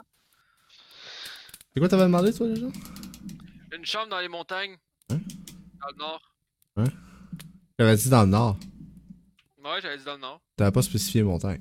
C'est 1.73 1.79
quoi 1.79 1.87
t'avais 1.89 2.03
demandé, 2.05 2.33
toi, 2.33 2.47
déjà? 2.47 2.65
Une 3.71 3.85
chambre 3.85 4.07
dans 4.09 4.19
les 4.19 4.29
montagnes. 4.29 4.77
Hein? 5.88 5.91
Dans 6.77 6.84
le 6.84 6.84
nord. 6.84 6.91
J'avais 7.80 7.95
dit 7.97 8.10
dans 8.10 8.23
le 8.23 8.30
nord. 8.30 8.57
Ouais, 9.64 9.81
j'avais 9.81 9.97
dit 9.97 10.03
dans 10.03 10.14
le 10.15 10.19
nord. 10.22 10.41
T'avais 10.55 10.72
pas 10.72 10.81
spécifié 10.81 11.23
montagne. 11.23 11.60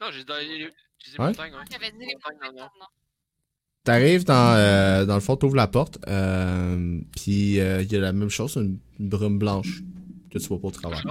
Non, 0.00 0.08
j'ai 0.10 0.20
dit 0.20 0.24
dans 0.24 0.36
les, 0.36 0.58
j'ai 0.98 1.10
dit 1.12 1.18
Ouais? 1.18 1.28
montagnes, 1.28 1.54
ouais. 1.54 1.64
T'avais 1.70 1.90
dit 1.92 1.98
les 1.98 2.14
Montagne 2.14 2.38
dans 2.42 2.50
le 2.50 2.56
nord. 2.58 2.92
T'arrives 3.84 4.24
dans, 4.24 4.54
euh, 4.56 5.04
dans 5.04 5.14
le 5.14 5.20
fond, 5.20 5.36
t'ouvres 5.36 5.56
la 5.56 5.66
porte, 5.66 5.98
euh, 6.06 7.00
puis 7.16 7.54
il 7.56 7.92
y 7.92 7.96
a 7.96 8.00
la 8.00 8.12
même 8.12 8.28
chose, 8.28 8.54
une, 8.54 8.78
une 9.00 9.08
brume 9.08 9.38
blanche 9.38 9.82
que 10.30 10.38
tu 10.38 10.46
vois 10.46 10.60
pas 10.60 10.68
au 10.68 10.70
travers. 10.70 11.02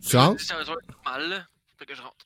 Tu 0.00 0.16
rentres, 0.16 0.42
mal, 1.04 1.46
que 1.86 1.94
je 1.94 2.00
rentre. 2.00 2.16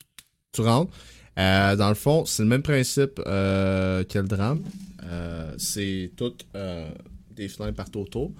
tu 0.52 0.61
rentres. 0.61 0.93
Euh, 1.36 1.74
dans 1.74 1.89
le 1.89 1.97
fond, 1.97 2.24
c'est 2.24 2.44
le 2.44 2.48
même 2.48 2.62
principe 2.62 3.20
euh, 3.27 4.05
que 4.05 4.19
le 4.20 4.28
drame. 4.28 4.62
Euh, 5.02 5.52
c'est 5.59 6.12
toutes 6.16 6.47
euh, 6.55 6.89
des 7.32 7.48
fenêtres 7.48 7.77
partout 7.77 7.98
autour. 8.01 8.32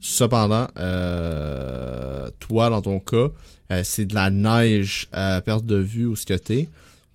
Cependant, 0.00 0.66
euh, 0.78 2.30
toi, 2.38 2.70
dans 2.70 2.80
ton 2.82 3.00
cas, 3.00 3.28
euh, 3.70 3.82
c'est 3.84 4.06
de 4.06 4.14
la 4.14 4.30
neige 4.30 5.08
à 5.12 5.40
perte 5.42 5.66
de 5.66 5.76
vue 5.76 6.06
où 6.06 6.16
ce 6.16 6.24
que 6.26 6.34
t'es. 6.34 6.68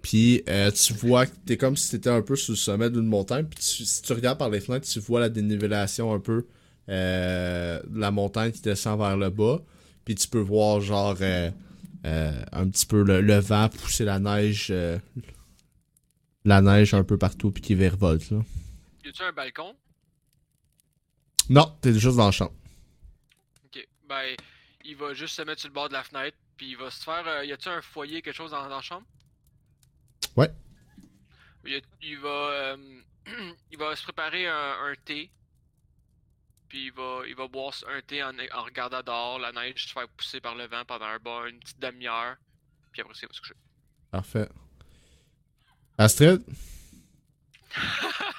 Puis 0.04 0.44
euh, 0.48 0.70
tu 0.70 0.94
vois 0.94 1.26
que 1.26 1.32
t'es 1.48 1.58
comme 1.58 1.76
si 1.76 1.90
t'étais 1.90 2.12
un 2.12 2.22
peu 2.22 2.36
sur 2.36 2.52
le 2.54 2.58
sommet 2.58 2.92
d'une 2.92 3.08
montagne. 3.08 3.46
Puis 3.46 3.60
tu- 3.60 3.86
si 3.86 4.02
tu 4.04 4.14
regardes 4.14 4.38
par 4.38 4.50
les 4.52 4.60
fenêtres, 4.62 4.88
tu 4.88 5.00
vois 5.00 5.20
la 5.20 5.30
dénivellation 5.30 6.14
un 6.14 6.20
peu 6.20 6.46
euh, 6.90 7.82
de 7.88 8.00
la 8.00 8.12
montagne 8.12 8.52
qui 8.52 8.62
descend 8.62 9.00
vers 9.00 9.18
le 9.18 9.32
bas. 9.32 9.60
Puis 10.06 10.14
tu 10.14 10.28
peux 10.28 10.40
voir 10.40 10.80
genre 10.80 11.16
euh, 11.22 11.50
euh, 12.06 12.32
un 12.52 12.68
petit 12.70 12.86
peu 12.86 13.02
le, 13.02 13.20
le 13.22 13.38
vent 13.40 13.68
pousser 13.70 14.06
la 14.06 14.20
neige, 14.20 14.68
euh, 14.70 15.00
la 16.46 16.62
neige 16.62 16.94
un 16.94 17.04
peu 17.04 17.18
partout 17.18 17.50
puis 17.50 17.64
qui 17.64 17.74
virevolte 17.74 18.30
là. 18.30 18.38
Y 19.04 19.10
a-tu 19.10 19.24
un 19.24 19.32
balcon? 19.32 19.74
Non, 21.50 21.72
t'es 21.82 21.94
juste 21.98 22.18
dans 22.18 22.28
le 22.28 22.32
champ. 22.32 22.52
Ben, 24.08 24.36
il 24.84 24.96
va 24.96 25.14
juste 25.14 25.36
se 25.36 25.42
mettre 25.42 25.62
sur 25.62 25.70
le 25.70 25.74
bord 25.74 25.88
de 25.90 25.94
la 25.94 26.04
fenêtre. 26.04 26.38
Puis 26.58 26.70
il 26.72 26.78
va 26.78 26.90
se 26.92 27.04
faire. 27.04 27.28
euh, 27.28 27.46
y 27.46 27.52
a-tu 27.52 27.68
un 27.70 27.82
foyer, 27.82 28.22
quelque 28.22 28.36
chose 28.36 28.52
dans, 28.52 28.64
dans 28.70 28.76
la 28.78 28.82
chambre? 28.82 29.06
Ouais. 30.36 30.50
Il, 31.66 31.76
a- 31.76 31.82
il 32.02 32.18
va. 32.20 32.30
euh, 32.30 33.02
il 33.72 33.78
va 33.78 33.96
se 33.96 34.04
préparer 34.04 34.48
un, 34.48 34.78
un 34.84 34.96
thé. 35.04 35.32
Puis 36.70 36.86
il 36.88 36.92
va, 36.94 37.22
il 37.28 37.36
va 37.36 37.48
boire 37.48 37.74
un 37.88 38.02
thé 38.02 38.24
en, 38.24 38.34
en 38.54 38.64
regardant 38.64 39.02
dehors 39.04 39.40
la 39.40 39.52
neige 39.52 39.88
se 39.88 39.94
faire 39.94 40.08
pousser 40.10 40.42
par 40.42 40.56
le 40.56 40.66
vent 40.68 40.84
pendant 40.86 41.06
un 41.06 41.20
bon, 41.20 41.46
une 41.46 41.60
petite 41.60 41.80
demi-heure. 41.80 42.38
Puis 42.92 43.02
après, 43.02 43.14
ça, 43.14 43.22
il 43.24 43.28
va 43.28 43.34
se 43.34 43.42
coucher. 43.42 43.54
Parfait. 44.12 44.50
Astrid, 45.98 46.44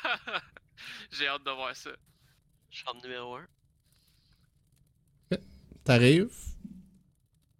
J'ai 1.12 1.28
hâte 1.28 1.44
de 1.44 1.50
voir 1.50 1.74
ça. 1.74 1.90
Chambre 2.70 3.02
numéro 3.02 3.36
1. 3.36 3.46
T'arrives, 5.86 6.30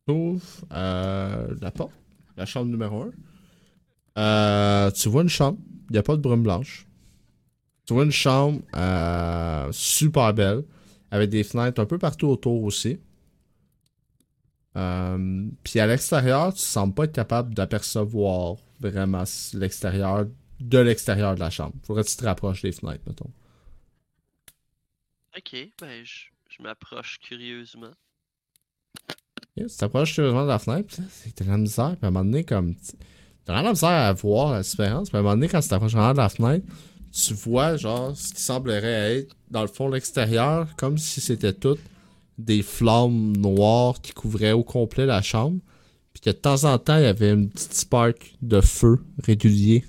t'ouvres 0.07 0.43
euh, 0.73 1.55
la 1.61 1.71
porte, 1.71 1.93
la 2.37 2.47
chambre 2.47 2.71
numéro 2.71 3.03
1. 3.03 3.13
Euh, 4.19 4.91
tu 4.93 5.09
vois 5.09 5.23
une 5.23 5.29
chambre, 5.29 5.59
il 5.91 5.99
a 5.99 6.03
pas 6.03 6.17
de 6.17 6.23
brume 6.23 6.43
blanche. 6.43 6.87
Tu 7.87 7.95
vois 7.95 8.05
une 8.05 8.11
chambre 8.13 8.61
euh, 8.77 9.69
super 9.73 10.35
belle, 10.35 10.65
avec 11.11 11.31
des 11.31 11.45
fenêtres 11.45 11.81
un 11.81 11.87
peu 11.87 11.99
partout 11.99 12.27
autour 12.29 12.65
aussi. 12.65 12.99
Euh, 14.77 15.49
Puis 15.65 15.81
à 15.81 15.87
l'extérieur, 15.87 16.53
tu 16.55 16.61
sembles 16.61 16.95
pas 16.95 17.05
être 17.05 17.13
capable 17.13 17.55
d'apercevoir 17.55 18.57
vraiment 18.81 19.25
l'extérieur 19.55 20.27
de 20.61 20.79
l'extérieur 20.79 21.35
de 21.35 21.41
la 21.41 21.51
chambre. 21.51 21.75
Faudrait 21.83 22.05
que 22.05 22.11
tu 22.11 22.17
te 22.17 22.25
rapproches 22.25 22.63
des 22.63 22.73
fenêtres, 22.73 23.03
mettons. 23.07 23.31
Ok, 25.37 25.55
ben 25.79 26.05
je, 26.05 26.31
je 26.49 26.63
m'approche 26.63 27.19
curieusement. 27.21 27.95
Ok, 29.57 29.67
tu 29.69 29.77
t'approches 29.77 30.15
curieusement 30.15 30.45
de 30.45 30.49
la 30.49 30.59
fenêtre, 30.59 30.97
de 30.99 31.45
la 31.45 31.57
misère, 31.57 31.97
puis 31.97 32.05
à 32.05 32.09
un 32.09 32.11
moment 32.11 32.25
donné, 32.25 32.45
comme. 32.45 32.75
T'as 33.45 33.63
la 33.63 33.71
misère 33.71 33.89
à 33.89 34.13
voir 34.13 34.53
la 34.53 34.63
différence, 34.63 35.09
puis 35.09 35.17
à 35.17 35.21
un 35.21 35.23
moment 35.23 35.35
donné, 35.35 35.49
quand 35.49 35.61
tu 35.61 35.69
t'approches 35.69 35.93
vraiment 35.93 36.13
de 36.13 36.19
la 36.19 36.29
fenêtre, 36.29 36.67
tu 37.13 37.33
vois, 37.35 37.77
genre, 37.77 38.17
ce 38.17 38.35
qui 38.35 38.43
semblerait 38.43 39.19
être, 39.19 39.37
dans 39.51 39.63
le 39.63 39.69
fond, 39.69 39.89
l'extérieur, 39.89 40.75
comme 40.77 40.99
si 40.99 41.21
c'était 41.21 41.53
tout 41.53 41.79
des 42.39 42.63
flammes 42.63 43.37
noires 43.37 44.01
qui 44.01 44.13
couvraient 44.13 44.53
au 44.53 44.65
complet 44.65 45.07
la 45.07 45.23
chambre, 45.23 45.61
puis 46.13 46.21
que 46.21 46.31
de 46.31 46.35
temps 46.35 46.65
en 46.65 46.79
temps, 46.79 46.97
il 46.99 47.05
y 47.05 47.07
avait 47.07 47.33
une 47.33 47.49
petite 47.49 47.75
spark 47.75 48.37
de 48.43 48.61
feu 48.61 48.99
régulier 49.23 49.85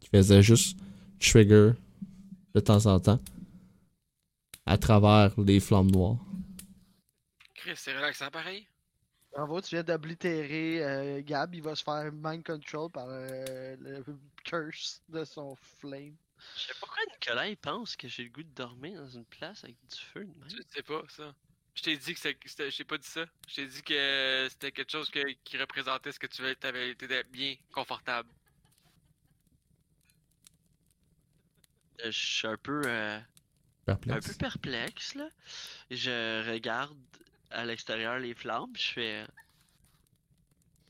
qui 0.00 0.08
faisait 0.08 0.42
juste 0.42 0.78
trigger 1.20 1.72
de 2.54 2.60
temps 2.60 2.86
en 2.86 2.98
temps 3.00 3.20
à 4.66 4.78
travers 4.78 5.32
les 5.38 5.60
flammes 5.60 5.90
noires. 5.90 6.23
Chris, 7.64 7.76
c'est 7.78 7.96
relaxant 7.96 8.30
pareil? 8.30 8.68
Bravo, 9.32 9.58
tu 9.62 9.70
viens 9.74 9.82
d'oblitérer 9.82 10.84
euh, 10.84 11.22
Gab. 11.24 11.54
Il 11.54 11.62
va 11.62 11.74
se 11.74 11.82
faire 11.82 12.10
mind 12.12 12.44
control 12.44 12.90
par 12.90 13.06
euh, 13.08 13.74
le 13.80 14.04
curse 14.44 15.02
de 15.08 15.24
son 15.24 15.56
flame. 15.56 16.14
Je 16.56 16.60
sais 16.60 16.74
pas 16.74 16.80
pourquoi 16.80 17.02
Nicolas 17.10 17.48
il 17.48 17.56
pense 17.56 17.96
que 17.96 18.06
j'ai 18.06 18.24
le 18.24 18.28
goût 18.28 18.42
de 18.42 18.50
dormir 18.54 19.00
dans 19.00 19.08
une 19.08 19.24
place 19.24 19.64
avec 19.64 19.76
du 19.90 19.96
feu 19.98 20.24
de 20.26 20.38
même. 20.38 20.62
Sais 20.68 20.82
pas 20.82 21.02
ça. 21.08 21.34
Je 21.74 21.82
t'ai 21.82 21.96
dit 21.96 22.12
que 22.12 22.20
c'était- 22.20 22.70
t'ai 22.70 22.84
pas 22.84 22.98
dit 22.98 23.08
ça. 23.08 23.24
Je 23.48 23.54
t'ai 23.54 23.66
dit 23.66 23.82
que 23.82 24.46
c'était 24.50 24.70
quelque 24.72 24.92
chose 24.92 25.08
que- 25.10 25.32
qui 25.42 25.56
représentait 25.56 26.12
ce 26.12 26.18
que 26.18 26.26
tu 26.26 26.42
avais. 26.42 26.54
T'avais 26.54 26.90
été 26.90 27.24
bien 27.24 27.56
confortable. 27.72 28.28
Euh, 32.04 32.10
Je 32.10 32.26
suis 32.26 32.46
un 32.46 32.58
peu, 32.58 32.82
euh, 32.84 33.16
un 33.18 33.24
Perplexe. 33.86 34.28
peu 34.28 34.34
perplexe 34.34 35.14
là. 35.14 35.28
Je 35.90 36.48
regarde 36.52 36.96
à 37.54 37.64
l'extérieur 37.64 38.18
les 38.18 38.34
flammes, 38.34 38.70
puis 38.72 38.82
je 38.82 38.92
fais. 38.92 39.26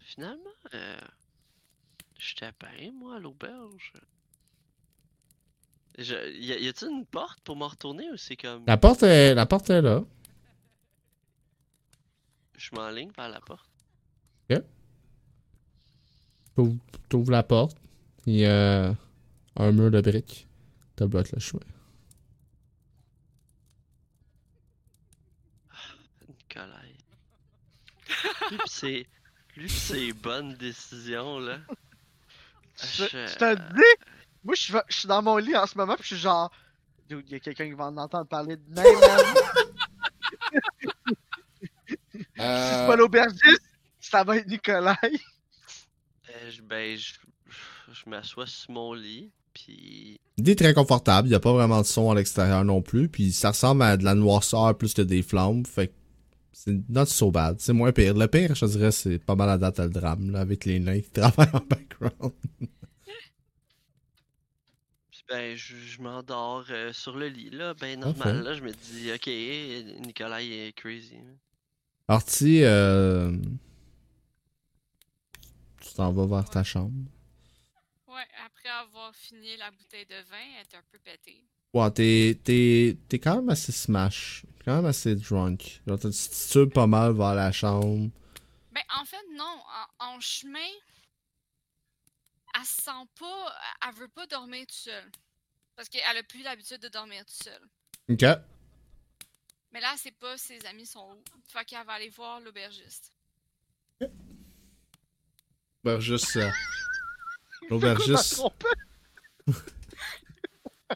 Finalement, 0.00 0.50
euh, 0.74 1.00
j'étais 2.18 2.52
bien 2.60 2.92
moi 2.92 3.16
à 3.16 3.18
l'auberge. 3.18 3.92
Je... 5.98 6.14
Y 6.38 6.68
a-t-il 6.68 6.90
une 6.90 7.06
porte 7.06 7.40
pour 7.40 7.56
m'en 7.56 7.68
retourner 7.68 8.10
ou 8.10 8.16
c'est 8.16 8.36
comme. 8.36 8.64
La 8.66 8.76
porte 8.76 9.02
est, 9.02 9.34
la 9.34 9.46
porte 9.46 9.70
est 9.70 9.82
là. 9.82 10.02
Je 12.56 12.74
m'enligne 12.74 13.10
vers 13.16 13.28
la 13.28 13.40
porte. 13.40 13.70
T'ouvres 16.54 16.76
t'ouvres 17.08 17.32
la 17.32 17.42
porte. 17.42 17.76
Il 18.26 18.36
y 18.36 18.46
a 18.46 18.94
un 19.56 19.72
mur 19.72 19.90
de 19.90 20.00
briques. 20.00 20.46
Te 20.96 21.04
bloque 21.04 21.32
le 21.32 21.40
chemin. 21.40 21.60
Nicolas. 26.28 26.80
Lui 28.50 29.66
pis 29.66 29.68
ses 29.72 30.12
bonnes 30.12 30.54
décisions 30.54 31.38
là. 31.38 31.58
Je, 32.82 33.06
te 33.36 33.54
dis, 33.54 34.04
moi 34.42 34.54
je 34.56 34.60
suis, 34.62 34.74
je 34.88 34.96
suis 34.98 35.08
dans 35.08 35.22
mon 35.22 35.36
lit 35.36 35.56
en 35.56 35.66
ce 35.66 35.78
moment, 35.78 35.94
puis 35.94 36.02
je 36.02 36.14
suis 36.14 36.22
genre, 36.22 36.50
Dude, 37.08 37.24
il 37.28 37.32
y 37.32 37.36
a 37.36 37.40
quelqu'un 37.40 37.66
qui 37.66 37.72
va 37.74 37.84
en 37.86 37.96
entendre 37.96 38.26
parler 38.26 38.56
de 38.56 38.62
même. 38.74 38.84
man. 39.00 39.34
C'est 42.36 42.86
pas 42.86 42.96
l'aubergiste, 42.96 43.62
ça 44.00 44.24
va 44.24 44.36
être 44.38 44.46
Nicolas. 44.48 44.98
Euh, 45.04 46.50
je- 46.50 46.62
ben, 46.62 46.96
je, 46.96 47.12
je 47.92 48.08
m'assois 48.10 48.46
sur 48.46 48.70
mon 48.72 48.92
lit, 48.94 49.30
puis 49.52 50.18
Il 50.36 50.48
est 50.48 50.58
très 50.58 50.74
confortable. 50.74 51.28
Il 51.28 51.30
n'y 51.30 51.36
a 51.36 51.40
pas 51.40 51.52
vraiment 51.52 51.80
de 51.80 51.86
son 51.86 52.10
à 52.10 52.14
l'extérieur 52.14 52.64
non 52.64 52.82
plus. 52.82 53.08
Puis 53.08 53.32
ça 53.32 53.50
ressemble 53.50 53.82
à 53.82 53.96
de 53.96 54.04
la 54.04 54.14
noirceur 54.14 54.76
plus 54.76 54.94
que 54.94 55.02
des 55.02 55.22
flammes. 55.22 55.64
Fait 55.64 55.88
que 55.88 55.92
c'est 56.54 56.88
not 56.88 57.06
so 57.06 57.30
bad. 57.30 57.56
C'est 57.58 57.72
moins 57.72 57.92
pire. 57.92 58.14
Le 58.14 58.26
pire, 58.28 58.54
je 58.54 58.64
te 58.64 58.70
dirais, 58.70 58.92
c'est 58.92 59.18
pas 59.18 59.34
mal 59.34 59.50
à 59.50 59.58
date 59.58 59.80
à 59.80 59.84
le 59.84 59.90
drame, 59.90 60.30
là, 60.30 60.40
avec 60.40 60.64
les 60.64 60.78
nains 60.78 61.00
qui 61.00 61.10
travaillent 61.10 61.50
en 61.52 61.60
background. 61.60 62.32
puis 65.10 65.24
ben, 65.28 65.56
je, 65.56 65.76
je 65.76 66.00
m'endors 66.00 66.64
euh, 66.70 66.92
sur 66.92 67.16
le 67.16 67.28
lit, 67.28 67.50
là, 67.50 67.74
ben 67.74 67.98
normal, 67.98 68.42
là, 68.42 68.54
je 68.54 68.62
me 68.62 68.72
dis, 68.72 69.12
ok, 69.12 70.06
Nicolas 70.06 70.40
il 70.42 70.52
est 70.52 70.72
crazy. 70.72 71.16
Artie, 72.06 72.62
euh... 72.62 73.32
tu 75.80 75.94
t'en 75.94 76.12
vas 76.12 76.26
vers 76.26 76.48
ta 76.48 76.62
chambre. 76.62 76.94
Ouais, 78.06 78.26
après 78.46 78.68
avoir 78.68 79.14
fini 79.16 79.56
la 79.58 79.70
bouteille 79.72 80.06
de 80.06 80.14
vin, 80.30 80.36
elle 80.56 80.64
était 80.64 80.76
un 80.76 80.84
peu 80.92 80.98
pétée. 80.98 81.42
Ouais, 81.72 81.90
t'es, 81.90 82.38
t'es, 82.44 82.96
t'es 83.08 83.18
quand 83.18 83.36
même 83.36 83.48
assez 83.48 83.72
smash. 83.72 84.44
Quand 84.64 84.76
même 84.76 84.86
assez 84.86 85.14
drunk. 85.14 85.82
Genre, 85.86 85.98
tu 85.98 86.08
te 86.08 86.12
titubes 86.12 86.72
pas 86.72 86.86
mal 86.86 87.12
vers 87.12 87.34
la 87.34 87.52
chambre. 87.52 88.10
Ben, 88.72 88.82
en 88.98 89.04
fait, 89.04 89.22
non. 89.36 89.60
En, 90.00 90.14
en 90.14 90.20
chemin, 90.20 90.58
elle 92.56 92.64
se 92.64 92.82
sent 92.82 93.08
pas. 93.18 93.54
Elle 93.86 93.94
veut 93.94 94.08
pas 94.08 94.26
dormir 94.26 94.60
toute 94.66 94.72
seule. 94.72 95.10
Parce 95.76 95.88
qu'elle 95.88 96.16
a 96.16 96.22
plus 96.22 96.42
l'habitude 96.42 96.80
de 96.80 96.88
dormir 96.88 97.24
toute 97.26 97.44
seule. 97.44 97.68
Ok. 98.08 98.24
Mais 99.72 99.80
là, 99.80 99.92
c'est 99.98 100.12
pas 100.16 100.38
ses 100.38 100.64
amis 100.66 100.86
sont 100.86 101.00
où. 101.14 101.22
Fait 101.48 101.64
qu'elle 101.64 101.84
va 101.84 101.94
aller 101.94 102.08
voir 102.10 102.40
l'aubergiste. 102.40 103.12
L'aubergiste. 105.84 106.36
euh, 106.36 106.50
L'aubergiste. 107.70 108.40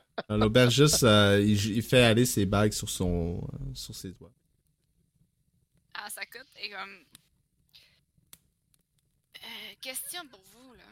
L'aubergiste, 0.28 1.02
euh, 1.04 1.40
il, 1.40 1.76
il 1.76 1.82
fait 1.82 2.02
aller 2.02 2.26
ses 2.26 2.46
bagues 2.46 2.72
sur 2.72 2.88
son, 2.88 3.40
euh, 3.52 3.74
sur 3.74 3.94
ses 3.94 4.12
doigts. 4.12 4.32
À 5.94 6.10
sa 6.10 6.24
cote 6.26 6.46
et 6.60 6.70
comme. 6.70 7.04
Euh, 9.36 9.74
question 9.80 10.26
pour 10.28 10.42
vous, 10.52 10.74
là. 10.74 10.84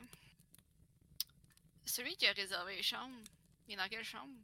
Celui 1.84 2.16
qui 2.16 2.26
a 2.26 2.32
réservé 2.32 2.76
les 2.76 2.82
chambres, 2.82 3.16
il 3.68 3.74
est 3.74 3.76
dans 3.76 3.88
quelle 3.88 4.04
chambre? 4.04 4.34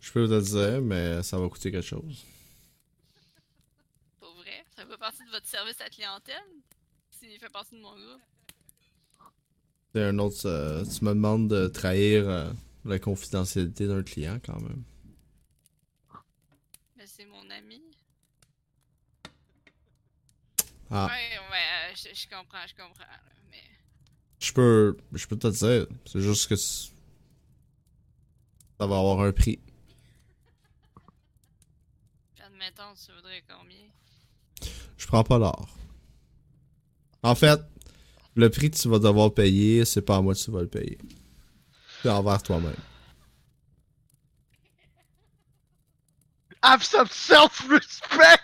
Je 0.00 0.12
peux 0.12 0.26
te 0.26 0.34
le 0.34 0.42
dire, 0.42 0.82
mais 0.82 1.22
ça 1.22 1.38
va 1.38 1.48
coûter 1.48 1.70
quelque 1.70 1.86
chose. 1.86 2.24
Pour 4.20 4.34
vrai? 4.36 4.64
Ça 4.74 4.82
fait 4.82 4.88
pas 4.90 4.98
partie 4.98 5.24
de 5.24 5.30
votre 5.30 5.46
service 5.46 5.80
à 5.80 5.88
clientèle? 5.88 6.44
S'il 7.10 7.38
fait 7.38 7.48
partie 7.48 7.74
de 7.74 7.80
mon 7.80 7.94
groupe? 7.94 8.22
C'est 9.96 10.04
un 10.04 10.18
autre. 10.18 10.44
euh, 10.44 10.84
tu 10.84 11.02
me 11.06 11.14
demandes 11.14 11.48
de 11.48 11.68
trahir 11.68 12.28
euh, 12.28 12.52
la 12.84 12.98
confidentialité 12.98 13.86
d'un 13.86 14.02
client 14.02 14.38
quand 14.44 14.60
même. 14.60 14.82
Mais 16.98 17.06
c'est 17.06 17.24
mon 17.24 17.48
ami. 17.48 17.80
Ah, 20.90 21.06
Ouais, 21.06 21.38
ouais, 21.50 21.90
euh, 21.90 21.94
je, 21.94 22.14
je 22.14 22.28
comprends, 22.28 22.58
je 22.68 22.74
comprends. 22.74 23.04
Mais. 23.50 23.62
je 24.38 24.52
peux, 24.52 24.98
je 25.14 25.26
peux 25.26 25.38
te 25.38 25.46
dire. 25.46 25.86
C'est 26.04 26.20
juste 26.20 26.46
que 26.46 26.56
ça 26.56 26.90
va 28.80 28.84
avoir 28.84 29.20
un 29.22 29.32
prix. 29.32 29.58
Admettons, 32.44 32.92
tu 33.02 33.12
voudrais 33.14 33.42
combien? 33.48 33.88
Je 34.98 35.06
prends 35.06 35.24
pas 35.24 35.38
l'or. 35.38 35.66
En 37.22 37.34
fait, 37.34 37.58
le 38.36 38.50
prix 38.50 38.70
que 38.70 38.76
tu 38.76 38.88
vas 38.88 38.98
devoir 38.98 39.32
payer, 39.32 39.84
c'est 39.84 40.02
pas 40.02 40.16
à 40.16 40.20
moi 40.20 40.34
que 40.34 40.38
tu 40.38 40.50
vas 40.50 40.60
le 40.60 40.68
payer. 40.68 40.98
C'est 42.02 42.10
envers 42.10 42.42
toi-même. 42.42 42.76
Have 46.62 46.82
some 46.82 47.08
self-respect! 47.08 48.40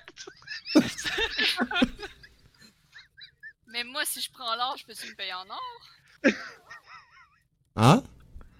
Mais 3.68 3.84
moi, 3.84 4.04
si 4.04 4.20
je 4.20 4.30
prends 4.30 4.54
l'or, 4.56 4.76
je 4.78 4.86
peux-tu 4.86 5.08
me 5.08 5.14
payer 5.14 5.34
en 5.34 5.48
or? 5.48 6.32
Hein? 7.76 8.02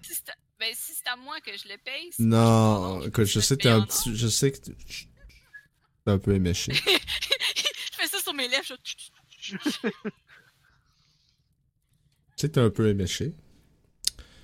Si. 0.01 0.21
Ben, 0.59 0.73
si 0.73 0.93
c'est 0.93 1.07
à 1.07 1.15
moi 1.15 1.39
que 1.41 1.51
je 1.57 1.67
le 1.67 1.77
paye. 1.77 2.11
si 2.13 2.21
Non, 2.23 3.01
je 3.01 3.07
écoute, 3.07 3.25
sais 3.25 3.57
que 3.57 3.63
t'es 3.63 3.69
un 3.69 3.81
petit. 3.81 4.15
Je 4.15 4.27
sais 4.27 4.51
que 4.51 4.57
t'es 4.57 4.75
un 6.05 6.17
peu 6.17 6.33
éméché. 6.33 6.73
je 6.73 6.81
fais 7.93 8.07
ça 8.07 8.19
sur 8.21 8.33
mes 8.33 8.47
lèvres, 8.47 8.63
je... 9.39 9.57
Je 12.43 12.47
sais 12.47 12.51
t'es 12.51 12.59
un 12.59 12.69
peu 12.69 12.89
éméché. 12.89 13.33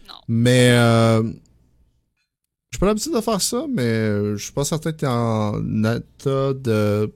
Non. 0.07 0.13
Mais 0.29 0.71
euh, 0.71 1.21
j'ai 2.71 2.79
pas 2.79 2.85
l'habitude 2.85 3.13
de 3.13 3.19
faire 3.19 3.41
ça, 3.41 3.65
mais 3.67 3.81
euh, 3.83 4.37
je 4.37 4.43
suis 4.45 4.53
pas 4.53 4.63
certain 4.63 4.93
que 4.93 4.99
t'es 4.99 5.05
en 5.05 5.83
état 5.83 6.53
de 6.53 7.13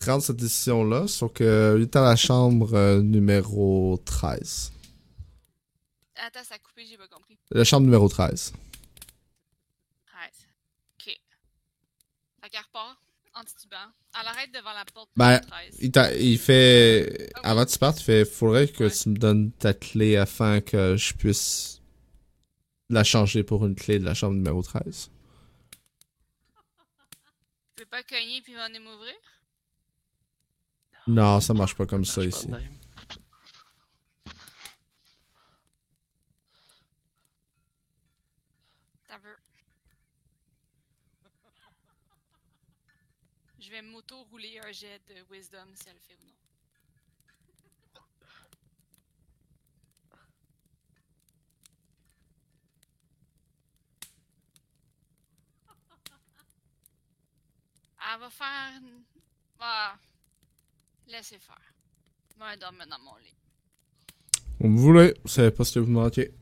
prendre 0.00 0.22
cette 0.22 0.36
décision-là. 0.36 1.06
Sauf 1.08 1.34
que 1.34 1.74
il 1.76 1.82
est 1.82 1.94
à 1.94 2.00
la 2.00 2.16
chambre 2.16 2.72
euh, 2.72 3.02
numéro 3.02 4.00
13. 4.06 4.72
Attends, 6.16 6.42
ça 6.42 6.54
a 6.54 6.58
coupé, 6.58 6.86
j'ai 6.86 6.96
pas 6.96 7.08
compris. 7.08 7.36
La 7.50 7.64
chambre 7.64 7.84
numéro 7.84 8.08
13. 8.08 8.54
13. 10.06 10.48
Fait 10.96 12.48
qu'elle 12.48 12.60
repart 12.62 12.96
en 13.34 13.44
titubant. 13.44 13.92
Elle 14.20 14.28
arrête 14.28 14.52
devant 14.54 14.72
la 14.72 14.84
porte 14.84 15.10
Ben, 15.16 15.40
du 15.80 15.90
13. 15.90 16.16
Il, 16.20 16.38
fait. 16.38 17.30
Avant 17.42 17.64
que 17.64 17.70
tu 17.70 17.78
partes, 17.78 18.00
il 18.00 18.04
fait 18.04 18.24
Faudrait 18.24 18.68
que 18.68 18.84
Ouais. 18.84 18.90
tu 18.90 19.08
me 19.08 19.16
donnes 19.16 19.50
ta 19.52 19.74
clé 19.74 20.16
afin 20.16 20.60
que 20.60 20.96
je 20.96 21.14
puisse 21.14 21.80
la 22.90 23.02
changer 23.02 23.42
pour 23.42 23.66
une 23.66 23.74
clé 23.74 23.98
de 23.98 24.04
la 24.04 24.14
chambre 24.14 24.34
numéro 24.34 24.62
13. 24.62 25.10
Tu 27.76 27.82
veux 27.82 27.86
pas 27.86 28.02
cogner 28.04 28.40
puis 28.42 28.54
venir 28.54 28.80
m'ouvrir? 28.80 29.14
Non, 31.06 31.40
ça 31.40 31.52
marche 31.54 31.74
pas 31.74 31.86
comme 31.86 32.04
ça 32.04 32.24
ici 32.24 32.48
même. 32.48 32.62
T'as 39.08 39.18
vu. 39.18 39.34
M'auto-rouler 44.10 44.60
un 44.62 44.70
jet 44.72 45.00
de 45.08 45.14
wisdom 45.30 45.66
si 45.74 45.88
elle 45.88 45.94
le 45.94 46.00
fait 46.00 46.14
ou 46.20 46.24
non. 46.26 46.34
Elle 58.12 58.20
va 58.20 58.28
faire. 58.30 58.80
Ah. 59.60 59.96
Laissez 61.06 61.38
faire. 61.38 61.60
Moi, 62.36 62.54
dormir 62.56 62.86
dans 62.86 62.98
mon 62.98 63.16
lit. 63.16 63.34
Vous 64.60 64.68
me 64.68 64.78
voulez, 64.78 65.14
c'est 65.24 65.50
pas 65.50 65.64
ce 65.64 65.72
que 65.74 65.78
vous 65.78 65.90
manquez. 65.90 66.34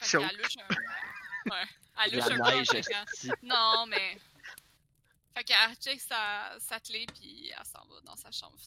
Fait 0.00 0.18
qu'elle 0.18 0.36
louche 0.36 0.58
un. 0.58 0.68
Ouais. 1.50 1.64
Elle 2.04 2.12
louche 2.14 2.30
un 2.30 2.36
peu. 2.36 2.42
Non, 3.42 3.86
mais. 3.86 4.18
Fait 5.38 5.44
qu'elle 5.44 5.76
check 5.76 6.00
sa, 6.00 6.58
sa 6.58 6.80
clé, 6.80 7.06
puis 7.14 7.52
elle 7.56 7.64
s'en 7.64 7.78
va 7.88 8.00
dans 8.04 8.16
sa 8.16 8.28
chambre. 8.32 8.58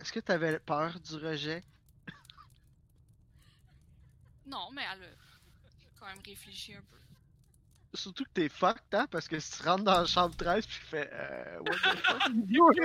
Est-ce 0.00 0.12
que 0.12 0.20
t'avais 0.20 0.60
peur 0.60 1.00
du 1.00 1.16
rejet? 1.16 1.64
Non, 4.46 4.68
mais 4.72 4.82
elle 4.82 5.02
a 5.02 5.06
quand 5.98 6.06
même 6.06 6.22
réfléchi 6.24 6.74
un 6.74 6.82
peu. 6.82 6.96
Surtout 7.92 8.22
que 8.22 8.30
t'es 8.34 8.48
fucked, 8.48 8.82
hein? 8.92 9.08
Parce 9.10 9.26
que 9.26 9.40
si 9.40 9.58
tu 9.58 9.68
rentres 9.68 9.82
dans 9.82 10.00
la 10.00 10.06
chambre 10.06 10.36
13 10.36 10.64
puis 10.64 10.78
tu 10.78 10.86
fais 10.86 11.10
euh, 11.12 11.58
What 11.58 11.74
the 11.74 11.98
fuck? 11.98 12.32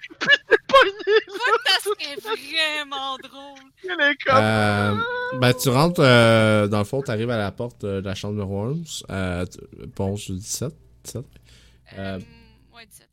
puis 0.00 0.18
t'es 0.18 0.56
pogné 0.68 1.18
Ça 1.28 1.80
serait 1.82 2.16
vraiment 2.16 3.16
drôle! 3.16 3.58
là, 3.84 4.10
les 4.10 4.16
comme. 4.18 4.36
Euh, 4.36 5.38
ben, 5.40 5.54
tu 5.54 5.70
rentres, 5.70 6.02
euh, 6.02 6.68
dans 6.68 6.78
le 6.78 6.84
fond, 6.84 7.00
t'arrives 7.00 7.30
à 7.30 7.38
la 7.38 7.52
porte 7.52 7.84
euh, 7.84 8.02
de 8.02 8.06
la 8.06 8.14
chambre 8.14 8.34
numéro 8.34 8.64
11. 8.64 9.06
Euh, 9.08 9.46
bon, 9.96 10.14
je 10.16 10.34
dis 10.34 10.40
17. 10.40 10.74
17. 11.04 11.24
Euh, 11.98 11.98
Euh, 11.98 12.18
ouais, 12.74 12.86
17. 12.86 13.08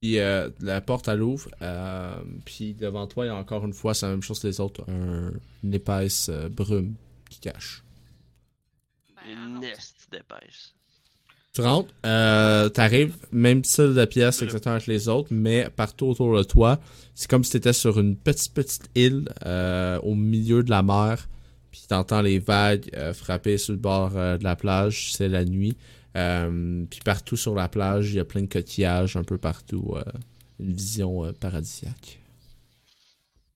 Puis 0.00 0.18
euh, 0.18 0.48
la 0.60 0.80
porte, 0.80 1.08
elle 1.08 1.22
ouvre. 1.22 1.50
euh, 1.62 2.14
puis 2.44 2.74
devant 2.74 3.06
toi, 3.06 3.24
il 3.26 3.28
y 3.28 3.30
a 3.30 3.36
encore 3.36 3.64
une 3.66 3.74
fois, 3.74 3.92
c'est 3.94 4.06
la 4.06 4.12
même 4.12 4.22
chose 4.22 4.40
que 4.40 4.46
les 4.46 4.60
autres, 4.60 4.82
un- 4.90 5.32
une 5.62 5.74
épaisse 5.74 6.28
euh, 6.30 6.48
brume 6.48 6.94
qui 7.28 7.40
cache. 7.40 7.82
Ben, 9.16 9.56
Une 9.56 9.62
esti 9.64 10.06
d'épaisse. 10.10 10.74
Tu 11.52 11.62
rentres, 11.62 11.92
euh, 12.06 12.68
t'arrives, 12.68 13.16
même 13.32 13.64
style 13.64 13.92
de 13.94 14.04
pièce 14.04 14.40
exactement 14.40 14.76
avec 14.76 14.86
les 14.86 15.08
autres, 15.08 15.28
mais 15.32 15.68
partout 15.74 16.06
autour 16.06 16.36
de 16.38 16.44
toi, 16.44 16.78
c'est 17.14 17.28
comme 17.28 17.42
si 17.42 17.50
t'étais 17.52 17.72
sur 17.72 17.98
une 17.98 18.14
petite 18.16 18.54
petite 18.54 18.88
île 18.94 19.28
euh, 19.44 19.98
au 20.02 20.14
milieu 20.14 20.62
de 20.62 20.70
la 20.70 20.82
mer, 20.84 21.28
puis 21.72 21.82
t'entends 21.88 22.22
les 22.22 22.38
vagues 22.38 22.88
euh, 22.94 23.12
frapper 23.12 23.58
sur 23.58 23.72
le 23.72 23.78
bord 23.80 24.12
euh, 24.16 24.38
de 24.38 24.44
la 24.44 24.54
plage, 24.54 25.12
c'est 25.12 25.28
la 25.28 25.44
nuit, 25.44 25.76
Euh, 26.16 26.84
puis 26.90 27.00
partout 27.00 27.36
sur 27.36 27.54
la 27.54 27.68
plage, 27.68 28.10
il 28.10 28.16
y 28.16 28.20
a 28.20 28.24
plein 28.24 28.42
de 28.42 28.52
coquillages 28.52 29.16
un 29.16 29.24
peu 29.24 29.38
partout, 29.38 29.94
euh, 29.96 30.04
une 30.58 30.72
vision 30.72 31.24
euh, 31.24 31.32
paradisiaque. 31.32 32.18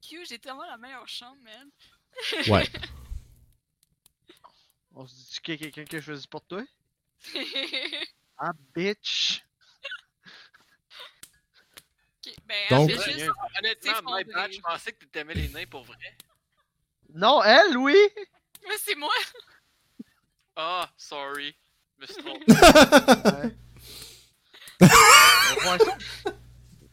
Q, 0.02 0.24
j'ai 0.28 0.39
tellement 0.39 0.66
la 0.66 0.76
meilleure 0.76 1.09
chambre, 1.09 1.36
man. 1.43 1.68
Ouais. 2.48 2.68
On 4.94 5.06
se 5.06 5.14
dit 5.14 5.40
qu'il 5.43 5.55
y 5.55 5.56
a 5.56 5.60
quelqu'un 5.60 5.85
qui 5.85 5.97
a 5.97 6.01
choisi 6.01 6.26
pour 6.28 6.43
toi? 6.44 6.62
Ah, 8.36 8.51
bitch! 8.74 9.44
ben, 12.47 12.55
Donc- 12.68 12.90
juste. 12.90 13.06
Honnêtement, 13.09 13.32
my 13.62 13.72
s'effondrer. 13.94 14.24
bad, 14.24 14.52
je 14.52 14.60
pensais 14.60 14.93
que 14.93 15.05
t'aimais 15.06 15.35
les 15.35 15.48
nains 15.51 15.66
pour 15.70 15.85
vrai. 15.85 16.16
Non, 17.14 17.40
elle, 17.44 17.76
oui! 17.78 17.97
Mais 18.68 18.76
c'est 18.78 18.97
moi! 18.97 19.14
Ah, 20.56 20.90
sorry. 20.97 21.55
Je 22.09 22.12
me 22.12 22.14
suis 22.14 22.22
trompé. 22.22 22.52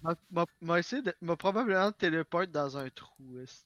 Ouais. 0.03 0.45
M'a- 0.61 0.79
essayé 0.79 1.01
de. 1.01 1.13
M'a 1.21 1.35
probablement 1.35 1.91
téléporte 1.91 2.51
dans 2.51 2.77
un 2.77 2.89
trou. 2.89 3.39
esti. 3.43 3.65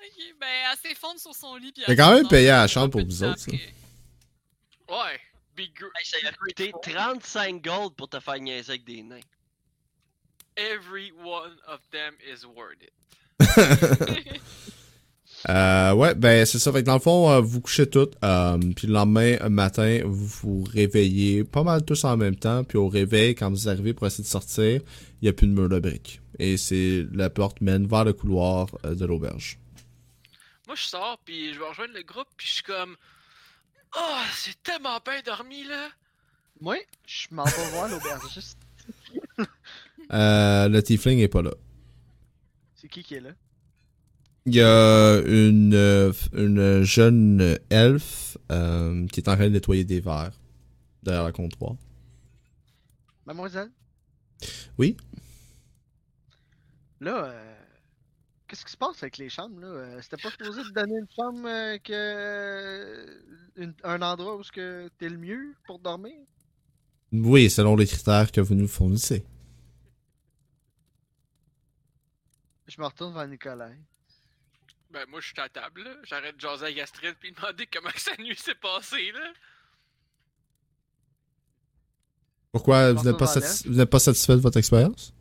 Ok, 0.00 0.34
ben, 0.40 0.46
elle 0.72 0.78
s'effondre 0.78 1.18
sur 1.20 1.34
son 1.34 1.56
lit. 1.56 1.72
T'as 1.72 1.96
quand 1.96 2.14
même 2.14 2.28
payé 2.28 2.50
à 2.50 2.62
la 2.62 2.68
chambre 2.68 2.90
pour 2.90 3.04
vous 3.04 3.22
autres, 3.22 3.38
ça. 3.38 3.50
Ouais. 3.52 5.20
Gr- 5.56 5.90
Hey, 5.98 6.04
ça 6.04 6.16
a 6.28 6.32
coûté 6.32 6.72
35 6.82 7.62
gold 7.62 7.94
pour 7.94 8.08
te 8.08 8.18
faire 8.20 8.38
niaiser 8.40 8.70
avec 8.72 8.84
des 8.84 9.02
nains. 9.02 9.20
Every 10.56 11.12
one 11.12 11.56
of 11.68 11.80
them 11.90 12.14
is 12.26 12.44
worth 12.44 12.82
it. 12.82 12.92
Euh, 15.48 15.92
ouais, 15.92 16.14
ben 16.14 16.46
c'est 16.46 16.58
ça. 16.58 16.72
Fait 16.72 16.80
que 16.80 16.86
dans 16.86 16.94
le 16.94 17.00
fond, 17.00 17.30
euh, 17.30 17.40
vous 17.40 17.60
couchez 17.60 17.88
toutes. 17.88 18.16
euh, 18.24 18.58
puis 18.74 18.86
le 18.86 18.94
lendemain 18.94 19.36
matin, 19.48 20.00
vous 20.04 20.26
vous 20.26 20.64
réveillez 20.64 21.44
pas 21.44 21.62
mal 21.62 21.84
tous 21.84 22.04
en 22.04 22.16
même 22.16 22.36
temps. 22.36 22.64
Puis 22.64 22.78
au 22.78 22.88
réveil, 22.88 23.34
quand 23.34 23.50
vous 23.50 23.68
arrivez 23.68 23.92
pour 23.92 24.06
essayer 24.06 24.24
de 24.24 24.28
sortir, 24.28 24.80
il 25.20 25.24
n'y 25.24 25.28
a 25.28 25.32
plus 25.32 25.46
de 25.46 25.52
mur 25.52 25.68
de 25.68 25.78
briques. 25.78 26.20
Et 26.38 26.56
c'est 26.56 27.06
la 27.12 27.30
porte 27.30 27.60
mène 27.60 27.86
vers 27.86 28.04
le 28.04 28.12
couloir 28.12 28.68
euh, 28.84 28.94
de 28.94 29.04
l'auberge. 29.04 29.58
Moi, 30.66 30.76
je 30.76 30.84
sors, 30.84 31.18
puis 31.24 31.52
je 31.52 31.58
vais 31.58 31.68
rejoindre 31.68 31.92
le 31.94 32.02
groupe, 32.02 32.28
puis 32.36 32.46
je 32.46 32.52
suis 32.54 32.62
comme. 32.62 32.96
Oh, 33.96 34.20
c'est 34.34 34.60
tellement 34.62 34.98
bien 35.04 35.20
dormi, 35.24 35.64
là! 35.64 35.88
Moi, 36.60 36.76
je 37.06 37.26
m'en 37.30 37.44
vais 37.44 37.70
voir 37.72 37.88
l'aubergiste. 37.88 38.58
Euh, 40.12 40.68
le 40.68 40.82
tiefling 40.82 41.18
est 41.20 41.28
pas 41.28 41.42
là. 41.42 41.52
C'est 42.76 42.88
qui 42.88 43.02
qui 43.02 43.14
est 43.14 43.20
là? 43.20 43.30
Il 44.46 44.54
y 44.54 44.60
a 44.60 45.20
une, 45.24 45.72
euh, 45.74 46.12
une 46.34 46.82
jeune 46.82 47.58
elfe 47.70 48.36
euh, 48.52 49.06
qui 49.06 49.20
est 49.20 49.28
en 49.28 49.36
train 49.36 49.44
de 49.44 49.52
nettoyer 49.54 49.84
des 49.84 50.00
verres 50.00 50.38
derrière 51.02 51.26
le 51.26 51.32
comptoir. 51.32 51.76
Mademoiselle? 53.24 53.70
Oui? 54.76 54.96
Là, 57.00 57.24
euh, 57.24 57.54
qu'est-ce 58.46 58.66
qui 58.66 58.72
se 58.72 58.76
passe 58.76 59.02
avec 59.02 59.16
les 59.16 59.30
chambres, 59.30 59.60
là? 59.60 59.66
Euh, 59.66 60.02
C'était 60.02 60.18
pas 60.18 60.30
supposé 60.30 60.62
te 60.62 60.72
donner 60.72 60.98
une 60.98 61.08
chambre 61.16 61.48
euh, 61.48 61.78
que... 61.78 63.22
une- 63.56 63.74
un 63.82 64.02
endroit 64.02 64.36
où 64.36 64.42
que 64.52 64.88
t'es 64.98 65.08
le 65.08 65.16
mieux 65.16 65.54
pour 65.66 65.78
dormir? 65.78 66.16
Oui, 67.12 67.48
selon 67.48 67.76
les 67.76 67.86
critères 67.86 68.30
que 68.30 68.40
vous 68.42 68.54
nous 68.54 68.68
fournissez. 68.68 69.24
Je 72.66 72.80
me 72.80 72.86
retourne 72.86 73.14
vers 73.14 73.26
Nicolas. 73.28 73.70
Ben, 74.94 75.04
moi, 75.08 75.20
je 75.20 75.26
suis 75.26 75.40
à 75.40 75.48
table, 75.48 75.82
là. 75.82 75.96
J'arrête 76.04 76.36
de 76.36 76.40
jaser 76.40 76.66
avec 76.66 76.78
Astrid, 76.78 77.16
puis 77.18 77.32
demander 77.32 77.66
comment 77.66 77.90
sa 77.96 78.16
nuit 78.16 78.36
s'est 78.36 78.54
passée, 78.54 79.10
là. 79.12 79.32
Pourquoi 82.52 82.92
vous 82.92 83.02
n'êtes 83.02 83.18
pas, 83.18 83.26
satis- 83.26 83.66
vous 83.66 83.74
n'êtes 83.74 83.90
pas 83.90 83.98
satisfait 83.98 84.34
de 84.36 84.40
votre 84.40 84.56
expérience? 84.58 85.12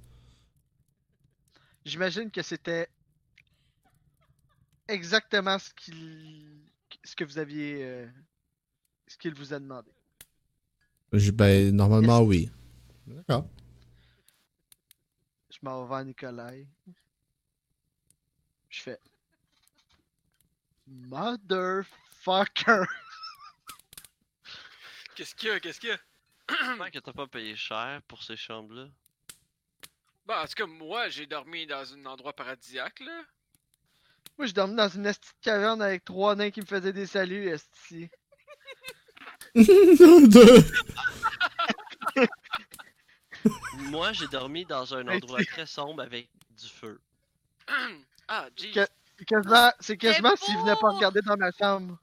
J'imagine 1.83 2.29
que 2.29 2.43
c'était 2.43 2.87
exactement 4.87 5.57
ce 5.57 5.73
qu'il 5.73 6.59
ce 7.03 7.15
que 7.15 7.23
vous 7.23 7.37
aviez 7.39 7.83
euh, 7.83 8.07
ce 9.07 9.17
qu'il 9.17 9.33
vous 9.33 9.53
a 9.53 9.59
demandé. 9.59 9.91
Je- 11.11 11.31
Ben, 11.31 11.75
normalement, 11.75 12.21
oui. 12.21 12.51
D'accord. 13.07 13.49
Je 15.49 15.57
m'en 15.63 15.83
vais 15.83 15.89
vers 15.95 16.05
Nicolas. 16.05 16.51
Je 18.69 18.81
fais 18.81 18.99
Motherfucker! 20.87 22.85
Qu'est-ce 25.15 25.35
qu'il 25.35 25.49
y 25.49 25.51
a? 25.51 25.59
Qu'est-ce 25.59 25.79
qu'il 25.79 25.89
y 25.89 25.93
a? 25.93 25.99
Que 26.91 26.99
t'as 26.99 27.13
pas 27.13 27.27
payé 27.27 27.55
cher 27.55 28.01
pour 28.07 28.23
ces 28.23 28.35
chambres-là. 28.35 28.87
Bah, 30.25 30.43
en 30.43 30.47
tout 30.47 30.53
cas, 30.55 30.65
moi, 30.65 31.09
j'ai 31.09 31.25
dormi 31.25 31.65
dans 31.67 31.93
un 31.93 32.05
endroit 32.05 32.33
paradisiaque, 32.33 32.99
là. 33.01 33.23
Moi, 34.37 34.47
je 34.47 34.53
dormais 34.53 34.75
dans 34.75 34.89
une 34.89 35.03
petite 35.03 35.35
caverne 35.41 35.81
avec 35.81 36.03
trois 36.03 36.35
nains 36.35 36.51
qui 36.51 36.61
me 36.61 36.65
faisaient 36.65 36.93
des 36.93 37.05
saluts, 37.05 37.49
esti. 37.49 38.09
Moi, 43.77 44.13
j'ai 44.13 44.27
dormi 44.27 44.65
dans 44.65 44.95
un 44.95 45.07
endroit 45.07 45.43
très 45.43 45.65
sombre 45.65 46.01
avec 46.01 46.29
du 46.49 46.67
feu. 46.67 46.99
ah, 48.27 48.49
jeez. 48.57 48.73
C'est 49.23 49.35
quasiment, 49.35 49.71
c'est 49.79 49.97
quasiment 49.97 50.35
s'il 50.35 50.57
venait 50.57 50.75
pas 50.75 50.89
regarder 50.89 51.21
dans 51.21 51.37
ma 51.37 51.51
chambre. 51.51 51.97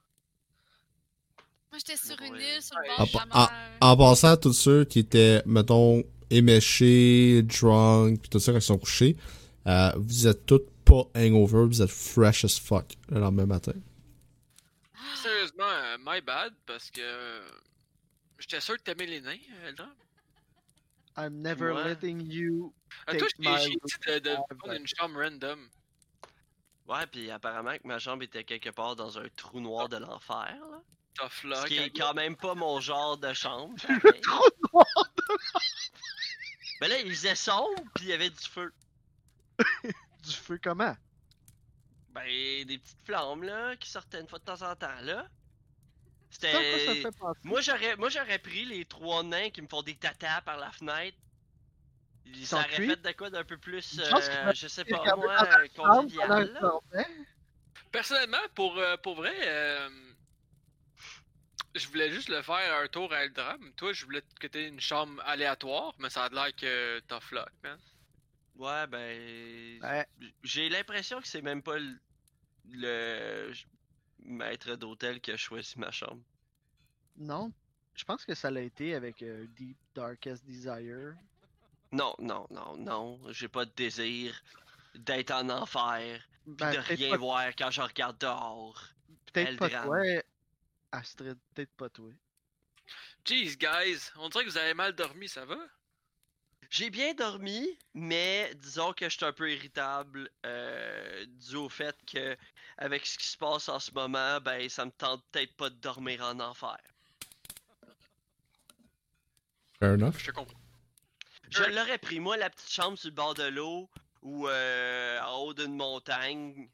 Moi, 1.70 1.78
j'étais 1.78 1.96
sur 1.96 2.20
une 2.22 2.34
île 2.36 2.62
sur 2.62 2.76
le 2.78 2.88
bord 2.88 3.00
En, 3.00 3.04
de 3.04 3.12
la 3.12 3.26
mer. 3.26 3.76
en- 3.80 3.90
en 3.92 3.96
passant 3.96 4.28
à 4.28 4.36
tous 4.36 4.52
ceux 4.52 4.84
qui 4.84 5.00
étaient, 5.00 5.42
mettons, 5.46 6.02
éméchés, 6.30 7.42
drunk, 7.42 8.22
pis 8.22 8.28
tout 8.30 8.38
ça 8.40 8.52
quand 8.52 8.58
ils 8.58 8.62
sont 8.62 8.78
couchés, 8.78 9.16
euh, 9.66 9.92
vous 9.96 10.26
êtes 10.26 10.46
tous 10.46 10.62
pas 10.84 11.02
hangover, 11.14 11.66
vous 11.66 11.82
êtes 11.82 11.90
fresh 11.90 12.44
as 12.44 12.58
fuck 12.58 12.86
le 13.08 13.20
lendemain 13.20 13.46
matin. 13.46 13.72
Sérieusement, 15.22 15.64
euh, 15.68 15.96
my 16.04 16.20
bad, 16.22 16.52
parce 16.66 16.90
que 16.90 17.00
euh, 17.02 17.42
j'étais 18.38 18.60
sûr 18.60 18.76
que 18.76 18.82
t'aimais 18.82 19.06
les 19.06 19.20
nains, 19.20 19.36
Eldra. 19.66 19.88
I'm 21.18 21.42
never 21.42 21.72
Ouais. 21.72 21.84
letting 21.84 22.20
you. 22.30 22.72
Toi, 23.06 23.14
Take 23.18 23.26
j'ai 23.38 23.48
my 23.50 23.56
j'ai 23.62 23.68
dit 23.68 24.20
de, 24.22 24.56
prendre 24.58 24.74
une 24.74 24.86
chambre 24.86 25.20
random. 25.20 25.58
Ouais, 26.90 27.06
puis 27.06 27.30
apparemment 27.30 27.78
que 27.78 27.86
ma 27.86 28.00
chambre 28.00 28.24
était 28.24 28.42
quelque 28.42 28.70
part 28.70 28.96
dans 28.96 29.16
un 29.16 29.28
trou 29.36 29.60
noir 29.60 29.88
de 29.88 29.96
l'enfer, 29.96 30.58
là. 30.70 30.82
Tough 31.14 31.54
Ce 31.54 31.66
qui 31.66 31.78
est 31.78 31.86
I 31.86 31.92
quand 31.92 32.14
même 32.14 32.36
pas 32.36 32.56
mon 32.56 32.80
genre 32.80 33.16
de 33.16 33.32
chambre. 33.32 33.76
Le 33.88 34.20
trou 34.20 34.48
noir! 34.72 34.86
Mais 36.80 36.88
là, 36.88 36.98
il 36.98 37.10
faisait 37.10 37.36
sombre, 37.36 37.80
puis 37.94 38.06
il 38.06 38.10
y 38.10 38.12
avait 38.12 38.30
du 38.30 38.44
feu. 38.44 38.72
Du 40.22 40.32
feu 40.32 40.60
comment? 40.62 40.94
Ben, 42.10 42.26
des 42.66 42.76
petites 42.76 43.06
flammes, 43.06 43.42
là, 43.42 43.74
qui 43.76 43.88
sortaient 43.88 44.20
une 44.20 44.28
fois 44.28 44.38
de 44.38 44.44
temps 44.44 44.62
en 44.62 44.76
temps, 44.76 45.00
là. 45.00 45.26
C'était... 46.28 47.02
j'aurais, 47.62 47.96
moi, 47.96 48.10
j'aurais 48.10 48.38
pris 48.38 48.64
les 48.66 48.84
trois 48.84 49.22
nains 49.22 49.48
qui 49.50 49.62
me 49.62 49.68
font 49.68 49.82
des 49.82 49.96
tatas 49.96 50.42
par 50.42 50.58
la 50.58 50.70
fenêtre. 50.72 51.16
Aurait 52.52 52.64
cuits? 52.68 52.88
fait 52.88 53.02
de 53.02 53.12
quoi 53.12 53.30
d'un 53.30 53.44
peu 53.44 53.58
plus, 53.58 53.98
euh, 53.98 54.50
que 54.50 54.54
je 54.56 54.68
sais 54.68 54.84
pas 54.84 55.16
moi, 55.16 55.36
convivial. 55.76 56.58
Personnellement, 57.92 58.38
pour, 58.54 58.78
euh, 58.78 58.96
pour 58.98 59.16
vrai, 59.16 59.34
euh, 59.42 59.88
je 61.74 61.88
voulais 61.88 62.10
juste 62.10 62.28
le 62.28 62.42
faire 62.42 62.82
un 62.82 62.86
tour 62.88 63.12
à 63.12 63.24
Eldram. 63.24 63.72
Toi, 63.74 63.92
je 63.92 64.04
voulais 64.04 64.22
que 64.38 64.46
t'aies 64.46 64.68
une 64.68 64.80
chambre 64.80 65.20
aléatoire, 65.26 65.94
mais 65.98 66.10
ça 66.10 66.24
a 66.24 66.28
l'air 66.28 66.54
que 66.54 67.00
tough 67.00 67.32
luck, 67.32 67.50
man. 67.62 67.78
Ouais, 68.56 68.86
ben... 68.86 69.82
Ouais. 69.82 70.06
J'ai 70.42 70.68
l'impression 70.68 71.20
que 71.20 71.26
c'est 71.26 71.42
même 71.42 71.62
pas 71.62 71.78
le, 71.78 71.98
le 72.70 73.52
maître 74.24 74.76
d'hôtel 74.76 75.20
qui 75.20 75.32
a 75.32 75.36
choisi 75.36 75.78
ma 75.78 75.90
chambre. 75.90 76.22
Non. 77.16 77.52
Je 77.94 78.04
pense 78.04 78.24
que 78.24 78.34
ça 78.34 78.50
l'a 78.50 78.62
été 78.62 78.94
avec 78.94 79.22
euh, 79.22 79.46
Deep 79.56 79.76
Darkest 79.94 80.44
Desire. 80.44 81.14
Non, 81.92 82.14
non, 82.18 82.46
non, 82.50 82.76
non. 82.76 83.20
J'ai 83.30 83.48
pas 83.48 83.64
de 83.64 83.72
désir 83.72 84.40
d'être 84.94 85.30
en 85.32 85.48
enfer, 85.50 86.20
pis 86.44 86.50
Ben, 86.52 86.72
de 86.72 86.78
rien 86.78 87.10
pas, 87.10 87.16
voir 87.16 87.46
quand 87.56 87.70
je 87.70 87.80
regarde 87.80 88.18
dehors. 88.18 88.82
peut-être 89.32 89.58
pas 89.58 89.66
Eldram. 89.66 89.84
toi, 89.84 90.22
Astrid. 90.92 91.38
Peut-être 91.54 91.72
pas 91.76 91.88
toi. 91.88 92.10
Jeez, 93.24 93.56
guys, 93.56 94.10
on 94.16 94.28
dirait 94.28 94.44
que 94.44 94.50
vous 94.50 94.58
avez 94.58 94.74
mal 94.74 94.92
dormi, 94.94 95.28
ça 95.28 95.44
va? 95.44 95.58
J'ai 96.70 96.88
bien 96.88 97.14
dormi, 97.14 97.78
mais 97.94 98.54
disons 98.54 98.92
que 98.92 99.08
je 99.08 99.16
suis 99.16 99.24
un 99.24 99.32
peu 99.32 99.52
irritable 99.52 100.30
euh, 100.46 101.26
dû 101.26 101.56
au 101.56 101.68
fait 101.68 101.96
que 102.06 102.36
avec 102.78 103.04
ce 103.04 103.18
qui 103.18 103.26
se 103.26 103.36
passe 103.36 103.68
en 103.68 103.80
ce 103.80 103.90
moment, 103.92 104.40
ben 104.40 104.68
ça 104.68 104.84
me 104.84 104.92
tente 104.92 105.24
peut-être 105.32 105.52
pas 105.56 105.68
de 105.68 105.74
dormir 105.76 106.22
en 106.22 106.38
enfer. 106.38 106.78
Fair 109.80 109.94
enough. 109.94 110.14
Je 110.18 110.26
te 110.26 110.30
comprends. 110.30 110.59
Je 111.50 111.64
l'aurais 111.64 111.98
pris, 111.98 112.20
moi, 112.20 112.36
la 112.36 112.48
petite 112.48 112.70
chambre 112.70 112.96
sur 112.96 113.08
le 113.08 113.14
bord 113.14 113.34
de 113.34 113.44
l'eau 113.44 113.90
ou 114.22 114.48
euh, 114.48 115.20
en 115.22 115.38
haut 115.38 115.54
d'une 115.54 115.76
montagne 115.76 116.70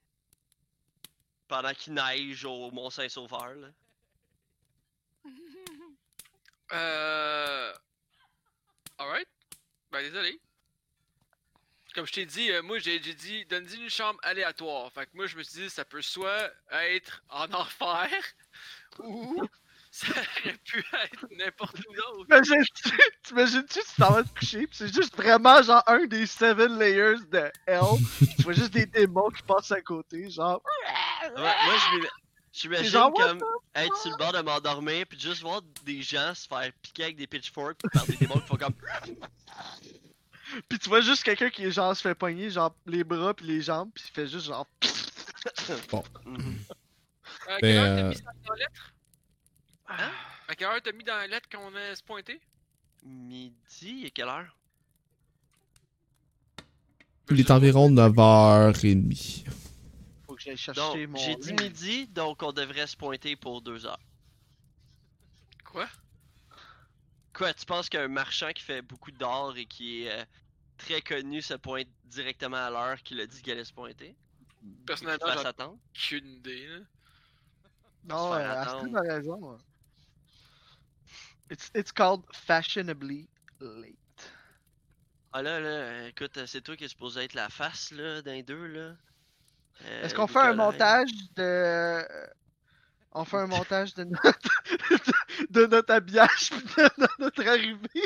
pendant 1.49 1.73
qu'il 1.73 1.95
neige 1.95 2.45
au 2.45 2.71
Mont-Saint-Sauveur. 2.71 3.55
là. 3.55 3.69
Euh. 6.73 7.73
Alright. 8.99 9.29
Ben, 9.91 10.03
désolé. 10.03 10.41
Comme 11.95 12.07
je 12.07 12.13
t'ai 12.13 12.27
dit, 12.27 12.51
euh, 12.51 12.63
moi 12.63 12.79
j'ai 12.79 13.03
j'ai 13.03 13.15
dit, 13.15 13.47
donne-y 13.47 13.77
une 13.77 13.89
chambre 13.89 14.19
aléatoire. 14.23 14.93
Fait 14.93 15.07
que 15.07 15.13
moi 15.15 15.27
je 15.27 15.37
me 15.39 15.43
suis 15.43 15.63
dit, 15.63 15.71
ça 15.71 15.85
peut 15.85 16.03
soit 16.03 16.51
être 16.71 17.23
en 17.31 17.51
enfer 17.55 18.11
ou 18.99 19.43
ça 19.97 20.09
aurait 20.11 20.59
pu 20.65 20.79
être 20.79 21.27
n'importe 21.39 21.79
où 21.79 21.95
d'autre. 21.95 22.25
T'imagines-tu 22.25 22.91
t'imagines-tu, 23.23 23.81
tu 23.81 23.95
t'en 23.97 24.13
vas 24.13 24.25
te 24.25 24.39
coucher, 24.39 24.67
pis 24.67 24.77
c'est 24.77 24.95
juste 24.95 25.17
vraiment 25.17 25.63
genre 25.63 25.83
un 25.87 26.05
des 26.05 26.27
seven 26.27 26.79
layers 26.79 27.25
de 27.31 27.51
Hell. 27.67 27.81
tu 28.37 28.43
vois 28.43 28.53
juste 28.53 28.75
des 28.75 28.85
démons 28.85 29.31
qui 29.31 29.43
passent 29.43 29.73
à 29.73 29.81
côté, 29.81 30.29
genre. 30.29 30.61
Ouais, 31.23 31.33
moi, 31.43 31.75
je 32.53 32.83
genre, 32.85 33.11
what 33.15 33.29
comme 33.29 33.41
être 33.75 33.97
sur 33.97 34.11
le 34.11 34.17
bord 34.19 34.33
de 34.33 34.41
m'endormir 34.41 35.07
puis 35.07 35.19
juste 35.19 35.41
voir 35.41 35.63
des 35.85 36.03
gens 36.03 36.35
se 36.35 36.47
faire 36.47 36.71
piquer 36.83 37.05
avec 37.05 37.17
des 37.17 37.27
pitchforks 37.27 37.81
par 37.93 38.05
des 38.07 38.17
démons 38.17 38.41
qui 38.41 38.47
font 38.47 38.57
comme. 38.57 38.75
Pis 40.69 40.79
tu 40.79 40.89
vois 40.91 41.01
juste 41.01 41.23
quelqu'un 41.23 41.51
qui 41.51 41.71
genre 41.73 41.97
se 41.97 42.03
fait 42.03 42.15
pogner 42.15 42.51
genre 42.51 42.75
les 42.87 43.03
bras 43.03 43.35
pis 43.35 43.45
les 43.45 43.63
jambes 43.63 43.91
pis 43.95 44.05
il 44.09 44.13
fait 44.13 44.29
juste 44.29 44.47
genre. 44.47 44.67
À 47.49 47.59
quelle 47.61 47.77
heure 47.77 47.97
t'as 47.97 48.03
euh, 48.03 48.09
mis 48.09 48.17
ça 48.17 48.31
dans 48.45 48.53
la 48.53 48.59
lettre 48.59 48.96
Hein? 49.89 50.11
À 50.49 50.55
quelle 50.55 50.69
heure 50.69 50.83
t'as 50.83 50.93
mis 50.93 51.05
dans 51.05 51.17
la 51.17 51.27
lettre 51.27 51.49
qu'on 51.49 51.75
a 51.75 51.95
se 51.95 52.03
pointer 52.03 52.41
Midi, 53.05 54.05
à 54.07 54.11
quelle 54.11 54.29
heure? 54.29 54.57
Il 57.31 57.41
est 57.41 57.51
environ 57.51 57.91
9h30. 57.91 59.45
faut 60.27 60.35
que 60.35 60.43
j'aille 60.43 60.55
Donc, 60.55 60.59
chercher 60.59 61.07
mon 61.07 61.19
j'ai 61.19 61.37
dit 61.37 61.53
midi, 61.55 62.07
donc 62.09 62.43
on 62.43 62.53
devrait 62.53 62.87
se 62.87 62.97
pointer 62.97 63.35
pour 63.37 63.63
deux 63.63 63.85
heures. 63.87 63.99
Quoi? 65.65 65.89
Quoi, 67.33 67.53
tu 67.53 67.67
penses 67.67 67.89
qu'un 67.89 68.09
marchand 68.09 68.51
qui 68.55 68.63
fait 68.63 68.81
beaucoup 68.83 69.11
d'or 69.11 69.57
et 69.57 69.67
qui 69.67 70.05
est 70.05 70.11
euh, 70.13 70.25
très 70.79 71.03
connu 71.03 71.43
se 71.43 71.55
pointe 71.55 71.89
directement 72.05 72.57
à 72.57 72.71
l'heure 72.71 73.03
qu'il 73.03 73.21
a 73.21 73.27
dit 73.27 73.43
qu'il 73.43 73.53
allait 73.53 73.65
se 73.65 73.73
pointer 73.75 74.17
Personnellement, 74.87 75.27
Faut 75.27 75.33
j'en 75.33 75.41
ai 75.41 75.43
s'attendre 75.43 75.79
aucune 75.95 76.27
idée. 76.29 76.67
Là. 76.67 76.79
Non, 78.05 78.19
se 78.19 78.33
ouais, 78.33 78.39
faire 78.39 78.51
Astrid 78.59 78.97
attendre. 78.97 78.97
a 78.99 79.01
raison. 79.15 79.59
It's, 81.51 81.71
it's 81.75 81.93
called 81.93 82.23
fashionably 82.33 83.29
late. 83.61 83.99
Ah 85.33 85.43
là, 85.43 85.61
là, 85.61 86.09
écoute, 86.09 86.39
c'est 86.47 86.63
toi 86.63 86.77
qui 86.77 86.85
es 86.85 86.89
supposé 86.89 87.25
être 87.25 87.35
la 87.35 87.49
face, 87.49 87.91
là, 87.93 88.23
d'un 88.23 88.41
deux, 88.41 88.67
là. 88.67 88.97
Euh, 89.85 90.03
Est-ce 90.03 90.15
qu'on 90.15 90.27
fait 90.27 90.39
un 90.39 90.55
montage 90.55 91.11
de. 91.37 92.03
On 93.13 93.25
fait 93.25 93.37
un 93.37 93.47
montage 93.47 93.95
de 93.95 94.05
notre, 94.05 94.49
de 95.51 95.67
notre 95.67 95.93
habillage 95.93 96.51
pis 96.51 96.59
de 96.77 97.09
notre 97.19 97.47
arrivée? 97.47 98.05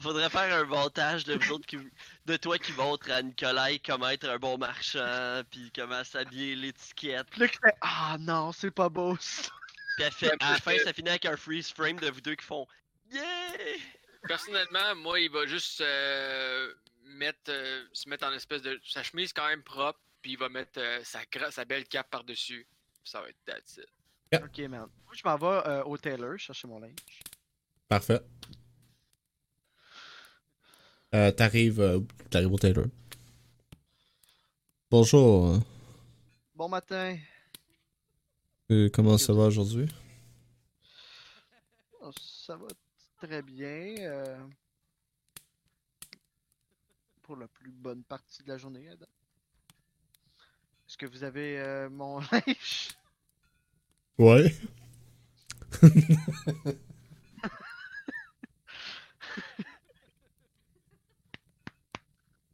Faudrait 0.00 0.28
faire 0.28 0.54
un 0.54 0.64
montage 0.64 1.24
de 1.24 1.34
vous 1.34 1.52
autres 1.52 1.66
qui, 1.66 1.78
de 2.26 2.36
toi 2.36 2.58
qui 2.58 2.72
montre 2.72 3.10
à 3.10 3.22
Nicolas 3.22 3.68
comment 3.84 4.08
être 4.08 4.28
un 4.28 4.38
bon 4.38 4.58
marchand, 4.58 5.42
puis 5.50 5.72
comment 5.74 6.04
s'habiller 6.04 6.54
l'étiquette. 6.54 7.36
Là, 7.38 7.46
Ah 7.80 8.16
non, 8.20 8.52
c'est 8.52 8.70
pas 8.70 8.90
beau 8.90 9.16
ça. 9.20 9.50
Puis 9.96 10.04
elle 10.04 10.12
fait, 10.12 10.30
à 10.40 10.52
la 10.52 10.58
fin, 10.58 10.76
ça 10.84 10.92
finit 10.92 11.08
avec 11.08 11.24
un 11.24 11.36
freeze 11.36 11.70
frame 11.70 11.98
de 11.98 12.08
vous 12.10 12.20
deux 12.20 12.34
qui 12.34 12.44
font 12.44 12.66
Yeah! 13.12 13.22
Personnellement, 14.28 14.94
moi, 14.96 15.20
il 15.20 15.30
va 15.30 15.46
juste 15.46 15.80
euh, 15.80 16.72
mettre, 17.04 17.50
euh, 17.50 17.84
se 17.92 18.08
mettre 18.08 18.26
en 18.26 18.32
espèce 18.32 18.62
de. 18.62 18.80
Sa 18.84 19.02
chemise 19.02 19.32
quand 19.32 19.46
même 19.46 19.62
propre, 19.62 20.00
puis 20.20 20.32
il 20.32 20.38
va 20.38 20.48
mettre 20.48 20.78
euh, 20.80 21.00
sa, 21.04 21.22
gra- 21.24 21.50
sa 21.50 21.64
belle 21.64 21.86
cape 21.86 22.10
par-dessus. 22.10 22.66
Ça 23.04 23.20
va 23.20 23.28
être 23.28 23.36
that's 23.46 23.78
it. 23.78 23.86
Ok, 24.42 24.58
man. 24.68 24.80
Moi, 25.04 25.14
je 25.14 25.22
m'en 25.24 25.36
vais 25.36 25.68
euh, 25.68 25.84
au 25.84 25.96
tailor 25.96 26.36
chercher 26.38 26.66
mon 26.66 26.80
linge. 26.80 26.96
Parfait. 27.88 28.20
Euh, 31.14 31.30
t'arrives, 31.30 31.80
euh, 31.80 32.00
t'arrives 32.28 32.52
au 32.52 32.58
Taylor. 32.58 32.86
Bonjour. 34.90 35.60
Bon 36.54 36.68
matin. 36.68 37.16
Euh, 38.70 38.88
comment 38.92 39.18
ça 39.18 39.32
va 39.32 39.44
aujourd'hui? 39.46 39.88
Oh, 42.00 42.10
Ça 42.18 42.56
va 42.56 42.68
très 43.18 43.42
bien. 43.42 43.94
euh, 44.00 44.38
Pour 47.22 47.36
la 47.36 47.48
plus 47.48 47.72
bonne 47.72 48.02
partie 48.04 48.42
de 48.42 48.48
la 48.48 48.56
journée. 48.56 48.88
Est-ce 50.88 50.96
que 50.96 51.06
vous 51.06 51.24
avez 51.24 51.58
euh, 51.58 51.90
mon 51.90 52.20
linge? 52.32 52.88
Ouais. 54.18 54.54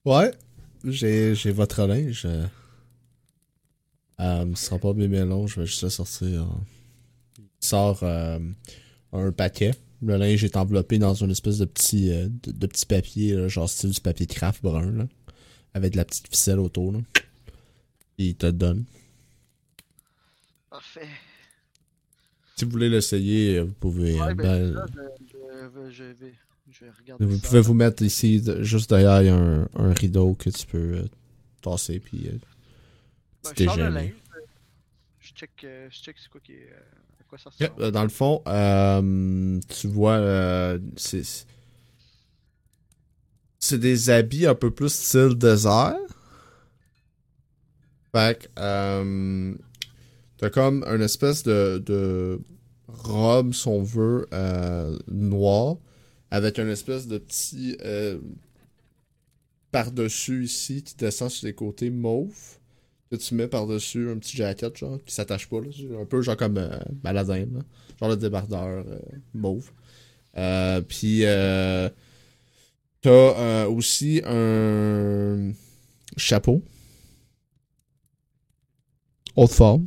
ouais. 0.05 0.33
J'ai, 0.85 1.35
j'ai 1.35 1.53
votre 1.53 1.87
linge. 1.87 2.27
Euh, 4.23 4.45
euh, 4.45 4.55
ce 4.55 4.67
sera 4.67 4.79
pas 4.79 4.93
bien 4.93 5.25
long, 5.25 5.47
je 5.47 5.61
vais 5.61 5.67
juste 5.67 5.83
le 5.83 5.91
sortir. 5.91 6.47
Il 7.39 7.45
sort 7.61 8.01
euh, 8.03 8.39
un 9.13 9.33
paquet. 9.33 9.73
Le 10.01 10.17
linge 10.17 10.43
est 10.45 10.57
enveloppé 10.57 10.99
dans 10.99 11.15
une 11.15 11.31
espèce 11.31 11.59
de 11.59 11.65
petit, 11.65 12.11
euh, 12.13 12.29
de, 12.43 12.53
de 12.53 12.67
petit 12.67 12.87
papier, 12.87 13.35
là, 13.35 13.49
genre 13.49 13.69
style 13.69 13.91
du 13.91 14.01
papier 14.01 14.27
craft 14.27 14.63
brun, 14.63 14.91
là, 14.93 15.07
avec 15.75 15.93
de 15.93 15.97
la 15.97 16.05
petite 16.05 16.29
ficelle 16.29 16.59
autour. 16.59 16.93
Là. 16.93 16.99
Puis 18.17 18.29
il 18.29 18.35
te 18.35 18.47
donne. 18.51 18.85
Parfait. 20.71 21.07
si 22.57 22.65
vous 22.65 22.71
voulez 22.71 22.89
l'essayer, 22.89 23.61
vous 23.61 23.75
pouvez. 23.75 24.15
Ouais, 24.15 24.29
euh, 24.31 24.35
ben, 24.35 24.73
ben, 24.73 24.73
là, 24.73 24.87
je, 24.89 25.91
je, 25.91 25.91
je 25.91 26.05
vais, 26.05 26.35
je 26.71 26.85
vais 26.85 26.91
regarder 26.91 27.25
vous 27.25 27.37
ça. 27.37 27.47
pouvez 27.49 27.61
vous 27.61 27.75
mettre 27.75 28.03
ici, 28.03 28.43
juste 28.61 28.91
derrière, 28.91 29.23
il 29.23 29.27
y 29.27 29.31
a 29.31 29.37
un, 29.37 29.69
un 29.75 29.93
rideau 29.93 30.35
que 30.35 30.51
tu 30.51 30.67
peux 30.67 30.97
euh, 30.97 31.05
tasser, 31.61 32.01
puis 32.01 32.29
Ben, 33.45 33.55
gêné. 33.57 33.67
linge, 33.91 34.15
euh, 34.37 34.41
Je 35.21 35.33
check, 35.35 35.51
euh, 35.65 35.89
je 35.91 35.99
check 35.99 36.17
c'est 36.19 36.29
quoi 36.31 36.41
qui 36.41 36.53
est, 36.53 36.71
euh, 36.73 37.21
à 37.21 37.25
quoi 37.25 37.39
ça 37.39 37.51
ressemble. 37.51 37.91
Dans 37.93 38.03
le 38.03 38.09
fond, 38.09 38.43
euh, 38.47 39.61
tu 39.69 39.89
vois, 39.89 40.15
euh, 40.17 40.79
c'est 40.97 41.23
c'est 43.59 43.79
des 43.79 44.11
habits 44.11 44.47
un 44.47 44.55
peu 44.57 44.71
plus 44.71 44.93
style 44.93 45.35
désert. 45.37 45.97
Fait 48.15 48.39
que, 48.43 48.47
euh, 48.61 49.55
t'as 50.37 50.51
comme 50.51 50.85
une 50.85 51.01
espèce 51.03 51.43
de, 51.45 51.83
de 51.85 52.41
robe, 52.89 53.55
si 53.55 53.69
on 53.69 53.83
veut, 53.83 54.27
euh, 54.35 54.99
noire, 55.09 55.77
avec 56.31 56.59
une 56.59 56.69
espèce 56.69 57.07
de 57.07 57.19
petit 57.19 57.77
euh, 57.85 58.19
par-dessus 59.71 60.45
ici 60.45 60.83
qui 60.83 60.95
descend 60.97 61.31
sur 61.31 61.47
les 61.47 61.55
côtés 61.55 61.91
mauve 61.91 62.59
que 63.13 63.17
tu 63.23 63.35
mets 63.35 63.47
par-dessus 63.47 64.11
un 64.11 64.17
petit 64.17 64.37
jacket, 64.39 64.75
genre, 64.77 64.99
qui 65.05 65.15
s'attache 65.15 65.47
pas, 65.47 65.61
là. 65.61 65.69
Un 66.01 66.07
peu 66.07 66.23
genre 66.23 66.37
comme 66.37 66.57
euh, 66.57 66.79
baladin. 67.03 67.47
Genre 68.01 68.09
le 68.09 68.17
débardeur 68.17 68.85
euh, 68.87 68.99
mauve. 69.35 69.71
Euh, 70.39 70.81
Puis, 70.81 71.27
euh, 71.27 71.91
t'as 73.03 73.11
euh, 73.11 73.67
aussi 73.67 74.23
un 74.25 75.53
chapeau. 76.17 76.63
Haute 79.37 79.53
forme. 79.53 79.87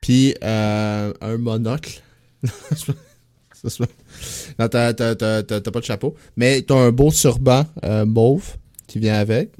Puis, 0.00 0.34
un 0.40 1.12
monocle. 1.38 2.02
Non, 4.58 4.68
t'as, 4.68 4.94
pas 4.94 5.42
de 5.42 5.84
chapeau. 5.84 6.14
Mais 6.34 6.62
t'as 6.62 6.76
un 6.76 6.92
beau 6.92 7.10
turban 7.10 7.66
mauve 8.06 8.56
qui 8.86 8.98
vient 8.98 9.16
avec. 9.16 9.52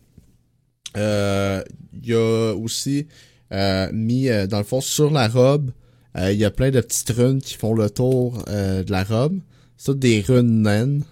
Euh, 0.97 1.63
Il 2.03 2.09
y 2.09 2.15
a 2.15 2.55
aussi 2.55 3.07
euh, 3.53 3.91
mis, 3.93 4.29
euh, 4.29 4.47
dans 4.47 4.59
le 4.59 4.65
fond, 4.65 4.81
sur 4.81 5.11
la 5.11 5.29
robe, 5.29 5.73
euh, 6.17 6.33
il 6.33 6.39
y 6.39 6.45
a 6.45 6.51
plein 6.51 6.71
de 6.71 6.81
petites 6.81 7.11
runes 7.11 7.41
qui 7.41 7.55
font 7.55 7.75
le 7.75 7.91
tour 7.91 8.43
euh, 8.49 8.83
de 8.83 8.91
la 8.91 9.05
robe. 9.05 9.41
C'est 9.77 9.99
des 9.99 10.21
runes 10.21 10.63
naines. 10.63 11.05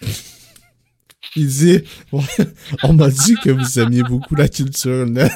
Il 1.36 1.48
dit, 1.48 1.82
on 2.84 2.92
m'a 2.92 3.10
dit 3.10 3.34
que 3.42 3.50
vous 3.50 3.80
aimiez 3.80 4.02
beaucoup 4.04 4.36
la 4.36 4.48
culture 4.48 5.04
naine. 5.06 5.28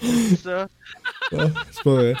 C'est 0.00 1.84
pas 1.84 1.94
vrai. 1.94 2.14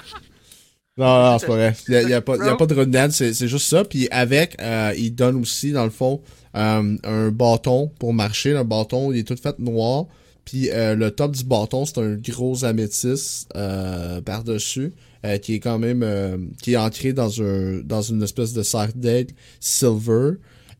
Non, 0.98 1.22
non, 1.32 1.38
c'est 1.38 1.46
pas 1.46 1.54
vrai. 1.54 1.76
Il 1.88 1.94
y 2.08 2.12
a, 2.12 2.16
a 2.16 2.20
pas, 2.20 2.34
a 2.34 2.66
de 2.66 2.74
rundown, 2.74 3.10
c'est 3.10 3.32
c'est 3.32 3.46
juste 3.48 3.68
ça. 3.68 3.84
Puis 3.84 4.08
avec, 4.10 4.60
euh, 4.60 4.92
il 4.98 5.14
donne 5.14 5.36
aussi, 5.36 5.70
dans 5.70 5.84
le 5.84 5.90
fond, 5.90 6.20
euh, 6.56 6.96
un 7.04 7.28
bâton 7.30 7.90
pour 8.00 8.12
marcher. 8.12 8.52
Le 8.52 8.64
bâton, 8.64 9.12
il 9.12 9.20
est 9.20 9.22
tout 9.22 9.36
fait 9.40 9.58
noir. 9.60 10.06
Puis 10.44 10.70
euh, 10.70 10.94
le 10.96 11.10
top 11.10 11.36
du 11.36 11.44
bâton, 11.44 11.84
c'est 11.84 11.98
un 11.98 12.14
gros 12.16 12.64
améthyste 12.64 13.48
euh, 13.54 14.20
par-dessus, 14.22 14.92
euh, 15.24 15.38
qui 15.38 15.54
est 15.54 15.60
quand 15.60 15.78
même, 15.78 16.02
euh, 16.02 16.36
qui 16.62 16.72
est 16.72 16.76
ancré 16.76 17.12
dans 17.12 17.42
un, 17.42 17.80
dans 17.84 18.02
une 18.02 18.22
espèce 18.22 18.52
de 18.52 18.62
cercle 18.62 18.98
d'aigle 18.98 19.34
silver. 19.60 20.32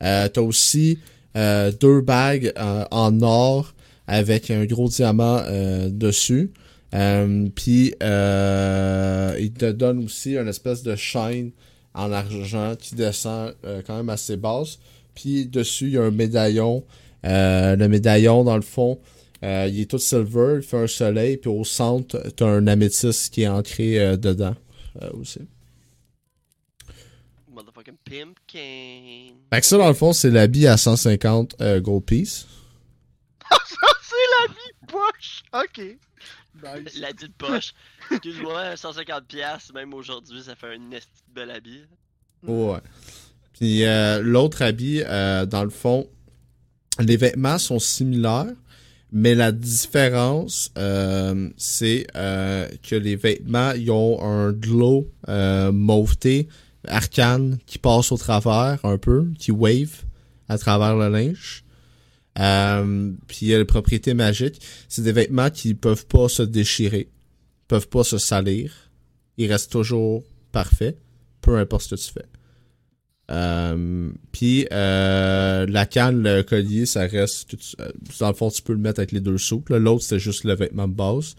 Euh, 0.03 0.29
T'as 0.29 0.41
aussi 0.41 0.99
euh, 1.37 1.71
deux 1.81 2.01
bagues 2.01 2.53
euh, 2.59 2.85
en 2.91 3.21
or 3.23 3.75
avec 4.07 4.51
un 4.51 4.65
gros 4.65 4.89
diamant 4.89 5.43
euh, 5.45 5.91
dessus. 5.91 6.51
Euh, 6.95 7.49
puis 7.55 7.95
euh, 8.03 9.37
il 9.39 9.53
te 9.53 9.71
donne 9.71 10.05
aussi 10.05 10.37
une 10.37 10.49
espèce 10.49 10.83
de 10.83 10.97
chaîne 10.97 11.51
en 11.95 12.11
argent 12.13 12.77
qui 12.77 12.95
descend 12.95 13.55
euh, 13.65 13.83
quand 13.87 13.97
même 13.97 14.09
assez 14.09 14.37
basse. 14.37 14.79
Puis 15.15 15.47
dessus, 15.47 15.87
il 15.87 15.93
y 15.93 15.99
a 15.99 16.03
un 16.03 16.11
médaillon. 16.11 16.85
Le 17.25 17.87
médaillon, 17.87 18.45
dans 18.45 18.57
le 18.57 18.63
fond, 18.63 19.01
il 19.43 19.81
est 19.81 19.91
tout 19.91 19.99
silver, 19.99 20.57
il 20.57 20.63
fait 20.63 20.79
un 20.79 20.87
soleil. 20.87 21.37
Puis 21.37 21.51
au 21.51 21.65
centre, 21.65 22.23
tu 22.37 22.45
as 22.45 22.47
un 22.47 22.67
améthyste 22.67 23.33
qui 23.33 23.43
est 23.43 23.49
ancré 23.49 24.17
dedans 24.17 24.55
aussi. 25.13 25.41
Motherfucking 27.59 27.97
Pimpkin. 28.05 29.35
Fait 29.53 29.61
que 29.61 29.67
ça, 29.67 29.79
dans 29.79 29.89
le 29.89 29.95
fond, 29.95 30.13
c'est 30.13 30.31
l'habit 30.31 30.69
à 30.69 30.77
150 30.77 31.57
euh, 31.61 31.81
gold 31.81 32.05
piece. 32.05 32.47
C'est 34.03 34.47
la 34.47 34.55
vie 34.55 34.87
poche! 34.87 35.43
Ok. 35.53 35.99
Nice. 36.63 36.99
La 37.01 37.13
dite 37.13 37.35
poche. 37.37 37.75
Excuse-moi, 38.11 38.75
150$, 38.75 39.23
piastres, 39.25 39.73
même 39.75 39.95
aujourd'hui, 39.95 40.43
ça 40.43 40.55
fait 40.55 40.75
un 40.75 40.91
esti 40.91 41.23
de 41.29 41.35
bel 41.35 41.51
habit. 41.51 41.83
Ouais. 42.47 42.79
Puis 43.53 43.85
euh, 43.85 44.21
l'autre 44.23 44.63
habit, 44.63 45.03
euh, 45.05 45.47
dans 45.47 45.65
le 45.65 45.71
fond, 45.71 46.09
les 47.01 47.17
vêtements 47.17 47.59
sont 47.59 47.79
similaires, 47.79 48.55
mais 49.11 49.35
la 49.35 49.53
différence, 49.53 50.71
euh, 50.77 51.49
c'est 51.57 52.07
euh, 52.15 52.69
que 52.83 52.95
les 52.95 53.17
vêtements, 53.17 53.73
ils 53.73 53.91
ont 53.91 54.23
un 54.23 54.53
glow 54.53 55.11
euh, 55.29 55.73
mauveté, 55.73 56.49
arcane, 56.87 57.59
qui 57.67 57.79
passe 57.79 58.13
au 58.13 58.17
travers 58.17 58.79
un 58.85 58.99
peu, 58.99 59.29
qui 59.39 59.51
wave 59.51 60.05
à 60.49 60.59
travers 60.59 60.97
le 60.97 61.09
linge. 61.09 61.65
Euh, 62.39 63.13
puis 63.27 63.39
il 63.43 63.49
y 63.49 63.55
a 63.55 63.59
les 63.59 63.65
propriétés 63.65 64.15
magiques. 64.15 64.61
C'est 64.89 65.03
des 65.03 65.13
vêtements 65.13 65.51
qui 65.51 65.75
peuvent 65.75 66.07
pas 66.07 66.29
se 66.29 66.43
déchirer, 66.43 67.09
peuvent 67.67 67.89
pas 67.89 68.05
se 68.05 68.19
salir. 68.19 68.73
Ils 69.37 69.51
restent 69.51 69.73
toujours 69.73 70.25
parfaits, 70.53 70.99
peu 71.41 71.57
importe 71.59 71.83
ce 71.85 71.95
que 71.95 72.01
tu 72.01 72.13
fais. 72.13 72.27
Euh, 73.31 74.11
puis 74.33 74.67
euh, 74.73 75.67
la 75.69 75.85
canne, 75.85 76.23
le 76.23 76.43
collier, 76.43 76.87
ça 76.87 77.07
reste. 77.07 77.57
dans 78.21 78.29
le 78.29 78.35
fond, 78.35 78.51
tu 78.51 78.63
peux 78.63 78.73
le 78.73 78.79
mettre 78.79 79.01
avec 79.01 79.13
les 79.13 79.21
deux 79.21 79.39
sous. 79.39 79.63
L'autre, 79.69 80.03
c'était 80.03 80.19
juste 80.19 80.45
le 80.45 80.55
vêtement 80.55 80.89
de 80.89 80.95
base. 80.95 81.35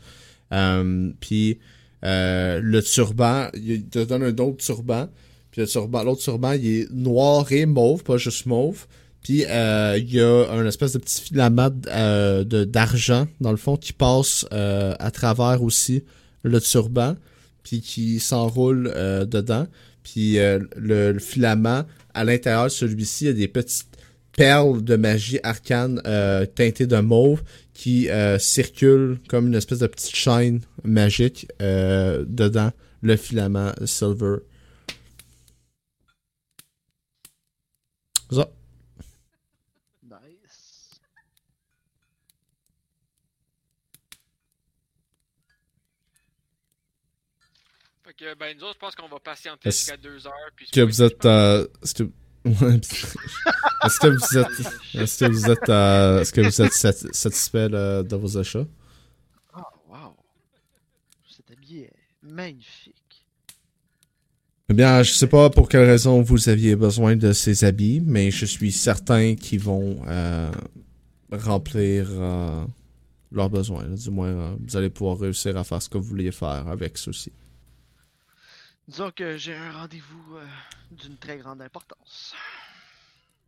Puis 1.19 1.59
le 2.01 2.79
turban, 2.81 3.49
il 3.53 3.85
te 3.87 3.99
donne 3.99 4.23
un 4.23 4.37
autre 4.37 4.57
turban. 4.57 5.09
Puis 5.51 5.61
le 5.61 5.67
turban, 5.67 6.03
l'autre 6.03 6.21
turban, 6.21 6.53
il 6.53 6.67
est 6.67 6.91
noir 6.91 7.51
et 7.51 7.65
mauve, 7.65 8.03
pas 8.03 8.17
juste 8.17 8.45
mauve. 8.45 8.85
Puis 9.23 9.45
euh, 9.45 9.97
il 9.97 10.13
y 10.13 10.21
a 10.21 10.49
un 10.51 10.65
espèce 10.65 10.93
de 10.93 10.97
petit 10.97 11.21
filament 11.21 11.71
euh, 11.87 12.43
d'argent 12.43 13.27
dans 13.41 13.51
le 13.51 13.57
fond 13.57 13.77
qui 13.77 13.93
passe 13.93 14.45
euh, 14.53 14.95
à 14.99 15.11
travers 15.11 15.61
aussi 15.61 16.03
le 16.43 16.61
turban, 16.61 17.15
puis 17.63 17.81
qui 17.81 18.19
s'enroule 18.19 18.91
euh, 18.95 19.25
dedans. 19.25 19.67
Puis 20.03 20.39
euh, 20.39 20.59
le, 20.75 21.11
le 21.11 21.19
filament, 21.19 21.85
à 22.13 22.23
l'intérieur 22.23 22.65
de 22.65 22.69
celui-ci, 22.69 23.25
il 23.25 23.27
y 23.27 23.31
a 23.31 23.33
des 23.33 23.47
petites 23.47 23.87
perles 24.31 24.83
de 24.83 24.95
magie 24.95 25.39
arcane 25.43 26.01
euh, 26.05 26.45
teintées 26.45 26.87
de 26.87 26.97
mauve 26.97 27.43
qui 27.73 28.09
circulent 28.39 29.19
comme 29.29 29.47
une 29.47 29.55
espèce 29.55 29.79
de 29.79 29.87
petite 29.87 30.13
chaîne 30.15 30.59
magique 30.83 31.47
dedans 31.59 32.71
le 33.01 33.15
filament 33.15 33.71
silver. 33.85 34.39
Que, 48.19 48.35
ben, 48.37 48.55
nous 48.57 48.63
autres, 48.63 48.75
je 48.75 48.79
pense 48.79 48.95
qu'on 48.95 49.07
va 49.07 49.19
patienter 49.19 49.69
Est-ce 49.69 49.79
jusqu'à 49.79 49.97
2 49.97 50.27
heures. 50.27 50.33
Puis 50.55 50.67
que 50.71 50.81
vous 50.81 51.01
êtes 51.01 51.25
euh, 51.25 51.67
est-ce 51.83 51.93
que 51.93 52.03
Ouais, 52.45 52.53
est-ce 53.85 53.99
que 53.99 54.07
vous 54.07 54.37
êtes 54.37 54.73
est-ce 54.95 55.25
que 55.25 55.29
vous 55.31 55.49
êtes 55.51 55.69
euh, 55.69 56.21
est-ce 56.21 56.31
que 56.31 56.41
vous 56.41 56.61
êtes 56.61 56.71
sat- 56.73 57.13
satisfait 57.13 57.67
là, 57.67 58.01
de 58.01 58.15
vos 58.15 58.37
achats? 58.37 58.65
Oh, 59.57 59.59
wow. 59.89 60.15
Cet 61.29 61.51
habit 61.51 61.79
est 61.79 61.93
magnifique. 62.21 63.25
Eh 64.69 64.73
bien, 64.73 65.03
je 65.03 65.11
sais 65.11 65.27
pas 65.27 65.49
pour 65.49 65.67
quelle 65.67 65.85
raison 65.85 66.21
vous 66.21 66.47
aviez 66.47 66.75
besoin 66.75 67.15
de 67.17 67.33
ces 67.33 67.65
habits, 67.65 68.01
mais 68.05 68.31
je 68.31 68.45
suis 68.45 68.71
certain 68.71 69.35
qu'ils 69.35 69.59
vont 69.59 69.99
euh, 70.07 70.51
remplir 71.31 72.07
euh, 72.11 72.63
leurs 73.31 73.49
besoins. 73.49 73.83
là. 73.85 73.95
Du 73.95 74.11
moins, 74.11 74.27
euh, 74.27 74.55
vous 74.65 74.77
allez 74.77 74.89
pouvoir 74.91 75.19
réussir 75.19 75.57
à 75.57 75.63
faire 75.63 75.81
ce 75.81 75.89
que 75.89 75.97
vous 75.97 76.03
vouliez 76.07 76.31
faire 76.31 76.67
avec 76.67 76.97
ceux-ci. 76.97 77.33
Disons 78.89 79.11
que 79.11 79.37
j'ai 79.37 79.53
un 79.53 79.71
rendez-vous 79.71 80.37
euh, 80.37 80.47
d'une 80.89 81.15
très 81.15 81.37
grande 81.37 81.61
importance. 81.61 82.33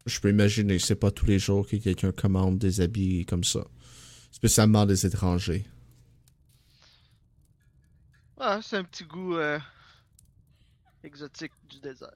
Je 0.06 0.20
peux 0.20 0.30
imaginer, 0.30 0.78
c'est 0.78 0.96
pas 0.96 1.10
tous 1.10 1.26
les 1.26 1.40
jours 1.40 1.68
que 1.68 1.78
quelqu'un 1.78 2.12
commande 2.12 2.60
des 2.60 2.80
habits 2.80 3.26
comme 3.26 3.44
ça. 3.44 3.66
Spécialement 4.32 4.86
des 4.86 5.04
étrangers. 5.04 5.66
Ah, 8.40 8.60
c'est 8.62 8.78
un 8.78 8.84
petit 8.84 9.04
goût 9.04 9.36
euh, 9.36 9.58
exotique 11.04 11.54
du 11.68 11.80
désert. 11.80 12.12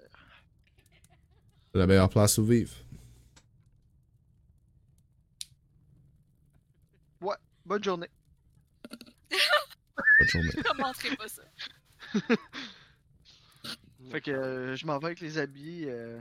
C'est 1.74 1.80
la 1.80 1.88
meilleure 1.88 2.10
place 2.10 2.38
où 2.38 2.46
vivre. 2.46 2.76
Bonne 7.66 7.84
journée. 7.84 8.10
Bonne 8.92 10.28
journée. 10.28 10.52
Je 10.56 10.62
commenterai 10.62 11.16
pas 11.16 11.28
ça. 11.28 11.42
Fait 14.12 14.22
que 14.22 14.32
euh, 14.32 14.76
je 14.76 14.86
m'en 14.86 14.98
vais 15.00 15.08
avec 15.08 15.20
les 15.20 15.38
habits. 15.38 15.86
euh, 15.88 16.20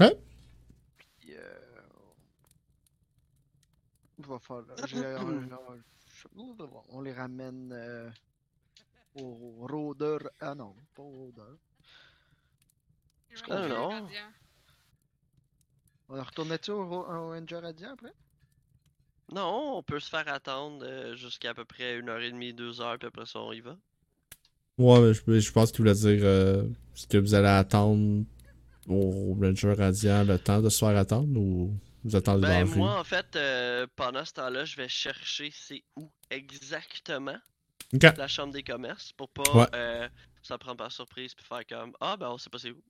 Ouais. 0.00 0.16
Puis, 1.20 1.34
euh, 1.36 1.58
On 4.18 4.22
va 4.22 4.38
j'ai- 4.86 4.96
on, 6.36 6.82
on 6.88 7.00
les 7.00 7.12
ramène 7.12 7.72
euh, 7.72 8.10
au 9.14 9.66
rôdeur. 9.66 10.20
Ah 10.40 10.54
non, 10.54 10.76
pas 10.94 11.02
au 11.02 11.10
rôdeur. 11.10 11.56
Ah, 13.50 13.68
non. 13.68 14.08
On 16.08 16.22
retournait-tu 16.22 16.70
au, 16.70 16.82
au 16.82 17.02
Ranger 17.02 17.58
Radiant 17.58 17.92
après? 17.92 18.12
Non, 19.32 19.76
on 19.78 19.82
peut 19.82 20.00
se 20.00 20.08
faire 20.10 20.28
attendre 20.28 20.84
euh, 20.84 21.16
jusqu'à 21.16 21.50
à 21.50 21.54
peu 21.54 21.64
près 21.64 21.98
une 21.98 22.08
heure 22.08 22.20
et 22.20 22.30
demie, 22.30 22.52
deux 22.52 22.80
heures, 22.80 22.98
puis 22.98 23.08
après 23.08 23.26
ça, 23.26 23.40
on 23.40 23.52
y 23.52 23.60
va. 23.60 23.76
Ouais, 24.78 25.00
mais 25.00 25.14
je, 25.14 25.40
je 25.40 25.52
pense 25.52 25.70
qu'il 25.70 25.78
voulait 25.78 25.94
dire 25.94 26.20
euh, 26.24 26.64
est-ce 26.94 27.06
que 27.06 27.16
vous 27.18 27.34
allez 27.34 27.48
attendre 27.48 28.24
au 28.88 29.34
Ranger 29.40 29.72
Radiant 29.72 30.24
le 30.24 30.38
temps 30.38 30.60
de 30.60 30.68
se 30.68 30.78
faire 30.84 30.96
attendre 30.96 31.38
ou 31.38 31.74
vous 32.04 32.16
attendez 32.16 32.42
Ben, 32.42 32.64
moi, 32.66 32.98
en 33.00 33.04
fait, 33.04 33.34
euh, 33.36 33.86
pendant 33.96 34.24
ce 34.24 34.32
temps-là, 34.34 34.64
je 34.64 34.76
vais 34.76 34.88
chercher 34.88 35.50
c'est 35.54 35.82
où 35.96 36.10
exactement 36.30 37.38
la 37.92 38.28
chambre 38.28 38.52
des 38.52 38.62
commerces 38.64 39.12
pour 39.12 39.28
pas 39.30 39.42
Ouais. 39.54 39.66
euh, 39.74 40.08
s'en 40.42 40.58
prendre 40.58 40.76
par 40.78 40.92
surprise 40.92 41.34
puis 41.34 41.46
faire 41.46 41.64
comme 41.66 41.92
Ah, 42.00 42.16
ben, 42.18 42.28
on 42.30 42.36
sait 42.38 42.50
pas 42.50 42.58
c'est 42.58 42.72
où. 42.72 42.82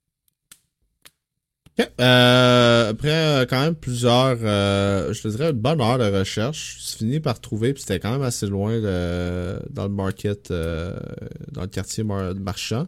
Ok. 1.77 1.89
Euh, 1.99 2.89
après 2.91 3.09
euh, 3.41 3.45
quand 3.45 3.59
même 3.59 3.75
plusieurs, 3.75 4.37
euh, 4.41 5.11
je 5.13 5.21
te 5.21 5.27
dirais 5.27 5.49
une 5.51 5.57
bonne 5.59 5.81
heure 5.81 5.97
de 5.97 6.05
recherche, 6.19 6.77
tu 6.91 6.97
finis 6.99 7.19
par 7.19 7.39
trouver, 7.41 7.73
puis 7.73 7.81
c'était 7.81 7.99
quand 7.99 8.11
même 8.11 8.21
assez 8.21 8.47
loin 8.47 8.79
de- 8.79 9.59
dans 9.71 9.83
le 9.83 9.89
market, 9.89 10.51
euh, 10.51 10.97
dans 11.51 11.61
le 11.61 11.67
quartier 11.67 12.03
mar- 12.03 12.33
marchand. 12.35 12.87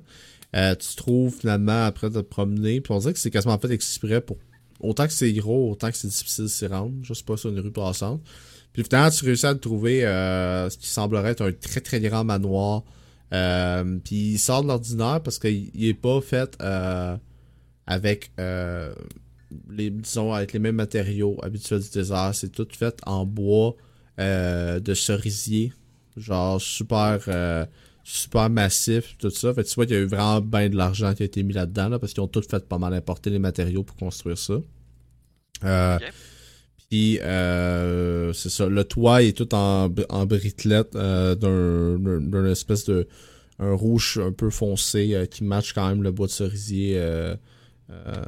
Euh, 0.55 0.73
tu 0.75 0.95
trouves 0.95 1.35
finalement 1.37 1.85
après 1.85 2.09
de 2.09 2.15
te 2.21 2.25
promener, 2.25 2.79
puis 2.79 2.93
on 2.93 2.99
dirait 2.99 3.11
que 3.11 3.19
c'est 3.19 3.29
quasiment 3.31 3.59
fait 3.59 3.71
exprès 3.71 4.21
pour 4.21 4.37
autant 4.79 5.05
que 5.05 5.13
c'est 5.13 5.33
gros, 5.33 5.71
autant 5.71 5.91
que 5.91 5.97
c'est 5.97 6.07
difficile 6.07 6.45
de 6.45 6.49
s'y 6.49 6.67
rendre, 6.67 6.93
juste 7.03 7.25
pas 7.25 7.35
sur 7.35 7.49
une 7.49 7.59
rue 7.59 7.71
passante. 7.71 8.21
Puis 8.71 8.83
finalement 8.83 9.09
tu 9.09 9.25
réussis 9.25 9.47
à 9.47 9.53
te 9.53 9.59
trouver 9.59 10.05
euh, 10.05 10.69
ce 10.69 10.77
qui 10.77 10.87
semblerait 10.87 11.31
être 11.31 11.41
un 11.45 11.51
très 11.51 11.81
très 11.81 11.99
grand 11.99 12.23
manoir. 12.23 12.83
Puis 13.31 14.15
il 14.33 14.37
sort 14.37 14.61
de 14.63 14.67
l'ordinaire 14.69 15.19
parce 15.21 15.39
qu'il 15.39 15.71
il 15.73 15.89
est 15.89 15.93
pas 15.93 16.21
fait 16.21 16.55
avec 17.87 18.31
euh, 18.39 18.93
les 19.69 19.89
disons 19.89 20.33
avec 20.33 20.53
les 20.53 20.59
mêmes 20.59 20.75
matériaux 20.75 21.37
habituels 21.41 21.81
du 21.81 21.89
désert. 21.89 22.31
C'est 22.33 22.51
tout 22.51 22.67
fait 22.69 22.99
en 23.05 23.25
bois 23.25 23.75
euh, 24.19 24.79
de 24.79 24.93
cerisier, 24.93 25.73
genre 26.17 26.61
super 26.61 27.19
euh, 27.29 27.65
super 28.03 28.49
massif 28.49 29.15
tout 29.17 29.29
ça. 29.29 29.53
Fait 29.53 29.63
que 29.63 29.69
tu 29.69 29.75
vois 29.75 29.85
qu'il 29.85 29.95
y 29.95 29.99
a 29.99 30.01
eu 30.01 30.05
vraiment 30.05 30.41
bien 30.41 30.69
de 30.69 30.75
l'argent 30.75 31.13
qui 31.13 31.23
a 31.23 31.25
été 31.25 31.41
mis 31.43 31.53
là-dedans 31.53 31.89
là, 31.89 31.99
parce 31.99 32.13
qu'ils 32.13 32.21
ont 32.21 32.27
tout 32.27 32.43
fait 32.47 32.67
pas 32.67 32.77
mal 32.77 32.93
importer 32.93 33.29
les 33.29 33.39
matériaux 33.39 33.83
pour 33.83 33.95
construire 33.95 34.37
ça. 34.37 34.55
Puis 36.89 37.19
euh, 37.19 38.31
c'est 38.33 38.49
ça, 38.49 38.67
le 38.67 38.83
toit 38.83 39.23
est 39.23 39.35
tout 39.35 39.53
en, 39.55 39.89
en 40.09 40.25
briquelette 40.25 40.93
d'un 40.93 42.45
espèce 42.45 42.85
de 42.85 43.07
un 43.59 43.73
rouge 43.73 44.19
un 44.23 44.31
peu 44.31 44.51
foncé 44.51 45.27
qui 45.31 45.43
matche 45.43 45.73
quand 45.73 45.87
même 45.87 46.03
le 46.03 46.11
bois 46.11 46.27
de 46.27 46.31
cerisier. 46.31 47.01
Euh, 47.89 48.23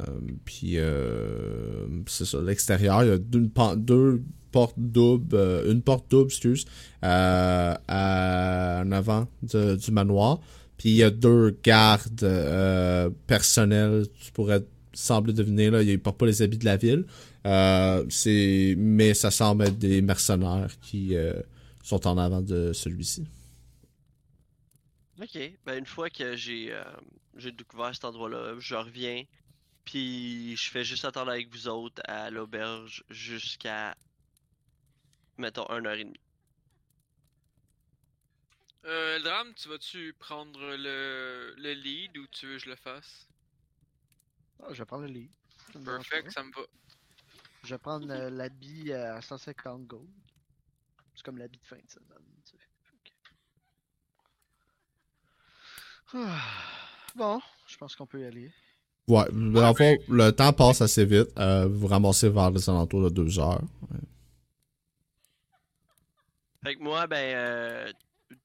puis 0.46 0.74
euh, 0.78 1.86
c'est 2.08 2.26
ça, 2.26 2.42
l'extérieur, 2.42 3.04
il 3.04 3.10
y 3.10 3.12
a 3.12 3.18
deux, 3.18 3.50
deux 3.78 4.22
portes 4.52 4.76
doubles, 4.78 5.36
euh, 5.36 5.72
une 5.72 5.82
porte 5.82 6.10
double, 6.10 6.28
excuse, 6.28 6.66
euh, 7.04 7.76
à, 7.88 8.84
en 8.86 8.92
avant 8.92 9.28
de- 9.44 9.76
du 9.76 9.92
manoir. 9.92 10.40
Puis 10.78 10.90
il 10.90 10.96
y 10.96 11.04
a 11.04 11.10
deux 11.12 11.58
gardes 11.62 13.14
personnels, 13.28 14.06
tu 14.22 14.32
pourrais 14.32 14.64
sembler 14.94 15.34
deviner, 15.34 15.70
là, 15.70 15.82
ils 15.84 16.00
portent 16.00 16.18
pas 16.18 16.26
les 16.26 16.42
habits 16.42 16.58
de 16.58 16.66
la 16.66 16.78
ville. 16.78 17.06
C'est 18.10 18.76
mais 18.78 19.14
ça 19.14 19.30
semble 19.30 19.66
être 19.66 19.78
des 19.78 20.02
mercenaires 20.02 20.72
qui 20.82 21.16
sont 21.84 22.08
en 22.08 22.18
avant 22.18 22.42
de 22.42 22.72
celui-ci. 22.72 23.26
Ok, 25.22 25.38
ben, 25.66 25.80
une 25.80 25.86
fois 25.86 26.10
que 26.10 26.38
j'ai 26.38 26.74
j'ai 27.36 27.52
découvert 27.52 27.94
cet 27.94 28.06
endroit-là, 28.06 28.56
je 28.60 28.76
reviens, 28.76 29.24
puis 29.90 30.56
je 30.56 30.70
fais 30.70 30.84
juste 30.84 31.04
attendre 31.04 31.32
avec 31.32 31.50
vous 31.50 31.68
autres 31.68 32.00
à 32.06 32.30
l'auberge 32.30 33.04
jusqu'à, 33.10 33.98
mettons, 35.38 35.66
une 35.70 35.88
heure 35.88 35.96
et 35.96 36.04
demie. 36.04 36.20
Euh, 38.86 39.16
Eldram, 39.16 39.52
tu 39.56 39.68
vas-tu 39.68 40.14
prendre 40.14 40.60
le, 40.76 41.56
le 41.58 41.74
lead 41.74 42.16
ou 42.20 42.28
tu 42.28 42.46
veux 42.46 42.58
que 42.58 42.64
je 42.66 42.70
le 42.70 42.76
fasse? 42.76 43.28
Ah, 44.62 44.68
je 44.70 44.78
vais 44.78 44.86
prendre 44.86 45.08
le. 45.08 45.28
Ça 45.74 45.80
dérange 45.80 46.08
Perfect, 46.08 46.32
ça 46.34 46.44
me 46.44 46.52
va. 46.52 46.62
Je 47.64 47.70
vais 47.74 47.80
prendre 47.80 48.12
euh, 48.12 48.30
l'habit 48.30 48.94
à 48.94 49.20
150 49.24 49.88
gold. 49.88 50.08
C'est 51.16 51.24
comme 51.24 51.40
l'habit 51.40 51.58
de 51.58 51.66
fin 51.66 51.78
de 51.78 51.90
semaine. 51.90 52.24
tu 52.46 52.58
sais. 52.58 52.64
Ah, 56.14 56.42
Bon, 57.16 57.42
je 57.66 57.76
pense 57.76 57.96
qu'on 57.96 58.06
peut 58.06 58.22
y 58.22 58.26
aller. 58.26 58.54
Ouais, 59.10 59.26
dans 59.32 59.70
le 59.70 59.74
fond, 59.74 59.98
le 60.08 60.30
temps 60.30 60.54
passe 60.54 60.82
assez 60.82 61.04
vite. 61.04 61.30
Euh, 61.40 61.68
vous 61.68 61.88
ramassez 61.88 62.30
vers 62.30 62.52
les 62.52 62.70
alentours 62.70 63.06
de 63.06 63.10
deux 63.10 63.40
heures. 63.40 63.62
Fait 66.64 66.76
que 66.76 66.84
moi, 66.84 67.08
ben, 67.08 67.36
euh, 67.36 67.92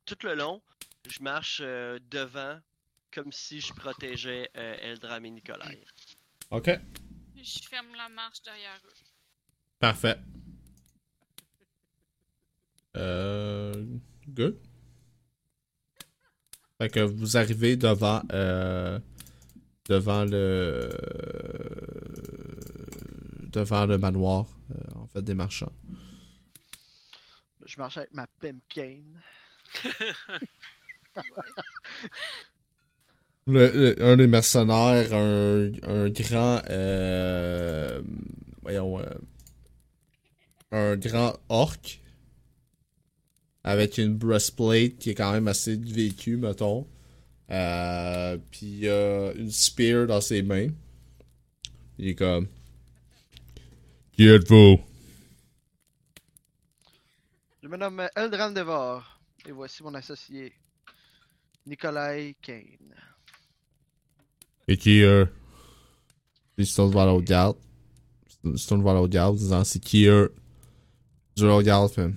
tout 0.07 0.17
le 0.23 0.34
long, 0.34 0.62
je 1.07 1.23
marche 1.23 1.60
euh, 1.62 1.99
devant 2.10 2.59
comme 3.12 3.31
si 3.31 3.60
je 3.60 3.75
protégeais 3.75 4.49
euh, 4.57 4.76
Eldram 4.81 5.25
et 5.26 5.31
Nikolai. 5.31 5.84
Ok. 6.51 6.70
Je 7.36 7.68
ferme 7.68 7.94
la 7.97 8.09
marche 8.09 8.41
derrière 8.43 8.81
eux. 8.86 9.05
Parfait. 9.78 10.17
Euh. 12.97 13.84
Good. 14.28 14.59
Fait 16.78 16.89
que 16.89 17.01
vous 17.01 17.36
arrivez 17.36 17.76
devant. 17.76 18.23
Euh, 18.33 18.99
devant 19.89 20.25
le. 20.25 20.91
devant 23.53 23.87
le 23.87 23.99
manoir, 23.99 24.47
euh, 24.73 24.75
en 24.97 25.07
fait, 25.07 25.23
des 25.23 25.35
marchands. 25.35 25.73
Je 27.67 27.77
marche 27.79 27.97
avec 27.99 28.13
ma 28.13 28.27
Pimkane. 28.41 29.21
Le- 33.47 33.71
le- 33.73 34.03
un 34.03 34.17
des 34.17 34.27
mercenaires, 34.27 35.13
un, 35.13 35.71
un 35.83 36.09
grand. 36.09 36.63
Euh, 36.71 38.01
voyons. 38.63 38.99
euh, 39.01 39.05
un 40.73 40.97
grand 40.97 41.37
orc. 41.51 42.01
Avec 43.63 43.99
une 43.99 44.15
breastplate 44.15 44.97
qui 44.99 45.11
est 45.11 45.15
quand 45.15 45.33
même 45.33 45.49
assez 45.49 45.77
vécue, 45.77 46.37
mettons. 46.37 46.87
Euh, 47.51 48.39
puis 48.51 48.89
a 48.89 49.33
une 49.33 49.51
spear 49.51 50.07
dans 50.07 50.21
ses 50.21 50.43
mains. 50.43 50.69
Il 51.99 52.09
est 52.09 52.15
comme. 52.15 52.49
Qui 54.13 54.29
êtes-vous? 54.29 54.81
Je 57.63 57.69
me 57.69 57.77
nomme 57.77 58.09
Eldran 58.17 58.51
Devor. 58.51 59.19
Et 59.47 59.53
voici 59.53 59.83
mon 59.83 59.95
associé, 59.95 60.53
Nikolai 61.67 62.35
Kane. 62.41 62.95
Et 64.67 64.77
qui? 64.79 65.03
Puis 65.03 66.65
il 66.65 66.67
se 66.67 66.77
tourne 66.77 66.93
vers 66.93 67.07
l'autre 67.07 67.27
garde. 67.27 67.57
Il 68.45 68.59
se 68.59 68.69
tourne 68.69 68.83
vers 68.83 68.95
l'autre 68.95 69.13
garde, 69.13 69.37
disant 69.37 69.65
c'est 69.65 69.81
qui 69.81 70.07
eux? 70.07 70.35
Je 71.37 71.45
le 71.45 71.53
regarde, 71.53 71.91
fait. 71.91 72.11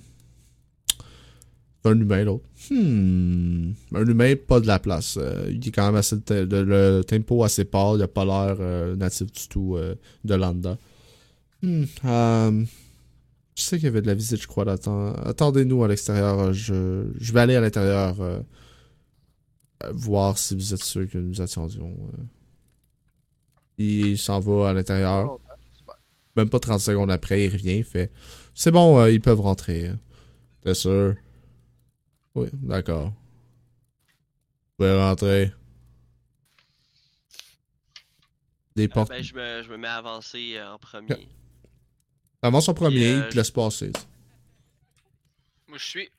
C'est 1.83 1.89
un 1.89 1.99
humain, 1.99 2.23
l'autre. 2.23 2.46
Hmm. 2.69 3.71
Un 3.93 4.05
humain, 4.05 4.35
pas 4.35 4.59
de 4.59 4.67
la 4.67 4.79
place. 4.79 5.17
Euh, 5.21 5.49
il 5.49 5.65
est 5.67 5.71
quand 5.71 5.85
même 5.85 5.95
assez. 5.95 6.17
de- 6.17 6.45
le 6.57 7.01
tempo 7.03 7.43
assez 7.43 7.63
pâle, 7.65 7.97
il 7.97 8.01
a 8.03 8.07
pas 8.07 8.25
l'air 8.25 8.57
euh, 8.59 8.95
natif 8.95 9.31
du 9.31 9.47
tout 9.47 9.75
euh, 9.77 9.95
de 10.25 10.35
Landa. 10.35 10.77
Hmm. 11.61 11.85
je 12.03 13.61
sais 13.61 13.77
qu'il 13.77 13.85
y 13.85 13.87
avait 13.87 14.01
de 14.01 14.07
la 14.07 14.13
visite, 14.15 14.41
je 14.41 14.47
crois. 14.47 14.65
Attendez-nous 14.69 15.83
à 15.83 15.87
l'extérieur. 15.87 16.51
Je, 16.53 17.03
vais 17.33 17.39
aller 17.39 17.55
à 17.55 17.61
l'intérieur. 17.61 18.15
voir 19.91 20.37
si 20.37 20.53
vous 20.55 20.73
êtes 20.73 20.83
sûr 20.83 21.09
que 21.09 21.17
nous 21.17 21.41
attendions. 21.41 21.95
Il 23.77 24.17
s'en 24.17 24.39
va 24.39 24.69
à 24.69 24.73
l'intérieur. 24.73 25.39
Même 26.35 26.49
pas 26.49 26.59
30 26.59 26.79
secondes 26.79 27.11
après, 27.11 27.45
il 27.45 27.49
revient. 27.51 27.81
Fait 27.83 28.11
C'est 28.53 28.71
bon, 28.71 29.05
ils 29.07 29.21
peuvent 29.21 29.41
rentrer. 29.41 29.87
hein. 29.87 29.99
T'es 30.63 30.73
sûr? 30.75 31.15
Oui, 32.37 32.49
d'accord. 32.53 33.07
Vous 33.07 33.13
pouvez 34.77 34.95
rentrer. 34.95 35.51
Des 38.75 38.85
Euh, 38.85 38.87
portes. 38.89 39.09
ben, 39.09 39.23
je 39.23 39.33
me, 39.33 39.63
je 39.63 39.69
me 39.71 39.77
mets 39.77 39.87
à 39.87 39.95
avancer 39.97 40.55
euh, 40.57 40.73
en 40.73 40.77
premier. 40.77 41.27
Avance 42.43 42.69
en 42.69 42.75
premier, 42.75 42.95
Puis, 42.95 43.05
euh, 43.23 43.29
te 43.29 43.35
laisse 43.35 43.49
passer. 43.49 43.91
Moi, 45.67 45.79
je 45.79 45.83
suis. 45.83 46.09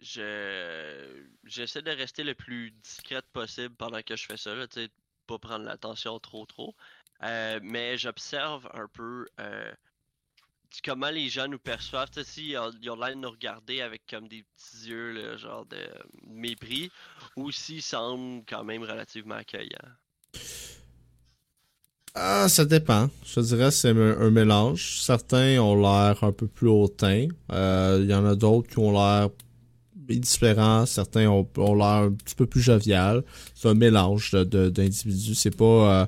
Je 0.00 1.24
j'essaie 1.44 1.82
de 1.82 1.90
rester 1.90 2.24
le 2.24 2.34
plus 2.34 2.70
discrète 2.70 3.26
possible 3.32 3.74
pendant 3.74 4.00
que 4.00 4.16
je 4.16 4.24
fais 4.26 4.36
ça, 4.38 4.54
là, 4.54 4.66
tu 4.66 4.80
sais, 4.84 4.90
pas 5.26 5.38
prendre 5.38 5.64
l'attention 5.66 6.18
trop 6.20 6.46
trop. 6.46 6.74
Euh, 7.22 7.58
mais 7.62 7.98
j'observe 7.98 8.68
un 8.72 8.86
peu 8.88 9.26
euh, 9.40 9.72
comment 10.84 11.10
les 11.10 11.28
gens 11.28 11.48
nous 11.48 11.58
perçoivent. 11.58 12.10
Tu 12.10 12.20
ils 12.40 12.58
ont 12.58 12.96
l'air 12.96 13.14
de 13.14 13.20
nous 13.20 13.30
regarder 13.30 13.80
avec 13.80 14.02
comme 14.08 14.28
des 14.28 14.44
petits 14.56 14.88
yeux, 14.88 15.12
là, 15.12 15.36
genre 15.36 15.66
de 15.66 15.76
mépris, 16.26 16.90
ou 17.36 17.50
s'ils 17.50 17.82
semblent 17.82 18.42
quand 18.48 18.64
même 18.64 18.82
relativement 18.82 19.36
accueillants. 19.36 19.78
Ah, 22.14 22.48
ça 22.48 22.64
dépend. 22.64 23.10
Je 23.24 23.40
dirais 23.40 23.70
c'est 23.70 23.90
un, 23.90 24.30
mélange. 24.30 25.00
Certains 25.00 25.58
ont 25.60 25.76
l'air 25.80 26.22
un 26.24 26.32
peu 26.32 26.46
plus 26.48 26.68
hautain. 26.68 27.28
Euh, 27.52 28.00
Il 28.02 28.10
y 28.10 28.14
en 28.14 28.24
a 28.26 28.34
d'autres 28.34 28.68
qui 28.68 28.78
ont 28.78 28.92
l'air 28.92 29.28
différents. 29.94 30.86
Certains 30.86 31.28
ont, 31.28 31.48
ont 31.58 31.74
l'air 31.74 32.04
un 32.06 32.12
petit 32.12 32.34
peu 32.34 32.46
plus 32.46 32.60
jovial. 32.62 33.22
C'est 33.54 33.68
un 33.68 33.74
mélange 33.74 34.32
de- 34.32 34.44
de- 34.44 34.68
d'individus. 34.70 35.34
C'est 35.34 35.56
pas... 35.56 36.02
euh, 36.02 36.06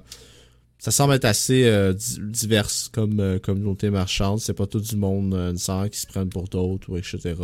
ça 0.81 0.91
semble 0.91 1.13
être 1.15 1.27
assez 1.27 1.65
euh, 1.67 1.93
di- 1.93 2.19
divers 2.21 2.69
comme 2.91 3.21
euh, 3.21 3.39
communauté 3.39 3.91
marchande. 3.91 4.41
C'est 4.41 4.55
pas 4.55 4.67
tout 4.67 4.81
du 4.81 4.97
monde 4.97 5.35
euh, 5.35 5.89
qui 5.89 6.01
se 6.01 6.07
prennent 6.07 6.31
pour 6.31 6.49
d'autres 6.49 6.91
ou 6.91 6.97
etc. 6.97 7.35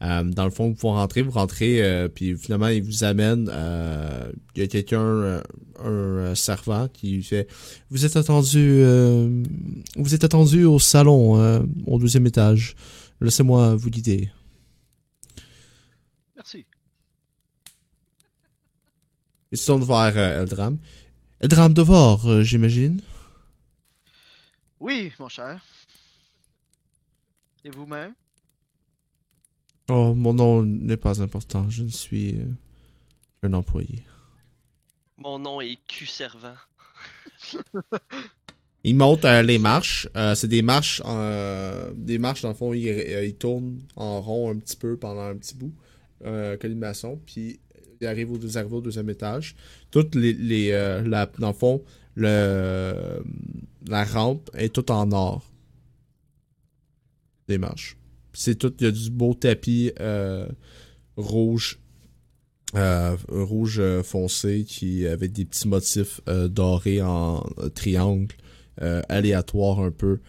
Euh, 0.00 0.22
dans 0.22 0.44
le 0.44 0.50
fond, 0.52 0.68
vous 0.68 0.74
pouvez 0.76 0.92
rentrer, 0.92 1.22
vous 1.22 1.32
rentrez, 1.32 1.82
euh, 1.82 2.06
puis 2.06 2.36
finalement, 2.38 2.68
il 2.68 2.84
vous 2.84 3.02
amène. 3.02 3.50
euh, 3.52 4.30
Il 4.54 4.60
y 4.62 4.64
a 4.64 4.68
quelqu'un, 4.68 5.00
un, 5.00 5.42
euh, 5.84 6.34
servant, 6.36 6.86
qui 6.86 7.20
fait 7.24 7.48
Vous 7.90 8.04
êtes 8.04 8.16
attendu, 8.16 8.58
euh, 8.80 9.42
vous 9.96 10.14
êtes 10.14 10.22
attendu 10.22 10.64
au 10.64 10.78
salon, 10.78 11.40
euh, 11.40 11.60
au 11.86 11.98
deuxième 11.98 12.26
étage. 12.28 12.76
Laissez-moi 13.20 13.74
vous 13.74 13.90
guider. 13.90 14.30
Merci. 16.36 16.64
Il 19.50 19.58
se 19.58 19.66
tourne 19.66 19.82
vers 19.82 20.12
euh, 20.16 20.42
Eldram. 20.42 20.78
Eldram 21.40 21.72
Devor, 21.72 22.26
euh, 22.26 22.42
j'imagine. 22.42 23.00
Oui, 24.80 25.12
mon 25.18 25.28
cher. 25.28 25.64
Et 27.64 27.70
vous-même? 27.70 28.14
Oh, 29.88 30.14
mon 30.14 30.34
nom 30.34 30.62
n'est 30.64 30.96
pas 30.96 31.22
important. 31.22 31.68
Je 31.70 31.84
ne 31.84 31.88
suis 31.88 32.34
euh, 32.40 32.44
un 33.42 33.52
employé. 33.52 34.02
Mon 35.16 35.38
nom 35.38 35.60
est 35.60 35.78
Q-Servant. 35.86 36.54
Il 38.84 38.96
monte 38.96 39.24
euh, 39.24 39.42
les 39.42 39.58
marches. 39.58 40.08
Euh, 40.16 40.34
c'est 40.34 40.48
des 40.48 40.62
marches, 40.62 41.02
euh, 41.04 41.92
des 41.94 42.18
marches 42.18 42.42
dans 42.42 42.48
le 42.48 42.54
fond. 42.54 42.72
Il, 42.72 42.86
il 42.86 43.34
tourne 43.36 43.80
en 43.96 44.20
rond 44.20 44.50
un 44.50 44.56
petit 44.58 44.76
peu 44.76 44.96
pendant 44.96 45.22
un 45.22 45.36
petit 45.36 45.54
bout, 45.54 45.74
euh, 46.24 46.56
colimaçon. 46.56 47.20
Puis 47.26 47.60
il 48.00 48.06
arrive 48.06 48.30
au, 48.32 48.36
au 48.36 48.80
deuxième 48.80 49.10
étage. 49.10 49.56
Toutes 49.90 50.14
les, 50.14 50.70
euh, 50.72 51.02
la, 51.02 51.26
dans 51.38 51.48
le 51.48 51.54
fond, 51.54 51.82
le, 52.14 53.22
la 53.86 54.04
rampe 54.04 54.50
est 54.54 54.72
toute 54.74 54.90
en 54.90 55.10
or. 55.12 55.44
Des 57.48 57.58
marches. 57.58 57.96
C'est 58.32 58.56
tout. 58.56 58.74
Il 58.80 58.84
y 58.84 58.88
a 58.88 58.92
du 58.92 59.10
beau 59.10 59.34
tapis 59.34 59.92
euh, 60.00 60.46
rouge. 61.16 61.78
euh, 62.74 63.16
rouge 63.28 63.80
foncé 64.02 64.64
qui 64.64 65.06
avec 65.06 65.32
des 65.32 65.44
petits 65.44 65.68
motifs 65.68 66.20
dorés 66.50 67.00
en 67.00 67.42
triangle 67.74 68.36
aléatoire 69.08 69.80
un 69.80 69.90
peu 69.90 70.20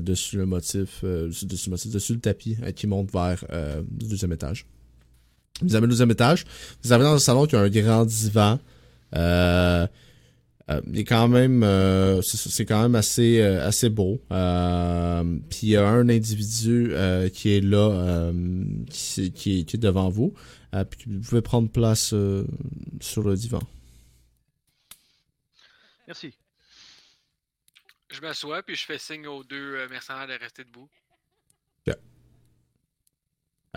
dessus 0.00 0.36
le 0.36 0.46
motif, 0.46 1.02
dessus, 1.04 1.88
dessus 1.88 2.14
le 2.14 2.20
tapis 2.20 2.56
qui 2.76 2.86
monte 2.86 3.10
vers 3.12 3.44
le 3.50 3.82
deuxième 4.06 4.32
étage. 4.32 4.66
Vous 5.62 5.74
avez 5.74 5.86
le 5.86 5.90
deuxième 5.90 6.10
étage, 6.10 6.44
vous 6.82 6.92
arrivez 6.92 7.08
dans 7.08 7.14
un 7.14 7.18
salon 7.18 7.46
qui 7.46 7.56
a 7.56 7.60
un 7.60 7.68
grand 7.68 8.04
divan. 8.04 8.58
Euh, 9.16 9.86
euh, 10.70 10.80
il 10.86 11.00
est 11.00 11.04
quand 11.04 11.28
même, 11.28 11.62
euh, 11.62 12.22
c'est 12.22 12.64
quand 12.64 12.82
même 12.82 12.94
assez, 12.94 13.42
assez 13.42 13.90
beau. 13.90 14.20
Puis 14.28 15.58
il 15.62 15.68
y 15.70 15.76
a 15.76 15.86
un 15.86 16.08
individu 16.08 16.92
qui 17.32 17.56
est 17.56 17.60
là, 17.60 18.32
qui, 18.90 19.60
est, 19.60 19.76
devant 19.76 20.08
vous. 20.08 20.34
Vous 20.72 21.20
pouvez 21.28 21.42
prendre 21.42 21.68
place 21.68 22.14
sur 23.00 23.22
le 23.22 23.34
divan. 23.34 23.60
Merci. 26.06 26.32
Je 28.10 28.20
m'assois, 28.20 28.62
puis 28.64 28.74
je 28.74 28.84
fais 28.84 28.98
signe 28.98 29.28
aux 29.28 29.44
deux 29.44 29.86
mercenaires 29.88 30.26
de 30.26 30.32
rester 30.32 30.64
debout. 30.64 30.88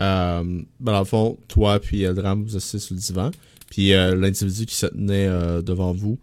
Euh, 0.00 0.42
ben 0.80 0.92
dans 0.92 0.98
le 0.98 1.04
fond, 1.04 1.38
toi 1.48 1.78
puis 1.78 2.02
Eldram, 2.02 2.44
vous 2.44 2.56
asseyez 2.56 2.80
sur 2.80 2.94
le 2.94 3.00
divan. 3.00 3.30
Puis 3.70 3.92
euh, 3.92 4.14
l'individu 4.14 4.66
qui 4.66 4.74
se 4.74 4.86
tenait 4.86 5.26
euh, 5.26 5.62
devant 5.62 5.92
vous 5.92 6.18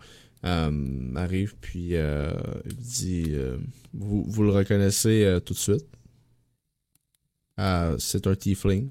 euh, 0.46 1.16
arrive, 1.16 1.56
puis 1.60 1.94
il 1.96 2.76
dit 2.78 3.36
vous, 3.94 4.24
vous 4.24 4.44
le 4.44 4.52
reconnaissez 4.52 5.40
tout 5.46 5.54
de 5.54 5.60
suite. 5.60 5.86
C'est 8.00 8.28
un 8.28 8.36
tiefling. 8.36 8.90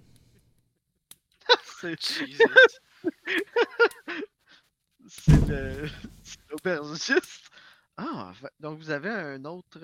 C'est 1.80 1.98
c'est 5.08 5.48
le 5.48 5.88
l'aubergiste. 6.50 7.50
Ah, 7.96 8.32
donc 8.60 8.78
vous 8.78 8.90
avez 8.90 9.08
un 9.08 9.42
autre. 9.46 9.80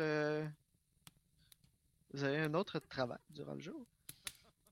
Vous 2.13 2.23
avez 2.23 2.41
un 2.41 2.53
autre 2.53 2.79
travail 2.79 3.19
durant 3.31 3.55
le 3.55 3.61
jour? 3.61 3.87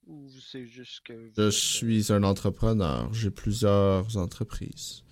Ou 0.06 0.28
c'est 0.40 0.66
juste 0.66 1.00
que. 1.04 1.12
vous 1.12 1.30
Je 1.36 1.42
euh, 1.42 1.50
suis 1.50 2.12
un 2.12 2.22
entrepreneur. 2.22 3.12
J'ai 3.14 3.30
plusieurs 3.30 4.16
entreprises. 4.16 5.02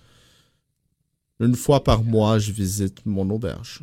Une 1.39 1.55
fois 1.55 1.83
par 1.83 2.03
mois, 2.03 2.37
je 2.39 2.51
visite 2.51 3.05
mon 3.05 3.29
auberge. 3.29 3.81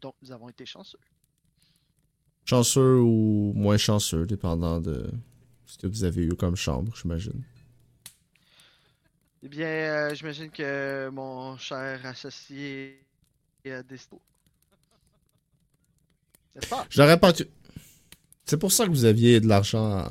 Donc 0.00 0.14
nous 0.22 0.30
avons 0.30 0.48
été 0.48 0.64
chanceux. 0.64 0.98
Chanceux 2.44 3.00
ou 3.00 3.52
moins 3.54 3.76
chanceux, 3.76 4.24
dépendant 4.24 4.80
de 4.80 5.10
ce 5.66 5.76
que 5.76 5.86
vous 5.86 6.04
avez 6.04 6.24
eu 6.24 6.34
comme 6.34 6.56
chambre, 6.56 6.94
j'imagine. 6.96 7.42
Eh 9.42 9.48
bien, 9.48 9.66
euh, 9.66 10.14
j'imagine 10.14 10.50
que 10.50 11.10
mon 11.10 11.56
cher 11.58 12.04
associé 12.06 13.04
est 13.64 13.72
à 13.72 13.82
pas? 16.68 16.86
J'aurais 16.90 17.20
pas. 17.20 17.32
tu- 17.32 17.46
C'est 18.48 18.56
pour 18.58 18.72
ça 18.72 18.84
que 18.86 18.90
vous 18.90 19.04
aviez 19.04 19.40
de 19.40 19.46
l'argent 19.46 20.08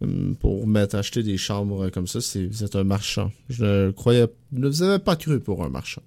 hum, 0.00 0.36
pour 0.36 0.66
mettre 0.66 0.94
acheter 0.96 1.22
des 1.22 1.36
chambres 1.36 1.90
comme 1.90 2.06
ça. 2.06 2.20
C'est 2.20 2.46
vous 2.46 2.62
êtes 2.64 2.76
un 2.76 2.84
marchand. 2.84 3.32
Je 3.48 3.64
ne 3.86 3.90
croyais, 3.90 4.26
ne 4.52 4.68
vous 4.68 4.82
avais 4.82 5.02
pas 5.02 5.16
cru 5.16 5.40
pour 5.40 5.64
un 5.64 5.68
marchand. 5.70 6.02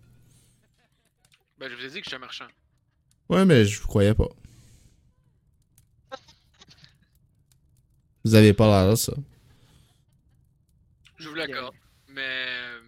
Ben, 1.60 1.70
je 1.70 1.76
vous 1.76 1.86
ai 1.86 1.90
dit 1.90 2.00
que 2.00 2.06
je 2.06 2.10
suis 2.10 2.16
un 2.16 2.20
marchand. 2.20 2.46
Ouais, 3.30 3.44
mais 3.46 3.66
je 3.66 3.82
vous 3.82 3.88
croyais 3.88 4.14
pas. 4.14 4.30
Vous 8.24 8.36
avez 8.36 8.54
pas 8.54 8.86
l'air 8.86 8.98
ça. 8.98 9.14
Je 11.18 11.28
vous 11.30 11.36
l'accorde. 11.36 11.74
Mais. 12.10 12.22
euh, 12.22 12.80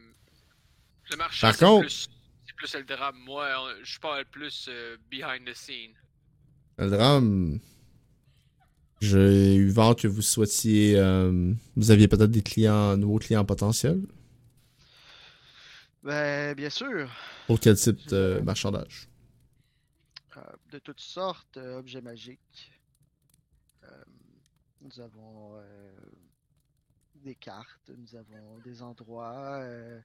Le 1.12 1.18
marchand, 1.18 1.48
Par 1.48 1.56
c'est 1.56 1.66
contre- 1.66 1.82
plus. 1.86 2.08
C'est 2.46 2.56
plus 2.56 2.76
le 2.76 2.84
drame. 2.84 3.16
Moi, 3.26 3.46
euh, 3.46 3.80
je 3.84 4.00
parle 4.00 4.26
plus 4.26 4.68
euh, 4.70 4.98
behind 5.10 5.46
the 5.46 5.54
scene. 5.56 5.92
Le 6.78 6.90
drame. 6.90 7.60
J'ai 9.02 9.56
eu 9.56 9.70
vent 9.70 9.96
que 9.96 10.08
vous 10.08 10.22
souhaitiez. 10.22 10.98
euh, 10.98 11.54
vous 11.76 11.92
aviez 11.92 12.08
peut-être 12.08 12.32
des 12.32 12.42
clients, 12.42 12.98
nouveaux 12.98 13.20
clients 13.20 13.46
potentiels? 13.46 14.02
Ben, 16.04 16.54
bien 16.56 16.70
sûr. 16.70 17.10
Pour 17.48 17.60
quel 17.60 17.76
type 17.76 18.08
de 18.10 18.42
marchandage? 18.44 19.08
Euh, 20.38 20.42
de 20.72 20.80
toutes 20.80 21.02
sortes, 21.02 21.58
euh, 21.58 21.78
objets 21.80 22.02
magiques. 22.02 22.72
Euh, 23.84 23.88
nous 24.82 25.00
avons 25.00 25.56
euh, 25.56 25.92
des 27.24 27.36
cartes, 27.36 27.92
nous 27.98 28.16
avons 28.18 28.60
des 28.64 28.82
endroits, 28.82 29.60
euh, 29.62 30.00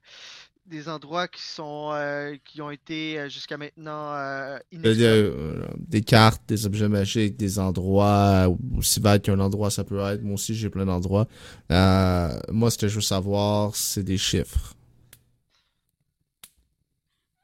des 0.65 0.89
endroits 0.89 1.27
qui 1.27 1.41
sont 1.41 1.91
euh, 1.93 2.35
qui 2.43 2.61
ont 2.61 2.71
été 2.71 3.19
euh, 3.19 3.29
jusqu'à 3.29 3.57
maintenant 3.57 4.13
euh, 4.15 4.57
Des, 4.71 6.01
cartes, 6.01 6.41
des 6.47 6.65
objets 6.65 6.89
magiques, 6.89 7.37
des 7.37 7.59
endroits, 7.59 8.47
aussi 8.77 8.99
vague 8.99 9.21
qu'un 9.21 9.39
endroit 9.39 9.69
ça 9.69 9.83
peut 9.83 9.99
être. 9.99 10.23
Moi 10.23 10.35
aussi, 10.35 10.55
j'ai 10.55 10.69
plein 10.69 10.85
d'endroits. 10.85 11.27
Moi, 11.69 12.71
ce 12.71 12.77
que 12.77 12.87
je 12.87 12.95
veux 12.95 13.01
savoir, 13.01 13.75
c'est 13.75 14.03
des 14.03 14.17
chiffres. 14.17 14.73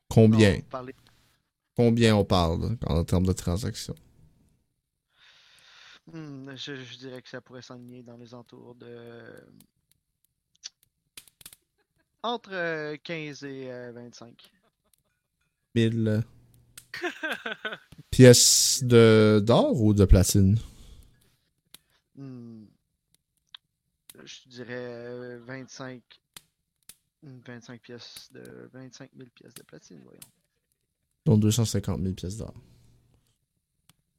Combien? 0.09 0.59
Non, 0.73 0.81
Combien 1.75 2.15
on 2.15 2.25
parle 2.25 2.77
en 2.85 3.03
termes 3.03 3.25
de 3.25 3.33
transactions? 3.33 3.95
Hmm, 6.13 6.55
je, 6.55 6.75
je 6.75 6.97
dirais 6.97 7.21
que 7.21 7.29
ça 7.29 7.39
pourrait 7.41 7.61
s'enligner 7.61 8.03
dans 8.03 8.17
les 8.17 8.33
entours 8.33 8.75
de 8.75 8.89
entre 12.23 12.51
euh, 12.53 12.97
15 13.03 13.43
et 13.45 13.71
euh, 13.71 13.91
25. 13.93 14.51
1000 15.75 16.23
pièces 18.11 18.83
de 18.83 19.41
d'or 19.43 19.81
ou 19.81 19.93
de 19.93 20.05
platine? 20.05 20.57
Hmm. 22.15 22.65
Je 24.23 24.49
dirais 24.49 24.73
euh, 24.75 25.39
25. 25.45 26.01
hmm, 27.23 27.39
25 27.45 27.81
pièces 27.81 28.29
de. 28.31 28.69
25 28.73 29.09
000 29.17 29.29
pièces 29.33 29.53
de 29.55 29.63
platine, 29.63 29.99
voyons. 30.03 30.19
dont 31.25 31.37
250 31.37 32.01
000 32.01 32.13
pièces 32.13 32.37
d'or. 32.37 32.53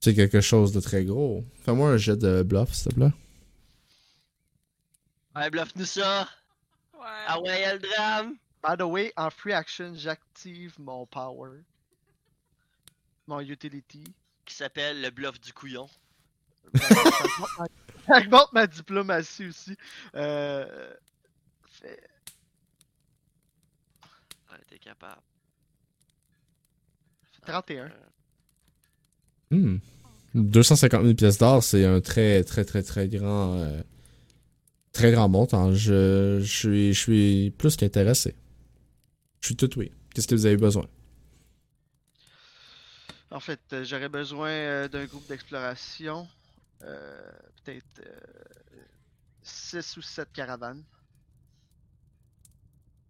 C'est 0.02 0.14
quelque 0.14 0.40
chose 0.40 0.72
de 0.72 0.80
très 0.80 1.04
gros. 1.04 1.44
Fais-moi 1.64 1.90
un 1.90 1.96
jet 1.96 2.16
de 2.16 2.42
bluff, 2.42 2.72
s'il 2.72 2.90
te 2.90 2.96
plaît. 2.96 3.12
Ouais, 5.36 5.48
bluffe-nous 5.48 5.84
ça! 5.84 6.28
Ouais. 6.92 7.24
Ah 7.28 7.40
ouais, 7.40 7.60
y'a 7.60 7.74
le 7.74 7.78
drame! 7.78 8.36
By 8.64 8.76
the 8.76 8.82
way, 8.82 9.12
en 9.16 9.30
free 9.30 9.52
action, 9.52 9.92
j'active 9.94 10.74
mon 10.80 11.06
power. 11.06 11.50
Mon 13.28 13.38
utility. 13.38 14.02
Qui 14.44 14.54
s'appelle 14.54 15.00
le 15.00 15.10
bluff 15.10 15.40
du 15.40 15.52
couillon. 15.52 15.88
J'augmente 18.08 18.52
ma 18.52 18.66
diplomatie 18.66 19.46
aussi. 19.46 19.76
Euh. 20.16 20.94
Fait. 21.70 22.10
Ouais, 24.50 24.58
t'es 24.68 24.80
capable. 24.80 25.22
fait 27.30 27.52
31. 27.52 27.84
Euh, 27.84 27.88
Hmm. 29.52 29.76
250 30.34 31.02
000 31.02 31.14
pièces 31.14 31.38
d'or, 31.38 31.62
c'est 31.62 31.84
un 31.84 32.00
très, 32.00 32.42
très, 32.42 32.64
très, 32.64 32.82
très 32.82 33.08
grand. 33.08 33.58
euh, 33.58 33.82
très 34.92 35.12
grand 35.12 35.28
montant. 35.28 35.74
Je, 35.74 36.40
suis, 36.42 36.94
je 36.94 36.98
suis 36.98 37.50
plus 37.58 37.76
qu'intéressé. 37.76 38.34
Je 39.40 39.48
suis 39.48 39.56
tout 39.56 39.78
oui. 39.78 39.92
Qu'est-ce 40.14 40.26
que 40.26 40.34
vous 40.34 40.46
avez 40.46 40.56
besoin? 40.56 40.86
En 43.30 43.40
fait, 43.40 43.60
euh, 43.72 43.84
j'aurais 43.84 44.08
besoin 44.08 44.48
euh, 44.50 44.88
d'un 44.88 45.04
groupe 45.04 45.26
d'exploration. 45.28 46.26
Peut-être 46.80 48.02
6 49.42 49.96
ou 49.98 50.02
7 50.02 50.32
caravanes. 50.32 50.82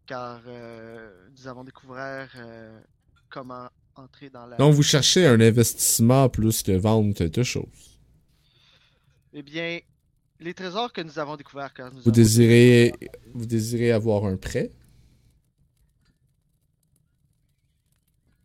Car 0.07 0.43
nous 0.45 1.47
avons 1.47 1.65
découvert 1.65 2.29
comment 3.31 3.71
entrer 3.97 4.31
dans 4.31 4.47
la. 4.47 4.57
Donc, 4.57 4.75
vous 4.75 4.83
cherchez 4.83 5.27
un 5.27 5.41
investissement 5.41 6.29
plus 6.29 6.62
que 6.62 6.73
vendre 6.73 7.15
quelque 7.15 7.43
chose. 7.43 7.99
Eh 9.33 9.43
bien, 9.43 9.81
les 10.41 10.55
trésors 10.55 10.93
que 10.93 11.01
nous 11.01 11.19
avons 11.19 11.37
découverts 11.37 11.73
car 11.73 11.87
nous 11.93 12.01
Vous 12.01 12.09
avons 12.09 12.11
désirez, 12.11 12.93
vous 13.33 13.47
désirez 13.47 13.93
avoir 13.93 14.25
un 14.25 14.37
prêt? 14.37 14.71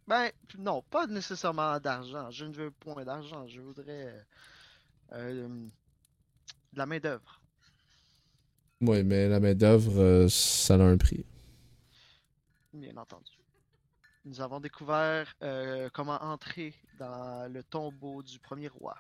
Ben, 0.07 0.31
non, 0.57 0.81
pas 0.89 1.05
nécessairement 1.05 1.77
d'argent. 1.79 2.31
Je 2.31 2.45
ne 2.45 2.53
veux 2.53 2.71
point 2.71 3.03
d'argent. 3.03 3.45
Je 3.47 3.59
voudrais 3.59 4.25
euh, 5.11 5.47
de 6.73 6.77
la 6.77 6.85
main-d'œuvre. 6.85 7.41
Oui, 8.79 9.03
mais 9.03 9.27
la 9.27 9.39
main-d'œuvre, 9.39 9.99
euh, 9.99 10.27
ça 10.29 10.75
a 10.75 10.81
un 10.81 10.97
prix. 10.97 11.25
Bien 12.73 12.95
entendu. 12.95 13.36
Nous 14.27 14.41
avons 14.41 14.59
découvert 14.59 15.33
euh, 15.41 15.89
comment 15.93 16.21
entrer 16.21 16.73
dans 16.99 17.49
le 17.49 17.63
tombeau 17.63 18.21
du 18.21 18.39
premier 18.39 18.67
roi 18.67 18.97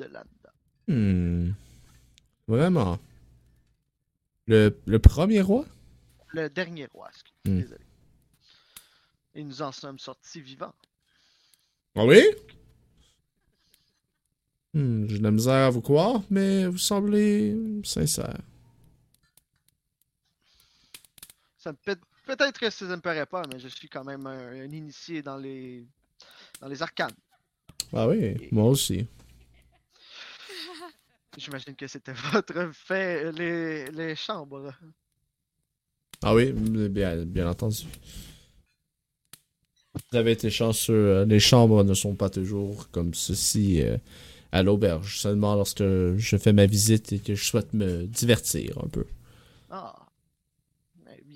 de 0.00 0.04
Landa. 0.06 0.52
Hmm. 0.88 1.52
Vraiment? 2.48 2.98
Le, 4.48 4.76
le 4.84 4.98
premier 4.98 5.40
roi? 5.42 5.64
Le 6.32 6.48
dernier 6.50 6.86
roi, 6.86 7.08
excuse- 7.08 7.32
Hmm. 7.46 7.60
désolé. 7.60 7.84
Et 9.36 9.44
nous 9.44 9.62
en 9.62 9.70
sommes 9.70 10.00
sortis 10.00 10.40
vivants. 10.40 10.74
Ah 11.94 12.04
oui? 12.04 12.20
Hmm, 14.74 15.06
j'ai 15.06 15.18
de 15.18 15.22
la 15.22 15.30
misère 15.30 15.66
à 15.66 15.70
vous 15.70 15.82
croire, 15.82 16.20
mais 16.30 16.66
vous 16.66 16.78
semblez 16.78 17.56
sincère. 17.84 18.40
Ça 21.58 21.70
me 21.70 21.76
peut- 21.76 21.96
Peut-être 22.30 22.60
que 22.60 22.70
ça 22.70 22.84
ne 22.86 22.94
me 22.94 23.00
paraît 23.00 23.26
pas, 23.26 23.42
mais 23.52 23.58
je 23.58 23.66
suis 23.66 23.88
quand 23.88 24.04
même 24.04 24.24
un, 24.26 24.62
un 24.62 24.70
initié 24.72 25.20
dans 25.20 25.36
les 25.36 25.84
dans 26.60 26.68
les 26.68 26.80
arcanes. 26.80 27.10
Ah 27.92 28.06
oui, 28.06 28.36
moi 28.52 28.66
aussi. 28.66 29.06
J'imagine 31.36 31.74
que 31.74 31.88
c'était 31.88 32.12
votre 32.32 32.70
fait, 32.72 33.32
les, 33.32 33.86
les 33.90 34.14
chambres. 34.14 34.72
Ah 36.22 36.34
oui, 36.34 36.52
bien, 36.52 37.24
bien 37.24 37.48
entendu. 37.48 37.86
Vous 40.12 40.16
avez 40.16 40.32
été 40.32 40.50
chanceux. 40.50 40.92
euh, 40.94 41.24
Les 41.24 41.40
chambres 41.40 41.82
ne 41.82 41.94
sont 41.94 42.14
pas 42.14 42.30
toujours 42.30 42.88
comme 42.90 43.12
ceci 43.14 43.82
euh, 43.82 43.96
à 44.52 44.62
l'auberge. 44.62 45.18
Seulement 45.18 45.54
lorsque 45.56 45.82
je 45.82 46.36
fais 46.36 46.52
ma 46.52 46.66
visite 46.66 47.12
et 47.12 47.18
que 47.18 47.34
je 47.34 47.44
souhaite 47.44 47.72
me 47.74 48.06
divertir 48.06 48.78
un 48.84 48.88
peu. 48.88 49.06
Ah. 49.70 49.99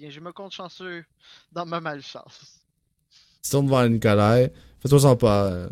Bien, 0.04 0.10
je 0.10 0.20
me 0.20 0.34
compte 0.34 0.52
chanceux 0.52 1.02
dans 1.50 1.64
ma 1.64 1.80
malchance. 1.80 2.60
Si 3.40 3.56
on 3.56 3.62
devant 3.62 3.88
Nicolas, 3.88 4.48
fais-toi-en 4.80 5.16
pas. 5.16 5.50
euh, 5.50 5.68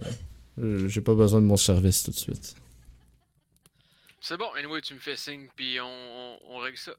euh, 0.59 0.89
J'ai 0.89 1.02
pas 1.02 1.15
besoin 1.15 1.43
de 1.43 1.44
mon 1.44 1.59
service 1.59 2.02
tout 2.05 2.12
de 2.12 2.17
suite. 2.17 2.57
C'est 4.23 4.39
bon, 4.39 4.51
anyway, 4.55 4.81
tu 4.81 4.94
me 4.94 5.01
fais 5.01 5.17
signe, 5.19 5.49
puis 5.55 5.78
on, 5.81 5.85
on, 5.85 6.39
on 6.49 6.59
règle 6.61 6.78
ça. 6.78 6.93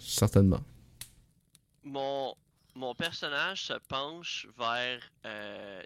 Certainement. 0.00 0.58
Mon, 1.84 2.34
mon 2.74 2.96
personnage 2.96 3.62
se 3.62 3.74
penche 3.86 4.48
vers 4.58 5.00
euh. 5.24 5.82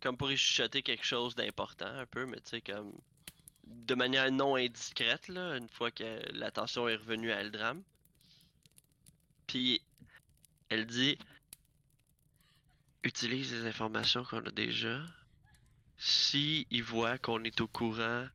Comme 0.00 0.16
pour 0.16 0.30
y 0.30 0.36
chuchoter 0.36 0.82
quelque 0.82 1.04
chose 1.04 1.34
d'important, 1.34 1.86
un 1.86 2.06
peu, 2.06 2.24
mais 2.24 2.36
tu 2.36 2.50
sais, 2.50 2.60
comme. 2.60 2.92
De 3.66 3.96
manière 3.96 4.30
non 4.30 4.54
indiscrète, 4.54 5.26
là, 5.26 5.56
une 5.56 5.68
fois 5.68 5.90
que 5.90 6.20
l'attention 6.34 6.86
est 6.88 6.94
revenue 6.94 7.32
à 7.32 7.40
Eldram. 7.40 7.82
Puis, 9.48 9.82
elle 10.68 10.86
dit 10.86 11.18
Utilise 13.02 13.52
les 13.52 13.66
informations 13.66 14.22
qu'on 14.22 14.44
a 14.44 14.50
déjà. 14.50 15.00
Si 15.96 16.66
il 16.70 16.84
voit 16.84 17.18
qu'on 17.18 17.42
est 17.42 17.60
au 17.60 17.66
courant 17.66 18.26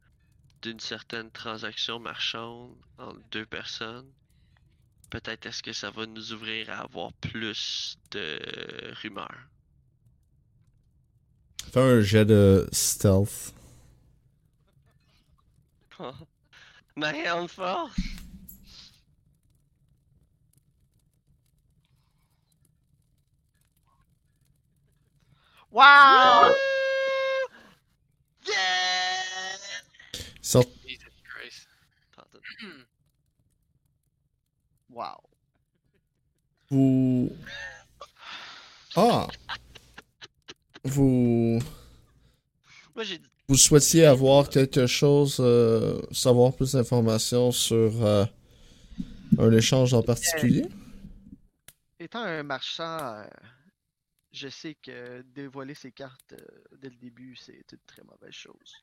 d'une 0.61 0.79
certaine 0.79 1.29
transaction 1.31 1.99
marchande 1.99 2.75
entre 2.97 3.19
deux 3.31 3.45
personnes, 3.45 4.09
peut-être 5.09 5.45
est-ce 5.45 5.61
que 5.61 5.73
ça 5.73 5.91
va 5.91 6.05
nous 6.05 6.33
ouvrir 6.33 6.69
à 6.71 6.79
avoir 6.79 7.13
plus 7.13 7.97
de 8.11 8.39
rumeurs. 9.01 9.47
Fais 11.71 11.79
un 11.79 12.01
jet 12.01 12.25
de 12.25 12.67
stealth. 12.71 13.53
Marianne 16.95 17.47
Force! 17.47 18.22
Wow! 25.73 26.53
Yeah! 28.47 28.53
Sort- 30.41 30.65
Jesus 30.87 31.09
Christ. 31.23 31.67
Pardon. 32.15 32.39
Wow. 34.91 35.19
Vous. 36.69 37.31
Ah! 38.95 39.27
Vous. 40.83 41.59
Moi 42.95 43.03
j'ai. 43.03 43.19
Vous 43.49 43.57
souhaitiez 43.57 44.05
avoir 44.05 44.49
quelque 44.49 44.85
chose, 44.85 45.37
euh, 45.39 45.99
savoir 46.11 46.53
plus 46.53 46.73
d'informations 46.73 47.51
sur 47.51 48.05
euh, 48.05 48.25
un 49.39 49.51
échange 49.51 49.93
en 49.95 50.03
particulier? 50.03 50.65
Étant 51.99 52.21
un 52.21 52.43
marchand, 52.43 52.97
euh, 52.99 53.25
je 54.33 54.47
sais 54.49 54.75
que 54.75 55.21
dévoiler 55.33 55.75
ses 55.75 55.91
cartes 55.91 56.33
euh, 56.33 56.45
dès 56.81 56.89
le 56.89 56.95
début, 56.95 57.35
c'est 57.35 57.63
une 57.71 57.77
très 57.85 58.03
mauvaise 58.03 58.33
chose. 58.33 58.73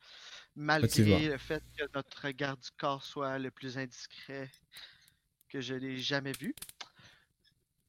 Malgré 0.56 1.28
le 1.28 1.38
fait 1.38 1.62
que 1.76 1.84
notre 1.94 2.30
garde 2.30 2.60
du 2.60 2.70
corps 2.78 3.02
soit 3.04 3.38
le 3.38 3.50
plus 3.50 3.76
indiscret 3.76 4.48
que 5.48 5.60
je 5.60 5.74
l'ai 5.74 5.98
jamais 5.98 6.32
vu. 6.32 6.54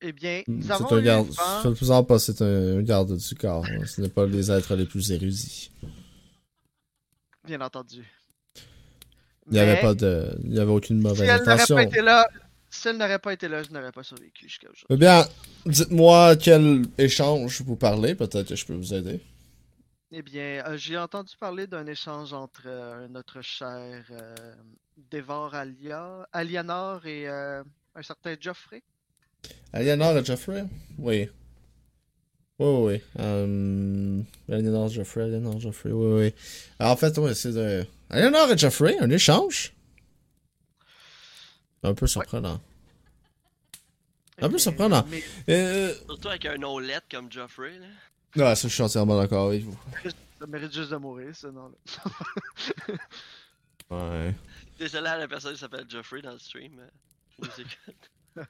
Eh 0.01 0.11
bien, 0.13 0.41
nous 0.47 0.57
Hmm, 0.57 0.61
C'est 0.63 0.71
avons 0.71 0.93
un 0.93 1.01
garde. 1.01 1.27
vent- 1.29 1.75
Faisant 1.75 2.03
pas, 2.03 2.17
c'est 2.17 2.41
un, 2.41 2.81
garde 2.81 3.15
du 3.15 3.35
corps. 3.35 3.63
hein. 3.65 3.85
Ce 3.85 4.01
n'est 4.01 4.09
pas 4.09 4.25
les 4.25 4.49
êtres 4.51 4.75
les 4.75 4.87
plus 4.87 5.11
érudits. 5.11 5.71
Bien 7.43 7.61
entendu. 7.61 8.03
Il 9.47 9.53
n'y 9.53 9.59
avait 9.59 9.81
pas 9.81 9.93
de. 9.93 10.35
Il 10.43 10.51
n'y 10.51 10.59
avait 10.59 10.71
aucune 10.71 10.97
Si 10.97 11.03
mauvaise 11.03 11.21
elle 11.29 11.39
n'aurait 11.39 11.51
intention. 11.53 11.75
pas 11.75 11.83
été 11.83 12.01
là, 12.01 12.27
si 12.71 12.87
elle 12.87 12.97
n'aurait 12.97 13.19
pas 13.19 13.33
été 13.33 13.47
là, 13.47 13.61
je 13.61 13.69
n'aurais 13.69 13.91
pas 13.91 14.01
survécu 14.01 14.47
jusqu'à 14.47 14.67
aujourd'hui. 14.67 14.87
Eh 14.89 14.97
bien, 14.97 15.27
dites-moi 15.65 16.35
quel 16.37 16.83
échange 16.97 17.61
vous 17.61 17.75
parlez. 17.75 18.15
Peut-être 18.15 18.47
que 18.47 18.55
je 18.55 18.65
peux 18.65 18.73
vous 18.73 18.93
aider. 18.93 19.19
Eh 20.13 20.21
bien, 20.21 20.63
euh, 20.65 20.77
j'ai 20.77 20.97
entendu 20.97 21.33
parler 21.39 21.67
d'un 21.67 21.85
échange 21.85 22.33
entre 22.33 22.63
euh, 22.65 23.07
notre 23.09 23.41
cher 23.41 24.03
euh, 24.11 24.35
Dévor 25.11 25.53
Alia, 25.53 26.27
Alianor 26.33 27.05
et 27.05 27.27
euh, 27.27 27.63
un 27.95 28.01
certain 28.01 28.35
Geoffrey. 28.39 28.81
Aliénor 29.71 30.17
et 30.17 30.25
Geoffrey? 30.25 30.65
Oui. 30.97 31.29
Oui, 32.59 32.67
oui, 32.67 33.01
oui. 33.17 34.25
Aliénor, 34.49 34.89
Geoffrey, 34.89 35.23
Aliénor, 35.23 35.59
Geoffrey, 35.59 35.91
oui, 35.91 36.21
oui. 36.21 36.33
Alors, 36.79 36.93
en 36.93 36.97
fait, 36.97 37.17
oui, 37.17 37.33
c'est 37.35 37.53
de... 37.53 37.85
Eleanor 38.11 38.51
et 38.51 38.57
Jeffrey, 38.57 38.97
un 38.99 39.09
échange? 39.09 39.73
Un 41.83 41.93
peu 41.93 42.07
surprenant. 42.07 42.59
Un 44.39 44.49
peu 44.49 44.57
surprenant. 44.57 45.05
Mais 45.09 45.23
Euh... 45.49 45.93
Surtout 46.07 46.29
avec 46.29 46.45
un 46.45 46.57
nom 46.57 46.79
lettre 46.79 47.05
comme 47.11 47.29
Geoffrey, 47.31 47.73
là. 47.79 47.87
Ouais, 48.49 48.55
ça, 48.55 48.67
je 48.67 48.73
suis 48.73 48.81
entièrement 48.83 49.19
d'accord 49.19 49.47
avec 49.49 49.63
vous. 49.63 49.77
ça 50.39 50.47
mérite 50.47 50.73
juste 50.73 50.89
de 50.91 50.97
mourir, 50.97 51.35
ce 51.35 51.47
nom-là. 51.47 51.75
Ouais. 53.89 54.33
Désolé 54.79 55.07
à 55.07 55.17
la 55.17 55.27
personne 55.27 55.53
qui 55.53 55.59
s'appelle 55.59 55.85
Geoffrey 55.89 56.21
dans 56.21 56.31
le 56.31 56.39
stream. 56.39 56.79
euh, 56.79 56.87
qui 57.35 57.41
nous 57.41 57.59
écoute. 57.59 58.09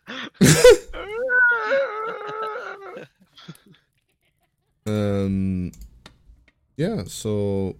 Euh... 4.87 5.69
Yeah, 6.77 7.03
so... 7.07 7.75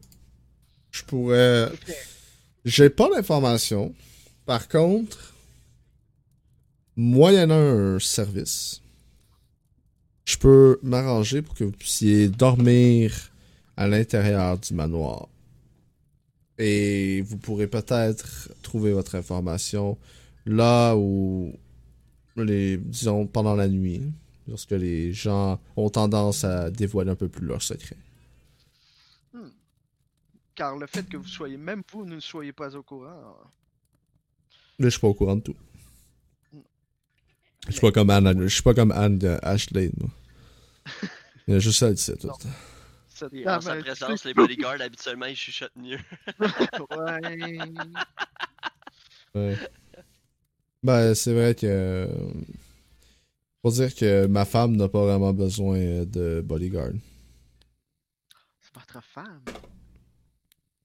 Je 0.92 1.04
pourrais... 1.04 1.72
J'ai 2.66 2.90
pas 2.90 3.10
d'informations. 3.10 3.94
Par 4.46 4.68
contre, 4.68 5.34
moyennant 7.02 7.56
un 7.56 8.00
service, 8.00 8.82
je 10.26 10.38
peux 10.38 10.80
m'arranger 10.84 11.42
pour 11.42 11.56
que 11.56 11.64
vous 11.64 11.72
puissiez 11.72 12.30
dormir 12.30 13.32
à 13.76 13.88
l'intérieur 13.88 14.60
du 14.60 14.74
manoir. 14.74 15.28
Et 16.60 17.22
vous 17.24 17.38
pourrez 17.38 17.68
peut-être 17.68 18.54
trouver 18.62 18.94
votre 18.94 19.16
information 19.16 19.98
là 20.46 20.96
où 20.96 21.52
les 22.38 22.78
disons 22.78 23.26
pendant 23.26 23.56
la 23.56 23.68
nuit 23.68 24.04
lorsque 24.48 24.72
les 24.72 25.12
gens 25.12 25.60
ont 25.76 25.90
tendance 25.90 26.44
à 26.44 26.70
dévoiler 26.70 27.12
un 27.12 27.16
peu 27.16 27.30
plus 27.30 27.48
leurs 27.48 27.64
secrets. 27.64 27.98
Car 30.54 30.78
le 30.78 30.86
fait 30.86 31.08
que 31.10 31.18
vous 31.18 31.28
soyez, 31.28 31.58
même 31.58 31.82
vous, 31.92 32.06
ne 32.06 32.20
soyez 32.20 32.52
pas 32.52 32.76
au 32.76 32.84
courant. 32.84 33.38
Là, 34.78 34.86
je 34.86 34.90
suis 34.90 35.00
pas 35.00 35.08
au 35.08 35.14
courant 35.16 35.38
de 35.38 35.42
tout. 35.42 35.56
Je 37.68 37.74
suis 37.74 37.82
pas 37.82 37.92
comme 37.92 38.10
Anne, 38.10 38.42
je 38.42 38.48
suis 38.48 38.64
pas 38.64 38.74
comme 38.74 38.92
Anne 38.92 39.18
de 39.18 39.38
Ashley, 39.42 39.92
moi. 40.00 40.10
Il 41.48 41.54
y 41.54 41.58
a 41.58 41.60
juste 41.60 41.80
ça, 41.80 41.88
elle 41.88 41.96
dit 41.96 42.02
ça 42.02 42.16
tout. 42.16 42.30
Dame, 43.32 43.62
sa 43.62 43.76
présence, 43.76 44.26
les 44.26 44.34
bodyguards, 44.34 44.82
habituellement, 44.82 45.28
ils 45.28 45.36
chuchotent 45.36 45.76
mieux. 45.76 46.00
Ouais. 49.34 49.50
Ouais. 49.54 49.58
Ben, 50.84 51.14
c'est 51.14 51.34
vrai 51.34 51.56
que. 51.56 52.10
Faut 53.62 53.72
dire 53.72 53.94
que 53.94 54.26
ma 54.26 54.44
femme 54.44 54.76
n'a 54.76 54.90
pas 54.90 55.04
vraiment 55.04 55.32
besoin 55.34 56.04
de 56.04 56.42
bodyguard. 56.44 56.94
C'est 58.60 58.74
votre 58.74 59.04
femme. 59.06 59.42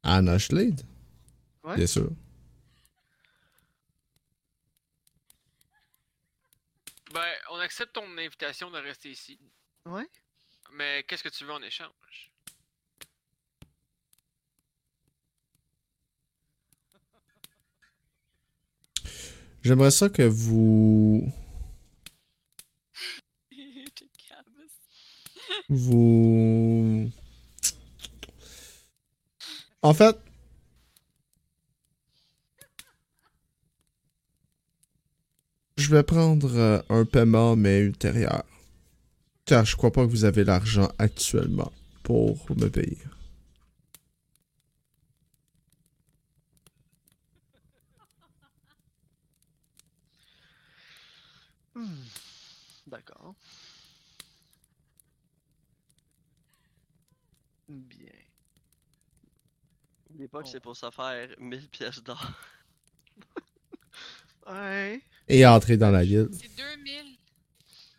Anne 0.02 0.28
Ashley? 0.28 0.74
Ouais. 1.64 1.76
Bien 1.76 1.86
sûr. 1.86 2.10
Ben, 7.16 7.32
on 7.50 7.58
accepte 7.60 7.94
ton 7.94 8.18
invitation 8.18 8.70
de 8.70 8.76
rester 8.76 9.08
ici. 9.08 9.40
Ouais. 9.86 10.06
Mais 10.72 11.02
qu'est-ce 11.08 11.22
que 11.22 11.30
tu 11.30 11.46
veux 11.46 11.52
en 11.52 11.62
échange? 11.62 12.30
J'aimerais 19.62 19.90
ça 19.90 20.10
que 20.10 20.24
vous. 20.24 21.32
Vous. 25.70 27.10
En 29.80 29.94
fait. 29.94 30.25
Je 35.76 35.90
vais 35.90 36.02
prendre 36.02 36.54
euh, 36.56 36.80
un 36.88 37.04
paiement, 37.04 37.54
mais 37.54 37.80
ultérieur. 37.80 38.44
Car 39.44 39.64
je 39.64 39.76
crois 39.76 39.92
pas 39.92 40.04
que 40.06 40.10
vous 40.10 40.24
avez 40.24 40.44
l'argent 40.44 40.90
actuellement 40.98 41.70
pour 42.02 42.46
me 42.56 42.68
payer. 42.68 42.98
Hmm. 51.74 51.84
D'accord. 52.86 53.34
Bien. 57.68 58.12
N'oubliez 60.08 60.28
pas 60.28 60.42
que 60.42 60.48
c'est 60.48 60.60
pour 60.60 60.76
ça 60.76 60.90
faire 60.90 61.28
1000 61.38 61.68
pièces 61.68 62.02
d'or. 62.02 62.32
Ouais. 64.46 65.02
Et 65.28 65.44
entrer 65.46 65.76
dans 65.76 65.90
la 65.90 66.04
guilde. 66.04 66.30
C'est 66.32 66.56
2000. 66.56 67.16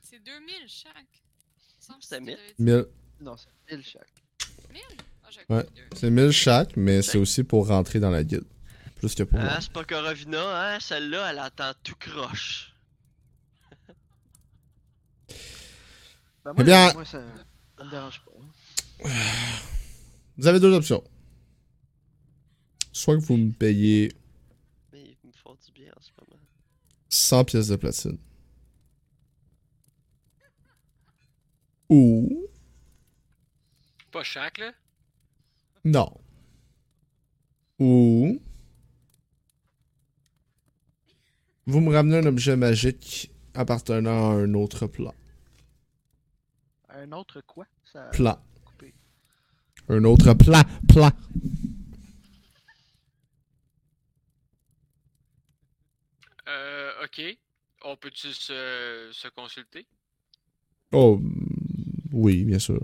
C'est 0.02 0.24
2000 0.24 0.54
chaque. 0.68 0.94
Il 0.96 1.76
me 1.78 1.82
semble 1.82 2.00
que 2.00 2.06
C'était 2.06 2.16
c'est 2.16 2.16
ce 2.16 2.18
que 2.18 2.24
1000. 2.24 2.36
t'avais 2.36 2.48
dit. 2.58 2.64
1000. 2.64 2.86
Non, 3.22 3.36
c'est 3.38 3.76
1000 3.76 3.86
chaque. 3.86 4.08
1000? 4.72 4.82
Ah, 5.24 5.28
Ouais. 5.50 5.66
C'est 5.96 6.10
1000 6.10 6.32
chaque, 6.32 6.76
mais 6.78 7.02
c'est 7.02 7.18
aussi 7.18 7.44
pour 7.44 7.68
rentrer 7.68 8.00
dans 8.00 8.10
la 8.12 8.24
guilde. 8.24 8.46
Plus 8.96 9.14
que 9.14 9.24
pour. 9.24 9.40
Ah, 9.40 9.60
c'est 9.62 9.72
pas 9.72 9.84
Corovina, 9.84 10.74
hein? 10.76 10.80
Celle-là, 10.80 11.30
elle 11.32 11.40
attend 11.40 11.72
tout 11.84 11.96
croche. 12.00 12.74
Ben, 16.46 16.54
moi, 16.54 16.56
Eh 16.60 16.64
bien- 16.64 16.94
moi 16.94 17.06
ça, 17.06 17.22
ça 17.78 17.84
me 17.84 17.90
dérange 17.92 18.22
pas. 18.24 18.32
Vous 20.38 20.48
avez 20.48 20.60
deux 20.60 20.74
options. 20.74 21.04
Soit 22.94 23.18
que 23.18 23.22
vous 23.22 23.38
me 23.38 23.52
payez 23.52 24.12
Mais 24.94 25.04
ils 25.24 25.28
me 25.28 25.34
font 25.34 25.56
du 25.66 25.72
bien 25.74 25.92
en 25.96 26.02
ce 26.02 26.10
moment. 26.20 26.27
100 27.10 27.46
pièces 27.46 27.68
de 27.68 27.76
platine. 27.76 28.18
Ou... 31.90 32.48
Pas 34.12 34.24
chaque, 34.24 34.58
là? 34.58 34.74
Non. 35.86 36.12
Ou... 37.80 38.40
Vous 41.66 41.80
me 41.82 41.94
ramenez 41.94 42.18
un 42.18 42.26
objet 42.26 42.56
magique 42.56 43.32
appartenant 43.54 44.32
à 44.32 44.34
un 44.36 44.54
autre 44.54 44.88
plan. 44.88 45.14
Un 46.90 47.12
autre 47.12 47.42
quoi? 47.42 47.66
Ça 47.92 48.06
Plan. 48.12 48.40
coupé. 48.66 48.94
Un 49.90 50.04
autre 50.06 50.34
plan. 50.34 50.62
Plan. 50.88 51.12
Euh, 56.48 56.87
ok. 57.08 57.38
On 57.84 57.96
peut-tu 57.96 58.34
se, 58.34 59.10
se 59.12 59.28
consulter? 59.30 59.88
Oh, 60.92 61.18
mm, 61.18 62.10
oui, 62.12 62.44
bien 62.44 62.60
sûr. 62.60 62.80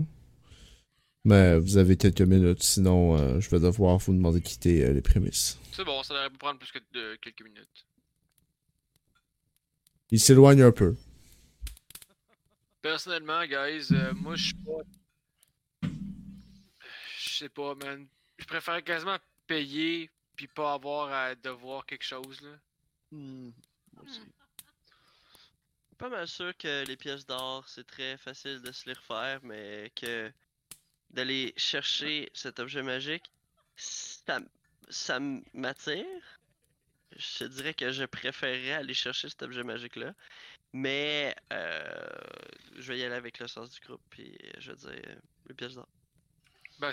Mais 1.24 1.58
vous 1.58 1.78
avez 1.78 1.96
quelques 1.96 2.20
minutes, 2.20 2.62
sinon 2.62 3.16
euh, 3.16 3.40
je 3.40 3.48
vais 3.48 3.58
devoir 3.58 3.96
vous 3.98 4.12
demander 4.12 4.40
de 4.40 4.44
quitter 4.44 4.84
euh, 4.84 4.92
les 4.92 5.00
prémices. 5.00 5.58
C'est 5.72 5.84
bon, 5.84 6.02
ça 6.02 6.12
devrait 6.12 6.30
pas 6.30 6.38
prendre 6.38 6.58
plus 6.58 6.70
que 6.70 6.78
de 6.92 7.16
quelques 7.16 7.42
minutes. 7.42 7.86
Il 10.10 10.20
s'éloigne 10.20 10.62
un 10.62 10.72
peu. 10.72 10.94
Personnellement, 12.82 13.42
guys, 13.46 13.88
euh, 13.92 14.12
moi 14.14 14.36
je 14.36 14.44
suis 14.44 14.54
pas. 14.54 15.88
Je 17.18 17.38
sais 17.38 17.48
pas, 17.48 17.74
man. 17.74 18.06
Je 18.36 18.44
préfère 18.44 18.84
quasiment 18.84 19.16
payer 19.46 20.10
puis 20.36 20.46
pas 20.48 20.74
avoir 20.74 21.10
à 21.10 21.34
devoir 21.34 21.86
quelque 21.86 22.04
chose, 22.04 22.40
là. 22.42 22.50
Moi 23.12 23.52
aussi. 24.04 24.20
Pas 25.98 26.08
mal 26.08 26.26
sûr 26.26 26.56
que 26.56 26.84
les 26.86 26.96
pièces 26.96 27.24
d'or, 27.26 27.68
c'est 27.68 27.86
très 27.86 28.16
facile 28.18 28.60
de 28.62 28.72
se 28.72 28.86
les 28.86 28.94
refaire, 28.94 29.40
mais 29.42 29.90
que 29.94 30.30
d'aller 31.10 31.54
chercher 31.56 32.30
cet 32.34 32.58
objet 32.58 32.82
magique, 32.82 33.30
ça, 33.76 34.36
m- 34.36 34.48
ça 34.88 35.18
m'attire. 35.52 36.38
Je 37.16 37.38
te 37.38 37.44
dirais 37.44 37.74
que 37.74 37.92
je 37.92 38.04
préférerais 38.04 38.72
aller 38.72 38.94
chercher 38.94 39.28
cet 39.28 39.42
objet 39.42 39.62
magique-là. 39.62 40.14
Mais 40.72 41.36
euh, 41.52 42.08
je 42.74 42.92
vais 42.92 42.98
y 42.98 43.04
aller 43.04 43.14
avec 43.14 43.38
le 43.38 43.46
sens 43.46 43.70
du 43.70 43.80
groupe, 43.80 44.02
puis 44.10 44.36
je 44.58 44.72
vais 44.72 44.76
dire 44.76 45.02
euh, 45.06 45.20
les 45.48 45.54
pièces 45.54 45.74
d'or. 45.74 45.88
Ben, 46.80 46.92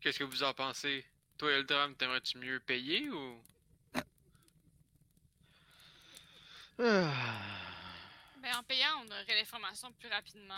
Qu'est-ce 0.00 0.18
que 0.18 0.24
vous 0.24 0.42
en 0.42 0.54
pensez? 0.54 1.04
Toi, 1.36 1.52
Eldram, 1.52 1.94
t'aimerais-tu 1.94 2.38
mieux 2.38 2.60
payer 2.60 3.10
ou? 3.10 3.42
Ah. 3.94 4.02
Ben, 6.82 8.56
en 8.56 8.62
payant, 8.64 9.04
on 9.04 9.06
aurait 9.06 9.36
l'information 9.36 9.92
plus 9.92 10.08
rapidement. 10.08 10.54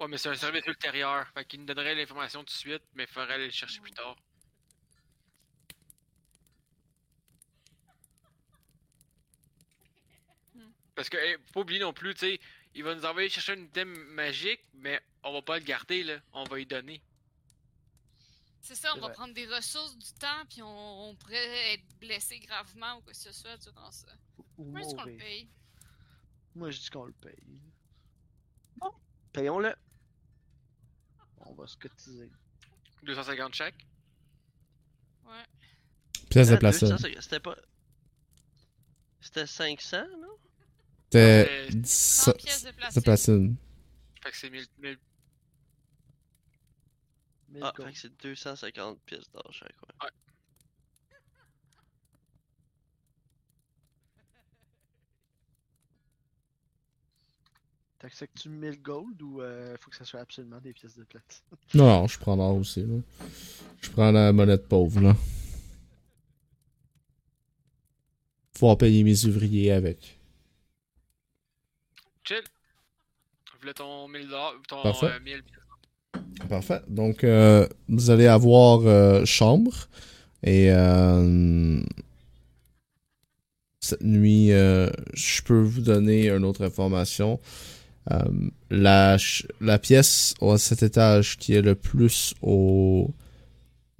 Ouais, 0.00 0.08
mais 0.08 0.16
c'est 0.16 0.30
un 0.30 0.34
service 0.34 0.64
ultérieur. 0.66 1.28
Fait 1.34 1.44
qu'il 1.44 1.60
nous 1.60 1.66
donnerait 1.66 1.94
l'information 1.94 2.40
tout 2.40 2.46
de 2.46 2.50
suite, 2.50 2.82
mais 2.94 3.06
ferait 3.06 3.34
aller 3.34 3.44
le 3.46 3.50
chercher 3.50 3.80
plus 3.80 3.90
tard. 3.90 4.16
Hmm. 10.54 10.70
Parce 10.94 11.10
que, 11.10 11.18
hey, 11.18 11.34
faut 11.34 11.52
pas 11.52 11.60
oublier 11.60 11.80
non 11.80 11.92
plus, 11.92 12.14
tu 12.14 12.20
sais, 12.20 12.40
il 12.74 12.84
va 12.84 12.94
nous 12.94 13.04
envoyer 13.04 13.28
chercher 13.28 13.52
un 13.52 13.60
item 13.60 13.92
magique, 14.14 14.62
mais 14.72 15.02
on 15.22 15.34
va 15.34 15.42
pas 15.42 15.58
le 15.58 15.64
garder, 15.64 16.02
là. 16.02 16.18
On 16.32 16.44
va 16.44 16.60
y 16.60 16.64
donner. 16.64 17.02
C'est 18.64 18.76
ça, 18.76 18.92
on 18.94 19.00
va 19.00 19.06
vrai. 19.08 19.12
prendre 19.14 19.34
des 19.34 19.46
ressources 19.46 19.96
du 19.98 20.12
temps, 20.14 20.44
puis 20.48 20.62
on, 20.62 21.08
on 21.10 21.14
pourrait 21.16 21.74
être 21.74 21.84
blessé 22.00 22.38
gravement 22.38 22.96
ou 22.98 23.00
quoi 23.02 23.12
que 23.12 23.18
ce 23.18 23.32
soit 23.32 23.56
durant 23.58 23.90
ça. 23.90 24.06
Moi, 24.56 24.80
est-ce 24.80 24.94
qu'on 24.94 25.04
le 25.04 25.16
paye? 25.16 25.48
Moi, 26.54 26.70
je 26.70 26.78
dis 26.80 26.88
qu'on 26.90 27.04
le 27.06 27.12
paye. 27.12 27.60
Payons-le. 29.32 29.74
On 31.38 31.54
va 31.54 31.66
se 31.66 31.76
cotiser. 31.76 32.30
250 33.02 33.54
chaque. 33.54 33.86
Ouais. 35.24 35.42
Pièce 36.30 36.48
de 36.50 36.54
Ah, 36.54 36.58
placide. 36.58 36.88
200, 36.90 36.98
c'est- 36.98 37.20
C'était 37.20 37.40
pas. 37.40 37.56
C'était 39.20 39.46
500, 39.46 40.04
non? 40.20 40.36
C'était 41.04 41.48
Euh, 41.48 41.68
10 41.70 41.90
100 41.90 42.32
pièces 42.34 42.64
de 42.64 42.70
placide. 43.00 43.56
Fait 44.22 44.30
que 44.30 44.36
c'est 44.36 44.50
1000. 44.50 44.66
1000 44.78 44.90
1000 44.90 44.98
Ah, 47.60 47.72
gold. 47.76 47.88
fait 47.88 47.92
que 47.94 47.98
c'est 47.98 48.22
250 48.22 49.00
pièces 49.02 49.30
d'or 49.32 49.48
chaque, 49.52 49.76
ouais. 49.82 50.08
T'acceptes-tu 57.98 58.48
1000 58.48 58.82
gold 58.82 59.22
ou 59.22 59.40
euh, 59.40 59.76
faut 59.80 59.90
que 59.90 59.96
ça 59.96 60.04
soit 60.04 60.20
absolument 60.20 60.60
des 60.60 60.72
pièces 60.72 60.96
de 60.96 61.04
platine? 61.04 61.44
Non, 61.74 62.06
je 62.08 62.18
prends 62.18 62.34
l'or 62.34 62.56
aussi, 62.56 62.82
là. 62.82 62.98
Je 63.80 63.90
prends 63.90 64.10
la 64.10 64.32
monnaie 64.32 64.56
de 64.56 64.62
pauvre, 64.62 65.00
là. 65.00 65.14
Pouvoir 68.54 68.76
payer 68.76 69.04
mes 69.04 69.24
ouvriers 69.24 69.72
avec. 69.72 70.18
Chill. 72.24 72.42
Voilà 73.60 73.74
ton 73.74 74.08
1000 74.08 74.26
dollars. 74.28 74.54
Ton 74.68 74.82
Parfait. 74.82 75.06
euh, 75.06 75.20
1000 75.20 75.42
Parfait. 76.48 76.80
Donc, 76.88 77.24
euh, 77.24 77.66
vous 77.88 78.10
allez 78.10 78.26
avoir 78.26 78.80
euh, 78.84 79.24
chambre. 79.24 79.88
Et 80.42 80.70
euh, 80.70 81.80
cette 83.80 84.02
nuit, 84.02 84.48
je 84.48 85.42
peux 85.44 85.60
vous 85.60 85.80
donner 85.80 86.28
une 86.28 86.44
autre 86.44 86.64
information. 86.64 87.40
La, 88.70 89.16
la 89.60 89.78
pièce 89.78 90.34
à 90.40 90.58
cet 90.58 90.82
étage 90.82 91.38
qui 91.38 91.54
est 91.54 91.62
le 91.62 91.76
plus 91.76 92.34
au 92.42 93.14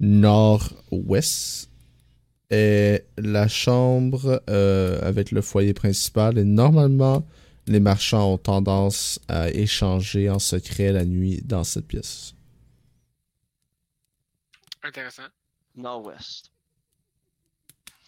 nord-ouest 0.01 1.69
est 2.49 3.05
la 3.17 3.47
chambre 3.47 4.41
avec 4.47 5.31
le 5.31 5.41
foyer 5.41 5.73
principal. 5.73 6.37
Et 6.37 6.43
normalement, 6.43 7.25
les 7.67 7.79
marchands 7.79 8.33
ont 8.33 8.37
tendance 8.37 9.19
à 9.27 9.49
échanger 9.49 10.29
en 10.29 10.39
secret 10.39 10.91
la 10.91 11.05
nuit 11.05 11.41
dans 11.43 11.63
cette 11.63 11.87
pièce. 11.87 12.33
Intéressant. 14.83 15.23
Nord-ouest. 15.75 16.51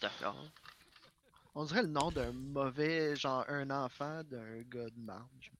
D'accord. 0.00 0.36
On 1.54 1.64
dirait 1.64 1.82
le 1.82 1.88
nom 1.88 2.10
d'un 2.10 2.32
mauvais, 2.32 3.16
genre 3.16 3.44
un 3.48 3.70
enfant 3.70 4.22
d'un 4.30 4.60
gars 4.70 4.90
de 4.90 5.00
marge. 5.00 5.52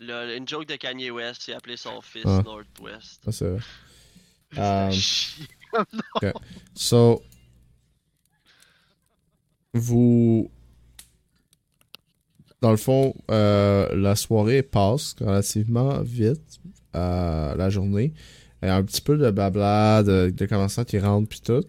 Le, 0.00 0.36
une 0.36 0.48
joke 0.48 0.66
de 0.66 0.74
Kanye 0.74 1.10
West, 1.10 1.46
il 1.46 1.54
a 1.54 1.58
appelé 1.58 1.76
son 1.76 2.00
fils 2.00 2.24
Ah. 2.26 2.42
Northwest. 2.44 3.22
Ça, 3.24 3.32
c'est 3.32 3.48
vrai. 3.48 3.60
Euh, 4.56 4.90
chiant. 4.90 5.84
So, 6.74 7.22
vous. 9.74 10.50
Dans 12.60 12.70
le 12.70 12.76
fond, 12.76 13.14
euh, 13.30 13.94
la 13.94 14.16
soirée 14.16 14.62
passe 14.62 15.14
relativement 15.20 16.00
vite, 16.02 16.60
euh, 16.96 17.54
la 17.54 17.70
journée. 17.70 18.12
Il 18.62 18.66
y 18.66 18.68
a 18.68 18.76
un 18.76 18.82
petit 18.82 19.00
peu 19.00 19.16
de 19.16 19.30
blabla, 19.30 20.02
de, 20.02 20.30
de 20.30 20.46
commerçants 20.46 20.84
qui 20.84 20.98
rentrent 20.98 21.28
puis 21.28 21.40
tout. 21.40 21.64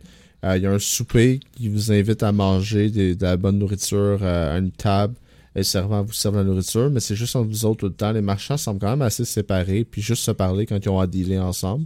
Euh, 0.45 0.58
Il 0.58 0.64
y 0.64 0.66
a 0.66 0.72
un 0.72 0.80
souper 0.80 1.40
qui 1.56 1.69
vous 1.69 1.92
invite 1.92 2.24
à 2.24 2.32
manger 2.32 2.90
de 2.90 3.16
la 3.22 3.38
bonne 3.38 3.59
nourriture 3.59 4.19
euh, 4.22 4.56
à 4.56 4.58
une 4.58 4.72
table. 4.72 5.16
Et 5.56 5.61
le 5.61 6.01
vous 6.01 6.14
serve 6.14 6.38
la 6.38 6.43
nourriture, 6.43 6.90
mais 6.90 7.00
c'est 7.00 7.16
juste 7.16 7.35
entre 7.35 7.50
vous 7.50 7.66
autres 7.66 7.80
tout 7.80 7.88
le 7.88 7.93
temps. 7.93 8.11
Les 8.11 8.22
marchands 8.22 8.56
semblent 8.58 8.80
quand 8.80 8.92
même 8.92 9.01
assez 9.01 9.26
séparés, 9.26 9.84
puis 9.84 10.01
juste 10.01 10.24
se 10.24 10.32
parler 10.32 10.66
quand 10.66 10.77
ils 10.77 10.90
ont 10.90 11.00
à 11.00 11.08
dealer 11.08 11.40
ensemble. 11.40 11.85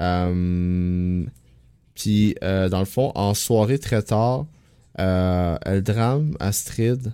Euh, 0.00 1.24
puis, 1.94 2.34
euh, 2.42 2.68
dans 2.68 2.78
le 2.78 2.84
fond, 2.86 3.12
en 3.14 3.34
soirée 3.34 3.78
très 3.78 4.02
tard, 4.02 4.46
euh, 4.98 5.56
Eldram, 5.64 6.36
Astrid, 6.40 7.12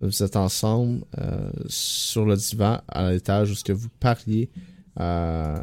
vous 0.00 0.22
êtes 0.22 0.36
ensemble 0.36 1.04
euh, 1.18 1.50
sur 1.66 2.24
le 2.24 2.36
divan 2.36 2.80
à 2.88 3.10
l'étage 3.10 3.50
où 3.50 3.54
ce 3.54 3.64
que 3.64 3.72
vous 3.72 3.88
parliez 4.00 4.48
euh, 5.00 5.60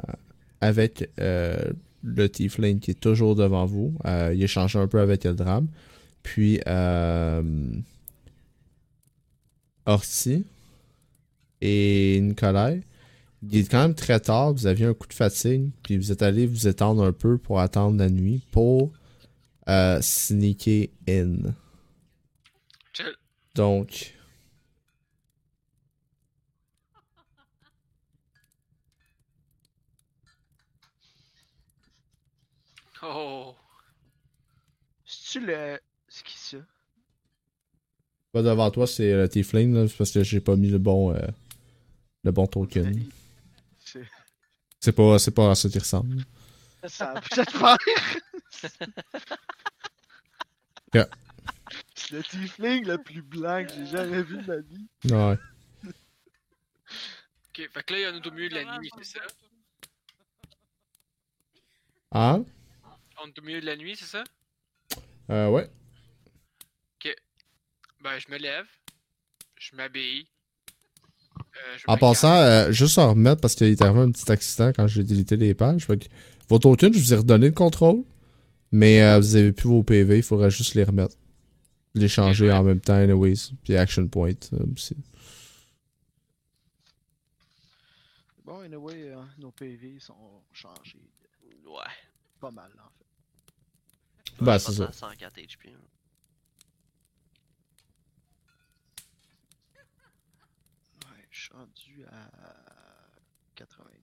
avec 0.62 1.10
euh, 1.20 1.58
le 2.04 2.30
Tiefling 2.30 2.80
qui 2.80 2.92
est 2.92 3.00
toujours 3.00 3.36
devant 3.36 3.66
vous. 3.66 3.98
Il 4.06 4.42
échange 4.44 4.76
un 4.76 4.88
peu 4.88 5.00
avec 5.00 5.26
Eldram. 5.26 5.68
Puis, 6.24 6.60
Horty 9.86 10.46
et 11.62 12.20
Nicolai. 12.22 12.82
Il 13.44 13.60
est 13.60 13.70
quand 13.70 13.82
même 13.82 13.94
très 13.96 14.20
tard, 14.20 14.54
vous 14.54 14.66
aviez 14.66 14.88
un 14.88 14.94
coup 14.94 15.08
de 15.08 15.14
fatigue, 15.14 15.70
puis 15.84 15.98
vous 15.98 16.12
êtes 16.12 16.24
allé 16.24 16.48
vous 16.48 16.68
étendre 16.68 17.04
un 17.04 17.12
peu 17.12 17.38
pour 17.38 17.60
attendre 17.60 18.00
la 18.00 18.10
nuit 18.10 18.42
pour 18.52 18.92
euh, 19.70 20.00
sneaker 20.02 20.88
in. 21.08 21.54
Donc, 23.54 24.16
Oh. 33.08 33.56
C'est-tu 35.36 35.46
le. 35.48 35.80
C'est 36.08 36.24
qui 36.24 36.38
ça? 36.38 36.58
pas 38.32 38.42
devant 38.42 38.72
toi, 38.72 38.88
c'est 38.88 39.14
le 39.14 39.30
Tiefling, 39.30 39.74
là, 39.74 39.88
c'est 39.88 39.98
parce 39.98 40.12
que 40.12 40.24
j'ai 40.24 40.40
pas 40.42 40.56
mis 40.56 40.70
le 40.70 40.78
bon, 40.78 41.14
euh, 41.14 41.28
le 42.24 42.32
bon 42.32 42.48
token. 42.48 43.06
C'est. 43.80 44.06
C'est 44.80 44.92
pas, 44.92 45.20
c'est 45.20 45.32
pas 45.32 45.52
à 45.52 45.56
ça 45.56 45.70
qui 45.70 45.80
ressemble. 45.80 46.24
Ça 46.88 47.12
a 47.12 47.22
peut-être 47.22 47.52
faire. 47.52 47.78
Yeah. 50.94 51.10
C'est 51.96 52.12
le 52.12 52.24
tiefling 52.24 52.86
le 52.86 52.98
plus 52.98 53.22
blanc 53.22 53.66
que 53.66 53.74
j'ai 53.74 53.88
jamais 53.88 54.24
vu 54.24 54.38
de 54.38 54.48
ma 54.48 54.58
vie. 54.60 54.88
Ouais. 55.12 55.38
Ok, 57.50 57.70
fait 57.74 57.84
que 57.84 57.94
là, 57.94 58.00
il 58.00 58.04
y 58.04 58.08
en 58.08 58.22
a 58.22 58.26
au 58.26 58.32
milieu 58.32 58.48
de 58.48 58.56
la 58.56 58.78
nuit, 58.78 58.90
c'est 58.98 59.18
ça? 59.18 59.26
Ah? 62.12 62.40
On 63.22 63.28
est 63.28 63.40
au 63.40 63.42
milieu 63.42 63.60
de 63.60 63.66
la 63.66 63.76
nuit, 63.76 63.98
c'est 63.98 64.06
ça? 64.06 64.24
Euh, 65.30 65.50
ouais. 65.50 65.70
Ben, 68.06 68.20
je 68.20 68.32
me 68.32 68.38
lève. 68.38 68.68
Je 69.58 69.76
m'habille. 69.76 70.28
Euh, 71.40 71.78
En 71.88 71.98
passant, 71.98 72.36
euh, 72.36 72.72
juste 72.72 73.00
en 73.00 73.10
remettre 73.10 73.42
parce 73.42 73.56
qu'il 73.56 73.66
est 73.66 73.82
arrivé 73.82 74.00
un 74.00 74.12
petit 74.12 74.32
accident 74.32 74.72
quand 74.76 74.86
j'ai 74.86 75.04
délité 75.04 75.38
les 75.38 75.56
pages. 75.56 75.86
Fait 75.86 75.98
que 75.98 76.06
vos 76.48 76.60
tokens, 76.60 76.96
je 76.96 77.00
vous 77.00 77.14
ai 77.16 77.18
redonné 77.18 77.48
le 77.48 77.54
contrôle. 77.54 78.04
Mais 78.72 79.02
euh, 79.02 79.18
vous 79.20 79.36
avez 79.36 79.54
plus 79.54 79.70
vos 79.70 79.82
PV, 79.82 80.18
il 80.18 80.24
faudra 80.24 80.50
juste 80.50 80.76
les 80.76 80.84
remettre. 80.84 81.16
Les 81.96 82.08
changer 82.08 82.52
en 82.52 82.62
même 82.62 82.80
temps, 82.82 82.94
anyways. 82.94 83.54
Puis 83.64 83.76
action 83.76 84.08
point 84.08 84.34
euh, 84.54 84.66
aussi. 84.76 84.96
Bon, 88.44 88.60
anyway, 88.60 89.12
euh, 89.12 89.24
nos 89.40 89.52
PV 89.52 90.00
sont 90.00 90.44
changés. 90.54 91.10
Ouais. 91.66 91.92
Pas 92.40 92.52
mal, 92.52 92.70
en 92.78 92.95
fait. 94.36 94.46
Ben, 94.46 94.54
Je 94.54 94.58
c'est 94.60 94.66
pense 94.68 94.76
ça. 94.78 94.86
à 94.86 94.92
104 94.92 95.38
HP. 95.40 95.70
hein. 95.70 95.80
Ouais, 101.06 101.28
je 101.30 101.42
suis 101.44 101.54
rendu 101.54 102.06
à 102.12 102.30
92. 103.56 103.94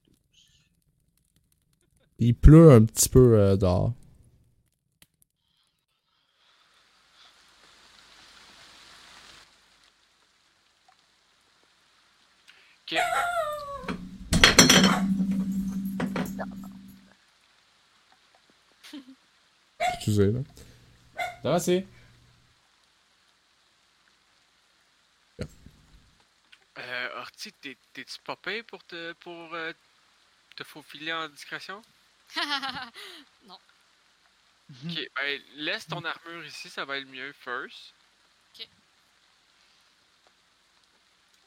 Il 2.19 2.35
pleut 2.35 2.71
un 2.71 2.83
petit 2.85 3.09
peu 3.09 3.37
euh, 3.39 3.57
dehors. 3.57 3.93
Ok. 12.85 12.97
Excusez, 19.95 20.31
là? 20.31 20.39
Ça 21.43 21.59
c'est? 21.59 21.85
Euh, 26.77 27.23
t'es- 27.61 27.77
t'es-tu 27.93 28.19
pas 28.25 28.35
payé 28.35 28.63
pour 28.63 28.83
te, 28.85 29.13
pour, 29.13 29.53
euh, 29.53 29.73
te 30.55 30.63
faufiler 30.63 31.13
en 31.13 31.27
discrétion? 31.29 31.81
non. 33.45 33.59
Ok, 34.85 35.09
ben, 35.15 35.41
laisse 35.55 35.87
ton 35.87 36.03
armure 36.03 36.45
ici, 36.45 36.69
ça 36.69 36.85
va 36.85 36.97
être 36.97 37.07
mieux 37.07 37.31
first. 37.33 37.93
Ok. 38.53 38.67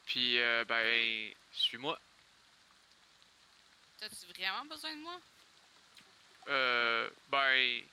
Puis, 0.05 0.39
euh, 0.39 0.63
ben, 0.65 1.33
suis-moi. 1.51 1.99
T'as-tu 3.99 4.31
vraiment 4.33 4.65
besoin 4.65 4.95
de 4.95 5.01
moi? 5.01 5.19
Euh. 6.47 7.09
Ben. 7.29 7.83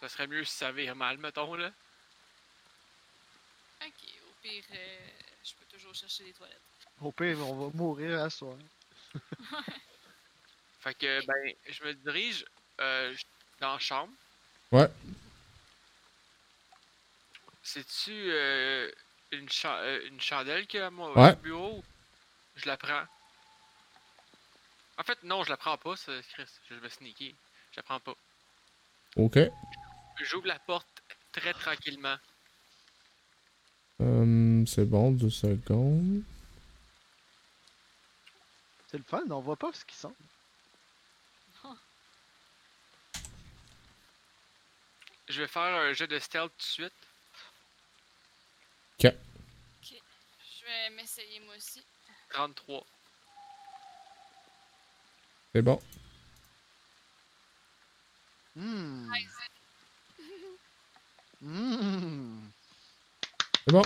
Ça 0.00 0.08
serait 0.08 0.26
mieux 0.26 0.44
si 0.44 0.56
ça 0.56 0.72
vire 0.72 0.96
mal, 0.96 1.18
mettons, 1.18 1.54
là. 1.54 1.70
Ok, 3.82 3.92
au 4.28 4.34
pire, 4.42 4.64
euh, 4.72 5.08
je 5.44 5.52
peux 5.54 5.66
toujours 5.66 5.94
chercher 5.94 6.24
des 6.24 6.32
toilettes. 6.32 6.56
Au 7.02 7.12
pire, 7.12 7.38
on 7.46 7.68
va 7.68 7.76
mourir 7.76 8.20
à 8.22 8.30
soir. 8.30 8.56
Fait 10.80 10.94
que, 10.94 11.26
ben, 11.26 11.54
je 11.68 11.84
me 11.84 11.92
dirige 11.94 12.44
euh, 12.80 13.14
dans 13.60 13.74
la 13.74 13.78
chambre. 13.78 14.12
Ouais. 14.72 14.88
C'est-tu 17.62 18.12
euh, 18.12 18.90
une, 19.32 19.48
cha- 19.50 19.80
euh, 19.80 20.06
une 20.08 20.20
chandelle 20.20 20.66
qu'il 20.66 20.80
y 20.80 20.82
a 20.82 20.86
à 20.86 20.90
mon 20.90 21.14
Ouais. 21.14 21.34
bureau? 21.36 21.84
Je 22.56 22.66
la 22.66 22.76
prends? 22.78 23.04
En 24.98 25.02
fait, 25.02 25.22
non, 25.22 25.44
je 25.44 25.50
la 25.50 25.56
prends 25.58 25.76
pas, 25.78 25.96
ça, 25.96 26.12
Chris. 26.32 26.46
Je 26.70 26.74
vais 26.74 26.88
sneaker. 26.90 27.32
Je 27.72 27.76
la 27.76 27.82
prends 27.82 28.00
pas. 28.00 28.14
Ok. 29.16 29.38
J'ouvre 30.20 30.46
la 30.46 30.58
porte 30.58 31.02
très 31.32 31.52
tranquillement. 31.52 32.16
Hum, 33.98 34.66
c'est 34.66 34.84
bon, 34.84 35.12
deux 35.12 35.30
secondes. 35.30 36.22
C'est 38.88 38.98
le 38.98 39.04
fun, 39.04 39.22
on 39.30 39.40
voit 39.40 39.56
pas 39.56 39.72
ce 39.72 39.84
qu'ils 39.84 39.98
sont. 39.98 40.14
Je 45.28 45.42
vais 45.42 45.48
faire 45.48 45.62
un 45.62 45.92
jeu 45.92 46.08
de 46.08 46.18
stealth 46.18 46.50
tout 46.50 46.58
de 46.58 46.62
suite. 46.62 46.92
Je 49.00 50.66
vais 50.66 50.90
m'essayer 50.96 51.40
moi 51.40 51.54
aussi. 51.56 51.82
33. 52.30 52.84
C'est 55.52 55.62
bon. 55.62 55.80
Hmm. 58.56 59.10
Isaac. 59.14 59.59
Hmm. 61.40 62.48
C'est 63.64 63.72
bon. 63.72 63.82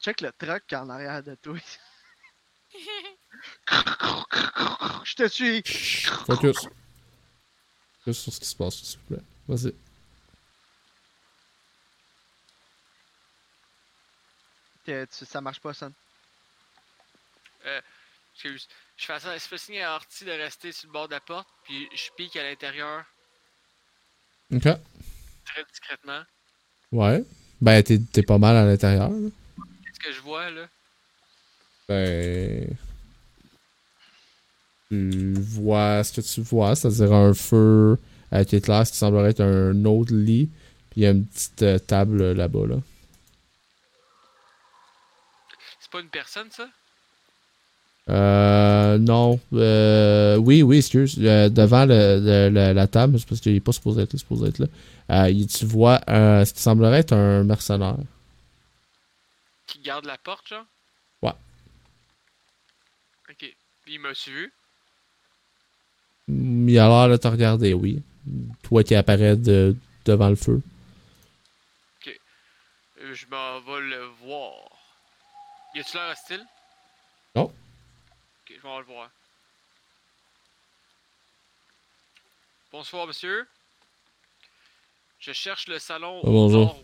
Check 0.00 0.20
le 0.20 0.32
truck 0.32 0.72
en 0.72 0.88
arrière 0.90 1.22
de 1.22 1.34
toi. 1.34 1.58
Je 5.04 5.14
te 5.14 5.28
suis. 5.28 5.62
Chut, 5.64 6.10
Focus. 6.26 6.68
Focus 7.98 8.18
sur 8.18 8.32
ce 8.32 8.40
qui 8.40 8.46
se 8.46 8.56
passe, 8.56 8.82
s'il 8.82 8.98
vous 9.00 9.06
plaît. 9.06 9.22
Vas-y. 9.48 9.74
Ça 15.10 15.40
marche 15.40 15.60
pas, 15.60 15.72
ça. 15.72 15.90
Excuse. 18.34 18.68
Je 18.96 19.06
fais, 19.06 19.20
ça, 19.20 19.36
je 19.36 19.44
fais 19.44 19.58
signer 19.58 19.82
à 19.82 19.94
Artie 19.94 20.24
de 20.24 20.30
rester 20.30 20.72
sur 20.72 20.88
le 20.88 20.92
bord 20.92 21.08
de 21.08 21.14
la 21.14 21.20
porte, 21.20 21.48
puis 21.64 21.88
je 21.94 22.10
pique 22.16 22.36
à 22.36 22.42
l'intérieur 22.42 23.04
Ok. 24.52 24.68
Discrètement. 25.70 26.22
Ouais. 26.92 27.24
Ben, 27.60 27.82
t'es 27.82 27.98
t'es 27.98 28.22
pas 28.22 28.38
mal 28.38 28.56
à 28.56 28.64
l'intérieur. 28.64 29.10
là. 29.10 29.28
Qu'est-ce 29.84 30.00
que 30.00 30.12
je 30.12 30.20
vois 30.20 30.50
là? 30.50 30.66
Ben. 31.88 32.76
Tu 34.90 35.34
vois 35.34 36.04
ce 36.04 36.12
que 36.12 36.20
tu 36.20 36.40
vois, 36.42 36.74
c'est-à-dire 36.76 37.12
un 37.12 37.34
feu 37.34 37.98
avec 38.30 38.52
éclair, 38.54 38.86
ce 38.86 38.92
qui 38.92 38.98
semblerait 38.98 39.30
être 39.30 39.40
un 39.40 39.84
autre 39.84 40.14
lit. 40.14 40.50
Puis 40.90 41.00
il 41.00 41.02
y 41.04 41.06
a 41.06 41.10
une 41.10 41.26
petite 41.26 41.62
euh, 41.62 41.78
table 41.78 42.32
là-bas, 42.32 42.66
là. 42.66 42.76
C'est 45.80 45.90
pas 45.90 46.00
une 46.00 46.10
personne 46.10 46.50
ça? 46.50 46.68
Euh. 48.10 48.98
Non. 48.98 49.40
Euh, 49.52 50.36
oui, 50.36 50.62
oui, 50.62 50.78
excuse. 50.78 51.16
Euh, 51.18 51.48
devant 51.48 51.86
le, 51.86 52.20
le- 52.20 52.50
le- 52.50 52.72
la 52.72 52.86
table, 52.86 53.18
c'est 53.18 53.28
parce 53.28 53.40
qu'il 53.40 53.54
est 53.54 53.60
pas 53.60 53.72
supposé 53.72 54.02
être 54.02 54.12
là, 54.12 54.18
supposé 54.18 54.48
être 54.48 54.58
là. 54.58 54.66
Euh, 55.10 55.44
tu 55.46 55.64
vois 55.66 56.00
euh, 56.08 56.44
ce 56.44 56.52
qui 56.52 56.60
semblerait 56.60 56.98
être 57.00 57.12
un 57.12 57.44
mercenaire. 57.44 57.96
Qui 59.66 59.80
garde 59.80 60.04
la 60.04 60.18
porte, 60.18 60.48
genre? 60.48 60.64
Ouais. 61.22 61.32
Ok. 63.30 63.38
Puis 63.84 63.94
il 63.94 64.00
m'a 64.00 64.14
suivi. 64.14 64.46
Mm, 66.28 66.68
Il 66.68 66.78
a 66.78 66.88
l'air 66.88 67.08
de 67.08 67.16
te 67.16 67.28
regarder, 67.28 67.72
oui. 67.74 68.02
Toi 68.62 68.82
qui 68.84 68.94
apparais 68.94 69.36
de, 69.36 69.76
devant 70.04 70.28
le 70.28 70.36
feu. 70.36 70.60
Euh, 72.06 73.12
Je 73.14 73.26
m'en 73.26 73.60
vais 73.60 73.80
le 73.82 74.04
voir. 74.26 74.52
Y 75.74 75.80
a-tu 75.80 75.96
l'air 75.96 76.12
hostile? 76.12 76.44
Non. 77.34 77.44
Ok, 77.44 77.52
vais 78.64 78.70
aller 78.74 78.84
le 78.88 78.92
voir. 78.94 79.10
Bonsoir, 82.72 83.06
monsieur. 83.06 83.46
Je 85.20 85.32
cherche 85.32 85.68
le 85.68 85.78
salon 85.78 86.20
au 86.20 86.30
bonjour. 86.30 86.66
nord 86.66 86.82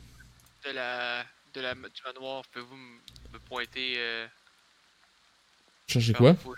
de 0.65 0.71
la, 0.71 1.25
de 1.55 1.61
la, 1.61 1.75
du 1.75 2.03
manoir. 2.05 2.43
Pouvez-vous 2.53 2.77
me 2.77 3.39
pointer 3.49 3.95
euh, 3.99 4.27
Cherchez 5.89 6.13
vers 6.13 6.37
quoi? 6.37 6.55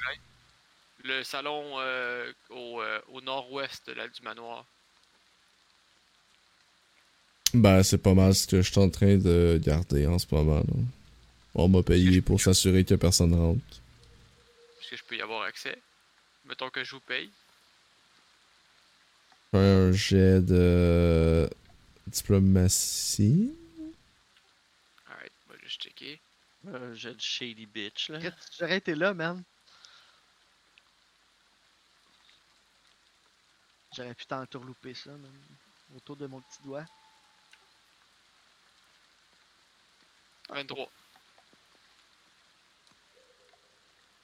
Le 1.05 1.25
salon 1.25 1.81
euh, 1.81 2.33
au, 2.51 2.81
euh, 2.81 3.01
au 3.09 3.21
nord-ouest 3.21 3.91
du 3.91 4.23
manoir. 4.23 4.65
Ben, 7.55 7.83
c'est 7.83 7.99
pas 7.99 8.15
mal 8.15 8.35
ce 8.35 8.47
que 8.47 8.63
je 8.63 8.71
suis 8.71 8.81
en 8.81 8.89
train 8.89 9.17
de 9.17 9.61
garder 9.63 10.07
en 10.07 10.19
ce 10.19 10.27
moment. 10.33 10.61
là. 10.61 10.75
On 11.55 11.69
m'a 11.69 11.83
payé 11.83 12.23
pour 12.23 12.41
s'assurer 12.41 12.85
que 12.85 12.95
personne 12.95 13.35
rentre. 13.35 13.82
Que 14.93 14.99
je 14.99 15.05
peux 15.05 15.17
y 15.17 15.23
avoir 15.23 15.45
accès? 15.45 15.81
Mettons 16.45 16.69
que 16.69 16.85
je 16.85 16.91
vous 16.91 17.01
paye. 17.01 17.33
Un 19.55 19.91
jet 19.91 20.43
de 20.43 21.49
diplomatie. 22.07 23.57
Alright, 25.09 25.33
on 25.49 25.53
va 25.55 25.59
juste 25.61 25.81
checker. 25.81 26.21
Euh, 26.67 26.95
J'ai 26.95 27.15
de 27.15 27.21
shady 27.23 27.65
bitch 27.65 28.11
là. 28.11 28.19
J'aurais 28.59 28.77
été 28.77 28.95
là, 28.95 29.15
man. 29.15 29.43
J'aurais 33.97 34.15
pu 34.15 34.27
t'entourlouper 34.27 34.93
ça, 34.93 35.13
man. 35.13 35.43
Autour 35.97 36.17
de 36.17 36.27
mon 36.27 36.43
petit 36.43 36.63
doigt. 36.65 36.85
23. 40.51 40.91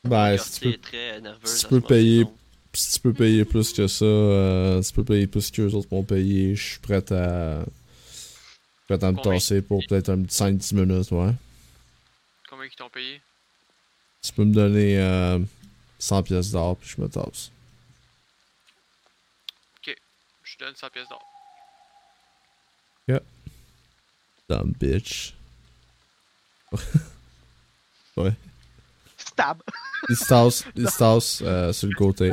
Ben, 0.05 0.37
si 0.39 0.53
tu 0.53 0.61
peux, 0.61 0.79
très 0.79 1.21
si 1.45 1.67
tu 1.67 1.81
payer- 1.81 2.25
si 2.73 2.93
tu 2.93 3.01
peux 3.01 3.13
payer 3.13 3.45
plus 3.45 3.73
que 3.73 3.87
ça, 3.89 4.05
euh, 4.05 4.83
si 4.83 4.91
tu 4.93 4.97
peux 4.97 5.05
payer 5.05 5.27
plus 5.27 5.51
que 5.51 5.63
les 5.63 5.75
autres 5.75 5.89
m'ont 5.91 6.05
payé, 6.05 6.55
je 6.55 6.63
suis 6.71 6.79
prêt 6.79 7.05
à. 7.13 7.65
prêt 8.87 9.05
à 9.05 9.13
me 9.13 9.17
tasser 9.23 9.61
pour 9.63 9.85
peut-être 9.87 10.11
un 10.11 10.23
5-10 10.29 10.73
minutes, 10.75 11.11
ouais. 11.11 11.33
Combien 12.49 12.69
qu'ils 12.69 12.77
t'ont 12.77 12.89
payé? 12.89 13.21
Tu 14.23 14.33
peux 14.33 14.45
me 14.45 14.55
donner 14.55 14.99
euh, 14.99 15.39
100 15.99 16.23
pièces 16.23 16.51
d'or, 16.51 16.77
puis 16.77 16.89
je 16.97 17.01
me 17.01 17.09
tasse. 17.09 17.51
Je 20.45 20.57
te 20.57 20.65
donne 20.65 20.75
100 20.77 20.89
pièces 20.91 21.09
d'or. 21.09 21.23
Dumb 24.49 24.73
bitch. 24.79 25.35
Stab! 29.39 29.63
Il 30.09 30.17
se 30.17 30.25
tasse, 30.27 30.65
il 30.75 30.91
se 30.91 30.99
tasse 30.99 31.43
euh, 31.43 31.73
sur 31.73 31.87
le 31.89 31.95
côté. 31.95 32.33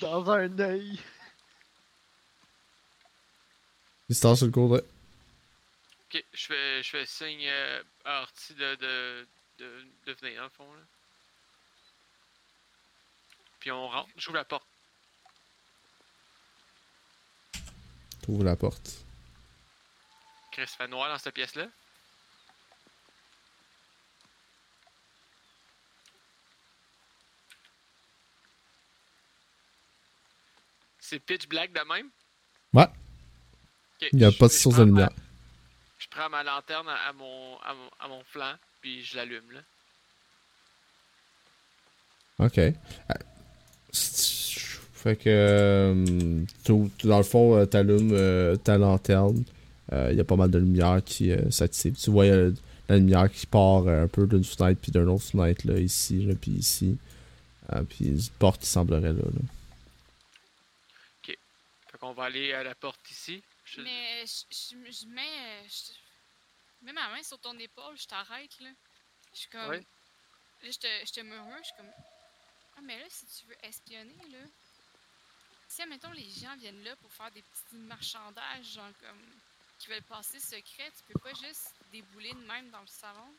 Dans 0.00 0.30
un 0.30 0.58
œil! 0.60 1.00
Il 4.08 4.14
se 4.14 4.20
tasse 4.20 4.38
sur 4.38 4.46
le 4.46 4.52
côté. 4.52 4.84
Ok, 6.04 6.24
je 6.32 6.46
fais, 6.46 6.82
je 6.84 6.90
fais 6.90 7.04
signe 7.04 7.48
euh, 7.48 7.82
à 8.04 8.18
Artie 8.18 8.54
de, 8.54 8.76
de, 8.76 9.26
de, 9.58 9.86
de 10.06 10.12
venir 10.12 10.36
dans 10.36 10.44
le 10.44 10.50
fond. 10.50 10.72
Là. 10.72 10.82
Puis 13.58 13.72
on 13.72 13.88
rentre. 13.88 14.10
J'ouvre 14.16 14.36
la 14.36 14.44
porte. 14.44 14.68
Trouve 18.22 18.44
la 18.44 18.54
porte. 18.54 19.04
Chris 20.52 20.68
fait 20.78 20.86
noir 20.86 21.08
dans 21.08 21.18
cette 21.18 21.34
pièce-là. 21.34 21.66
C'est 31.06 31.18
pitch 31.18 31.46
black 31.48 31.70
de 31.72 31.80
même? 31.92 32.06
Ouais. 32.72 32.86
Il 34.12 34.18
n'y 34.18 34.24
a 34.24 34.30
je- 34.30 34.38
pas 34.38 34.46
de 34.48 34.52
source 34.52 34.76
de 34.76 34.84
ma- 34.84 34.86
lumière. 34.86 35.10
Je 35.98 36.06
prends 36.10 36.28
ma 36.30 36.42
lanterne 36.42 36.88
à, 36.88 37.08
à 37.08 37.12
mon, 37.12 37.56
à, 37.58 37.74
mon, 37.74 37.90
à 38.00 38.08
mon 38.08 38.24
flanc, 38.24 38.54
puis 38.80 39.02
je 39.04 39.16
l'allume 39.16 39.50
là. 39.52 39.60
Ok. 42.38 42.58
Euh, 42.58 42.72
Fait 43.92 45.16
que. 45.16 45.22
euh, 45.28 46.44
dans 47.04 47.18
le 47.18 47.22
fond, 47.24 47.56
euh, 47.56 47.66
t'allumes 47.66 48.58
ta 48.64 48.78
lanterne. 48.78 49.44
Il 49.92 50.16
y 50.16 50.20
a 50.20 50.24
pas 50.24 50.36
mal 50.36 50.50
de 50.50 50.58
lumière 50.58 51.00
qui 51.04 51.30
s'active. 51.50 51.94
Tu 51.94 52.10
vois 52.10 52.24
la 52.88 52.96
lumière 52.96 53.30
qui 53.30 53.46
part 53.46 53.86
un 53.86 54.08
peu 54.08 54.26
d'une 54.26 54.42
fenêtre 54.42 54.80
puis 54.80 54.90
d'une 54.90 55.08
autre 55.08 55.22
fenêtre 55.24 55.66
là, 55.66 55.78
ici, 55.78 56.24
là, 56.24 56.34
puis 56.34 56.50
ici. 56.52 56.96
Puis 57.90 58.06
une 58.06 58.20
porte 58.38 58.62
qui 58.62 58.66
semblerait 58.66 59.12
là. 59.12 59.20
là. 59.22 59.40
Qu'on 62.04 62.12
va 62.12 62.24
aller 62.24 62.52
à 62.52 62.62
la 62.62 62.74
porte 62.74 63.10
ici. 63.10 63.42
Je- 63.64 63.80
Mais 63.80 64.26
je, 64.26 64.44
je, 64.50 64.90
je 64.92 65.06
mets. 65.06 65.66
Je, 65.66 65.92
mets 66.84 66.92
ma 66.92 67.08
main 67.08 67.22
sur 67.22 67.38
ton 67.38 67.58
épaule, 67.58 67.96
je 67.96 68.06
t'arrête 68.06 68.60
là. 68.60 68.68
Je 69.32 69.38
suis 69.38 69.48
comme. 69.48 69.70
Ouais. 69.70 69.80
Là, 70.62 70.70
je 70.70 70.78
te, 70.78 71.06
je 71.06 71.12
te 71.12 71.20
murmure, 71.20 71.56
je 71.60 71.64
suis 71.64 71.74
comme. 71.78 71.90
Ah, 72.76 72.80
mais 72.82 72.98
là, 72.98 73.06
si 73.08 73.24
tu 73.24 73.46
veux 73.46 73.56
espionner, 73.64 74.18
là. 74.30 74.38
Si, 75.66 75.80
admettons, 75.80 76.12
les 76.12 76.28
gens 76.28 76.54
viennent 76.56 76.84
là 76.84 76.94
pour 76.96 77.10
faire 77.10 77.30
des 77.30 77.40
petits 77.40 77.76
marchandages, 77.76 78.66
genre 78.74 78.92
comme. 79.00 79.24
qui 79.78 79.88
veulent 79.88 80.02
passer 80.02 80.38
secret, 80.38 80.92
tu 80.98 81.04
peux 81.10 81.18
pas 81.20 81.32
juste 81.32 81.72
débouler 81.90 82.34
de 82.34 82.44
même 82.44 82.68
dans 82.70 82.82
le 82.82 82.86
salon? 82.86 83.34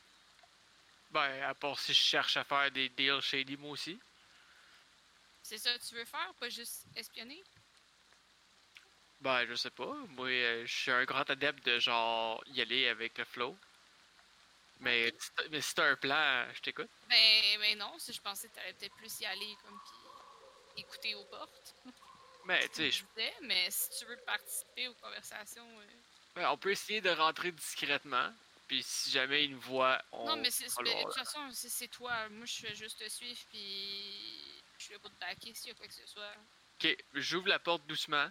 Ben, 1.12 1.40
à 1.44 1.54
part 1.54 1.78
si 1.78 1.94
je 1.94 2.00
cherche 2.00 2.36
à 2.36 2.42
faire 2.42 2.68
des 2.72 2.88
deals 2.88 3.20
shady, 3.20 3.56
moi 3.56 3.70
aussi. 3.70 3.96
C'est 5.44 5.58
ça 5.58 5.78
que 5.78 5.86
tu 5.86 5.94
veux 5.94 6.04
faire, 6.04 6.34
pas 6.40 6.48
juste 6.48 6.82
espionner? 6.96 7.40
Ben, 9.20 9.46
je 9.46 9.54
sais 9.54 9.70
pas. 9.70 9.94
Moi, 10.10 10.28
euh, 10.28 10.66
je 10.66 10.72
suis 10.74 10.90
un 10.90 11.04
grand 11.04 11.28
adepte 11.30 11.64
de 11.64 11.78
genre 11.78 12.42
y 12.48 12.60
aller 12.60 12.88
avec 12.88 13.16
le 13.18 13.24
flow. 13.24 13.56
Mais, 14.80 15.12
si 15.18 15.30
t'as- 15.34 15.48
mais 15.48 15.60
si 15.60 15.74
t'as 15.74 15.90
un 15.90 15.96
plan, 15.96 16.46
je 16.54 16.60
t'écoute. 16.60 16.90
Ben, 17.08 17.58
ben 17.60 17.78
non, 17.78 17.98
si 17.98 18.12
je 18.12 18.20
pensais 18.20 18.48
que 18.48 18.54
t'allais 18.54 18.74
peut-être 18.74 18.94
plus 18.96 19.20
y 19.20 19.26
aller, 19.26 19.56
comme, 19.64 19.78
puis 20.74 20.82
écouter 20.82 21.14
aux 21.14 21.24
portes. 21.24 21.74
Mais, 22.44 22.68
tu 22.68 22.74
sais, 22.74 22.90
je 22.90 23.04
mais 23.42 23.70
si 23.70 23.98
tu 23.98 24.04
veux 24.04 24.18
participer 24.18 24.88
aux 24.88 24.94
conversations. 24.94 25.80
euh, 25.80 25.86
ben, 26.34 26.50
on 26.50 26.58
peut 26.58 26.70
essayer 26.70 27.00
de 27.00 27.10
rentrer 27.10 27.50
discrètement. 27.52 28.32
Puis 28.68 28.82
si 28.82 29.10
jamais 29.10 29.44
ils 29.44 29.52
nous 29.52 29.60
voient, 29.60 30.02
on. 30.12 30.26
Non, 30.26 30.36
mais 30.36 30.50
c'est, 30.50 30.66
mais 30.82 30.94
de 30.94 31.02
toute 31.04 31.14
façon, 31.14 31.50
c'est, 31.52 31.68
c'est 31.68 31.88
toi. 31.88 32.28
Moi, 32.28 32.46
je 32.46 32.66
fais 32.66 32.74
juste 32.74 32.98
te 32.98 33.08
suivre, 33.08 33.40
puis 33.48 34.62
je 34.78 34.84
suis 34.84 34.92
là 34.92 34.98
pour 34.98 35.10
te 35.10 35.18
backer 35.20 35.54
s'il 35.54 35.68
y 35.68 35.70
a 35.70 35.74
quoi 35.74 35.86
que 35.86 35.94
ce 35.94 36.06
soit. 36.06 36.34
Ok, 36.82 36.96
j'ouvre 37.14 37.48
la 37.48 37.58
porte 37.58 37.86
doucement. 37.86 38.28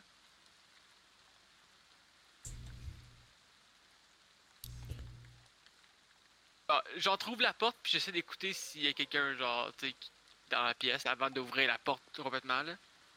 J'en 6.99 7.17
trouve 7.17 7.41
la 7.41 7.53
porte, 7.53 7.75
puis 7.83 7.93
j'essaie 7.93 8.11
d'écouter 8.11 8.51
s'il 8.53 8.83
y 8.83 8.87
a 8.87 8.93
quelqu'un, 8.93 9.35
genre, 9.39 9.71
tu 9.79 9.87
sais, 9.87 9.93
qui- 9.99 10.09
dans 10.51 10.63
la 10.63 10.73
pièce 10.73 11.03
avant 11.05 11.29
d'ouvrir 11.33 11.67
la 11.67 11.77
porte 11.83 12.01
complètement, 12.21 12.61
là. 12.65 12.73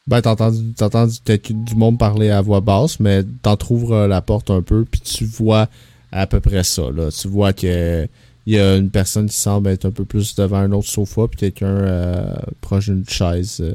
Ben, 0.07 0.21
t'as 0.21 0.31
entendu, 0.31 1.19
du 1.49 1.75
monde 1.75 1.99
parler 1.99 2.31
à 2.31 2.41
voix 2.41 2.61
basse, 2.61 2.99
mais 2.99 3.23
t'entrouvres 3.43 4.07
la 4.07 4.21
porte 4.21 4.49
un 4.49 4.61
peu, 4.63 4.83
puis 4.85 4.99
tu 5.01 5.25
vois 5.25 5.67
à 6.11 6.25
peu 6.25 6.39
près 6.39 6.63
ça, 6.63 6.89
là. 6.91 7.11
Tu 7.11 7.27
vois 7.27 7.53
que 7.53 8.07
il 8.47 8.53
y 8.55 8.59
a 8.59 8.77
une 8.77 8.89
personne 8.89 9.29
qui 9.29 9.35
semble 9.37 9.69
être 9.69 9.85
un 9.85 9.91
peu 9.91 10.05
plus 10.05 10.33
devant 10.33 10.57
un 10.57 10.71
autre 10.71 10.87
sofa, 10.87 11.27
puis 11.27 11.37
quelqu'un 11.37 11.67
euh, 11.67 12.35
proche 12.61 12.85
d'une 12.85 13.07
chaise. 13.07 13.57
euh, 13.61 13.73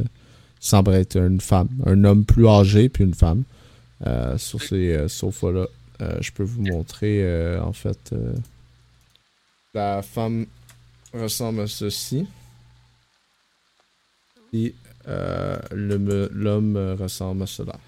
semble 0.58 0.94
être 0.94 1.16
une 1.18 1.40
femme. 1.40 1.68
Un 1.86 2.02
homme 2.04 2.24
plus 2.24 2.48
âgé, 2.48 2.88
puis 2.88 3.04
une 3.04 3.14
femme. 3.14 3.44
euh, 4.06 4.36
sur 4.38 4.60
ces 4.60 4.92
euh, 4.94 5.08
sofas-là. 5.08 5.66
Je 6.20 6.30
peux 6.32 6.42
vous 6.42 6.62
montrer, 6.62 7.20
euh, 7.22 7.62
en 7.62 7.72
fait. 7.72 8.12
La 9.74 10.02
femme 10.02 10.46
ressemble 11.12 11.62
à 11.62 11.66
ceci. 11.66 12.26
Et 14.52 14.74
euh, 15.08 15.58
l'homme 15.72 16.76
ressemble 16.98 17.42
à 17.42 17.46
cela. 17.46 17.78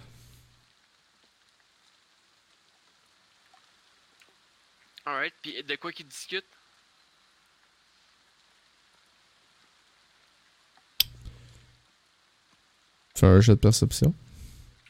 Alright, 5.07 5.35
puis 5.41 5.63
de 5.63 5.77
quoi 5.77 5.93
qu'ils 5.93 6.09
discutent? 6.09 6.45
Fais 13.15 13.27
un 13.27 13.41
jet 13.41 13.55
de 13.55 13.61
perception. 13.61 14.15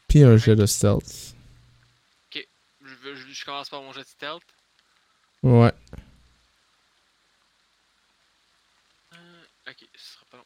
Puis 0.09 0.23
un 0.25 0.37
jet 0.37 0.57
de 0.57 0.67
stealth. 0.67 1.35
je, 2.33 2.95
veux- 3.03 3.15
je, 3.17 3.33
je 3.33 3.45
commence 3.45 3.69
par 3.69 3.83
mon 3.83 3.93
jet 3.93 4.01
de 4.03 4.07
stealth. 4.07 4.43
Ouais. 5.43 5.73
Euh, 9.13 9.45
ok, 9.69 9.89
ce 9.95 10.13
sera 10.15 10.25
pas 10.31 10.37
long. 10.39 10.45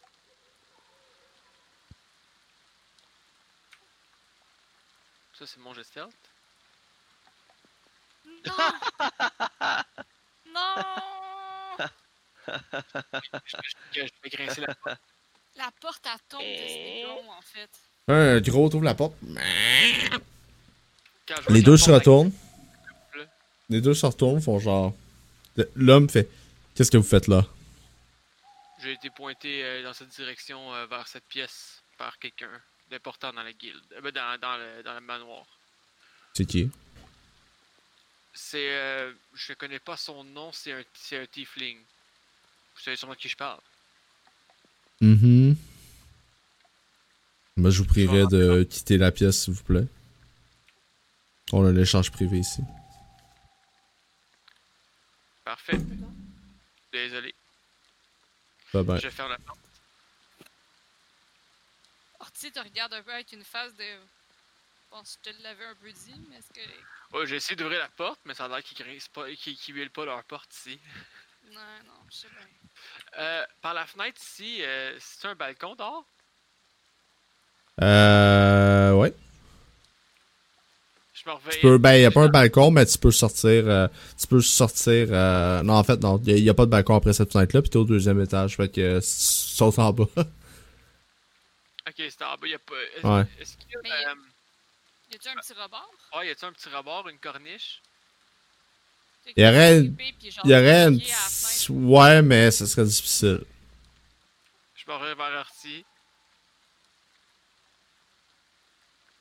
Ça, 5.41 5.47
c'est 5.47 5.61
mon 5.61 5.73
stealth. 5.83 6.13
Non! 8.47 8.53
non! 10.53 10.75
Je, 12.47 13.57
je- 13.95 14.01
je 14.01 14.01
vais 14.23 14.29
grincer 14.29 14.61
la 14.61 14.75
porte. 14.75 15.01
La 15.57 15.71
porte 15.81 16.07
à 16.07 16.17
tombe 16.29 16.41
de 16.43 16.45
ce 16.45 17.07
long, 17.07 17.31
en 17.31 17.41
fait. 17.41 17.71
Un 18.09 18.39
gros 18.43 18.67
ouvre 18.75 18.85
la 18.85 18.95
porte. 18.95 19.15
Les 21.49 21.63
deux 21.63 21.79
se 21.79 21.91
retournent. 21.91 22.33
Les 23.71 23.81
deux 23.81 23.95
se 23.95 24.05
retournent, 24.05 24.43
font 24.43 24.59
genre. 24.59 24.93
L'homme 25.75 26.11
fait 26.11 26.29
Qu'est-ce 26.75 26.91
que 26.91 26.99
vous 26.99 27.03
faites 27.03 27.29
là? 27.29 27.47
J'ai 28.83 28.93
été 28.93 29.09
pointé 29.09 29.65
euh, 29.65 29.83
dans 29.83 29.95
cette 29.95 30.09
direction 30.11 30.75
euh, 30.75 30.85
vers 30.87 31.09
cette 31.09 31.25
pièce 31.29 31.83
par 31.97 32.19
quelqu'un 32.19 32.61
d'important 32.91 33.33
dans 33.33 33.43
la 33.43 33.53
guilde, 33.53 33.83
euh, 33.93 34.01
ben, 34.01 34.13
dans, 34.13 34.39
dans, 34.41 34.57
le, 34.57 34.83
dans 34.83 34.95
le 34.95 35.01
manoir. 35.01 35.47
C'est 36.35 36.45
qui? 36.45 36.71
C'est. 38.35 38.71
Euh, 38.75 39.13
je 39.35 39.53
connais 39.55 39.79
pas 39.79 39.97
son 39.97 40.25
nom, 40.25 40.53
c'est 40.53 40.73
un, 40.73 40.83
c'est 40.95 41.19
un 41.19 41.27
tiefling. 41.27 41.79
Vous 42.75 42.81
savez 42.83 42.97
sûrement 42.97 43.15
de 43.15 43.19
qui 43.19 43.29
je 43.29 43.37
parle. 43.37 43.61
Mhm. 45.01 45.57
Moi, 47.57 47.71
je 47.71 47.79
vous 47.79 47.85
prierai 47.87 48.27
de 48.27 48.63
quitter 48.63 48.97
la 48.97 49.11
pièce, 49.13 49.43
s'il 49.45 49.55
vous 49.55 49.65
plaît. 49.65 49.87
On 51.53 51.65
a 51.65 51.69
un 51.69 51.77
échange 51.77 52.11
privé 52.11 52.39
ici. 52.39 52.63
Parfait. 55.45 55.79
Désolé. 56.93 57.35
Bye 58.73 58.85
bye. 58.85 59.01
Je 59.01 59.11
ferme 59.11 59.31
la 59.31 59.39
porte. 59.39 59.59
Orti 62.43 62.53
te 62.53 62.61
regarde 62.61 62.95
un 62.95 63.03
peu 63.03 63.13
avec 63.13 63.33
une 63.33 63.45
face 63.45 63.75
de. 63.75 63.85
Bon, 64.91 64.97
je 65.05 65.31
te 65.31 65.43
l'avais 65.43 65.67
un 65.67 65.75
peu 65.75 65.93
dit, 65.93 66.15
mais 66.31 66.37
est-ce 66.37 66.49
que. 66.49 67.19
Ouais, 67.19 67.27
j'ai 67.27 67.37
essayé 67.37 67.55
d'ouvrir 67.55 67.81
la 67.81 67.89
porte, 67.89 68.19
mais 68.25 68.33
ça 68.33 68.47
a 68.47 68.49
l'air 68.49 68.63
qu'ils 68.63 68.77
qu'ils 69.37 69.57
qu'ils 69.57 69.75
huilent 69.75 69.91
pas 69.91 70.07
leur 70.07 70.25
porte 70.25 70.49
ici. 70.55 70.79
Non, 71.53 71.61
non, 71.87 71.93
je 72.11 72.17
sais 72.17 72.29
pas. 72.29 73.21
Euh, 73.21 73.45
par 73.61 73.75
la 73.75 73.85
fenêtre 73.85 74.19
ici, 74.23 74.63
euh, 74.63 74.97
c'est 75.01 75.29
un 75.29 75.35
balcon 75.35 75.75
dehors? 75.75 76.05
Euh. 77.83 78.93
Ouais. 78.93 79.13
Je 81.13 81.29
me. 81.29 81.51
Tu 81.51 81.61
peux, 81.61 81.77
ben, 81.77 81.93
y 81.97 82.07
a 82.07 82.11
pas 82.11 82.23
un 82.23 82.29
balcon, 82.29 82.71
mais 82.71 82.87
tu 82.87 82.97
peux 82.97 83.11
sortir. 83.11 83.69
euh, 83.69 83.87
tu 84.19 84.27
peux 84.27 84.41
sortir. 84.41 85.09
euh, 85.11 85.63
non, 85.63 85.75
en 85.75 85.85
fait, 85.85 86.01
non. 86.01 86.19
Y 86.25 86.49
a, 86.49 86.55
pas 86.55 86.65
de 86.65 86.71
balcon 86.71 86.95
après 86.95 87.13
cette 87.13 87.33
fenêtre-là, 87.33 87.61
puis 87.61 87.69
t'es 87.69 87.77
au 87.77 87.85
deuxième 87.85 88.19
étage. 88.23 88.57
Fait 88.57 88.71
que 88.71 88.81
euh, 88.81 89.01
tu 89.01 89.07
sautes 89.07 89.79
en 89.79 89.93
bas. 89.93 90.07
Ok, 91.91 91.97
c'est 91.97 92.23
en 92.23 92.37
bas, 92.37 92.47
y 92.47 92.55
a 92.55 92.59
pas. 92.59 92.81
Est-ce 92.97 93.07
Ouais. 93.07 93.25
est-ce 93.41 93.57
qu'il 93.57 93.71
y 93.71 93.77
a. 93.77 93.81
Mais 93.83 93.89
y 93.89 93.93
a- 93.93 94.11
euh, 94.11 94.15
Y 95.11 95.15
a-tu 95.17 95.29
un 95.29 95.35
petit 95.35 95.53
rebord? 95.55 95.91
Ouais, 96.15 96.29
y 96.29 96.31
a-tu 96.31 96.45
un 96.45 96.53
petit 96.53 96.69
rebord, 96.69 97.09
une 97.09 97.19
corniche? 97.19 97.83
Y 99.37 99.45
aurait 99.45 99.81
Il 99.81 100.51
y 100.51 100.55
aurait. 100.55 100.89
Ouais, 101.69 102.23
mais 102.23 102.51
ce 102.53 102.65
serait 102.67 102.85
difficile. 102.87 103.45
Je 104.77 104.85
me 104.87 104.95
reviens 104.95 105.15
vers 105.17 105.39
Artie. 105.41 105.85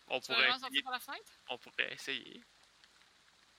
On 0.08 0.20
pourrait 0.22 0.36
vraiment 0.36 0.56
essayer. 0.56 0.60
sortir 0.62 0.84
par 0.84 0.94
la 0.94 1.00
fenêtre? 1.00 1.32
On 1.50 1.58
pourrait 1.58 1.94
essayer. 1.94 2.42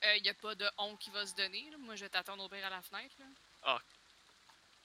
Euh, 0.04 0.16
y 0.16 0.28
a 0.28 0.34
pas 0.34 0.54
de 0.54 0.68
on 0.78 0.96
qui 0.96 1.10
va 1.10 1.26
se 1.26 1.34
donner, 1.34 1.68
là. 1.70 1.76
Moi, 1.78 1.94
je 1.96 2.04
vais 2.04 2.08
t'attendre 2.08 2.42
au 2.44 2.48
pire 2.48 2.64
à 2.66 2.70
la 2.70 2.82
fenêtre, 2.82 3.14
là. 3.18 3.26
Ah, 3.64 3.78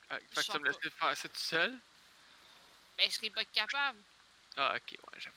fait 0.09 0.19
que 0.19 0.41
tu 0.41 0.51
vas 0.51 0.59
me 0.59 0.65
sens 0.71 0.83
laisser 0.83 0.95
faire 0.95 1.17
ça 1.17 1.29
tout 1.29 1.35
seul? 1.39 1.79
Ben, 2.97 3.09
je 3.09 3.15
serais 3.15 3.29
pas 3.29 3.45
capable. 3.45 3.99
Ah, 4.57 4.73
ok, 4.75 4.91
ouais, 4.91 5.19
j'avoue. 5.19 5.35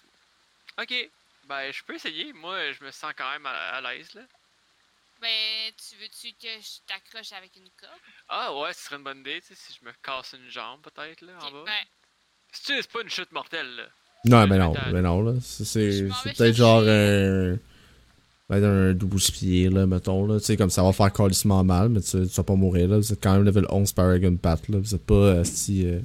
Ok, 0.80 1.10
ben 1.48 1.72
je 1.72 1.82
peux 1.84 1.94
essayer. 1.96 2.32
Moi, 2.32 2.72
je 2.72 2.84
me 2.84 2.90
sens 2.90 3.12
quand 3.16 3.30
même 3.32 3.46
à, 3.46 3.50
à 3.76 3.80
l'aise, 3.80 4.12
là. 4.14 4.22
Ben, 5.20 5.72
tu 5.76 5.96
veux-tu 5.96 6.28
que 6.40 6.48
je 6.62 6.78
t'accroche 6.86 7.32
avec 7.32 7.50
une 7.56 7.68
corde? 7.80 7.98
Ah, 8.28 8.54
ouais, 8.56 8.72
ce 8.72 8.84
serait 8.84 8.96
une 8.96 9.02
bonne 9.02 9.18
idée, 9.20 9.40
tu 9.40 9.48
sais, 9.48 9.54
si 9.56 9.76
je 9.80 9.84
me 9.84 9.92
casse 10.02 10.34
une 10.40 10.48
jambe, 10.48 10.80
peut-être, 10.82 11.22
là, 11.22 11.32
en 11.42 11.50
bas. 11.50 11.64
Ben, 11.66 11.72
Si 12.52 12.62
tu 12.62 12.72
c'est 12.80 12.90
pas 12.92 13.02
une 13.02 13.10
chute 13.10 13.32
mortelle, 13.32 13.74
là. 13.76 13.82
Non, 14.24 14.46
mais 14.46 14.58
vais 14.58 14.64
non, 14.64 14.74
mais 14.92 15.02
non, 15.02 15.22
là. 15.22 15.32
C'est, 15.40 16.08
peut-être 16.24 16.54
genre 16.54 16.82
un. 16.86 17.56
Ben, 18.48 18.64
un 18.64 18.94
12 18.94 19.30
pieds, 19.32 19.68
là, 19.68 19.86
mettons, 19.86 20.24
là. 20.26 20.38
Tu 20.38 20.46
sais, 20.46 20.56
comme 20.56 20.70
ça 20.70 20.82
va 20.82 20.92
faire 20.92 21.12
calissement 21.12 21.62
mal, 21.64 21.88
mais 21.88 22.00
tu, 22.00 22.12
tu 22.12 22.34
vas 22.34 22.42
pas 22.44 22.54
mourir, 22.54 22.88
là. 22.88 22.96
Vous 22.98 23.12
êtes 23.12 23.22
quand 23.22 23.34
même 23.34 23.44
level 23.44 23.66
11 23.68 23.92
Paragon 23.92 24.36
Pat, 24.36 24.68
là. 24.68 24.78
Vous 24.78 24.94
êtes 24.94 25.04
pas, 25.04 25.14
euh, 25.14 25.44
si. 25.44 25.84
euh, 25.86 26.00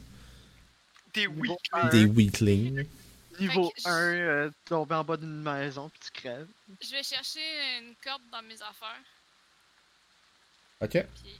T'es 1.14 1.28
Niveau 1.28 1.42
weak, 1.42 1.60
un, 1.72 1.90
des 1.90 2.06
weaklings. 2.06 2.86
Niveau 3.40 3.72
Fait 3.76 3.82
que 3.84 3.90
1, 3.90 4.14
euh, 4.14 4.52
tomber 4.66 4.96
en 4.96 5.04
bas 5.04 5.18
d'une 5.18 5.42
maison 5.42 5.90
puis 5.90 6.00
tu 6.00 6.12
crèves. 6.12 6.48
je 6.82 6.90
vais 6.92 7.04
chercher 7.04 7.78
une 7.80 7.96
corde 8.04 8.22
dans 8.32 8.42
mes 8.44 8.62
affaires, 8.62 9.02
Ok. 10.82 10.92
puis 11.22 11.40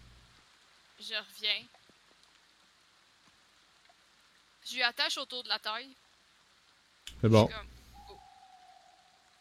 je 1.00 1.14
reviens. 1.16 1.66
Je 4.66 4.76
lui 4.76 4.84
attache 4.84 5.18
autour 5.18 5.44
de 5.44 5.50
la 5.50 5.60
taille. 5.60 5.94
C'est 7.22 7.30
bon. 7.30 7.50
Je 7.50 7.56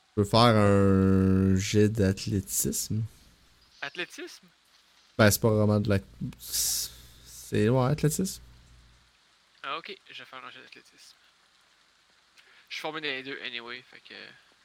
Je 0.09 0.15
peux 0.17 0.25
faire 0.25 0.41
un 0.41 1.55
jet 1.57 1.89
d'athlétisme. 1.89 3.03
Athlétisme? 3.81 4.47
Ben, 5.17 5.31
c'est 5.31 5.41
pas 5.41 5.51
vraiment 5.51 5.81
de 5.81 5.89
la. 5.89 5.99
C'est. 6.41 7.69
Ouais, 7.69 7.87
athlétisme. 7.87 8.43
Ah, 9.63 9.79
ok, 9.79 9.95
je 10.11 10.19
vais 10.23 10.29
faire 10.29 10.45
un 10.45 10.51
jeu 10.51 10.61
d'athlétisme. 10.63 11.17
Je 12.73 12.77
suis 12.77 12.81
formé 12.81 13.03
dans 13.03 13.09
les 13.09 13.23
deux 13.23 13.39
anyway, 13.45 13.83
fait 13.91 14.01
que. 14.01 14.15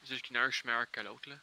Juste 0.07 0.23
un 0.33 0.45
que 0.45 0.51
je 0.51 0.55
suis 0.59 0.65
meilleur 0.65 0.89
que 0.89 1.01
l'autre, 1.01 1.29
là. 1.29 1.35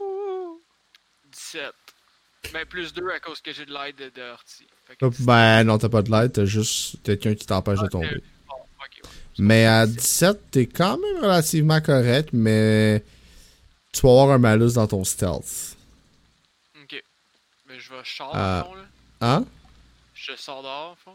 Ouh! 0.00 0.60
17. 1.32 1.72
Ben, 2.52 2.66
plus 2.66 2.92
2 2.92 3.08
à 3.08 3.20
cause 3.20 3.40
que 3.40 3.52
j'ai 3.52 3.64
de 3.64 3.72
l'aide 3.72 3.96
de, 3.96 4.10
de 4.10 4.34
Oh, 5.00 5.10
Ben, 5.20 5.64
non, 5.64 5.78
t'as 5.78 5.88
pas 5.88 6.02
de 6.02 6.10
l'aide, 6.10 6.32
t'as 6.34 6.44
juste 6.44 7.02
quelqu'un 7.02 7.34
qui 7.34 7.46
t'empêche 7.46 7.80
de 7.80 7.88
tomber. 7.88 8.22
bon, 8.46 8.54
ok, 8.54 9.00
ouais. 9.02 9.10
Mais 9.38 9.64
à 9.64 9.86
17, 9.86 10.50
t'es 10.50 10.66
quand 10.66 10.98
même 10.98 11.22
relativement 11.22 11.80
correct, 11.80 12.28
mais. 12.34 13.02
Tu 13.94 14.02
vas 14.02 14.10
avoir 14.10 14.30
un 14.32 14.38
malus 14.38 14.74
dans 14.74 14.86
ton 14.86 15.04
stealth. 15.04 15.77
Mais 17.78 17.84
je 17.84 17.90
vais 17.90 17.98
au 18.00 18.32
fond, 18.32 18.74
là. 18.74 18.84
Hein? 19.20 19.44
Je 20.14 20.32
sors 20.36 20.62
dehors, 20.62 20.96
fond. 20.98 21.14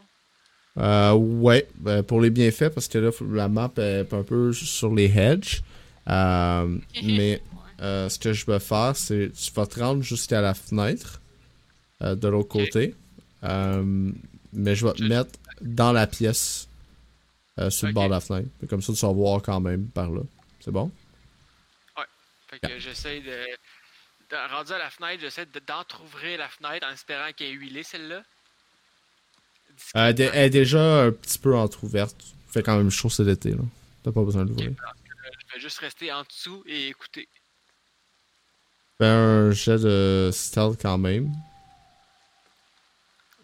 Euh, 0.78 1.12
ouais, 1.12 1.68
ben, 1.74 2.02
pour 2.02 2.22
les 2.22 2.30
bienfaits, 2.30 2.70
parce 2.70 2.88
que 2.88 2.96
là, 2.96 3.10
la 3.30 3.48
map 3.48 3.70
est 3.76 4.12
un 4.14 4.22
peu 4.22 4.52
sur 4.54 4.94
les 4.94 5.04
hedges. 5.04 5.62
Euh, 6.08 6.78
mais 7.02 7.42
euh, 7.82 8.08
ce 8.08 8.18
que 8.18 8.32
je 8.32 8.46
vais 8.46 8.60
faire, 8.60 8.96
c'est 8.96 9.30
tu 9.32 9.52
vas 9.52 9.66
te 9.66 9.78
rendre 9.78 10.02
jusqu'à 10.02 10.40
la 10.40 10.54
fenêtre 10.54 11.20
euh, 12.02 12.14
de 12.14 12.28
l'autre 12.28 12.48
côté. 12.48 12.94
Euh, 13.42 14.10
mais 14.54 14.74
je 14.74 14.86
vais 14.86 14.94
te 14.94 15.02
mettre 15.02 15.32
dans 15.60 15.92
la 15.92 16.06
pièce 16.06 16.66
euh, 17.58 17.68
sur 17.68 17.88
le 17.88 17.92
bord 17.92 18.06
de 18.06 18.12
la 18.12 18.20
fenêtre. 18.20 18.48
Comme 18.70 18.80
ça, 18.80 18.94
tu 18.94 19.04
vas 19.04 19.12
voir 19.12 19.42
quand 19.42 19.60
même 19.60 19.86
par 19.88 20.10
là. 20.10 20.22
C'est 20.60 20.70
bon? 20.70 20.90
Fait 22.48 22.58
que 22.58 22.78
j'essaye 22.78 23.20
de- 23.20 23.46
Rendu 24.50 24.72
à 24.72 24.78
la 24.78 24.90
fenêtre, 24.90 25.20
j'essaie 25.20 25.46
de- 25.46 25.58
d'entrouvrir 25.60 26.38
la 26.38 26.48
fenêtre 26.48 26.86
en 26.86 26.90
espérant 26.92 27.32
qu'elle 27.32 27.48
est 27.48 27.52
huilée, 27.52 27.82
celle-là. 27.82 28.22
Euh, 29.96 30.12
elle 30.16 30.20
est 30.20 30.50
déjà 30.50 31.02
un 31.04 31.10
petit 31.12 31.38
peu 31.38 31.56
entrouverte. 31.56 32.16
Fait 32.48 32.62
quand 32.62 32.76
même 32.76 32.90
chaud 32.90 33.10
cet 33.10 33.26
été. 33.28 33.50
là. 33.50 33.62
T'as 34.02 34.12
pas 34.12 34.22
besoin 34.22 34.44
de 34.44 34.50
l'ouvrir. 34.50 34.70
Je 35.48 35.54
vais 35.54 35.60
juste 35.60 35.78
rester 35.78 36.12
en 36.12 36.22
dessous 36.22 36.62
et 36.66 36.88
écouter. 36.88 37.28
Fais 38.98 39.06
un 39.06 39.50
jet 39.50 39.78
de 39.78 40.30
stealth 40.32 40.80
quand 40.80 40.98
même. 40.98 41.32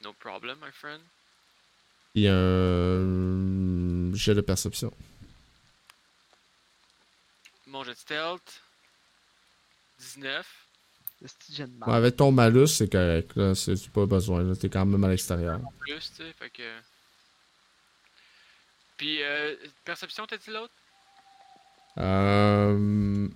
No 0.04 0.12
problem, 0.14 0.58
my 0.62 0.70
friend. 0.72 1.00
Et 2.14 2.28
un 2.28 4.14
jet 4.14 4.34
de 4.34 4.40
perception. 4.40 4.92
Mon 7.66 7.82
jet 7.84 7.92
de 7.92 7.96
stealth. 7.98 8.62
19. 9.98 10.46
Le 11.22 11.66
de 11.66 11.84
Ouais, 11.86 11.94
avec 11.94 12.16
ton 12.16 12.32
malus, 12.32 12.68
c'est 12.68 12.90
correct. 12.90 13.32
Là. 13.36 13.54
C'est 13.54 13.76
c'est 13.76 13.90
pas 13.90 14.06
besoin. 14.06 14.42
là. 14.42 14.56
T'es 14.56 14.68
quand 14.68 14.86
même 14.86 15.04
à 15.04 15.08
l'extérieur. 15.08 15.60
Plus, 15.80 15.98
tu 16.16 16.22
sais, 16.22 16.32
fait 16.38 16.50
que. 16.50 16.62
Puis, 18.96 19.22
euh, 19.22 19.54
perception, 19.84 20.26
t'as 20.26 20.38
dit 20.38 20.50
l'autre? 20.50 20.72
Euh... 21.98 23.28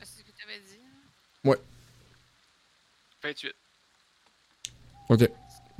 C'est 0.00 0.06
ce 0.06 0.22
que 0.22 0.30
t'avais 0.40 0.58
dit. 0.58 0.78
hein? 1.46 1.54
28. 3.22 3.52
Ok. 5.10 5.30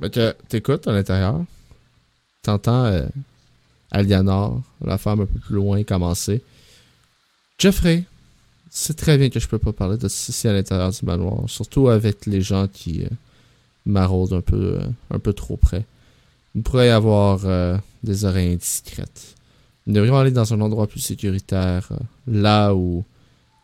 Fait 0.01 0.09
que 0.13 0.31
t'écoutes 0.47 0.87
à 0.87 0.91
l'intérieur. 0.91 1.41
T'entends 2.43 2.85
euh, 2.85 3.07
Alianor, 3.91 4.61
la 4.83 4.97
femme 4.97 5.21
un 5.21 5.25
peu 5.25 5.39
plus 5.39 5.55
loin, 5.55 5.83
commencer. 5.83 6.43
Jeffrey, 7.59 8.03
c'est 8.73 8.95
très 8.95 9.17
bien 9.17 9.29
que 9.29 9.39
je 9.39 9.47
peux 9.47 9.59
pas 9.59 9.73
parler 9.73 9.97
de 9.97 10.07
ceci 10.07 10.47
à 10.47 10.53
l'intérieur 10.53 10.91
du 10.91 11.05
manoir. 11.05 11.43
Surtout 11.47 11.89
avec 11.89 12.25
les 12.25 12.41
gens 12.41 12.67
qui 12.69 13.03
euh, 13.03 13.09
un 13.85 14.41
peu, 14.41 14.79
euh, 14.79 14.87
un 15.11 15.19
peu 15.19 15.33
trop 15.33 15.57
près. 15.57 15.85
Il 16.55 16.63
pourrait 16.63 16.87
y 16.87 16.89
avoir 16.89 17.41
euh, 17.45 17.77
des 18.03 18.23
oreilles 18.23 18.53
indiscrètes. 18.53 19.35
Nous 19.87 19.93
devrions 19.93 20.17
aller 20.17 20.31
dans 20.31 20.53
un 20.53 20.61
endroit 20.61 20.87
plus 20.87 21.01
sécuritaire, 21.01 21.89
euh, 21.91 21.97
là 22.27 22.73
où 22.73 23.03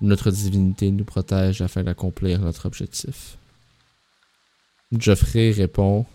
notre 0.01 0.29
divinité 0.29 0.91
nous 0.91 1.05
protège 1.05 1.61
afin 1.61 1.83
d'accomplir 1.83 2.41
notre 2.41 2.65
objectif. 2.65 3.37
Geoffrey 4.91 5.51
répond 5.51 6.05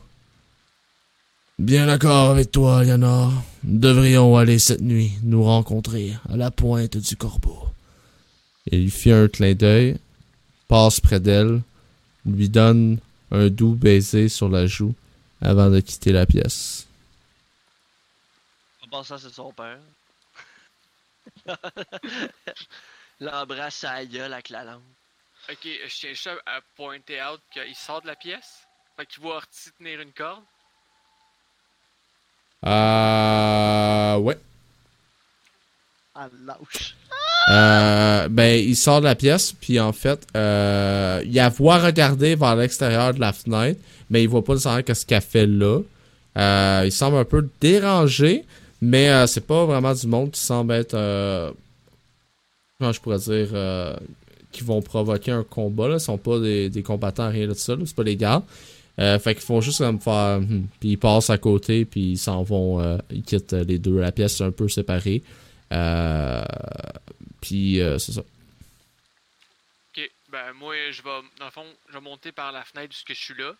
Bien 1.58 1.86
d'accord 1.86 2.30
avec 2.30 2.50
toi, 2.50 2.84
Lianor. 2.84 3.32
Nous 3.64 3.78
devrions 3.78 4.36
aller 4.36 4.58
cette 4.58 4.82
nuit 4.82 5.12
nous 5.22 5.44
rencontrer 5.44 6.12
à 6.28 6.36
la 6.36 6.50
pointe 6.50 6.98
du 6.98 7.16
corbeau. 7.16 7.71
Il 8.66 8.82
lui 8.82 8.90
fit 8.90 9.12
un 9.12 9.28
clin 9.28 9.54
d'œil, 9.54 9.98
passe 10.68 11.00
près 11.00 11.20
d'elle, 11.20 11.62
lui 12.24 12.48
donne 12.48 12.98
un 13.30 13.48
doux 13.48 13.74
baiser 13.74 14.28
sur 14.28 14.48
la 14.48 14.66
joue 14.66 14.94
avant 15.40 15.70
de 15.70 15.80
quitter 15.80 16.12
la 16.12 16.26
pièce. 16.26 16.86
En 18.84 18.88
pensant 18.88 19.18
c'est 19.18 19.32
son 19.32 19.52
père. 19.52 19.80
L'embrasse 23.20 23.84
à 23.84 23.94
la 23.94 24.06
gueule 24.06 24.32
avec 24.32 24.48
la 24.50 24.64
langue. 24.64 24.82
Ok, 25.50 25.64
je 25.64 25.94
tiens 25.96 26.10
juste 26.10 26.30
à 26.46 26.60
pointer 26.76 27.20
out 27.22 27.40
qu'il 27.52 27.74
sort 27.74 28.02
de 28.02 28.06
la 28.06 28.16
pièce. 28.16 28.66
Fait 28.96 29.06
qu'il 29.06 29.22
voit 29.22 29.36
Horty 29.36 29.70
tenir 29.78 30.00
une 30.00 30.12
corde. 30.12 30.44
Euh. 32.64 34.16
Ouais. 34.18 34.38
Ah. 36.14 36.28
Euh, 37.50 38.28
ben, 38.28 38.60
il 38.60 38.76
sort 38.76 39.00
de 39.00 39.06
la 39.06 39.14
pièce, 39.14 39.52
puis 39.52 39.80
en 39.80 39.92
fait, 39.92 40.26
euh, 40.36 41.22
il 41.24 41.38
a 41.40 41.48
voit 41.48 41.78
regarder 41.78 42.34
vers 42.34 42.54
l'extérieur 42.54 43.14
de 43.14 43.20
la 43.20 43.32
fenêtre, 43.32 43.80
mais 44.10 44.22
il 44.22 44.28
voit 44.28 44.44
pas 44.44 44.52
nécessairement 44.52 44.82
qu'est-ce 44.82 45.06
qu'elle 45.06 45.22
fait 45.22 45.46
là. 45.46 45.80
Euh, 46.38 46.82
il 46.84 46.92
semble 46.92 47.16
un 47.16 47.24
peu 47.24 47.48
dérangé, 47.60 48.44
mais 48.80 49.10
euh, 49.10 49.26
c'est 49.26 49.46
pas 49.46 49.64
vraiment 49.64 49.94
du 49.94 50.06
monde 50.06 50.30
qui 50.32 50.40
semble 50.40 50.72
être, 50.74 50.94
euh, 50.94 51.50
comment 52.78 52.92
je 52.92 53.00
pourrais 53.00 53.18
dire, 53.18 53.48
qui 54.50 54.64
vont 54.64 54.82
provoquer 54.82 55.32
un 55.32 55.44
combat. 55.44 55.88
Là. 55.88 55.94
Ils 55.94 56.00
sont 56.00 56.18
pas 56.18 56.38
des, 56.38 56.68
des 56.68 56.82
combattants, 56.82 57.30
rien 57.30 57.48
de 57.48 57.54
ça. 57.54 57.74
C'est 57.84 57.96
pas 57.96 58.02
les 58.02 58.16
gars. 58.16 58.42
Euh, 59.00 59.18
fait 59.18 59.34
qu'ils 59.34 59.44
font 59.44 59.62
juste 59.62 59.78
comme 59.78 59.98
faire, 59.98 60.40
hmm, 60.40 60.66
puis 60.78 60.90
ils 60.90 60.98
passent 60.98 61.30
à 61.30 61.38
côté, 61.38 61.86
puis 61.86 62.12
ils 62.12 62.18
s'en 62.18 62.42
vont, 62.42 62.98
ils 63.10 63.22
quittent 63.22 63.54
les 63.54 63.78
deux. 63.78 63.98
La 63.98 64.12
pièce 64.12 64.40
est 64.40 64.44
un 64.44 64.50
peu 64.50 64.68
séparée. 64.68 65.22
Euh, 65.72 66.44
puis 67.40 67.80
euh, 67.80 67.98
c'est 67.98 68.12
ça. 68.12 68.20
Ok, 68.20 70.10
ben 70.28 70.52
moi, 70.52 70.90
je 70.90 71.02
vais, 71.02 71.20
dans 71.38 71.46
le 71.46 71.50
fond, 71.50 71.76
je 71.88 71.94
vais 71.94 72.00
monter 72.00 72.32
par 72.32 72.52
la 72.52 72.64
fenêtre 72.64 72.90
puisque 72.90 73.14
je 73.14 73.24
suis 73.24 73.34
là. 73.34 73.50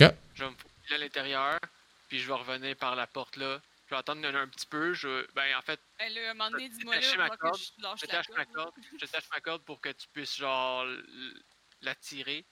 Ok. 0.00 0.12
Je 0.34 0.44
vais 0.44 0.50
me 0.50 0.56
faufiler 0.56 0.94
à 0.94 0.98
l'intérieur, 0.98 1.58
puis 2.08 2.18
je 2.20 2.26
vais 2.26 2.34
revenir 2.34 2.76
par 2.76 2.94
la 2.96 3.06
porte 3.06 3.36
là. 3.36 3.60
Je 3.86 3.94
vais 3.94 3.98
attendre 3.98 4.26
un, 4.26 4.34
un 4.34 4.48
petit 4.48 4.66
peu. 4.66 4.92
Je, 4.92 5.26
ben 5.34 5.56
en 5.56 5.62
fait, 5.62 5.80
Ben 5.98 6.12
là, 6.12 6.30
un 6.30 6.34
moment 6.34 6.50
donné, 6.50 6.68
dis-moi 6.68 6.96
là, 6.96 7.16
ma 7.16 7.30
que 7.30 7.36
corde, 7.36 7.58
je 7.58 7.82
lâche 7.82 8.00
je 8.00 8.06
la 8.06 8.12
tâche 8.12 8.28
ma 8.36 8.44
corde. 8.44 8.74
je 9.00 9.06
tâche 9.06 9.28
ma 9.30 9.40
corde 9.40 9.62
pour 9.62 9.80
que 9.80 9.88
tu 9.88 10.06
puisses 10.12 10.36
genre 10.36 10.84
la 11.80 11.94
tirer. 11.94 12.44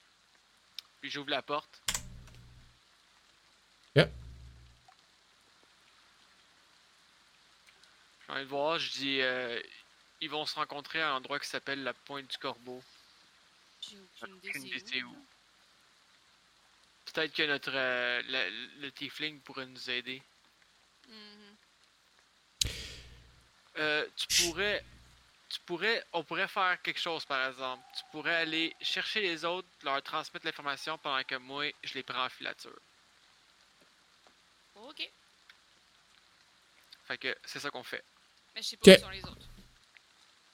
Puis 1.00 1.10
j'ouvre 1.10 1.30
la 1.30 1.42
porte. 1.42 1.82
Ok. 3.96 4.08
Je 8.28 8.32
viens 8.32 8.42
de 8.42 8.48
voir, 8.48 8.78
je 8.78 8.90
dis 8.90 9.20
euh, 9.20 9.60
ils 10.20 10.30
vont 10.30 10.46
se 10.46 10.54
rencontrer 10.54 11.00
à 11.00 11.10
un 11.10 11.16
endroit 11.16 11.38
qui 11.38 11.48
s'appelle 11.48 11.82
la 11.82 11.94
Pointe 11.94 12.28
du 12.28 12.38
Corbeau. 12.38 12.82
J'ai 13.80 13.96
aucune 14.22 14.66
idée 14.66 14.82
c'est 14.84 15.02
où. 15.02 15.26
Peut-être 17.06 17.32
que 17.32 17.42
notre 17.44 17.72
euh, 17.72 18.22
le, 18.26 18.80
le 18.80 18.92
tiefling 18.92 19.40
pourrait 19.40 19.66
nous 19.66 19.90
aider. 19.90 20.22
Mhm. 21.08 21.56
Euh, 23.78 24.06
tu 24.16 24.26
pourrais 24.42 24.84
tu 25.48 25.60
pourrais 25.60 26.04
on 26.12 26.24
pourrait 26.24 26.48
faire 26.48 26.80
quelque 26.82 27.00
chose 27.00 27.24
par 27.24 27.48
exemple. 27.48 27.84
Tu 27.96 28.02
pourrais 28.10 28.36
aller 28.36 28.74
chercher 28.80 29.20
les 29.20 29.44
autres, 29.44 29.68
leur 29.82 30.02
transmettre 30.02 30.46
l'information 30.46 30.98
pendant 30.98 31.22
que 31.22 31.36
moi 31.36 31.70
je 31.84 31.94
les 31.94 32.02
prends 32.02 32.24
en 32.24 32.28
filature. 32.28 32.78
Ok. 34.74 35.08
Fait 37.06 37.18
que 37.18 37.36
c'est 37.44 37.60
ça 37.60 37.70
qu'on 37.70 37.84
fait. 37.84 38.02
Mais 38.56 38.62
je 38.62 38.68
sais 38.68 38.76
pas 38.78 38.90
où 38.90 39.00
sont 39.00 39.10
les 39.10 39.22
autres. 39.22 39.48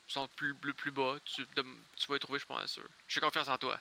Ils 0.09 0.13
sont 0.13 0.29
plus, 0.35 0.55
plus, 0.57 0.75
plus 0.75 0.91
bas, 0.91 1.17
tu, 1.25 1.47
vas 1.55 2.15
les 2.15 2.19
trouver, 2.19 2.41
je 2.41 2.45
pense 2.45 2.73
sûr. 2.73 2.87
J'ai 3.07 3.21
confiance 3.21 3.49
en 3.49 3.57
toi. 3.57 3.79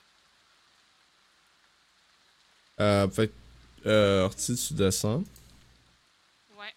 Euh, 2.80 3.10
fait 3.10 3.32
euh, 3.84 4.22
Orti, 4.22 4.54
tu 4.54 4.74
descends. 4.74 5.24
Ouais. 6.56 6.72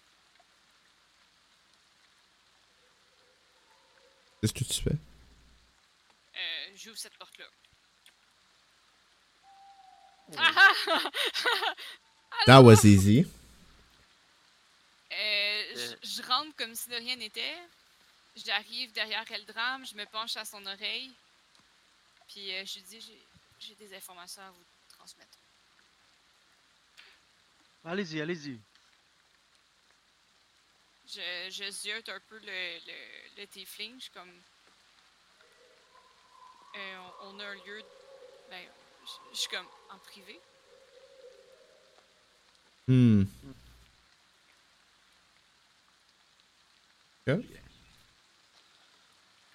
Qu'est-ce 4.40 4.52
que 4.52 4.64
tu 4.64 4.82
fais? 4.82 4.90
Euh, 4.90 6.70
j'ouvre 6.74 6.98
cette 6.98 7.16
porte-là. 7.16 7.44
Oh. 10.32 10.34
Ah, 10.36 10.72
ah, 12.32 12.44
That 12.46 12.64
was 12.64 12.84
easy. 12.84 13.24
Euh, 15.16 15.64
je- 16.02 16.08
je 16.08 16.22
rentre 16.22 16.54
comme 16.56 16.74
si 16.74 16.88
de 16.88 16.96
rien 16.96 17.16
n'était. 17.16 17.56
J'arrive 18.36 18.92
derrière 18.92 19.30
Eldram, 19.32 19.86
je 19.86 19.94
me 19.94 20.04
penche 20.06 20.36
à 20.36 20.44
son 20.44 20.64
oreille. 20.66 21.10
Puis 22.28 22.54
euh, 22.54 22.64
je 22.66 22.74
lui 22.74 22.82
dis 22.82 23.00
j'ai- 23.00 23.26
j'ai 23.60 23.74
des 23.76 23.94
informations 23.96 24.42
à 24.42 24.50
vous 24.50 24.64
transmettre. 24.96 25.38
Allez-y, 27.84 28.20
allez-y. 28.20 28.60
Je, 31.08 31.50
je 31.50 31.70
ziote 31.70 32.08
un 32.08 32.20
peu 32.28 32.38
le, 32.38 32.78
le, 32.86 33.40
le 33.40 33.46
tiefling. 33.46 33.94
Je 33.96 34.02
suis 34.02 34.12
comme. 34.12 34.42
Euh, 36.74 36.96
on, 37.22 37.28
on 37.36 37.40
a 37.40 37.44
un 37.46 37.54
lieu. 37.54 37.82
Ben, 38.50 38.68
je, 39.04 39.12
je 39.34 39.38
suis 39.38 39.48
comme 39.48 39.68
en 39.90 39.98
privé. 39.98 40.38
Hmm. 42.88 43.24
Ok. 47.28 47.44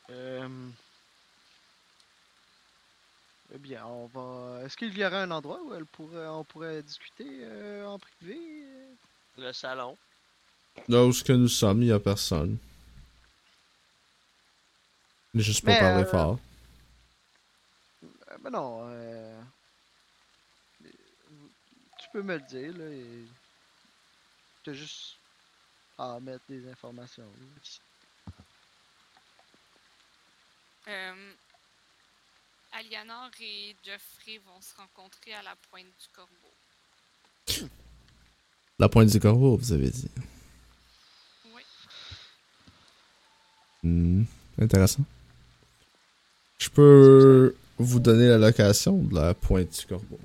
Euh... 0.10 0.70
Eh 3.54 3.58
bien, 3.58 3.86
on 3.86 4.08
va. 4.08 4.64
Est-ce 4.64 4.78
qu'il 4.78 4.98
y 4.98 5.06
aurait 5.06 5.18
un 5.18 5.32
endroit 5.32 5.62
où 5.64 5.74
elle 5.74 5.86
pourrait, 5.86 6.28
on 6.28 6.44
pourrait 6.44 6.84
discuter 6.84 7.28
euh, 7.44 7.86
en 7.86 8.00
privé? 8.00 8.40
Le 9.38 9.52
salon. 9.54 9.98
Là 10.88 11.06
où 11.06 11.12
ce 11.12 11.24
que 11.24 11.34
nous 11.34 11.48
sommes, 11.48 11.82
il 11.82 11.90
y 11.90 11.92
a 11.92 12.00
personne. 12.00 12.58
Mais 15.34 15.42
juste 15.42 15.64
pas 15.64 15.72
Mais, 15.72 15.80
parler 15.80 16.04
euh, 16.04 16.12
fort. 16.12 16.40
Euh, 18.04 18.38
Ben 18.42 18.50
non. 18.50 18.82
euh, 18.90 19.42
Tu 20.84 22.10
peux 22.12 22.22
me 22.22 22.36
le 22.36 22.42
dire, 22.42 22.78
là. 22.78 22.86
Et... 22.86 23.26
T'as 24.64 24.74
juste 24.74 25.18
à 26.02 26.20
mettre 26.20 26.44
des 26.50 26.68
informations. 26.68 27.32
Euh, 30.88 31.34
Alianor 32.72 33.30
et 33.40 33.76
Geoffrey 33.86 34.40
vont 34.40 34.60
se 34.62 34.76
rencontrer 34.76 35.34
à 35.34 35.44
la 35.44 35.56
pointe 35.70 35.86
du 35.86 36.08
corbeau. 36.16 37.70
La 38.80 38.90
pointe 38.90 39.10
du 39.10 39.20
corbeau, 39.20 39.58
vous 39.58 39.74
avez 39.74 39.92
dit. 39.92 40.10
Oui. 41.54 41.62
Hmm. 43.84 44.24
Intéressant. 44.60 45.04
Je 46.58 46.70
peux 46.70 47.56
vous 47.78 48.00
donner 48.00 48.28
la 48.28 48.40
location 48.40 48.98
de 48.98 49.14
la 49.14 49.36
pointe 49.36 49.80
du 49.80 49.86
corbeau. 49.86 50.20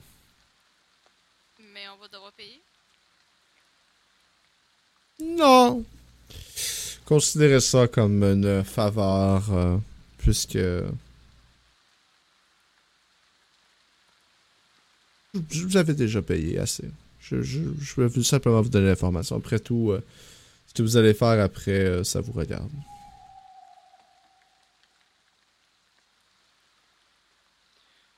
Mais 1.58 1.86
on 1.88 1.96
va 1.96 2.08
devoir 2.08 2.32
payer. 2.32 2.62
Non. 5.20 5.84
Considérez 7.04 7.60
ça 7.60 7.86
comme 7.88 8.22
une 8.22 8.64
faveur, 8.64 9.52
euh, 9.52 9.76
puisque... 10.18 10.58
Vous 15.34 15.76
avez 15.76 15.94
déjà 15.94 16.22
payé 16.22 16.58
assez. 16.58 16.90
Je, 17.20 17.42
je, 17.42 17.60
vous- 17.60 18.22
simplement 18.22 18.62
vous 18.62 18.68
donner 18.70 18.86
l'information. 18.86 19.36
Après 19.36 19.58
tout, 19.58 19.90
euh, 19.90 20.02
ce 20.68 20.74
que 20.74 20.82
vous 20.82 20.96
allez 20.96 21.12
faire 21.14 21.40
après, 21.42 21.72
euh, 21.84 22.04
ça 22.04 22.20
vous 22.20 22.32
regarde. 22.32 22.70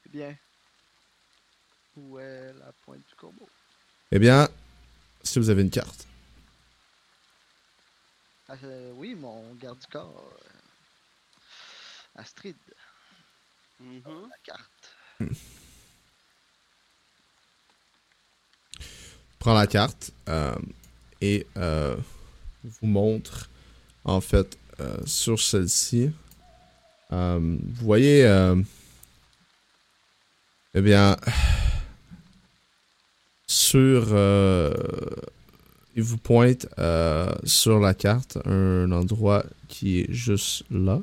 Eh 0.07 0.09
bien. 0.10 0.36
Où 1.97 2.18
est 2.18 2.52
la 2.59 2.73
pointe 2.85 3.01
du 3.09 3.15
corbeau 3.17 3.49
Eh 4.12 4.18
bien, 4.18 4.49
si 5.23 5.39
vous 5.39 5.51
avez 5.51 5.62
une 5.62 5.70
carte. 5.70 6.07
Euh, 8.51 8.93
Oui, 8.97 9.15
mon 9.15 9.55
garde 9.55 9.78
du 9.78 9.86
corps. 9.86 10.25
euh, 10.33 10.36
Astrid, 12.17 12.57
Mhm. 13.81 14.28
la 14.31 14.39
carte. 14.43 14.97
prend 19.39 19.55
la 19.55 19.67
carte 19.68 20.10
euh, 20.28 20.55
et 21.20 21.47
euh, 21.57 21.97
vous 22.65 22.86
montre 22.86 23.49
en 24.05 24.20
fait 24.20 24.59
euh, 24.81 24.97
sur 25.07 25.41
celle-ci. 25.41 26.10
euh, 27.12 27.39
vous 27.39 27.85
voyez, 27.86 28.25
euh, 28.27 28.57
eh 30.75 30.81
bien, 30.81 31.17
sur, 33.47 34.09
euh, 34.12 34.73
il 35.99 36.05
vous 36.05 36.17
pointe 36.17 36.68
euh, 36.78 37.28
sur 37.43 37.81
la 37.81 37.93
carte 37.93 38.39
un 38.44 38.93
endroit 38.93 39.44
qui 39.67 39.99
est 39.99 40.12
juste 40.12 40.62
là. 40.70 41.01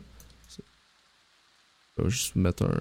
Je 1.97 2.03
vais 2.03 2.09
juste 2.09 2.37
mettre 2.37 2.63
un. 2.63 2.79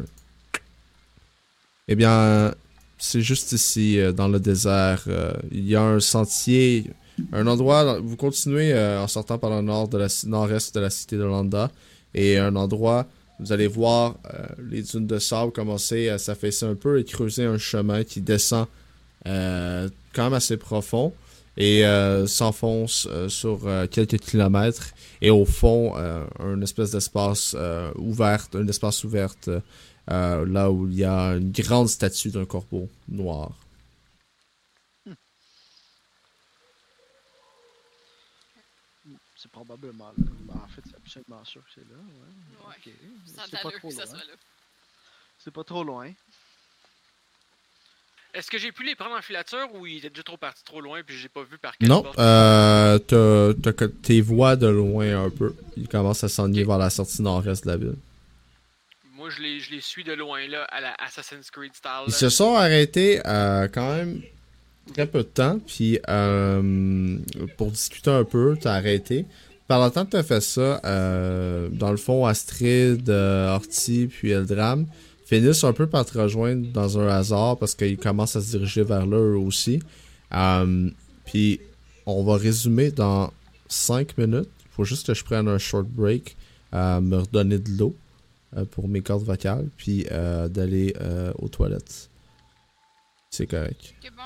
Eh 1.89 1.97
bien, 1.97 2.55
c'est 2.99 3.21
juste 3.21 3.51
ici, 3.51 3.99
euh, 3.99 4.13
dans 4.13 4.29
le 4.29 4.39
désert. 4.39 5.03
euh, 5.09 5.33
il 5.51 5.67
y 5.67 5.75
a 5.75 5.83
un 5.83 5.99
sentier, 5.99 6.93
un 7.33 7.49
endroit. 7.49 7.99
Vous 7.99 8.17
continuez 8.17 8.73
en 8.79 9.09
sortant 9.09 9.39
par 9.39 9.51
le 9.51 9.63
nord-est 9.63 10.73
de 10.73 10.81
la 10.81 10.91
cité 10.91 11.17
de 11.17 11.25
Landa. 11.25 11.73
Et 12.15 12.39
un 12.39 12.55
endroit, 12.55 13.09
vous 13.41 13.51
allez 13.51 13.67
voir 13.67 14.15
les 14.71 14.83
dunes 14.83 15.09
de 15.09 15.19
sable 15.19 15.51
commencer 15.51 16.11
à 16.11 16.19
s'affaisser 16.19 16.65
un 16.65 16.77
peu 16.77 17.01
et 17.01 17.05
creuser 17.05 17.45
un 17.45 17.59
chemin 17.59 18.05
qui 18.05 18.21
descend 18.21 18.69
quand 19.25 19.91
même 20.23 20.33
assez 20.33 20.57
profond 20.57 21.13
et 21.57 21.85
euh, 21.85 22.27
s'enfonce 22.27 23.07
euh, 23.11 23.29
sur 23.29 23.67
euh, 23.67 23.87
quelques 23.87 24.19
kilomètres. 24.19 24.93
Et 25.21 25.31
au 25.31 25.45
fond, 25.45 25.97
euh, 25.97 26.27
un 26.39 26.61
espèce 26.63 26.91
d'espace 26.91 27.55
euh, 27.57 27.93
ouvert, 27.97 28.47
un 28.55 28.67
espace 28.69 29.05
ouverte. 29.05 29.49
euh, 30.11 30.45
là 30.47 30.71
où 30.71 30.87
il 30.89 30.97
y 30.97 31.05
a 31.05 31.31
une 31.37 31.51
grande 31.53 31.89
statue 31.89 32.31
d'un 32.31 32.45
corbeau 32.45 32.89
noir. 33.09 33.53
C'est 39.37 39.51
probablement 39.51 40.07
là. 40.07 40.25
Ben, 40.47 40.55
en 40.55 40.69
fait, 40.69 40.83
c'est 40.87 40.97
absolument 40.97 41.45
sûr 41.45 41.63
que 41.65 41.71
c'est 41.75 41.81
là. 41.83 41.97
Ouais. 42.67 42.95
C'est 43.27 43.51
pas 43.63 43.71
trop 43.71 43.91
loin. 43.91 44.05
C'est 45.39 45.51
pas 45.51 45.65
trop 45.65 45.85
loin. 45.85 46.13
Est-ce 48.35 48.51
que 48.51 48.59
j'ai 48.59 48.73
pu 48.73 48.83
les 48.83 48.97
prendre 48.97 49.15
en 49.15 49.23
filature 49.23 49.69
ou 49.75 49.87
ils 49.87 49.99
étaient 49.99 50.11
déjà 50.11 50.25
trop 50.25 50.37
partis 50.37 50.65
trop 50.65 50.81
loin 50.81 51.01
puis 51.07 51.17
j'ai 51.17 51.29
pas 51.29 51.45
vu 51.45 51.57
par 51.57 51.77
quelle 51.79 51.89
Non, 51.89 52.05
euh, 52.19 52.99
tes 54.03 54.21
voix 54.21 54.57
de 54.57 54.67
loin 54.67 55.27
un 55.27 55.31
peu. 55.31 55.55
Il 55.77 55.87
commence 55.87 56.25
à 56.25 56.29
s'ennuyer 56.29 56.65
vers 56.65 56.79
la 56.79 56.91
sortie 56.91 57.23
nord-est 57.23 57.65
de 57.65 57.71
la 57.71 57.77
ville. 57.77 57.95
Moi, 59.17 59.31
je 59.31 59.41
les, 59.41 59.61
je 59.61 59.71
les 59.71 59.81
suis 59.81 60.03
de 60.03 60.13
loin 60.13 60.47
là, 60.49 60.65
à 60.65 60.81
la 60.81 60.95
Assassin's 60.99 61.49
Creed 61.51 61.75
style. 61.75 61.91
Ils 62.09 62.11
là. 62.11 62.19
se 62.19 62.29
sont 62.29 62.57
arrêtés 62.57 63.23
euh, 63.25 63.69
quand 63.73 63.95
même 63.95 64.21
très 64.93 65.07
peu 65.07 65.21
de 65.21 65.29
temps, 65.29 65.61
puis 65.65 66.01
euh, 66.09 67.19
pour 67.57 67.71
discuter 67.71 68.11
un 68.11 68.25
peu, 68.25 68.57
t'as 68.61 68.75
arrêté. 68.75 69.27
Par 69.69 69.83
le 69.83 69.93
temps 69.93 70.05
que 70.05 70.11
t'as 70.11 70.25
fait 70.25 70.43
ça, 70.43 70.81
euh, 70.85 71.69
dans 71.71 71.93
le 71.93 71.97
fond, 71.97 72.27
Astrid, 72.27 73.09
Horty, 73.09 74.09
puis 74.09 74.33
Eldram 74.33 74.87
finissent 75.25 75.65
un 75.65 75.73
peu 75.73 75.87
par 75.87 76.05
te 76.05 76.19
rejoindre 76.19 76.67
dans 76.73 76.99
un 76.99 77.09
hasard 77.09 77.57
parce 77.59 77.75
qu'ils 77.75 77.99
commencent 77.99 78.37
à 78.37 78.41
se 78.41 78.51
diriger 78.51 78.83
vers 78.83 79.07
là 79.07 79.17
eux 79.17 79.37
aussi. 79.37 79.81
Euh, 80.33 80.91
puis 81.25 81.61
on 82.07 82.23
va 82.25 82.37
résumer 82.37 82.91
dans 82.91 83.33
5 83.69 84.19
minutes. 84.19 84.51
Il 84.65 84.71
faut 84.77 84.85
juste 84.85 85.07
que 85.07 85.15
je 85.15 85.25
prenne 85.25 85.49
un 85.49 85.59
short 85.59 85.87
break, 85.87 86.37
euh, 86.75 87.01
me 87.01 87.19
redonner 87.19 87.59
de 87.59 87.71
l'eau 87.71 87.95
euh, 88.57 88.65
pour 88.65 88.89
mes 88.89 89.01
cordes 89.01 89.25
vocales, 89.25 89.69
puis 89.77 90.07
euh, 90.11 90.49
d'aller 90.49 90.95
aux 91.39 91.49
toilettes. 91.49 92.11
C'est 93.31 93.47
correct. 93.47 93.95
Ok, 94.03 94.11
bon. 94.11 94.23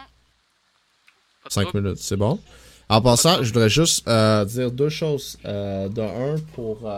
Pas 1.42 1.48
de 1.48 1.52
5 1.52 1.62
trouble. 1.68 1.82
minutes, 1.84 1.98
c'est 2.00 2.16
bon? 2.16 2.38
En 2.90 3.02
passant, 3.02 3.42
je 3.42 3.52
voudrais 3.52 3.68
juste 3.68 4.06
dire 4.06 4.70
deux 4.72 4.88
choses. 4.88 5.38
De 5.44 6.00
un, 6.00 6.38
pour 6.54 6.90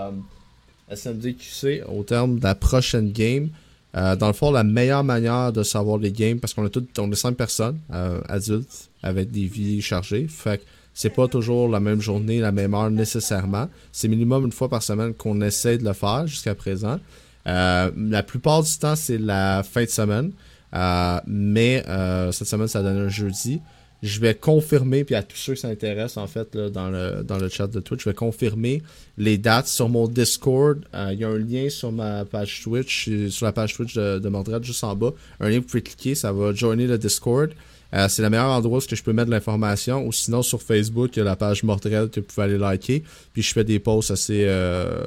SMDQC, 0.89 1.85
au 1.89 2.05
terme 2.05 2.39
de 2.39 2.45
la 2.45 2.55
prochaine 2.55 3.13
game, 3.13 3.51
euh, 3.97 4.17
dans 4.17 4.29
le 4.29 4.33
fond, 4.33 4.51
la 4.51 4.65
meilleure 4.65 5.05
manière 5.05 5.53
de 5.53 5.63
savoir 5.63 5.99
les 5.99 6.13
games, 6.13 6.39
parce 6.39 6.55
qu'on 6.55 6.65
est 6.67 6.71
toutes, 6.71 6.99
on 6.99 7.11
est 7.11 7.17
5 7.17 7.37
personnes, 7.37 7.79
euh, 7.93 8.21
adultes, 8.29 8.91
avec 9.03 9.31
des 9.31 9.47
vies 9.47 9.83
chargées, 9.83 10.27
fait 10.29 10.59
que 10.59 10.65
c'est 10.95 11.11
pas 11.11 11.29
toujours 11.29 11.69
la 11.69 11.81
même 11.81 12.01
journée, 12.01 12.41
la 12.41 12.53
même 12.53 12.75
heure 12.75 12.91
nécessairement. 12.91 13.69
C'est 13.93 14.09
minimum 14.09 14.45
une 14.45 14.53
fois 14.53 14.69
par 14.69 14.83
semaine 14.83 15.15
qu'on 15.15 15.41
essaie 15.41 15.79
de 15.79 15.85
le 15.85 15.93
faire 15.93 16.27
jusqu'à 16.27 16.55
présent. 16.55 16.99
Euh, 17.47 17.91
la 17.97 18.23
plupart 18.23 18.63
du 18.63 18.79
temps, 18.79 18.97
c'est 18.97 19.19
la 19.19 19.63
fin 19.63 19.85
de 19.85 19.89
semaine. 19.89 20.33
Euh, 20.75 21.21
mais 21.27 21.85
euh, 21.89 22.33
cette 22.33 22.49
semaine, 22.49 22.69
ça 22.69 22.83
donne 22.83 22.99
un 22.99 23.09
jeudi. 23.09 23.61
Je 24.03 24.21
vais 24.21 24.35
confirmer, 24.35 25.05
puis 25.05 25.15
à 25.15 25.23
tous 25.23 25.37
ceux 25.37 25.55
qui 25.55 25.61
s'intéressent 25.61 26.17
en 26.17 26.27
fait 26.27 26.55
là, 26.55 26.71
dans, 26.71 26.91
le, 26.91 27.23
dans 27.23 27.39
le 27.39 27.49
chat 27.49 27.67
de 27.67 27.81
Twitch, 27.81 28.05
je 28.05 28.09
vais 28.09 28.15
confirmer 28.15 28.83
les 29.19 29.37
dates 29.37 29.67
sur 29.67 29.89
mon 29.89 30.09
Discord. 30.09 30.85
Euh, 30.95 31.11
Il 31.13 31.21
y 31.21 31.25
a 31.25 31.29
un 31.29 31.39
lien 31.39 31.69
sur 31.69 31.93
ma 31.93 32.25
page 32.25 32.63
Twitch, 32.63 33.11
sur 33.29 33.47
la 33.47 33.53
page 33.53 33.75
Twitch 33.75 33.95
de, 33.95 34.19
de 34.19 34.29
Mordred, 34.29 34.65
juste 34.65 34.85
en 34.85 34.97
bas. 34.97 35.13
Un 35.39 35.49
lien 35.51 35.57
que 35.57 35.63
vous 35.63 35.69
pouvez 35.69 35.83
cliquer, 35.83 36.15
ça 36.15 36.33
va 36.33 36.53
joiner 36.55 36.87
le 36.87 36.99
Discord. 36.99 37.51
Euh, 37.93 38.09
c'est 38.09 38.23
le 38.23 38.31
meilleur 38.31 38.51
endroit 38.51 38.79
où 38.79 38.81
je 38.81 39.03
peux 39.03 39.13
mettre 39.13 39.31
l'information. 39.31 40.07
Ou 40.07 40.13
sinon, 40.13 40.43
sur 40.43 40.63
Facebook, 40.63 41.17
il 41.17 41.21
y 41.21 41.23
a 41.23 41.25
la 41.25 41.37
page 41.37 41.63
Mordred 41.63 42.11
que 42.11 42.21
vous 42.21 42.27
pouvez 42.27 42.45
aller 42.45 42.59
liker. 42.59 43.03
Puis 43.33 43.43
je 43.43 43.53
fais 43.53 43.65
des 43.65 43.79
posts 43.79 44.11
assez 44.11 44.45
euh, 44.47 45.05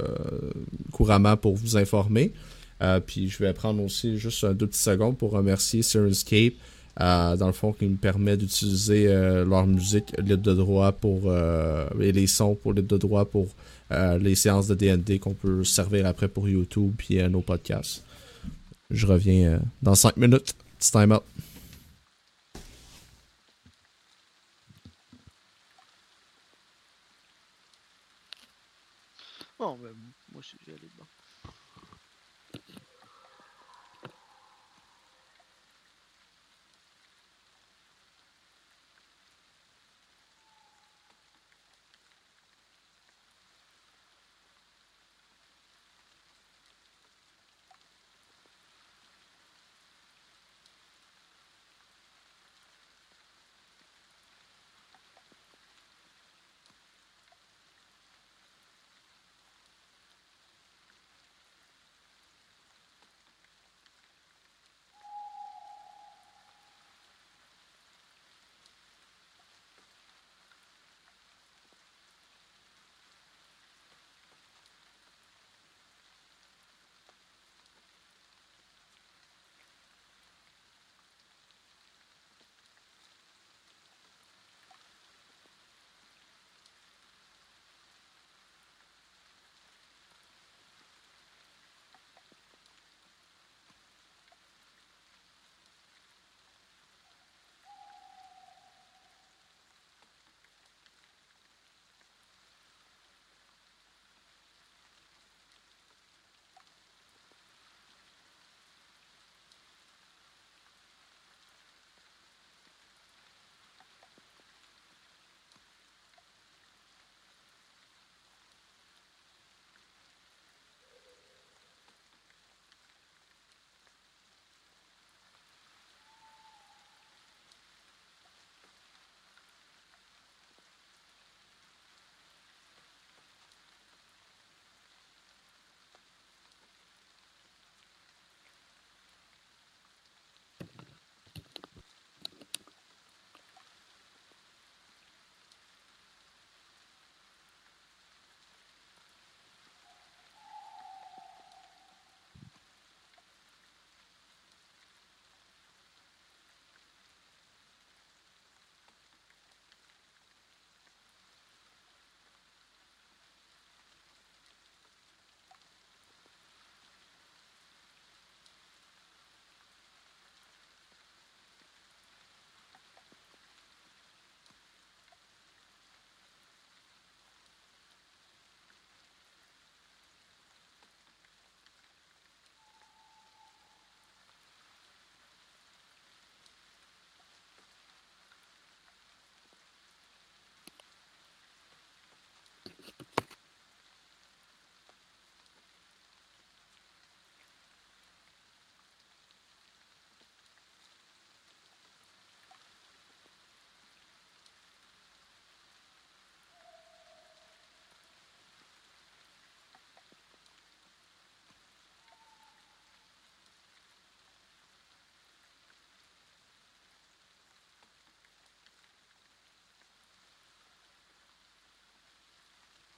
couramment 0.92 1.38
pour 1.38 1.56
vous 1.56 1.78
informer. 1.78 2.34
Euh, 2.82 3.00
puis 3.00 3.30
je 3.30 3.38
vais 3.38 3.54
prendre 3.54 3.82
aussi 3.82 4.18
juste 4.18 4.44
un 4.44 4.54
deux 4.54 4.68
petites 4.68 4.84
secondes 4.84 5.18
pour 5.18 5.32
remercier 5.32 5.82
Sirenscape, 5.82 6.54
euh, 7.02 7.36
dans 7.36 7.48
le 7.48 7.54
fond, 7.54 7.74
qui 7.74 7.88
me 7.88 7.96
permet 7.98 8.38
d'utiliser 8.38 9.08
euh, 9.08 9.44
leur 9.46 9.66
musique 9.66 10.14
libre 10.20 10.44
de 10.44 10.54
droit 10.54 10.92
pour 10.92 11.22
euh, 11.26 11.88
et 12.00 12.12
les 12.12 12.28
sons 12.28 12.56
pour 12.56 12.74
libre 12.74 12.88
de 12.88 12.98
droit 12.98 13.26
pour 13.26 13.48
les 14.20 14.34
séances 14.34 14.68
de 14.68 14.74
D&D 14.74 15.20
qu'on 15.20 15.36
peut 15.36 15.64
servir 15.64 16.08
après 16.08 16.28
pour 16.28 16.50
YouTube 16.50 16.94
puis 16.98 17.22
nos 17.30 17.42
podcasts. 17.42 18.04
Je 18.90 19.06
reviens 19.06 19.60
dans 19.84 19.94
5 19.94 20.18
minutes. 20.18 20.56
Petit 20.80 20.92
time 20.92 21.12
out. 21.12 21.24
Bon, 29.60 29.78
ben, 29.82 29.94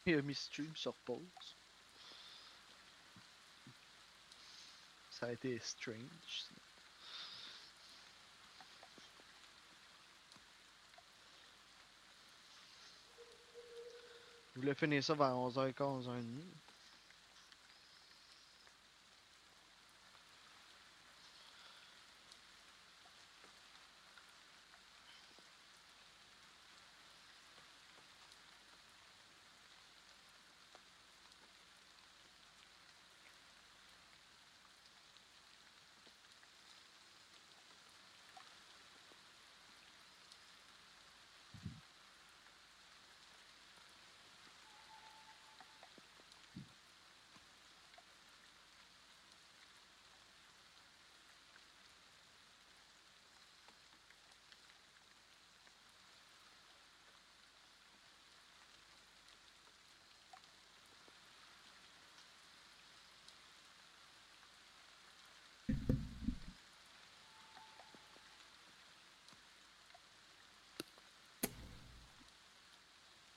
Il 0.07 0.19
a 0.19 0.21
mis 0.21 0.35
stream 0.35 0.71
sur 0.75 0.93
pause. 0.93 1.55
Ça 5.09 5.25
a 5.25 5.31
été 5.31 5.57
strange. 5.59 6.45
Je 14.53 14.59
voulais 14.59 14.75
finir 14.75 15.03
ça 15.03 15.15
vers 15.15 15.33
11h15, 15.33 16.05
11h30. 16.05 16.64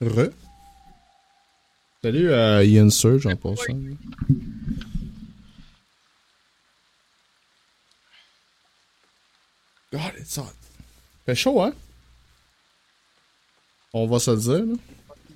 Re. 0.00 0.30
Salut 2.02 2.30
euh, 2.30 2.64
Ian 2.64 2.90
Surge 2.90 3.26
en 3.26 3.34
passant. 3.36 3.74
God, 9.92 10.12
it's 10.18 10.36
hot. 10.36 10.52
Fait 11.24 11.34
chaud, 11.34 11.62
hein? 11.62 11.72
On 13.92 14.06
va 14.06 14.18
se 14.18 14.30
le 14.30 14.36
dire, 14.36 14.66
là. 14.66 14.74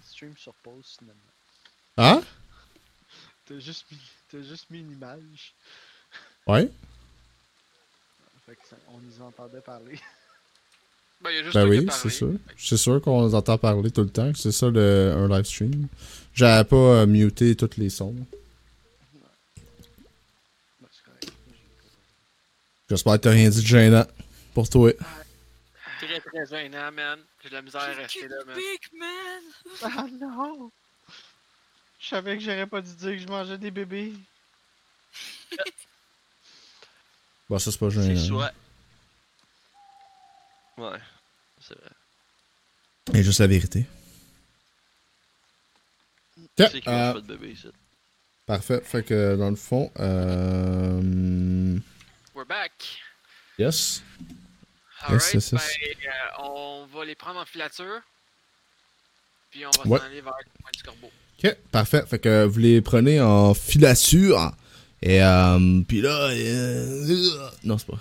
Stream 0.05 0.37
sur 0.37 0.53
pause 0.55 0.97
finalement. 0.99 1.21
Hein? 1.97 2.23
T'as 3.47 3.59
juste 3.59 3.87
mis, 3.91 3.99
t'as 4.31 4.43
juste 4.43 4.71
mis 4.71 4.81
une 4.81 4.93
image. 4.93 5.55
Ouais? 6.47 6.71
Fait 8.47 8.57
que 8.57 8.69
ça- 8.69 8.77
on 8.89 8.99
nous 8.99 9.23
entendait 9.23 9.61
parler. 9.61 9.99
Ben, 11.23 11.31
il 11.31 11.37
y 11.37 11.39
a 11.39 11.43
juste 11.45 11.55
Ben 11.55 11.69
oui, 11.69 11.87
c'est 11.91 12.11
sûr. 12.11 12.33
C'est 12.59 12.77
sûr 12.77 13.01
qu'on 13.01 13.33
entend 13.33 13.59
parler 13.59 13.91
tout 13.91 14.03
le 14.03 14.11
temps. 14.11 14.33
C'est 14.35 14.53
ça 14.53 14.69
le, 14.71 15.13
un 15.17 15.29
live 15.29 15.45
stream. 15.45 15.87
J'avais 16.35 16.65
pas 16.65 16.77
euh, 16.77 17.07
muté 17.07 17.55
tous 17.55 17.77
les 17.77 17.91
sons. 17.91 18.15
C'est. 21.21 21.31
J'espère 22.91 23.13
que 23.15 23.19
t'as 23.19 23.31
rien 23.31 23.49
dit 23.51 23.63
de 23.63 23.67
gênant 23.67 24.07
pour 24.55 24.69
toi. 24.69 24.93
Très 26.01 26.21
très 26.21 26.47
gênant, 26.47 26.91
man. 26.93 27.21
J'ai 27.43 27.49
de 27.51 27.55
la 27.55 27.63
misère 27.63 27.81
à 27.83 27.87
rester 27.87 28.27
là, 28.29 28.37
man. 28.47 28.57
Big 28.57 28.99
man! 28.99 29.43
Ah 29.83 30.07
non! 30.21 30.71
Je 32.01 32.09
savais 32.09 32.37
que 32.37 32.43
j'aurais 32.43 32.67
pas 32.67 32.81
dû 32.81 32.93
dire 32.97 33.11
que 33.13 33.19
je 33.19 33.27
mangeais 33.29 33.59
des 33.59 33.71
bébés. 33.71 34.13
Bah, 37.49 37.59
ça, 37.59 37.71
c'est 37.71 37.79
pas 37.79 37.91
C'est 37.91 38.17
gênant. 38.17 38.27
soit. 38.27 38.53
Ouais, 40.79 40.99
c'est. 40.99 41.12
Et 43.15 43.23
juste 43.23 43.41
la 43.41 43.47
vérité. 43.47 43.85
Ok, 46.39 46.69
C'est 46.71 46.89
euh, 46.89 47.11
a 47.11 47.13
pas 47.15 47.21
de 47.21 47.27
bébé 47.27 47.53
ici. 47.53 47.67
parfait. 48.47 48.81
Fait 48.85 49.03
que 49.03 49.37
dans 49.37 49.51
le 49.51 49.57
fond, 49.57 49.91
euh... 49.99 51.79
We're 52.35 52.47
back. 52.47 52.73
yes. 53.59 54.03
Alright, 55.03 55.35
yes, 55.35 55.35
yes. 55.35 55.51
ben, 55.53 55.59
euh, 55.59 56.43
on 56.45 56.87
va 56.95 57.05
les 57.05 57.17
prendre 57.17 57.41
en 57.41 57.45
filature. 57.45 58.01
Puis 59.51 59.67
on 59.67 59.71
va 59.71 59.87
Ouais. 59.91 59.99
s'en 59.99 60.05
aller 60.07 60.21
vers 60.21 60.35
le 60.39 60.63
point 60.63 60.71
du 60.73 60.83
corbeau. 60.83 61.11
Ok, 61.43 61.57
parfait. 61.73 62.05
Fait 62.07 62.19
que 62.21 62.45
vous 62.45 62.59
les 62.61 62.81
prenez 62.81 63.21
en 63.21 63.53
filature. 63.55 64.53
Et 65.03 65.21
euh, 65.23 65.81
puis 65.89 66.01
là, 66.01 66.29
euh, 66.31 67.51
non 67.65 67.77
c'est 67.79 67.89
pas. 67.89 67.99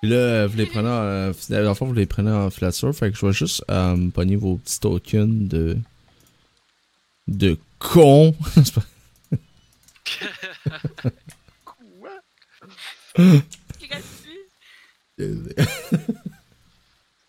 Puis 0.00 0.10
là, 0.10 0.46
vous 0.46 0.56
les 0.56 0.66
prenez 0.66 0.88
en, 0.88 0.92
euh, 0.92 1.32
dans 1.50 1.60
le 1.68 1.74
fond, 1.74 1.86
vous 1.86 1.92
les 1.92 2.06
prenez 2.06 2.30
en. 2.30 2.48
Fait 2.50 3.10
que 3.10 3.18
je 3.18 3.26
vais 3.26 3.32
juste 3.32 3.64
euh, 3.70 4.08
pogner 4.10 4.36
vos 4.36 4.56
petits 4.56 4.80
tokens 4.80 5.48
de 5.48 5.76
de 7.28 7.58
con. 7.78 8.34
Quoi? 11.64 12.22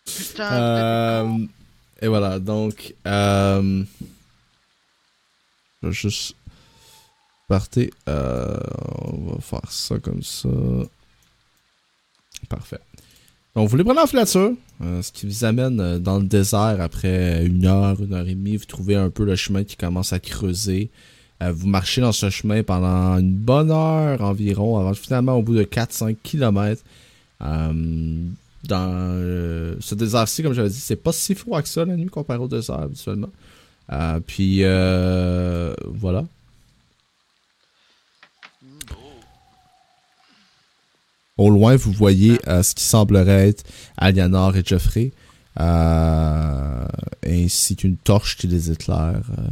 Putain, 0.04 0.52
Euh, 0.52 1.38
et 2.00 2.08
voilà, 2.08 2.38
donc, 2.38 2.94
euh, 3.06 3.84
je 5.82 5.88
vais 5.88 5.92
juste 5.92 6.34
partir. 7.48 7.90
Euh, 8.08 8.58
on 9.02 9.32
va 9.34 9.40
faire 9.40 9.70
ça 9.70 9.98
comme 9.98 10.22
ça. 10.22 10.48
Parfait. 12.48 12.80
Donc, 13.54 13.68
vous 13.68 13.76
les 13.76 13.84
prenez 13.84 14.00
en 14.00 14.06
filature, 14.06 14.52
euh, 14.82 15.02
ce 15.02 15.12
qui 15.12 15.26
vous 15.26 15.44
amène 15.44 15.78
euh, 15.78 15.98
dans 15.98 16.18
le 16.18 16.24
désert 16.24 16.80
après 16.80 17.44
une 17.44 17.66
heure, 17.66 18.00
une 18.00 18.14
heure 18.14 18.26
et 18.26 18.34
demie. 18.34 18.56
Vous 18.56 18.64
trouvez 18.64 18.96
un 18.96 19.10
peu 19.10 19.24
le 19.24 19.36
chemin 19.36 19.62
qui 19.62 19.76
commence 19.76 20.14
à 20.14 20.20
creuser. 20.20 20.90
Euh, 21.42 21.52
vous 21.52 21.66
marchez 21.68 22.00
dans 22.00 22.12
ce 22.12 22.30
chemin 22.30 22.62
pendant 22.62 23.18
une 23.18 23.34
bonne 23.34 23.70
heure 23.70 24.22
environ, 24.22 24.78
avant 24.78 24.94
finalement, 24.94 25.34
au 25.34 25.42
bout 25.42 25.54
de 25.54 25.64
4-5 25.64 26.16
km, 26.22 26.82
euh, 27.42 28.24
dans 28.64 29.76
ce 29.80 29.94
désert-ci, 29.96 30.42
comme 30.42 30.54
j'avais 30.54 30.70
dit, 30.70 30.80
c'est 30.80 30.96
pas 30.96 31.12
si 31.12 31.34
froid 31.34 31.60
que 31.60 31.68
ça 31.68 31.84
la 31.84 31.96
nuit 31.96 32.06
comparé 32.06 32.38
au 32.38 32.48
désert 32.48 32.80
habituellement. 32.80 33.30
Puis 34.26 34.62
voilà. 34.62 36.24
Au 41.42 41.50
loin, 41.50 41.74
vous 41.74 41.90
voyez 41.90 42.38
euh, 42.46 42.62
ce 42.62 42.72
qui 42.72 42.84
semblerait 42.84 43.48
être 43.48 43.64
Alianor 43.96 44.56
et 44.56 44.62
Geoffrey, 44.64 45.10
euh, 45.58 46.86
ainsi 47.26 47.74
qu'une 47.74 47.96
torche 47.96 48.36
qui 48.36 48.46
les 48.46 48.70
éclaire. 48.70 49.22
euh, 49.38 49.48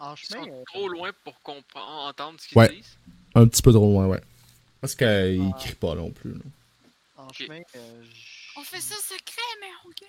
en 0.00 0.14
Ils 0.14 0.26
chemin, 0.26 0.44
sont 0.44 0.64
trop 0.66 0.88
loin 0.88 1.12
pour 1.22 1.40
comprendre, 1.42 1.88
entendre 2.08 2.40
ce 2.40 2.48
qu'ils 2.48 2.58
Ouais. 2.58 2.74
disent? 2.74 2.96
un 3.36 3.46
petit 3.46 3.62
peu 3.62 3.72
trop 3.72 3.86
loin, 3.92 4.08
ouais. 4.08 4.20
Parce 4.80 4.96
qu'il 4.96 5.52
Ah. 5.54 5.56
crie 5.60 5.74
pas 5.76 5.94
non 5.94 6.10
plus. 6.10 6.34
en 7.16 7.32
chemin, 7.32 7.60
euh, 7.76 8.04
On 8.56 8.62
fait 8.64 8.80
ça 8.80 8.96
secret, 8.96 9.50
mais 9.60 9.68
on 9.84 9.88
gueule. 9.90 10.08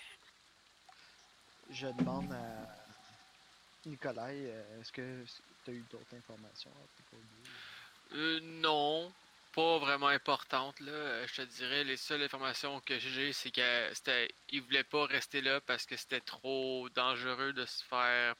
je 1.71 1.87
demande 1.99 2.31
à 2.31 3.87
Nikolai, 3.87 4.47
euh, 4.47 4.81
est-ce 4.81 4.91
que 4.91 5.23
tu 5.65 5.69
as 5.71 5.73
eu 5.75 5.83
d'autres 5.91 6.15
informations 6.17 6.71
à 6.71 6.85
propos 6.95 7.21
de 7.21 8.17
lui? 8.17 8.19
Euh, 8.19 8.39
non, 8.61 9.11
pas 9.55 9.79
vraiment 9.79 10.07
importante 10.09 10.79
là. 10.81 10.91
Euh, 10.91 11.27
Je 11.27 11.41
te 11.41 11.41
dirais, 11.43 11.83
les 11.83 11.97
seules 11.97 12.23
informations 12.23 12.79
que 12.81 12.99
j'ai, 12.99 13.33
c'est 13.33 13.51
ils 14.49 14.61
voulaient 14.61 14.83
pas 14.83 15.05
rester 15.05 15.41
là 15.41 15.61
parce 15.61 15.85
que 15.85 15.95
c'était 15.95 16.21
trop 16.21 16.89
dangereux 16.89 17.53
de 17.53 17.65
se 17.65 17.83
faire 17.85 18.35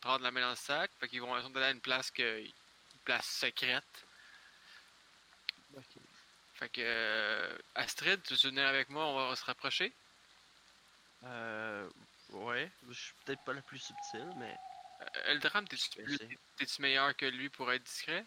prendre 0.00 0.22
la 0.22 0.30
main 0.30 0.42
dans 0.42 0.50
le 0.50 0.56
sac. 0.56 0.90
Fait 1.00 1.08
qu'ils 1.08 1.20
vont 1.20 1.34
aller 1.34 1.64
à 1.64 1.70
une 1.70 1.80
place 1.80 2.10
que, 2.10 2.40
une 2.40 3.00
place 3.04 3.26
secrète. 3.26 4.06
Ok. 5.76 6.02
Fait 6.54 6.68
que 6.68 6.80
euh, 6.84 7.58
Astrid, 7.74 8.22
tu 8.22 8.34
veux 8.34 8.50
venir 8.50 8.66
avec 8.66 8.88
moi, 8.88 9.04
on 9.06 9.28
va 9.28 9.36
se 9.36 9.44
rapprocher. 9.44 9.92
Euh. 11.24 11.88
Ouais, 12.30 12.70
je 12.88 12.94
suis 12.94 13.14
peut-être 13.24 13.42
pas 13.44 13.52
la 13.52 13.62
plus 13.62 13.78
subtile, 13.78 14.30
mais. 14.36 14.56
Euh, 15.00 15.32
Eldram, 15.32 15.66
t'es-tu 15.68 16.82
meilleur 16.82 17.14
que 17.16 17.26
lui 17.26 17.48
pour 17.50 17.70
être 17.72 17.82
discret? 17.82 18.24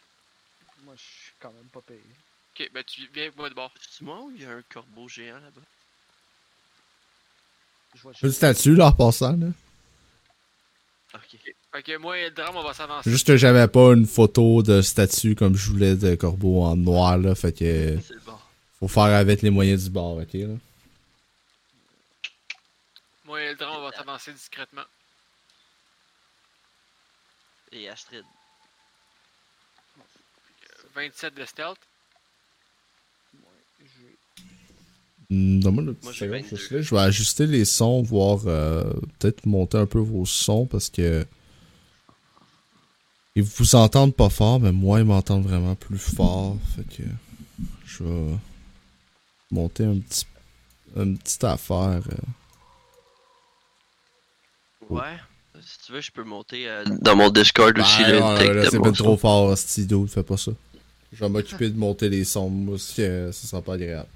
Moi, 0.80 0.96
je 0.96 1.02
suis 1.02 1.34
quand 1.40 1.52
même 1.52 1.70
pas 1.70 1.82
payé. 1.82 2.04
Ok, 2.58 2.69
ben 2.74 2.84
tu 2.85 3.01
viens 3.14 3.24
avec 3.24 3.35
moi 3.38 3.50
de 3.50 3.53
bord. 3.56 3.72
C'est 3.90 4.01
moi 4.01 4.22
ou 4.22 4.32
il 4.35 4.42
y 4.42 4.45
a 4.45 4.51
un 4.51 4.61
corbeau 4.72 5.08
géant 5.09 5.35
là-bas? 5.40 5.61
Je 7.95 8.01
vois 8.01 8.11
Une 8.14 8.17
juste... 8.30 8.38
statue, 8.38 8.75
là, 8.75 8.88
en 8.88 8.92
passant, 8.93 9.35
là. 9.35 9.48
Ok. 11.14 11.38
Fait 11.74 11.84
que 11.84 11.98
moi 11.98 12.17
et 12.17 12.24
Eldram, 12.24 12.56
on 12.56 12.64
va 12.64 12.74
s'avancer. 12.74 13.09
Juste 13.09 13.27
que 13.27 13.38
j'avais 13.38 13.67
pas 13.67 13.93
une 13.93 14.06
photo 14.06 14.64
de 14.64 14.82
statue 14.82 15.35
comme 15.35 15.56
je 15.56 15.69
voulais 15.69 15.95
de 15.95 16.16
corbeau 16.16 16.64
en 16.64 16.75
noir, 16.75 17.17
là. 17.17 17.35
Fait 17.35 17.51
que 17.53 17.98
C'est 18.08 18.24
bon. 18.25 18.38
faut 18.80 18.88
faire 18.88 19.03
avec 19.03 19.42
les 19.42 19.50
moyens 19.50 19.84
du 19.85 19.90
bord, 19.90 20.17
ok, 20.17 20.34
là. 20.34 20.56
Moi 23.25 23.42
et 23.42 23.45
Eldram, 23.48 23.75
on 23.77 23.82
va 23.82 23.92
s'avancer 23.92 24.32
discrètement. 24.34 24.84
Et 27.72 27.90
Astrid. 27.90 28.24
Euh, 29.98 30.01
27 30.95 31.34
de 31.34 31.43
stealth. 31.45 31.77
Ouais, 33.34 33.40
je 33.80 33.84
vais- 34.06 34.17
Le 35.30 35.94
petit 35.94 36.04
Moi, 36.04 36.14
j'ai 36.14 36.26
second, 36.26 36.32
22. 36.32 36.56
juste 36.56 36.72
là. 36.72 36.82
Je 36.82 36.95
vais 36.95 37.02
ajuster 37.02 37.48
les 37.48 37.66
sons, 37.66 38.02
voir 38.04 38.40
euh, 38.45 38.84
peut-être 39.20 39.45
monter 39.45 39.78
un 39.78 39.86
peu 39.86 40.00
vos 40.00 40.26
sons 40.26 40.66
parce 40.66 40.90
que 40.90 41.26
ils 43.36 43.44
vous 43.44 43.76
entendent 43.76 44.16
pas 44.16 44.30
fort, 44.30 44.60
mais 44.60 44.72
moi 44.72 45.00
ils 45.00 45.06
m'entendent 45.06 45.44
vraiment 45.45 45.76
plus 45.76 45.98
fort. 45.98 46.58
Fait 46.76 46.84
que 46.98 47.04
je 47.86 48.04
vais 48.04 48.36
monter 49.52 49.84
un 49.86 49.98
petit 49.98 50.26
une 50.95 51.18
petite 51.18 51.44
affaire. 51.44 52.02
euh. 52.10 52.16
Ouais. 54.90 55.18
Si 55.62 55.80
tu 55.86 55.92
veux, 55.94 56.02
je 56.02 56.12
peux 56.12 56.24
monter 56.24 56.68
euh, 56.70 56.84
dans 57.02 57.16
mon 57.16 57.30
Discord 57.30 57.78
aussi. 57.80 58.04
Ben, 58.04 58.20
là, 58.20 58.64
non, 58.64 58.70
c'est 58.70 58.80
pas 58.80 58.92
trop 58.92 59.18
fort, 59.18 59.58
Stido, 59.58 60.06
fais 60.06 60.24
pas 60.24 60.38
ça. 60.38 60.52
Je 61.12 61.20
vais 61.20 61.30
m'occuper 61.32 61.70
de 61.70 61.78
monter 61.78 62.10
les 62.10 62.24
sons, 62.24 62.50
moi 62.50 62.76
aussi, 62.76 63.02
euh, 63.02 63.32
ça 63.32 63.48
sera 63.48 63.62
pas 63.62 63.74
agréable. 63.74 64.08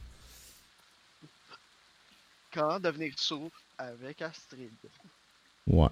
Comment 2.52 2.80
devenir 2.80 3.14
sourd 3.18 3.52
avec 3.78 4.22
Astrid? 4.22 4.72
Ouais. 5.68 5.88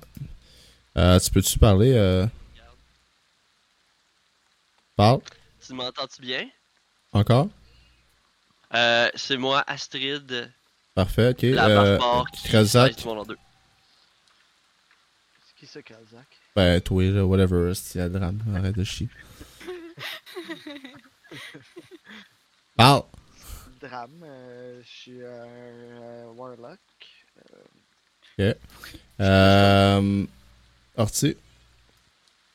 Euh, 0.97 1.19
tu 1.19 1.31
peux-tu 1.31 1.59
parler 1.59 1.93
euh... 1.93 2.25
Parle, 4.95 5.21
Tu 5.65 5.73
m'entends-tu 5.73 6.21
bien? 6.21 6.49
encore? 7.13 7.47
Euh, 8.73 9.09
c'est 9.15 9.37
moi, 9.37 9.63
Astrid, 9.67 10.51
Parfait, 10.95 11.29
ok. 11.29 11.41
la 11.43 11.67
Euh, 11.67 11.97
barbare 11.99 12.31
qui 12.31 12.55
en 13.07 13.23
deux. 13.23 13.37
C'est 15.45 15.55
qui 15.55 15.67
ça, 15.67 15.81
Kalzak? 15.83 16.25
ben 16.55 16.81
toi, 16.81 17.03
là, 17.03 17.23
whatever, 17.23 17.73
c'est 17.75 17.99
la 17.99 18.09
drame, 18.09 18.41
arrête 18.55 18.75
de 18.75 18.83
chier. 18.83 19.07
Parle! 22.75 23.03
Drame, 23.79 24.23
euh, 24.23 24.81
je 24.83 24.87
suis 24.89 25.21
un 25.23 25.47
euh, 25.47 26.25
Warlock. 26.35 26.79
Euh, 29.19 30.25
Orti. 30.95 31.37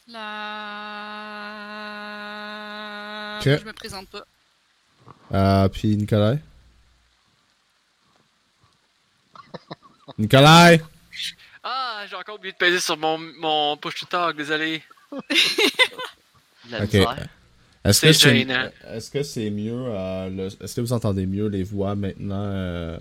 La. 0.09 0.19
Ok. 3.41 3.45
Je 3.45 3.65
me 3.65 3.73
présente 3.73 4.09
pas. 4.09 4.25
Euh, 5.33 5.69
puis 5.69 5.97
Nicolas. 5.97 6.37
Nicolas! 10.19 10.77
Ah, 11.63 12.05
j'ai 12.09 12.17
encore 12.17 12.35
oublié 12.37 12.53
de 12.53 12.59
peser 12.59 12.81
sur 12.81 12.97
mon, 12.97 13.19
mon 13.39 13.77
push 13.77 14.01
to 14.01 14.07
talk, 14.07 14.37
désolé. 14.37 14.83
La 16.71 16.79
Ok. 16.85 16.93
misère. 16.95 17.29
Est-ce 17.85 18.01
que 18.03 18.13
C'est 18.13 18.13
c'est 18.13 18.45
gênant. 18.45 18.71
est-ce 18.89 19.11
que 19.11 19.23
c'est 19.23 19.51
mieux 19.51 19.73
euh, 19.89 20.29
le- 20.31 20.47
est-ce 20.65 20.77
que 20.77 20.81
vous 20.81 20.93
entendez 20.93 21.27
mieux 21.27 21.47
les 21.49 21.65
voix 21.65 21.95
maintenant 21.97 22.45
euh, 22.45 22.99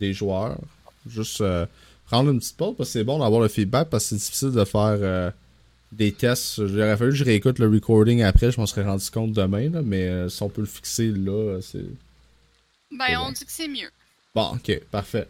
des 0.00 0.12
joueurs? 0.12 0.58
Juste 1.06 1.40
euh, 1.40 1.66
prendre 2.06 2.30
une 2.30 2.38
petite 2.38 2.56
pause 2.56 2.74
parce 2.76 2.88
que 2.90 2.92
c'est 2.94 3.04
bon 3.04 3.18
d'avoir 3.18 3.40
le 3.40 3.48
feedback 3.48 3.88
parce 3.88 4.04
que 4.04 4.08
c'est 4.10 4.16
difficile 4.16 4.52
de 4.52 4.64
faire 4.64 4.98
euh, 5.00 5.30
des 5.92 6.12
tests. 6.12 6.66
J'aurais 6.66 6.96
fallu 6.96 7.10
que 7.12 7.16
je 7.16 7.24
réécoute 7.24 7.58
le 7.58 7.68
recording 7.68 8.22
après, 8.22 8.50
je 8.52 8.60
m'en 8.60 8.66
serais 8.66 8.84
rendu 8.84 9.10
compte 9.10 9.32
demain 9.32 9.70
là, 9.70 9.82
mais 9.82 10.08
euh, 10.08 10.28
si 10.28 10.42
on 10.42 10.48
peut 10.50 10.62
le 10.62 10.66
fixer 10.68 11.08
là, 11.12 11.60
c'est 11.62 11.84
Ben, 12.90 13.06
C'est 13.06 13.16
on 13.16 13.26
bon. 13.26 13.32
dit 13.32 13.44
que 13.44 13.52
c'est 13.52 13.68
mieux. 13.68 13.90
Bon, 14.34 14.54
ok, 14.54 14.80
parfait. 14.90 15.26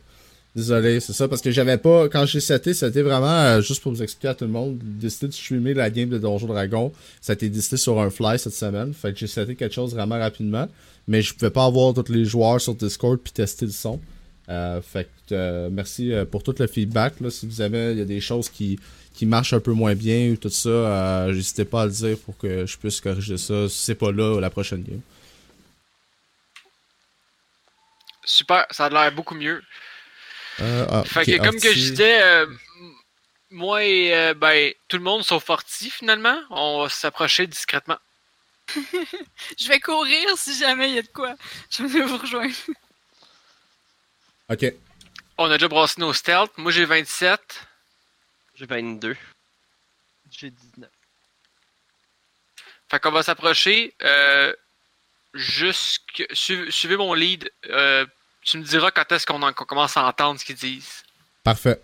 Désolé, 0.57 0.99
c'est 1.01 1.13
ça, 1.13 1.29
parce 1.29 1.43
que 1.43 1.51
j'avais 1.51 1.79
pas. 1.79 2.09
Quand 2.09 2.25
j'ai 2.27 2.41
seté, 2.41 2.75
c'était 2.75 3.03
vraiment, 3.03 3.27
euh, 3.27 3.61
juste 3.61 3.83
pour 3.83 3.93
vous 3.93 4.03
expliquer 4.03 4.29
à 4.29 4.35
tout 4.35 4.45
le 4.45 4.51
monde, 4.51 4.79
décidé 4.83 5.29
de 5.29 5.33
streamer 5.33 5.75
la 5.75 5.91
game 5.91 6.09
de 6.09 6.19
Donjon 6.19 6.47
Dragon. 6.47 6.93
Ça 7.21 7.33
a 7.33 7.35
été 7.35 7.49
décidé 7.49 7.77
sur 7.77 8.01
un 8.01 8.11
fly 8.11 8.39
cette 8.39 8.55
semaine. 8.55 8.95
Fait 8.95 9.13
que 9.13 9.19
j'ai 9.19 9.27
seté 9.27 9.55
quelque 9.55 9.75
chose 9.75 9.95
vraiment 9.95 10.19
rapidement. 10.19 10.67
Mais 11.07 11.23
je 11.23 11.35
pouvais 11.35 11.51
pas 11.51 11.65
avoir 11.65 11.95
tous 11.95 12.11
les 12.11 12.25
joueurs 12.25 12.61
sur 12.61 12.75
Discord 12.75 13.19
puis 13.23 13.33
tester 13.33 13.67
le 13.67 13.73
son. 13.73 14.01
Euh, 14.49 14.81
fait 14.81 15.09
que 15.29 15.35
euh, 15.35 15.69
merci 15.71 16.13
pour 16.31 16.43
tout 16.43 16.55
le 16.59 16.67
feedback. 16.67 17.15
Si 17.31 17.47
vous 17.47 17.61
avez 17.61 17.95
y 17.95 18.01
a 18.01 18.05
des 18.07 18.21
choses 18.21 18.49
qui, 18.49 18.81
qui 19.15 19.27
marchent 19.27 19.53
un 19.53 19.61
peu 19.61 19.73
moins 19.73 19.95
bien 19.95 20.31
ou 20.31 20.37
tout 20.37 20.49
ça, 20.49 21.27
n'hésitez 21.29 21.67
pas 21.67 21.83
à 21.83 21.87
le 21.87 21.93
dire 21.93 22.19
pour 22.19 22.37
que 22.37 22.67
je 22.67 22.79
puisse 22.79 23.01
corriger 23.01 23.37
ça. 23.37 23.69
Si 23.69 23.85
c'est 23.85 23.95
pas 23.95 24.13
là, 24.13 24.41
la 24.41 24.51
prochaine 24.51 24.83
game. 24.83 25.01
Super, 28.25 28.67
ça 28.71 28.87
a 28.87 28.91
l'air 28.91 29.15
beaucoup 29.15 29.35
mieux. 29.35 29.63
Euh, 30.61 30.87
ah, 30.91 31.05
Fait 31.05 31.21
ok, 31.21 31.27
que 31.27 31.45
comme 31.45 31.61
que 31.61 31.69
je 31.73 31.79
disais, 31.79 32.23
euh, 32.23 32.47
moi 33.51 33.85
et 33.85 34.15
euh, 34.15 34.35
ben, 34.35 34.73
tout 34.89 34.97
le 34.97 35.03
monde 35.05 35.23
sauf 35.25 35.45
Forti 35.45 35.91
finalement, 35.91 36.41
on 36.51 36.83
va 36.83 36.89
s'approcher 36.89 37.47
discrètement. 37.47 37.99
Je 39.59 39.69
vais 39.69 39.81
courir 39.81 40.37
si 40.37 40.55
jamais 40.59 40.91
il 40.91 40.95
y 40.97 40.99
a 40.99 41.03
de 41.03 41.09
quoi. 41.09 41.35
Je 41.71 41.85
vais 41.85 42.03
vous 42.03 42.19
rejoindre. 42.19 42.55
Ok. 44.51 44.73
On 45.39 45.51
a 45.51 45.55
déjà 45.57 45.69
brassé 45.69 46.01
nos 46.01 46.13
stealth. 46.13 46.51
Moi 46.59 46.71
j'ai 46.71 46.85
27. 46.85 47.41
J'ai 48.57 48.67
22. 48.67 49.17
J'ai 50.31 50.51
19. 50.51 50.91
Fait 52.91 53.01
qu'on 53.01 53.11
va 53.13 53.23
s'approcher. 53.23 53.95
Euh, 54.03 54.53
jusque... 55.33 56.27
suiv- 56.33 56.71
suivez 56.71 56.97
mon 56.99 57.15
lead. 57.15 57.51
Euh, 57.67 58.05
tu 58.51 58.59
me 58.59 58.65
diras 58.65 58.91
quand 58.91 59.11
est-ce 59.13 59.27
qu'on 59.27 59.43
en- 59.43 59.53
qu'on 59.53 59.65
commence 59.65 59.97
à 59.97 60.07
entendre 60.07 60.39
ce 60.41 60.45
qu'ils 60.45 60.57
disent. 60.57 61.03
Parfait. 61.45 61.81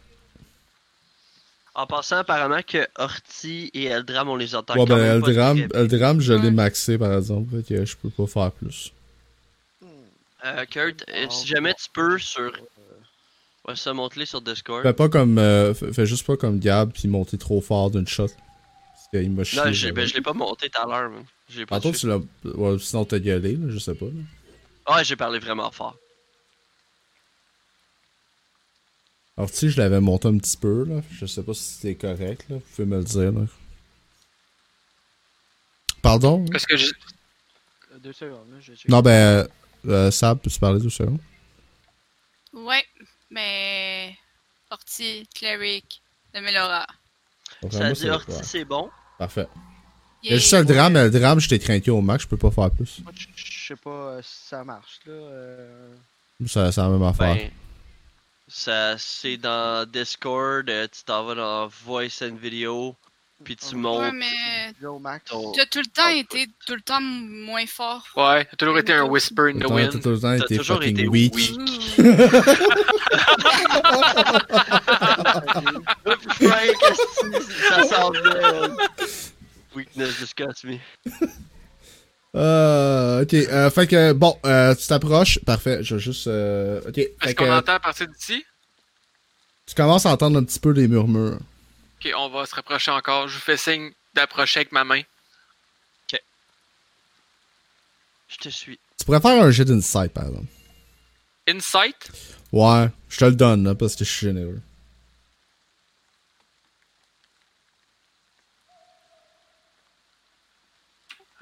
En 1.75 1.87
passant, 1.87 2.19
apparemment 2.19 2.63
que 2.63 2.87
Horty 2.97 3.71
et 3.75 3.85
Eldram, 3.87 4.29
on 4.29 4.37
les 4.37 4.55
entend 4.55 4.75
Ouais, 4.75 4.81
quand 4.87 4.95
ben, 4.95 4.97
même 4.97 5.25
Eldram, 5.25 5.59
très 5.59 5.67
bien. 5.69 5.81
Eldram, 5.81 6.21
je 6.21 6.33
l'ai 6.35 6.51
maxé 6.53 6.99
par 6.99 7.13
exemple, 7.15 7.57
fait 7.63 7.75
que 7.75 7.85
je 7.85 7.97
peux 7.97 8.11
pas 8.11 8.27
faire 8.27 8.53
plus. 8.53 8.93
Euh, 10.45 10.65
Kurt, 10.67 11.05
euh, 11.09 11.27
si 11.31 11.47
jamais 11.47 11.75
tu 11.75 11.87
peux 11.93 12.19
sur... 12.19 12.53
Ouais, 13.67 13.75
ça, 13.77 13.93
monte-les 13.95 14.27
sur 14.27 14.43
Discord. 14.43 14.83
Fais 14.83 14.93
pas 14.93 15.09
comme. 15.09 15.39
euh, 15.39 15.73
fais 15.73 16.05
juste 16.05 16.27
pas 16.27 16.37
comme 16.37 16.59
Gab 16.61 16.93
puis 16.93 17.09
monter 17.09 17.39
trop 17.39 17.63
fort 17.63 17.91
d'une 17.91 18.07
shot. 18.07 18.27
Parce 18.29 19.09
qu'il 19.11 19.31
m'a 19.31 19.43
chié. 19.43 19.59
Non, 19.59 19.73
j'ai- 19.73 19.91
ben, 19.91 20.07
je 20.07 20.13
l'ai 20.13 20.21
pas 20.21 20.35
monté 20.35 20.69
tout 20.69 20.81
à 20.83 20.87
l'heure. 20.87 21.11
J'ai 21.49 21.65
pas 21.65 21.81
Tantôt, 21.81 21.97
tu 21.97 22.07
l'as. 22.07 22.19
Ouais, 22.45 22.79
sinon, 22.79 23.07
t'as 23.07 23.19
gueulé, 23.19 23.57
là, 23.57 23.67
je 23.71 23.79
sais 23.79 23.95
pas. 23.95 24.05
là. 24.05 24.95
Ouais, 24.97 25.05
j'ai 25.05 25.17
parlé 25.17 25.39
vraiment 25.39 25.71
fort. 25.71 25.97
Alors, 29.37 29.51
tu 29.51 29.57
sais, 29.57 29.69
je 29.69 29.79
l'avais 29.81 30.01
monté 30.01 30.29
un 30.29 30.39
petit 30.39 30.57
peu, 30.57 30.85
là. 30.85 31.01
Je 31.11 31.27
sais 31.27 31.43
pas 31.43 31.55
si 31.55 31.63
c'était 31.63 31.95
correct, 31.97 32.45
là. 32.49 32.57
Vous 32.57 32.63
pouvez 32.77 32.87
me 32.87 32.99
le 32.99 33.05
dire, 33.05 33.33
là. 33.33 33.47
Pardon? 36.03 36.45
Est-ce 36.55 36.67
que 36.67 36.77
je... 36.77 36.87
Euh, 36.87 37.99
Deux 37.99 38.13
secondes, 38.13 38.51
là, 38.53 38.59
je. 38.61 38.73
Non, 38.89 39.01
ben. 39.01 39.49
Euh, 39.87 40.11
Sab, 40.11 40.39
peux-tu 40.39 40.59
parler 40.59 40.81
deux 40.81 40.91
secondes? 40.91 41.19
Ouais, 42.53 42.85
mais. 43.31 44.17
Orti, 44.71 45.29
Cleric, 45.35 46.01
de 46.35 46.41
Melora. 46.41 46.87
Ça 47.71 47.93
dit 47.93 48.11
ouais. 48.11 48.17
c'est 48.43 48.65
bon. 48.65 48.91
Parfait. 49.19 49.47
Il 50.23 50.31
y 50.31 50.35
a 50.35 50.37
juste 50.37 50.53
le 50.55 50.65
drame, 50.65 50.95
le 50.95 51.11
drame, 51.11 51.39
je 51.39 51.49
t'ai 51.49 51.59
craqué 51.59 51.91
au 51.91 52.01
max, 52.01 52.25
je 52.25 52.29
peux 52.29 52.37
pas 52.37 52.51
faire 52.51 52.71
plus. 52.71 53.01
Moi, 53.03 53.13
je 53.15 53.67
sais 53.69 53.77
pas 53.77 53.91
euh, 53.91 54.23
si 54.23 54.49
ça 54.49 54.65
marche, 54.65 55.01
là. 55.07 55.13
euh, 55.13 55.95
Ça, 56.47 56.73
c'est 56.73 56.81
la 56.81 56.89
même 56.89 57.03
affaire. 57.03 57.51
Ça, 58.47 58.97
c'est 58.99 59.39
dans 59.39 59.89
Discord, 59.91 60.69
euh, 60.69 60.87
tu 60.93 61.03
t'en 61.05 61.25
vas 61.25 61.35
dans 61.35 61.67
Voice 61.87 62.23
and 62.23 62.37
Video, 62.41 62.95
puis 63.43 63.57
tu 63.57 63.75
Ouais, 63.75 63.81
Ouais, 63.81 63.81
montes 63.81 64.13
mais. 64.13 64.73
Ton... 65.25 65.53
Tu 65.53 65.61
as 65.61 65.67
tout 65.67 65.79
le 65.79 65.91
temps 65.91 66.09
été 66.09 66.47
tout 66.67 66.75
le 66.75 66.83
temps 66.83 67.01
moins 67.01 67.65
fort. 67.67 68.05
Ouais, 68.17 68.45
t'as 68.45 68.57
toujours 68.57 68.79
été 68.79 68.93
un 68.93 69.05
whisper 69.05 69.51
in 69.51 69.59
the 69.59 69.67
t'as 69.67 69.75
wind. 69.75 70.21
T'as 70.21 70.37
été 70.37 70.59
toujours 70.59 70.77
fucking 70.77 70.99
été 70.99 71.09
weak. 71.09 71.35
weak. 71.35 71.59
Frank, 76.41 76.83
est-ce 76.91 77.21
que 77.23 77.43
ça 77.69 77.83
sent 77.83 78.11
bien? 78.23 78.77
Weakness 79.75 80.19
disgusts 80.21 80.65
me. 80.65 80.79
Euh, 82.35 83.23
ok, 83.23 83.35
euh, 83.35 83.71
fait 83.71 83.87
que, 83.87 84.13
bon, 84.13 84.37
euh, 84.45 84.75
tu 84.75 84.87
t'approches, 84.89 85.39
parfait, 85.41 85.83
je 85.83 85.95
vais 85.95 86.01
juste, 86.01 86.27
euh, 86.27 86.81
ok, 86.89 86.99
Est-ce 86.99 87.35
qu'on 87.35 87.53
entend 87.53 87.75
à 87.75 87.81
partir 87.81 88.09
d'ici? 88.09 88.45
tu 89.67 89.75
commences 89.75 90.05
à 90.05 90.11
entendre 90.11 90.39
un 90.39 90.45
petit 90.45 90.59
peu 90.61 90.75
des 90.75 90.89
murmures. 90.89 91.39
Ok, 92.01 92.13
on 92.17 92.29
va 92.29 92.45
se 92.45 92.55
rapprocher 92.55 92.91
encore. 92.91 93.29
Je 93.29 93.35
vous 93.37 93.41
fais 93.41 93.57
signe 93.57 93.93
d'approcher 94.15 94.61
avec 94.61 94.73
ma 94.73 94.85
main. 94.85 95.03
Je 98.29 98.37
te 98.39 98.49
suis. 98.49 98.81
Tu 98.99 99.05
pourrais 99.05 99.21
faire 99.21 99.41
un 99.43 99.51
jet 99.53 99.65
d'insight, 99.65 100.13
par 100.13 100.27
exemple. 100.27 100.47
Insight? 101.47 102.11
Ouais, 102.53 102.89
je 103.09 103.19
te 103.19 103.25
le 103.27 103.35
donne, 103.37 103.65
là, 103.65 103.75
parce 103.77 103.95
que 103.95 104.05
je 104.05 104.11
suis 104.11 104.27
généreux. 104.27 104.61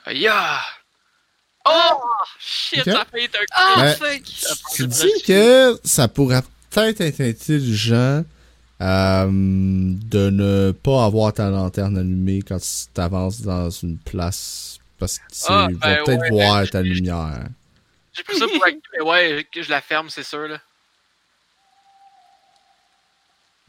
Aïe! 0.04 0.28
Ah! 1.64 1.90
Oh! 1.94 2.00
Shit, 2.38 2.84
ça 2.84 3.04
être 3.14 3.36
un 3.36 3.44
Ah, 3.52 3.94
fuck! 3.94 4.22
Tu 4.74 4.86
dis 4.86 5.22
que 5.26 5.78
ça 5.84 6.08
pourrait 6.08 6.42
peut-être 6.70 7.00
être 7.02 7.20
intelligent 7.20 8.24
euh, 8.80 9.26
de 9.30 10.30
ne 10.30 10.72
pas 10.72 11.04
avoir 11.04 11.32
ta 11.32 11.48
lanterne 11.50 11.96
allumée 11.98 12.42
quand 12.42 12.58
tu 12.58 12.92
t'avances 12.92 13.40
dans 13.42 13.70
une 13.70 13.96
place, 13.98 14.78
parce 14.98 15.18
qu'ils 15.18 15.46
Ah, 15.48 15.68
vont 15.70 15.78
ben 15.78 16.04
peut-être 16.04 16.20
ouais, 16.22 16.30
voir 16.30 16.62
ben, 16.62 16.68
ta 16.68 16.82
je- 16.84 16.88
lumière. 16.88 17.46
J'ai 18.14 18.24
pris 18.24 18.38
ça 18.38 18.46
pour 18.48 18.62
activer. 18.64 18.82
mais 18.98 19.02
Ouais, 19.02 19.46
que 19.52 19.62
je 19.62 19.70
la 19.70 19.80
ferme, 19.80 20.10
c'est 20.10 20.22
sûr, 20.24 20.48
là. 20.48 20.60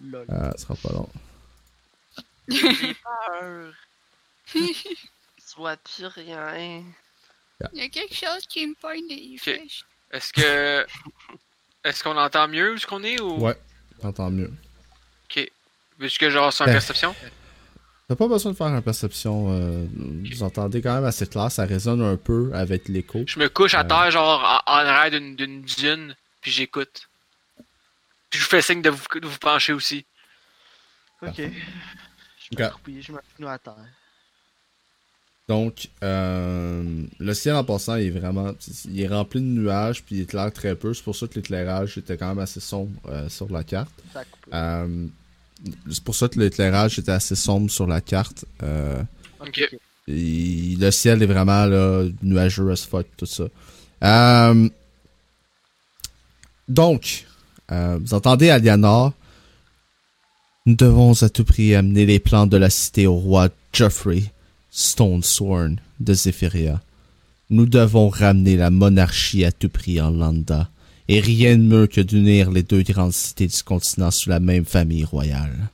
Lol. 0.04 0.26
Euh, 0.30 0.52
ça 0.52 0.58
sera 0.58 0.76
pas 0.76 0.90
long. 0.94 1.10
J'ai 2.50 2.94
peur. 2.96 3.74
Soit 5.46 5.78
plus 5.78 6.06
rien. 6.08 6.84
Il 7.74 7.80
y 7.80 7.86
a 7.86 7.90
quelque 7.90 8.14
chose 8.16 8.46
qui 8.50 8.68
me 8.68 8.76
pogne 8.76 9.08
des 9.08 9.38
flèches. 9.38 9.84
Est-ce 10.12 10.34
que. 10.34 10.86
Est-ce 11.84 12.04
qu'on 12.04 12.18
entend 12.18 12.48
mieux 12.48 12.74
où 12.74 12.78
ce 12.78 12.86
qu'on 12.88 13.04
est 13.04 13.20
ou? 13.22 13.38
Ouais, 13.40 13.58
t'entends 14.02 14.30
mieux. 14.32 14.52
Ok. 15.26 15.50
Veux-tu 16.00 16.18
que 16.20 16.30
je 16.30 16.38
reste 16.38 16.62
en 16.62 16.66
Ben. 16.66 16.74
perception? 16.74 17.16
T'as 18.08 18.16
pas 18.16 18.28
besoin 18.28 18.52
de 18.52 18.58
faire 18.58 18.68
une 18.68 18.82
perception. 18.82 19.52
euh, 19.52 19.86
vous 20.32 20.44
entendez 20.44 20.82
quand 20.82 20.94
même 20.96 21.06
assez 21.06 21.26
clair, 21.28 21.50
ça 21.52 21.66
résonne 21.66 22.02
un 22.02 22.18
peu 22.18 22.52
avec 22.54 22.88
l'écho. 22.90 23.24
Je 23.28 23.40
me 23.40 23.48
couche 23.50 23.74
à 23.76 23.82
Euh. 23.82 23.84
terre, 23.86 24.12
genre 24.12 24.62
en, 24.68 24.72
en 24.72 24.76
arrière 24.76 25.20
d'une, 25.20 25.36
d'une 25.36 26.16
puis 26.42 26.52
j'écoute. 26.52 27.10
Puis 28.30 28.40
je 28.40 28.44
vous 28.46 28.50
fais 28.50 28.62
signe 28.62 28.82
de 28.82 28.90
vous, 28.90 29.04
de 29.20 29.28
vous 29.28 29.38
pencher 29.40 29.72
aussi. 29.74 30.06
Ok. 31.22 31.36
Je 31.38 31.44
Ok. 32.52 32.60
m'accroupis, 32.60 33.02
je 33.02 33.12
m'accroupis 33.14 33.46
à 33.46 33.58
terre. 33.58 33.76
Donc, 35.50 35.90
euh, 36.04 37.04
le 37.20 37.34
ciel 37.34 37.56
en 37.56 37.66
passant 37.66 37.98
il 37.98 38.08
est 38.08 38.10
vraiment. 38.12 38.54
Il 38.86 39.02
est 39.02 39.08
rempli 39.08 39.42
de 39.42 39.46
nuages, 39.46 40.04
puis 40.04 40.16
il 40.16 40.22
éclaire 40.22 40.54
très 40.54 40.76
peu. 40.76 40.94
C'est 40.94 41.04
pour 41.04 41.16
ça 41.16 41.28
que 41.28 41.36
l'éclairage 41.36 41.98
était 41.98 42.18
quand 42.18 42.30
même 42.30 42.40
assez 42.40 42.62
sombre 42.62 42.92
euh, 43.10 43.28
sur 43.28 43.52
la 43.52 43.64
carte. 43.64 43.92
Euh, 44.54 45.08
c'est 45.90 46.04
pour 46.04 46.16
ça 46.16 46.30
que 46.30 46.40
l'éclairage 46.40 46.98
était 46.98 47.12
assez 47.12 47.36
sombre 47.36 47.70
sur 47.70 47.88
la 47.88 48.00
carte. 48.00 48.46
Et 50.08 50.76
le 50.78 50.92
ciel 50.92 51.24
est 51.24 51.26
vraiment 51.26 51.66
là, 51.66 52.06
nuageux 52.22 52.72
as 52.72 52.86
fuck, 52.86 53.08
tout 53.18 53.26
ça. 53.26 53.46
Donc, 56.70 57.26
vous 57.70 58.14
entendez 58.14 58.50
Alianor 58.50 59.14
Nous 60.66 60.76
devons 60.76 61.22
à 61.22 61.30
tout 61.30 61.46
prix 61.46 61.76
amener 61.76 62.06
les 62.06 62.20
plans 62.20 62.48
de 62.48 62.58
la 62.58 62.70
cité 62.70 63.08
au 63.08 63.16
roi 63.16 63.50
Geoffrey 63.74 64.33
Stonesworn 64.76 65.80
de 66.00 66.14
Zephyria. 66.16 66.82
Nous 67.52 67.68
devons 67.68 68.10
ramener 68.10 68.58
la 68.58 68.72
monarchie 68.72 69.46
à 69.46 69.52
tout 69.52 69.70
prix 69.70 70.02
en 70.02 70.10
Landa, 70.10 70.70
et 71.08 71.20
rien 71.20 71.58
de 71.58 71.62
mieux 71.62 71.88
que 71.88 72.02
d'unir 72.02 72.50
les 72.50 72.64
deux 72.64 72.82
grandes 72.82 73.14
cités 73.14 73.46
du 73.46 73.62
continent 73.64 74.10
sous 74.10 74.30
la 74.30 74.40
même 74.40 74.66
famille 74.66 75.04
royale. 75.04 75.70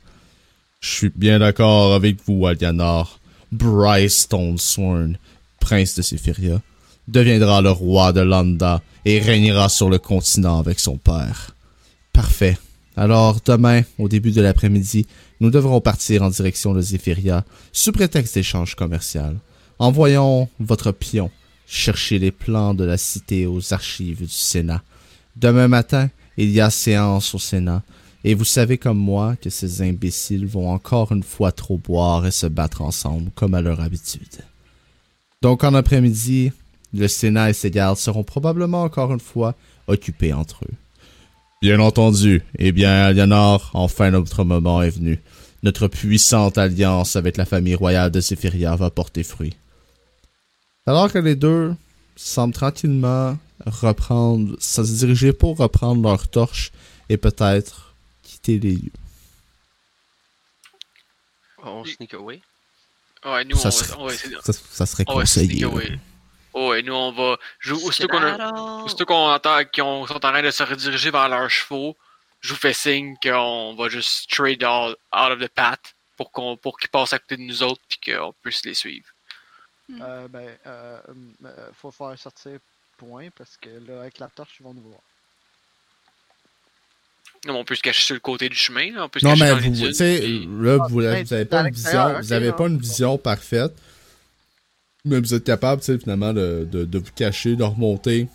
Je 0.82 0.90
suis 0.90 1.11
bien 1.16 1.40
d'accord 1.40 1.94
avec 1.94 2.18
vous, 2.26 2.45
Alianor. 2.45 3.19
Bryce 3.53 4.24
Stonesworn, 4.24 5.18
prince 5.61 5.95
de 5.95 6.02
Zephyria, 6.02 6.61
deviendra 7.08 7.61
le 7.61 7.72
roi 7.72 8.11
de 8.11 8.22
Landa 8.22 8.82
et 9.06 9.19
régnera 9.19 9.69
sur 9.69 9.90
le 9.90 9.98
continent 9.98 10.60
avec 10.60 10.80
son 10.80 10.98
père. 10.98 11.56
Parfait. 12.11 12.58
Alors, 12.98 13.40
demain, 13.45 13.84
au 13.98 14.10
début 14.10 14.32
de 14.32 14.42
l'après-midi, 14.42 15.08
nous 15.40 15.50
devrons 15.50 15.82
partir 15.82 16.24
en 16.24 16.30
direction 16.30 16.74
de 16.74 16.82
Zephyria, 16.82 17.45
sous 17.72 17.92
prétexte 17.92 18.35
d'échange 18.35 18.76
commercial. 18.76 19.38
Envoyons 19.80 20.50
votre 20.59 20.92
pion 20.92 21.32
chercher 21.66 22.19
les 22.19 22.32
plans 22.32 22.74
de 22.74 22.84
la 22.84 22.98
cité 22.98 23.45
aux 23.45 23.74
archives 23.74 24.22
du 24.22 24.27
Sénat. 24.27 24.82
Demain 25.35 25.68
matin, 25.68 26.09
il 26.35 26.50
y 26.50 26.59
a 26.59 26.69
séance 26.69 27.35
au 27.35 27.40
Sénat, 27.40 27.84
et 28.24 28.34
vous 28.34 28.45
savez 28.45 28.77
comme 28.77 28.98
moi 28.98 29.35
que 29.35 29.50
ces 29.50 29.82
imbéciles 29.82 30.45
vont 30.45 30.69
encore 30.69 31.11
une 31.11 31.24
fois 31.24 31.51
trop 31.51 31.77
boire 31.77 32.26
et 32.26 32.32
se 32.32 32.48
battre 32.48 32.82
ensemble 32.82 33.32
comme 33.35 33.53
à 33.53 33.61
leur 33.61 33.80
habitude. 33.80 34.43
Donc 35.42 35.64
en 35.64 35.74
après-midi, 35.74 36.51
le 36.93 37.08
Sénat 37.08 37.51
et 37.51 37.53
ses 37.53 37.72
gardes 37.72 37.98
seront 37.98 38.24
probablement 38.24 38.84
encore 38.84 39.14
une 39.14 39.19
fois 39.19 39.56
occupés 39.88 40.34
entre 40.34 40.66
eux. 40.66 40.76
Bien 41.62 41.80
entendu. 41.80 42.42
Eh 42.58 42.72
bien, 42.72 43.04
Alianor, 43.06 43.70
enfin 43.74 44.12
notre 44.12 44.44
moment 44.44 44.82
est 44.82 44.92
venu. 44.92 45.20
Notre 45.62 45.88
puissante 45.90 46.58
alliance 46.58 47.16
avec 47.18 47.36
la 47.36 47.46
famille 47.46 47.76
royale 47.76 48.12
de 48.12 48.22
Zephyria 48.22 48.76
va 48.78 48.90
porter 48.90 49.24
fruit. 49.24 49.56
Alors 50.86 51.12
que 51.12 51.18
les 51.20 51.36
deux 51.36 51.76
semblent 52.16 52.54
tranquillement 52.54 53.38
reprendre, 53.66 54.56
se 54.62 54.82
diriger 54.82 55.34
pour 55.34 55.58
reprendre 55.58 56.02
leur 56.02 56.30
torche 56.30 56.72
et 57.10 57.18
peut-être 57.18 57.94
quitter 58.24 58.58
les 58.58 58.76
lieux. 58.76 58.92
On 61.62 61.84
sneak 61.84 62.14
away? 62.14 62.42
Ouais, 63.26 63.44
nous, 63.44 63.58
Ça 63.58 63.68
on, 63.68 63.72
serait- 63.72 63.90
va, 63.90 64.00
on 64.00 64.08
va 64.08 64.14
essayer 64.14 64.34
de- 64.34 64.42
Ça, 64.42 64.54
ça 64.54 64.86
serait 64.86 65.04
on 65.08 65.18
va 65.18 65.26
sneak 65.26 65.62
conseillé. 65.62 65.98
Oh, 66.53 66.69
ouais, 66.69 66.82
nous, 66.82 66.94
on 66.94 67.11
va. 67.11 67.38
je- 67.60 67.74
Aussitôt 67.74 68.08
qu'on 69.06 69.14
entend 69.30 69.64
qu'ils 69.66 69.84
ont- 69.84 70.06
sont 70.08 70.16
en 70.16 70.19
train 70.19 70.42
de 70.42 70.52
se 70.52 70.64
rediriger 70.64 71.11
vers 71.11 71.30
leurs 71.30 71.50
chevaux, 71.50 71.95
je 72.42 72.53
vous 72.53 72.60
fais 72.60 72.74
signe 72.74 73.16
qu'on 73.22 73.76
va 73.76 73.90
juste 73.90 74.30
trade 74.32 74.64
all, 74.64 74.95
out 75.14 75.32
of 75.32 75.40
the 75.40 75.48
path 75.50 75.94
pour 76.18 76.32
qu'on 76.32 76.58
pour 76.58 76.80
qu'ils 76.80 76.90
passent 76.90 77.14
à 77.14 77.19
côté 77.19 77.38
de 77.38 77.44
nous 77.44 77.61
autres 77.64 77.82
puis 77.88 78.14
qu'on 78.14 78.34
puisse 78.42 78.66
les 78.66 78.74
suivre. 78.74 79.06
Euh, 80.02 80.28
ben, 80.28 80.48
euh, 80.68 81.00
euh, 81.45 81.69
faut 81.80 81.92
faire 81.92 82.18
sortir 82.18 82.53
point 82.98 83.30
parce 83.38 83.58
que 83.58 83.69
là, 83.88 84.02
avec 84.02 84.19
la 84.19 84.28
torche, 84.28 84.52
ils 84.60 84.64
vont 84.64 84.74
nous 84.74 84.82
voir. 84.82 85.00
Non, 87.45 87.53
mais 87.53 87.60
on 87.60 87.64
peut 87.64 87.76
se 87.76 87.82
cacher 87.82 88.02
sur 88.02 88.14
le 88.16 88.19
côté 88.19 88.50
du 88.50 88.56
chemin, 88.58 88.92
là, 88.92 89.06
on 89.06 89.10
peut 89.10 89.19
se 89.19 89.26
Non, 89.26 89.32
cacher 89.32 89.44
mais 89.44 89.50
dans 89.50 89.56
vous, 89.58 89.61
les 89.64 89.72
tu 89.72 89.82
dunes, 89.84 89.94
sais, 89.94 90.19
puis- 90.19 90.40
là, 90.45 90.78
vous, 90.90 90.98
ben, 91.00 91.24
vous 91.24 91.34
avez 91.34 91.42
à 91.44 91.45
pas 91.45 91.61
une 91.61 91.69
vision, 91.74 92.19
vous 92.19 92.34
avez 92.34 92.48
là. 92.48 92.53
pas 92.53 92.68
une 92.68 92.78
vision 92.80 93.18
parfaite. 93.18 93.72
Mais 95.06 95.19
vous 95.19 95.34
êtes 95.34 95.44
capable, 95.45 95.82
tu 95.82 95.88
sais, 95.88 95.98
finalement, 95.98 96.34
de, 96.34 96.68
de, 96.69 96.86
de 96.86 96.98
vous 97.00 97.11
cacher, 97.16 97.56
de 97.56 97.64
remonter. 97.64 98.28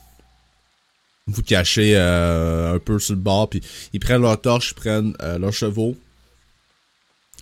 Vous 1.27 1.43
cacher 1.43 1.97
euh, 1.97 2.75
un 2.75 2.79
peu 2.79 2.99
sur 2.99 3.15
le 3.15 3.21
bord, 3.21 3.49
puis 3.49 3.63
ils 3.93 4.01
prennent 4.01 4.23
leur 4.23 4.41
torche, 4.41 4.73
ils 4.73 4.75
prennent 4.75 5.17
euh, 5.23 5.39
leurs 5.39 5.53
chevaux. 5.53 5.97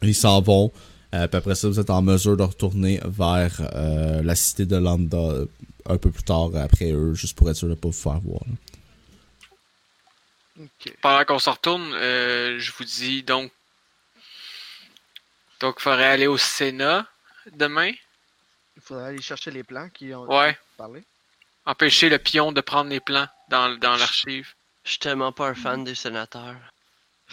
Ils 0.02 0.14
s'en 0.14 0.40
vont. 0.40 0.72
Euh, 1.14 1.26
puis 1.26 1.36
après 1.36 1.54
ça, 1.54 1.68
vous 1.68 1.80
êtes 1.80 1.90
en 1.90 2.02
mesure 2.02 2.36
de 2.36 2.42
retourner 2.42 3.00
vers 3.04 3.60
euh, 3.74 4.22
la 4.22 4.34
cité 4.34 4.66
de 4.66 4.76
Landa 4.76 5.44
un 5.86 5.96
peu 5.98 6.10
plus 6.10 6.22
tard 6.22 6.50
après 6.56 6.92
eux, 6.92 7.14
juste 7.14 7.36
pour 7.36 7.50
être 7.50 7.56
sûr 7.56 7.68
de 7.68 7.74
pas 7.74 7.88
vous 7.88 7.92
faire 7.92 8.20
voir. 8.20 8.40
là. 8.46 8.54
Pendant 11.00 11.24
qu'on 11.24 11.38
se 11.38 11.50
retourne, 11.50 11.92
euh, 11.94 12.58
je 12.58 12.72
vous 12.78 12.84
dis 12.84 13.22
donc. 13.22 13.50
Donc, 15.60 15.76
il 15.78 15.82
faudrait 15.82 16.06
aller 16.06 16.26
au 16.26 16.38
Sénat 16.38 17.06
demain? 17.56 17.92
Il 18.82 18.84
faudrait 18.84 19.04
aller 19.10 19.22
chercher 19.22 19.52
les 19.52 19.62
plans 19.62 19.88
qui 19.90 20.12
ont 20.12 20.22
Ouais. 20.28 20.58
parlé. 20.76 21.04
Empêcher 21.64 22.08
le 22.08 22.18
pion 22.18 22.50
de 22.50 22.60
prendre 22.60 22.90
les 22.90 22.98
plans 22.98 23.28
dans, 23.48 23.78
dans 23.78 23.94
l'archive. 23.96 24.52
Je 24.82 24.90
suis 24.90 24.98
tellement 24.98 25.30
pas 25.30 25.50
un 25.50 25.54
fan 25.54 25.84
des 25.84 25.94
sénateurs. 25.94 26.56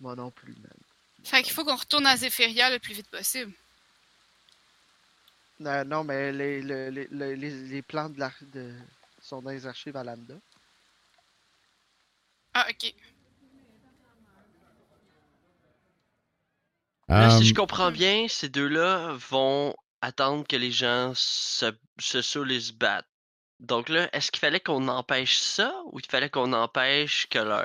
Moi 0.00 0.14
non 0.14 0.30
plus, 0.30 0.52
man. 0.52 0.70
Fait 1.24 1.42
qu'il 1.42 1.54
faut 1.54 1.64
qu'on 1.64 1.76
retourne 1.76 2.06
à 2.06 2.16
Zephyria 2.18 2.68
le 2.70 2.78
plus 2.78 2.92
vite 2.92 3.08
possible. 3.08 3.52
Euh, 5.62 5.84
non, 5.84 6.04
mais 6.04 6.30
les, 6.32 6.60
le- 6.60 6.90
les, 6.90 7.08
les, 7.10 7.36
les, 7.36 7.50
les 7.50 7.82
plans 7.82 8.10
de, 8.10 8.18
la, 8.20 8.30
de 8.42 8.74
sont 9.22 9.40
dans 9.40 9.50
les 9.50 9.66
archives 9.66 9.96
à 9.96 10.04
Lambda. 10.04 10.34
Ah, 12.52 12.66
ok. 12.68 12.92
Là, 17.08 17.38
si 17.38 17.46
je 17.46 17.54
comprends 17.54 17.90
bien, 17.90 18.26
ces 18.28 18.48
deux-là 18.48 19.16
vont 19.30 19.74
attendre 20.00 20.46
que 20.46 20.56
les 20.56 20.72
gens 20.72 21.12
se, 21.14 21.66
se 21.98 22.22
saoulent 22.22 22.52
et 22.52 22.60
se 22.60 22.72
battent. 22.72 23.08
Donc 23.60 23.88
là, 23.88 24.08
est-ce 24.12 24.30
qu'il 24.30 24.40
fallait 24.40 24.60
qu'on 24.60 24.88
empêche 24.88 25.38
ça 25.38 25.74
ou 25.92 25.98
il 25.98 26.06
fallait 26.06 26.30
qu'on 26.30 26.52
empêche 26.52 27.26
que 27.30 27.38
leur 27.38 27.64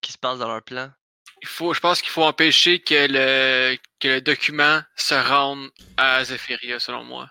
qu'il 0.00 0.12
se 0.12 0.18
passe 0.18 0.38
dans 0.38 0.48
leur 0.48 0.62
plan? 0.62 0.90
Il 1.42 1.48
faut, 1.48 1.74
je 1.74 1.80
pense 1.80 2.00
qu'il 2.00 2.10
faut 2.10 2.22
empêcher 2.22 2.80
que 2.80 3.06
le, 3.08 3.76
que 4.00 4.08
le 4.08 4.20
document 4.20 4.80
se 4.96 5.14
rende 5.14 5.68
à 5.96 6.24
Zephyria, 6.24 6.80
selon 6.80 7.04
moi. 7.04 7.28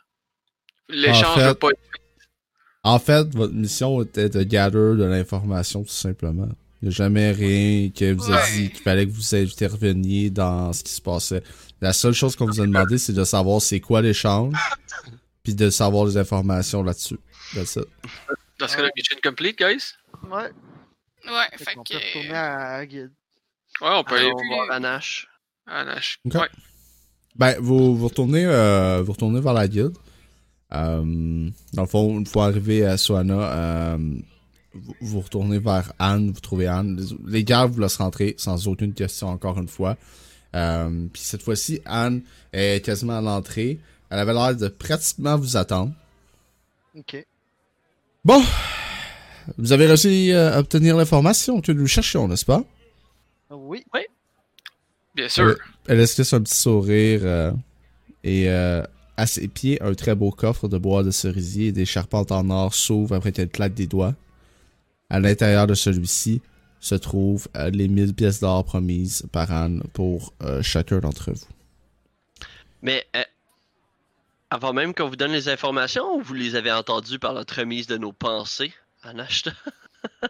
L'échange 0.89 1.43
ne 1.43 1.53
pas 1.53 1.69
En 2.83 2.99
fait, 2.99 3.27
votre 3.33 3.53
mission 3.53 4.01
était 4.03 4.29
de 4.29 4.43
gather 4.43 4.95
de 4.95 5.03
l'information 5.03 5.83
tout 5.83 5.89
simplement. 5.89 6.49
Il 6.85 6.89
n'y 6.89 6.93
a 6.93 6.97
jamais 6.97 7.31
rien 7.31 7.89
qui 7.89 8.11
vous 8.11 8.31
a 8.31 8.45
dit 8.51 8.69
qu'il 8.69 8.83
fallait 8.83 9.07
que 9.07 9.11
vous 9.11 9.33
interveniez 9.33 10.29
dans 10.29 10.71
ce 10.71 10.83
qui 10.83 10.93
se 10.93 11.01
passait. 11.01 11.41
La 11.81 11.93
seule 11.93 12.13
chose 12.13 12.35
qu'on 12.35 12.45
vous 12.45 12.61
a 12.61 12.67
demandé, 12.67 12.99
c'est 12.99 13.11
de 13.11 13.23
savoir 13.23 13.59
c'est 13.59 13.79
quoi 13.79 14.03
l'échange, 14.03 14.53
puis 15.41 15.55
de 15.55 15.71
savoir 15.71 16.05
les 16.05 16.15
informations 16.15 16.83
là-dessus. 16.83 17.17
That's 17.55 17.77
it. 17.77 17.85
Dans 18.59 18.67
ce 18.67 18.75
cas-là, 18.75 18.89
mission 18.95 19.17
complete, 19.23 19.57
guys? 19.57 19.93
Ouais. 20.29 20.51
Ouais, 21.25 21.47
Fait 21.57 21.63
fait 21.63 21.73
qu'on 21.73 21.83
peut 21.83 21.95
retourner 21.95 22.27
que. 22.29 22.33
à, 22.35 22.85
Guide. 22.85 23.11
Ouais, 23.81 23.89
on 23.91 24.03
peut 24.03 24.15
aller 24.17 24.31
voir 24.31 24.69
Anash. 24.69 25.27
à 25.65 25.85
Nash. 25.85 26.19
Ok. 26.23 26.35
Ouais. 26.35 26.49
Ben, 27.35 27.55
vous, 27.59 27.97
vous 27.97 28.07
retournez, 28.07 28.45
euh, 28.45 29.01
vous 29.01 29.13
retournez 29.13 29.41
vers 29.41 29.53
la 29.53 29.67
guilde. 29.67 29.97
Euh, 30.71 31.49
dans 31.73 31.81
le 31.81 31.87
fond, 31.87 32.19
une 32.19 32.27
fois 32.27 32.45
arrivé 32.45 32.85
à 32.85 32.95
Soana, 32.97 33.33
euh, 33.33 33.97
vous, 35.01 35.21
retournez 35.21 35.59
vers 35.59 35.93
Anne, 35.99 36.31
vous 36.31 36.39
trouvez 36.39 36.67
Anne. 36.67 36.99
Les, 37.25 37.43
gardes 37.43 37.73
vous 37.73 37.81
laissent 37.81 37.97
rentrer 37.97 38.35
sans 38.37 38.67
aucune 38.67 38.93
question 38.93 39.27
encore 39.27 39.57
une 39.57 39.67
fois. 39.67 39.97
Euh, 40.55 41.07
Puis 41.11 41.21
cette 41.21 41.41
fois-ci, 41.41 41.81
Anne 41.85 42.21
est 42.53 42.83
quasiment 42.83 43.17
à 43.17 43.21
l'entrée. 43.21 43.79
Elle 44.09 44.19
avait 44.19 44.33
l'air 44.33 44.55
de 44.55 44.67
pratiquement 44.67 45.37
vous 45.37 45.57
attendre. 45.57 45.93
Ok. 46.97 47.25
Bon, 48.23 48.41
vous 49.57 49.71
avez 49.71 49.85
réussi 49.85 50.31
à 50.31 50.59
obtenir 50.59 50.95
l'information 50.95 51.61
que 51.61 51.71
nous 51.71 51.87
cherchions, 51.87 52.27
n'est-ce 52.27 52.45
pas? 52.45 52.63
Oui. 53.51 53.83
Bien 55.15 55.29
sûr. 55.29 55.55
Elle 55.87 55.99
esquisse 55.99 56.33
un 56.33 56.41
petit 56.41 56.55
sourire 56.55 57.21
euh, 57.23 57.51
et 58.23 58.49
euh, 58.49 58.83
à 59.17 59.27
ses 59.27 59.47
pieds, 59.47 59.81
un 59.81 59.93
très 59.93 60.15
beau 60.15 60.31
coffre 60.31 60.67
de 60.67 60.77
bois 60.77 61.03
de 61.03 61.11
cerisier 61.11 61.67
et 61.67 61.71
des 61.71 61.85
charpentes 61.85 62.31
en 62.31 62.49
or 62.49 62.73
s'ouvre 62.73 63.15
après 63.15 63.31
qu'elle 63.31 63.49
claque 63.49 63.73
des 63.73 63.87
doigts. 63.87 64.13
À 65.09 65.19
l'intérieur 65.19 65.67
de 65.67 65.73
celui-ci 65.73 66.41
se 66.79 66.95
trouvent 66.95 67.47
euh, 67.55 67.69
les 67.69 67.87
1000 67.87 68.13
pièces 68.13 68.39
d'or 68.39 68.63
promises 68.65 69.25
par 69.31 69.51
Anne 69.51 69.83
pour 69.93 70.33
euh, 70.43 70.61
chacun 70.61 70.99
d'entre 70.99 71.31
vous. 71.31 71.47
Mais 72.81 73.05
euh, 73.15 73.23
avant 74.49 74.73
même 74.73 74.93
qu'on 74.93 75.09
vous 75.09 75.15
donne 75.15 75.31
les 75.31 75.49
informations, 75.49 76.15
ou 76.15 76.21
vous 76.21 76.33
les 76.33 76.55
avez 76.55 76.71
entendues 76.71 77.19
par 77.19 77.33
notre 77.33 77.59
remise 77.59 77.87
de 77.87 77.97
nos 77.97 78.11
pensées, 78.11 78.73
Anash? 79.03 79.43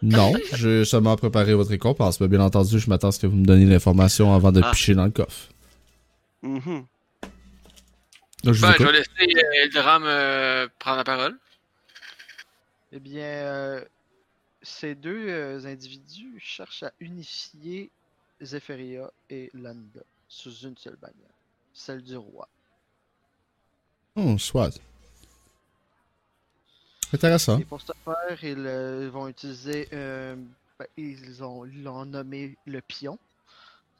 Non, 0.02 0.32
j'ai 0.54 0.86
seulement 0.86 1.16
préparé 1.16 1.52
votre 1.52 1.68
récompense, 1.68 2.18
mais 2.20 2.28
bien 2.28 2.40
entendu, 2.40 2.78
je 2.78 2.88
m'attends 2.88 3.08
à 3.08 3.12
ce 3.12 3.18
que 3.20 3.26
vous 3.26 3.36
me 3.36 3.44
donniez 3.44 3.66
l'information 3.66 4.34
avant 4.34 4.50
de 4.50 4.62
Ah. 4.64 4.70
picher 4.70 4.94
dans 4.94 5.04
le 5.04 5.10
coffre. 5.10 5.48
Mhm. 6.42 6.86
Donc, 8.42 8.54
je 8.54 8.60
vous 8.60 8.66
Ben, 8.66 8.74
je 8.78 8.84
vais 8.84 8.92
laisser 8.92 9.36
euh, 9.36 9.62
Eldram 9.64 10.02
euh, 10.06 10.66
prendre 10.78 10.96
la 10.96 11.04
parole. 11.04 11.36
Eh 12.92 13.00
bien, 13.00 13.22
euh, 13.22 13.84
ces 14.66 14.94
deux 14.94 15.28
euh, 15.28 15.64
individus 15.64 16.38
cherchent 16.40 16.82
à 16.82 16.92
unifier 17.00 17.90
Zephyria 18.42 19.10
et 19.30 19.50
Lambda 19.54 20.00
sous 20.28 20.52
une 20.66 20.76
seule 20.76 20.96
bannière, 20.96 21.34
celle 21.72 22.02
du 22.02 22.16
roi. 22.16 22.48
Oh, 24.16 24.36
soit. 24.38 24.78
Intéressant. 27.12 27.58
Et 27.60 27.64
pour 27.64 27.80
ce 27.80 27.92
faire, 28.04 28.42
ils 28.44 28.66
euh, 28.66 29.08
vont 29.10 29.28
utiliser 29.28 29.88
euh, 29.92 30.34
ben, 30.78 30.86
ils 30.96 31.42
ont 31.44 31.62
l'ont 31.64 32.04
nommé 32.04 32.56
le 32.66 32.80
pion 32.80 33.18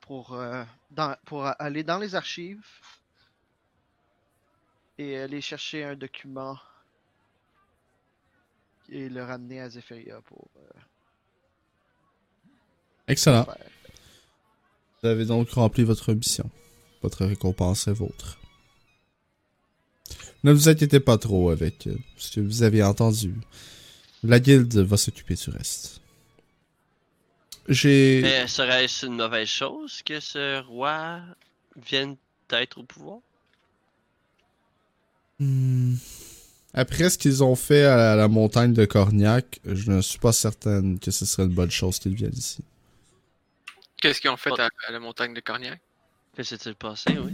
pour, 0.00 0.34
euh, 0.34 0.64
dans- 0.90 1.16
pour 1.24 1.46
a- 1.46 1.52
aller 1.52 1.84
dans 1.84 1.98
les 1.98 2.14
archives 2.16 2.66
et 4.98 5.16
aller 5.18 5.40
chercher 5.40 5.84
un 5.84 5.94
document 5.94 6.58
et 8.90 9.08
le 9.08 9.22
ramener 9.22 9.60
à 9.60 9.68
Zephyria 9.68 10.20
pour 10.22 10.48
euh, 10.56 10.80
Excellent. 13.08 13.44
faire. 13.44 13.56
Vous 15.02 15.08
avez 15.08 15.24
donc 15.24 15.50
rempli 15.50 15.84
votre 15.84 16.12
mission. 16.12 16.50
Votre 17.02 17.26
récompense 17.26 17.86
est 17.86 17.92
vôtre. 17.92 18.38
Ne 20.44 20.52
vous 20.52 20.68
inquiétez 20.68 21.00
pas 21.00 21.18
trop 21.18 21.50
avec 21.50 21.86
euh, 21.86 21.96
ce 22.16 22.36
que 22.36 22.40
vous 22.40 22.62
avez 22.62 22.82
entendu. 22.82 23.34
La 24.22 24.40
guilde 24.40 24.76
va 24.76 24.96
s'occuper 24.96 25.34
du 25.34 25.50
reste. 25.50 26.00
J'ai... 27.68 28.20
Mais 28.22 28.46
serait-ce 28.46 29.06
une 29.06 29.16
mauvaise 29.16 29.48
chose 29.48 30.02
que 30.02 30.20
ce 30.20 30.62
roi 30.62 31.20
vienne 31.76 32.16
d'être 32.48 32.78
au 32.78 32.84
pouvoir? 32.84 33.18
Hmm. 35.38 35.94
Après 36.78 37.08
ce 37.08 37.16
qu'ils 37.16 37.42
ont 37.42 37.56
fait 37.56 37.84
à 37.84 38.14
la 38.16 38.28
montagne 38.28 38.74
de 38.74 38.84
Corniac, 38.84 39.60
je 39.64 39.90
ne 39.90 40.02
suis 40.02 40.18
pas 40.18 40.32
certaine 40.32 40.98
que 40.98 41.10
ce 41.10 41.24
serait 41.24 41.44
une 41.44 41.54
bonne 41.54 41.70
chose 41.70 41.98
qu'ils 41.98 42.14
viennent 42.14 42.36
ici. 42.36 42.58
Qu'est-ce 44.00 44.20
qu'ils 44.20 44.28
ont 44.30 44.36
fait 44.36 44.50
à, 44.60 44.68
à 44.86 44.92
la 44.92 45.00
montagne 45.00 45.32
de 45.32 45.40
Corniac? 45.40 45.80
Que 46.36 46.42
s'est-il 46.42 46.74
passé, 46.74 47.16
oui? 47.18 47.32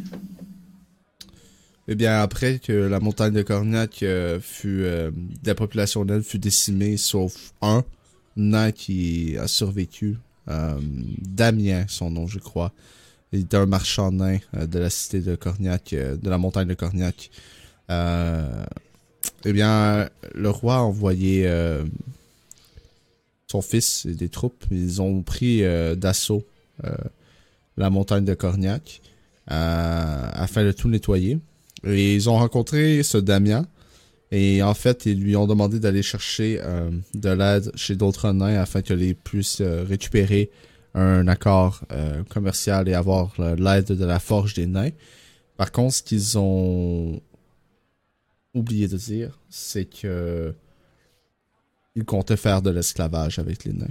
Eh 1.88 1.96
bien, 1.96 2.20
après 2.22 2.60
que 2.60 2.72
la 2.72 3.00
montagne 3.00 3.32
de 3.32 3.42
Corniac 3.42 4.04
euh, 4.04 4.38
fut... 4.38 4.82
euh, 4.84 5.10
la 5.44 5.56
population 5.56 6.04
d'elle 6.04 6.22
fut 6.22 6.38
décimée, 6.38 6.96
sauf 6.96 7.52
un 7.60 7.82
nain 8.36 8.70
qui 8.70 9.36
a 9.38 9.48
survécu. 9.48 10.18
euh, 10.48 10.78
Damien, 11.18 11.84
son 11.88 12.10
nom, 12.12 12.28
je 12.28 12.38
crois. 12.38 12.72
Il 13.32 13.40
était 13.40 13.56
un 13.56 13.66
marchand 13.66 14.12
nain 14.12 14.38
euh, 14.54 14.68
de 14.68 14.78
la 14.78 14.88
cité 14.88 15.20
de 15.20 15.34
Corniac, 15.34 15.92
euh, 15.94 16.16
de 16.16 16.30
la 16.30 16.38
montagne 16.38 16.68
de 16.68 16.74
Corniac. 16.74 17.32
Euh, 17.90 18.64
eh 19.44 19.52
bien, 19.52 20.08
le 20.34 20.50
roi 20.50 20.76
a 20.76 20.80
envoyé 20.80 21.46
euh, 21.46 21.84
son 23.50 23.62
fils 23.62 24.06
et 24.06 24.14
des 24.14 24.28
troupes. 24.28 24.64
Ils 24.70 25.02
ont 25.02 25.22
pris 25.22 25.64
euh, 25.64 25.94
d'assaut 25.94 26.44
euh, 26.84 26.94
la 27.76 27.90
montagne 27.90 28.24
de 28.24 28.34
Corniac 28.34 29.00
afin 29.46 30.64
de 30.64 30.72
tout 30.72 30.88
nettoyer. 30.88 31.38
Et 31.84 32.14
ils 32.14 32.30
ont 32.30 32.36
rencontré 32.36 33.02
ce 33.02 33.18
Damien. 33.18 33.66
Et 34.30 34.62
en 34.62 34.72
fait, 34.72 35.04
ils 35.04 35.20
lui 35.20 35.36
ont 35.36 35.46
demandé 35.46 35.78
d'aller 35.78 36.02
chercher 36.02 36.58
de 37.12 37.28
l'aide 37.28 37.70
chez 37.74 37.96
d'autres 37.96 38.32
nains 38.32 38.54
afin 38.54 38.80
qu'ils 38.80 39.14
puissent 39.14 39.60
récupérer 39.60 40.50
un 40.94 41.28
accord 41.28 41.82
commercial 42.30 42.88
et 42.88 42.94
avoir 42.94 43.34
l'aide 43.38 43.88
de 43.88 44.04
la 44.06 44.20
forge 44.20 44.54
des 44.54 44.66
nains. 44.66 44.92
Par 45.58 45.70
contre, 45.70 45.96
ce 45.96 46.02
qu'ils 46.02 46.38
ont 46.38 47.20
oublié 48.54 48.88
de 48.88 48.96
dire, 48.96 49.38
c'est 49.48 49.84
que 49.84 50.54
ils 51.94 52.04
comptaient 52.04 52.36
faire 52.36 52.62
de 52.62 52.70
l'esclavage 52.70 53.38
avec 53.38 53.64
les 53.64 53.72
nains. 53.72 53.86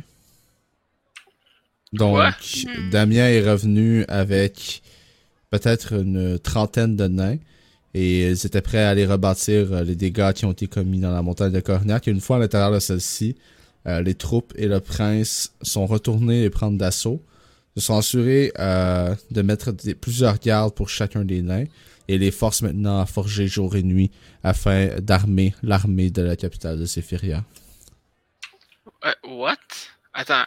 Donc. 1.94 2.16
Damien 2.92 3.28
est 3.28 3.48
revenu 3.50 4.06
avec 4.08 4.82
peut-être 5.50 5.94
une 5.94 6.40
trentaine 6.40 6.96
de 6.96 7.08
nains 7.08 7.38
et 7.94 8.30
ils 8.30 8.46
étaient 8.46 8.62
prêts 8.62 8.82
à 8.84 8.90
aller 8.90 9.06
rebâtir 9.06 9.74
euh, 9.74 9.84
les 9.84 9.96
dégâts 9.96 10.32
qui 10.32 10.46
ont 10.46 10.54
été 10.54 10.68
commis 10.68 11.00
dans 11.00 11.12
la 11.12 11.22
montagne 11.22 11.52
de 11.52 11.60
Corniac. 11.60 12.08
Et 12.08 12.12
une 12.12 12.22
fois 12.22 12.38
à 12.38 12.40
l'intérieur 12.40 12.72
de 12.72 12.80
celle-ci, 12.80 13.36
euh, 13.88 14.02
les 14.02 14.16
troupes 14.16 14.54
et 14.56 14.68
le 14.68 14.80
prince 14.80 15.52
sont 15.62 15.86
retournés 15.86 16.42
les 16.44 16.50
prendre 16.50 16.78
d'assaut. 16.78 17.22
Ils 17.76 17.82
se 17.82 17.88
sont 17.88 17.98
assurés 17.98 18.54
euh, 18.60 19.14
de 19.32 19.42
mettre 19.42 19.74
des- 19.74 19.94
plusieurs 19.96 20.40
gardes 20.40 20.74
pour 20.74 20.88
chacun 20.88 21.26
des 21.26 21.42
nains 21.42 21.66
et 22.08 22.18
les 22.18 22.32
forcent 22.32 22.62
maintenant 22.62 23.00
à 23.00 23.06
forger 23.06 23.48
jour 23.48 23.76
et 23.76 23.84
nuit 23.84 24.12
afin 24.44 25.00
d'armer 25.00 25.54
l'armée 25.64 26.10
de 26.10 26.22
la 26.22 26.36
capitale 26.36 26.80
de 26.80 26.86
Sephiria. 26.86 27.44
Euh, 29.06 29.14
what? 29.28 29.56
Attends, 30.14 30.46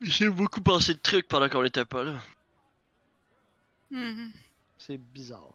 J'ai 0.00 0.30
beaucoup 0.30 0.60
pensé 0.60 0.94
de 0.94 0.98
trucs 1.00 1.26
pendant 1.26 1.48
qu'on 1.48 1.64
était 1.64 1.84
pas 1.84 2.04
là. 2.04 2.20
Mhm. 3.90 4.30
C'est 4.78 4.98
bizarre. 4.98 5.50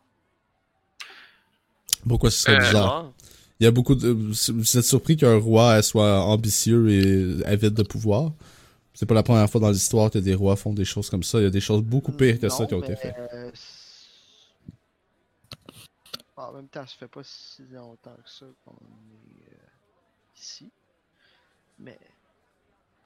Pourquoi 2.07 2.29
ce 2.29 2.39
serait 2.39 2.55
Euh, 2.57 2.59
bizarre? 2.59 3.11
Il 3.59 3.63
y 3.63 3.67
a 3.67 3.71
beaucoup 3.71 3.95
de... 3.95 4.09
Vous 4.09 4.77
êtes 4.77 4.83
surpris 4.83 5.15
qu'un 5.15 5.37
roi 5.37 5.81
soit 5.81 6.21
ambitieux 6.23 6.89
et 6.89 7.45
avide 7.45 7.73
de 7.73 7.83
pouvoir? 7.83 8.31
C'est 8.93 9.05
pas 9.07 9.15
la 9.15 9.23
première 9.23 9.49
fois 9.49 9.59
dans 9.59 9.69
l'histoire 9.71 10.11
que 10.11 10.19
des 10.19 10.35
rois 10.35 10.55
font 10.55 10.73
des 10.73 10.85
choses 10.85 11.09
comme 11.09 11.23
ça. 11.23 11.39
Il 11.39 11.43
y 11.43 11.47
a 11.47 11.49
des 11.49 11.61
choses 11.61 11.81
beaucoup 11.81 12.11
pires 12.11 12.39
que 12.39 12.49
ça 12.49 12.65
qui 12.65 12.73
ont 12.75 12.81
été 12.81 12.95
faites. 12.95 13.15
euh, 13.17 13.51
en 16.35 16.53
même 16.53 16.67
temps, 16.67 16.85
ça 16.85 16.95
fait 16.97 17.07
pas 17.07 17.23
si 17.23 17.63
longtemps 17.71 18.15
que 18.23 18.29
ça 18.29 18.45
qu'on 18.65 18.71
est 18.73 19.53
euh, 19.53 20.37
ici. 20.37 20.71
Mais 21.79 21.97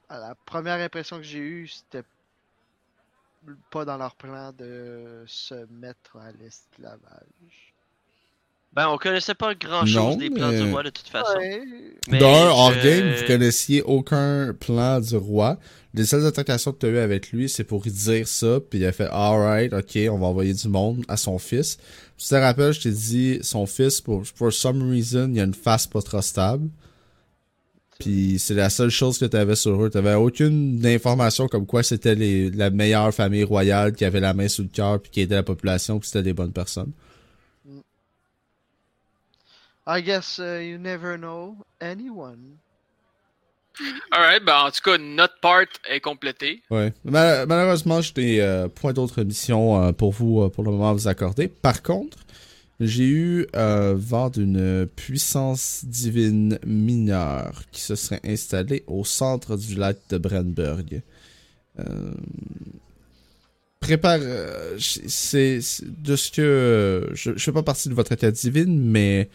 à 0.08 0.18
la 0.18 0.34
première 0.34 0.80
impression 0.80 1.16
que 1.16 1.22
j'ai 1.22 1.38
eue, 1.38 1.68
c'était 1.68 2.04
pas 3.70 3.84
dans 3.84 3.96
leur 3.96 4.14
plan 4.16 4.52
de 4.52 5.24
se 5.26 5.66
mettre 5.70 6.16
à 6.16 6.32
l'esclavage. 6.32 7.67
Ben, 8.74 8.88
on 8.90 8.96
connaissait 8.98 9.34
pas 9.34 9.54
grand 9.54 9.86
chose 9.86 9.94
Non, 10.14 10.16
des 10.16 10.30
plans 10.30 10.50
du 10.50 10.70
roi 10.70 10.82
de 10.82 10.90
toute 10.90 11.08
façon. 11.08 11.36
Ouais, 11.38 11.62
D'un, 12.18 12.72
je- 12.72 12.84
game, 12.84 13.14
vous 13.18 13.26
connaissiez 13.26 13.82
aucun 13.82 14.54
plan 14.58 15.00
du 15.00 15.16
roi. 15.16 15.58
Les 15.94 16.04
seules 16.04 16.26
attaquations 16.26 16.72
que 16.72 16.78
tu 16.78 16.86
as 16.86 16.90
eues 16.90 16.98
avec 16.98 17.32
lui, 17.32 17.48
c'est 17.48 17.64
pour 17.64 17.82
lui 17.82 17.90
dire 17.90 18.28
ça, 18.28 18.60
puis 18.60 18.78
il 18.78 18.84
a 18.84 18.92
fait 18.92 19.08
alright, 19.10 19.72
ok, 19.72 19.98
on 20.12 20.18
va 20.18 20.26
envoyer 20.26 20.52
du 20.52 20.68
monde 20.68 21.02
à 21.08 21.16
son 21.16 21.38
fils. 21.38 21.78
Tu 22.18 22.28
te 22.28 22.34
rappelles, 22.34 22.72
je 22.72 22.82
t'ai 22.82 22.90
dit, 22.90 23.38
son 23.42 23.66
fils, 23.66 24.00
pour 24.00 24.24
for 24.26 24.52
some 24.52 24.88
reason, 24.88 25.30
il 25.32 25.40
a 25.40 25.44
une 25.44 25.54
face 25.54 25.86
pas 25.86 26.02
trop 26.02 26.20
stable. 26.22 26.68
Puis 27.98 28.38
c'est 28.38 28.54
la 28.54 28.70
seule 28.70 28.90
chose 28.90 29.18
que 29.18 29.24
tu 29.24 29.36
avais 29.36 29.56
sur 29.56 29.82
eux. 29.82 29.90
Tu 29.90 29.98
aucune 29.98 30.86
information 30.86 31.48
comme 31.48 31.66
quoi 31.66 31.82
c'était 31.82 32.14
la 32.14 32.70
meilleure 32.70 33.12
famille 33.12 33.42
royale 33.42 33.92
qui 33.92 34.04
avait 34.04 34.20
la 34.20 34.34
main 34.34 34.46
sous 34.46 34.62
le 34.62 34.68
cœur 34.68 35.00
puis 35.00 35.10
qui 35.10 35.20
aidait 35.22 35.34
la 35.34 35.42
population 35.42 35.98
puis 35.98 36.08
c'était 36.08 36.22
des 36.22 36.32
bonnes 36.32 36.52
personnes. 36.52 36.92
I 39.90 40.02
guess 40.02 40.38
uh, 40.38 40.60
you 40.60 40.76
never 40.78 41.16
know 41.16 41.56
anyone. 41.80 42.58
alright, 44.12 44.44
ben 44.44 44.66
en 44.66 44.70
tout 44.70 44.82
cas, 44.82 44.98
notre 44.98 45.40
part 45.40 45.64
est 45.88 46.00
complétée. 46.00 46.62
Ouais. 46.70 46.92
Mal- 47.04 47.46
malheureusement, 47.46 48.02
je 48.02 48.12
n'ai 48.16 48.40
euh, 48.42 48.68
point 48.68 48.92
d'autres 48.92 49.22
missions 49.22 49.82
euh, 49.82 49.92
pour 49.92 50.12
vous 50.12 50.42
euh, 50.42 50.48
pour 50.50 50.62
le 50.64 50.72
moment 50.72 50.90
à 50.90 50.92
vous 50.92 51.08
accorder. 51.08 51.48
Par 51.48 51.82
contre, 51.82 52.18
j'ai 52.80 53.06
eu 53.06 53.46
euh, 53.56 53.94
vent 53.96 54.28
d'une 54.30 54.86
puissance 54.94 55.84
divine 55.86 56.58
mineure 56.66 57.62
qui 57.72 57.80
se 57.80 57.94
serait 57.94 58.20
installée 58.24 58.84
au 58.88 59.04
centre 59.04 59.56
du 59.56 59.74
lac 59.74 59.96
de 60.10 60.18
Brenberg. 60.18 61.02
Euh, 61.78 62.12
prépare. 63.80 64.18
euh, 64.20 64.76
c'est 64.78 65.60
de 65.82 66.14
ce 66.16 66.30
que 66.30 67.08
je, 67.14 67.30
je 67.36 67.42
fais 67.42 67.52
pas 67.52 67.62
partie 67.62 67.88
de 67.88 67.94
votre 67.94 68.12
état 68.12 68.30
divine, 68.30 68.78
mais 68.80 69.28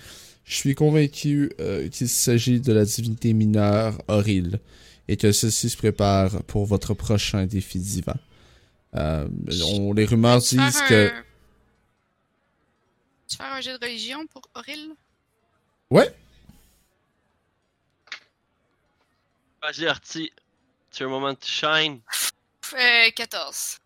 je 0.45 0.55
suis 0.55 0.75
convaincu 0.75 1.51
euh, 1.59 1.87
qu'il 1.89 2.09
s'agit 2.09 2.59
de 2.59 2.73
la 2.73 2.85
divinité 2.85 3.33
mineure 3.33 4.01
Auril 4.07 4.59
et 5.07 5.17
que 5.17 5.31
ceci 5.31 5.69
se 5.69 5.77
prépare 5.77 6.43
pour 6.43 6.65
votre 6.65 6.93
prochain 6.93 7.45
défi 7.45 7.79
divin. 7.79 8.15
Euh, 8.95 9.27
on, 9.65 9.93
les 9.93 10.05
rumeurs 10.05 10.41
Tu 10.41 10.55
faire 10.55 10.65
disent 10.65 10.81
que 10.83 11.07
un- 11.07 11.23
Tu 13.27 13.37
faire 13.37 13.53
un 13.53 13.61
jeu 13.61 13.77
de 13.77 13.85
religion 13.85 14.25
pour 14.27 14.43
Auril? 14.55 14.91
ouais, 15.91 16.13
Vas-y, 19.61 19.87
Artie. 19.87 20.31
C'est 20.91 21.05
un 21.05 21.09
moment 21.09 21.31
de 21.31 21.37
shine? 21.41 22.01
Euh, 22.73 23.09
14. 23.15 23.77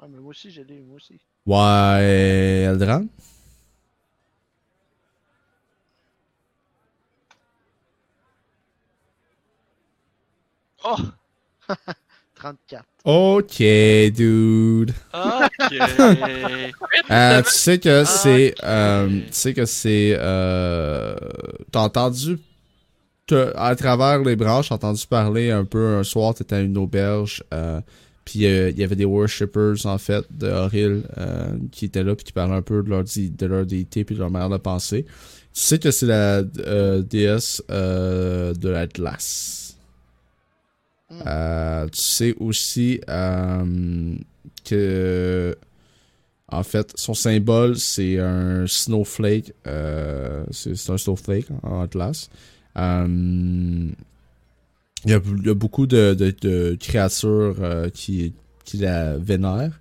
Ah, 0.00 0.06
mais 0.08 0.18
moi 0.18 0.30
aussi, 0.30 0.50
je 0.50 0.62
l'ai, 0.62 0.80
moi 0.80 0.96
aussi. 0.96 1.20
ouais, 1.46 2.62
Eldran? 2.66 3.06
Oh! 10.90 10.96
34. 12.36 12.84
Ok, 13.04 13.58
dude. 14.14 14.92
Ok! 15.12 15.74
Euh, 17.10 17.40
tu 17.42 17.50
sais 17.50 17.78
que 17.78 18.04
c'est, 18.04 18.54
euh, 18.62 19.08
tu 19.08 19.32
sais 19.32 19.54
que 19.54 19.64
c'est, 19.64 20.14
euh, 20.18 21.16
t'as 21.72 21.80
entendu, 21.80 22.38
te- 23.26 23.50
à 23.56 23.74
travers 23.76 24.18
les 24.22 24.36
branches, 24.36 24.68
t'as 24.68 24.74
entendu 24.74 25.06
parler 25.06 25.50
un 25.50 25.64
peu 25.64 25.96
un 25.96 26.04
soir, 26.04 26.34
t'étais 26.34 26.56
à 26.56 26.60
une 26.60 26.76
auberge, 26.76 27.42
euh, 27.54 27.80
puis 28.26 28.44
euh, 28.44 28.68
il 28.70 28.78
y 28.78 28.84
avait 28.84 28.94
des 28.96 29.06
worshippers 29.06 29.86
en 29.86 29.96
fait 29.96 30.24
de 30.30 30.48
Horil 30.48 31.02
euh, 31.16 31.56
qui 31.72 31.86
étaient 31.86 32.04
là 32.04 32.14
puis 32.14 32.24
qui 32.26 32.32
parlaient 32.32 32.56
un 32.56 32.62
peu 32.62 32.82
de 32.82 32.90
leur 32.90 33.04
di- 33.04 33.30
de 33.30 33.46
leur 33.46 33.64
déité 33.64 34.04
puis 34.04 34.14
de 34.14 34.20
leur 34.20 34.30
manière 34.30 34.50
de 34.50 34.58
penser. 34.58 35.04
Tu 35.04 35.10
sais 35.62 35.78
que 35.78 35.90
c'est 35.90 36.06
la 36.06 36.42
euh, 36.58 37.00
déesse 37.02 37.62
euh, 37.70 38.52
de 38.52 38.68
la 38.68 38.86
glace. 38.86 39.67
Euh, 41.10 41.88
tu 41.88 42.00
sais 42.00 42.34
aussi 42.38 43.00
euh, 43.08 44.14
que 44.64 45.56
en 46.48 46.62
fait 46.62 46.92
son 46.96 47.14
symbole 47.14 47.78
c'est 47.78 48.18
un 48.18 48.66
snowflake. 48.66 49.54
euh, 49.66 50.44
c'est 50.50 50.90
un 50.90 50.98
snowflake 50.98 51.46
en. 51.62 51.86
Euh, 52.76 53.88
il 55.04 55.10
y, 55.10 55.14
a, 55.14 55.54
beaucoup 55.54 55.86
de, 55.86 56.76
créatures 56.80 57.56
qui, 57.94 58.34
qui 58.64 58.76
la 58.78 59.16
vénèrent. 59.16 59.78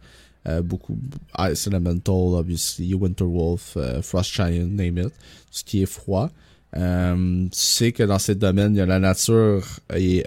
Beaucoup 0.64 0.98
Ice 1.40 1.68
Elemental, 1.68 2.36
obviously, 2.36 2.94
Winterwolf, 2.94 3.76
euh, 3.76 4.02
Frost 4.02 4.32
Giant, 4.34 4.68
name 4.68 4.98
it. 5.00 5.14
Ce 5.52 5.64
qui 5.64 5.82
est 5.82 5.88
froid. 5.88 6.30
Tu 6.74 7.50
sais 7.52 7.92
que 7.92 8.04
dans 8.04 8.20
ces 8.20 8.36
domaines, 8.36 8.76
il 8.76 8.78
y 8.78 8.82
a 8.82 8.86
la 8.86 9.00
nature 9.00 9.66
et 9.94 10.24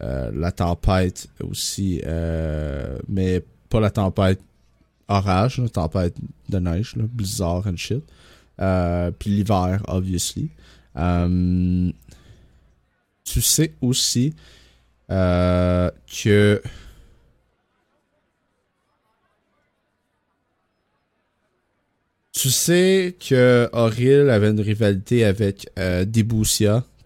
la 0.00 0.52
tempête 0.52 1.28
aussi, 1.42 2.00
euh, 2.06 2.98
mais 3.08 3.42
pas 3.68 3.80
la 3.80 3.90
tempête 3.90 4.40
orage, 5.08 5.58
la 5.58 5.68
tempête 5.68 6.14
de 6.48 6.58
neige, 6.58 6.94
là, 6.96 7.04
blizzard 7.08 7.66
and 7.66 7.76
shit. 7.76 8.04
Euh, 8.60 9.10
puis 9.10 9.30
l'hiver, 9.30 9.82
obviously. 9.88 10.50
Euh, 10.96 11.90
tu 13.24 13.40
sais 13.40 13.74
aussi 13.80 14.34
euh, 15.10 15.90
que 16.06 16.62
tu 22.32 22.50
sais 22.50 23.16
que 23.18 23.68
Auril 23.72 24.30
avait 24.30 24.50
une 24.50 24.60
rivalité 24.60 25.24
avec 25.24 25.68
euh, 25.78 26.04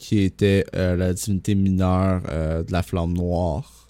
qui 0.02 0.18
était 0.18 0.66
euh, 0.74 0.97
la 0.97 1.14
divinité 1.14 1.55
mineure 1.55 2.22
euh, 2.28 2.64
de 2.64 2.72
la 2.72 2.82
flamme 2.82 3.12
noire. 3.12 3.89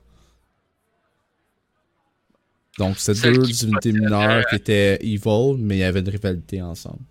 Donc, 2.78 2.98
c'est 2.98 3.14
deux 3.14 3.42
divinités 3.42 3.92
mineures 3.92 4.36
euh, 4.36 4.42
qui 4.42 4.56
étaient 4.56 4.98
evil, 5.02 5.56
mais 5.58 5.76
il 5.76 5.80
y 5.80 5.84
avait 5.84 6.00
une 6.00 6.08
rivalité 6.10 6.60
ensemble. 6.60 7.02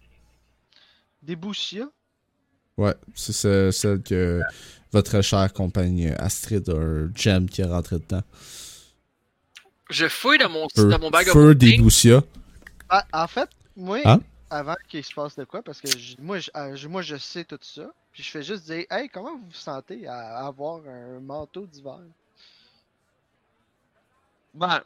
Des 1.24 1.36
Bouchia. 1.36 1.90
Ouais, 2.78 2.94
c'est 3.16 3.34
ce- 3.34 3.72
celle 3.72 4.04
que 4.04 4.42
votre 4.92 5.22
chère 5.22 5.52
compagne 5.52 6.14
Astrid 6.20 6.70
a 6.70 6.74
un 6.76 7.12
gem 7.16 7.50
qui 7.50 7.62
est 7.62 7.66
rentré 7.66 7.98
dedans. 7.98 8.24
Je 9.90 10.08
fouille 10.08 10.38
dans 10.38 10.50
mon, 10.50 10.68
Feu, 10.76 10.90
dans 10.90 11.00
mon 11.00 11.10
bag 11.10 11.28
of 11.28 11.34
feu 11.34 11.56
des. 11.56 11.80
Ah, 12.90 13.06
en 13.14 13.28
fait, 13.28 13.50
moi, 13.76 14.00
Hein? 14.06 14.20
avant 14.52 14.76
qu'il 14.88 15.04
se 15.04 15.14
passe 15.14 15.36
de 15.36 15.44
quoi, 15.44 15.64
parce 15.64 15.82
que 15.82 15.90
je- 15.90 16.16
moi, 16.20 16.38
je, 16.38 16.52
euh, 16.56 16.76
je- 16.76 16.88
moi, 16.88 17.02
je 17.02 17.16
sais 17.18 17.46
tout 17.46 17.58
ça. 17.62 17.92
Puis 18.14 18.24
je 18.24 18.30
fais 18.32 18.44
juste 18.44 18.66
dire, 18.66 18.86
hey, 18.92 19.10
comment 19.10 19.38
vous 19.38 19.46
vous 19.46 19.52
sentez 19.54 20.06
à 20.08 20.46
avoir 20.46 20.82
un 20.86 21.20
manteau 21.20 21.66
d'hiver? 21.66 22.00
Ben, 24.54 24.84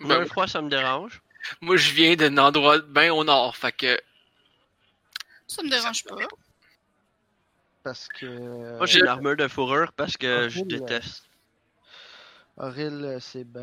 Ben, 0.00 0.06
moi, 0.06 0.18
le 0.20 0.26
froid, 0.26 0.46
ça 0.46 0.62
me 0.62 0.70
dérange. 0.70 1.22
moi, 1.60 1.76
je 1.76 1.92
viens 1.92 2.16
d'un 2.16 2.38
endroit 2.38 2.78
bien 2.80 3.12
au 3.12 3.24
nord, 3.24 3.56
fait 3.56 3.72
que 3.72 3.98
Ça 5.46 5.62
me 5.62 5.68
dérange 5.68 6.04
pas. 6.04 6.16
Parce 7.82 8.08
que. 8.08 8.76
Moi, 8.78 8.86
j'ai 8.86 9.00
une 9.00 9.06
armure 9.08 9.36
de 9.36 9.46
fourrure 9.48 9.92
parce 9.92 10.16
que 10.16 10.48
je 10.48 10.62
déteste. 10.62 11.24
Auril, 12.56 13.04
euh, 13.04 13.20
c'est 13.20 13.44
ben. 13.44 13.60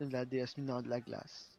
euh, 0.00 0.06
la 0.10 0.24
déesse 0.24 0.56
mineure 0.56 0.82
de 0.82 0.88
la 0.88 1.00
glace. 1.00 1.50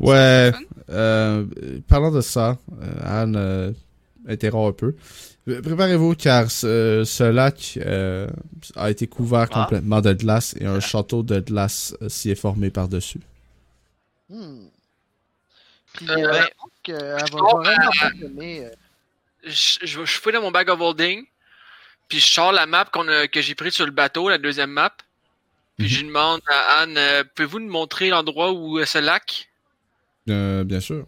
Ouais, 0.00 0.50
Fun. 0.52 0.62
euh, 0.88 1.80
parlant 1.86 2.10
de 2.10 2.20
ça, 2.20 2.58
euh, 2.82 3.00
Anne 3.04 3.36
euh, 3.36 3.72
interrompt 4.28 4.70
un 4.70 4.72
peu. 4.72 4.94
Euh, 5.48 5.60
Préparez-vous 5.62 6.14
car 6.14 6.50
ce, 6.50 7.02
ce 7.04 7.24
lac 7.24 7.78
euh, 7.84 8.28
a 8.76 8.90
été 8.90 9.06
couvert 9.06 9.48
Ah. 9.52 9.62
complètement 9.64 10.00
de 10.00 10.12
glace 10.12 10.54
et 10.60 10.66
un 10.66 10.80
château 10.80 11.22
de 11.22 11.40
glace 11.40 11.94
euh, 12.02 12.08
s'y 12.08 12.30
est 12.30 12.34
formé 12.34 12.70
par-dessus. 12.70 13.20
Hmm. 14.30 14.66
Puis, 15.92 16.06
Euh, 16.10 16.16
euh, 16.16 16.30
ben, 16.32 16.46
que, 16.82 16.92
elle 16.92 17.30
va 17.32 17.38
Oh, 17.40 17.56
vraiment 17.58 17.90
pas 18.00 18.10
aimer. 18.24 18.64
euh, 18.64 18.70
je, 19.44 19.78
je, 19.82 20.04
je 20.04 20.18
fouille 20.18 20.32
dans 20.32 20.40
mon 20.40 20.50
bag 20.50 20.68
of 20.70 20.80
holding, 20.80 21.24
puis 22.08 22.18
je 22.20 22.26
sors 22.26 22.52
la 22.52 22.66
map 22.66 22.88
a- 22.92 23.28
que 23.28 23.40
j'ai 23.42 23.54
prise 23.54 23.74
sur 23.74 23.84
le 23.86 23.92
bateau, 23.92 24.28
la 24.28 24.38
deuxième 24.38 24.70
map. 24.70 24.94
Puis 25.76 25.86
Mhm. 25.86 25.92
je 25.92 26.04
demande 26.06 26.40
à 26.48 26.82
Anne, 26.82 26.96
euh, 26.96 27.24
pouvez-vous 27.34 27.58
nous 27.60 27.70
montrer 27.70 28.08
l'endroit 28.08 28.52
où 28.52 28.78
est 28.78 28.86
ce 28.86 28.98
lac? 28.98 29.48
Euh, 30.30 30.64
bien 30.64 30.80
sûr. 30.80 31.04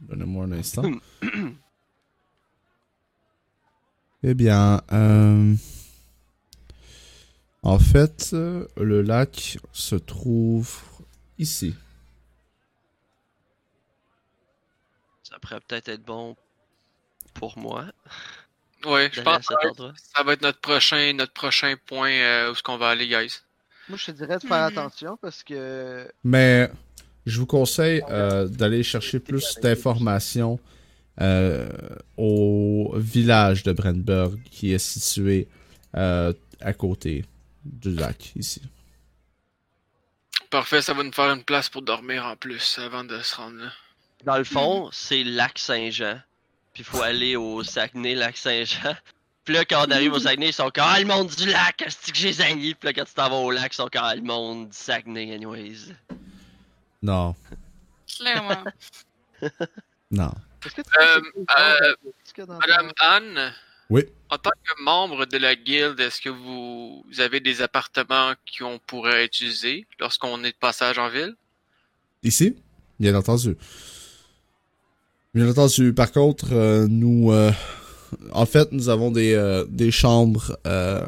Donnez-moi 0.00 0.44
un 0.44 0.52
instant. 0.52 0.82
eh 4.22 4.34
bien, 4.34 4.82
euh, 4.92 5.54
en 7.62 7.78
fait, 7.78 8.32
le 8.32 9.02
lac 9.02 9.58
se 9.72 9.96
trouve 9.96 10.80
ici. 11.38 11.74
Ça 15.22 15.38
pourrait 15.40 15.60
peut-être 15.60 15.88
être 15.88 16.04
bon 16.04 16.36
pour 17.34 17.58
moi 17.58 17.86
Ouais, 18.86 19.10
je 19.12 19.20
pense 19.20 19.46
que 19.46 19.54
ça 20.14 20.22
va 20.22 20.32
être 20.32 20.40
notre 20.42 20.60
prochain, 20.60 21.12
notre 21.12 21.34
prochain 21.34 21.74
point 21.86 22.10
euh, 22.12 22.48
où 22.48 22.52
est-ce 22.52 22.62
qu'on 22.62 22.78
va 22.78 22.88
aller, 22.90 23.06
guys. 23.08 23.40
Moi, 23.90 23.98
je 23.98 24.06
te 24.06 24.10
dirais 24.12 24.38
de 24.38 24.42
faire 24.42 24.70
Mhm. 24.70 24.78
attention 24.78 25.18
parce 25.20 25.42
que. 25.42 26.10
Mais 26.24 26.70
je 27.26 27.38
vous 27.38 27.46
conseille 27.46 28.02
euh, 28.08 28.48
d'aller 28.48 28.82
chercher 28.82 29.20
plus 29.20 29.56
d'informations 29.62 30.58
euh, 31.20 31.68
village 33.00 33.62
de 33.62 33.72
Brandberg 33.72 34.38
qui 34.50 34.72
est 34.72 34.78
situé 34.78 35.48
euh, 35.96 36.32
à 36.60 36.72
côté 36.72 37.24
du 37.64 37.90
lac 37.94 38.32
ici. 38.36 38.62
Parfait, 40.50 40.82
ça 40.82 40.94
va 40.94 41.02
nous 41.02 41.12
faire 41.12 41.32
une 41.32 41.44
place 41.44 41.68
pour 41.68 41.82
dormir 41.82 42.24
en 42.26 42.36
plus 42.36 42.78
avant 42.78 43.04
de 43.04 43.20
se 43.20 43.36
rendre 43.36 43.58
là. 43.58 43.70
Dans 44.24 44.36
le 44.36 44.44
fond, 44.44 44.88
c'est 44.92 45.22
lac 45.24 45.58
Saint-Jean. 45.58 46.20
Puis 46.74 46.82
il 46.82 46.84
faut 46.84 47.02
aller 47.02 47.36
au 47.36 47.62
Saguenay, 47.62 48.14
lac 48.14 48.36
Saint-Jean. 48.36 48.94
Puis 49.44 49.54
là, 49.54 49.64
quand 49.64 49.86
on 49.86 49.90
arrive 49.90 50.12
au 50.12 50.18
Saguenay, 50.18 50.48
ils 50.48 50.52
sont 50.52 50.70
comme 50.74 50.84
Ah, 50.86 50.98
le 51.00 51.06
monde 51.06 51.28
du 51.34 51.46
lac, 51.46 51.80
est-ce 51.82 52.12
que 52.12 52.18
j'ai 52.18 52.32
zaï? 52.32 52.74
Puis 52.74 52.86
là, 52.86 52.92
quand 52.92 53.04
tu 53.04 53.14
t'en 53.14 53.30
vas 53.30 53.36
au 53.36 53.50
lac, 53.50 53.72
ils 53.72 53.76
sont 53.76 53.88
comme 53.92 54.02
Ah, 54.04 54.14
le 54.14 54.22
monde 54.22 54.68
du 54.70 54.76
Saguenay, 54.76 55.34
anyways. 55.34 55.94
Non, 57.02 57.34
Clairement. 58.16 58.64
non. 60.10 60.32
Est-ce 60.64 60.74
que 60.74 60.82
tu 60.82 60.90
Euh, 60.98 61.20
euh, 61.58 62.46
dans 62.46 62.58
Madame 62.58 62.92
Anne, 62.98 63.52
Oui. 63.88 64.04
en 64.30 64.38
tant 64.38 64.50
que 64.50 64.82
membre 64.82 65.26
de 65.26 65.38
la 65.38 65.54
guilde, 65.56 65.98
est-ce 66.00 66.20
que 66.20 66.28
vous, 66.28 67.04
vous 67.10 67.20
avez 67.20 67.40
des 67.40 67.62
appartements 67.62 68.34
qu'on 68.58 68.78
pourrait 68.86 69.24
utiliser 69.24 69.86
lorsqu'on 69.98 70.42
est 70.44 70.52
de 70.52 70.56
passage 70.58 70.98
en 70.98 71.08
ville? 71.08 71.34
Ici, 72.22 72.56
bien 72.98 73.14
entendu. 73.14 73.56
Bien 75.34 75.48
entendu. 75.48 75.94
Par 75.94 76.12
contre, 76.12 76.52
euh, 76.52 76.86
nous, 76.88 77.32
euh, 77.32 77.50
en 78.32 78.46
fait, 78.46 78.72
nous 78.72 78.88
avons 78.88 79.10
des, 79.10 79.34
euh, 79.34 79.64
des 79.68 79.90
chambres, 79.90 80.56
euh, 80.66 81.00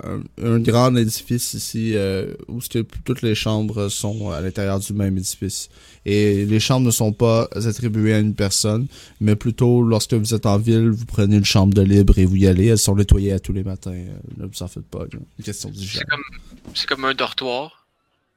un, 0.42 0.44
un 0.54 0.58
grand 0.60 0.94
édifice 0.96 1.54
ici 1.54 1.92
euh, 1.96 2.34
où 2.48 2.60
toutes 3.04 3.22
les 3.22 3.34
chambres 3.34 3.88
sont 3.88 4.30
à 4.30 4.40
l'intérieur 4.40 4.78
du 4.80 4.92
même 4.92 5.16
édifice. 5.18 5.68
Et 6.04 6.44
les 6.46 6.60
chambres 6.60 6.86
ne 6.86 6.90
sont 6.90 7.12
pas 7.12 7.48
attribuées 7.54 8.14
à 8.14 8.18
une 8.18 8.34
personne, 8.34 8.86
mais 9.20 9.36
plutôt 9.36 9.82
lorsque 9.82 10.14
vous 10.14 10.34
êtes 10.34 10.46
en 10.46 10.58
ville, 10.58 10.90
vous 10.90 11.06
prenez 11.06 11.36
une 11.36 11.44
chambre 11.44 11.74
de 11.74 11.82
libre 11.82 12.18
et 12.18 12.24
vous 12.24 12.36
y 12.36 12.46
allez. 12.46 12.66
Elles 12.66 12.78
sont 12.78 12.96
nettoyées 12.96 13.32
à 13.32 13.38
tous 13.40 13.52
les 13.52 13.62
matins. 13.64 13.92
Euh, 13.92 14.14
Ne 14.38 14.46
vous 14.46 14.62
en 14.62 14.68
faites 14.68 14.86
pas. 14.86 15.00
là. 15.00 15.18
Une 15.38 15.44
question 15.44 15.70
d'hygiène. 15.70 16.02
C'est 16.02 16.08
comme, 16.08 16.74
c'est 16.74 16.86
comme 16.88 17.04
un 17.04 17.14
dortoir. 17.14 17.86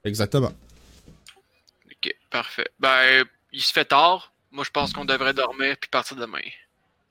Exactement. 0.03 0.51
Ok, 1.91 2.15
parfait. 2.29 2.67
Ben, 2.79 3.23
il 3.51 3.61
se 3.61 3.73
fait 3.73 3.85
tard. 3.85 4.31
Moi, 4.51 4.63
je 4.63 4.69
pense 4.71 4.93
qu'on 4.93 5.05
devrait 5.05 5.33
dormir 5.33 5.75
puis 5.81 5.89
partir 5.89 6.15
demain. 6.17 6.39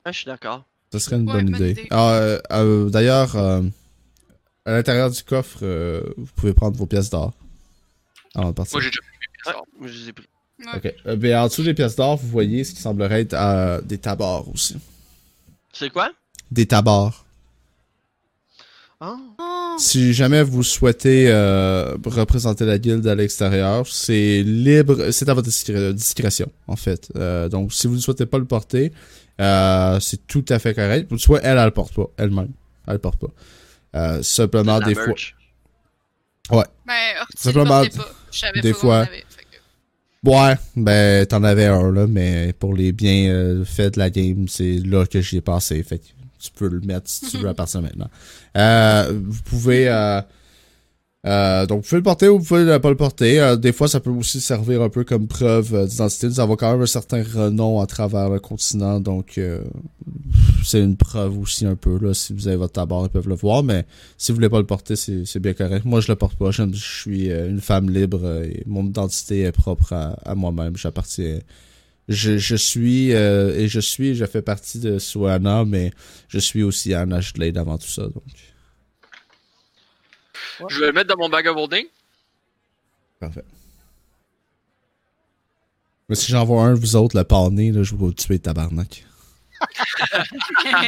Ah, 0.04 0.12
je 0.12 0.18
suis 0.18 0.26
d'accord. 0.26 0.64
Ce 0.98 1.00
serait 1.00 1.16
une 1.16 1.26
Ouais, 1.28 1.34
bonne 1.42 1.50
bonne 1.50 1.60
idée. 1.60 1.70
idée. 1.72 1.88
Ah, 1.90 2.12
euh, 2.12 2.38
euh, 2.52 2.88
D'ailleurs, 2.88 3.34
euh, 3.36 3.62
à 4.64 4.70
l'intérieur 4.72 5.10
du 5.10 5.22
coffre, 5.24 5.58
euh, 5.62 6.02
vous 6.16 6.28
pouvez 6.36 6.54
prendre 6.54 6.76
vos 6.76 6.86
pièces 6.86 7.10
d'or. 7.10 7.32
Partir. 8.34 8.54
Moi, 8.72 8.80
j'ai 8.80 8.90
déjà 8.90 9.00
pris 9.00 9.18
mes 9.20 9.32
pièces 9.32 9.46
Ouais, 9.46 9.52
d'or. 9.52 9.66
moi, 9.78 9.88
je 9.88 9.98
les 9.98 10.08
ai 10.08 10.12
pris. 10.12 10.26
Ouais. 10.60 10.76
Ok. 10.76 10.94
Euh, 11.06 11.16
ben, 11.16 11.36
en 11.38 11.46
dessous 11.48 11.62
des 11.64 11.74
pièces 11.74 11.96
d'or, 11.96 12.16
vous 12.16 12.28
voyez 12.28 12.62
ce 12.62 12.72
qui 12.72 12.80
semblerait 12.80 13.22
être 13.22 13.34
euh, 13.34 13.80
des 13.80 13.98
tabards 13.98 14.48
aussi. 14.54 14.76
C'est 15.72 15.90
quoi? 15.90 16.10
Des 16.52 16.66
tabards. 16.66 17.24
Ah, 19.00 19.16
Oh, 19.38 19.76
Si 19.78 20.12
jamais 20.14 20.42
vous 20.44 20.62
souhaitez 20.62 21.26
euh, 21.28 21.96
représenter 22.06 22.64
la 22.64 22.78
guilde 22.78 23.04
à 23.08 23.16
l'extérieur, 23.16 23.84
c'est 23.88 24.42
libre, 24.44 25.10
c'est 25.10 25.28
à 25.28 25.34
votre 25.34 25.48
discré- 25.48 25.92
discrétion, 25.92 26.48
en 26.68 26.76
fait. 26.76 27.10
Euh, 27.16 27.48
donc, 27.48 27.72
si 27.72 27.88
vous 27.88 27.96
ne 27.96 28.00
souhaitez 28.00 28.24
pas 28.26 28.38
le 28.38 28.44
porter, 28.44 28.92
euh, 29.40 30.00
c'est 30.00 30.26
tout 30.26 30.44
à 30.48 30.58
fait 30.58 30.74
correct. 30.74 31.14
Soit 31.18 31.40
elle, 31.42 31.58
elle 31.58 31.64
le 31.64 31.70
porte 31.70 31.94
pas, 31.94 32.06
elle-même. 32.16 32.50
Elle 32.86 32.94
le 32.94 32.98
porte 32.98 33.18
pas. 33.20 33.28
Euh, 33.96 34.22
simplement, 34.22 34.80
des 34.80 34.94
fois. 34.94 35.06
merch. 35.06 35.36
ben, 36.86 36.94
Simplement, 37.36 37.82
le 37.82 37.88
pas. 37.90 38.08
Je 38.32 38.38
savais 38.38 38.60
des 38.60 38.72
pas 38.72 38.78
fois. 38.78 38.98
avait, 39.00 39.20
que- 39.20 39.24
Ouais, 40.30 40.54
ben 40.76 41.26
t'en 41.26 41.42
avais 41.44 41.66
un 41.66 41.90
là, 41.92 42.06
mais 42.06 42.52
pour 42.54 42.74
les 42.74 42.92
biens 42.92 43.28
euh, 43.30 43.64
faits 43.64 43.94
de 43.94 43.98
la 43.98 44.08
game, 44.10 44.48
c'est 44.48 44.78
là 44.78 45.04
que 45.06 45.20
j'y 45.20 45.36
ai 45.36 45.40
passé. 45.42 45.82
Fait 45.82 45.98
que 45.98 46.04
tu 46.38 46.50
peux 46.50 46.68
le 46.68 46.80
mettre 46.80 47.08
si 47.10 47.26
tu 47.30 47.38
veux 47.38 47.48
à 47.48 47.54
partir 47.54 47.80
de 47.82 47.86
maintenant. 47.86 48.08
Euh, 48.56 49.12
vous 49.26 49.42
pouvez... 49.42 49.88
Euh, 51.26 51.64
donc, 51.64 51.82
vous 51.82 51.88
pouvez 51.88 52.00
le 52.00 52.02
porter 52.02 52.28
ou 52.28 52.38
vous 52.38 52.44
pouvez 52.44 52.78
pas 52.80 52.90
le 52.90 52.96
porter. 52.96 53.40
Euh, 53.40 53.56
des 53.56 53.72
fois, 53.72 53.88
ça 53.88 53.98
peut 53.98 54.10
aussi 54.10 54.42
servir 54.42 54.82
un 54.82 54.90
peu 54.90 55.04
comme 55.04 55.26
preuve 55.26 55.74
euh, 55.74 55.86
d'identité. 55.86 56.26
Nous 56.26 56.38
avons 56.40 56.54
quand 56.56 56.70
même 56.70 56.82
un 56.82 56.86
certain 56.86 57.22
renom 57.22 57.80
à 57.80 57.86
travers 57.86 58.28
le 58.28 58.40
continent, 58.40 59.00
donc 59.00 59.38
euh, 59.38 59.62
c'est 60.64 60.80
une 60.80 60.98
preuve 60.98 61.38
aussi 61.38 61.64
un 61.64 61.76
peu. 61.76 61.98
Là, 61.98 62.12
si 62.12 62.34
vous 62.34 62.46
avez 62.46 62.58
votre 62.58 62.74
tabac, 62.74 63.04
ils 63.04 63.08
peuvent 63.08 63.28
le 63.28 63.36
voir, 63.36 63.62
mais 63.62 63.86
si 64.18 64.32
vous 64.32 64.36
voulez 64.36 64.50
pas 64.50 64.58
le 64.58 64.66
porter, 64.66 64.96
c'est 64.96 65.38
bien 65.38 65.54
correct. 65.54 65.86
Moi, 65.86 66.00
je 66.02 66.12
le 66.12 66.16
porte 66.16 66.36
pas. 66.36 66.50
Je, 66.50 66.64
je 66.70 67.00
suis 67.00 67.30
euh, 67.30 67.48
une 67.48 67.62
femme 67.62 67.88
libre 67.88 68.42
et 68.42 68.62
mon 68.66 68.84
identité 68.84 69.40
est 69.42 69.52
propre 69.52 69.94
à, 69.94 70.18
à 70.26 70.34
moi-même. 70.34 70.76
J'appartiens. 70.76 71.38
Je, 72.06 72.36
je 72.36 72.56
suis 72.56 73.12
et 73.12 73.66
je 73.66 73.80
suis, 73.80 74.14
je 74.14 74.26
fais 74.26 74.42
partie 74.42 74.78
de 74.78 74.98
Suana, 74.98 75.64
mais 75.64 75.90
je 76.28 76.38
suis 76.38 76.62
aussi 76.62 76.92
Anna 76.92 77.20
Glade 77.34 77.56
avant 77.56 77.78
tout 77.78 77.88
ça. 77.88 78.02
Donc, 78.02 78.24
Je 80.68 80.80
vais 80.80 80.86
le 80.86 80.92
mettre 80.92 81.08
dans 81.14 81.16
mon 81.22 81.28
bag 81.28 81.46
of 81.48 81.56
holding. 81.56 81.86
parfait. 83.20 83.44
Mais 86.08 86.14
si 86.14 86.30
j'en 86.30 86.44
vois 86.44 86.64
un 86.64 86.74
de 86.74 86.78
vous 86.78 86.96
autres, 86.96 87.16
le 87.16 87.24
pané, 87.24 87.72
là, 87.72 87.82
je 87.82 87.92
vais 87.92 87.96
vous 87.98 88.12
tuer 88.12 88.38
tabarnak. 88.38 89.06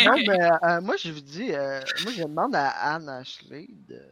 non, 0.05 0.17
mais 0.27 0.41
euh, 0.41 0.81
moi, 0.83 0.97
je 0.97 1.11
vous 1.11 1.21
dis, 1.21 1.53
euh, 1.53 1.81
moi, 2.03 2.13
je 2.13 2.23
demande 2.23 2.55
à 2.55 2.69
Anne 2.95 3.09
Ashley, 3.09 3.69
de- 3.89 4.03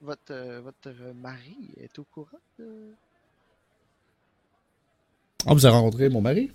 votre, 0.00 0.30
euh, 0.30 0.60
votre 0.60 0.90
mari 1.14 1.56
est 1.76 1.98
au 1.98 2.04
courant 2.04 2.38
de... 2.58 2.92
Ah, 5.46 5.54
vous 5.54 5.66
avez 5.66 5.74
rencontré 5.74 6.08
mon 6.08 6.20
mari? 6.20 6.52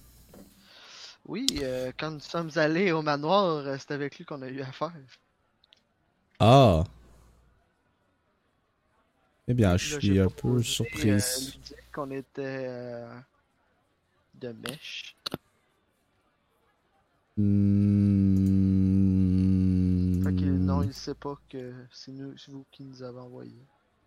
Oui, 1.25 1.45
euh, 1.61 1.91
quand 1.99 2.11
nous 2.11 2.19
sommes 2.21 2.51
allés 2.55 2.93
au 2.93 3.01
manoir, 3.01 3.65
c'est 3.79 3.91
avec 3.91 4.17
lui 4.17 4.23
qu'on 4.23 4.41
a 4.41 4.47
eu 4.47 4.61
affaire. 4.61 4.93
Ah. 6.39 6.83
Eh 9.47 9.53
bien, 9.53 9.77
je 9.77 9.97
suis 9.99 10.19
un 10.19 10.27
peu 10.27 10.49
euh, 10.49 10.61
lui 10.95 11.01
dire 11.03 11.77
qu'on 11.93 12.11
était 12.11 12.65
euh, 12.67 13.07
de 14.41 14.49
mèche. 14.49 15.15
Fait 17.37 17.41
que 20.35 20.45
non, 20.45 20.83
il 20.83 20.93
sait 20.93 21.13
pas 21.13 21.37
que 21.49 21.71
c'est 21.91 22.11
nous, 22.11 22.33
vous 22.49 22.65
qui 22.71 22.83
nous 22.83 23.01
avez 23.03 23.19
envoyé. 23.19 23.55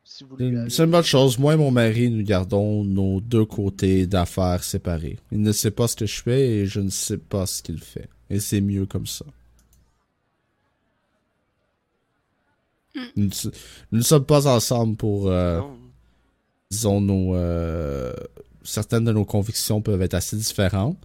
Si 0.04 0.24
c'est 0.68 0.84
une 0.84 0.90
bonne 0.90 1.04
chose. 1.04 1.38
Moi 1.38 1.54
et 1.54 1.56
mon 1.56 1.70
mari, 1.70 2.10
nous 2.10 2.24
gardons 2.24 2.84
nos 2.84 3.20
deux 3.20 3.44
côtés 3.44 4.06
d'affaires 4.06 4.64
séparés. 4.64 5.18
Il 5.30 5.40
ne 5.40 5.52
sait 5.52 5.70
pas 5.70 5.86
ce 5.86 5.94
que 5.94 6.06
je 6.06 6.20
fais 6.22 6.48
et 6.48 6.66
je 6.66 6.80
ne 6.80 6.90
sais 6.90 7.18
pas 7.18 7.46
ce 7.46 7.62
qu'il 7.62 7.78
fait. 7.78 8.08
Et 8.28 8.40
c'est 8.40 8.60
mieux 8.60 8.86
comme 8.86 9.06
ça. 9.06 9.24
Nous, 13.16 13.26
ne- 13.26 13.50
nous 13.92 13.98
ne 13.98 14.02
sommes 14.04 14.24
pas 14.26 14.46
ensemble 14.46 14.96
pour, 14.96 15.28
euh, 15.28 15.60
disons, 16.70 17.00
nos... 17.00 17.34
euh, 17.34 18.12
certaines 18.62 19.04
de 19.04 19.12
nos 19.12 19.24
convictions 19.24 19.80
peuvent 19.82 20.02
être 20.02 20.14
assez 20.14 20.36
différentes. 20.36 20.98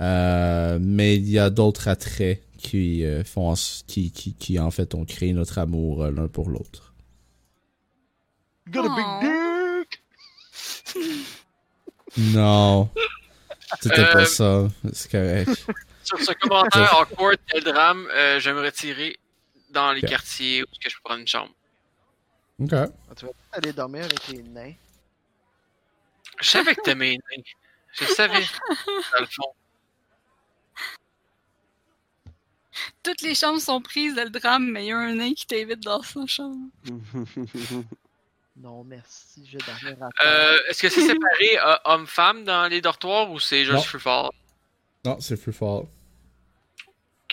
Euh, 0.00 0.78
mais 0.80 1.16
il 1.16 1.28
y 1.30 1.38
a 1.38 1.48
d'autres 1.50 1.88
attraits 1.88 2.42
qui 2.58 3.04
euh, 3.04 3.24
font 3.24 3.50
en 3.50 3.54
qui, 3.86 4.10
qui, 4.10 4.34
qui 4.34 4.58
en 4.58 4.70
fait 4.70 4.94
ont 4.94 5.04
créé 5.06 5.32
notre 5.32 5.58
amour 5.58 6.02
euh, 6.04 6.10
l'un 6.10 6.28
pour 6.28 6.50
l'autre. 6.50 6.92
Got 8.70 8.86
a 8.86 8.96
big 8.96 9.84
dick! 10.96 11.06
Non. 12.18 12.88
C'était 13.80 14.00
Euh, 14.00 14.12
pas 14.12 14.24
ça. 14.26 14.68
C'est 14.92 15.10
correct. 15.10 15.50
Sur 16.04 16.18
ce 16.20 16.32
commentaire 16.34 16.94
awkward, 17.00 17.36
quel 17.50 17.64
drame, 17.64 18.06
euh, 18.14 18.38
je 18.40 18.48
vais 18.50 18.54
me 18.54 18.64
retirer 18.64 19.16
dans 19.76 19.92
les 19.92 20.00
quartiers 20.02 20.62
où 20.62 20.66
est-ce 20.72 20.80
que 20.80 20.88
je 20.90 20.96
peux 20.96 21.02
prendre 21.04 21.20
une 21.20 21.26
chambre. 21.28 21.52
Ok. 22.58 22.72
Ah, 22.72 22.88
Tu 23.16 23.26
vas 23.26 23.32
aller 23.52 23.72
dormir 23.72 24.04
avec 24.04 24.26
les 24.28 24.42
nains. 24.42 24.72
Je 26.40 26.48
savais 26.48 26.74
que 26.74 26.80
t'aimais 26.80 27.10
les 27.12 27.16
nains. 27.36 27.42
Je 27.92 28.04
savais, 28.06 28.40
dans 29.12 29.20
le 29.20 29.26
fond. 29.26 29.52
Toutes 33.02 33.22
les 33.22 33.34
chambres 33.34 33.60
sont 33.60 33.80
prises 33.80 34.14
dans 34.14 34.24
le 34.24 34.30
drame, 34.30 34.70
mais 34.70 34.84
il 34.84 34.88
y 34.88 34.92
a 34.92 34.98
un 34.98 35.14
nain 35.14 35.32
qui 35.34 35.46
t'invite 35.46 35.80
dans 35.80 36.02
sa 36.02 36.26
chambre. 36.26 36.68
Non, 38.58 38.82
merci, 38.84 39.46
je 39.46 39.58
vais 39.58 39.64
dormir 39.66 40.02
à 40.02 40.08
terre. 40.18 40.26
Euh, 40.26 40.58
Est-ce 40.70 40.80
que 40.80 40.88
c'est 40.88 41.02
séparé 41.06 41.58
euh, 41.58 41.76
homme-femme 41.84 42.42
dans 42.44 42.66
les 42.68 42.80
dortoirs 42.80 43.30
ou 43.30 43.38
c'est 43.38 43.62
Non. 43.66 43.72
juste 43.74 43.84
free 43.84 44.00
fall? 44.00 44.30
Non, 45.04 45.20
c'est 45.20 45.36
fort. 45.52 45.86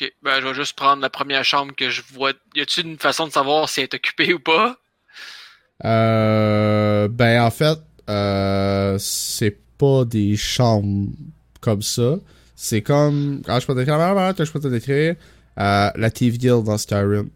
Ok, 0.04 0.14
ben 0.22 0.42
je 0.42 0.48
vais 0.48 0.54
juste 0.54 0.76
prendre 0.76 1.02
la 1.02 1.10
première 1.10 1.46
chambre 1.46 1.74
que 1.76 1.90
je 1.90 2.02
vois. 2.14 2.34
Y 2.56 2.62
a-t-il 2.62 2.88
une 2.88 2.98
façon 2.98 3.28
de 3.28 3.32
savoir 3.32 3.70
si 3.70 3.80
elle 3.80 3.86
est 3.86 3.94
occupée 3.94 4.34
ou 4.34 4.40
pas? 4.40 4.78
Euh, 5.86 7.08
ben 7.08 7.42
en 7.44 7.52
fait, 7.52 7.80
euh, 8.10 8.98
c'est 9.00 9.58
pas 9.78 10.06
des 10.06 10.36
chambres 10.36 11.10
comme 11.62 11.82
ça. 11.82 12.16
C'est 12.56 12.82
comme 12.82 13.42
quand 13.46 13.60
je 13.60 13.68
peux 13.68 13.76
t'écrire, 13.76 13.96
ah, 13.96 14.34
je 14.38 14.52
peux 14.52 14.60
te 14.60 14.68
décrire 14.68 15.16
euh, 15.60 15.90
la 15.96 16.12
Thief 16.12 16.38
Guild 16.38 16.64
dans 16.64 16.78
Skyrim. 16.78 17.30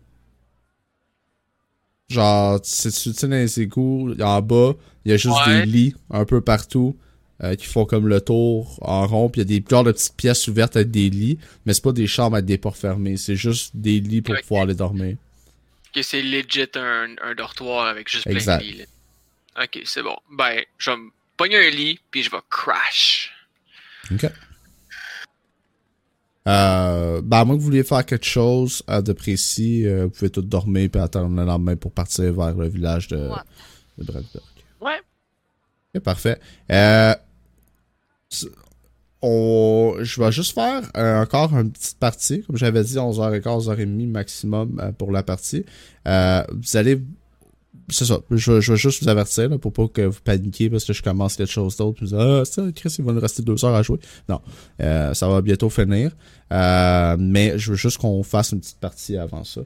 Genre, 2.09 2.59
si 2.63 2.89
tu 2.91 3.13
sais 3.13 3.27
dans 3.27 3.35
les 3.35 3.59
égouts, 3.59 4.13
en 4.21 4.41
bas, 4.41 4.73
il 5.03 5.11
y 5.11 5.13
a 5.13 5.17
juste 5.17 5.35
Ouais. 5.45 5.61
des 5.61 5.65
lits 5.65 5.95
un 6.09 6.23
peu 6.25 6.39
partout 6.41 6.95
euh, 7.43 7.55
qui 7.55 7.65
font 7.65 7.85
comme 7.85 8.07
le 8.07 8.21
tour 8.21 8.77
en 8.81 9.05
rond. 9.07 9.29
Puis 9.29 9.41
il 9.41 9.51
y 9.51 9.55
a 9.55 9.59
des 9.59 9.65
genres 9.69 9.83
de 9.83 9.91
petites 9.91 10.15
pièces 10.15 10.47
ouvertes 10.47 10.75
avec 10.75 10.91
des 10.91 11.09
lits, 11.09 11.37
mais 11.65 11.73
c'est 11.73 11.83
pas 11.83 11.91
des 11.91 12.07
chambres 12.07 12.35
avec 12.35 12.45
des 12.45 12.57
portes 12.57 12.77
fermées. 12.79 13.17
C'est 13.17 13.35
juste 13.35 13.75
des 13.75 13.99
lits 13.99 14.21
pour 14.21 14.35
Ok. 14.35 14.41
pouvoir 14.41 14.63
aller 14.63 14.73
dormir. 14.75 15.17
Que 15.93 16.01
c'est 16.01 16.21
legit 16.21 16.67
un, 16.75 17.15
un 17.23 17.35
dortoir 17.35 17.85
avec 17.87 18.09
juste 18.09 18.23
plein 18.25 18.33
Exact. 18.35 18.59
de 18.59 18.63
lits. 18.65 18.77
là. 18.77 19.63
Ok, 19.63 19.81
c'est 19.85 20.03
bon. 20.03 20.15
Ben, 20.31 20.61
je 20.77 20.91
vais 20.91 20.97
me 20.97 21.09
pogner 21.37 21.57
un 21.57 21.69
lit, 21.71 21.99
puis 22.11 22.21
je 22.23 22.29
vais 22.29 22.37
crash. 22.49 23.31
Ok. 24.11 24.25
Euh, 26.47 27.21
ben, 27.23 27.37
à 27.39 27.45
moins 27.45 27.55
que 27.55 27.59
vous 27.59 27.65
vouliez 27.65 27.83
faire 27.83 28.05
quelque 28.05 28.25
chose 28.25 28.81
euh, 28.89 29.01
de 29.01 29.11
précis, 29.11 29.85
euh, 29.85 30.05
vous 30.05 30.11
pouvez 30.11 30.29
tout 30.29 30.41
dormir 30.41 30.89
puis 30.89 31.01
attendre 31.01 31.35
le 31.35 31.43
lendemain 31.45 31.75
pour 31.75 31.91
partir 31.91 32.31
vers 32.33 32.53
le 32.55 32.69
village 32.69 33.09
de, 33.09 33.17
Ouais. 33.17 33.35
de 33.97 34.03
Brandberg. 34.05 34.43
Ouais. 34.79 35.01
Ok, 35.95 36.03
parfait. 36.03 36.39
Euh, 36.71 37.13
on, 39.21 39.95
je 40.01 40.21
vais 40.21 40.31
juste 40.31 40.53
faire 40.53 40.83
euh, 40.95 41.21
encore 41.21 41.51
une 41.57 41.71
petite 41.71 41.97
partie. 41.97 42.43
Comme 42.43 42.57
j'avais 42.57 42.83
dit, 42.83 42.95
11h15, 42.95 43.41
11h30 43.41 44.07
maximum 44.07 44.79
euh, 44.81 44.91
pour 44.91 45.11
la 45.11 45.23
partie. 45.23 45.65
Euh, 46.07 46.43
vous 46.51 46.77
allez... 46.77 47.01
C'est 47.89 48.05
ça. 48.05 48.19
Je, 48.29 48.51
vais- 48.51 48.75
juste 48.75 49.01
vous 49.01 49.09
avertir 49.09 49.47
là, 49.49 49.57
pour 49.57 49.71
pas 49.71 49.87
que 49.87 50.01
vous 50.01 50.19
paniquiez 50.21 50.69
parce 50.69 50.83
que 50.83 50.91
je 50.91 51.01
commence 51.01 51.37
quelque 51.37 51.51
chose 51.51 51.77
d'autre. 51.77 52.03
Vous 52.05 52.15
ah, 52.15 52.43
ça, 52.43 52.63
Chris, 52.75 52.93
il 52.99 53.05
va 53.05 53.13
nous 53.13 53.21
rester 53.21 53.43
deux 53.43 53.63
heures 53.63 53.75
à 53.75 53.81
jouer. 53.81 53.99
Non. 54.27 54.41
Ça 54.77 55.27
va 55.29 55.41
bientôt 55.41 55.69
finir. 55.69 56.11
Mais 56.51 57.57
je 57.57 57.71
veux 57.71 57.77
juste 57.77 57.97
qu'on 57.99 58.23
fasse 58.23 58.51
une 58.51 58.59
petite 58.59 58.79
partie 58.79 59.15
avant 59.15 59.45
ça. 59.45 59.61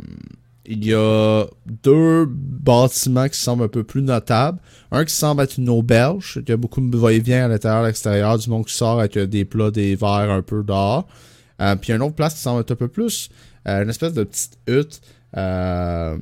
il 0.66 0.86
y 0.86 0.94
a 0.94 1.46
deux 1.84 2.26
bâtiments 2.30 3.28
qui 3.28 3.40
semblent 3.40 3.64
un 3.64 3.68
peu 3.68 3.84
plus 3.84 4.02
notables. 4.02 4.60
Un 4.92 5.06
qui 5.06 5.14
semble 5.14 5.42
être 5.42 5.58
une 5.58 5.70
auberge, 5.70 6.40
il 6.42 6.50
y 6.50 6.54
a 6.54 6.58
beaucoup 6.58 6.82
de 6.82 6.98
va-et-vient 6.98 7.46
à 7.46 7.48
l'intérieur, 7.48 7.84
à 7.84 7.88
l'extérieur, 7.88 8.38
du 8.38 8.50
monde 8.50 8.66
qui 8.66 8.74
sort 8.74 9.00
avec 9.00 9.18
euh, 9.18 9.26
des 9.26 9.44
plats, 9.44 9.72
des 9.72 9.96
verres 9.96 10.30
un 10.30 10.42
peu 10.42 10.64
dehors. 10.64 11.08
Euh, 11.62 11.76
puis 11.76 11.92
il 11.92 11.96
une 11.96 12.02
autre 12.02 12.16
place 12.16 12.36
qui 12.36 12.42
semble 12.42 12.62
être 12.62 12.72
un 12.72 12.76
peu 12.76 12.88
plus 12.88 13.30
euh, 13.68 13.84
une 13.84 13.90
espèce 13.90 14.14
de 14.14 14.24
petite 14.24 14.58
hutte, 14.68 15.02
un 15.34 16.18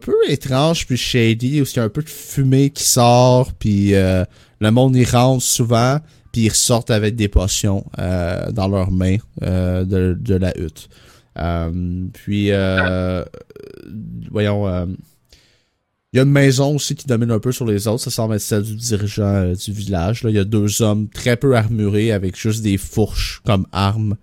peu 0.00 0.14
étrange 0.28 0.86
puis 0.86 0.96
shady 0.96 1.60
où 1.60 1.64
il 1.64 1.76
y 1.76 1.78
a 1.80 1.82
un 1.82 1.88
peu 1.88 2.02
de 2.02 2.08
fumée 2.08 2.70
qui 2.70 2.84
sort 2.84 3.52
puis 3.52 3.90
le 3.92 4.70
monde 4.70 4.96
y 4.96 5.04
rentre 5.04 5.42
souvent 5.42 5.98
puis 6.30 6.42
ils 6.42 6.48
ressortent 6.48 6.90
avec 6.90 7.14
des 7.14 7.28
potions 7.28 7.84
dans 7.98 8.68
leurs 8.68 8.90
mains 8.90 9.18
de 9.42 10.34
la 10.34 10.58
hutte. 10.58 10.88
Euh, 11.38 12.04
puis 12.12 12.48
euh, 12.50 13.24
voyons 14.30 14.68
euh, 14.68 14.86
il 16.12 16.18
y 16.18 16.20
a 16.20 16.24
une 16.24 16.30
maison 16.30 16.76
aussi 16.76 16.94
qui 16.94 17.06
domine 17.06 17.30
un 17.30 17.38
peu 17.38 17.52
sur 17.52 17.64
les 17.64 17.88
autres. 17.88 18.02
Ça 18.02 18.10
semble 18.10 18.34
être 18.34 18.42
celle 18.42 18.64
du 18.64 18.76
dirigeant 18.76 19.22
euh, 19.34 19.54
du 19.54 19.72
village. 19.72 20.24
Là. 20.24 20.30
Il 20.30 20.36
y 20.36 20.38
a 20.38 20.44
deux 20.44 20.82
hommes 20.82 21.08
très 21.08 21.36
peu 21.38 21.56
armurés 21.56 22.12
avec 22.12 22.38
juste 22.38 22.62
des 22.62 22.76
fourches 22.76 23.40
comme 23.46 23.66
armes 23.72 24.16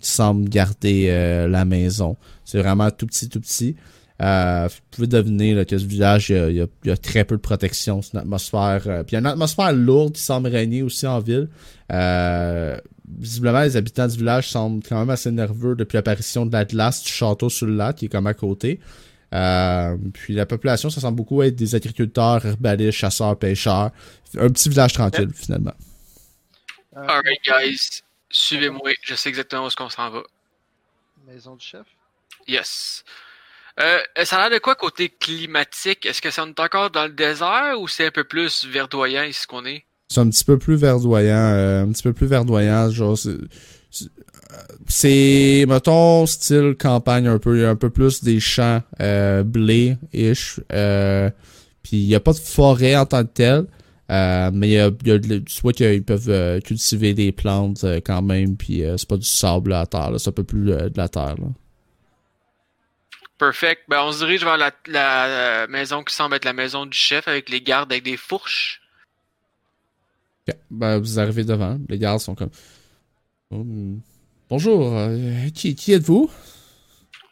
qui 0.00 0.08
semblent 0.08 0.48
garder 0.48 1.08
euh, 1.10 1.46
la 1.46 1.66
maison. 1.66 2.16
C'est 2.46 2.58
vraiment 2.58 2.90
tout 2.90 3.06
petit, 3.06 3.28
tout 3.28 3.40
petit. 3.40 3.76
Euh, 4.22 4.68
vous 4.70 4.78
pouvez 4.90 5.06
deviner 5.06 5.54
là, 5.54 5.64
que 5.66 5.76
ce 5.76 5.84
village, 5.84 6.30
il 6.30 6.36
y, 6.36 6.60
a, 6.62 6.66
y 6.84 6.90
a- 6.90 6.96
très 6.96 7.24
peu 7.24 7.36
de 7.36 7.40
protection. 7.42 8.00
C'est 8.00 8.14
une 8.14 8.20
atmosphère... 8.20 8.82
euh, 8.86 9.02
puis 9.02 9.12
il 9.12 9.14
y 9.14 9.16
a 9.16 9.20
une 9.20 9.26
atmosphère 9.26 9.72
lourde 9.74 10.14
qui 10.14 10.22
semble 10.22 10.48
régner 10.48 10.82
aussi 10.82 11.06
en 11.06 11.18
ville. 11.20 11.48
Euh, 11.92 12.78
visiblement, 13.08 13.62
les 13.62 13.76
habitants 13.76 14.06
du 14.06 14.16
village 14.16 14.48
semblent 14.48 14.82
quand 14.82 14.98
même 14.98 15.10
assez 15.10 15.30
nerveux 15.30 15.74
depuis 15.74 15.96
l'apparition 15.96 16.46
de 16.46 16.52
la 16.52 16.64
glace 16.64 17.02
du 17.02 17.10
château 17.10 17.48
sur 17.48 17.66
le 17.66 17.76
lac 17.76 17.96
qui 17.96 18.06
est 18.06 18.08
comme 18.08 18.26
à 18.26 18.34
côté. 18.34 18.80
Euh, 19.34 19.96
puis 20.12 20.34
la 20.34 20.46
population, 20.46 20.90
ça 20.90 21.00
semble 21.00 21.16
beaucoup 21.16 21.42
être 21.42 21.56
des 21.56 21.74
agriculteurs, 21.74 22.44
herbalistes, 22.46 22.98
chasseurs, 22.98 23.38
pêcheurs. 23.38 23.90
Un 24.38 24.48
petit 24.48 24.68
village 24.68 24.92
tranquille, 24.92 25.30
finalement. 25.34 25.74
Euh, 26.96 27.06
Alright, 27.06 27.40
guys. 27.44 28.02
Suivez-moi. 28.30 28.92
Je 29.02 29.14
sais 29.14 29.28
exactement 29.28 29.64
où 29.64 29.66
est-ce 29.66 29.76
qu'on 29.76 29.88
s'en 29.88 30.10
va. 30.10 30.22
Maison 31.26 31.56
du 31.56 31.66
chef? 31.66 31.86
Yes. 32.46 33.04
Euh, 33.80 33.98
ça 34.22 34.36
a 34.36 34.48
l'air 34.48 34.58
de 34.58 34.62
quoi 34.62 34.76
côté 34.76 35.08
climatique? 35.08 36.06
Est-ce 36.06 36.22
que 36.22 36.30
ça 36.30 36.44
est 36.44 36.60
encore 36.60 36.90
dans 36.90 37.06
le 37.06 37.12
désert 37.12 37.74
ou 37.80 37.88
c'est 37.88 38.06
un 38.06 38.10
peu 38.10 38.24
plus 38.24 38.64
verdoyant 38.64 39.24
ici 39.24 39.46
qu'on 39.46 39.64
est? 39.64 39.84
C'est 40.08 40.20
un 40.20 40.28
petit 40.28 40.44
peu 40.44 40.58
plus 40.58 40.76
verdoyant, 40.76 41.34
euh, 41.34 41.84
un 41.84 41.92
petit 41.92 42.02
peu 42.02 42.12
plus 42.12 42.26
verdoyant, 42.26 42.90
genre 42.90 43.16
euh, 43.26 43.38
c'est 44.86 45.64
mettons 45.66 46.26
style 46.26 46.76
campagne 46.78 47.26
un 47.26 47.38
peu, 47.38 47.56
il 47.56 47.62
y 47.62 47.64
a 47.64 47.70
un 47.70 47.76
peu 47.76 47.90
plus 47.90 48.22
des 48.22 48.38
champs 48.38 48.82
euh, 49.00 49.42
blé 49.42 49.96
ish, 50.12 50.60
puis 51.82 51.96
il 51.96 52.06
y 52.06 52.14
a 52.14 52.20
pas 52.20 52.32
de 52.32 52.38
forêt 52.38 52.96
en 52.96 53.06
tant 53.06 53.24
que 53.24 53.32
telle, 53.32 53.66
mais 54.08 54.68
il 54.68 54.72
y 54.72 54.78
a, 54.78 54.90
y 55.04 55.10
a 55.10 55.18
de- 55.18 55.42
vois 55.62 55.72
qu'ils 55.72 56.04
peuvent 56.04 56.60
cultiver 56.60 57.14
des 57.14 57.32
plantes 57.32 57.84
quand 58.04 58.22
même, 58.22 58.56
puis 58.56 58.82
c'est 58.96 59.08
pas 59.08 59.16
du 59.16 59.26
sable 59.26 59.72
à 59.72 59.86
terre, 59.86 60.10
là, 60.10 60.18
c'est 60.18 60.28
un 60.28 60.32
peu 60.32 60.44
plus 60.44 60.66
de 60.66 60.92
la 60.96 61.08
terre. 61.08 61.36
Perfect. 63.38 63.82
Ben, 63.88 64.02
on 64.02 64.12
se 64.12 64.18
dirige 64.18 64.44
vers 64.44 64.56
la, 64.56 64.70
la, 64.86 65.66
maison 65.66 66.04
qui 66.04 66.14
semble 66.14 66.36
être 66.36 66.44
la 66.44 66.52
maison 66.52 66.86
du 66.86 66.96
chef 66.96 67.26
avec 67.26 67.48
les 67.48 67.60
gardes 67.60 67.92
avec 67.92 68.04
des 68.04 68.16
fourches. 68.16 68.80
Ok, 70.46 70.56
Ben, 70.70 70.98
vous 70.98 71.18
arrivez 71.18 71.44
devant, 71.44 71.78
les 71.88 71.98
gardes 71.98 72.20
sont 72.20 72.34
comme 72.34 72.50
Oh. 73.50 73.64
Bonjour, 74.48 74.96
euh, 74.96 75.48
qui, 75.54 75.74
qui 75.74 75.92
êtes-vous? 75.92 76.30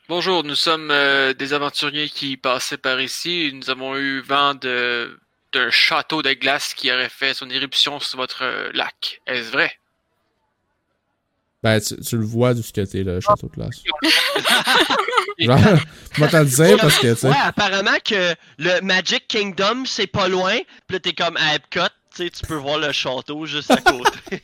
Bonjour, 0.08 0.44
nous 0.44 0.55
sommes 0.55 0.91
euh, 0.91 1.32
des 1.34 1.52
aventuriers 1.52 2.08
qui 2.08 2.36
passaient 2.36 2.76
par 2.76 3.00
ici. 3.00 3.50
Nous 3.55 3.70
avons 3.70 3.97
eu 3.97 4.20
vent 4.20 4.55
de 4.55 5.18
d'un 5.52 5.70
château 5.70 6.23
de 6.23 6.32
glace 6.32 6.73
qui 6.73 6.91
aurait 6.91 7.10
fait 7.10 7.34
son 7.34 7.50
éruption 7.50 8.00
sur 8.00 8.18
votre 8.18 8.42
euh, 8.42 8.70
lac. 8.73 9.20
Est-ce 9.26 9.50
vrai? 9.50 9.73
Ben, 11.62 11.78
tu, 11.81 11.97
tu 12.00 12.16
le 12.16 12.24
vois 12.24 12.55
du 12.55 12.62
côté, 12.62 13.05
le 13.05 13.20
château 13.20 13.49
de 13.49 13.52
glace. 13.52 13.82
Genre, 15.39 15.58
tu 16.15 16.20
m'entends 16.20 16.44
dire 16.44 16.76
parce 16.78 16.99
que, 16.99 17.12
tu 17.12 17.20
sais. 17.20 17.28
Ouais, 17.28 17.36
apparemment 17.42 17.99
que 18.05 18.34
le 18.58 18.81
Magic 18.81 19.28
Kingdom, 19.28 19.84
c'est 19.84 20.07
pas 20.07 20.28
loin. 20.28 20.57
Puis 20.86 20.94
là, 20.97 21.00
t'es 21.00 21.12
comme 21.12 21.36
à 21.36 21.55
Epcot, 21.57 21.92
tu 22.15 22.24
sais, 22.24 22.31
tu 22.31 22.47
peux 22.47 22.57
voir 22.57 22.78
le 22.78 22.92
château 22.92 23.47
juste 23.47 23.70
à 23.70 23.76
côté. 23.76 24.41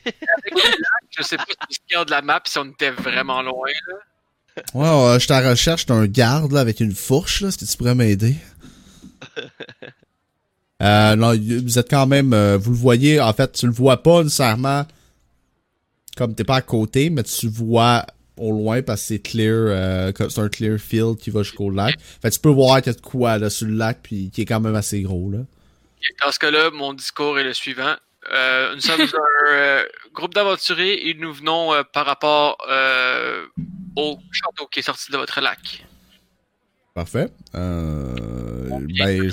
Je 1.17 1.23
sais 1.23 1.37
pas 1.37 1.45
si 1.69 1.79
tu 1.79 1.95
regardes 1.95 2.09
la 2.09 2.21
map 2.21 2.41
si 2.45 2.57
on 2.57 2.65
était 2.65 2.91
vraiment 2.91 3.41
loin. 3.41 3.69
Là. 3.87 3.95
Ouais, 4.73 5.05
ouais, 5.11 5.19
je 5.19 5.25
suis 5.25 5.33
à 5.33 5.41
la 5.41 5.51
recherche 5.51 5.85
d'un 5.85 6.05
garde, 6.05 6.51
là, 6.51 6.59
avec 6.59 6.79
une 6.79 6.93
fourche, 6.93 7.41
là. 7.41 7.47
Est-ce 7.47 7.57
que 7.57 7.65
tu 7.65 7.77
pourrais 7.77 7.95
m'aider? 7.95 8.35
euh, 10.83 11.15
non, 11.15 11.33
vous 11.35 11.79
êtes 11.79 11.89
quand 11.89 12.07
même, 12.07 12.33
euh, 12.33 12.57
vous 12.57 12.71
le 12.71 12.77
voyez, 12.77 13.19
en 13.19 13.33
fait, 13.33 13.51
tu 13.53 13.65
le 13.65 13.71
vois 13.71 14.03
pas 14.03 14.23
nécessairement 14.23 14.85
comme 16.17 16.35
t'es 16.35 16.43
pas 16.43 16.57
à 16.57 16.61
côté, 16.61 17.09
mais 17.09 17.23
tu 17.23 17.47
vois 17.47 18.05
au 18.35 18.51
loin 18.51 18.81
parce 18.81 19.01
que 19.01 19.07
c'est 19.07 19.19
clear, 19.19 19.55
euh, 19.55 20.11
c'est 20.17 20.39
un 20.39 20.49
clear 20.49 20.77
field 20.77 21.17
qui 21.17 21.29
va 21.29 21.43
jusqu'au 21.43 21.69
lac. 21.69 21.95
Fait 22.21 22.29
que 22.29 22.35
tu 22.35 22.41
peux 22.41 22.49
voir 22.49 22.81
qu'il 22.81 22.91
y 22.91 22.95
a 22.95 22.99
de 22.99 23.01
quoi, 23.05 23.37
là, 23.37 23.49
sur 23.49 23.67
le 23.67 23.75
lac, 23.75 23.99
puis 24.03 24.29
qui 24.29 24.41
est 24.41 24.45
quand 24.45 24.59
même 24.59 24.75
assez 24.75 25.01
gros, 25.01 25.31
là. 25.31 25.39
Dans 26.21 26.31
ce 26.31 26.39
cas-là, 26.39 26.71
mon 26.71 26.93
discours 26.93 27.39
est 27.39 27.43
le 27.43 27.53
suivant. 27.53 27.95
Euh, 28.31 28.75
nous 28.75 28.81
sommes 28.81 29.01
un 29.01 29.51
euh, 29.51 29.83
groupe 30.13 30.33
d'aventuriers 30.33 31.09
et 31.09 31.13
nous 31.13 31.33
venons 31.33 31.73
euh, 31.73 31.83
par 31.83 32.05
rapport 32.05 32.57
au 33.95 34.19
château 34.31 34.67
qui 34.67 34.79
est 34.79 34.83
sorti 34.83 35.11
de 35.11 35.17
votre 35.17 35.39
lac. 35.41 35.85
Parfait. 36.93 37.29
Ben, 37.53 39.31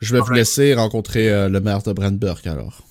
je, 0.00 0.12
vais 0.14 0.20
vous 0.20 0.32
laisser 0.32 0.74
rencontrer 0.74 1.48
le 1.48 1.60
maire 1.60 1.82
de 1.82 1.92
Brandberg, 1.92 2.46
alors. 2.48 2.82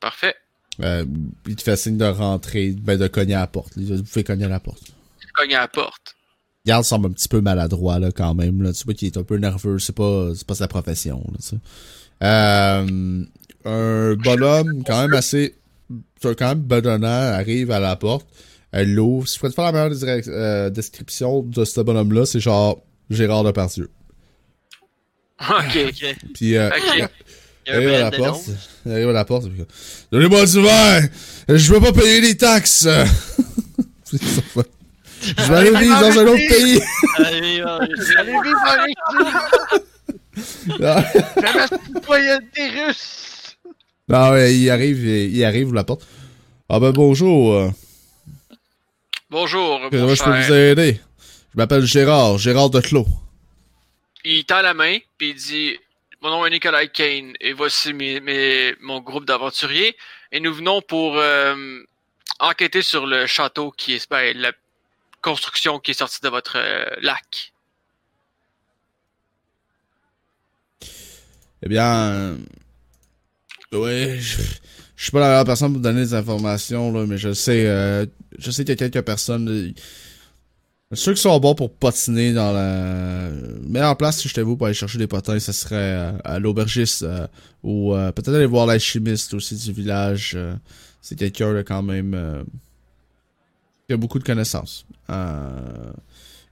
Parfait. 0.00 0.34
Il 0.80 1.56
te 1.56 1.62
fait 1.62 1.76
signe 1.76 1.96
de 1.96 2.06
rentrer, 2.06 2.72
ben 2.72 2.98
de 2.98 3.06
cogner 3.06 3.34
à 3.34 3.40
la 3.40 3.46
porte. 3.46 3.72
Vous 3.76 4.02
pouvez 4.02 4.24
cogner 4.24 4.46
à 4.46 4.48
la 4.48 4.60
porte. 4.60 4.82
Je 5.20 5.28
cogne 5.32 5.54
à 5.54 5.60
la 5.60 5.68
porte. 5.68 6.16
Garde 6.64 6.84
semble 6.84 7.08
un 7.08 7.10
petit 7.10 7.28
peu 7.28 7.40
maladroit 7.40 7.98
là 7.98 8.12
quand 8.12 8.34
même. 8.34 8.62
Là. 8.62 8.72
Tu 8.72 8.84
vois 8.84 8.94
qu'il 8.94 9.06
est 9.08 9.16
un 9.16 9.24
peu 9.24 9.36
nerveux. 9.36 9.78
C'est 9.78 9.94
pas, 9.94 10.30
c'est 10.36 10.46
pas 10.46 10.54
sa 10.54 10.68
profession. 10.68 11.24
Là, 11.32 11.38
tu 11.40 11.48
sais. 11.48 11.56
euh, 12.22 13.24
un 13.64 14.14
bonhomme 14.14 14.84
quand 14.86 15.00
même 15.02 15.14
assez, 15.14 15.54
quand 16.22 16.40
même 16.40 16.60
bedonnant 16.60 17.08
arrive 17.08 17.70
à 17.72 17.80
la 17.80 17.96
porte. 17.96 18.26
Elle 18.70 18.94
l'ouvre. 18.94 19.26
Si 19.28 19.34
je 19.34 19.40
pourrais 19.40 19.50
te 19.50 19.54
faire 19.54 19.72
la 19.72 19.88
meilleure 19.88 20.22
euh, 20.28 20.70
description 20.70 21.42
de 21.42 21.64
ce 21.64 21.80
bonhomme-là, 21.80 22.26
c'est 22.26 22.40
genre 22.40 22.80
Gérard 23.10 23.44
Depardieu. 23.44 23.90
Ok. 25.40 25.78
Ok. 25.88 26.16
Puis 26.34 26.56
euh. 26.56 26.70
Il 27.66 27.72
arrive 27.72 27.88
à 27.90 27.98
la 27.98 28.10
porte. 28.10 28.50
Il 28.86 28.92
arrive 28.92 29.08
à 29.08 29.12
la 29.12 29.24
porte. 29.24 29.46
Donnez-moi 30.10 30.46
du 30.46 30.62
vin! 30.62 31.00
Je 31.48 31.72
veux 31.72 31.80
pas 31.80 31.92
payer 31.92 32.20
les 32.20 32.36
taxes! 32.36 32.88
Je 35.22 35.52
vais 35.52 35.56
aller 35.56 35.70
vivre 35.78 36.00
dans 36.00 36.18
un 36.18 36.26
autre 36.26 36.48
pays! 36.48 36.80
Allez, 37.18 37.60
allez, 37.60 37.94
Allez 38.18 38.32
vivre 38.32 38.66
avec 38.66 38.96
nous! 39.14 39.26
Ah. 40.84 41.02
Fais 41.02 41.52
la 41.58 41.66
citoyenneté 41.68 42.68
russe! 42.68 43.56
Non, 44.08 44.30
ouais, 44.32 44.54
il 44.54 44.70
arrive, 44.70 45.06
il 45.06 45.44
arrive, 45.44 45.72
la 45.72 45.84
porte. 45.84 46.02
Ah 46.68 46.80
ben 46.80 46.90
bonjour, 46.90 47.52
euh, 47.54 47.70
Bonjour, 49.30 49.78
moi 49.80 50.14
je 50.14 50.22
peux 50.24 50.30
vous 50.42 50.52
aider? 50.52 51.00
Je 51.52 51.56
m'appelle 51.58 51.84
Gérard, 51.84 52.38
Gérard 52.38 52.70
de 52.70 52.80
Clos. 52.80 53.06
Il 54.24 54.44
tend 54.44 54.62
la 54.62 54.74
main, 54.74 54.98
puis 55.18 55.30
il 55.30 55.34
dit 55.34 55.78
Mon 56.22 56.30
nom 56.30 56.46
est 56.46 56.50
Nicolas 56.50 56.86
Kane, 56.86 57.32
et 57.40 57.52
voici 57.52 57.92
mes, 57.92 58.20
mes- 58.20 58.74
mon 58.80 59.00
groupe 59.00 59.24
d'aventuriers. 59.26 59.96
Et 60.32 60.40
nous 60.40 60.52
venons 60.52 60.80
pour 60.82 61.16
euh, 61.16 61.54
enquêter 62.40 62.82
sur 62.82 63.06
le 63.06 63.26
château 63.26 63.70
qui 63.70 63.94
est 63.94 64.10
ben, 64.10 64.36
la 64.36 64.52
construction 65.22 65.78
qui 65.78 65.92
est 65.92 65.94
sortie 65.94 66.20
de 66.22 66.28
votre 66.28 66.56
euh, 66.56 66.84
lac. 67.00 67.52
Eh 71.62 71.68
bien, 71.68 72.12
euh, 72.12 72.36
ouais, 73.72 74.18
je, 74.18 74.42
je 74.96 75.02
suis 75.02 75.12
pas 75.12 75.20
la 75.20 75.28
meilleure 75.28 75.44
personne 75.44 75.72
pour 75.72 75.80
donner 75.80 76.00
des 76.00 76.14
informations, 76.14 76.92
là, 76.92 77.06
mais 77.06 77.18
je 77.18 77.32
sais, 77.32 77.66
euh, 77.66 78.04
je 78.38 78.50
sais 78.50 78.64
qu'il 78.64 78.70
y 78.70 78.84
a 78.84 78.88
quelques 78.88 79.04
personnes, 79.04 79.48
euh, 79.48 79.72
ceux 80.94 81.14
qui 81.14 81.22
sont 81.22 81.38
bons 81.38 81.54
pour 81.54 81.72
patiner 81.72 82.32
dans 82.32 82.52
la 82.52 83.30
meilleure 83.62 83.96
place, 83.96 84.18
si 84.18 84.28
j'étais 84.28 84.42
vous 84.42 84.56
pour 84.56 84.66
aller 84.66 84.74
chercher 84.74 84.98
des 84.98 85.06
potins, 85.06 85.38
ce 85.38 85.52
serait 85.52 86.12
à 86.24 86.38
l'aubergiste, 86.38 87.06
ou 87.62 87.94
peut-être 88.14 88.34
aller 88.34 88.44
voir 88.44 88.66
l'alchimiste 88.66 89.32
aussi 89.32 89.56
du 89.56 89.72
village. 89.72 90.36
c'est 91.00 91.16
quelqu'un 91.16 91.62
quand 91.62 91.82
même 91.82 92.44
qui 93.92 93.94
a 93.94 93.98
beaucoup 93.98 94.18
de 94.18 94.24
connaissances. 94.24 94.86
Euh, 95.10 95.92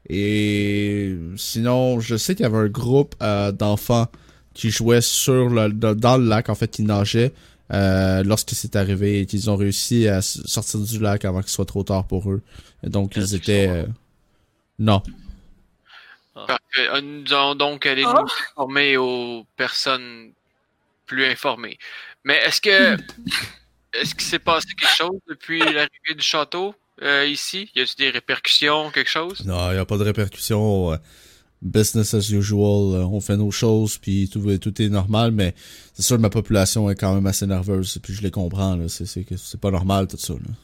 et 0.09 1.17
sinon, 1.37 2.01
je 2.01 2.17
sais 2.17 2.35
qu'il 2.35 2.43
y 2.43 2.47
avait 2.47 2.59
un 2.59 2.69
groupe 2.69 3.15
euh, 3.23 3.51
d'enfants 3.53 4.09
qui 4.55 4.71
jouaient 4.71 5.01
sur 5.01 5.49
le, 5.49 5.71
dans 5.95 6.17
le 6.19 6.27
lac, 6.27 6.49
en 6.49 6.55
fait, 6.55 6.71
qui 6.71 6.83
nageaient 6.83 7.33
euh, 7.73 8.23
lorsque 8.25 8.51
c'est 8.51 8.77
arrivé 8.77 9.21
et 9.21 9.27
qu'ils 9.27 9.49
ont 9.49 9.57
réussi 9.57 10.09
à 10.09 10.21
sortir 10.21 10.81
du 10.81 10.99
lac 10.99 11.25
avant 11.25 11.41
qu'il 11.41 11.51
soit 11.51 11.65
trop 11.65 11.83
tard 11.85 12.07
pour 12.07 12.31
eux. 12.31 12.43
Et 12.85 12.91
donc, 12.91 13.17
ils 13.17 13.35
étaient... 13.35 13.69
euh, 13.69 13.87
Non. 14.79 15.03
Parfait. 16.35 16.89
Euh, 16.95 17.01
Nous 17.01 17.33
allons 17.33 17.55
donc 17.55 17.87
aller 17.87 18.03
nous 18.03 18.27
informer 18.55 18.97
aux 18.97 19.45
personnes 19.57 20.33
plus 21.07 21.25
informées? 21.25 21.79
Mais 22.25 22.37
est-ce 22.45 22.61
que 22.61 22.97
est-ce 23.95 24.15
qu'il 24.15 24.25
s'est 24.27 24.39
passé 24.39 24.69
quelque 24.79 24.95
chose 24.95 25.21
depuis 25.29 25.61
l'arrivée 25.61 26.15
du 26.17 26.23
château? 26.23 26.75
Euh, 27.03 27.27
ici? 27.27 27.71
Y 27.75 27.81
a-t-il 27.81 28.05
des 28.05 28.11
répercussions, 28.11 28.91
quelque 28.91 29.11
chose? 29.11 29.45
Non, 29.45 29.73
n'y 29.73 29.79
a 29.79 29.85
pas 29.85 29.99
de 29.99 30.05
répercussions. 30.05 30.93
euh, 30.93 30.97
business 31.63 32.15
as 32.15 32.31
usual, 32.31 32.95
euh, 32.95 33.05
on 33.07 33.21
fait 33.21 33.37
nos 33.37 33.51
choses, 33.51 33.99
puis 33.99 34.29
tout, 34.31 34.41
est 34.83 34.89
normal, 34.89 35.31
mais 35.33 35.55
c'est 35.93 36.03
sûr 36.03 36.19
ma 36.19 36.31
population 36.31 36.89
est 36.91 36.95
quand 36.95 37.15
même 37.15 37.27
assez 37.27 37.47
nerveuse, 37.47 37.99
puis 38.03 38.15
je 38.15 38.23
les 38.23 38.31
comprends, 38.31 38.77
là. 38.77 38.89
C'est, 38.89 39.61
pas 39.61 39.71
normal 39.71 40.07
tout 40.09 40.17
ça, 40.17 40.35
là. 40.35 40.55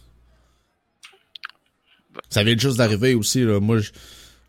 Ça 2.30 2.42
vient 2.42 2.56
juste 2.56 2.78
d'arriver 2.78 3.14
aussi, 3.14 3.42
là. 3.44 3.60
Moi, 3.60 3.78
je- 3.78 3.90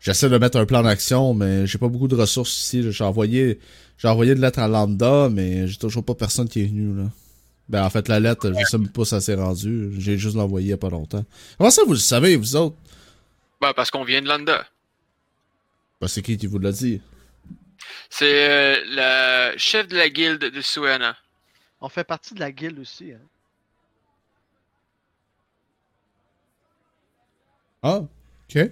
j'essaie 0.00 0.30
de 0.30 0.38
mettre 0.38 0.56
un 0.56 0.64
plan 0.64 0.82
d'action, 0.82 1.34
mais 1.34 1.66
j'ai 1.66 1.78
pas 1.78 1.88
beaucoup 1.88 2.08
de 2.08 2.16
ressources 2.16 2.56
ici. 2.56 2.82
J'ai 2.90 3.04
envoyé, 3.04 3.58
j'ai 3.98 4.08
envoyé 4.08 4.34
de 4.34 4.40
lettres 4.40 4.58
à 4.60 4.68
Lambda, 4.68 5.28
mais 5.30 5.68
j'ai 5.68 5.76
toujours 5.76 6.04
pas 6.04 6.14
personne 6.14 6.48
qui 6.48 6.62
est 6.62 6.66
venu, 6.66 6.96
là. 6.96 7.10
Ben, 7.68 7.84
en 7.84 7.90
fait, 7.90 8.08
la 8.08 8.18
lettre, 8.18 8.50
je 8.58 8.64
sais 8.64 8.78
même 8.78 8.88
pas 8.88 9.04
si 9.04 9.10
ça 9.10 9.20
s'est 9.20 9.34
rendu. 9.34 9.90
J'ai 9.98 10.16
juste 10.16 10.36
l'envoyé 10.36 10.68
il 10.68 10.70
y 10.70 10.72
a 10.72 10.78
pas 10.78 10.88
longtemps. 10.88 11.24
Comment 11.58 11.70
ça, 11.70 11.82
vous 11.84 11.92
le 11.92 11.98
savez, 11.98 12.34
vous 12.36 12.56
autres? 12.56 12.76
Ben, 13.60 13.72
parce 13.74 13.90
qu'on 13.90 14.04
vient 14.04 14.22
de 14.22 14.28
Landa. 14.28 14.66
Ben, 16.00 16.08
c'est 16.08 16.22
qui 16.22 16.38
qui 16.38 16.46
vous 16.46 16.58
l'a 16.58 16.72
dit? 16.72 17.00
C'est 18.08 18.48
euh, 18.48 19.52
le 19.52 19.58
chef 19.58 19.86
de 19.88 19.96
la 19.96 20.08
guilde 20.08 20.44
de 20.44 20.60
Suena. 20.60 21.16
On 21.80 21.88
fait 21.88 22.04
partie 22.04 22.34
de 22.34 22.40
la 22.40 22.50
guilde 22.52 22.78
aussi. 22.78 23.12
Hein. 23.12 23.20
Ah, 27.82 28.00
ok. 28.48 28.70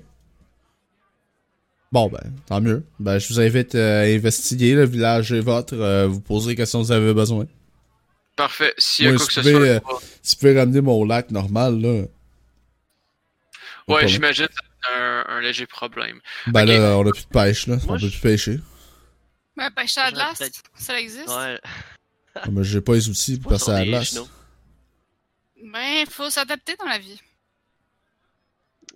Bon, 1.93 2.09
ben, 2.09 2.33
tant 2.47 2.61
mieux. 2.61 2.85
Ben, 2.99 3.19
je 3.19 3.29
vous 3.29 3.41
invite 3.41 3.75
euh, 3.75 4.03
à 4.03 4.07
investiguer. 4.07 4.75
Le 4.75 4.85
village 4.87 5.33
est 5.33 5.41
votre. 5.41 5.75
euh, 5.75 6.07
vous 6.07 6.21
poserez 6.21 6.53
les 6.53 6.57
questions 6.57 6.81
que 6.81 6.87
vous 6.87 6.93
avez 6.93 7.13
besoin. 7.15 7.47
Parfait. 8.37 8.75
S'il 8.79 9.07
y 9.07 9.09
a 9.09 9.13
Ouais, 9.13 9.17
quoi 9.17 9.27
que 9.27 9.33
si 9.33 9.43
ce 9.43 9.51
soit. 9.51 10.01
Si 10.23 10.37
vous 10.37 10.41
pouvez 10.41 10.59
ramener 10.59 10.81
mon 10.83 11.05
lac 11.05 11.31
normal, 11.31 11.81
là. 11.81 12.05
Pas 13.87 13.95
Ouais, 13.95 14.09
j'imagine 14.09 14.47
que 14.49 14.53
c'est 14.55 14.93
un, 14.95 15.25
un 15.29 15.41
léger 15.41 15.67
problème. 15.67 16.21
Ben 16.49 16.65
là, 16.65 16.97
on 16.99 17.07
a 17.07 17.11
plus 17.13 17.25
de 17.25 17.29
pêche, 17.31 17.67
là. 17.67 17.77
Moi, 17.85 17.97
on 17.97 18.01
peut 18.01 18.09
plus 18.11 18.19
pêcher. 18.21 18.61
Ben, 19.57 19.71
pêcher 19.71 20.01
à 20.01 20.11
J'aurais 20.11 20.13
glace, 20.13 20.39
peut-être- 20.39 20.63
ça 20.75 21.01
existe? 21.01 21.29
Ouais. 21.29 21.59
Ah, 22.35 22.43
Mais 22.51 22.63
j'ai 22.65 22.81
pas 22.83 22.93
les 22.95 23.09
outils 23.09 23.39
pour 23.39 23.51
Pas 23.53 23.59
passer 23.59 23.71
à 23.71 23.75
la 23.75 23.81
des 23.85 23.87
glace. 23.91 24.13
genoux. 24.15 24.29
Ben, 25.73 26.05
faut 26.11 26.29
s'adapter 26.29 26.77
dans 26.77 26.85
la 26.85 26.99
vie. 26.99 27.19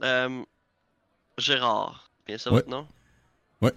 Euh, 0.03 0.43
Gérard, 1.39 2.11
bien 2.27 2.37
ça 2.37 2.51
Ouais. 2.51 2.57
votre 2.57 2.69
nom? 2.69 2.87
Ouais. 3.63 3.73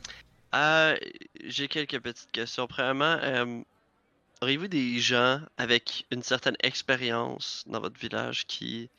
Euh, 0.55 0.97
J'ai 1.45 1.67
quelques 1.67 1.99
petites 1.99 2.31
questions. 2.31 2.67
Premièrement, 2.67 3.17
euh, 3.21 3.61
auriez-vous 4.43 4.67
des 4.67 4.99
gens 4.99 5.39
avec 5.57 6.05
une 6.11 6.21
certaine 6.21 6.57
expérience 6.61 7.63
dans 7.67 7.79
votre 7.79 7.97
village 7.97 8.45
qui 8.45 8.89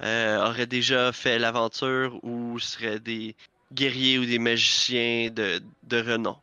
euh, 0.00 0.38
auraient 0.46 0.66
déjà 0.66 1.12
fait 1.12 1.38
l'aventure 1.38 2.18
ou 2.22 2.58
seraient 2.60 3.00
des 3.00 3.34
guerriers 3.72 4.18
ou 4.18 4.24
des 4.24 4.38
magiciens 4.38 5.30
de, 5.30 5.60
de 5.82 5.96
renom? 6.00 6.36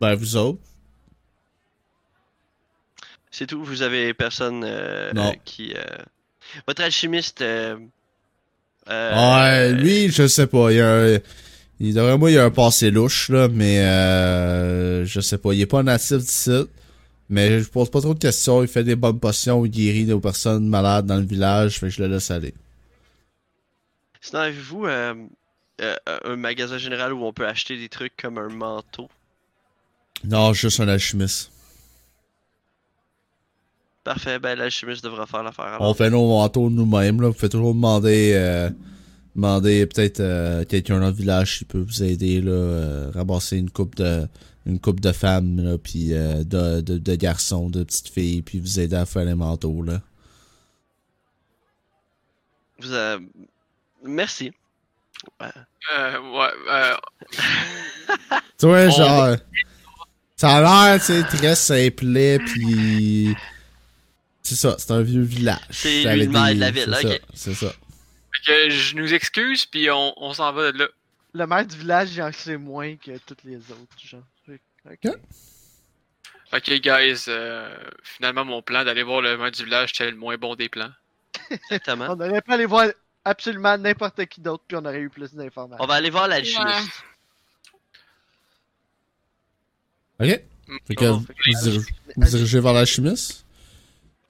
Ben, 0.00 0.14
vous 0.14 0.36
autres? 0.36 0.60
C'est 3.30 3.46
tout? 3.46 3.64
Vous 3.64 3.80
avez 3.82 4.12
personne 4.12 4.64
euh, 4.64 5.12
euh, 5.16 5.32
qui... 5.44 5.72
euh, 5.74 5.82
Votre 6.66 6.82
alchimiste... 6.82 7.42
Ouais, 8.88 9.72
lui, 9.72 10.10
je 10.10 10.26
sais 10.28 10.46
pas. 10.46 10.70
Il 10.70 10.76
y 10.76 10.80
a 10.80 10.92
un... 10.92 11.18
Il 11.78 11.94
devrait 11.94 12.16
moi, 12.16 12.30
il 12.30 12.34
y 12.34 12.38
a 12.38 12.44
un 12.44 12.50
passé 12.50 12.90
louche, 12.90 13.28
là, 13.28 13.48
mais 13.48 13.80
euh, 13.80 15.04
je 15.04 15.20
sais 15.20 15.38
pas. 15.38 15.52
Il 15.52 15.60
est 15.60 15.66
pas 15.66 15.82
natif 15.82 16.18
d'ici. 16.18 16.66
Mais 17.28 17.60
je 17.60 17.68
pose 17.68 17.90
pas 17.90 18.00
trop 18.00 18.14
de 18.14 18.18
questions. 18.18 18.62
Il 18.62 18.68
fait 18.68 18.84
des 18.84 18.96
bonnes 18.96 19.18
potions, 19.18 19.64
il 19.66 19.70
guérit 19.70 20.04
des 20.04 20.18
personnes 20.18 20.68
malades 20.68 21.06
dans 21.06 21.16
le 21.16 21.26
village, 21.26 21.78
fait 21.80 21.86
que 21.86 21.92
je 21.92 22.02
le 22.02 22.08
laisse 22.08 22.30
aller. 22.30 22.54
Sinon, 24.20 24.40
avez-vous 24.40 24.86
euh, 24.86 25.14
euh, 25.80 25.96
un 26.24 26.36
magasin 26.36 26.78
général 26.78 27.12
où 27.12 27.24
on 27.24 27.32
peut 27.32 27.46
acheter 27.46 27.76
des 27.76 27.88
trucs 27.88 28.16
comme 28.16 28.38
un 28.38 28.48
manteau? 28.48 29.08
Non, 30.24 30.52
juste 30.52 30.80
un 30.80 30.88
alchimiste. 30.88 31.50
Parfait, 34.04 34.38
ben 34.38 34.56
l'alchimiste 34.56 35.02
devra 35.02 35.26
faire 35.26 35.42
l'affaire 35.42 35.64
alors. 35.64 35.80
On 35.82 35.92
fait 35.92 36.10
nos 36.10 36.28
manteaux 36.28 36.70
nous-mêmes, 36.70 37.20
là. 37.20 37.28
Vous 37.28 37.34
pouvez 37.34 37.48
toujours 37.48 37.74
demander, 37.74 38.32
euh, 38.34 38.70
demander 39.36 39.86
peut-être 39.86 40.20
euh, 40.20 40.64
quelqu'un 40.64 40.98
dans 41.00 41.06
le 41.08 41.12
village 41.12 41.58
qui 41.58 41.64
peut 41.64 41.78
vous 41.86 42.02
aider, 42.02 42.40
là, 42.40 42.50
euh, 42.52 43.10
ramasser 43.14 43.58
une 43.58 43.70
coupe 43.70 43.94
de, 43.96 44.26
une 44.66 44.80
coupe 44.80 44.98
de 45.00 45.12
femmes, 45.12 45.60
là, 45.60 45.78
puis 45.78 46.12
euh, 46.14 46.42
de, 46.42 46.80
de, 46.80 46.98
de 46.98 47.14
garçons, 47.14 47.68
de 47.70 47.84
petites 47.84 48.08
filles, 48.08 48.42
puis 48.42 48.58
vous 48.58 48.80
aider 48.80 48.96
à 48.96 49.06
faire 49.06 49.24
les 49.24 49.34
manteaux, 49.34 49.82
là. 49.82 50.00
Vous, 52.80 52.92
euh, 52.92 53.18
Merci. 54.04 54.52
Euh, 55.42 55.48
ouais, 56.20 56.48
euh, 56.70 56.94
Tu 58.58 58.66
vois, 58.66 58.88
genre, 58.90 59.36
ça 60.36 60.56
a 60.56 60.60
l'air, 60.92 61.00
tu 61.00 61.06
sais, 61.12 61.22
très 61.24 61.54
simple, 61.54 62.38
puis 62.46 63.34
c'est 64.42 64.54
ça, 64.56 64.76
c'est 64.78 64.90
un 64.92 65.02
vieux 65.02 65.22
village. 65.22 65.58
C'est 65.70 66.04
des- 66.04 66.26
de 66.26 66.32
la 66.60 66.70
ville, 66.70 66.96
c'est 67.00 67.06
ok. 67.06 67.12
ça, 67.12 67.18
C'est 67.34 67.54
ça. 67.54 67.72
Fait 68.44 68.52
que 68.66 68.70
je 68.70 68.94
nous 68.96 69.12
excuse, 69.14 69.66
puis 69.66 69.90
on, 69.90 70.12
on 70.22 70.32
s'en 70.32 70.52
va 70.52 70.72
de 70.72 70.78
là. 70.78 70.88
Le 71.34 71.46
maire 71.46 71.66
du 71.66 71.76
village, 71.76 72.14
il 72.14 72.22
en 72.22 72.32
sait 72.32 72.56
moins 72.56 72.96
que 72.96 73.16
tous 73.18 73.36
les 73.44 73.56
autres, 73.56 73.96
genre. 73.98 74.22
Ok. 74.90 75.12
Ok, 76.52 76.70
guys, 76.80 77.24
euh, 77.28 77.76
finalement, 78.04 78.44
mon 78.44 78.62
plan 78.62 78.84
d'aller 78.84 79.02
voir 79.02 79.20
le 79.20 79.36
maire 79.36 79.50
du 79.50 79.64
village, 79.64 79.90
c'était 79.90 80.10
le 80.10 80.16
moins 80.16 80.36
bon 80.36 80.54
des 80.54 80.68
plans. 80.68 80.90
Exactement. 81.50 82.06
On 82.10 82.20
aurait 82.20 82.40
pu 82.40 82.52
aller 82.52 82.66
voir 82.66 82.86
absolument 83.24 83.76
n'importe 83.76 84.24
qui 84.26 84.40
d'autre, 84.40 84.62
puis 84.68 84.76
on 84.76 84.84
aurait 84.84 85.00
eu 85.00 85.10
plus 85.10 85.34
d'informations. 85.34 85.82
On 85.82 85.88
va 85.88 85.94
aller 85.94 86.10
voir 86.10 86.28
l'alchimiste. 86.28 87.02
Ok? 90.20 90.40
Fait 90.86 90.94
que 90.94 91.04
Bon, 91.04 91.18
vous, 91.18 91.26
fait 91.26 91.34
que- 91.34 91.40
vous 91.52 91.60
dirigez, 91.70 91.86
vous 92.16 92.28
dirigez 92.28 92.60
vers 92.60 92.72
l'alchimiste? 92.72 93.44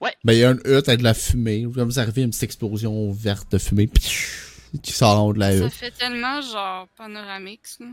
Ouais. 0.00 0.14
Ben, 0.24 0.32
il 0.34 0.38
y 0.40 0.44
a 0.44 0.50
une 0.50 0.60
hutte 0.64 0.88
avec 0.88 0.98
de 1.00 1.04
la 1.04 1.14
fumée. 1.14 1.62
Comme 1.74 1.88
vous 1.88 1.98
arrivez, 1.98 2.22
une 2.22 2.30
petite 2.30 2.42
explosion 2.42 3.10
verte 3.12 3.50
de 3.52 3.58
fumée 3.58 3.88
qui 4.82 4.92
sort 4.92 5.18
en 5.20 5.26
haut 5.28 5.32
de 5.32 5.38
la 5.38 5.52
Ça 5.56 5.64
hutte. 5.66 5.72
fait 5.72 5.90
tellement 5.90 6.40
genre 6.42 6.86
panoramique, 6.96 7.66
ça. 7.66 7.84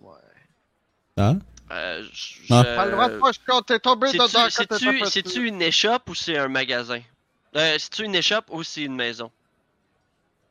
Ouais. 0.00 0.12
Hein? 1.16 1.38
Euh, 1.72 2.04
je- 2.12 2.34
Ah. 2.50 2.64
Pas 2.64 2.84
le 2.86 2.92
droit 2.92 3.08
de 3.08 3.18
pas 3.18 3.30
quand 3.46 3.62
t'es 3.62 3.78
tombé 3.78 4.12
dedans 4.12 4.26
quand 4.28 5.08
C'est-tu 5.08 5.46
une 5.46 5.62
échoppe 5.62 6.08
ou 6.10 6.14
c'est 6.14 6.36
un 6.36 6.48
magasin? 6.48 7.00
Euh, 7.56 7.76
c'est-tu 7.78 8.04
une 8.04 8.14
échoppe 8.14 8.46
ou 8.50 8.62
c'est 8.62 8.82
une 8.82 8.96
maison? 8.96 9.30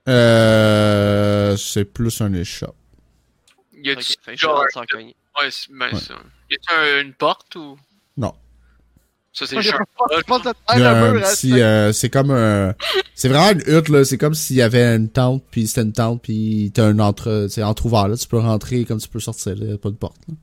Euh, 0.07 1.55
c'est 1.57 1.85
plus 1.85 2.21
un 2.21 2.33
échoppe. 2.33 2.75
Y 3.73 3.91
a 3.91 3.95
du 3.95 4.03
genre, 4.37 4.59
ouais, 4.61 5.13
Ouais. 5.41 5.51
ça. 5.99 6.15
Y 6.49 6.57
a 6.69 6.99
une 6.99 7.13
porte 7.13 7.55
ou? 7.55 7.77
Non. 8.17 8.33
Ça, 9.31 9.45
c'est 9.45 9.55
hein, 9.57 9.61
petit, 11.21 11.49
c'est- 11.51 11.61
euh, 11.61 11.93
c'est 11.93 12.09
comme 12.09 12.31
un, 12.31 12.73
c'est 13.15 13.29
vraiment 13.29 13.51
une 13.51 13.61
hutte 13.77 13.89
là. 13.89 14.03
C'est 14.03 14.17
comme 14.17 14.33
s'il 14.33 14.55
y 14.57 14.61
avait 14.61 14.95
une 14.95 15.09
tente, 15.09 15.43
puis 15.51 15.67
c'était 15.67 15.83
une 15.83 15.93
tente, 15.93 16.21
puis 16.21 16.71
t'as 16.73 16.85
un 16.85 16.99
entre, 16.99 17.47
c'est 17.49 17.63
entrouvert 17.63 18.07
là. 18.07 18.17
Tu 18.17 18.27
peux 18.27 18.39
rentrer 18.39 18.85
comme 18.85 18.99
tu 18.99 19.07
peux 19.07 19.19
sortir. 19.19 19.55
Là. 19.55 19.77
Pas 19.77 19.89
de 19.89 19.95
porte. 19.95 20.17
Là. 20.27 20.33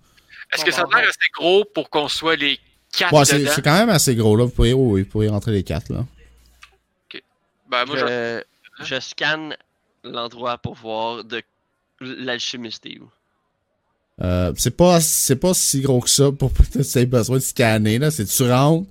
Est-ce 0.55 0.65
que 0.65 0.70
ça 0.70 0.82
a 0.82 0.98
l'air 0.98 1.08
assez 1.08 1.28
gros 1.36 1.65
pour 1.74 1.90
qu'on 1.90 2.08
soit 2.08 2.36
les 2.36 2.58
quatre 2.97 3.12
Ouais, 3.12 3.24
c'est, 3.24 3.40
dedans? 3.40 3.50
c'est 3.55 3.62
quand 3.62 3.76
même 3.76 3.90
assez 3.90 4.15
gros 4.15 4.36
là. 4.36 4.44
Vous 4.44 4.50
pourriez, 4.50 4.73
oui, 4.73 5.02
vous 5.02 5.08
pourriez 5.08 5.28
rentrer 5.31 5.50
les 5.52 5.65
quatre 5.65 5.92
là. 5.92 6.05
Ben, 7.68 7.84
moi, 7.86 7.97
je... 7.97 8.42
Je, 8.81 8.84
je 8.84 9.00
scanne 9.00 9.56
l'endroit 10.05 10.58
pour 10.58 10.74
voir 10.74 11.24
de 11.24 11.42
l'alchimiste 12.00 12.86
est 12.86 12.98
où. 13.00 13.10
Euh, 14.23 14.53
c'est 14.57 14.70
pas, 14.77 15.01
c'est 15.01 15.36
pas 15.36 15.53
si 15.55 15.81
gros 15.83 16.01
que 16.01 16.09
ça 16.11 16.33
pour 16.33 16.51
peut-être 16.53 16.78
que 16.78 16.83
tu 16.93 16.99
aies 16.99 17.07
besoin 17.07 17.36
de 17.36 17.43
scanner 17.43 17.99
là. 17.99 18.11
C'est 18.11 18.25
tu 18.25 18.51
rentres, 18.51 18.89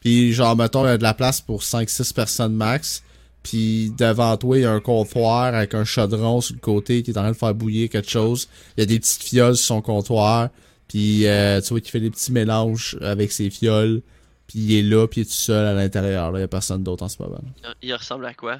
puis 0.00 0.32
genre 0.32 0.56
mettons 0.56 0.84
il 0.84 0.88
y 0.88 0.90
a 0.90 0.98
de 0.98 1.02
la 1.02 1.14
place 1.14 1.40
pour 1.40 1.62
5-6 1.62 2.12
personnes 2.12 2.54
max. 2.54 3.02
Puis 3.42 3.92
devant 3.96 4.36
toi, 4.36 4.58
il 4.58 4.62
y 4.62 4.64
a 4.64 4.72
un 4.72 4.80
comptoir 4.80 5.54
avec 5.54 5.72
un 5.74 5.84
chaudron 5.84 6.40
sur 6.40 6.54
le 6.56 6.60
côté 6.60 7.04
qui 7.04 7.12
est 7.12 7.16
en 7.18 7.20
train 7.22 7.30
de 7.30 7.36
faire 7.36 7.54
bouillir 7.54 7.88
quelque 7.88 8.10
chose. 8.10 8.48
Il 8.76 8.80
y 8.80 8.82
a 8.82 8.86
des 8.86 8.98
petites 8.98 9.22
fioles 9.22 9.56
sur 9.56 9.66
son 9.66 9.82
comptoir. 9.82 10.48
Puis 10.88 11.28
euh, 11.28 11.60
tu 11.60 11.68
vois 11.68 11.80
qu'il 11.80 11.92
fait 11.92 12.00
des 12.00 12.10
petits 12.10 12.32
mélanges 12.32 12.98
avec 13.02 13.30
ses 13.30 13.48
fioles. 13.50 14.02
Puis 14.48 14.58
il 14.58 14.74
est 14.78 14.82
là, 14.82 15.06
puis 15.06 15.20
il 15.20 15.22
est 15.22 15.26
tout 15.26 15.30
seul 15.32 15.64
à 15.64 15.74
l'intérieur. 15.74 16.32
Là, 16.32 16.38
il 16.40 16.42
y 16.42 16.44
a 16.44 16.48
personne 16.48 16.82
d'autre 16.82 17.04
en 17.04 17.08
ce 17.08 17.22
moment. 17.22 17.40
Il- 17.82 17.88
Il 17.90 17.94
ressemble 17.94 18.26
à 18.26 18.34
quoi? 18.34 18.58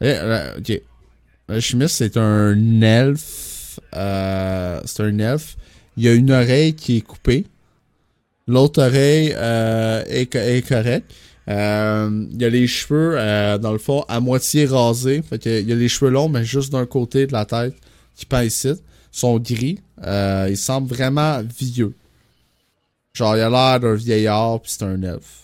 Eh, 0.00 0.06
euh, 0.06 0.56
ok. 0.58 0.80
L'alchimiste, 1.48 1.96
c'est 1.96 2.16
un 2.16 2.80
elfe. 2.80 3.59
Euh, 3.94 4.80
c'est 4.84 5.02
un 5.02 5.18
elfe. 5.18 5.56
Il 5.96 6.04
y 6.04 6.08
a 6.08 6.14
une 6.14 6.30
oreille 6.30 6.74
qui 6.74 6.96
est 6.98 7.00
coupée. 7.02 7.46
L'autre 8.46 8.82
oreille 8.82 9.32
euh, 9.36 10.02
est, 10.08 10.26
co- 10.32 10.38
est 10.38 10.66
correcte. 10.66 11.12
Euh, 11.48 12.26
il 12.32 12.40
y 12.40 12.44
a 12.44 12.48
les 12.48 12.66
cheveux, 12.66 13.16
dans 13.58 13.72
le 13.72 13.78
fond, 13.78 14.04
à 14.08 14.20
moitié 14.20 14.66
rasés. 14.66 15.22
Fait 15.22 15.38
que 15.38 15.60
il 15.60 15.68
y 15.68 15.72
a 15.72 15.76
les 15.76 15.88
cheveux 15.88 16.10
longs, 16.10 16.28
mais 16.28 16.44
juste 16.44 16.72
d'un 16.72 16.86
côté 16.86 17.26
de 17.26 17.32
la 17.32 17.44
tête 17.44 17.74
qui 18.14 18.26
pend 18.26 18.40
ici. 18.40 18.68
Ils 18.68 19.18
sont 19.18 19.38
gris. 19.38 19.80
Euh, 20.04 20.46
il 20.48 20.56
semble 20.56 20.88
vraiment 20.88 21.42
vieux. 21.58 21.94
Genre, 23.12 23.36
il 23.36 23.40
a 23.40 23.50
l'air 23.50 23.80
d'un 23.80 23.94
vieillard, 23.94 24.60
puis 24.60 24.70
c'est 24.70 24.84
un 24.84 25.02
elfe. 25.02 25.42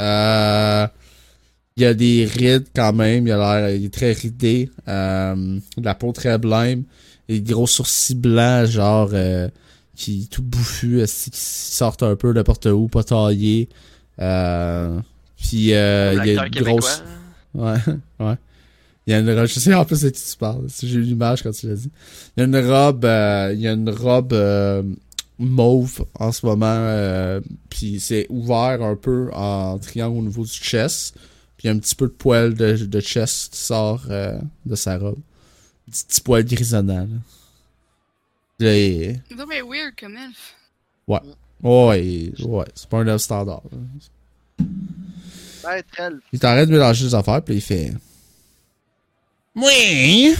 Euh, 0.00 0.86
Il 1.76 1.82
y 1.82 1.86
a 1.86 1.94
des 1.94 2.24
rides 2.24 2.68
quand 2.74 2.92
même. 2.92 3.26
Il 3.26 3.32
a 3.32 3.60
l'air, 3.60 3.70
il 3.70 3.86
est 3.86 3.92
très 3.92 4.12
ridé. 4.12 4.70
Euh, 4.86 5.58
la 5.82 5.94
peau 5.94 6.12
très 6.12 6.38
blême. 6.38 6.84
Et 7.28 7.40
des 7.40 7.52
gros 7.52 7.66
sourcils 7.66 8.14
blancs, 8.14 8.66
genre, 8.66 9.10
euh, 9.12 9.48
qui 9.96 10.28
tout 10.30 10.42
bouffu, 10.42 11.02
qui 11.06 11.30
sortent 11.32 12.02
un 12.02 12.16
peu 12.16 12.32
n'importe 12.32 12.66
où, 12.66 12.86
pas 12.86 13.02
taillés. 13.02 13.68
Euh, 14.20 15.00
puis 15.36 15.74
euh, 15.74 16.14
il 16.24 16.32
y 16.32 16.38
a 16.38 16.44
une 16.44 16.50
québécois. 16.50 16.72
grosse. 16.72 17.02
Ouais, 17.54 17.76
ouais. 18.20 18.36
Il 19.06 19.10
y 19.10 19.14
a 19.14 19.18
une 19.18 19.30
robe, 19.30 19.46
je 19.46 19.60
sais 19.60 19.74
en 19.74 19.84
plus 19.84 20.00
de 20.02 20.10
qui 20.10 20.22
tu 20.30 20.36
parles. 20.38 20.66
J'ai 20.82 20.94
eu 20.94 21.02
l'image 21.02 21.42
quand 21.42 21.50
tu 21.50 21.68
l'as 21.68 21.74
dit. 21.74 21.90
Il 22.36 22.40
y 22.40 22.42
a 22.42 22.46
une 22.46 22.56
robe, 22.56 23.04
euh, 23.04 23.52
il 23.54 23.60
y 23.60 23.68
a 23.68 23.72
une 23.72 23.90
robe 23.90 24.32
euh, 24.32 24.82
mauve 25.38 26.06
en 26.18 26.32
ce 26.32 26.46
moment, 26.46 26.66
euh, 26.68 27.40
puis 27.68 28.00
c'est 28.00 28.26
ouvert 28.30 28.82
un 28.82 28.96
peu 28.96 29.30
en 29.34 29.78
triangle 29.78 30.18
au 30.18 30.22
niveau 30.22 30.44
du 30.44 30.50
chest. 30.52 31.16
Puis 31.64 31.70
il 31.70 31.72
y 31.72 31.74
a 31.74 31.76
un 31.76 31.80
petit 31.80 31.94
peu 31.94 32.08
de 32.08 32.12
poil 32.12 32.52
de, 32.52 32.76
de 32.76 33.00
chest 33.00 33.54
qui 33.54 33.58
sort 33.58 34.02
euh, 34.10 34.38
de 34.66 34.74
sa 34.74 34.98
robe. 34.98 35.16
Petit, 35.90 36.04
petit 36.04 36.20
poil 36.20 36.44
grisonnant. 36.44 37.08
Là. 38.60 38.66
C'est 38.70 39.22
donc 39.34 39.48
bien 39.48 39.64
weird 39.64 39.94
comme 39.98 40.14
elfe. 40.14 40.54
Ouais, 41.08 42.06
il- 42.06 42.44
ouais, 42.44 42.66
c'est 42.74 42.86
pas 42.86 42.98
un 42.98 43.06
elfe 43.06 43.22
standard. 43.22 43.62
là. 43.72 44.66
Elfe. 45.96 46.20
Il 46.34 46.38
t'arrête 46.38 46.68
de 46.68 46.74
mélanger 46.74 47.06
les 47.06 47.14
affaires, 47.14 47.40
puis 47.40 47.54
il 47.54 47.60
fait. 47.62 47.94
Oui! 49.56 50.34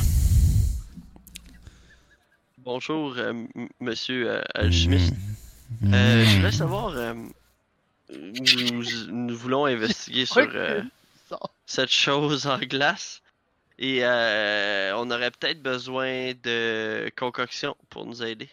Bonjour, 2.59 3.15
euh, 3.17 3.33
monsieur 3.81 4.31
euh, 4.31 4.43
alchimiste. 4.55 5.15
Euh, 5.87 6.23
je 6.27 6.37
voulais 6.37 6.53
savoir, 6.53 6.89
euh, 6.95 7.15
nous, 8.13 8.85
nous 9.11 9.35
voulons 9.39 9.65
investiguer 9.65 10.27
sur 10.27 10.47
euh. 10.55 10.83
Cette 11.67 11.91
chose 11.93 12.47
en 12.47 12.59
glace 12.59 13.21
et 13.79 14.01
euh, 14.05 14.93
on 14.97 15.11
aurait 15.11 15.31
peut-être 15.31 15.63
besoin 15.63 16.33
de 16.43 17.11
concoction 17.19 17.77
pour 17.91 18.07
nous 18.07 18.23
aider. 18.23 18.49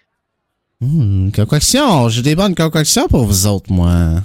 Hum, 0.81 1.31
concoction, 1.31 2.09
j'ai 2.09 2.21
des 2.23 2.35
bonnes 2.35 2.55
concoctions 2.55 3.07
pour 3.07 3.25
vous 3.25 3.45
autres, 3.45 3.71
moi. 3.71 4.21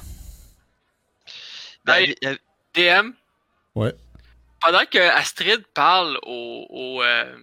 Ben, 1.85 2.13
euh, 2.25 2.37
DM. 2.75 3.11
Ouais. 3.75 3.95
Pendant 4.61 4.85
que 4.91 4.99
Astrid 4.99 5.63
parle 5.75 6.19
au, 6.25 6.67
au 6.71 7.03
euh, 7.03 7.37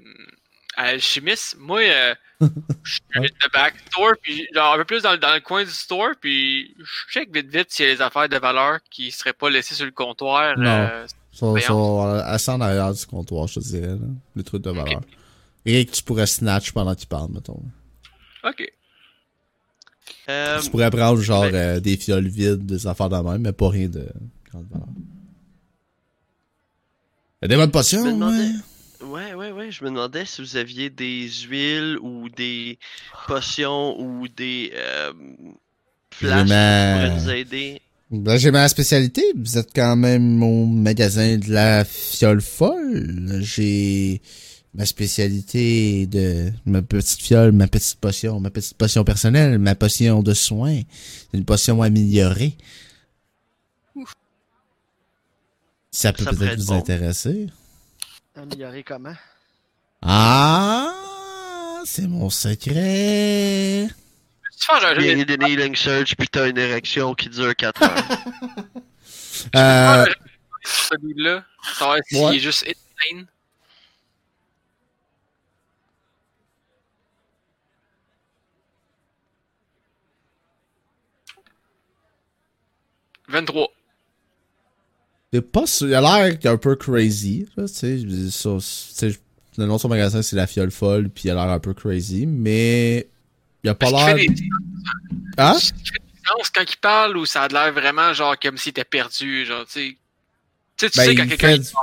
à 0.75 0.85
l'alchimiste, 0.91 1.55
moi, 1.59 1.79
euh, 1.81 2.15
je 2.83 2.91
suis 2.93 3.01
dans 3.15 3.21
le 3.21 3.49
backstore, 3.53 4.13
puis 4.21 4.47
genre 4.53 4.73
un 4.73 4.77
peu 4.77 4.85
plus 4.85 5.03
dans, 5.03 5.11
le- 5.11 5.17
dans 5.19 5.33
le 5.33 5.39
coin 5.39 5.63
du 5.63 5.69
store, 5.69 6.09
puis 6.19 6.75
je 6.79 7.13
check 7.13 7.31
vite 7.33 7.47
vite 7.49 7.71
s'il 7.71 7.85
y 7.85 7.89
a 7.91 7.95
des 7.95 8.01
affaires 8.01 8.27
de 8.27 8.37
valeur 8.37 8.79
qui 8.89 9.11
seraient 9.11 9.31
pas 9.33 9.49
laissées 9.49 9.75
sur 9.75 9.85
le 9.85 9.91
comptoir. 9.91 10.57
Non. 10.57 11.05
Euh, 11.33 11.59
sont, 11.59 11.59
sont 11.61 11.99
assez 12.23 12.51
en 12.51 12.61
arrière 12.61 12.93
du 12.93 13.05
comptoir, 13.05 13.47
je 13.47 13.55
te 13.55 13.59
dirais, 13.65 13.87
là. 13.87 13.97
Les 14.35 14.43
trucs 14.43 14.61
de 14.63 14.69
valeur. 14.71 15.01
Et 15.65 15.85
que 15.85 15.91
tu 15.91 16.03
pourrais 16.03 16.27
snatch 16.27 16.71
pendant 16.71 16.93
qu'il 16.95 17.07
parle, 17.07 17.31
mettons. 17.31 17.61
ok. 18.43 18.71
euh, 20.29 20.59
tu 20.61 20.69
pourrais 20.69 20.89
prendre, 20.91 21.19
genre, 21.21 21.43
ben- 21.43 21.55
euh, 21.55 21.79
des 21.79 21.97
fioles 21.97 22.27
vides, 22.27 22.65
des 22.65 22.85
affaires 22.87 23.09
de 23.09 23.15
même, 23.17 23.41
mais 23.41 23.51
pas 23.53 23.69
rien 23.69 23.87
de 23.87 24.05
grande 24.51 24.67
valeur. 24.69 24.87
Il 27.41 27.43
y 27.43 27.45
a 27.45 27.47
des 27.47 27.55
bonnes 27.55 27.71
potions, 27.71 28.03
demandais- 28.05 28.37
ouais. 28.37 28.53
Ouais, 29.05 29.33
ouais, 29.33 29.51
ouais. 29.51 29.71
Je 29.71 29.83
me 29.83 29.89
demandais 29.89 30.25
si 30.25 30.41
vous 30.41 30.55
aviez 30.55 30.89
des 30.89 31.27
huiles 31.29 31.97
ou 32.01 32.29
des 32.29 32.79
potions 33.27 33.99
ou 33.99 34.27
des 34.29 34.71
euh, 34.75 35.11
flashes 36.11 36.43
qui 36.43 36.93
pourraient 36.93 37.15
nous 37.15 37.29
aider. 37.29 37.81
Ben, 38.13 38.37
j'ai 38.37 38.51
ma 38.51 38.69
spécialité. 38.69 39.23
Vous 39.35 39.57
êtes 39.57 39.71
quand 39.75 39.95
même 39.95 40.43
au 40.43 40.67
magasin 40.67 41.37
de 41.39 41.51
la 41.51 41.83
fiole 41.83 42.41
folle. 42.41 43.39
J'ai 43.41 44.21
ma 44.75 44.85
spécialité 44.85 46.05
de 46.05 46.51
ma 46.67 46.83
petite 46.83 47.23
fiole, 47.23 47.53
ma 47.53 47.67
petite 47.67 47.99
potion, 47.99 48.39
ma 48.39 48.51
petite 48.51 48.77
potion 48.77 49.03
personnelle, 49.03 49.57
ma 49.57 49.73
potion 49.73 50.21
de 50.21 50.35
soin. 50.35 50.81
Une 51.33 51.43
potion 51.43 51.81
améliorée. 51.81 52.55
Ça 55.89 56.13
peut 56.13 56.25
peut-être 56.25 56.41
être 56.43 56.59
vous 56.59 56.67
bon. 56.67 56.77
intéresser. 56.77 57.47
Améliorer 58.35 58.83
comment? 58.83 59.15
Ah, 60.03 60.93
c'est 61.85 62.07
mon 62.07 62.29
secret. 62.29 63.87
Tu 64.63 64.79
fais 64.79 64.85
un 64.85 64.95
jeu 64.95 65.01
Bien 65.01 65.17
de- 65.25 65.33
une 65.33 65.41
healing 65.47 65.75
surge 65.75 66.15
puis 66.15 66.27
t'as 66.29 66.47
une 66.49 66.57
érection 66.57 67.13
qui 67.15 67.27
dure 67.29 67.55
4 67.55 67.83
heures. 67.83 67.89
Euh, 69.55 70.05
celui-là, 70.63 71.43
savoir 71.77 71.97
s'il 72.07 72.35
est 72.35 72.39
juste 72.39 72.63
insane. 72.65 73.27
«23. 83.29 83.67
C'est 85.33 85.41
pas 85.41 85.65
sûr. 85.65 85.87
Il 85.87 85.95
a 85.95 86.01
l'air 86.01 86.37
qu'il 86.39 86.47
est 86.49 86.53
un 86.53 86.57
peu 86.57 86.75
crazy. 86.75 87.47
Tu 87.57 87.67
sais, 87.67 87.97
Je 87.99 88.05
dis 88.05 88.31
ça, 88.31 88.51
tu 88.57 88.61
sais, 88.61 89.17
le 89.57 89.65
nom 89.65 89.75
de 89.75 89.81
son 89.81 89.89
magasin, 89.89 90.21
c'est 90.21 90.35
la 90.35 90.47
fiole 90.47 90.71
folle, 90.71 91.09
puis 91.09 91.23
il 91.25 91.31
a 91.31 91.33
l'air 91.35 91.49
un 91.49 91.59
peu 91.59 91.73
crazy, 91.73 92.25
mais 92.27 93.07
il 93.63 93.69
a 93.69 93.75
pas 93.75 93.89
l'air. 93.91 94.15
des 94.15 94.27
Hein? 95.37 95.53
silences 95.57 96.49
quand 96.53 96.63
il 96.67 96.77
parle 96.81 97.17
ou 97.17 97.25
ça 97.25 97.43
a 97.43 97.47
l'air 97.47 97.73
vraiment 97.73 98.13
genre 98.13 98.35
comme 98.39 98.57
s'il 98.57 98.69
était 98.71 98.83
perdu, 98.83 99.45
genre, 99.45 99.65
tu 99.65 99.71
sais. 99.71 99.97
Tu 100.77 100.85
sais, 100.87 100.89
tu 100.91 100.97
Ben, 100.97 101.05
sais 101.05 101.15
quand 101.15 101.27
quelqu'un 101.27 101.63
fait. 101.63 101.73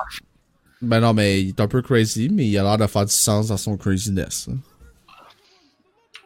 Ben 0.82 1.00
non, 1.00 1.12
mais 1.12 1.42
il 1.42 1.48
est 1.48 1.60
un 1.60 1.68
peu 1.68 1.82
crazy, 1.82 2.28
mais 2.30 2.46
il 2.46 2.56
a 2.58 2.62
l'air 2.62 2.78
de 2.78 2.86
faire 2.86 3.04
du 3.04 3.12
sens 3.12 3.48
dans 3.48 3.56
son 3.56 3.76
craziness. 3.76 4.48
hein. 4.50 4.56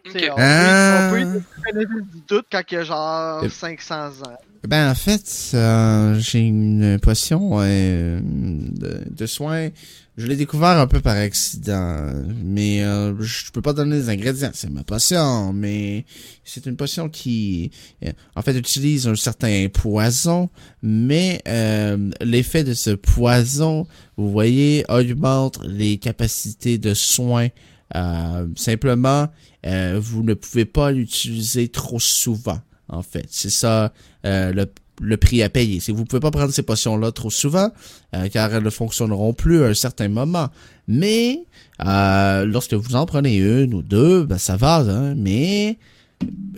On 0.07 0.13
peut, 0.13 0.21
on 0.37 1.11
peut 1.11 1.21
y 1.21 1.73
donner 1.73 1.87
du 2.13 2.21
doute 2.29 2.47
quand 2.53 2.61
il 2.71 2.75
y 2.75 2.77
a 2.77 2.85
genre 2.85 3.43
Euh. 3.43 3.49
500 3.49 3.95
ans. 4.23 4.37
Ben 4.69 4.91
en 4.91 4.95
fait, 4.95 5.51
euh, 5.55 6.19
j'ai 6.19 6.41
une 6.41 6.99
potion 7.01 7.59
euh, 7.61 8.21
de, 8.23 9.03
de 9.11 9.27
soins. 9.27 9.69
Je 10.17 10.29
l'ai 10.29 10.37
découvert 10.37 10.79
un 10.79 10.87
peu 10.87 11.01
par 11.01 11.17
accident, 11.17 12.13
mais 12.45 12.85
euh, 12.85 13.21
je 13.21 13.51
peux 13.51 13.61
pas 13.63 13.73
donner 13.73 13.97
les 13.97 14.09
ingrédients. 14.11 14.53
C'est 14.55 14.71
ma 14.71 14.85
potion, 14.85 15.53
mais 15.53 16.05
c'est 16.45 16.67
une 16.67 16.77
potion 16.77 17.09
qui, 17.09 17.73
euh, 18.05 18.13
en 18.37 18.43
fait, 18.43 18.57
utilise 18.57 19.09
un 19.09 19.17
certain 19.17 19.67
poison, 19.73 20.51
mais 20.83 21.43
euh, 21.49 22.11
l'effet 22.21 22.63
de 22.63 22.75
ce 22.75 22.91
poison, 22.91 23.89
vous 24.17 24.31
voyez, 24.31 24.85
augmente 24.89 25.59
les 25.65 25.99
capacités 25.99 26.79
de 26.79 26.95
soins. 26.95 27.49
Euh, 27.97 28.47
simplement, 28.55 29.27
euh, 29.67 29.99
vous 30.01 30.23
ne 30.23 30.35
pouvez 30.35 30.65
pas 30.65 30.93
l'utiliser 30.93 31.67
trop 31.69 31.99
souvent. 31.99 32.61
En 32.89 33.03
fait, 33.03 33.27
c'est 33.31 33.51
ça 33.51 33.93
euh, 34.27 34.53
le, 34.53 34.67
le 35.01 35.17
prix 35.17 35.43
à 35.43 35.49
payer. 35.51 35.81
Que 35.81 35.93
vous 35.93 36.05
pouvez 36.05 36.21
pas 36.21 36.31
prendre 36.31 36.53
ces 36.53 36.63
potions-là 36.63 37.13
trop 37.13 37.31
souvent, 37.31 37.71
euh, 38.15 38.29
car 38.29 38.55
elles 38.55 38.63
ne 38.63 38.71
fonctionneront 38.71 39.33
plus 39.33 39.63
à 39.65 39.69
un 39.69 39.75
certain 39.75 40.09
moment. 40.09 40.49
Mais 40.87 41.45
euh, 41.85 42.45
lorsque 42.45 42.75
vous 42.75 42.95
en 42.97 43.07
prenez 43.07 43.37
une 43.37 43.75
ou 43.75 43.83
deux, 43.83 44.25
ben 44.25 44.39
ça 44.39 44.57
va, 44.57 44.79
hein, 44.79 45.15
mais 45.17 45.79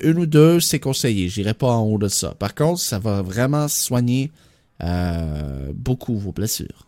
une 0.03 0.19
ou 0.19 0.27
deux, 0.27 0.61
c'est 0.61 0.81
conseillé. 0.81 1.29
J'irai 1.29 1.55
pas 1.55 1.69
en 1.69 1.83
haut 1.83 1.99
de 1.99 2.09
ça. 2.09 2.35
Par 2.35 2.55
contre, 2.55 2.81
ça 2.81 2.99
va 2.99 3.23
vraiment 3.23 3.69
soigner 3.69 4.31
euh, 4.83 5.73
beaucoup 5.75 6.19
vos 6.19 6.33
blessures. 6.33 6.87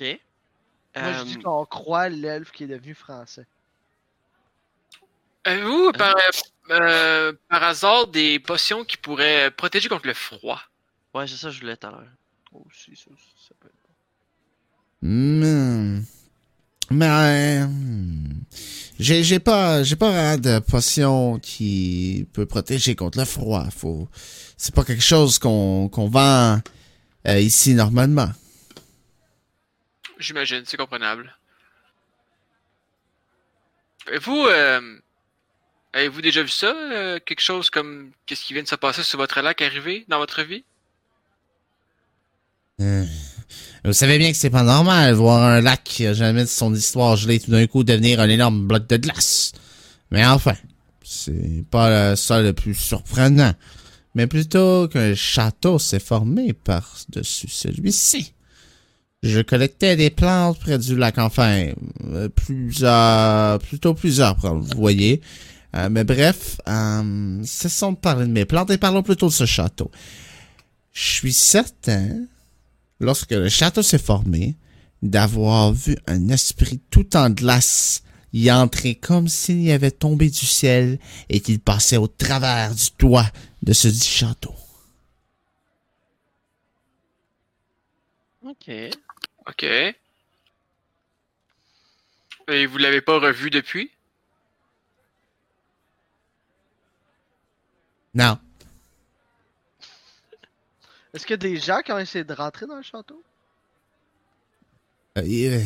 Ok. 0.00 0.20
Moi, 0.96 1.12
je 1.12 1.20
Euh, 1.20 1.24
dis 1.24 1.38
qu'on 1.38 1.64
croit 1.64 2.08
l'elfe 2.08 2.50
qui 2.52 2.64
est 2.64 2.68
devenu 2.68 2.94
français. 2.94 3.46
Avez-vous, 5.44 5.92
par, 5.92 6.14
euh, 6.70 7.32
par 7.48 7.62
hasard, 7.62 8.06
des 8.08 8.38
potions 8.38 8.84
qui 8.84 8.96
pourraient 8.96 9.50
protéger 9.50 9.88
contre 9.88 10.06
le 10.06 10.14
froid? 10.14 10.60
Ouais, 11.14 11.26
c'est 11.26 11.36
ça 11.36 11.48
que 11.48 11.54
je 11.54 11.60
voulais 11.60 11.76
tout 11.76 11.86
à 11.86 11.90
l'heure. 11.90 12.04
Oh, 12.52 12.64
si, 12.72 12.94
ça, 12.96 13.10
ça 13.48 13.54
peut 13.60 13.68
être 13.68 13.74
bon. 15.02 15.08
Hmm. 15.08 16.02
Mais 16.90 17.64
hmm. 17.64 18.40
j'ai 18.98 19.22
j'ai 19.22 19.38
pas 19.38 19.82
j'ai 19.82 19.96
pas 19.96 20.10
vraiment 20.10 20.38
de 20.38 20.58
potion 20.60 21.38
qui 21.38 22.26
peut 22.32 22.46
protéger 22.46 22.94
contre 22.94 23.18
le 23.18 23.26
froid. 23.26 23.66
Faut 23.76 24.08
c'est 24.56 24.74
pas 24.74 24.84
quelque 24.84 25.02
chose 25.02 25.38
qu'on 25.38 25.88
qu'on 25.90 26.08
vend 26.08 26.60
euh, 27.26 27.40
ici 27.40 27.74
normalement. 27.74 28.30
J'imagine, 30.18 30.62
c'est 30.64 30.76
comprenable. 30.76 31.36
Avez-vous, 34.08 34.46
euh, 34.46 34.98
avez-vous 35.98 36.22
déjà 36.22 36.42
vu 36.42 36.48
ça? 36.48 36.74
euh, 36.74 37.18
quelque 37.24 37.40
chose 37.40 37.70
comme 37.70 38.10
qu'est-ce 38.26 38.44
qui 38.44 38.54
vient 38.54 38.62
de 38.62 38.68
se 38.68 38.74
passer 38.74 39.02
sur 39.02 39.18
votre 39.18 39.40
lac 39.40 39.60
arrivé 39.62 40.04
dans 40.08 40.18
votre 40.18 40.42
vie? 40.42 40.64
Vous 42.78 43.92
savez 43.92 44.18
bien 44.18 44.30
que 44.30 44.36
c'est 44.36 44.50
pas 44.50 44.62
normal 44.62 45.12
voir 45.14 45.42
un 45.42 45.60
lac 45.60 45.82
qui 45.82 46.06
a 46.06 46.12
jamais 46.14 46.42
de 46.42 46.48
son 46.48 46.72
histoire 46.74 47.16
gelée 47.16 47.40
tout 47.40 47.50
d'un 47.50 47.66
coup 47.66 47.82
devenir 47.82 48.20
un 48.20 48.28
énorme 48.28 48.66
bloc 48.68 48.86
de 48.86 48.96
glace. 48.96 49.52
Mais 50.10 50.24
enfin, 50.24 50.54
c'est 51.02 51.64
pas 51.70 52.14
ça 52.14 52.40
le 52.40 52.52
plus 52.52 52.74
surprenant. 52.74 53.54
mais 54.14 54.26
plutôt 54.26 54.88
qu'un 54.88 55.14
château 55.14 55.78
s'est 55.78 56.00
formé 56.00 56.52
par-dessus 56.52 57.48
celui-ci. 57.48 58.34
Je 59.22 59.40
collectais 59.40 59.96
des 59.96 60.10
plantes 60.10 60.60
près 60.60 60.78
du 60.78 60.96
lac 60.96 61.18
enfin, 61.18 61.66
euh, 62.04 62.28
plusieurs, 62.28 63.58
plutôt 63.58 63.94
plusieurs, 63.94 64.36
vous 64.36 64.62
voyez. 64.76 65.20
Euh, 65.78 65.88
mais 65.90 66.02
bref, 66.02 66.60
euh, 66.66 67.40
cessons 67.44 67.92
de 67.92 67.98
parler 67.98 68.26
de 68.26 68.32
mes 68.32 68.44
plantes 68.44 68.70
et 68.70 68.78
parlons 68.78 69.02
plutôt 69.02 69.26
de 69.28 69.32
ce 69.32 69.46
château. 69.46 69.90
Je 70.92 71.04
suis 71.04 71.32
certain, 71.32 72.26
lorsque 72.98 73.30
le 73.30 73.48
château 73.48 73.82
s'est 73.82 73.98
formé, 73.98 74.56
d'avoir 75.02 75.72
vu 75.72 75.96
un 76.08 76.30
esprit 76.30 76.80
tout 76.90 77.16
en 77.16 77.30
glace 77.30 78.02
y 78.32 78.50
entrer 78.50 78.96
comme 78.96 79.28
s'il 79.28 79.62
y 79.62 79.70
avait 79.70 79.92
tombé 79.92 80.28
du 80.28 80.46
ciel 80.46 80.98
et 81.28 81.40
qu'il 81.40 81.60
passait 81.60 81.96
au 81.96 82.08
travers 82.08 82.74
du 82.74 82.90
toit 82.92 83.30
de 83.62 83.72
ce 83.72 83.86
dit 83.86 84.00
château. 84.00 84.54
Ok. 88.42 88.70
Ok. 89.46 89.62
Et 92.48 92.66
vous 92.66 92.78
l'avez 92.78 93.00
pas 93.00 93.20
revu 93.20 93.50
depuis? 93.50 93.90
Non. 98.18 98.36
Est-ce 101.14 101.24
qu'il 101.24 101.30
y 101.30 101.34
a 101.34 101.36
des 101.36 101.56
gens 101.56 101.80
qui 101.82 101.92
ont 101.92 101.98
essayé 101.98 102.24
de 102.24 102.34
rentrer 102.34 102.66
dans 102.66 102.76
le 102.76 102.82
château? 102.82 103.22
Euh, 105.16 105.22
euh, 105.22 105.60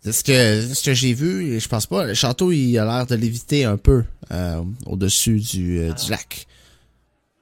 c'est 0.00 0.12
ce 0.12 0.24
que, 0.24 0.74
ce 0.74 0.82
que 0.82 0.94
j'ai 0.94 1.12
vu, 1.12 1.60
je 1.60 1.68
pense 1.68 1.86
pas. 1.86 2.04
Le 2.04 2.14
château, 2.14 2.50
il 2.50 2.78
a 2.78 2.84
l'air 2.84 3.06
de 3.06 3.14
léviter 3.14 3.66
un 3.66 3.76
peu 3.76 4.04
euh, 4.30 4.64
au-dessus 4.86 5.38
du, 5.38 5.80
euh, 5.80 5.92
du 5.92 6.10
lac. 6.10 6.46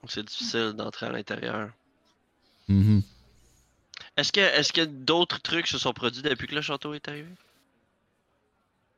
C'est 0.08 0.24
difficile 0.24 0.72
d'entrer 0.72 1.06
à 1.06 1.12
l'intérieur. 1.12 1.70
Mhm. 2.66 3.02
Est-ce 4.16 4.32
que, 4.32 4.40
est-ce 4.40 4.72
que 4.72 4.84
d'autres 4.84 5.40
trucs 5.40 5.68
se 5.68 5.78
sont 5.78 5.92
produits 5.92 6.22
depuis 6.22 6.48
que 6.48 6.56
le 6.56 6.62
château 6.62 6.94
est 6.94 7.06
arrivé? 7.08 7.28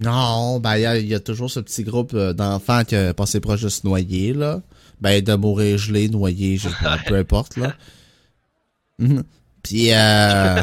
Non, 0.00 0.60
ben 0.60 0.76
il 0.76 0.80
y 0.82 0.86
a, 0.86 0.98
il 0.98 1.06
y 1.06 1.14
a 1.14 1.20
toujours 1.20 1.50
ce 1.50 1.60
petit 1.60 1.84
groupe 1.84 2.12
euh, 2.14 2.32
d'enfants 2.32 2.84
qui 2.84 2.96
a 2.96 3.12
passé 3.12 3.38
proche 3.40 3.60
de 3.60 3.68
se 3.68 3.86
noyer, 3.86 4.32
là. 4.32 4.62
Ben 5.00 5.22
de 5.22 5.34
mourir 5.34 5.76
gelé, 5.78 6.08
noyé, 6.08 6.56
je 6.56 6.68
sais 6.68 6.74
pas, 6.82 6.98
peu 7.06 7.16
importe, 7.16 7.56
là. 7.56 7.74
Mhm. 8.98 9.24
Puis 9.62 9.92
euh... 9.92 10.62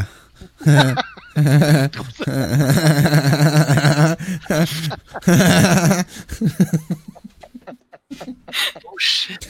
Oh 8.85 8.97
shit! 8.97 9.47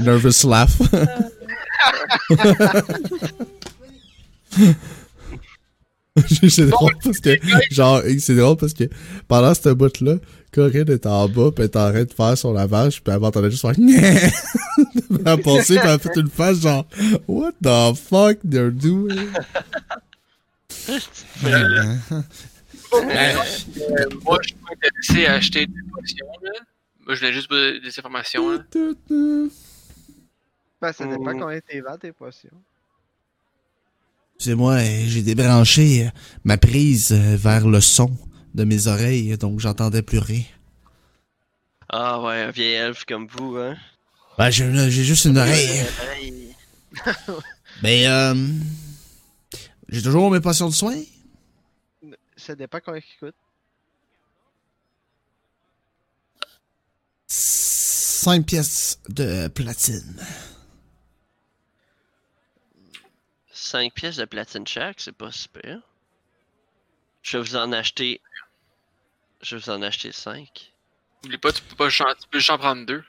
Nervous 0.00 0.44
laugh. 0.44 0.76
c'est 6.50 6.66
drôle 6.66 6.92
parce 7.02 7.18
que, 7.20 7.30
genre, 7.70 8.02
c'est 8.18 8.34
drôle 8.34 8.56
parce 8.56 8.72
que 8.74 8.84
pendant 9.28 9.52
ce 9.54 9.68
bout-là, 9.70 10.16
Corinne 10.52 10.90
est 10.90 11.06
en 11.06 11.28
bas, 11.28 11.50
pis 11.50 11.62
elle 11.62 11.64
est 11.66 11.76
en 11.76 11.90
train 11.90 12.04
de 12.04 12.12
faire 12.12 12.38
son 12.38 12.52
lavage, 12.52 13.02
pis 13.02 13.10
elle 13.10 13.18
m'entendait 13.20 13.50
juste 13.50 13.62
faire! 13.62 13.74
Elle 13.78 15.28
a 15.28 15.36
passé, 15.36 15.74
pis 15.74 15.80
elle 15.82 15.90
a 15.90 15.98
fait 15.98 16.16
une 16.16 16.28
face 16.30 16.60
genre, 16.60 16.86
What 17.28 17.52
the 17.62 17.94
fuck 17.96 18.38
they're 18.48 18.70
doing? 18.72 19.28
Euh, 22.94 24.06
moi, 24.24 24.38
je 24.42 24.48
suis 24.48 24.56
pas 24.56 24.72
intéressé 24.72 25.26
à 25.26 25.34
acheter 25.34 25.66
des 25.66 25.72
potions, 25.92 26.26
là. 26.42 26.50
Moi, 27.04 27.14
je 27.14 27.20
voulais 27.20 27.32
juste 27.32 27.50
des 27.52 27.98
informations, 27.98 28.50
là. 28.52 28.58
Ben, 30.80 30.92
ça 30.92 31.04
dépend 31.04 31.32
Mhm. 31.34 31.40
combien 31.40 31.60
t'es 31.60 31.80
vends 31.80 31.98
tes 31.98 32.12
potions. 32.12 32.50
C'est 34.38 34.54
moi, 34.54 34.78
j'ai 34.80 35.22
débranché 35.22 36.06
euh, 36.06 36.10
ma 36.44 36.58
prise 36.58 37.12
euh, 37.12 37.36
vers 37.36 37.66
le 37.66 37.80
son 37.80 38.10
de 38.54 38.64
mes 38.64 38.86
oreilles, 38.86 39.36
donc 39.38 39.60
j'entendais 39.60 40.02
plus 40.02 40.18
rien. 40.18 40.44
Ah 41.88 42.20
ouais, 42.20 42.42
un 42.42 42.50
vieil 42.50 42.74
elfe 42.74 43.04
comme 43.06 43.26
vous, 43.28 43.56
hein? 43.56 43.76
Ben, 44.38 44.50
j'ai 44.50 44.90
juste 44.90 45.24
une 45.24 45.38
oreille. 45.38 45.84
Hey. 46.20 46.54
Ben, 47.82 48.06
euh, 48.06 48.34
j'ai 49.90 50.00
toujours 50.00 50.30
mes 50.30 50.40
potions 50.40 50.68
de 50.70 50.74
soins. 50.74 51.02
Ça 52.34 52.54
dépend 52.54 52.78
combien 52.82 53.00
ils 53.00 53.18
coûtent. 53.18 53.34
5 57.28 58.46
pièces 58.46 58.98
de 59.10 59.48
platine. 59.48 60.16
5 63.66 63.92
pièces 63.92 64.16
de 64.16 64.24
platine 64.24 64.66
chaque, 64.66 65.00
c'est 65.00 65.12
pas 65.16 65.32
super. 65.32 65.78
Je 67.22 67.36
vais 67.38 67.42
vous 67.44 67.56
en 67.56 67.72
acheter. 67.72 68.20
Je 69.42 69.56
vais 69.56 69.62
vous 69.62 69.70
en 69.70 69.82
acheter 69.82 70.12
5. 70.12 70.72
N'oublie 71.24 71.38
pas, 71.38 71.52
tu 71.52 71.62
peux 71.62 71.76
pas 71.76 71.88
tu 71.90 72.02
peux 72.30 72.38
juste 72.38 72.50
en 72.50 72.58
prendre 72.58 72.86
deux. 72.86 73.02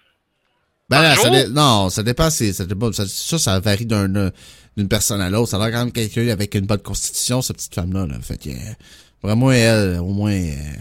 Ben 0.89 1.01
là, 1.01 1.15
ça 1.17 1.29
dé- 1.29 1.47
non, 1.49 1.89
ça 1.89 2.01
dépend, 2.01 2.29
c'est, 2.29 2.53
ça, 2.53 2.65
dépend- 2.65 2.93
ça, 2.93 3.05
ça, 3.07 3.37
ça 3.37 3.59
varie 3.59 3.85
d'un, 3.85 4.13
euh, 4.15 4.31
d'une 4.77 4.87
personne 4.87 5.19
à 5.19 5.29
l'autre. 5.29 5.49
Ça 5.49 5.57
a 5.57 5.59
l'air 5.59 5.71
quand 5.77 5.85
même 5.85 5.91
quelqu'un 5.91 6.27
avec 6.29 6.55
une 6.55 6.65
bonne 6.65 6.81
constitution, 6.81 7.41
cette 7.41 7.57
petite 7.57 7.75
femme-là, 7.75 8.07
là. 8.07 8.19
Fait 8.21 8.37
que, 8.37 8.49
euh, 8.49 8.73
vraiment, 9.21 9.51
elle, 9.51 9.99
au 9.99 10.13
moins, 10.13 10.31
euh, 10.31 10.73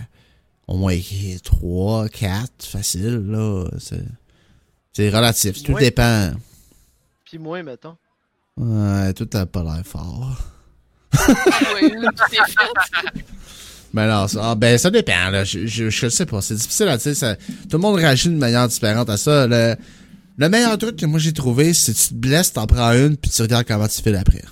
au 0.68 0.76
moins 0.76 0.96
3, 1.42 2.08
4, 2.08 2.64
facile, 2.64 3.26
là. 3.26 3.66
C'est, 3.80 4.05
c'est 4.92 5.10
relatif. 5.10 5.60
Tout 5.62 5.74
dépend. 5.74 6.32
Puis 7.24 7.38
moi, 7.38 7.62
mettons. 7.64 7.96
Ouais, 8.57 9.12
tout 9.12 9.28
a 9.35 9.47
pas 9.47 9.62
l'air 9.62 9.83
fort. 9.85 10.36
Est 11.12 11.89
fait. 11.89 13.25
Ben 13.93 14.09
non, 14.09 14.28
ça, 14.28 14.51
ah, 14.51 14.55
ben 14.55 14.76
ça 14.76 14.91
dépend, 14.91 15.31
là. 15.31 15.44
Je, 15.44 15.67
je, 15.67 15.89
je 15.89 16.09
sais 16.09 16.26
pas. 16.26 16.43
C'est 16.43 16.55
difficile 16.55 16.89
à 16.89 16.97
dire. 16.99 17.17
Ça, 17.17 17.36
tout 17.36 17.43
le 17.73 17.78
monde 17.78 17.97
réagit 17.97 18.28
d'une 18.28 18.39
manière 18.39 18.68
différente 18.68 19.09
à 19.09 19.17
ça. 19.17 19.47
Le, 19.47 19.76
le 20.36 20.49
meilleur 20.49 20.76
truc 20.76 20.97
que 20.97 21.07
moi 21.07 21.18
j'ai 21.18 21.33
trouvé, 21.33 21.73
c'est 21.73 21.94
tu 21.94 22.09
te 22.09 22.15
blesses, 22.15 22.52
t'en 22.52 22.67
prends 22.67 22.93
une, 22.93 23.17
puis 23.17 23.31
tu 23.31 23.41
regardes 23.43 23.67
comment 23.67 23.89
tu 23.89 24.02
fais 24.02 24.10
l'après. 24.10 24.44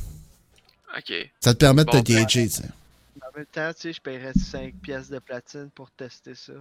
Ok. 0.96 1.12
Ça 1.40 1.52
te 1.52 1.58
permet 1.58 1.84
de 1.84 1.90
te 1.90 2.00
gager, 2.00 2.48
tu 2.48 2.56
sais. 2.56 2.62
En 3.20 3.36
même 3.36 3.46
temps, 3.52 3.70
tu 3.74 3.82
sais, 3.82 3.92
je 3.92 4.00
paierais 4.00 4.32
5 4.34 4.74
pièces 4.80 5.10
de 5.10 5.18
platine 5.18 5.68
pour 5.74 5.90
tester 5.90 6.34
ça. 6.34 6.52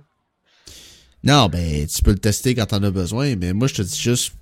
Non, 1.24 1.48
ben, 1.48 1.88
tu 1.88 2.02
peux 2.02 2.12
le 2.12 2.20
tester 2.20 2.54
quand 2.56 2.66
t'en 2.66 2.84
as 2.84 2.92
besoin, 2.92 3.36
mais 3.36 3.54
moi, 3.54 3.68
je 3.68 3.76
te 3.76 3.82
dis 3.82 3.98
juste, 3.98 4.34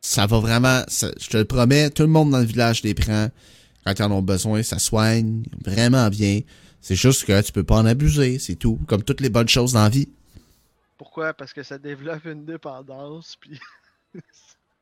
ça 0.00 0.26
va 0.26 0.38
vraiment, 0.40 0.82
ça- 0.88 1.12
je 1.20 1.28
te 1.28 1.36
le 1.36 1.44
promets, 1.44 1.90
tout 1.90 2.02
le 2.02 2.08
monde 2.08 2.30
dans 2.30 2.38
le 2.38 2.44
village 2.44 2.82
les 2.82 2.94
prend 2.94 3.28
quand 3.84 3.94
ils 3.98 4.02
en 4.02 4.10
ont 4.12 4.22
besoin, 4.22 4.62
ça 4.62 4.78
soigne 4.78 5.42
vraiment 5.64 6.08
bien. 6.08 6.40
C'est 6.80 6.94
juste 6.96 7.24
que 7.24 7.40
tu 7.42 7.52
peux 7.52 7.64
pas 7.64 7.76
en 7.76 7.86
abuser, 7.86 8.38
c'est 8.38 8.54
tout, 8.56 8.78
comme 8.86 9.02
toutes 9.02 9.20
les 9.20 9.28
bonnes 9.30 9.48
choses 9.48 9.72
dans 9.74 9.82
la 9.82 9.88
vie. 9.88 10.08
Pourquoi? 10.96 11.32
Parce 11.34 11.52
que 11.52 11.62
ça 11.62 11.78
développe 11.78 12.24
une 12.24 12.44
dépendance, 12.44 13.36
puis... 13.40 13.58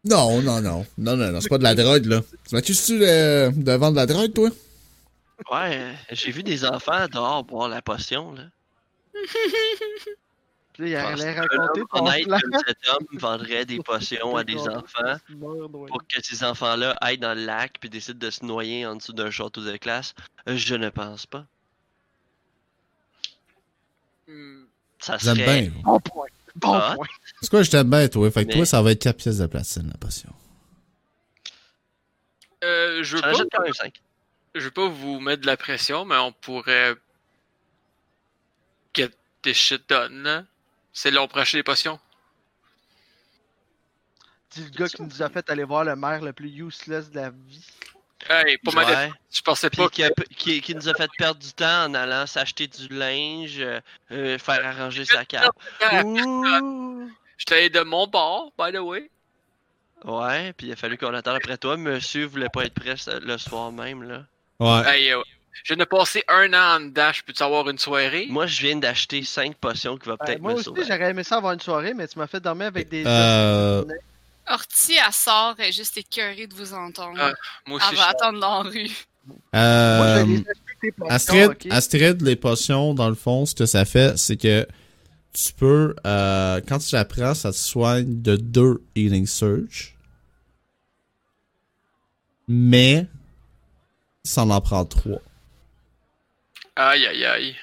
Non, 0.05 0.41
non, 0.43 0.61
non, 0.63 0.87
non, 0.97 1.17
non, 1.17 1.33
non, 1.33 1.41
c'est 1.41 1.49
pas 1.49 1.59
de 1.59 1.65
la 1.65 1.75
drogue, 1.75 2.07
là. 2.07 2.23
Tu 2.49 2.55
m'accuses-tu 2.55 3.01
de, 3.01 3.51
de 3.51 3.73
vendre 3.73 3.93
de 3.93 3.97
la 3.97 4.07
drogue, 4.07 4.33
toi? 4.33 4.49
Ouais, 5.51 5.93
j'ai 6.13 6.31
vu 6.31 6.45
des 6.45 6.65
enfants 6.65 7.07
dehors 7.13 7.43
boire 7.45 7.69
la 7.69 7.83
potion, 7.83 8.33
là. 8.33 8.45
Il 10.81 10.95
allait 10.95 11.33
raconter 11.41 11.81
ton 11.93 12.07
honnête 12.07 12.27
plan. 12.29 12.39
cet 12.67 12.89
homme 12.89 13.07
vendrait 13.19 13.65
des 13.67 13.81
potions 13.81 14.37
à 14.37 14.45
des 14.45 14.57
enfants 14.69 15.17
pour 15.89 16.07
que 16.07 16.23
ces 16.23 16.45
enfants-là 16.45 16.97
aillent 17.01 17.19
dans 17.19 17.35
le 17.35 17.45
lac 17.45 17.79
puis 17.81 17.91
décident 17.91 18.19
de 18.27 18.31
se 18.31 18.45
noyer 18.45 18.87
en 18.87 18.95
dessous 18.97 19.13
d'un 19.13 19.31
château 19.31 19.65
de 19.65 19.77
classe. 19.77 20.15
Euh, 20.49 20.57
Je 20.57 20.75
ne 20.77 20.89
pense 20.89 21.27
pas. 21.27 21.45
Hmm, 24.29 24.65
Ça 25.01 25.19
serait... 25.19 25.35
bien. 25.63 25.73
Bon 25.83 25.99
point. 26.01 26.27
Bon 26.55 26.75
Ah. 26.75 26.93
point. 26.97 27.07
C'est 27.41 27.51
quoi, 27.51 27.63
je 27.63 27.71
t'aime 27.71 27.91
bien, 27.91 28.07
toi? 28.09 28.31
Fait 28.31 28.43
que 28.45 28.49
Mais- 28.49 28.55
toi, 28.55 28.67
ça 28.67 28.81
va 28.83 28.93
être 28.93 29.03
4 29.03 29.17
pièces 29.17 29.39
de 29.39 29.47
platine, 29.47 29.89
la 29.89 29.97
potion. 29.99 30.33
Euh, 32.65 33.03
je 33.03 33.17
veux 33.17 33.23
pas, 33.23 33.33
quand 33.53 33.63
même 33.63 33.73
5. 33.73 34.01
je 34.55 34.61
veux 34.61 34.71
pas 34.73 34.89
vous 34.89 35.21
mettre 35.21 35.43
de 35.43 35.47
la 35.47 35.57
pression, 35.57 36.05
mais 36.05 36.17
on 36.17 36.33
pourrait 36.33 36.95
get 38.95 39.11
this 39.43 39.57
shit 39.57 39.89
done, 39.89 40.23
là. 40.23 40.45
C'est 40.93 41.11
là, 41.11 41.23
on 41.23 41.27
acheter 41.39 41.59
des 41.59 41.63
potions. 41.63 41.99
Dis 44.51 44.65
le 44.65 44.71
gars 44.71 44.89
qui 44.89 45.03
nous 45.03 45.23
a 45.23 45.29
fait 45.29 45.49
aller 45.51 45.65
voir 45.65 45.85
le 45.85 45.95
maire 45.95 46.23
le 46.23 46.33
plus 46.33 46.49
useless 46.51 47.11
de 47.11 47.17
la 47.17 47.31
vie. 47.31 47.65
Hey, 48.29 48.59
pour 48.59 48.75
ma 48.75 48.85
défense, 48.85 49.05
Ouais. 49.05 49.13
je 49.31 49.43
pensais 49.43 49.71
pas 49.71 49.89
qui, 49.89 50.03
a- 50.03 50.11
qui- 50.37 50.61
qui 50.61 50.75
nous 50.75 50.89
a 50.89 50.95
fait 50.95 51.09
perdre 51.17 51.39
du 51.41 51.53
temps 51.53 51.85
en 51.85 51.95
allant 51.95 52.27
s'acheter 52.27 52.67
du 52.67 52.89
linge, 52.89 53.61
euh, 53.61 53.81
euh, 54.11 54.39
faire 54.39 54.67
arranger 54.67 55.05
sa 55.05 55.25
carte. 55.25 55.53
Je 55.81 57.45
t'allais 57.47 57.71
de 57.71 57.81
mon 57.81 58.07
bord, 58.09 58.53
by 58.59 58.73
the 58.73 58.79
way. 58.81 59.09
Ouais, 60.05 60.53
puis 60.55 60.69
il 60.69 60.73
a 60.73 60.77
fallu 60.77 60.99
qu'on 60.99 61.15
attende 61.15 61.37
après 61.37 61.59
toi. 61.59 61.77
Monsieur 61.77 62.25
voulait 62.27 62.49
pas 62.49 62.65
être 62.65 62.75
prêt 62.75 62.95
le 63.21 63.39
soir 63.39 63.71
même, 63.71 64.03
là. 64.03 64.25
Ouais. 64.59 64.83
Hey, 64.89 65.13
euh, 65.13 65.23
Je 65.65 65.75
viens 65.75 65.85
de 65.85 65.89
passer 65.89 66.25
un 66.29 66.53
an 66.55 66.77
en 66.77 66.81
dedans, 66.81 67.11
je 67.13 67.23
peux-tu 67.23 67.43
avoir 67.43 67.69
une 67.69 67.79
soirée? 67.79 68.27
Moi, 68.31 68.47
je 68.47 68.61
viens 68.63 68.77
d'acheter 68.77 69.23
5 69.23 69.57
potions 69.57 69.97
qui 69.97 70.09
va 70.09 70.17
Ben, 70.17 70.27
peut-être 70.27 70.41
moi 70.41 70.53
me 70.53 70.57
aussi, 70.57 70.65
sauver. 70.65 70.83
j'aurais 70.85 71.11
aimé 71.11 71.25
ça 71.25 71.37
avoir 71.37 71.53
une 71.53 71.61
soirée, 71.61 71.95
mais 71.95 72.07
tu 72.09 72.19
m'as 72.19 72.27
fait 72.27 72.41
dormir 72.41 72.67
avec 72.69 72.89
des. 72.89 73.05
Euh, 73.07 73.85
Orti, 74.47 74.95
elle 74.95 75.13
sort, 75.13 75.55
elle 75.59 75.67
est 75.69 75.73
juste 75.73 75.97
écœurée 75.99 76.47
de 76.47 76.55
vous 76.55 76.73
entendre. 76.73 77.19
Ah, 77.21 77.33
Moi 77.67 77.77
aussi, 77.77 77.87
elle 77.91 77.97
je 77.97 78.01
va 78.01 78.09
attendre 78.09 78.41
dans 78.41 78.63
la 78.63 78.71
rue. 78.71 78.91
Moi, 79.27 79.37
euh, 79.61 80.25
les 80.83 80.93
potions, 80.93 81.11
Astrid? 81.11 81.73
Astrid, 81.73 82.23
les 82.23 82.37
potions, 82.37 82.95
dans 82.95 83.09
le 83.11 83.15
fond, 83.15 83.45
ce 83.45 83.55
que 83.55 83.67
ça 83.67 83.85
fait, 83.85 84.17
c'est 84.19 84.37
que 84.39 84.67
tu 85.35 85.53
peux, 85.53 85.95
euh, 86.07 86.61
quand 86.67 86.79
tu 86.79 86.95
la 86.95 87.05
prends, 87.05 87.35
ça 87.35 87.53
te 87.53 87.57
soigne 87.57 88.23
de 88.23 88.37
deux 88.37 88.81
Healing 88.97 89.27
Surge. 89.27 89.95
Mais, 92.49 93.07
ça 94.25 94.43
en 94.45 94.51
en 94.51 94.61
prend 94.63 94.85
trois. 94.87 95.21
Aïe, 96.79 97.07
aïe, 97.07 97.25
aïe. 97.25 97.57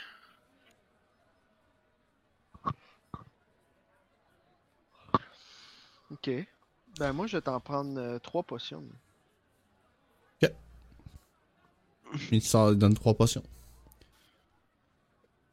Ok. 6.12 6.30
Ben, 7.00 7.14
moi, 7.14 7.28
je 7.28 7.38
vais 7.38 7.42
t'en 7.42 7.60
prendre 7.60 8.00
euh, 8.00 8.20
trois 8.20 8.44
potions. 8.44 8.84
Il 12.32 12.42
sort- 12.42 12.72
il 12.72 12.78
donne 12.78 12.94
trois 12.94 13.14
potions. 13.14 13.44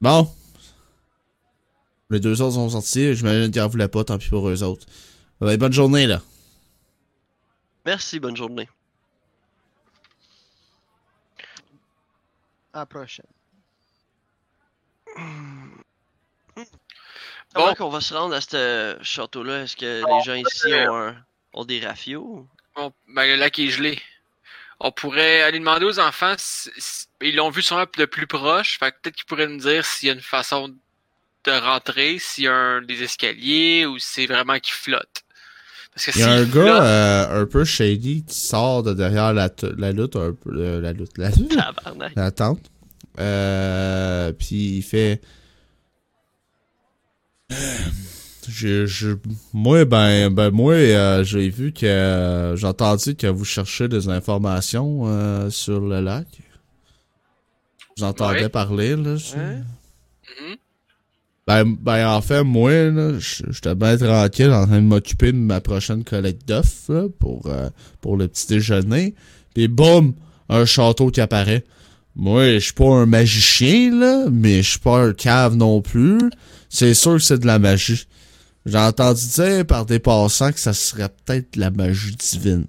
Bon. 0.00 0.32
Les 2.10 2.20
deux 2.20 2.40
autres 2.42 2.54
sont 2.54 2.68
sortis. 2.68 3.14
J'imagine 3.14 3.50
qu'ils 3.50 3.62
en 3.62 3.68
voulaient 3.68 3.88
pas, 3.88 4.04
tant 4.04 4.18
pis 4.18 4.28
pour 4.28 4.48
eux 4.48 4.62
autres. 4.62 4.86
Ben, 5.40 5.56
bonne 5.56 5.72
journée, 5.72 6.06
là. 6.06 6.20
Merci, 7.84 8.20
bonne 8.20 8.36
journée. 8.36 8.68
À 12.72 12.80
la 12.80 12.86
prochaine. 12.86 13.26
Comment 17.54 17.68
Bon. 17.68 17.74
qu'on 17.74 17.88
va 17.90 18.00
se 18.00 18.14
rendre 18.14 18.34
à 18.34 18.40
ce 18.40 18.96
château-là? 19.02 19.62
Est-ce 19.64 19.76
que 19.76 20.02
Bon, 20.02 20.18
les 20.18 20.24
gens 20.24 20.34
ici 20.34 20.72
ont, 20.88 20.96
un- 20.96 21.16
ont 21.52 21.64
des 21.64 21.80
rafios? 21.84 22.46
Bon, 22.76 22.92
ben, 23.08 23.26
le 23.26 23.36
lac 23.36 23.58
est 23.58 23.68
gelé. 23.68 24.00
On 24.80 24.90
pourrait 24.90 25.42
aller 25.42 25.58
demander 25.58 25.84
aux 25.84 26.00
enfants, 26.00 26.34
si- 26.38 26.70
si- 26.78 27.06
ils 27.20 27.36
l'ont 27.36 27.50
vu 27.50 27.62
sûrement 27.62 27.84
de 27.98 28.04
plus 28.06 28.26
proche, 28.26 28.78
fait 28.78 28.90
que 28.90 28.96
peut-être 29.02 29.16
qu'ils 29.16 29.26
pourraient 29.26 29.46
nous 29.46 29.58
dire 29.60 29.84
s'il 29.84 30.08
y 30.08 30.10
a 30.10 30.14
une 30.14 30.20
façon 30.22 30.68
de 31.44 31.50
rentrer, 31.52 32.18
s'il 32.18 32.44
y 32.44 32.48
a 32.48 32.54
un, 32.54 32.82
des 32.82 33.02
escaliers 33.02 33.84
ou 33.86 33.98
si 33.98 34.08
c'est 34.12 34.26
vraiment 34.26 34.58
qui 34.58 34.72
flotte. 34.72 35.22
Parce 35.94 36.06
que 36.06 36.10
Il 36.12 36.20
y 36.20 36.22
a 36.22 36.32
un 36.32 36.46
flotte- 36.46 36.54
gars 36.54 36.82
euh, 36.84 37.42
un 37.42 37.46
peu 37.46 37.64
shady 37.64 38.24
qui 38.24 38.34
sort 38.38 38.82
de 38.82 38.94
derrière 38.94 39.34
la, 39.34 39.50
t- 39.50 39.68
la 39.76 39.92
lutte, 39.92 40.16
un 40.16 40.32
peu, 40.32 40.50
euh, 40.56 40.80
la 40.80 40.92
lutte, 40.94 41.18
la, 41.18 41.30
Tabarnak. 41.50 42.12
la 42.16 42.30
tente. 42.30 42.70
Euh, 43.18 44.32
puis 44.32 44.76
il 44.78 44.82
fait. 44.82 45.20
Je, 48.48 48.86
je, 48.86 49.10
moi, 49.52 49.84
ben, 49.84 50.30
ben, 50.30 50.50
moi, 50.50 50.74
euh, 50.74 51.22
j'ai 51.22 51.48
vu 51.48 51.72
que 51.72 51.86
euh, 51.86 52.56
j'ai 52.56 52.66
entendu 52.66 53.14
que 53.14 53.26
vous 53.28 53.44
cherchez 53.44 53.88
des 53.88 54.08
informations 54.08 55.02
euh, 55.06 55.48
sur 55.50 55.80
le 55.80 56.00
lac. 56.00 56.26
J'entendais 57.96 58.42
Ouais. 58.44 58.48
parler, 58.48 58.96
là. 58.96 59.16
je- 59.16 59.36
Hein? 59.36 59.62
Mhm. 60.40 60.56
Ben, 61.46 61.64
ben, 61.80 62.08
en 62.08 62.20
fait, 62.22 62.42
moi, 62.42 62.72
là, 62.90 63.12
j'étais 63.18 63.74
bien 63.74 63.96
tranquille 63.96 64.50
en 64.50 64.66
train 64.66 64.80
de 64.80 64.86
m'occuper 64.86 65.32
de 65.32 65.36
ma 65.38 65.60
prochaine 65.60 66.02
collecte 66.02 66.46
d'œufs, 66.48 66.88
là, 66.88 67.06
pour, 67.20 67.46
euh, 67.46 67.68
pour 68.00 68.16
le 68.16 68.26
petit 68.28 68.46
déjeuner. 68.48 69.14
Puis 69.54 69.68
boum, 69.68 70.14
un 70.48 70.64
château 70.64 71.10
qui 71.10 71.20
apparaît. 71.20 71.64
Moi, 72.14 72.54
je 72.54 72.58
suis 72.58 72.72
pas 72.72 72.84
un 72.88 73.06
magicien, 73.06 73.90
là, 73.98 74.26
mais 74.30 74.62
je 74.62 74.70
suis 74.70 74.78
pas 74.78 74.98
un 74.98 75.12
cave 75.12 75.56
non 75.56 75.80
plus. 75.80 76.18
C'est 76.68 76.94
sûr 76.94 77.14
que 77.14 77.18
c'est 77.20 77.38
de 77.38 77.46
la 77.46 77.58
magie. 77.58 78.06
J'ai 78.66 78.78
entendu 78.78 79.26
dire 79.34 79.66
par 79.66 79.86
des 79.86 79.98
passants 79.98 80.52
que 80.52 80.60
ça 80.60 80.72
serait 80.72 81.08
peut-être 81.08 81.54
de 81.54 81.60
la 81.60 81.70
magie 81.70 82.14
divine. 82.14 82.66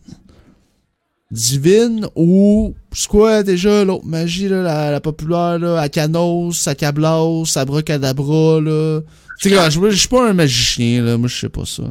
Divine 1.30 2.08
ou... 2.16 2.74
C'est 2.94 3.08
quoi 3.08 3.44
déjà 3.44 3.84
l'autre 3.84 4.06
magie, 4.06 4.48
là, 4.48 4.62
la, 4.62 4.92
la 4.92 5.02
populaire, 5.02 5.60
là? 5.60 5.82
Akanos, 5.82 6.68
Akablos, 6.68 7.58
Abracadabra, 7.58 8.62
là... 8.62 9.02
Tu 9.40 9.50
sais, 9.50 9.72
je 9.72 9.96
suis 9.96 10.08
pas 10.08 10.30
un 10.30 10.34
magicien, 10.34 11.04
là. 11.04 11.18
Moi, 11.18 11.28
je 11.28 11.38
sais 11.38 11.50
pas 11.50 11.66
ça. 11.66 11.84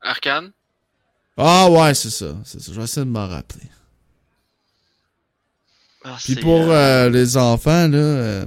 Arcane? 0.00 0.50
Ah 1.36 1.70
ouais, 1.70 1.94
c'est 1.94 2.10
ça. 2.10 2.34
C'est 2.44 2.60
ça. 2.60 2.72
Je 2.72 2.78
vais 2.78 2.84
essayer 2.84 3.06
de 3.06 3.10
m'en 3.10 3.28
rappeler. 3.28 3.68
Ah, 6.04 6.16
Puis 6.22 6.36
pour 6.36 6.60
euh, 6.60 7.06
euh, 7.06 7.10
les 7.10 7.36
enfants, 7.36 7.88
là, 7.88 7.98
euh, 7.98 8.44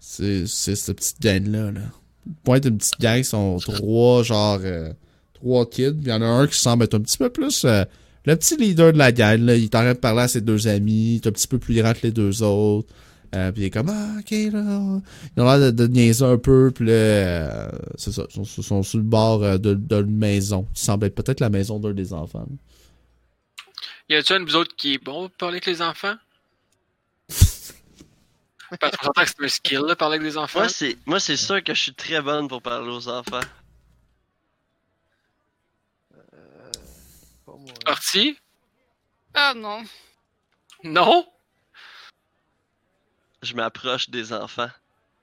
c'est 0.00 0.46
cette 0.46 0.96
petite 0.96 1.20
gang-là. 1.20 1.70
Là. 1.70 1.80
Pointe 2.44 2.64
une 2.64 2.78
petite 2.78 3.00
gang, 3.00 3.18
ils 3.18 3.24
sont 3.24 3.58
trois, 3.58 4.22
genre, 4.22 4.58
euh, 4.62 4.92
trois 5.34 5.68
kids. 5.68 5.96
Il 6.02 6.08
y 6.08 6.12
en 6.12 6.22
a 6.22 6.26
un 6.26 6.46
qui 6.46 6.58
semble 6.58 6.84
être 6.84 6.94
un 6.94 7.00
petit 7.00 7.18
peu 7.18 7.30
plus 7.30 7.64
euh, 7.64 7.84
le 8.26 8.36
petit 8.36 8.56
leader 8.56 8.92
de 8.92 8.98
la 8.98 9.12
gang. 9.12 9.40
Là. 9.40 9.56
Il 9.56 9.70
t'arrête 9.70 9.96
de 9.96 10.00
parler 10.00 10.22
à 10.22 10.28
ses 10.28 10.40
deux 10.40 10.68
amis, 10.68 11.14
il 11.14 11.16
est 11.16 11.26
un 11.26 11.32
petit 11.32 11.48
peu 11.48 11.58
plus 11.58 11.74
grand 11.74 11.92
que 11.94 12.00
les 12.02 12.12
deux 12.12 12.42
autres. 12.42 12.92
Euh, 13.34 13.52
puis 13.52 13.62
il 13.62 13.64
est 13.66 13.70
comme, 13.70 13.88
ah, 13.90 14.16
ok, 14.18 14.30
là. 14.52 15.00
Ils 15.36 15.42
ont 15.42 15.44
l'air 15.44 15.60
de, 15.60 15.70
de 15.70 15.86
niaiser 15.86 16.24
un 16.24 16.36
peu. 16.36 16.72
Puis 16.74 16.86
là, 16.86 16.92
euh, 16.92 17.68
c'est 17.96 18.12
ça. 18.12 18.24
Ils 18.36 18.44
sont, 18.44 18.62
sont 18.62 18.82
sur 18.82 18.98
le 18.98 19.04
bord 19.04 19.42
euh, 19.44 19.56
de, 19.56 20.02
maison, 20.02 20.66
qui 20.74 20.82
semble 20.82 21.06
être 21.06 21.14
peut-être 21.14 21.38
la 21.40 21.48
maison 21.48 21.78
d'un 21.78 21.92
des 21.92 22.12
enfants. 22.12 22.40
là. 22.40 22.56
Y 24.10 24.16
a-tu 24.16 24.32
un 24.34 24.40
de 24.40 24.44
vous 24.44 24.56
autres 24.56 24.74
qui 24.76 24.94
est 24.94 24.98
bon 24.98 25.28
pour 25.28 25.36
parler 25.38 25.54
avec 25.54 25.66
les 25.66 25.80
enfants? 25.82 26.16
Parce 28.80 28.96
qu'on 28.96 29.06
s'entend 29.06 29.22
que 29.24 29.28
c'est 29.28 29.44
un 29.44 29.48
skill, 29.48 29.80
là, 29.86 29.96
parler 29.96 30.16
avec 30.16 30.28
des 30.28 30.36
enfants. 30.36 30.58
Moi, 30.60 30.68
c'est, 30.68 30.96
moi, 31.06 31.18
c'est 31.20 31.36
sûr 31.36 31.62
que 31.64 31.72
je 31.74 31.80
suis 31.80 31.94
très 31.94 32.20
bonne 32.20 32.46
pour 32.48 32.60
parler 32.62 32.88
aux 32.90 33.08
enfants. 33.08 33.40
Pas 36.10 37.52
moi. 37.56 37.72
Orti? 37.86 38.36
Ah 39.34 39.54
non. 39.56 39.82
Non? 40.84 41.26
Je 43.42 43.54
m'approche 43.54 44.10
des 44.10 44.32
enfants. 44.32 44.70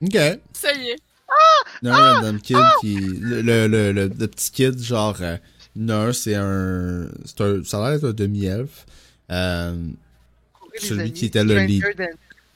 Ok. 0.02 0.18
Ça 0.54 0.74
y 0.74 0.90
est. 0.90 0.98
Il 1.82 1.90
y 1.90 1.92
a 1.92 1.96
un 1.96 2.14
random 2.16 2.42
kid 2.42 2.58
qui. 2.82 2.96
Le, 2.96 3.42
le, 3.42 3.68
le, 3.68 3.92
le- 3.92 4.08
le 4.08 4.28
petit 4.28 4.50
kid, 4.52 4.80
genre. 4.82 5.22
Euh, 5.22 5.38
un, 5.90 6.14
c'est 6.14 6.36
un. 6.36 7.10
C'est 7.26 7.42
un. 7.42 7.64
Ça 7.64 7.86
a 7.86 7.90
l'air 7.90 8.00
d'être 8.00 8.10
un 8.10 8.14
demi-elfe. 8.14 8.86
Euh, 9.32 9.76
celui 10.80 11.02
amis, 11.02 11.14
qui 11.14 11.26
était 11.26 11.44
le 11.44 11.60
lead. 11.66 11.84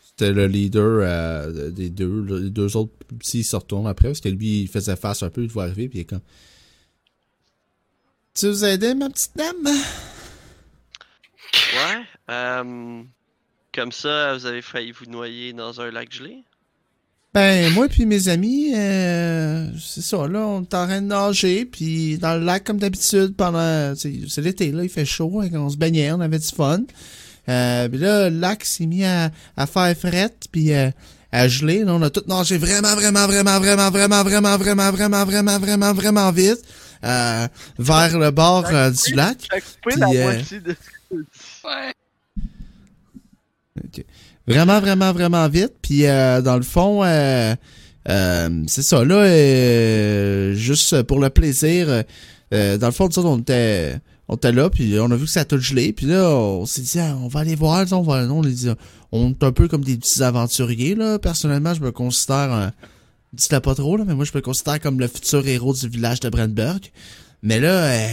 C'était 0.01 0.31
le 0.31 0.47
leader 0.47 1.01
euh, 1.03 1.71
des 1.71 1.89
deux. 1.89 2.39
Les 2.39 2.49
deux 2.49 2.75
autres 2.77 2.93
petits 3.17 3.43
se 3.43 3.55
retournent 3.55 3.87
après 3.87 4.09
parce 4.09 4.21
que 4.21 4.29
lui, 4.29 4.61
il 4.63 4.67
faisait 4.67 4.95
face 4.95 5.23
un 5.23 5.29
peu, 5.29 5.43
il 5.43 5.49
voit 5.49 5.63
arriver, 5.63 5.89
puis 5.89 5.99
il 5.99 6.01
est 6.01 6.05
comme. 6.05 6.21
Tu 8.33 8.47
veux 8.47 8.63
aider, 8.63 8.93
ma 8.93 9.09
petite 9.09 9.35
dame? 9.35 9.67
Ouais. 11.73 12.03
euh, 12.29 13.03
comme 13.73 13.91
ça, 13.91 14.33
vous 14.35 14.45
avez 14.45 14.61
failli 14.61 14.91
vous 14.91 15.05
noyer 15.05 15.53
dans 15.53 15.81
un 15.81 15.91
lac 15.91 16.11
gelé? 16.11 16.43
Ben, 17.33 17.71
moi 17.73 17.87
puis 17.87 18.05
mes 18.05 18.27
amis, 18.27 18.73
euh, 18.75 19.67
c'est 19.79 20.01
ça, 20.01 20.27
là, 20.27 20.39
on 20.39 20.63
est 20.63 20.73
en 20.73 20.85
train 20.85 21.01
de 21.01 21.07
nager, 21.07 21.63
puis 21.63 22.17
dans 22.17 22.37
le 22.37 22.43
lac 22.43 22.65
comme 22.65 22.77
d'habitude 22.77 23.35
pendant... 23.37 23.95
C'est 23.95 24.13
c'est 24.27 24.41
l'été, 24.41 24.71
là, 24.71 24.83
il 24.83 24.89
fait 24.89 25.05
chaud, 25.05 25.41
hein, 25.41 25.49
on 25.53 25.69
se 25.69 25.77
baignait, 25.77 26.11
on 26.11 26.19
avait 26.19 26.39
du 26.39 26.49
fun. 26.49 26.81
Euh, 27.47 27.87
puis 27.87 27.99
là, 27.99 28.29
le 28.29 28.37
lac 28.37 28.65
s'est 28.65 28.85
mis 28.85 29.05
à, 29.05 29.31
à 29.55 29.65
faire 29.65 29.95
frette, 29.97 30.47
puis 30.51 30.73
euh, 30.73 30.91
à 31.31 31.47
geler. 31.47 31.83
Là, 31.85 31.93
on 31.93 32.01
a 32.01 32.09
tout 32.09 32.23
nagé 32.27 32.57
vraiment, 32.57 32.95
vraiment, 32.95 33.27
vraiment, 33.27 33.59
vraiment, 33.59 33.89
vraiment, 33.89 34.23
vraiment, 34.23 34.57
vraiment, 34.57 34.91
vraiment, 34.91 35.25
vraiment, 35.25 35.59
vraiment, 35.59 35.93
vraiment 35.93 36.31
vite 36.31 36.61
euh, 37.03 37.47
vers 37.79 38.19
le 38.19 38.31
bord 38.31 38.67
euh, 38.71 38.91
du 38.91 39.13
lac. 39.13 39.47
Puis, 39.85 39.95
la 39.97 40.07
euh, 40.07 40.23
moitié 40.23 40.59
de 40.59 40.71
ce 40.71 40.75
que 40.75 41.15
tu 41.15 41.23
dis. 41.23 41.27
Ouais. 41.63 41.93
Ok. 43.83 44.05
Vraiment, 44.47 44.79
vraiment, 44.79 45.11
vraiment 45.13 45.47
vite. 45.47 45.73
Puis 45.81 46.05
euh, 46.05 46.41
dans 46.41 46.57
le 46.57 46.63
fond, 46.63 47.03
euh, 47.03 47.55
euh, 48.09 48.63
c'est 48.67 48.81
ça. 48.81 49.03
Là, 49.05 49.15
euh, 49.15 50.53
juste 50.53 51.03
pour 51.03 51.19
le 51.19 51.29
plaisir, 51.29 52.03
euh, 52.53 52.77
dans 52.77 52.87
le 52.87 52.93
fond, 52.93 53.09
on 53.17 53.39
était, 53.39 53.99
on 54.27 54.35
était 54.35 54.51
là, 54.51 54.69
puis 54.69 54.99
on 54.99 55.11
a 55.11 55.15
vu 55.15 55.25
que 55.25 55.31
ça 55.31 55.41
a 55.41 55.45
tout 55.45 55.59
gelé. 55.59 55.93
Puis 55.93 56.07
là, 56.07 56.29
on 56.29 56.65
s'est 56.65 56.81
dit, 56.81 56.99
ah, 56.99 57.15
on 57.21 57.27
va 57.27 57.41
aller 57.41 57.55
voir. 57.55 57.85
On, 57.91 58.01
va, 58.01 58.25
on, 58.29 58.41
les 58.41 58.69
on 59.11 59.29
est 59.31 59.43
un 59.43 59.51
peu 59.51 59.67
comme 59.67 59.83
des 59.83 59.97
petits 59.97 60.23
aventuriers. 60.23 60.95
Là. 60.95 61.19
Personnellement, 61.19 61.73
je 61.73 61.81
me 61.81 61.91
considère, 61.91 62.51
un, 62.51 62.71
dites-le 63.33 63.59
pas 63.59 63.75
trop, 63.75 63.97
là, 63.97 64.05
mais 64.07 64.15
moi, 64.15 64.25
je 64.25 64.31
me 64.33 64.41
considère 64.41 64.79
comme 64.79 64.99
le 64.99 65.07
futur 65.07 65.45
héros 65.47 65.73
du 65.73 65.87
village 65.87 66.19
de 66.19 66.29
Brandberg. 66.29 66.81
Mais 67.43 67.59
là, 67.59 67.69
euh, 67.69 68.07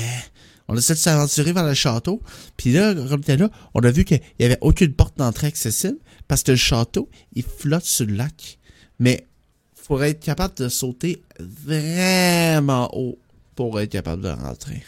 on 0.69 0.77
essaie 0.77 0.95
de 0.95 0.99
s'aventurer 0.99 1.53
vers 1.53 1.67
le 1.67 1.75
château. 1.75 2.23
Puis 2.57 2.73
là, 2.73 2.95
on 3.11 3.17
était 3.17 3.37
là, 3.37 3.49
on 3.75 3.81
a 3.81 3.91
vu 3.91 4.05
qu'il 4.05 4.21
y 4.39 4.45
avait 4.45 4.59
aucune 4.61 4.93
porte 4.93 5.17
d'entrée 5.19 5.47
accessible 5.47 5.99
parce 6.29 6.43
que 6.43 6.53
le 6.53 6.57
château, 6.59 7.09
il 7.33 7.43
flotte 7.43 7.85
sur 7.85 8.07
le 8.07 8.15
lac. 8.15 8.59
Mais 8.99 9.27
faut 9.75 10.01
être 10.03 10.21
capable 10.21 10.55
de 10.55 10.69
sauter 10.69 11.23
vraiment 11.39 12.91
haut 12.95 13.19
pour 13.57 13.81
être 13.81 13.91
capable 13.91 14.23
de 14.23 14.29
rentrer. 14.29 14.85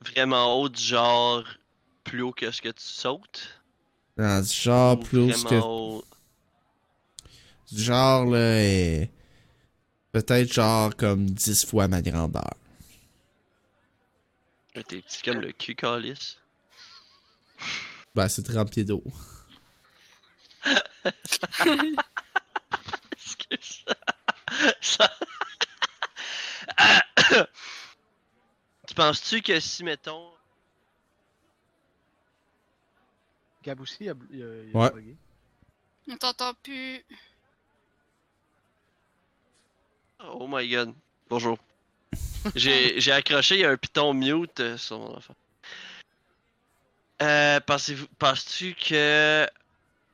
Vraiment 0.00 0.60
haut, 0.60 0.68
du 0.68 0.82
genre 0.82 1.44
plus 2.04 2.22
haut 2.22 2.32
que 2.32 2.50
ce 2.50 2.60
que 2.60 2.68
tu 2.68 2.82
sautes? 2.84 3.60
Dans 4.16 4.42
du 4.42 4.52
genre 4.52 4.98
Ou 4.98 5.02
plus 5.02 5.30
vraiment 5.30 5.48
que. 5.50 5.54
haut? 5.54 6.04
Du 7.70 7.82
genre, 7.82 8.26
là, 8.26 9.06
peut-être 10.12 10.52
genre 10.52 10.94
comme 10.96 11.30
10 11.30 11.66
fois 11.66 11.88
ma 11.88 12.00
grandeur. 12.02 12.54
T'es 14.74 14.82
petit 14.82 15.22
comme 15.22 15.40
le 15.40 15.52
cul 15.52 15.74
calice. 15.74 16.36
Ben, 18.14 18.28
c'est 18.28 18.42
30 18.42 18.70
pieds 18.70 18.84
d'eau. 18.84 19.02
Excuse. 23.12 23.84
Ça- 24.80 25.12
tu 28.86 28.94
penses-tu 28.94 29.42
que 29.42 29.58
si, 29.60 29.84
mettons. 29.84 30.30
Gab 33.62 33.80
aussi, 33.80 33.96
il 34.04 34.10
a, 34.10 34.14
il 34.30 34.42
a, 34.42 34.46
il 34.64 34.76
a 34.76 34.78
Ouais. 34.78 34.90
bugué. 34.90 35.16
On 36.08 36.16
t'entend 36.16 36.54
plus. 36.54 37.04
Oh 40.20 40.46
my 40.48 40.68
god. 40.68 40.94
Bonjour. 41.28 41.58
J'ai 42.54 43.00
j'ai 43.00 43.10
accroché, 43.12 43.56
il 43.56 43.60
y 43.62 43.64
a 43.64 43.70
un 43.70 43.76
piton 43.76 44.14
mute 44.14 44.60
euh, 44.60 44.76
sur 44.78 44.98
mon 45.00 45.16
enfant. 45.16 45.34
Euh, 47.22 47.58
pensez-vous, 47.60 48.06
penses-tu 48.18 48.74
que 48.74 49.48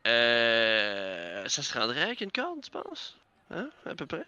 euh, 0.06 1.48
ça 1.48 1.62
se 1.62 1.78
rendrait 1.78 2.02
avec 2.02 2.20
une 2.20 2.32
corde, 2.32 2.60
tu 2.62 2.70
penses? 2.70 3.16
Hein, 3.50 3.68
à 3.86 3.94
peu 3.94 4.06
près? 4.06 4.24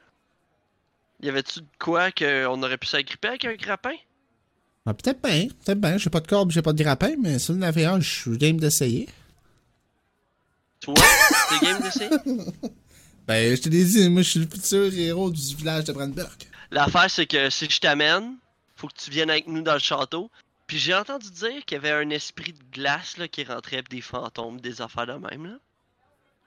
Y 1.23 1.29
avait-tu 1.29 1.61
de 1.61 1.67
quoi 1.79 2.11
qu'on 2.13 2.63
aurait 2.63 2.79
pu 2.79 2.87
s'agripper 2.87 3.29
avec 3.29 3.45
un 3.45 3.55
grappin? 3.55 3.95
Ah, 4.87 4.93
peut-être 4.93 5.23
bien, 5.23 5.49
peut-être 5.65 5.81
bien. 5.81 5.97
J'ai 5.97 6.11
pas 6.11 6.21
de 6.21 6.27
corde, 6.27 6.51
j'ai 6.51 6.61
pas 6.61 6.73
de 6.73 6.83
grappin, 6.83 7.15
mais 7.19 7.37
en 7.51 7.63
avez 7.63 7.87
un, 7.87 8.01
je 8.01 8.11
suis 8.11 8.39
game 8.39 8.59
d'essayer. 8.59 9.09
Toi, 10.81 10.95
t'es 11.49 11.67
game 11.67 11.81
d'essayer? 11.81 12.11
Ben, 13.27 13.57
je 13.57 13.63
te 13.63 13.71
l'ai 13.71 13.85
dit, 13.85 14.07
moi, 14.11 14.21
je 14.21 14.29
suis 14.29 14.41
le 14.41 14.47
futur 14.47 14.93
héros 14.93 15.31
du 15.31 15.57
village 15.57 15.85
de 15.85 15.95
Brandberg. 15.95 16.37
L'affaire, 16.71 17.11
c'est 17.11 17.25
que 17.25 17.49
si 17.49 17.71
je 17.71 17.81
t'amène, 17.81 18.37
faut 18.77 18.87
que 18.89 18.93
tu 19.03 19.11
viennes 19.11 19.31
avec 19.31 19.47
nous 19.47 19.63
dans 19.63 19.73
le 19.73 19.79
château. 19.79 20.31
Puis 20.67 20.79
j'ai 20.79 20.95
entendu 20.95 21.31
dire 21.31 21.65
qu'il 21.65 21.77
y 21.77 21.79
avait 21.79 21.91
un 21.91 22.11
esprit 22.11 22.53
de 22.53 22.63
glace 22.73 23.17
là, 23.19 23.29
qui 23.29 23.45
rentrait 23.45 23.83
pis 23.83 23.97
des 23.97 24.03
fantômes, 24.03 24.61
des 24.61 24.81
affaires 24.81 25.07
de 25.07 25.13
même. 25.13 25.47
Là. 25.47 25.59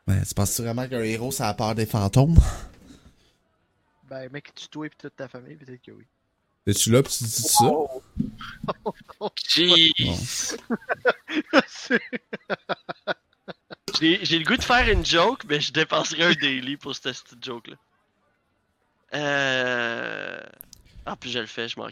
Ben, 0.07 0.23
tu 0.23 0.33
penses 0.33 0.59
vraiment 0.59 0.87
qu'un 0.87 1.03
héros, 1.03 1.31
ça 1.31 1.49
a 1.49 1.53
peur 1.53 1.75
des 1.75 1.85
fantômes? 1.85 2.37
Ben, 4.09 4.29
mec, 4.31 4.53
tu 4.55 4.67
toi 4.69 4.87
et 4.87 4.89
toute 4.89 5.15
ta 5.15 5.27
famille, 5.27 5.55
peut-être 5.55 5.81
que 5.81 5.91
oui. 5.91 6.05
Es-tu 6.65 6.91
là 6.91 7.03
pis 7.03 7.17
tu 7.17 7.23
dis 7.23 7.43
ça? 7.43 7.71
Jeez. 9.49 9.91
J'ai 13.99 14.23
j'ai 14.23 14.37
le 14.37 14.45
goût 14.45 14.57
de 14.57 14.63
faire 14.63 14.87
une 14.89 15.05
joke, 15.05 15.43
mais 15.45 15.59
je 15.59 15.73
dépenserais 15.73 16.23
un 16.23 16.33
daily 16.33 16.77
pour 16.77 16.93
cette 16.93 17.23
petite 17.23 17.43
joke-là. 17.43 17.75
Euh... 19.13 20.39
Ah, 21.05 21.15
puis 21.15 21.31
je 21.31 21.39
le 21.39 21.45
fais, 21.45 21.67
je 21.67 21.79
m'en. 21.79 21.87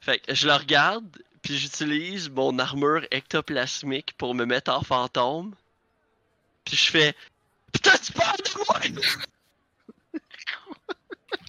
Fait 0.00 0.18
que 0.18 0.34
je 0.34 0.46
le 0.46 0.54
regarde, 0.54 1.22
puis 1.42 1.58
j'utilise 1.58 2.30
mon 2.30 2.58
armure 2.58 3.06
ectoplasmique 3.10 4.14
pour 4.18 4.34
me 4.34 4.44
mettre 4.44 4.72
en 4.72 4.82
fantôme. 4.82 5.54
Puis 6.64 6.76
je 6.76 6.90
fais... 6.90 7.14
Putain, 7.72 7.96
tu 8.02 8.12
parles 8.12 8.36
de 8.36 8.58
moi! 8.58 8.80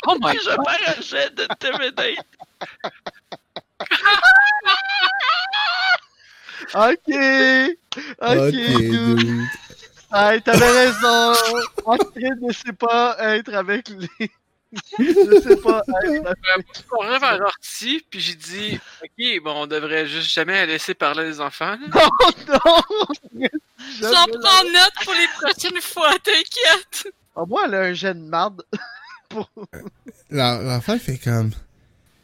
Oh 0.08 0.18
my 0.20 0.34
je 0.34 0.56
perds 0.64 0.98
un 0.98 1.02
jet 1.02 1.30
d'intimidate. 1.36 2.26
Ok! 6.74 7.10
Ok, 8.22 8.52
dude. 8.52 9.18
dude. 9.18 9.48
Hey, 10.14 10.42
t'avais 10.42 10.72
raison! 10.72 11.34
Astrid 11.86 12.42
ne 12.42 12.54
sait 12.54 12.74
pas 12.74 13.18
être 13.20 13.54
avec 13.54 13.90
les. 13.90 14.32
Ne 15.00 15.40
sait 15.42 15.56
pas. 15.58 15.82
On 16.92 17.00
rêve 17.00 17.24
à 17.24 17.38
l'ortie, 17.38 18.06
puis 18.10 18.20
j'ai 18.20 18.36
dit, 18.36 18.80
ok, 19.04 19.44
bon, 19.44 19.64
on 19.64 19.68
devrait 19.68 20.08
juste 20.08 20.32
jamais 20.32 20.66
laisser 20.66 20.94
parler 20.94 21.26
les 21.26 21.42
enfants. 21.42 21.78
là. 21.94 22.10
Oh 22.22 22.30
non! 22.48 23.48
J'en 24.02 24.26
prends 24.28 24.64
note 24.64 24.94
pour 25.04 25.14
les 25.14 25.28
prochaines 25.40 25.82
fois, 25.82 26.12
t'inquiète. 26.20 27.14
Ah, 27.36 27.44
moi, 27.48 27.64
elle 27.66 27.76
a 27.76 27.80
un 27.82 27.94
jet 27.94 28.14
de 28.14 28.20
marde. 28.20 28.64
pour... 29.30 29.50
La- 30.30 30.62
L'enfant 30.62 30.98
fait 31.00 31.18
comme. 31.18 31.52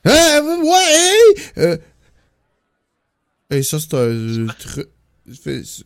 Ah, 0.06 0.40
ouais, 0.42 0.86
hey! 0.94 1.52
Euh... 1.58 1.78
Hey, 3.50 3.64
ça, 3.64 3.80
c'est 3.80 3.94
un 3.94 4.48
truc. 4.60 4.88
C'est 5.44 5.64
c'est 5.64 5.84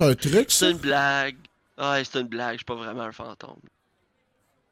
un 0.00 0.14
truc, 0.14 0.50
ça? 0.50 0.66
C'est 0.66 0.70
une 0.72 0.78
blague. 0.78 1.36
Ouais, 1.78 2.02
c'est 2.04 2.20
une 2.20 2.28
blague, 2.28 2.52
je 2.52 2.58
suis 2.58 2.64
pas 2.64 2.74
vraiment 2.74 3.02
un 3.02 3.12
fantôme. 3.12 3.60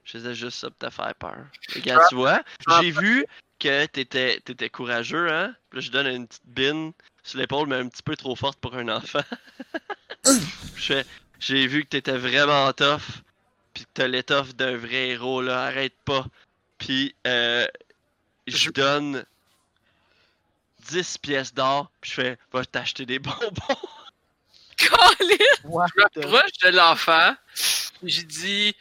Je 0.05 0.13
faisais 0.13 0.35
juste 0.35 0.59
ça 0.59 0.71
pour 0.71 0.79
te 0.79 0.95
faire 0.95 1.15
peur. 1.15 1.47
Regarde, 1.75 2.03
tu 2.09 2.17
vois, 2.17 2.43
j'ai 2.81 2.91
vu 2.91 3.27
que 3.59 3.87
t'étais 3.87 4.41
t'étais 4.41 4.69
courageux, 4.69 5.31
hein? 5.31 5.55
Puis 5.71 5.79
là, 5.79 5.87
je 5.87 5.91
donne 5.91 6.07
une 6.09 6.27
petite 6.27 6.47
bine 6.47 6.93
sur 7.23 7.39
l'épaule, 7.39 7.69
mais 7.69 7.77
un 7.77 7.89
petit 7.89 8.03
peu 8.03 8.17
trop 8.17 8.35
forte 8.35 8.59
pour 8.59 8.75
un 8.75 8.89
enfant. 8.89 9.23
Je 10.77 10.95
fais, 10.95 11.07
j'ai 11.41 11.67
vu 11.67 11.83
que 11.85 11.89
t'étais 11.89 12.17
vraiment 12.17 12.73
tough. 12.73 13.23
Puis 13.75 13.85
que 13.85 13.91
t'as 13.95 14.07
l'étoffe 14.07 14.55
d'un 14.55 14.77
vrai 14.77 15.09
héros, 15.09 15.43
là. 15.43 15.65
Arrête 15.65 15.95
pas. 16.05 16.25
Puis, 16.79 17.15
euh, 17.27 17.67
je 18.47 18.71
donne 18.71 19.25
10 20.91 21.19
pièces 21.19 21.55
d'or. 21.55 21.91
Puis 22.01 22.11
je 22.11 22.15
fais, 22.15 22.39
va 22.53 22.65
t'acheter 22.65 23.07
des 23.07 23.19
bonbons. 23.19 23.89
What 25.65 25.87
Je 25.95 26.01
m'approche 26.01 26.53
de 26.65 26.69
l'enfant, 26.71 27.35
j'ai 28.03 28.25
dit, 28.25 28.77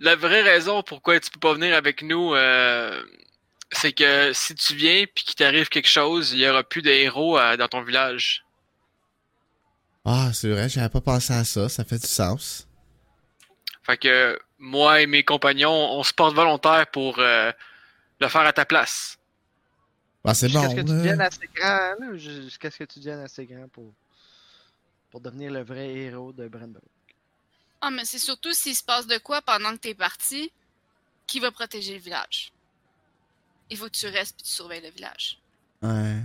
la 0.00 0.16
vraie 0.16 0.42
raison 0.42 0.82
pourquoi 0.82 1.20
tu 1.20 1.30
peux 1.30 1.40
pas 1.40 1.54
venir 1.54 1.74
avec 1.74 2.02
nous, 2.02 2.34
euh, 2.34 3.02
c'est 3.70 3.92
que 3.92 4.32
si 4.32 4.54
tu 4.54 4.74
viens 4.74 5.04
puis 5.14 5.24
qu'il 5.24 5.34
t'arrive 5.36 5.68
quelque 5.68 5.88
chose, 5.88 6.32
il 6.32 6.40
y 6.40 6.48
aura 6.48 6.64
plus 6.64 6.82
de 6.82 6.90
héros 6.90 7.38
euh, 7.38 7.56
dans 7.56 7.68
ton 7.68 7.82
village. 7.82 8.44
Ah, 10.04 10.30
c'est 10.32 10.50
vrai, 10.50 10.68
j'avais 10.68 10.88
pas 10.88 11.02
pensé 11.02 11.32
à 11.32 11.44
ça, 11.44 11.68
ça 11.68 11.84
fait 11.84 11.98
du 11.98 12.06
sens. 12.06 12.66
Fait 13.82 13.98
que 13.98 14.38
moi 14.58 15.02
et 15.02 15.06
mes 15.06 15.22
compagnons, 15.22 15.70
on 15.70 16.02
se 16.02 16.12
porte 16.12 16.34
volontaire 16.34 16.86
pour 16.90 17.18
euh, 17.18 17.52
le 18.20 18.28
faire 18.28 18.42
à 18.42 18.52
ta 18.52 18.64
place. 18.64 19.18
Ah, 20.24 20.34
c'est 20.34 20.48
Jusqu'à 20.48 20.66
bon. 20.66 20.70
ce 20.70 20.76
que 20.76 20.80
tu 20.80 20.86
deviennes 20.92 21.20
assez 21.20 21.48
grand, 21.54 21.94
là, 22.00 22.16
jusqu'à 22.16 22.70
ce 22.70 22.78
que 22.78 22.84
tu 22.84 22.98
deviennes 22.98 23.20
assez 23.20 23.46
grand 23.46 23.68
pour, 23.68 23.92
pour 25.10 25.20
devenir 25.20 25.50
le 25.50 25.62
vrai 25.62 25.88
héros 25.94 26.32
de 26.32 26.48
Brandon. 26.48 26.80
Ah, 27.80 27.90
mais 27.90 28.04
c'est 28.04 28.18
surtout 28.18 28.52
s'il 28.52 28.76
se 28.76 28.84
passe 28.84 29.06
de 29.06 29.18
quoi 29.18 29.40
pendant 29.42 29.72
que 29.72 29.78
t'es 29.80 29.94
parti, 29.94 30.52
qui 31.26 31.40
va 31.40 31.50
protéger 31.50 31.94
le 31.94 32.00
village. 32.00 32.52
Il 33.70 33.76
faut 33.76 33.86
que 33.86 33.90
tu 33.96 34.06
restes 34.06 34.36
puis 34.36 34.44
tu 34.44 34.50
surveilles 34.50 34.82
le 34.82 34.90
village. 34.90 35.38
Ouais. 35.82 36.16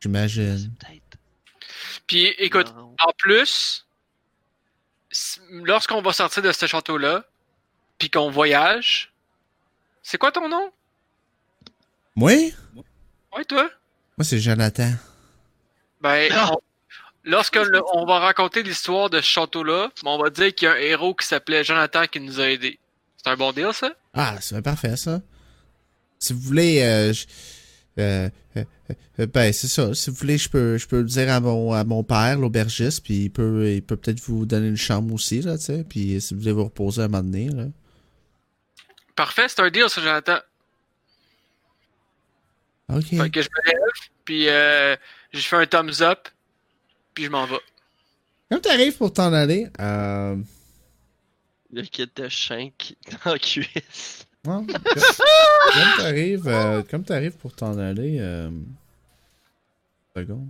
J'imagine. 0.00 0.74
Peut-être. 0.78 1.18
Puis 2.06 2.26
écoute, 2.38 2.74
Non. 2.74 2.94
en 3.06 3.12
plus, 3.16 3.86
lorsqu'on 5.50 6.02
va 6.02 6.12
sortir 6.12 6.42
de 6.42 6.52
ce 6.52 6.66
château-là, 6.66 7.24
puis 7.98 8.10
qu'on 8.10 8.30
voyage, 8.30 9.12
c'est 10.02 10.18
quoi 10.18 10.32
ton 10.32 10.48
nom? 10.48 10.72
Moi? 12.16 12.32
Ouais, 13.32 13.44
toi? 13.44 13.70
Moi, 14.18 14.24
c'est 14.24 14.40
Jonathan. 14.40 14.92
Ben, 16.00 16.32
on- 16.50 16.60
lorsque 17.30 17.56
le- 17.56 17.82
on 17.94 18.04
va 18.04 18.18
raconter 18.18 18.62
l'histoire 18.62 19.08
de 19.10 19.20
ce 19.20 19.26
château-là, 19.26 19.90
ben, 20.04 20.10
on 20.10 20.18
va 20.22 20.30
dire 20.30 20.54
qu'il 20.54 20.66
y 20.66 20.68
a 20.68 20.74
un 20.74 20.78
héros 20.78 21.14
qui 21.14 21.26
s'appelait 21.26 21.64
Jonathan 21.64 22.04
qui 22.06 22.20
nous 22.20 22.40
a 22.40 22.50
aidés. 22.50 22.78
C'est 23.16 23.30
un 23.30 23.36
bon 23.36 23.52
deal, 23.52 23.68
ça? 23.72 23.92
Ah, 24.14 24.36
c'est 24.40 24.60
parfait, 24.62 24.96
ça. 24.96 25.20
Si 26.18 26.32
vous 26.32 26.40
voulez, 26.40 26.82
euh, 26.82 27.12
je- 27.12 27.26
euh, 27.98 28.28
euh, 28.56 28.64
euh, 29.20 29.26
ben, 29.26 29.52
c'est 29.52 29.68
ça. 29.68 29.94
Si 29.94 30.10
vous 30.10 30.16
voulez, 30.16 30.38
je 30.38 30.48
peux, 30.48 30.76
je 30.78 30.86
peux 30.86 30.98
le 30.98 31.04
dire 31.04 31.30
à 31.32 31.40
mon, 31.40 31.72
à 31.72 31.84
mon 31.84 32.02
père, 32.02 32.38
l'aubergiste, 32.38 33.02
puis 33.04 33.24
il 33.24 33.30
peut, 33.30 33.68
il 33.70 33.82
peut 33.82 33.96
peut-être 33.96 34.20
vous 34.20 34.44
donner 34.46 34.68
une 34.68 34.76
chambre 34.76 35.12
aussi, 35.14 35.40
là, 35.42 35.56
tu 35.58 35.64
sais. 35.64 35.84
Puis 35.88 36.20
si 36.20 36.34
vous 36.34 36.40
voulez 36.40 36.52
vous 36.52 36.64
reposer 36.64 37.02
un 37.02 37.08
moment 37.08 37.22
donné, 37.22 37.48
là. 37.48 37.64
Parfait, 39.16 39.46
c'est 39.48 39.60
un 39.60 39.70
deal, 39.70 39.88
ça, 39.88 40.00
Jonathan. 40.00 40.38
Ok. 42.88 43.04
Fait 43.10 43.30
que 43.30 43.42
je 43.42 43.48
me 43.48 43.70
lève, 43.70 44.08
puis 44.24 44.44
je 45.32 45.46
fais 45.46 45.56
un 45.56 45.66
thumbs 45.66 46.00
up, 46.02 46.28
puis 47.14 47.24
je 47.24 47.30
m'en 47.30 47.46
vais. 47.46 47.58
Comme 48.50 48.60
t'arrives 48.60 48.96
pour 48.96 49.12
t'en 49.12 49.32
aller, 49.32 49.68
euh, 49.80 50.36
Le 51.72 51.82
kit 51.82 52.10
de 52.14 52.28
shank 52.28 52.96
en 53.24 53.36
cuisse. 53.36 54.26
comme 54.44 54.66
comme 54.66 54.78
t'arrives, 55.98 56.48
euh, 56.48 56.82
comme 56.82 57.04
t'arrives 57.04 57.36
pour 57.36 57.54
t'en 57.54 57.76
aller, 57.78 58.18
euh, 58.20 58.50
seconde. 60.16 60.48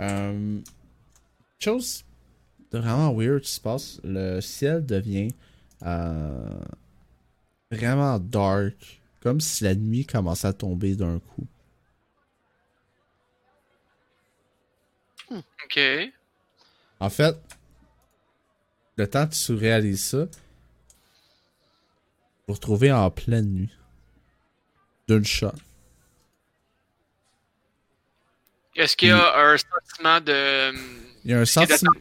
Euh, 0.00 0.58
chose 1.58 2.04
de 2.72 2.78
vraiment 2.78 3.14
weird 3.14 3.40
qui 3.42 3.52
se 3.52 3.60
passe. 3.60 4.00
Le 4.02 4.40
ciel 4.40 4.84
devient 4.84 5.32
euh, 5.82 6.58
vraiment 7.70 8.18
dark. 8.18 9.00
Comme 9.22 9.40
si 9.40 9.64
la 9.64 9.74
nuit 9.74 10.04
commençait 10.04 10.48
à 10.48 10.52
tomber 10.52 10.96
d'un 10.96 11.18
coup. 11.18 11.46
Ok. 15.30 15.80
En 17.00 17.10
fait, 17.10 17.36
le 18.96 19.08
temps 19.08 19.26
que 19.26 19.34
tu 19.34 19.54
réalises 19.54 20.04
ça, 20.04 20.26
vous 22.46 22.54
retrouvez 22.54 22.92
en 22.92 23.10
pleine 23.10 23.46
nuit. 23.46 23.72
D'une 25.06 25.24
shot. 25.24 25.52
Est-ce 28.74 28.96
qu'il 28.96 29.08
y 29.08 29.12
a 29.12 29.38
un 29.38 29.56
sentiment 29.56 30.20
de. 30.20 30.72
Il 31.24 31.30
y 31.30 31.34
a 31.34 31.40
un 31.40 31.44
sentiment. 31.44 31.92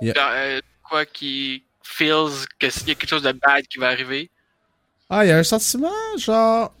Yeah. 0.00 0.14
euh, 0.16 0.60
quoi 0.84 1.04
qui 1.04 1.64
feels 1.82 2.46
qu'il 2.60 2.68
y 2.68 2.90
a 2.92 2.94
quelque 2.94 3.08
chose 3.08 3.22
de 3.22 3.32
bad 3.32 3.66
qui 3.66 3.78
va 3.78 3.88
arriver? 3.88 4.30
Ah, 5.10 5.24
il 5.24 5.28
y 5.28 5.32
a 5.32 5.38
un 5.38 5.42
sentiment, 5.42 5.90
genre. 6.16 6.72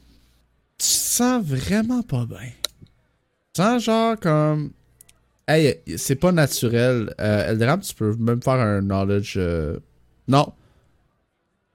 Tu 0.78 0.86
te 0.86 0.92
sens 0.92 1.44
vraiment 1.44 2.02
pas 2.02 2.24
bien. 2.24 2.38
Tu 2.38 3.52
te 3.54 3.62
sens 3.62 3.82
genre 3.82 4.16
comme. 4.18 4.72
Hey, 5.48 5.80
c'est 5.96 6.16
pas 6.16 6.30
naturel. 6.30 7.14
Euh, 7.20 7.48
Eldram, 7.48 7.80
tu 7.80 7.94
peux 7.94 8.14
même 8.16 8.42
faire 8.42 8.54
un 8.54 8.80
knowledge. 8.82 9.34
euh, 9.38 9.78
Non. 10.28 10.52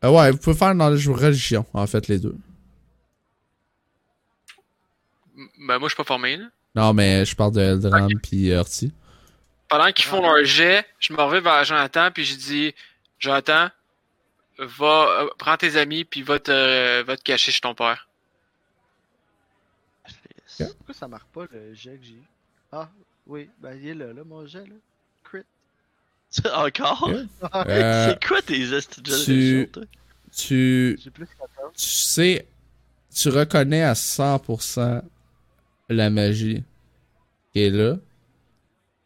Euh, 0.04 0.12
ouais, 0.12 0.32
vous 0.32 0.38
pouvez 0.38 0.56
faire 0.56 0.68
un 0.70 0.76
knowledge 0.76 1.10
religion, 1.10 1.66
en 1.74 1.88
fait, 1.88 2.08
les 2.08 2.20
deux. 2.20 2.36
Ben, 5.68 5.80
moi, 5.80 5.88
je 5.88 5.94
suis 5.94 5.96
pas 5.98 6.04
formé, 6.04 6.38
là. 6.38 6.46
Non, 6.76 6.94
mais 6.94 7.26
je 7.26 7.36
parle 7.36 7.54
de 7.54 7.62
Eldram 7.62 8.10
puis 8.22 8.48
Hurty. 8.50 8.92
Pendant 9.70 9.92
qu'ils 9.92 10.06
font 10.06 10.22
leur 10.22 10.44
jet, 10.46 10.86
je 11.00 11.14
me 11.14 11.22
reviens 11.22 11.42
vers 11.42 11.64
Jonathan, 11.64 12.12
puis 12.12 12.26
je 12.26 12.36
dis 12.36 12.76
Jonathan, 13.20 13.70
va, 14.60 15.08
euh, 15.22 15.28
prends 15.40 15.58
tes 15.58 15.78
amis, 15.78 16.04
puis 16.06 16.22
va 16.22 16.40
te, 16.40 17.02
va 17.04 17.18
te 17.18 17.24
cacher 17.24 17.52
chez 17.52 17.62
ton 17.62 17.74
père. 17.74 18.08
Pourquoi 20.58 20.94
ça 20.94 21.08
marque 21.08 21.28
pas 21.30 21.46
le 21.52 21.74
jet 21.74 21.98
que 21.98 22.04
j'ai 22.06 22.14
eu? 22.14 22.24
Ah, 22.72 22.90
oui, 23.28 23.50
ben 23.62 23.78
il 23.82 23.88
est 23.90 23.94
là, 23.96 24.14
là, 24.14 24.24
mon 24.24 24.46
jet, 24.46 24.66
là. 24.66 24.76
Crit. 25.24 25.42
Encore? 26.54 27.10
Yeah. 27.10 27.26
Euh, 27.68 28.10
C'est 28.10 28.28
quoi 28.28 28.42
tes 28.42 28.60
de 28.60 28.80
tu- 29.24 29.70
toi? 29.72 29.84
tu, 30.36 31.00
plus 31.14 31.28
14. 31.28 31.74
tu 31.76 31.86
sais, 31.86 32.48
tu 33.14 33.30
reconnais 33.30 33.84
à 33.84 33.94
100% 33.94 35.02
la 35.90 36.10
magie 36.10 36.64
qui 37.52 37.62
est 37.62 37.70
là. 37.70 37.98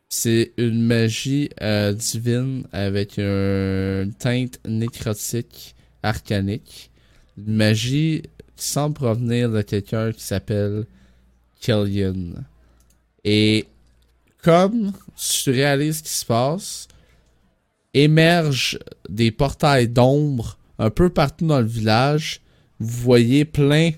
C'est 0.09 0.53
une 0.57 0.81
magie 0.83 1.49
euh, 1.61 1.91
divine 1.91 2.65
avec 2.71 3.19
un- 3.19 4.03
une 4.03 4.13
teinte 4.13 4.59
nécrotique, 4.65 5.75
arcanique. 6.01 6.91
Une 7.37 7.55
magie 7.55 8.23
qui 8.55 8.65
semble 8.67 8.93
provenir 8.95 9.51
de 9.51 9.61
quelqu'un 9.61 10.13
qui 10.13 10.21
s'appelle 10.23 10.85
Killian. 11.59 12.35
Et 13.25 13.67
comme 14.47 14.93
tu 15.17 15.51
réalises 15.51 15.97
ce 15.97 16.03
qui 16.03 16.09
se 16.09 16.25
passe, 16.25 16.87
émergent 17.93 18.79
des 19.09 19.29
portails 19.29 19.89
d'ombre 19.89 20.57
un 20.79 20.89
peu 20.89 21.09
partout 21.09 21.45
dans 21.45 21.59
le 21.59 21.67
village. 21.67 22.39
Vous 22.79 23.03
voyez 23.03 23.43
plein 23.43 23.91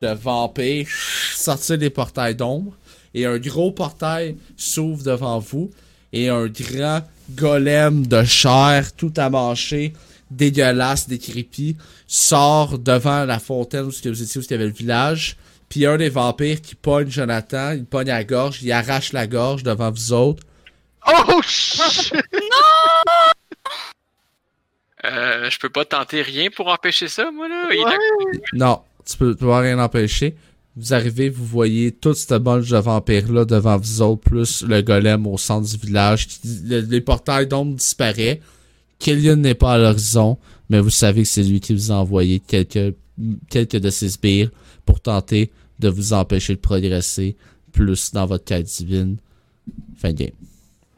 de 0.00 0.08
vampires 0.10 0.86
sortir 1.34 1.76
des 1.76 1.90
portails 1.90 2.36
d'ombre. 2.36 2.72
Et 3.14 3.26
un 3.26 3.38
gros 3.38 3.72
portail 3.72 4.36
s'ouvre 4.56 5.02
devant 5.02 5.40
vous. 5.40 5.70
Et 6.12 6.28
un 6.28 6.46
grand 6.46 7.02
golem 7.32 8.06
de 8.06 8.22
chair 8.22 8.92
tout 8.92 9.12
amanché, 9.16 9.92
dégueulasse, 10.30 11.08
décrépit, 11.08 11.76
sort 12.06 12.78
devant 12.78 13.24
la 13.24 13.40
fontaine 13.40 13.86
où 13.86 13.90
vous 13.90 14.22
étiez, 14.22 14.40
où 14.40 14.44
il 14.44 14.50
y 14.52 14.54
avait 14.54 14.66
le 14.66 14.70
village. 14.70 15.36
Puis 15.68 15.84
un 15.86 15.96
des 15.98 16.08
vampires 16.08 16.60
qui 16.62 16.74
pogne 16.74 17.08
Jonathan, 17.10 17.72
il 17.72 17.84
pogne 17.84 18.10
à 18.10 18.18
la 18.18 18.24
gorge, 18.24 18.62
il 18.62 18.72
arrache 18.72 19.12
la 19.12 19.26
gorge 19.26 19.62
devant 19.62 19.90
vous 19.90 20.12
autres. 20.12 20.42
Oh 21.06 21.40
shit! 21.46 22.12
Euh, 25.04 25.48
je 25.48 25.58
peux 25.58 25.68
pas 25.68 25.84
tenter 25.84 26.22
rien 26.22 26.48
pour 26.54 26.68
empêcher 26.68 27.08
ça, 27.08 27.30
moi, 27.30 27.48
là. 27.48 27.68
Il. 27.70 28.58
Non, 28.58 28.80
tu 29.08 29.16
peux, 29.16 29.32
tu 29.34 29.38
peux 29.40 29.50
rien 29.52 29.78
empêcher. 29.78 30.34
Vous 30.76 30.92
arrivez, 30.94 31.28
vous 31.28 31.44
voyez 31.44 31.92
toute 31.92 32.16
cette 32.16 32.42
bunch 32.42 32.68
de 32.68 32.78
vampires-là 32.78 33.44
devant 33.44 33.76
vous 33.76 34.02
autres, 34.02 34.22
plus 34.22 34.62
le 34.64 34.80
golem 34.82 35.26
au 35.26 35.36
centre 35.38 35.68
du 35.68 35.76
village. 35.86 36.26
le- 36.64 36.80
les 36.80 37.00
portails 37.00 37.46
d'ombre 37.46 37.76
disparaissent. 37.76 38.38
Killian 38.98 39.36
n'est 39.36 39.54
pas 39.54 39.74
à 39.74 39.78
l'horizon, 39.78 40.38
mais 40.70 40.80
vous 40.80 40.90
savez 40.90 41.22
que 41.22 41.28
c'est 41.28 41.42
lui 41.44 41.60
qui 41.60 41.74
vous 41.74 41.92
a 41.92 41.94
envoyé 41.96 42.40
quelques, 42.40 42.94
quelques 43.48 43.76
de 43.76 43.90
ses 43.90 44.08
sbires 44.10 44.50
pour 44.84 45.00
tenter 45.00 45.52
de 45.78 45.88
vous 45.88 46.12
empêcher 46.12 46.54
de 46.54 46.60
progresser 46.60 47.36
plus 47.72 48.12
dans 48.12 48.26
votre 48.26 48.44
quête 48.44 48.66
divine. 48.66 49.18
Fin 49.96 50.12
de 50.12 50.18
game. 50.24 50.47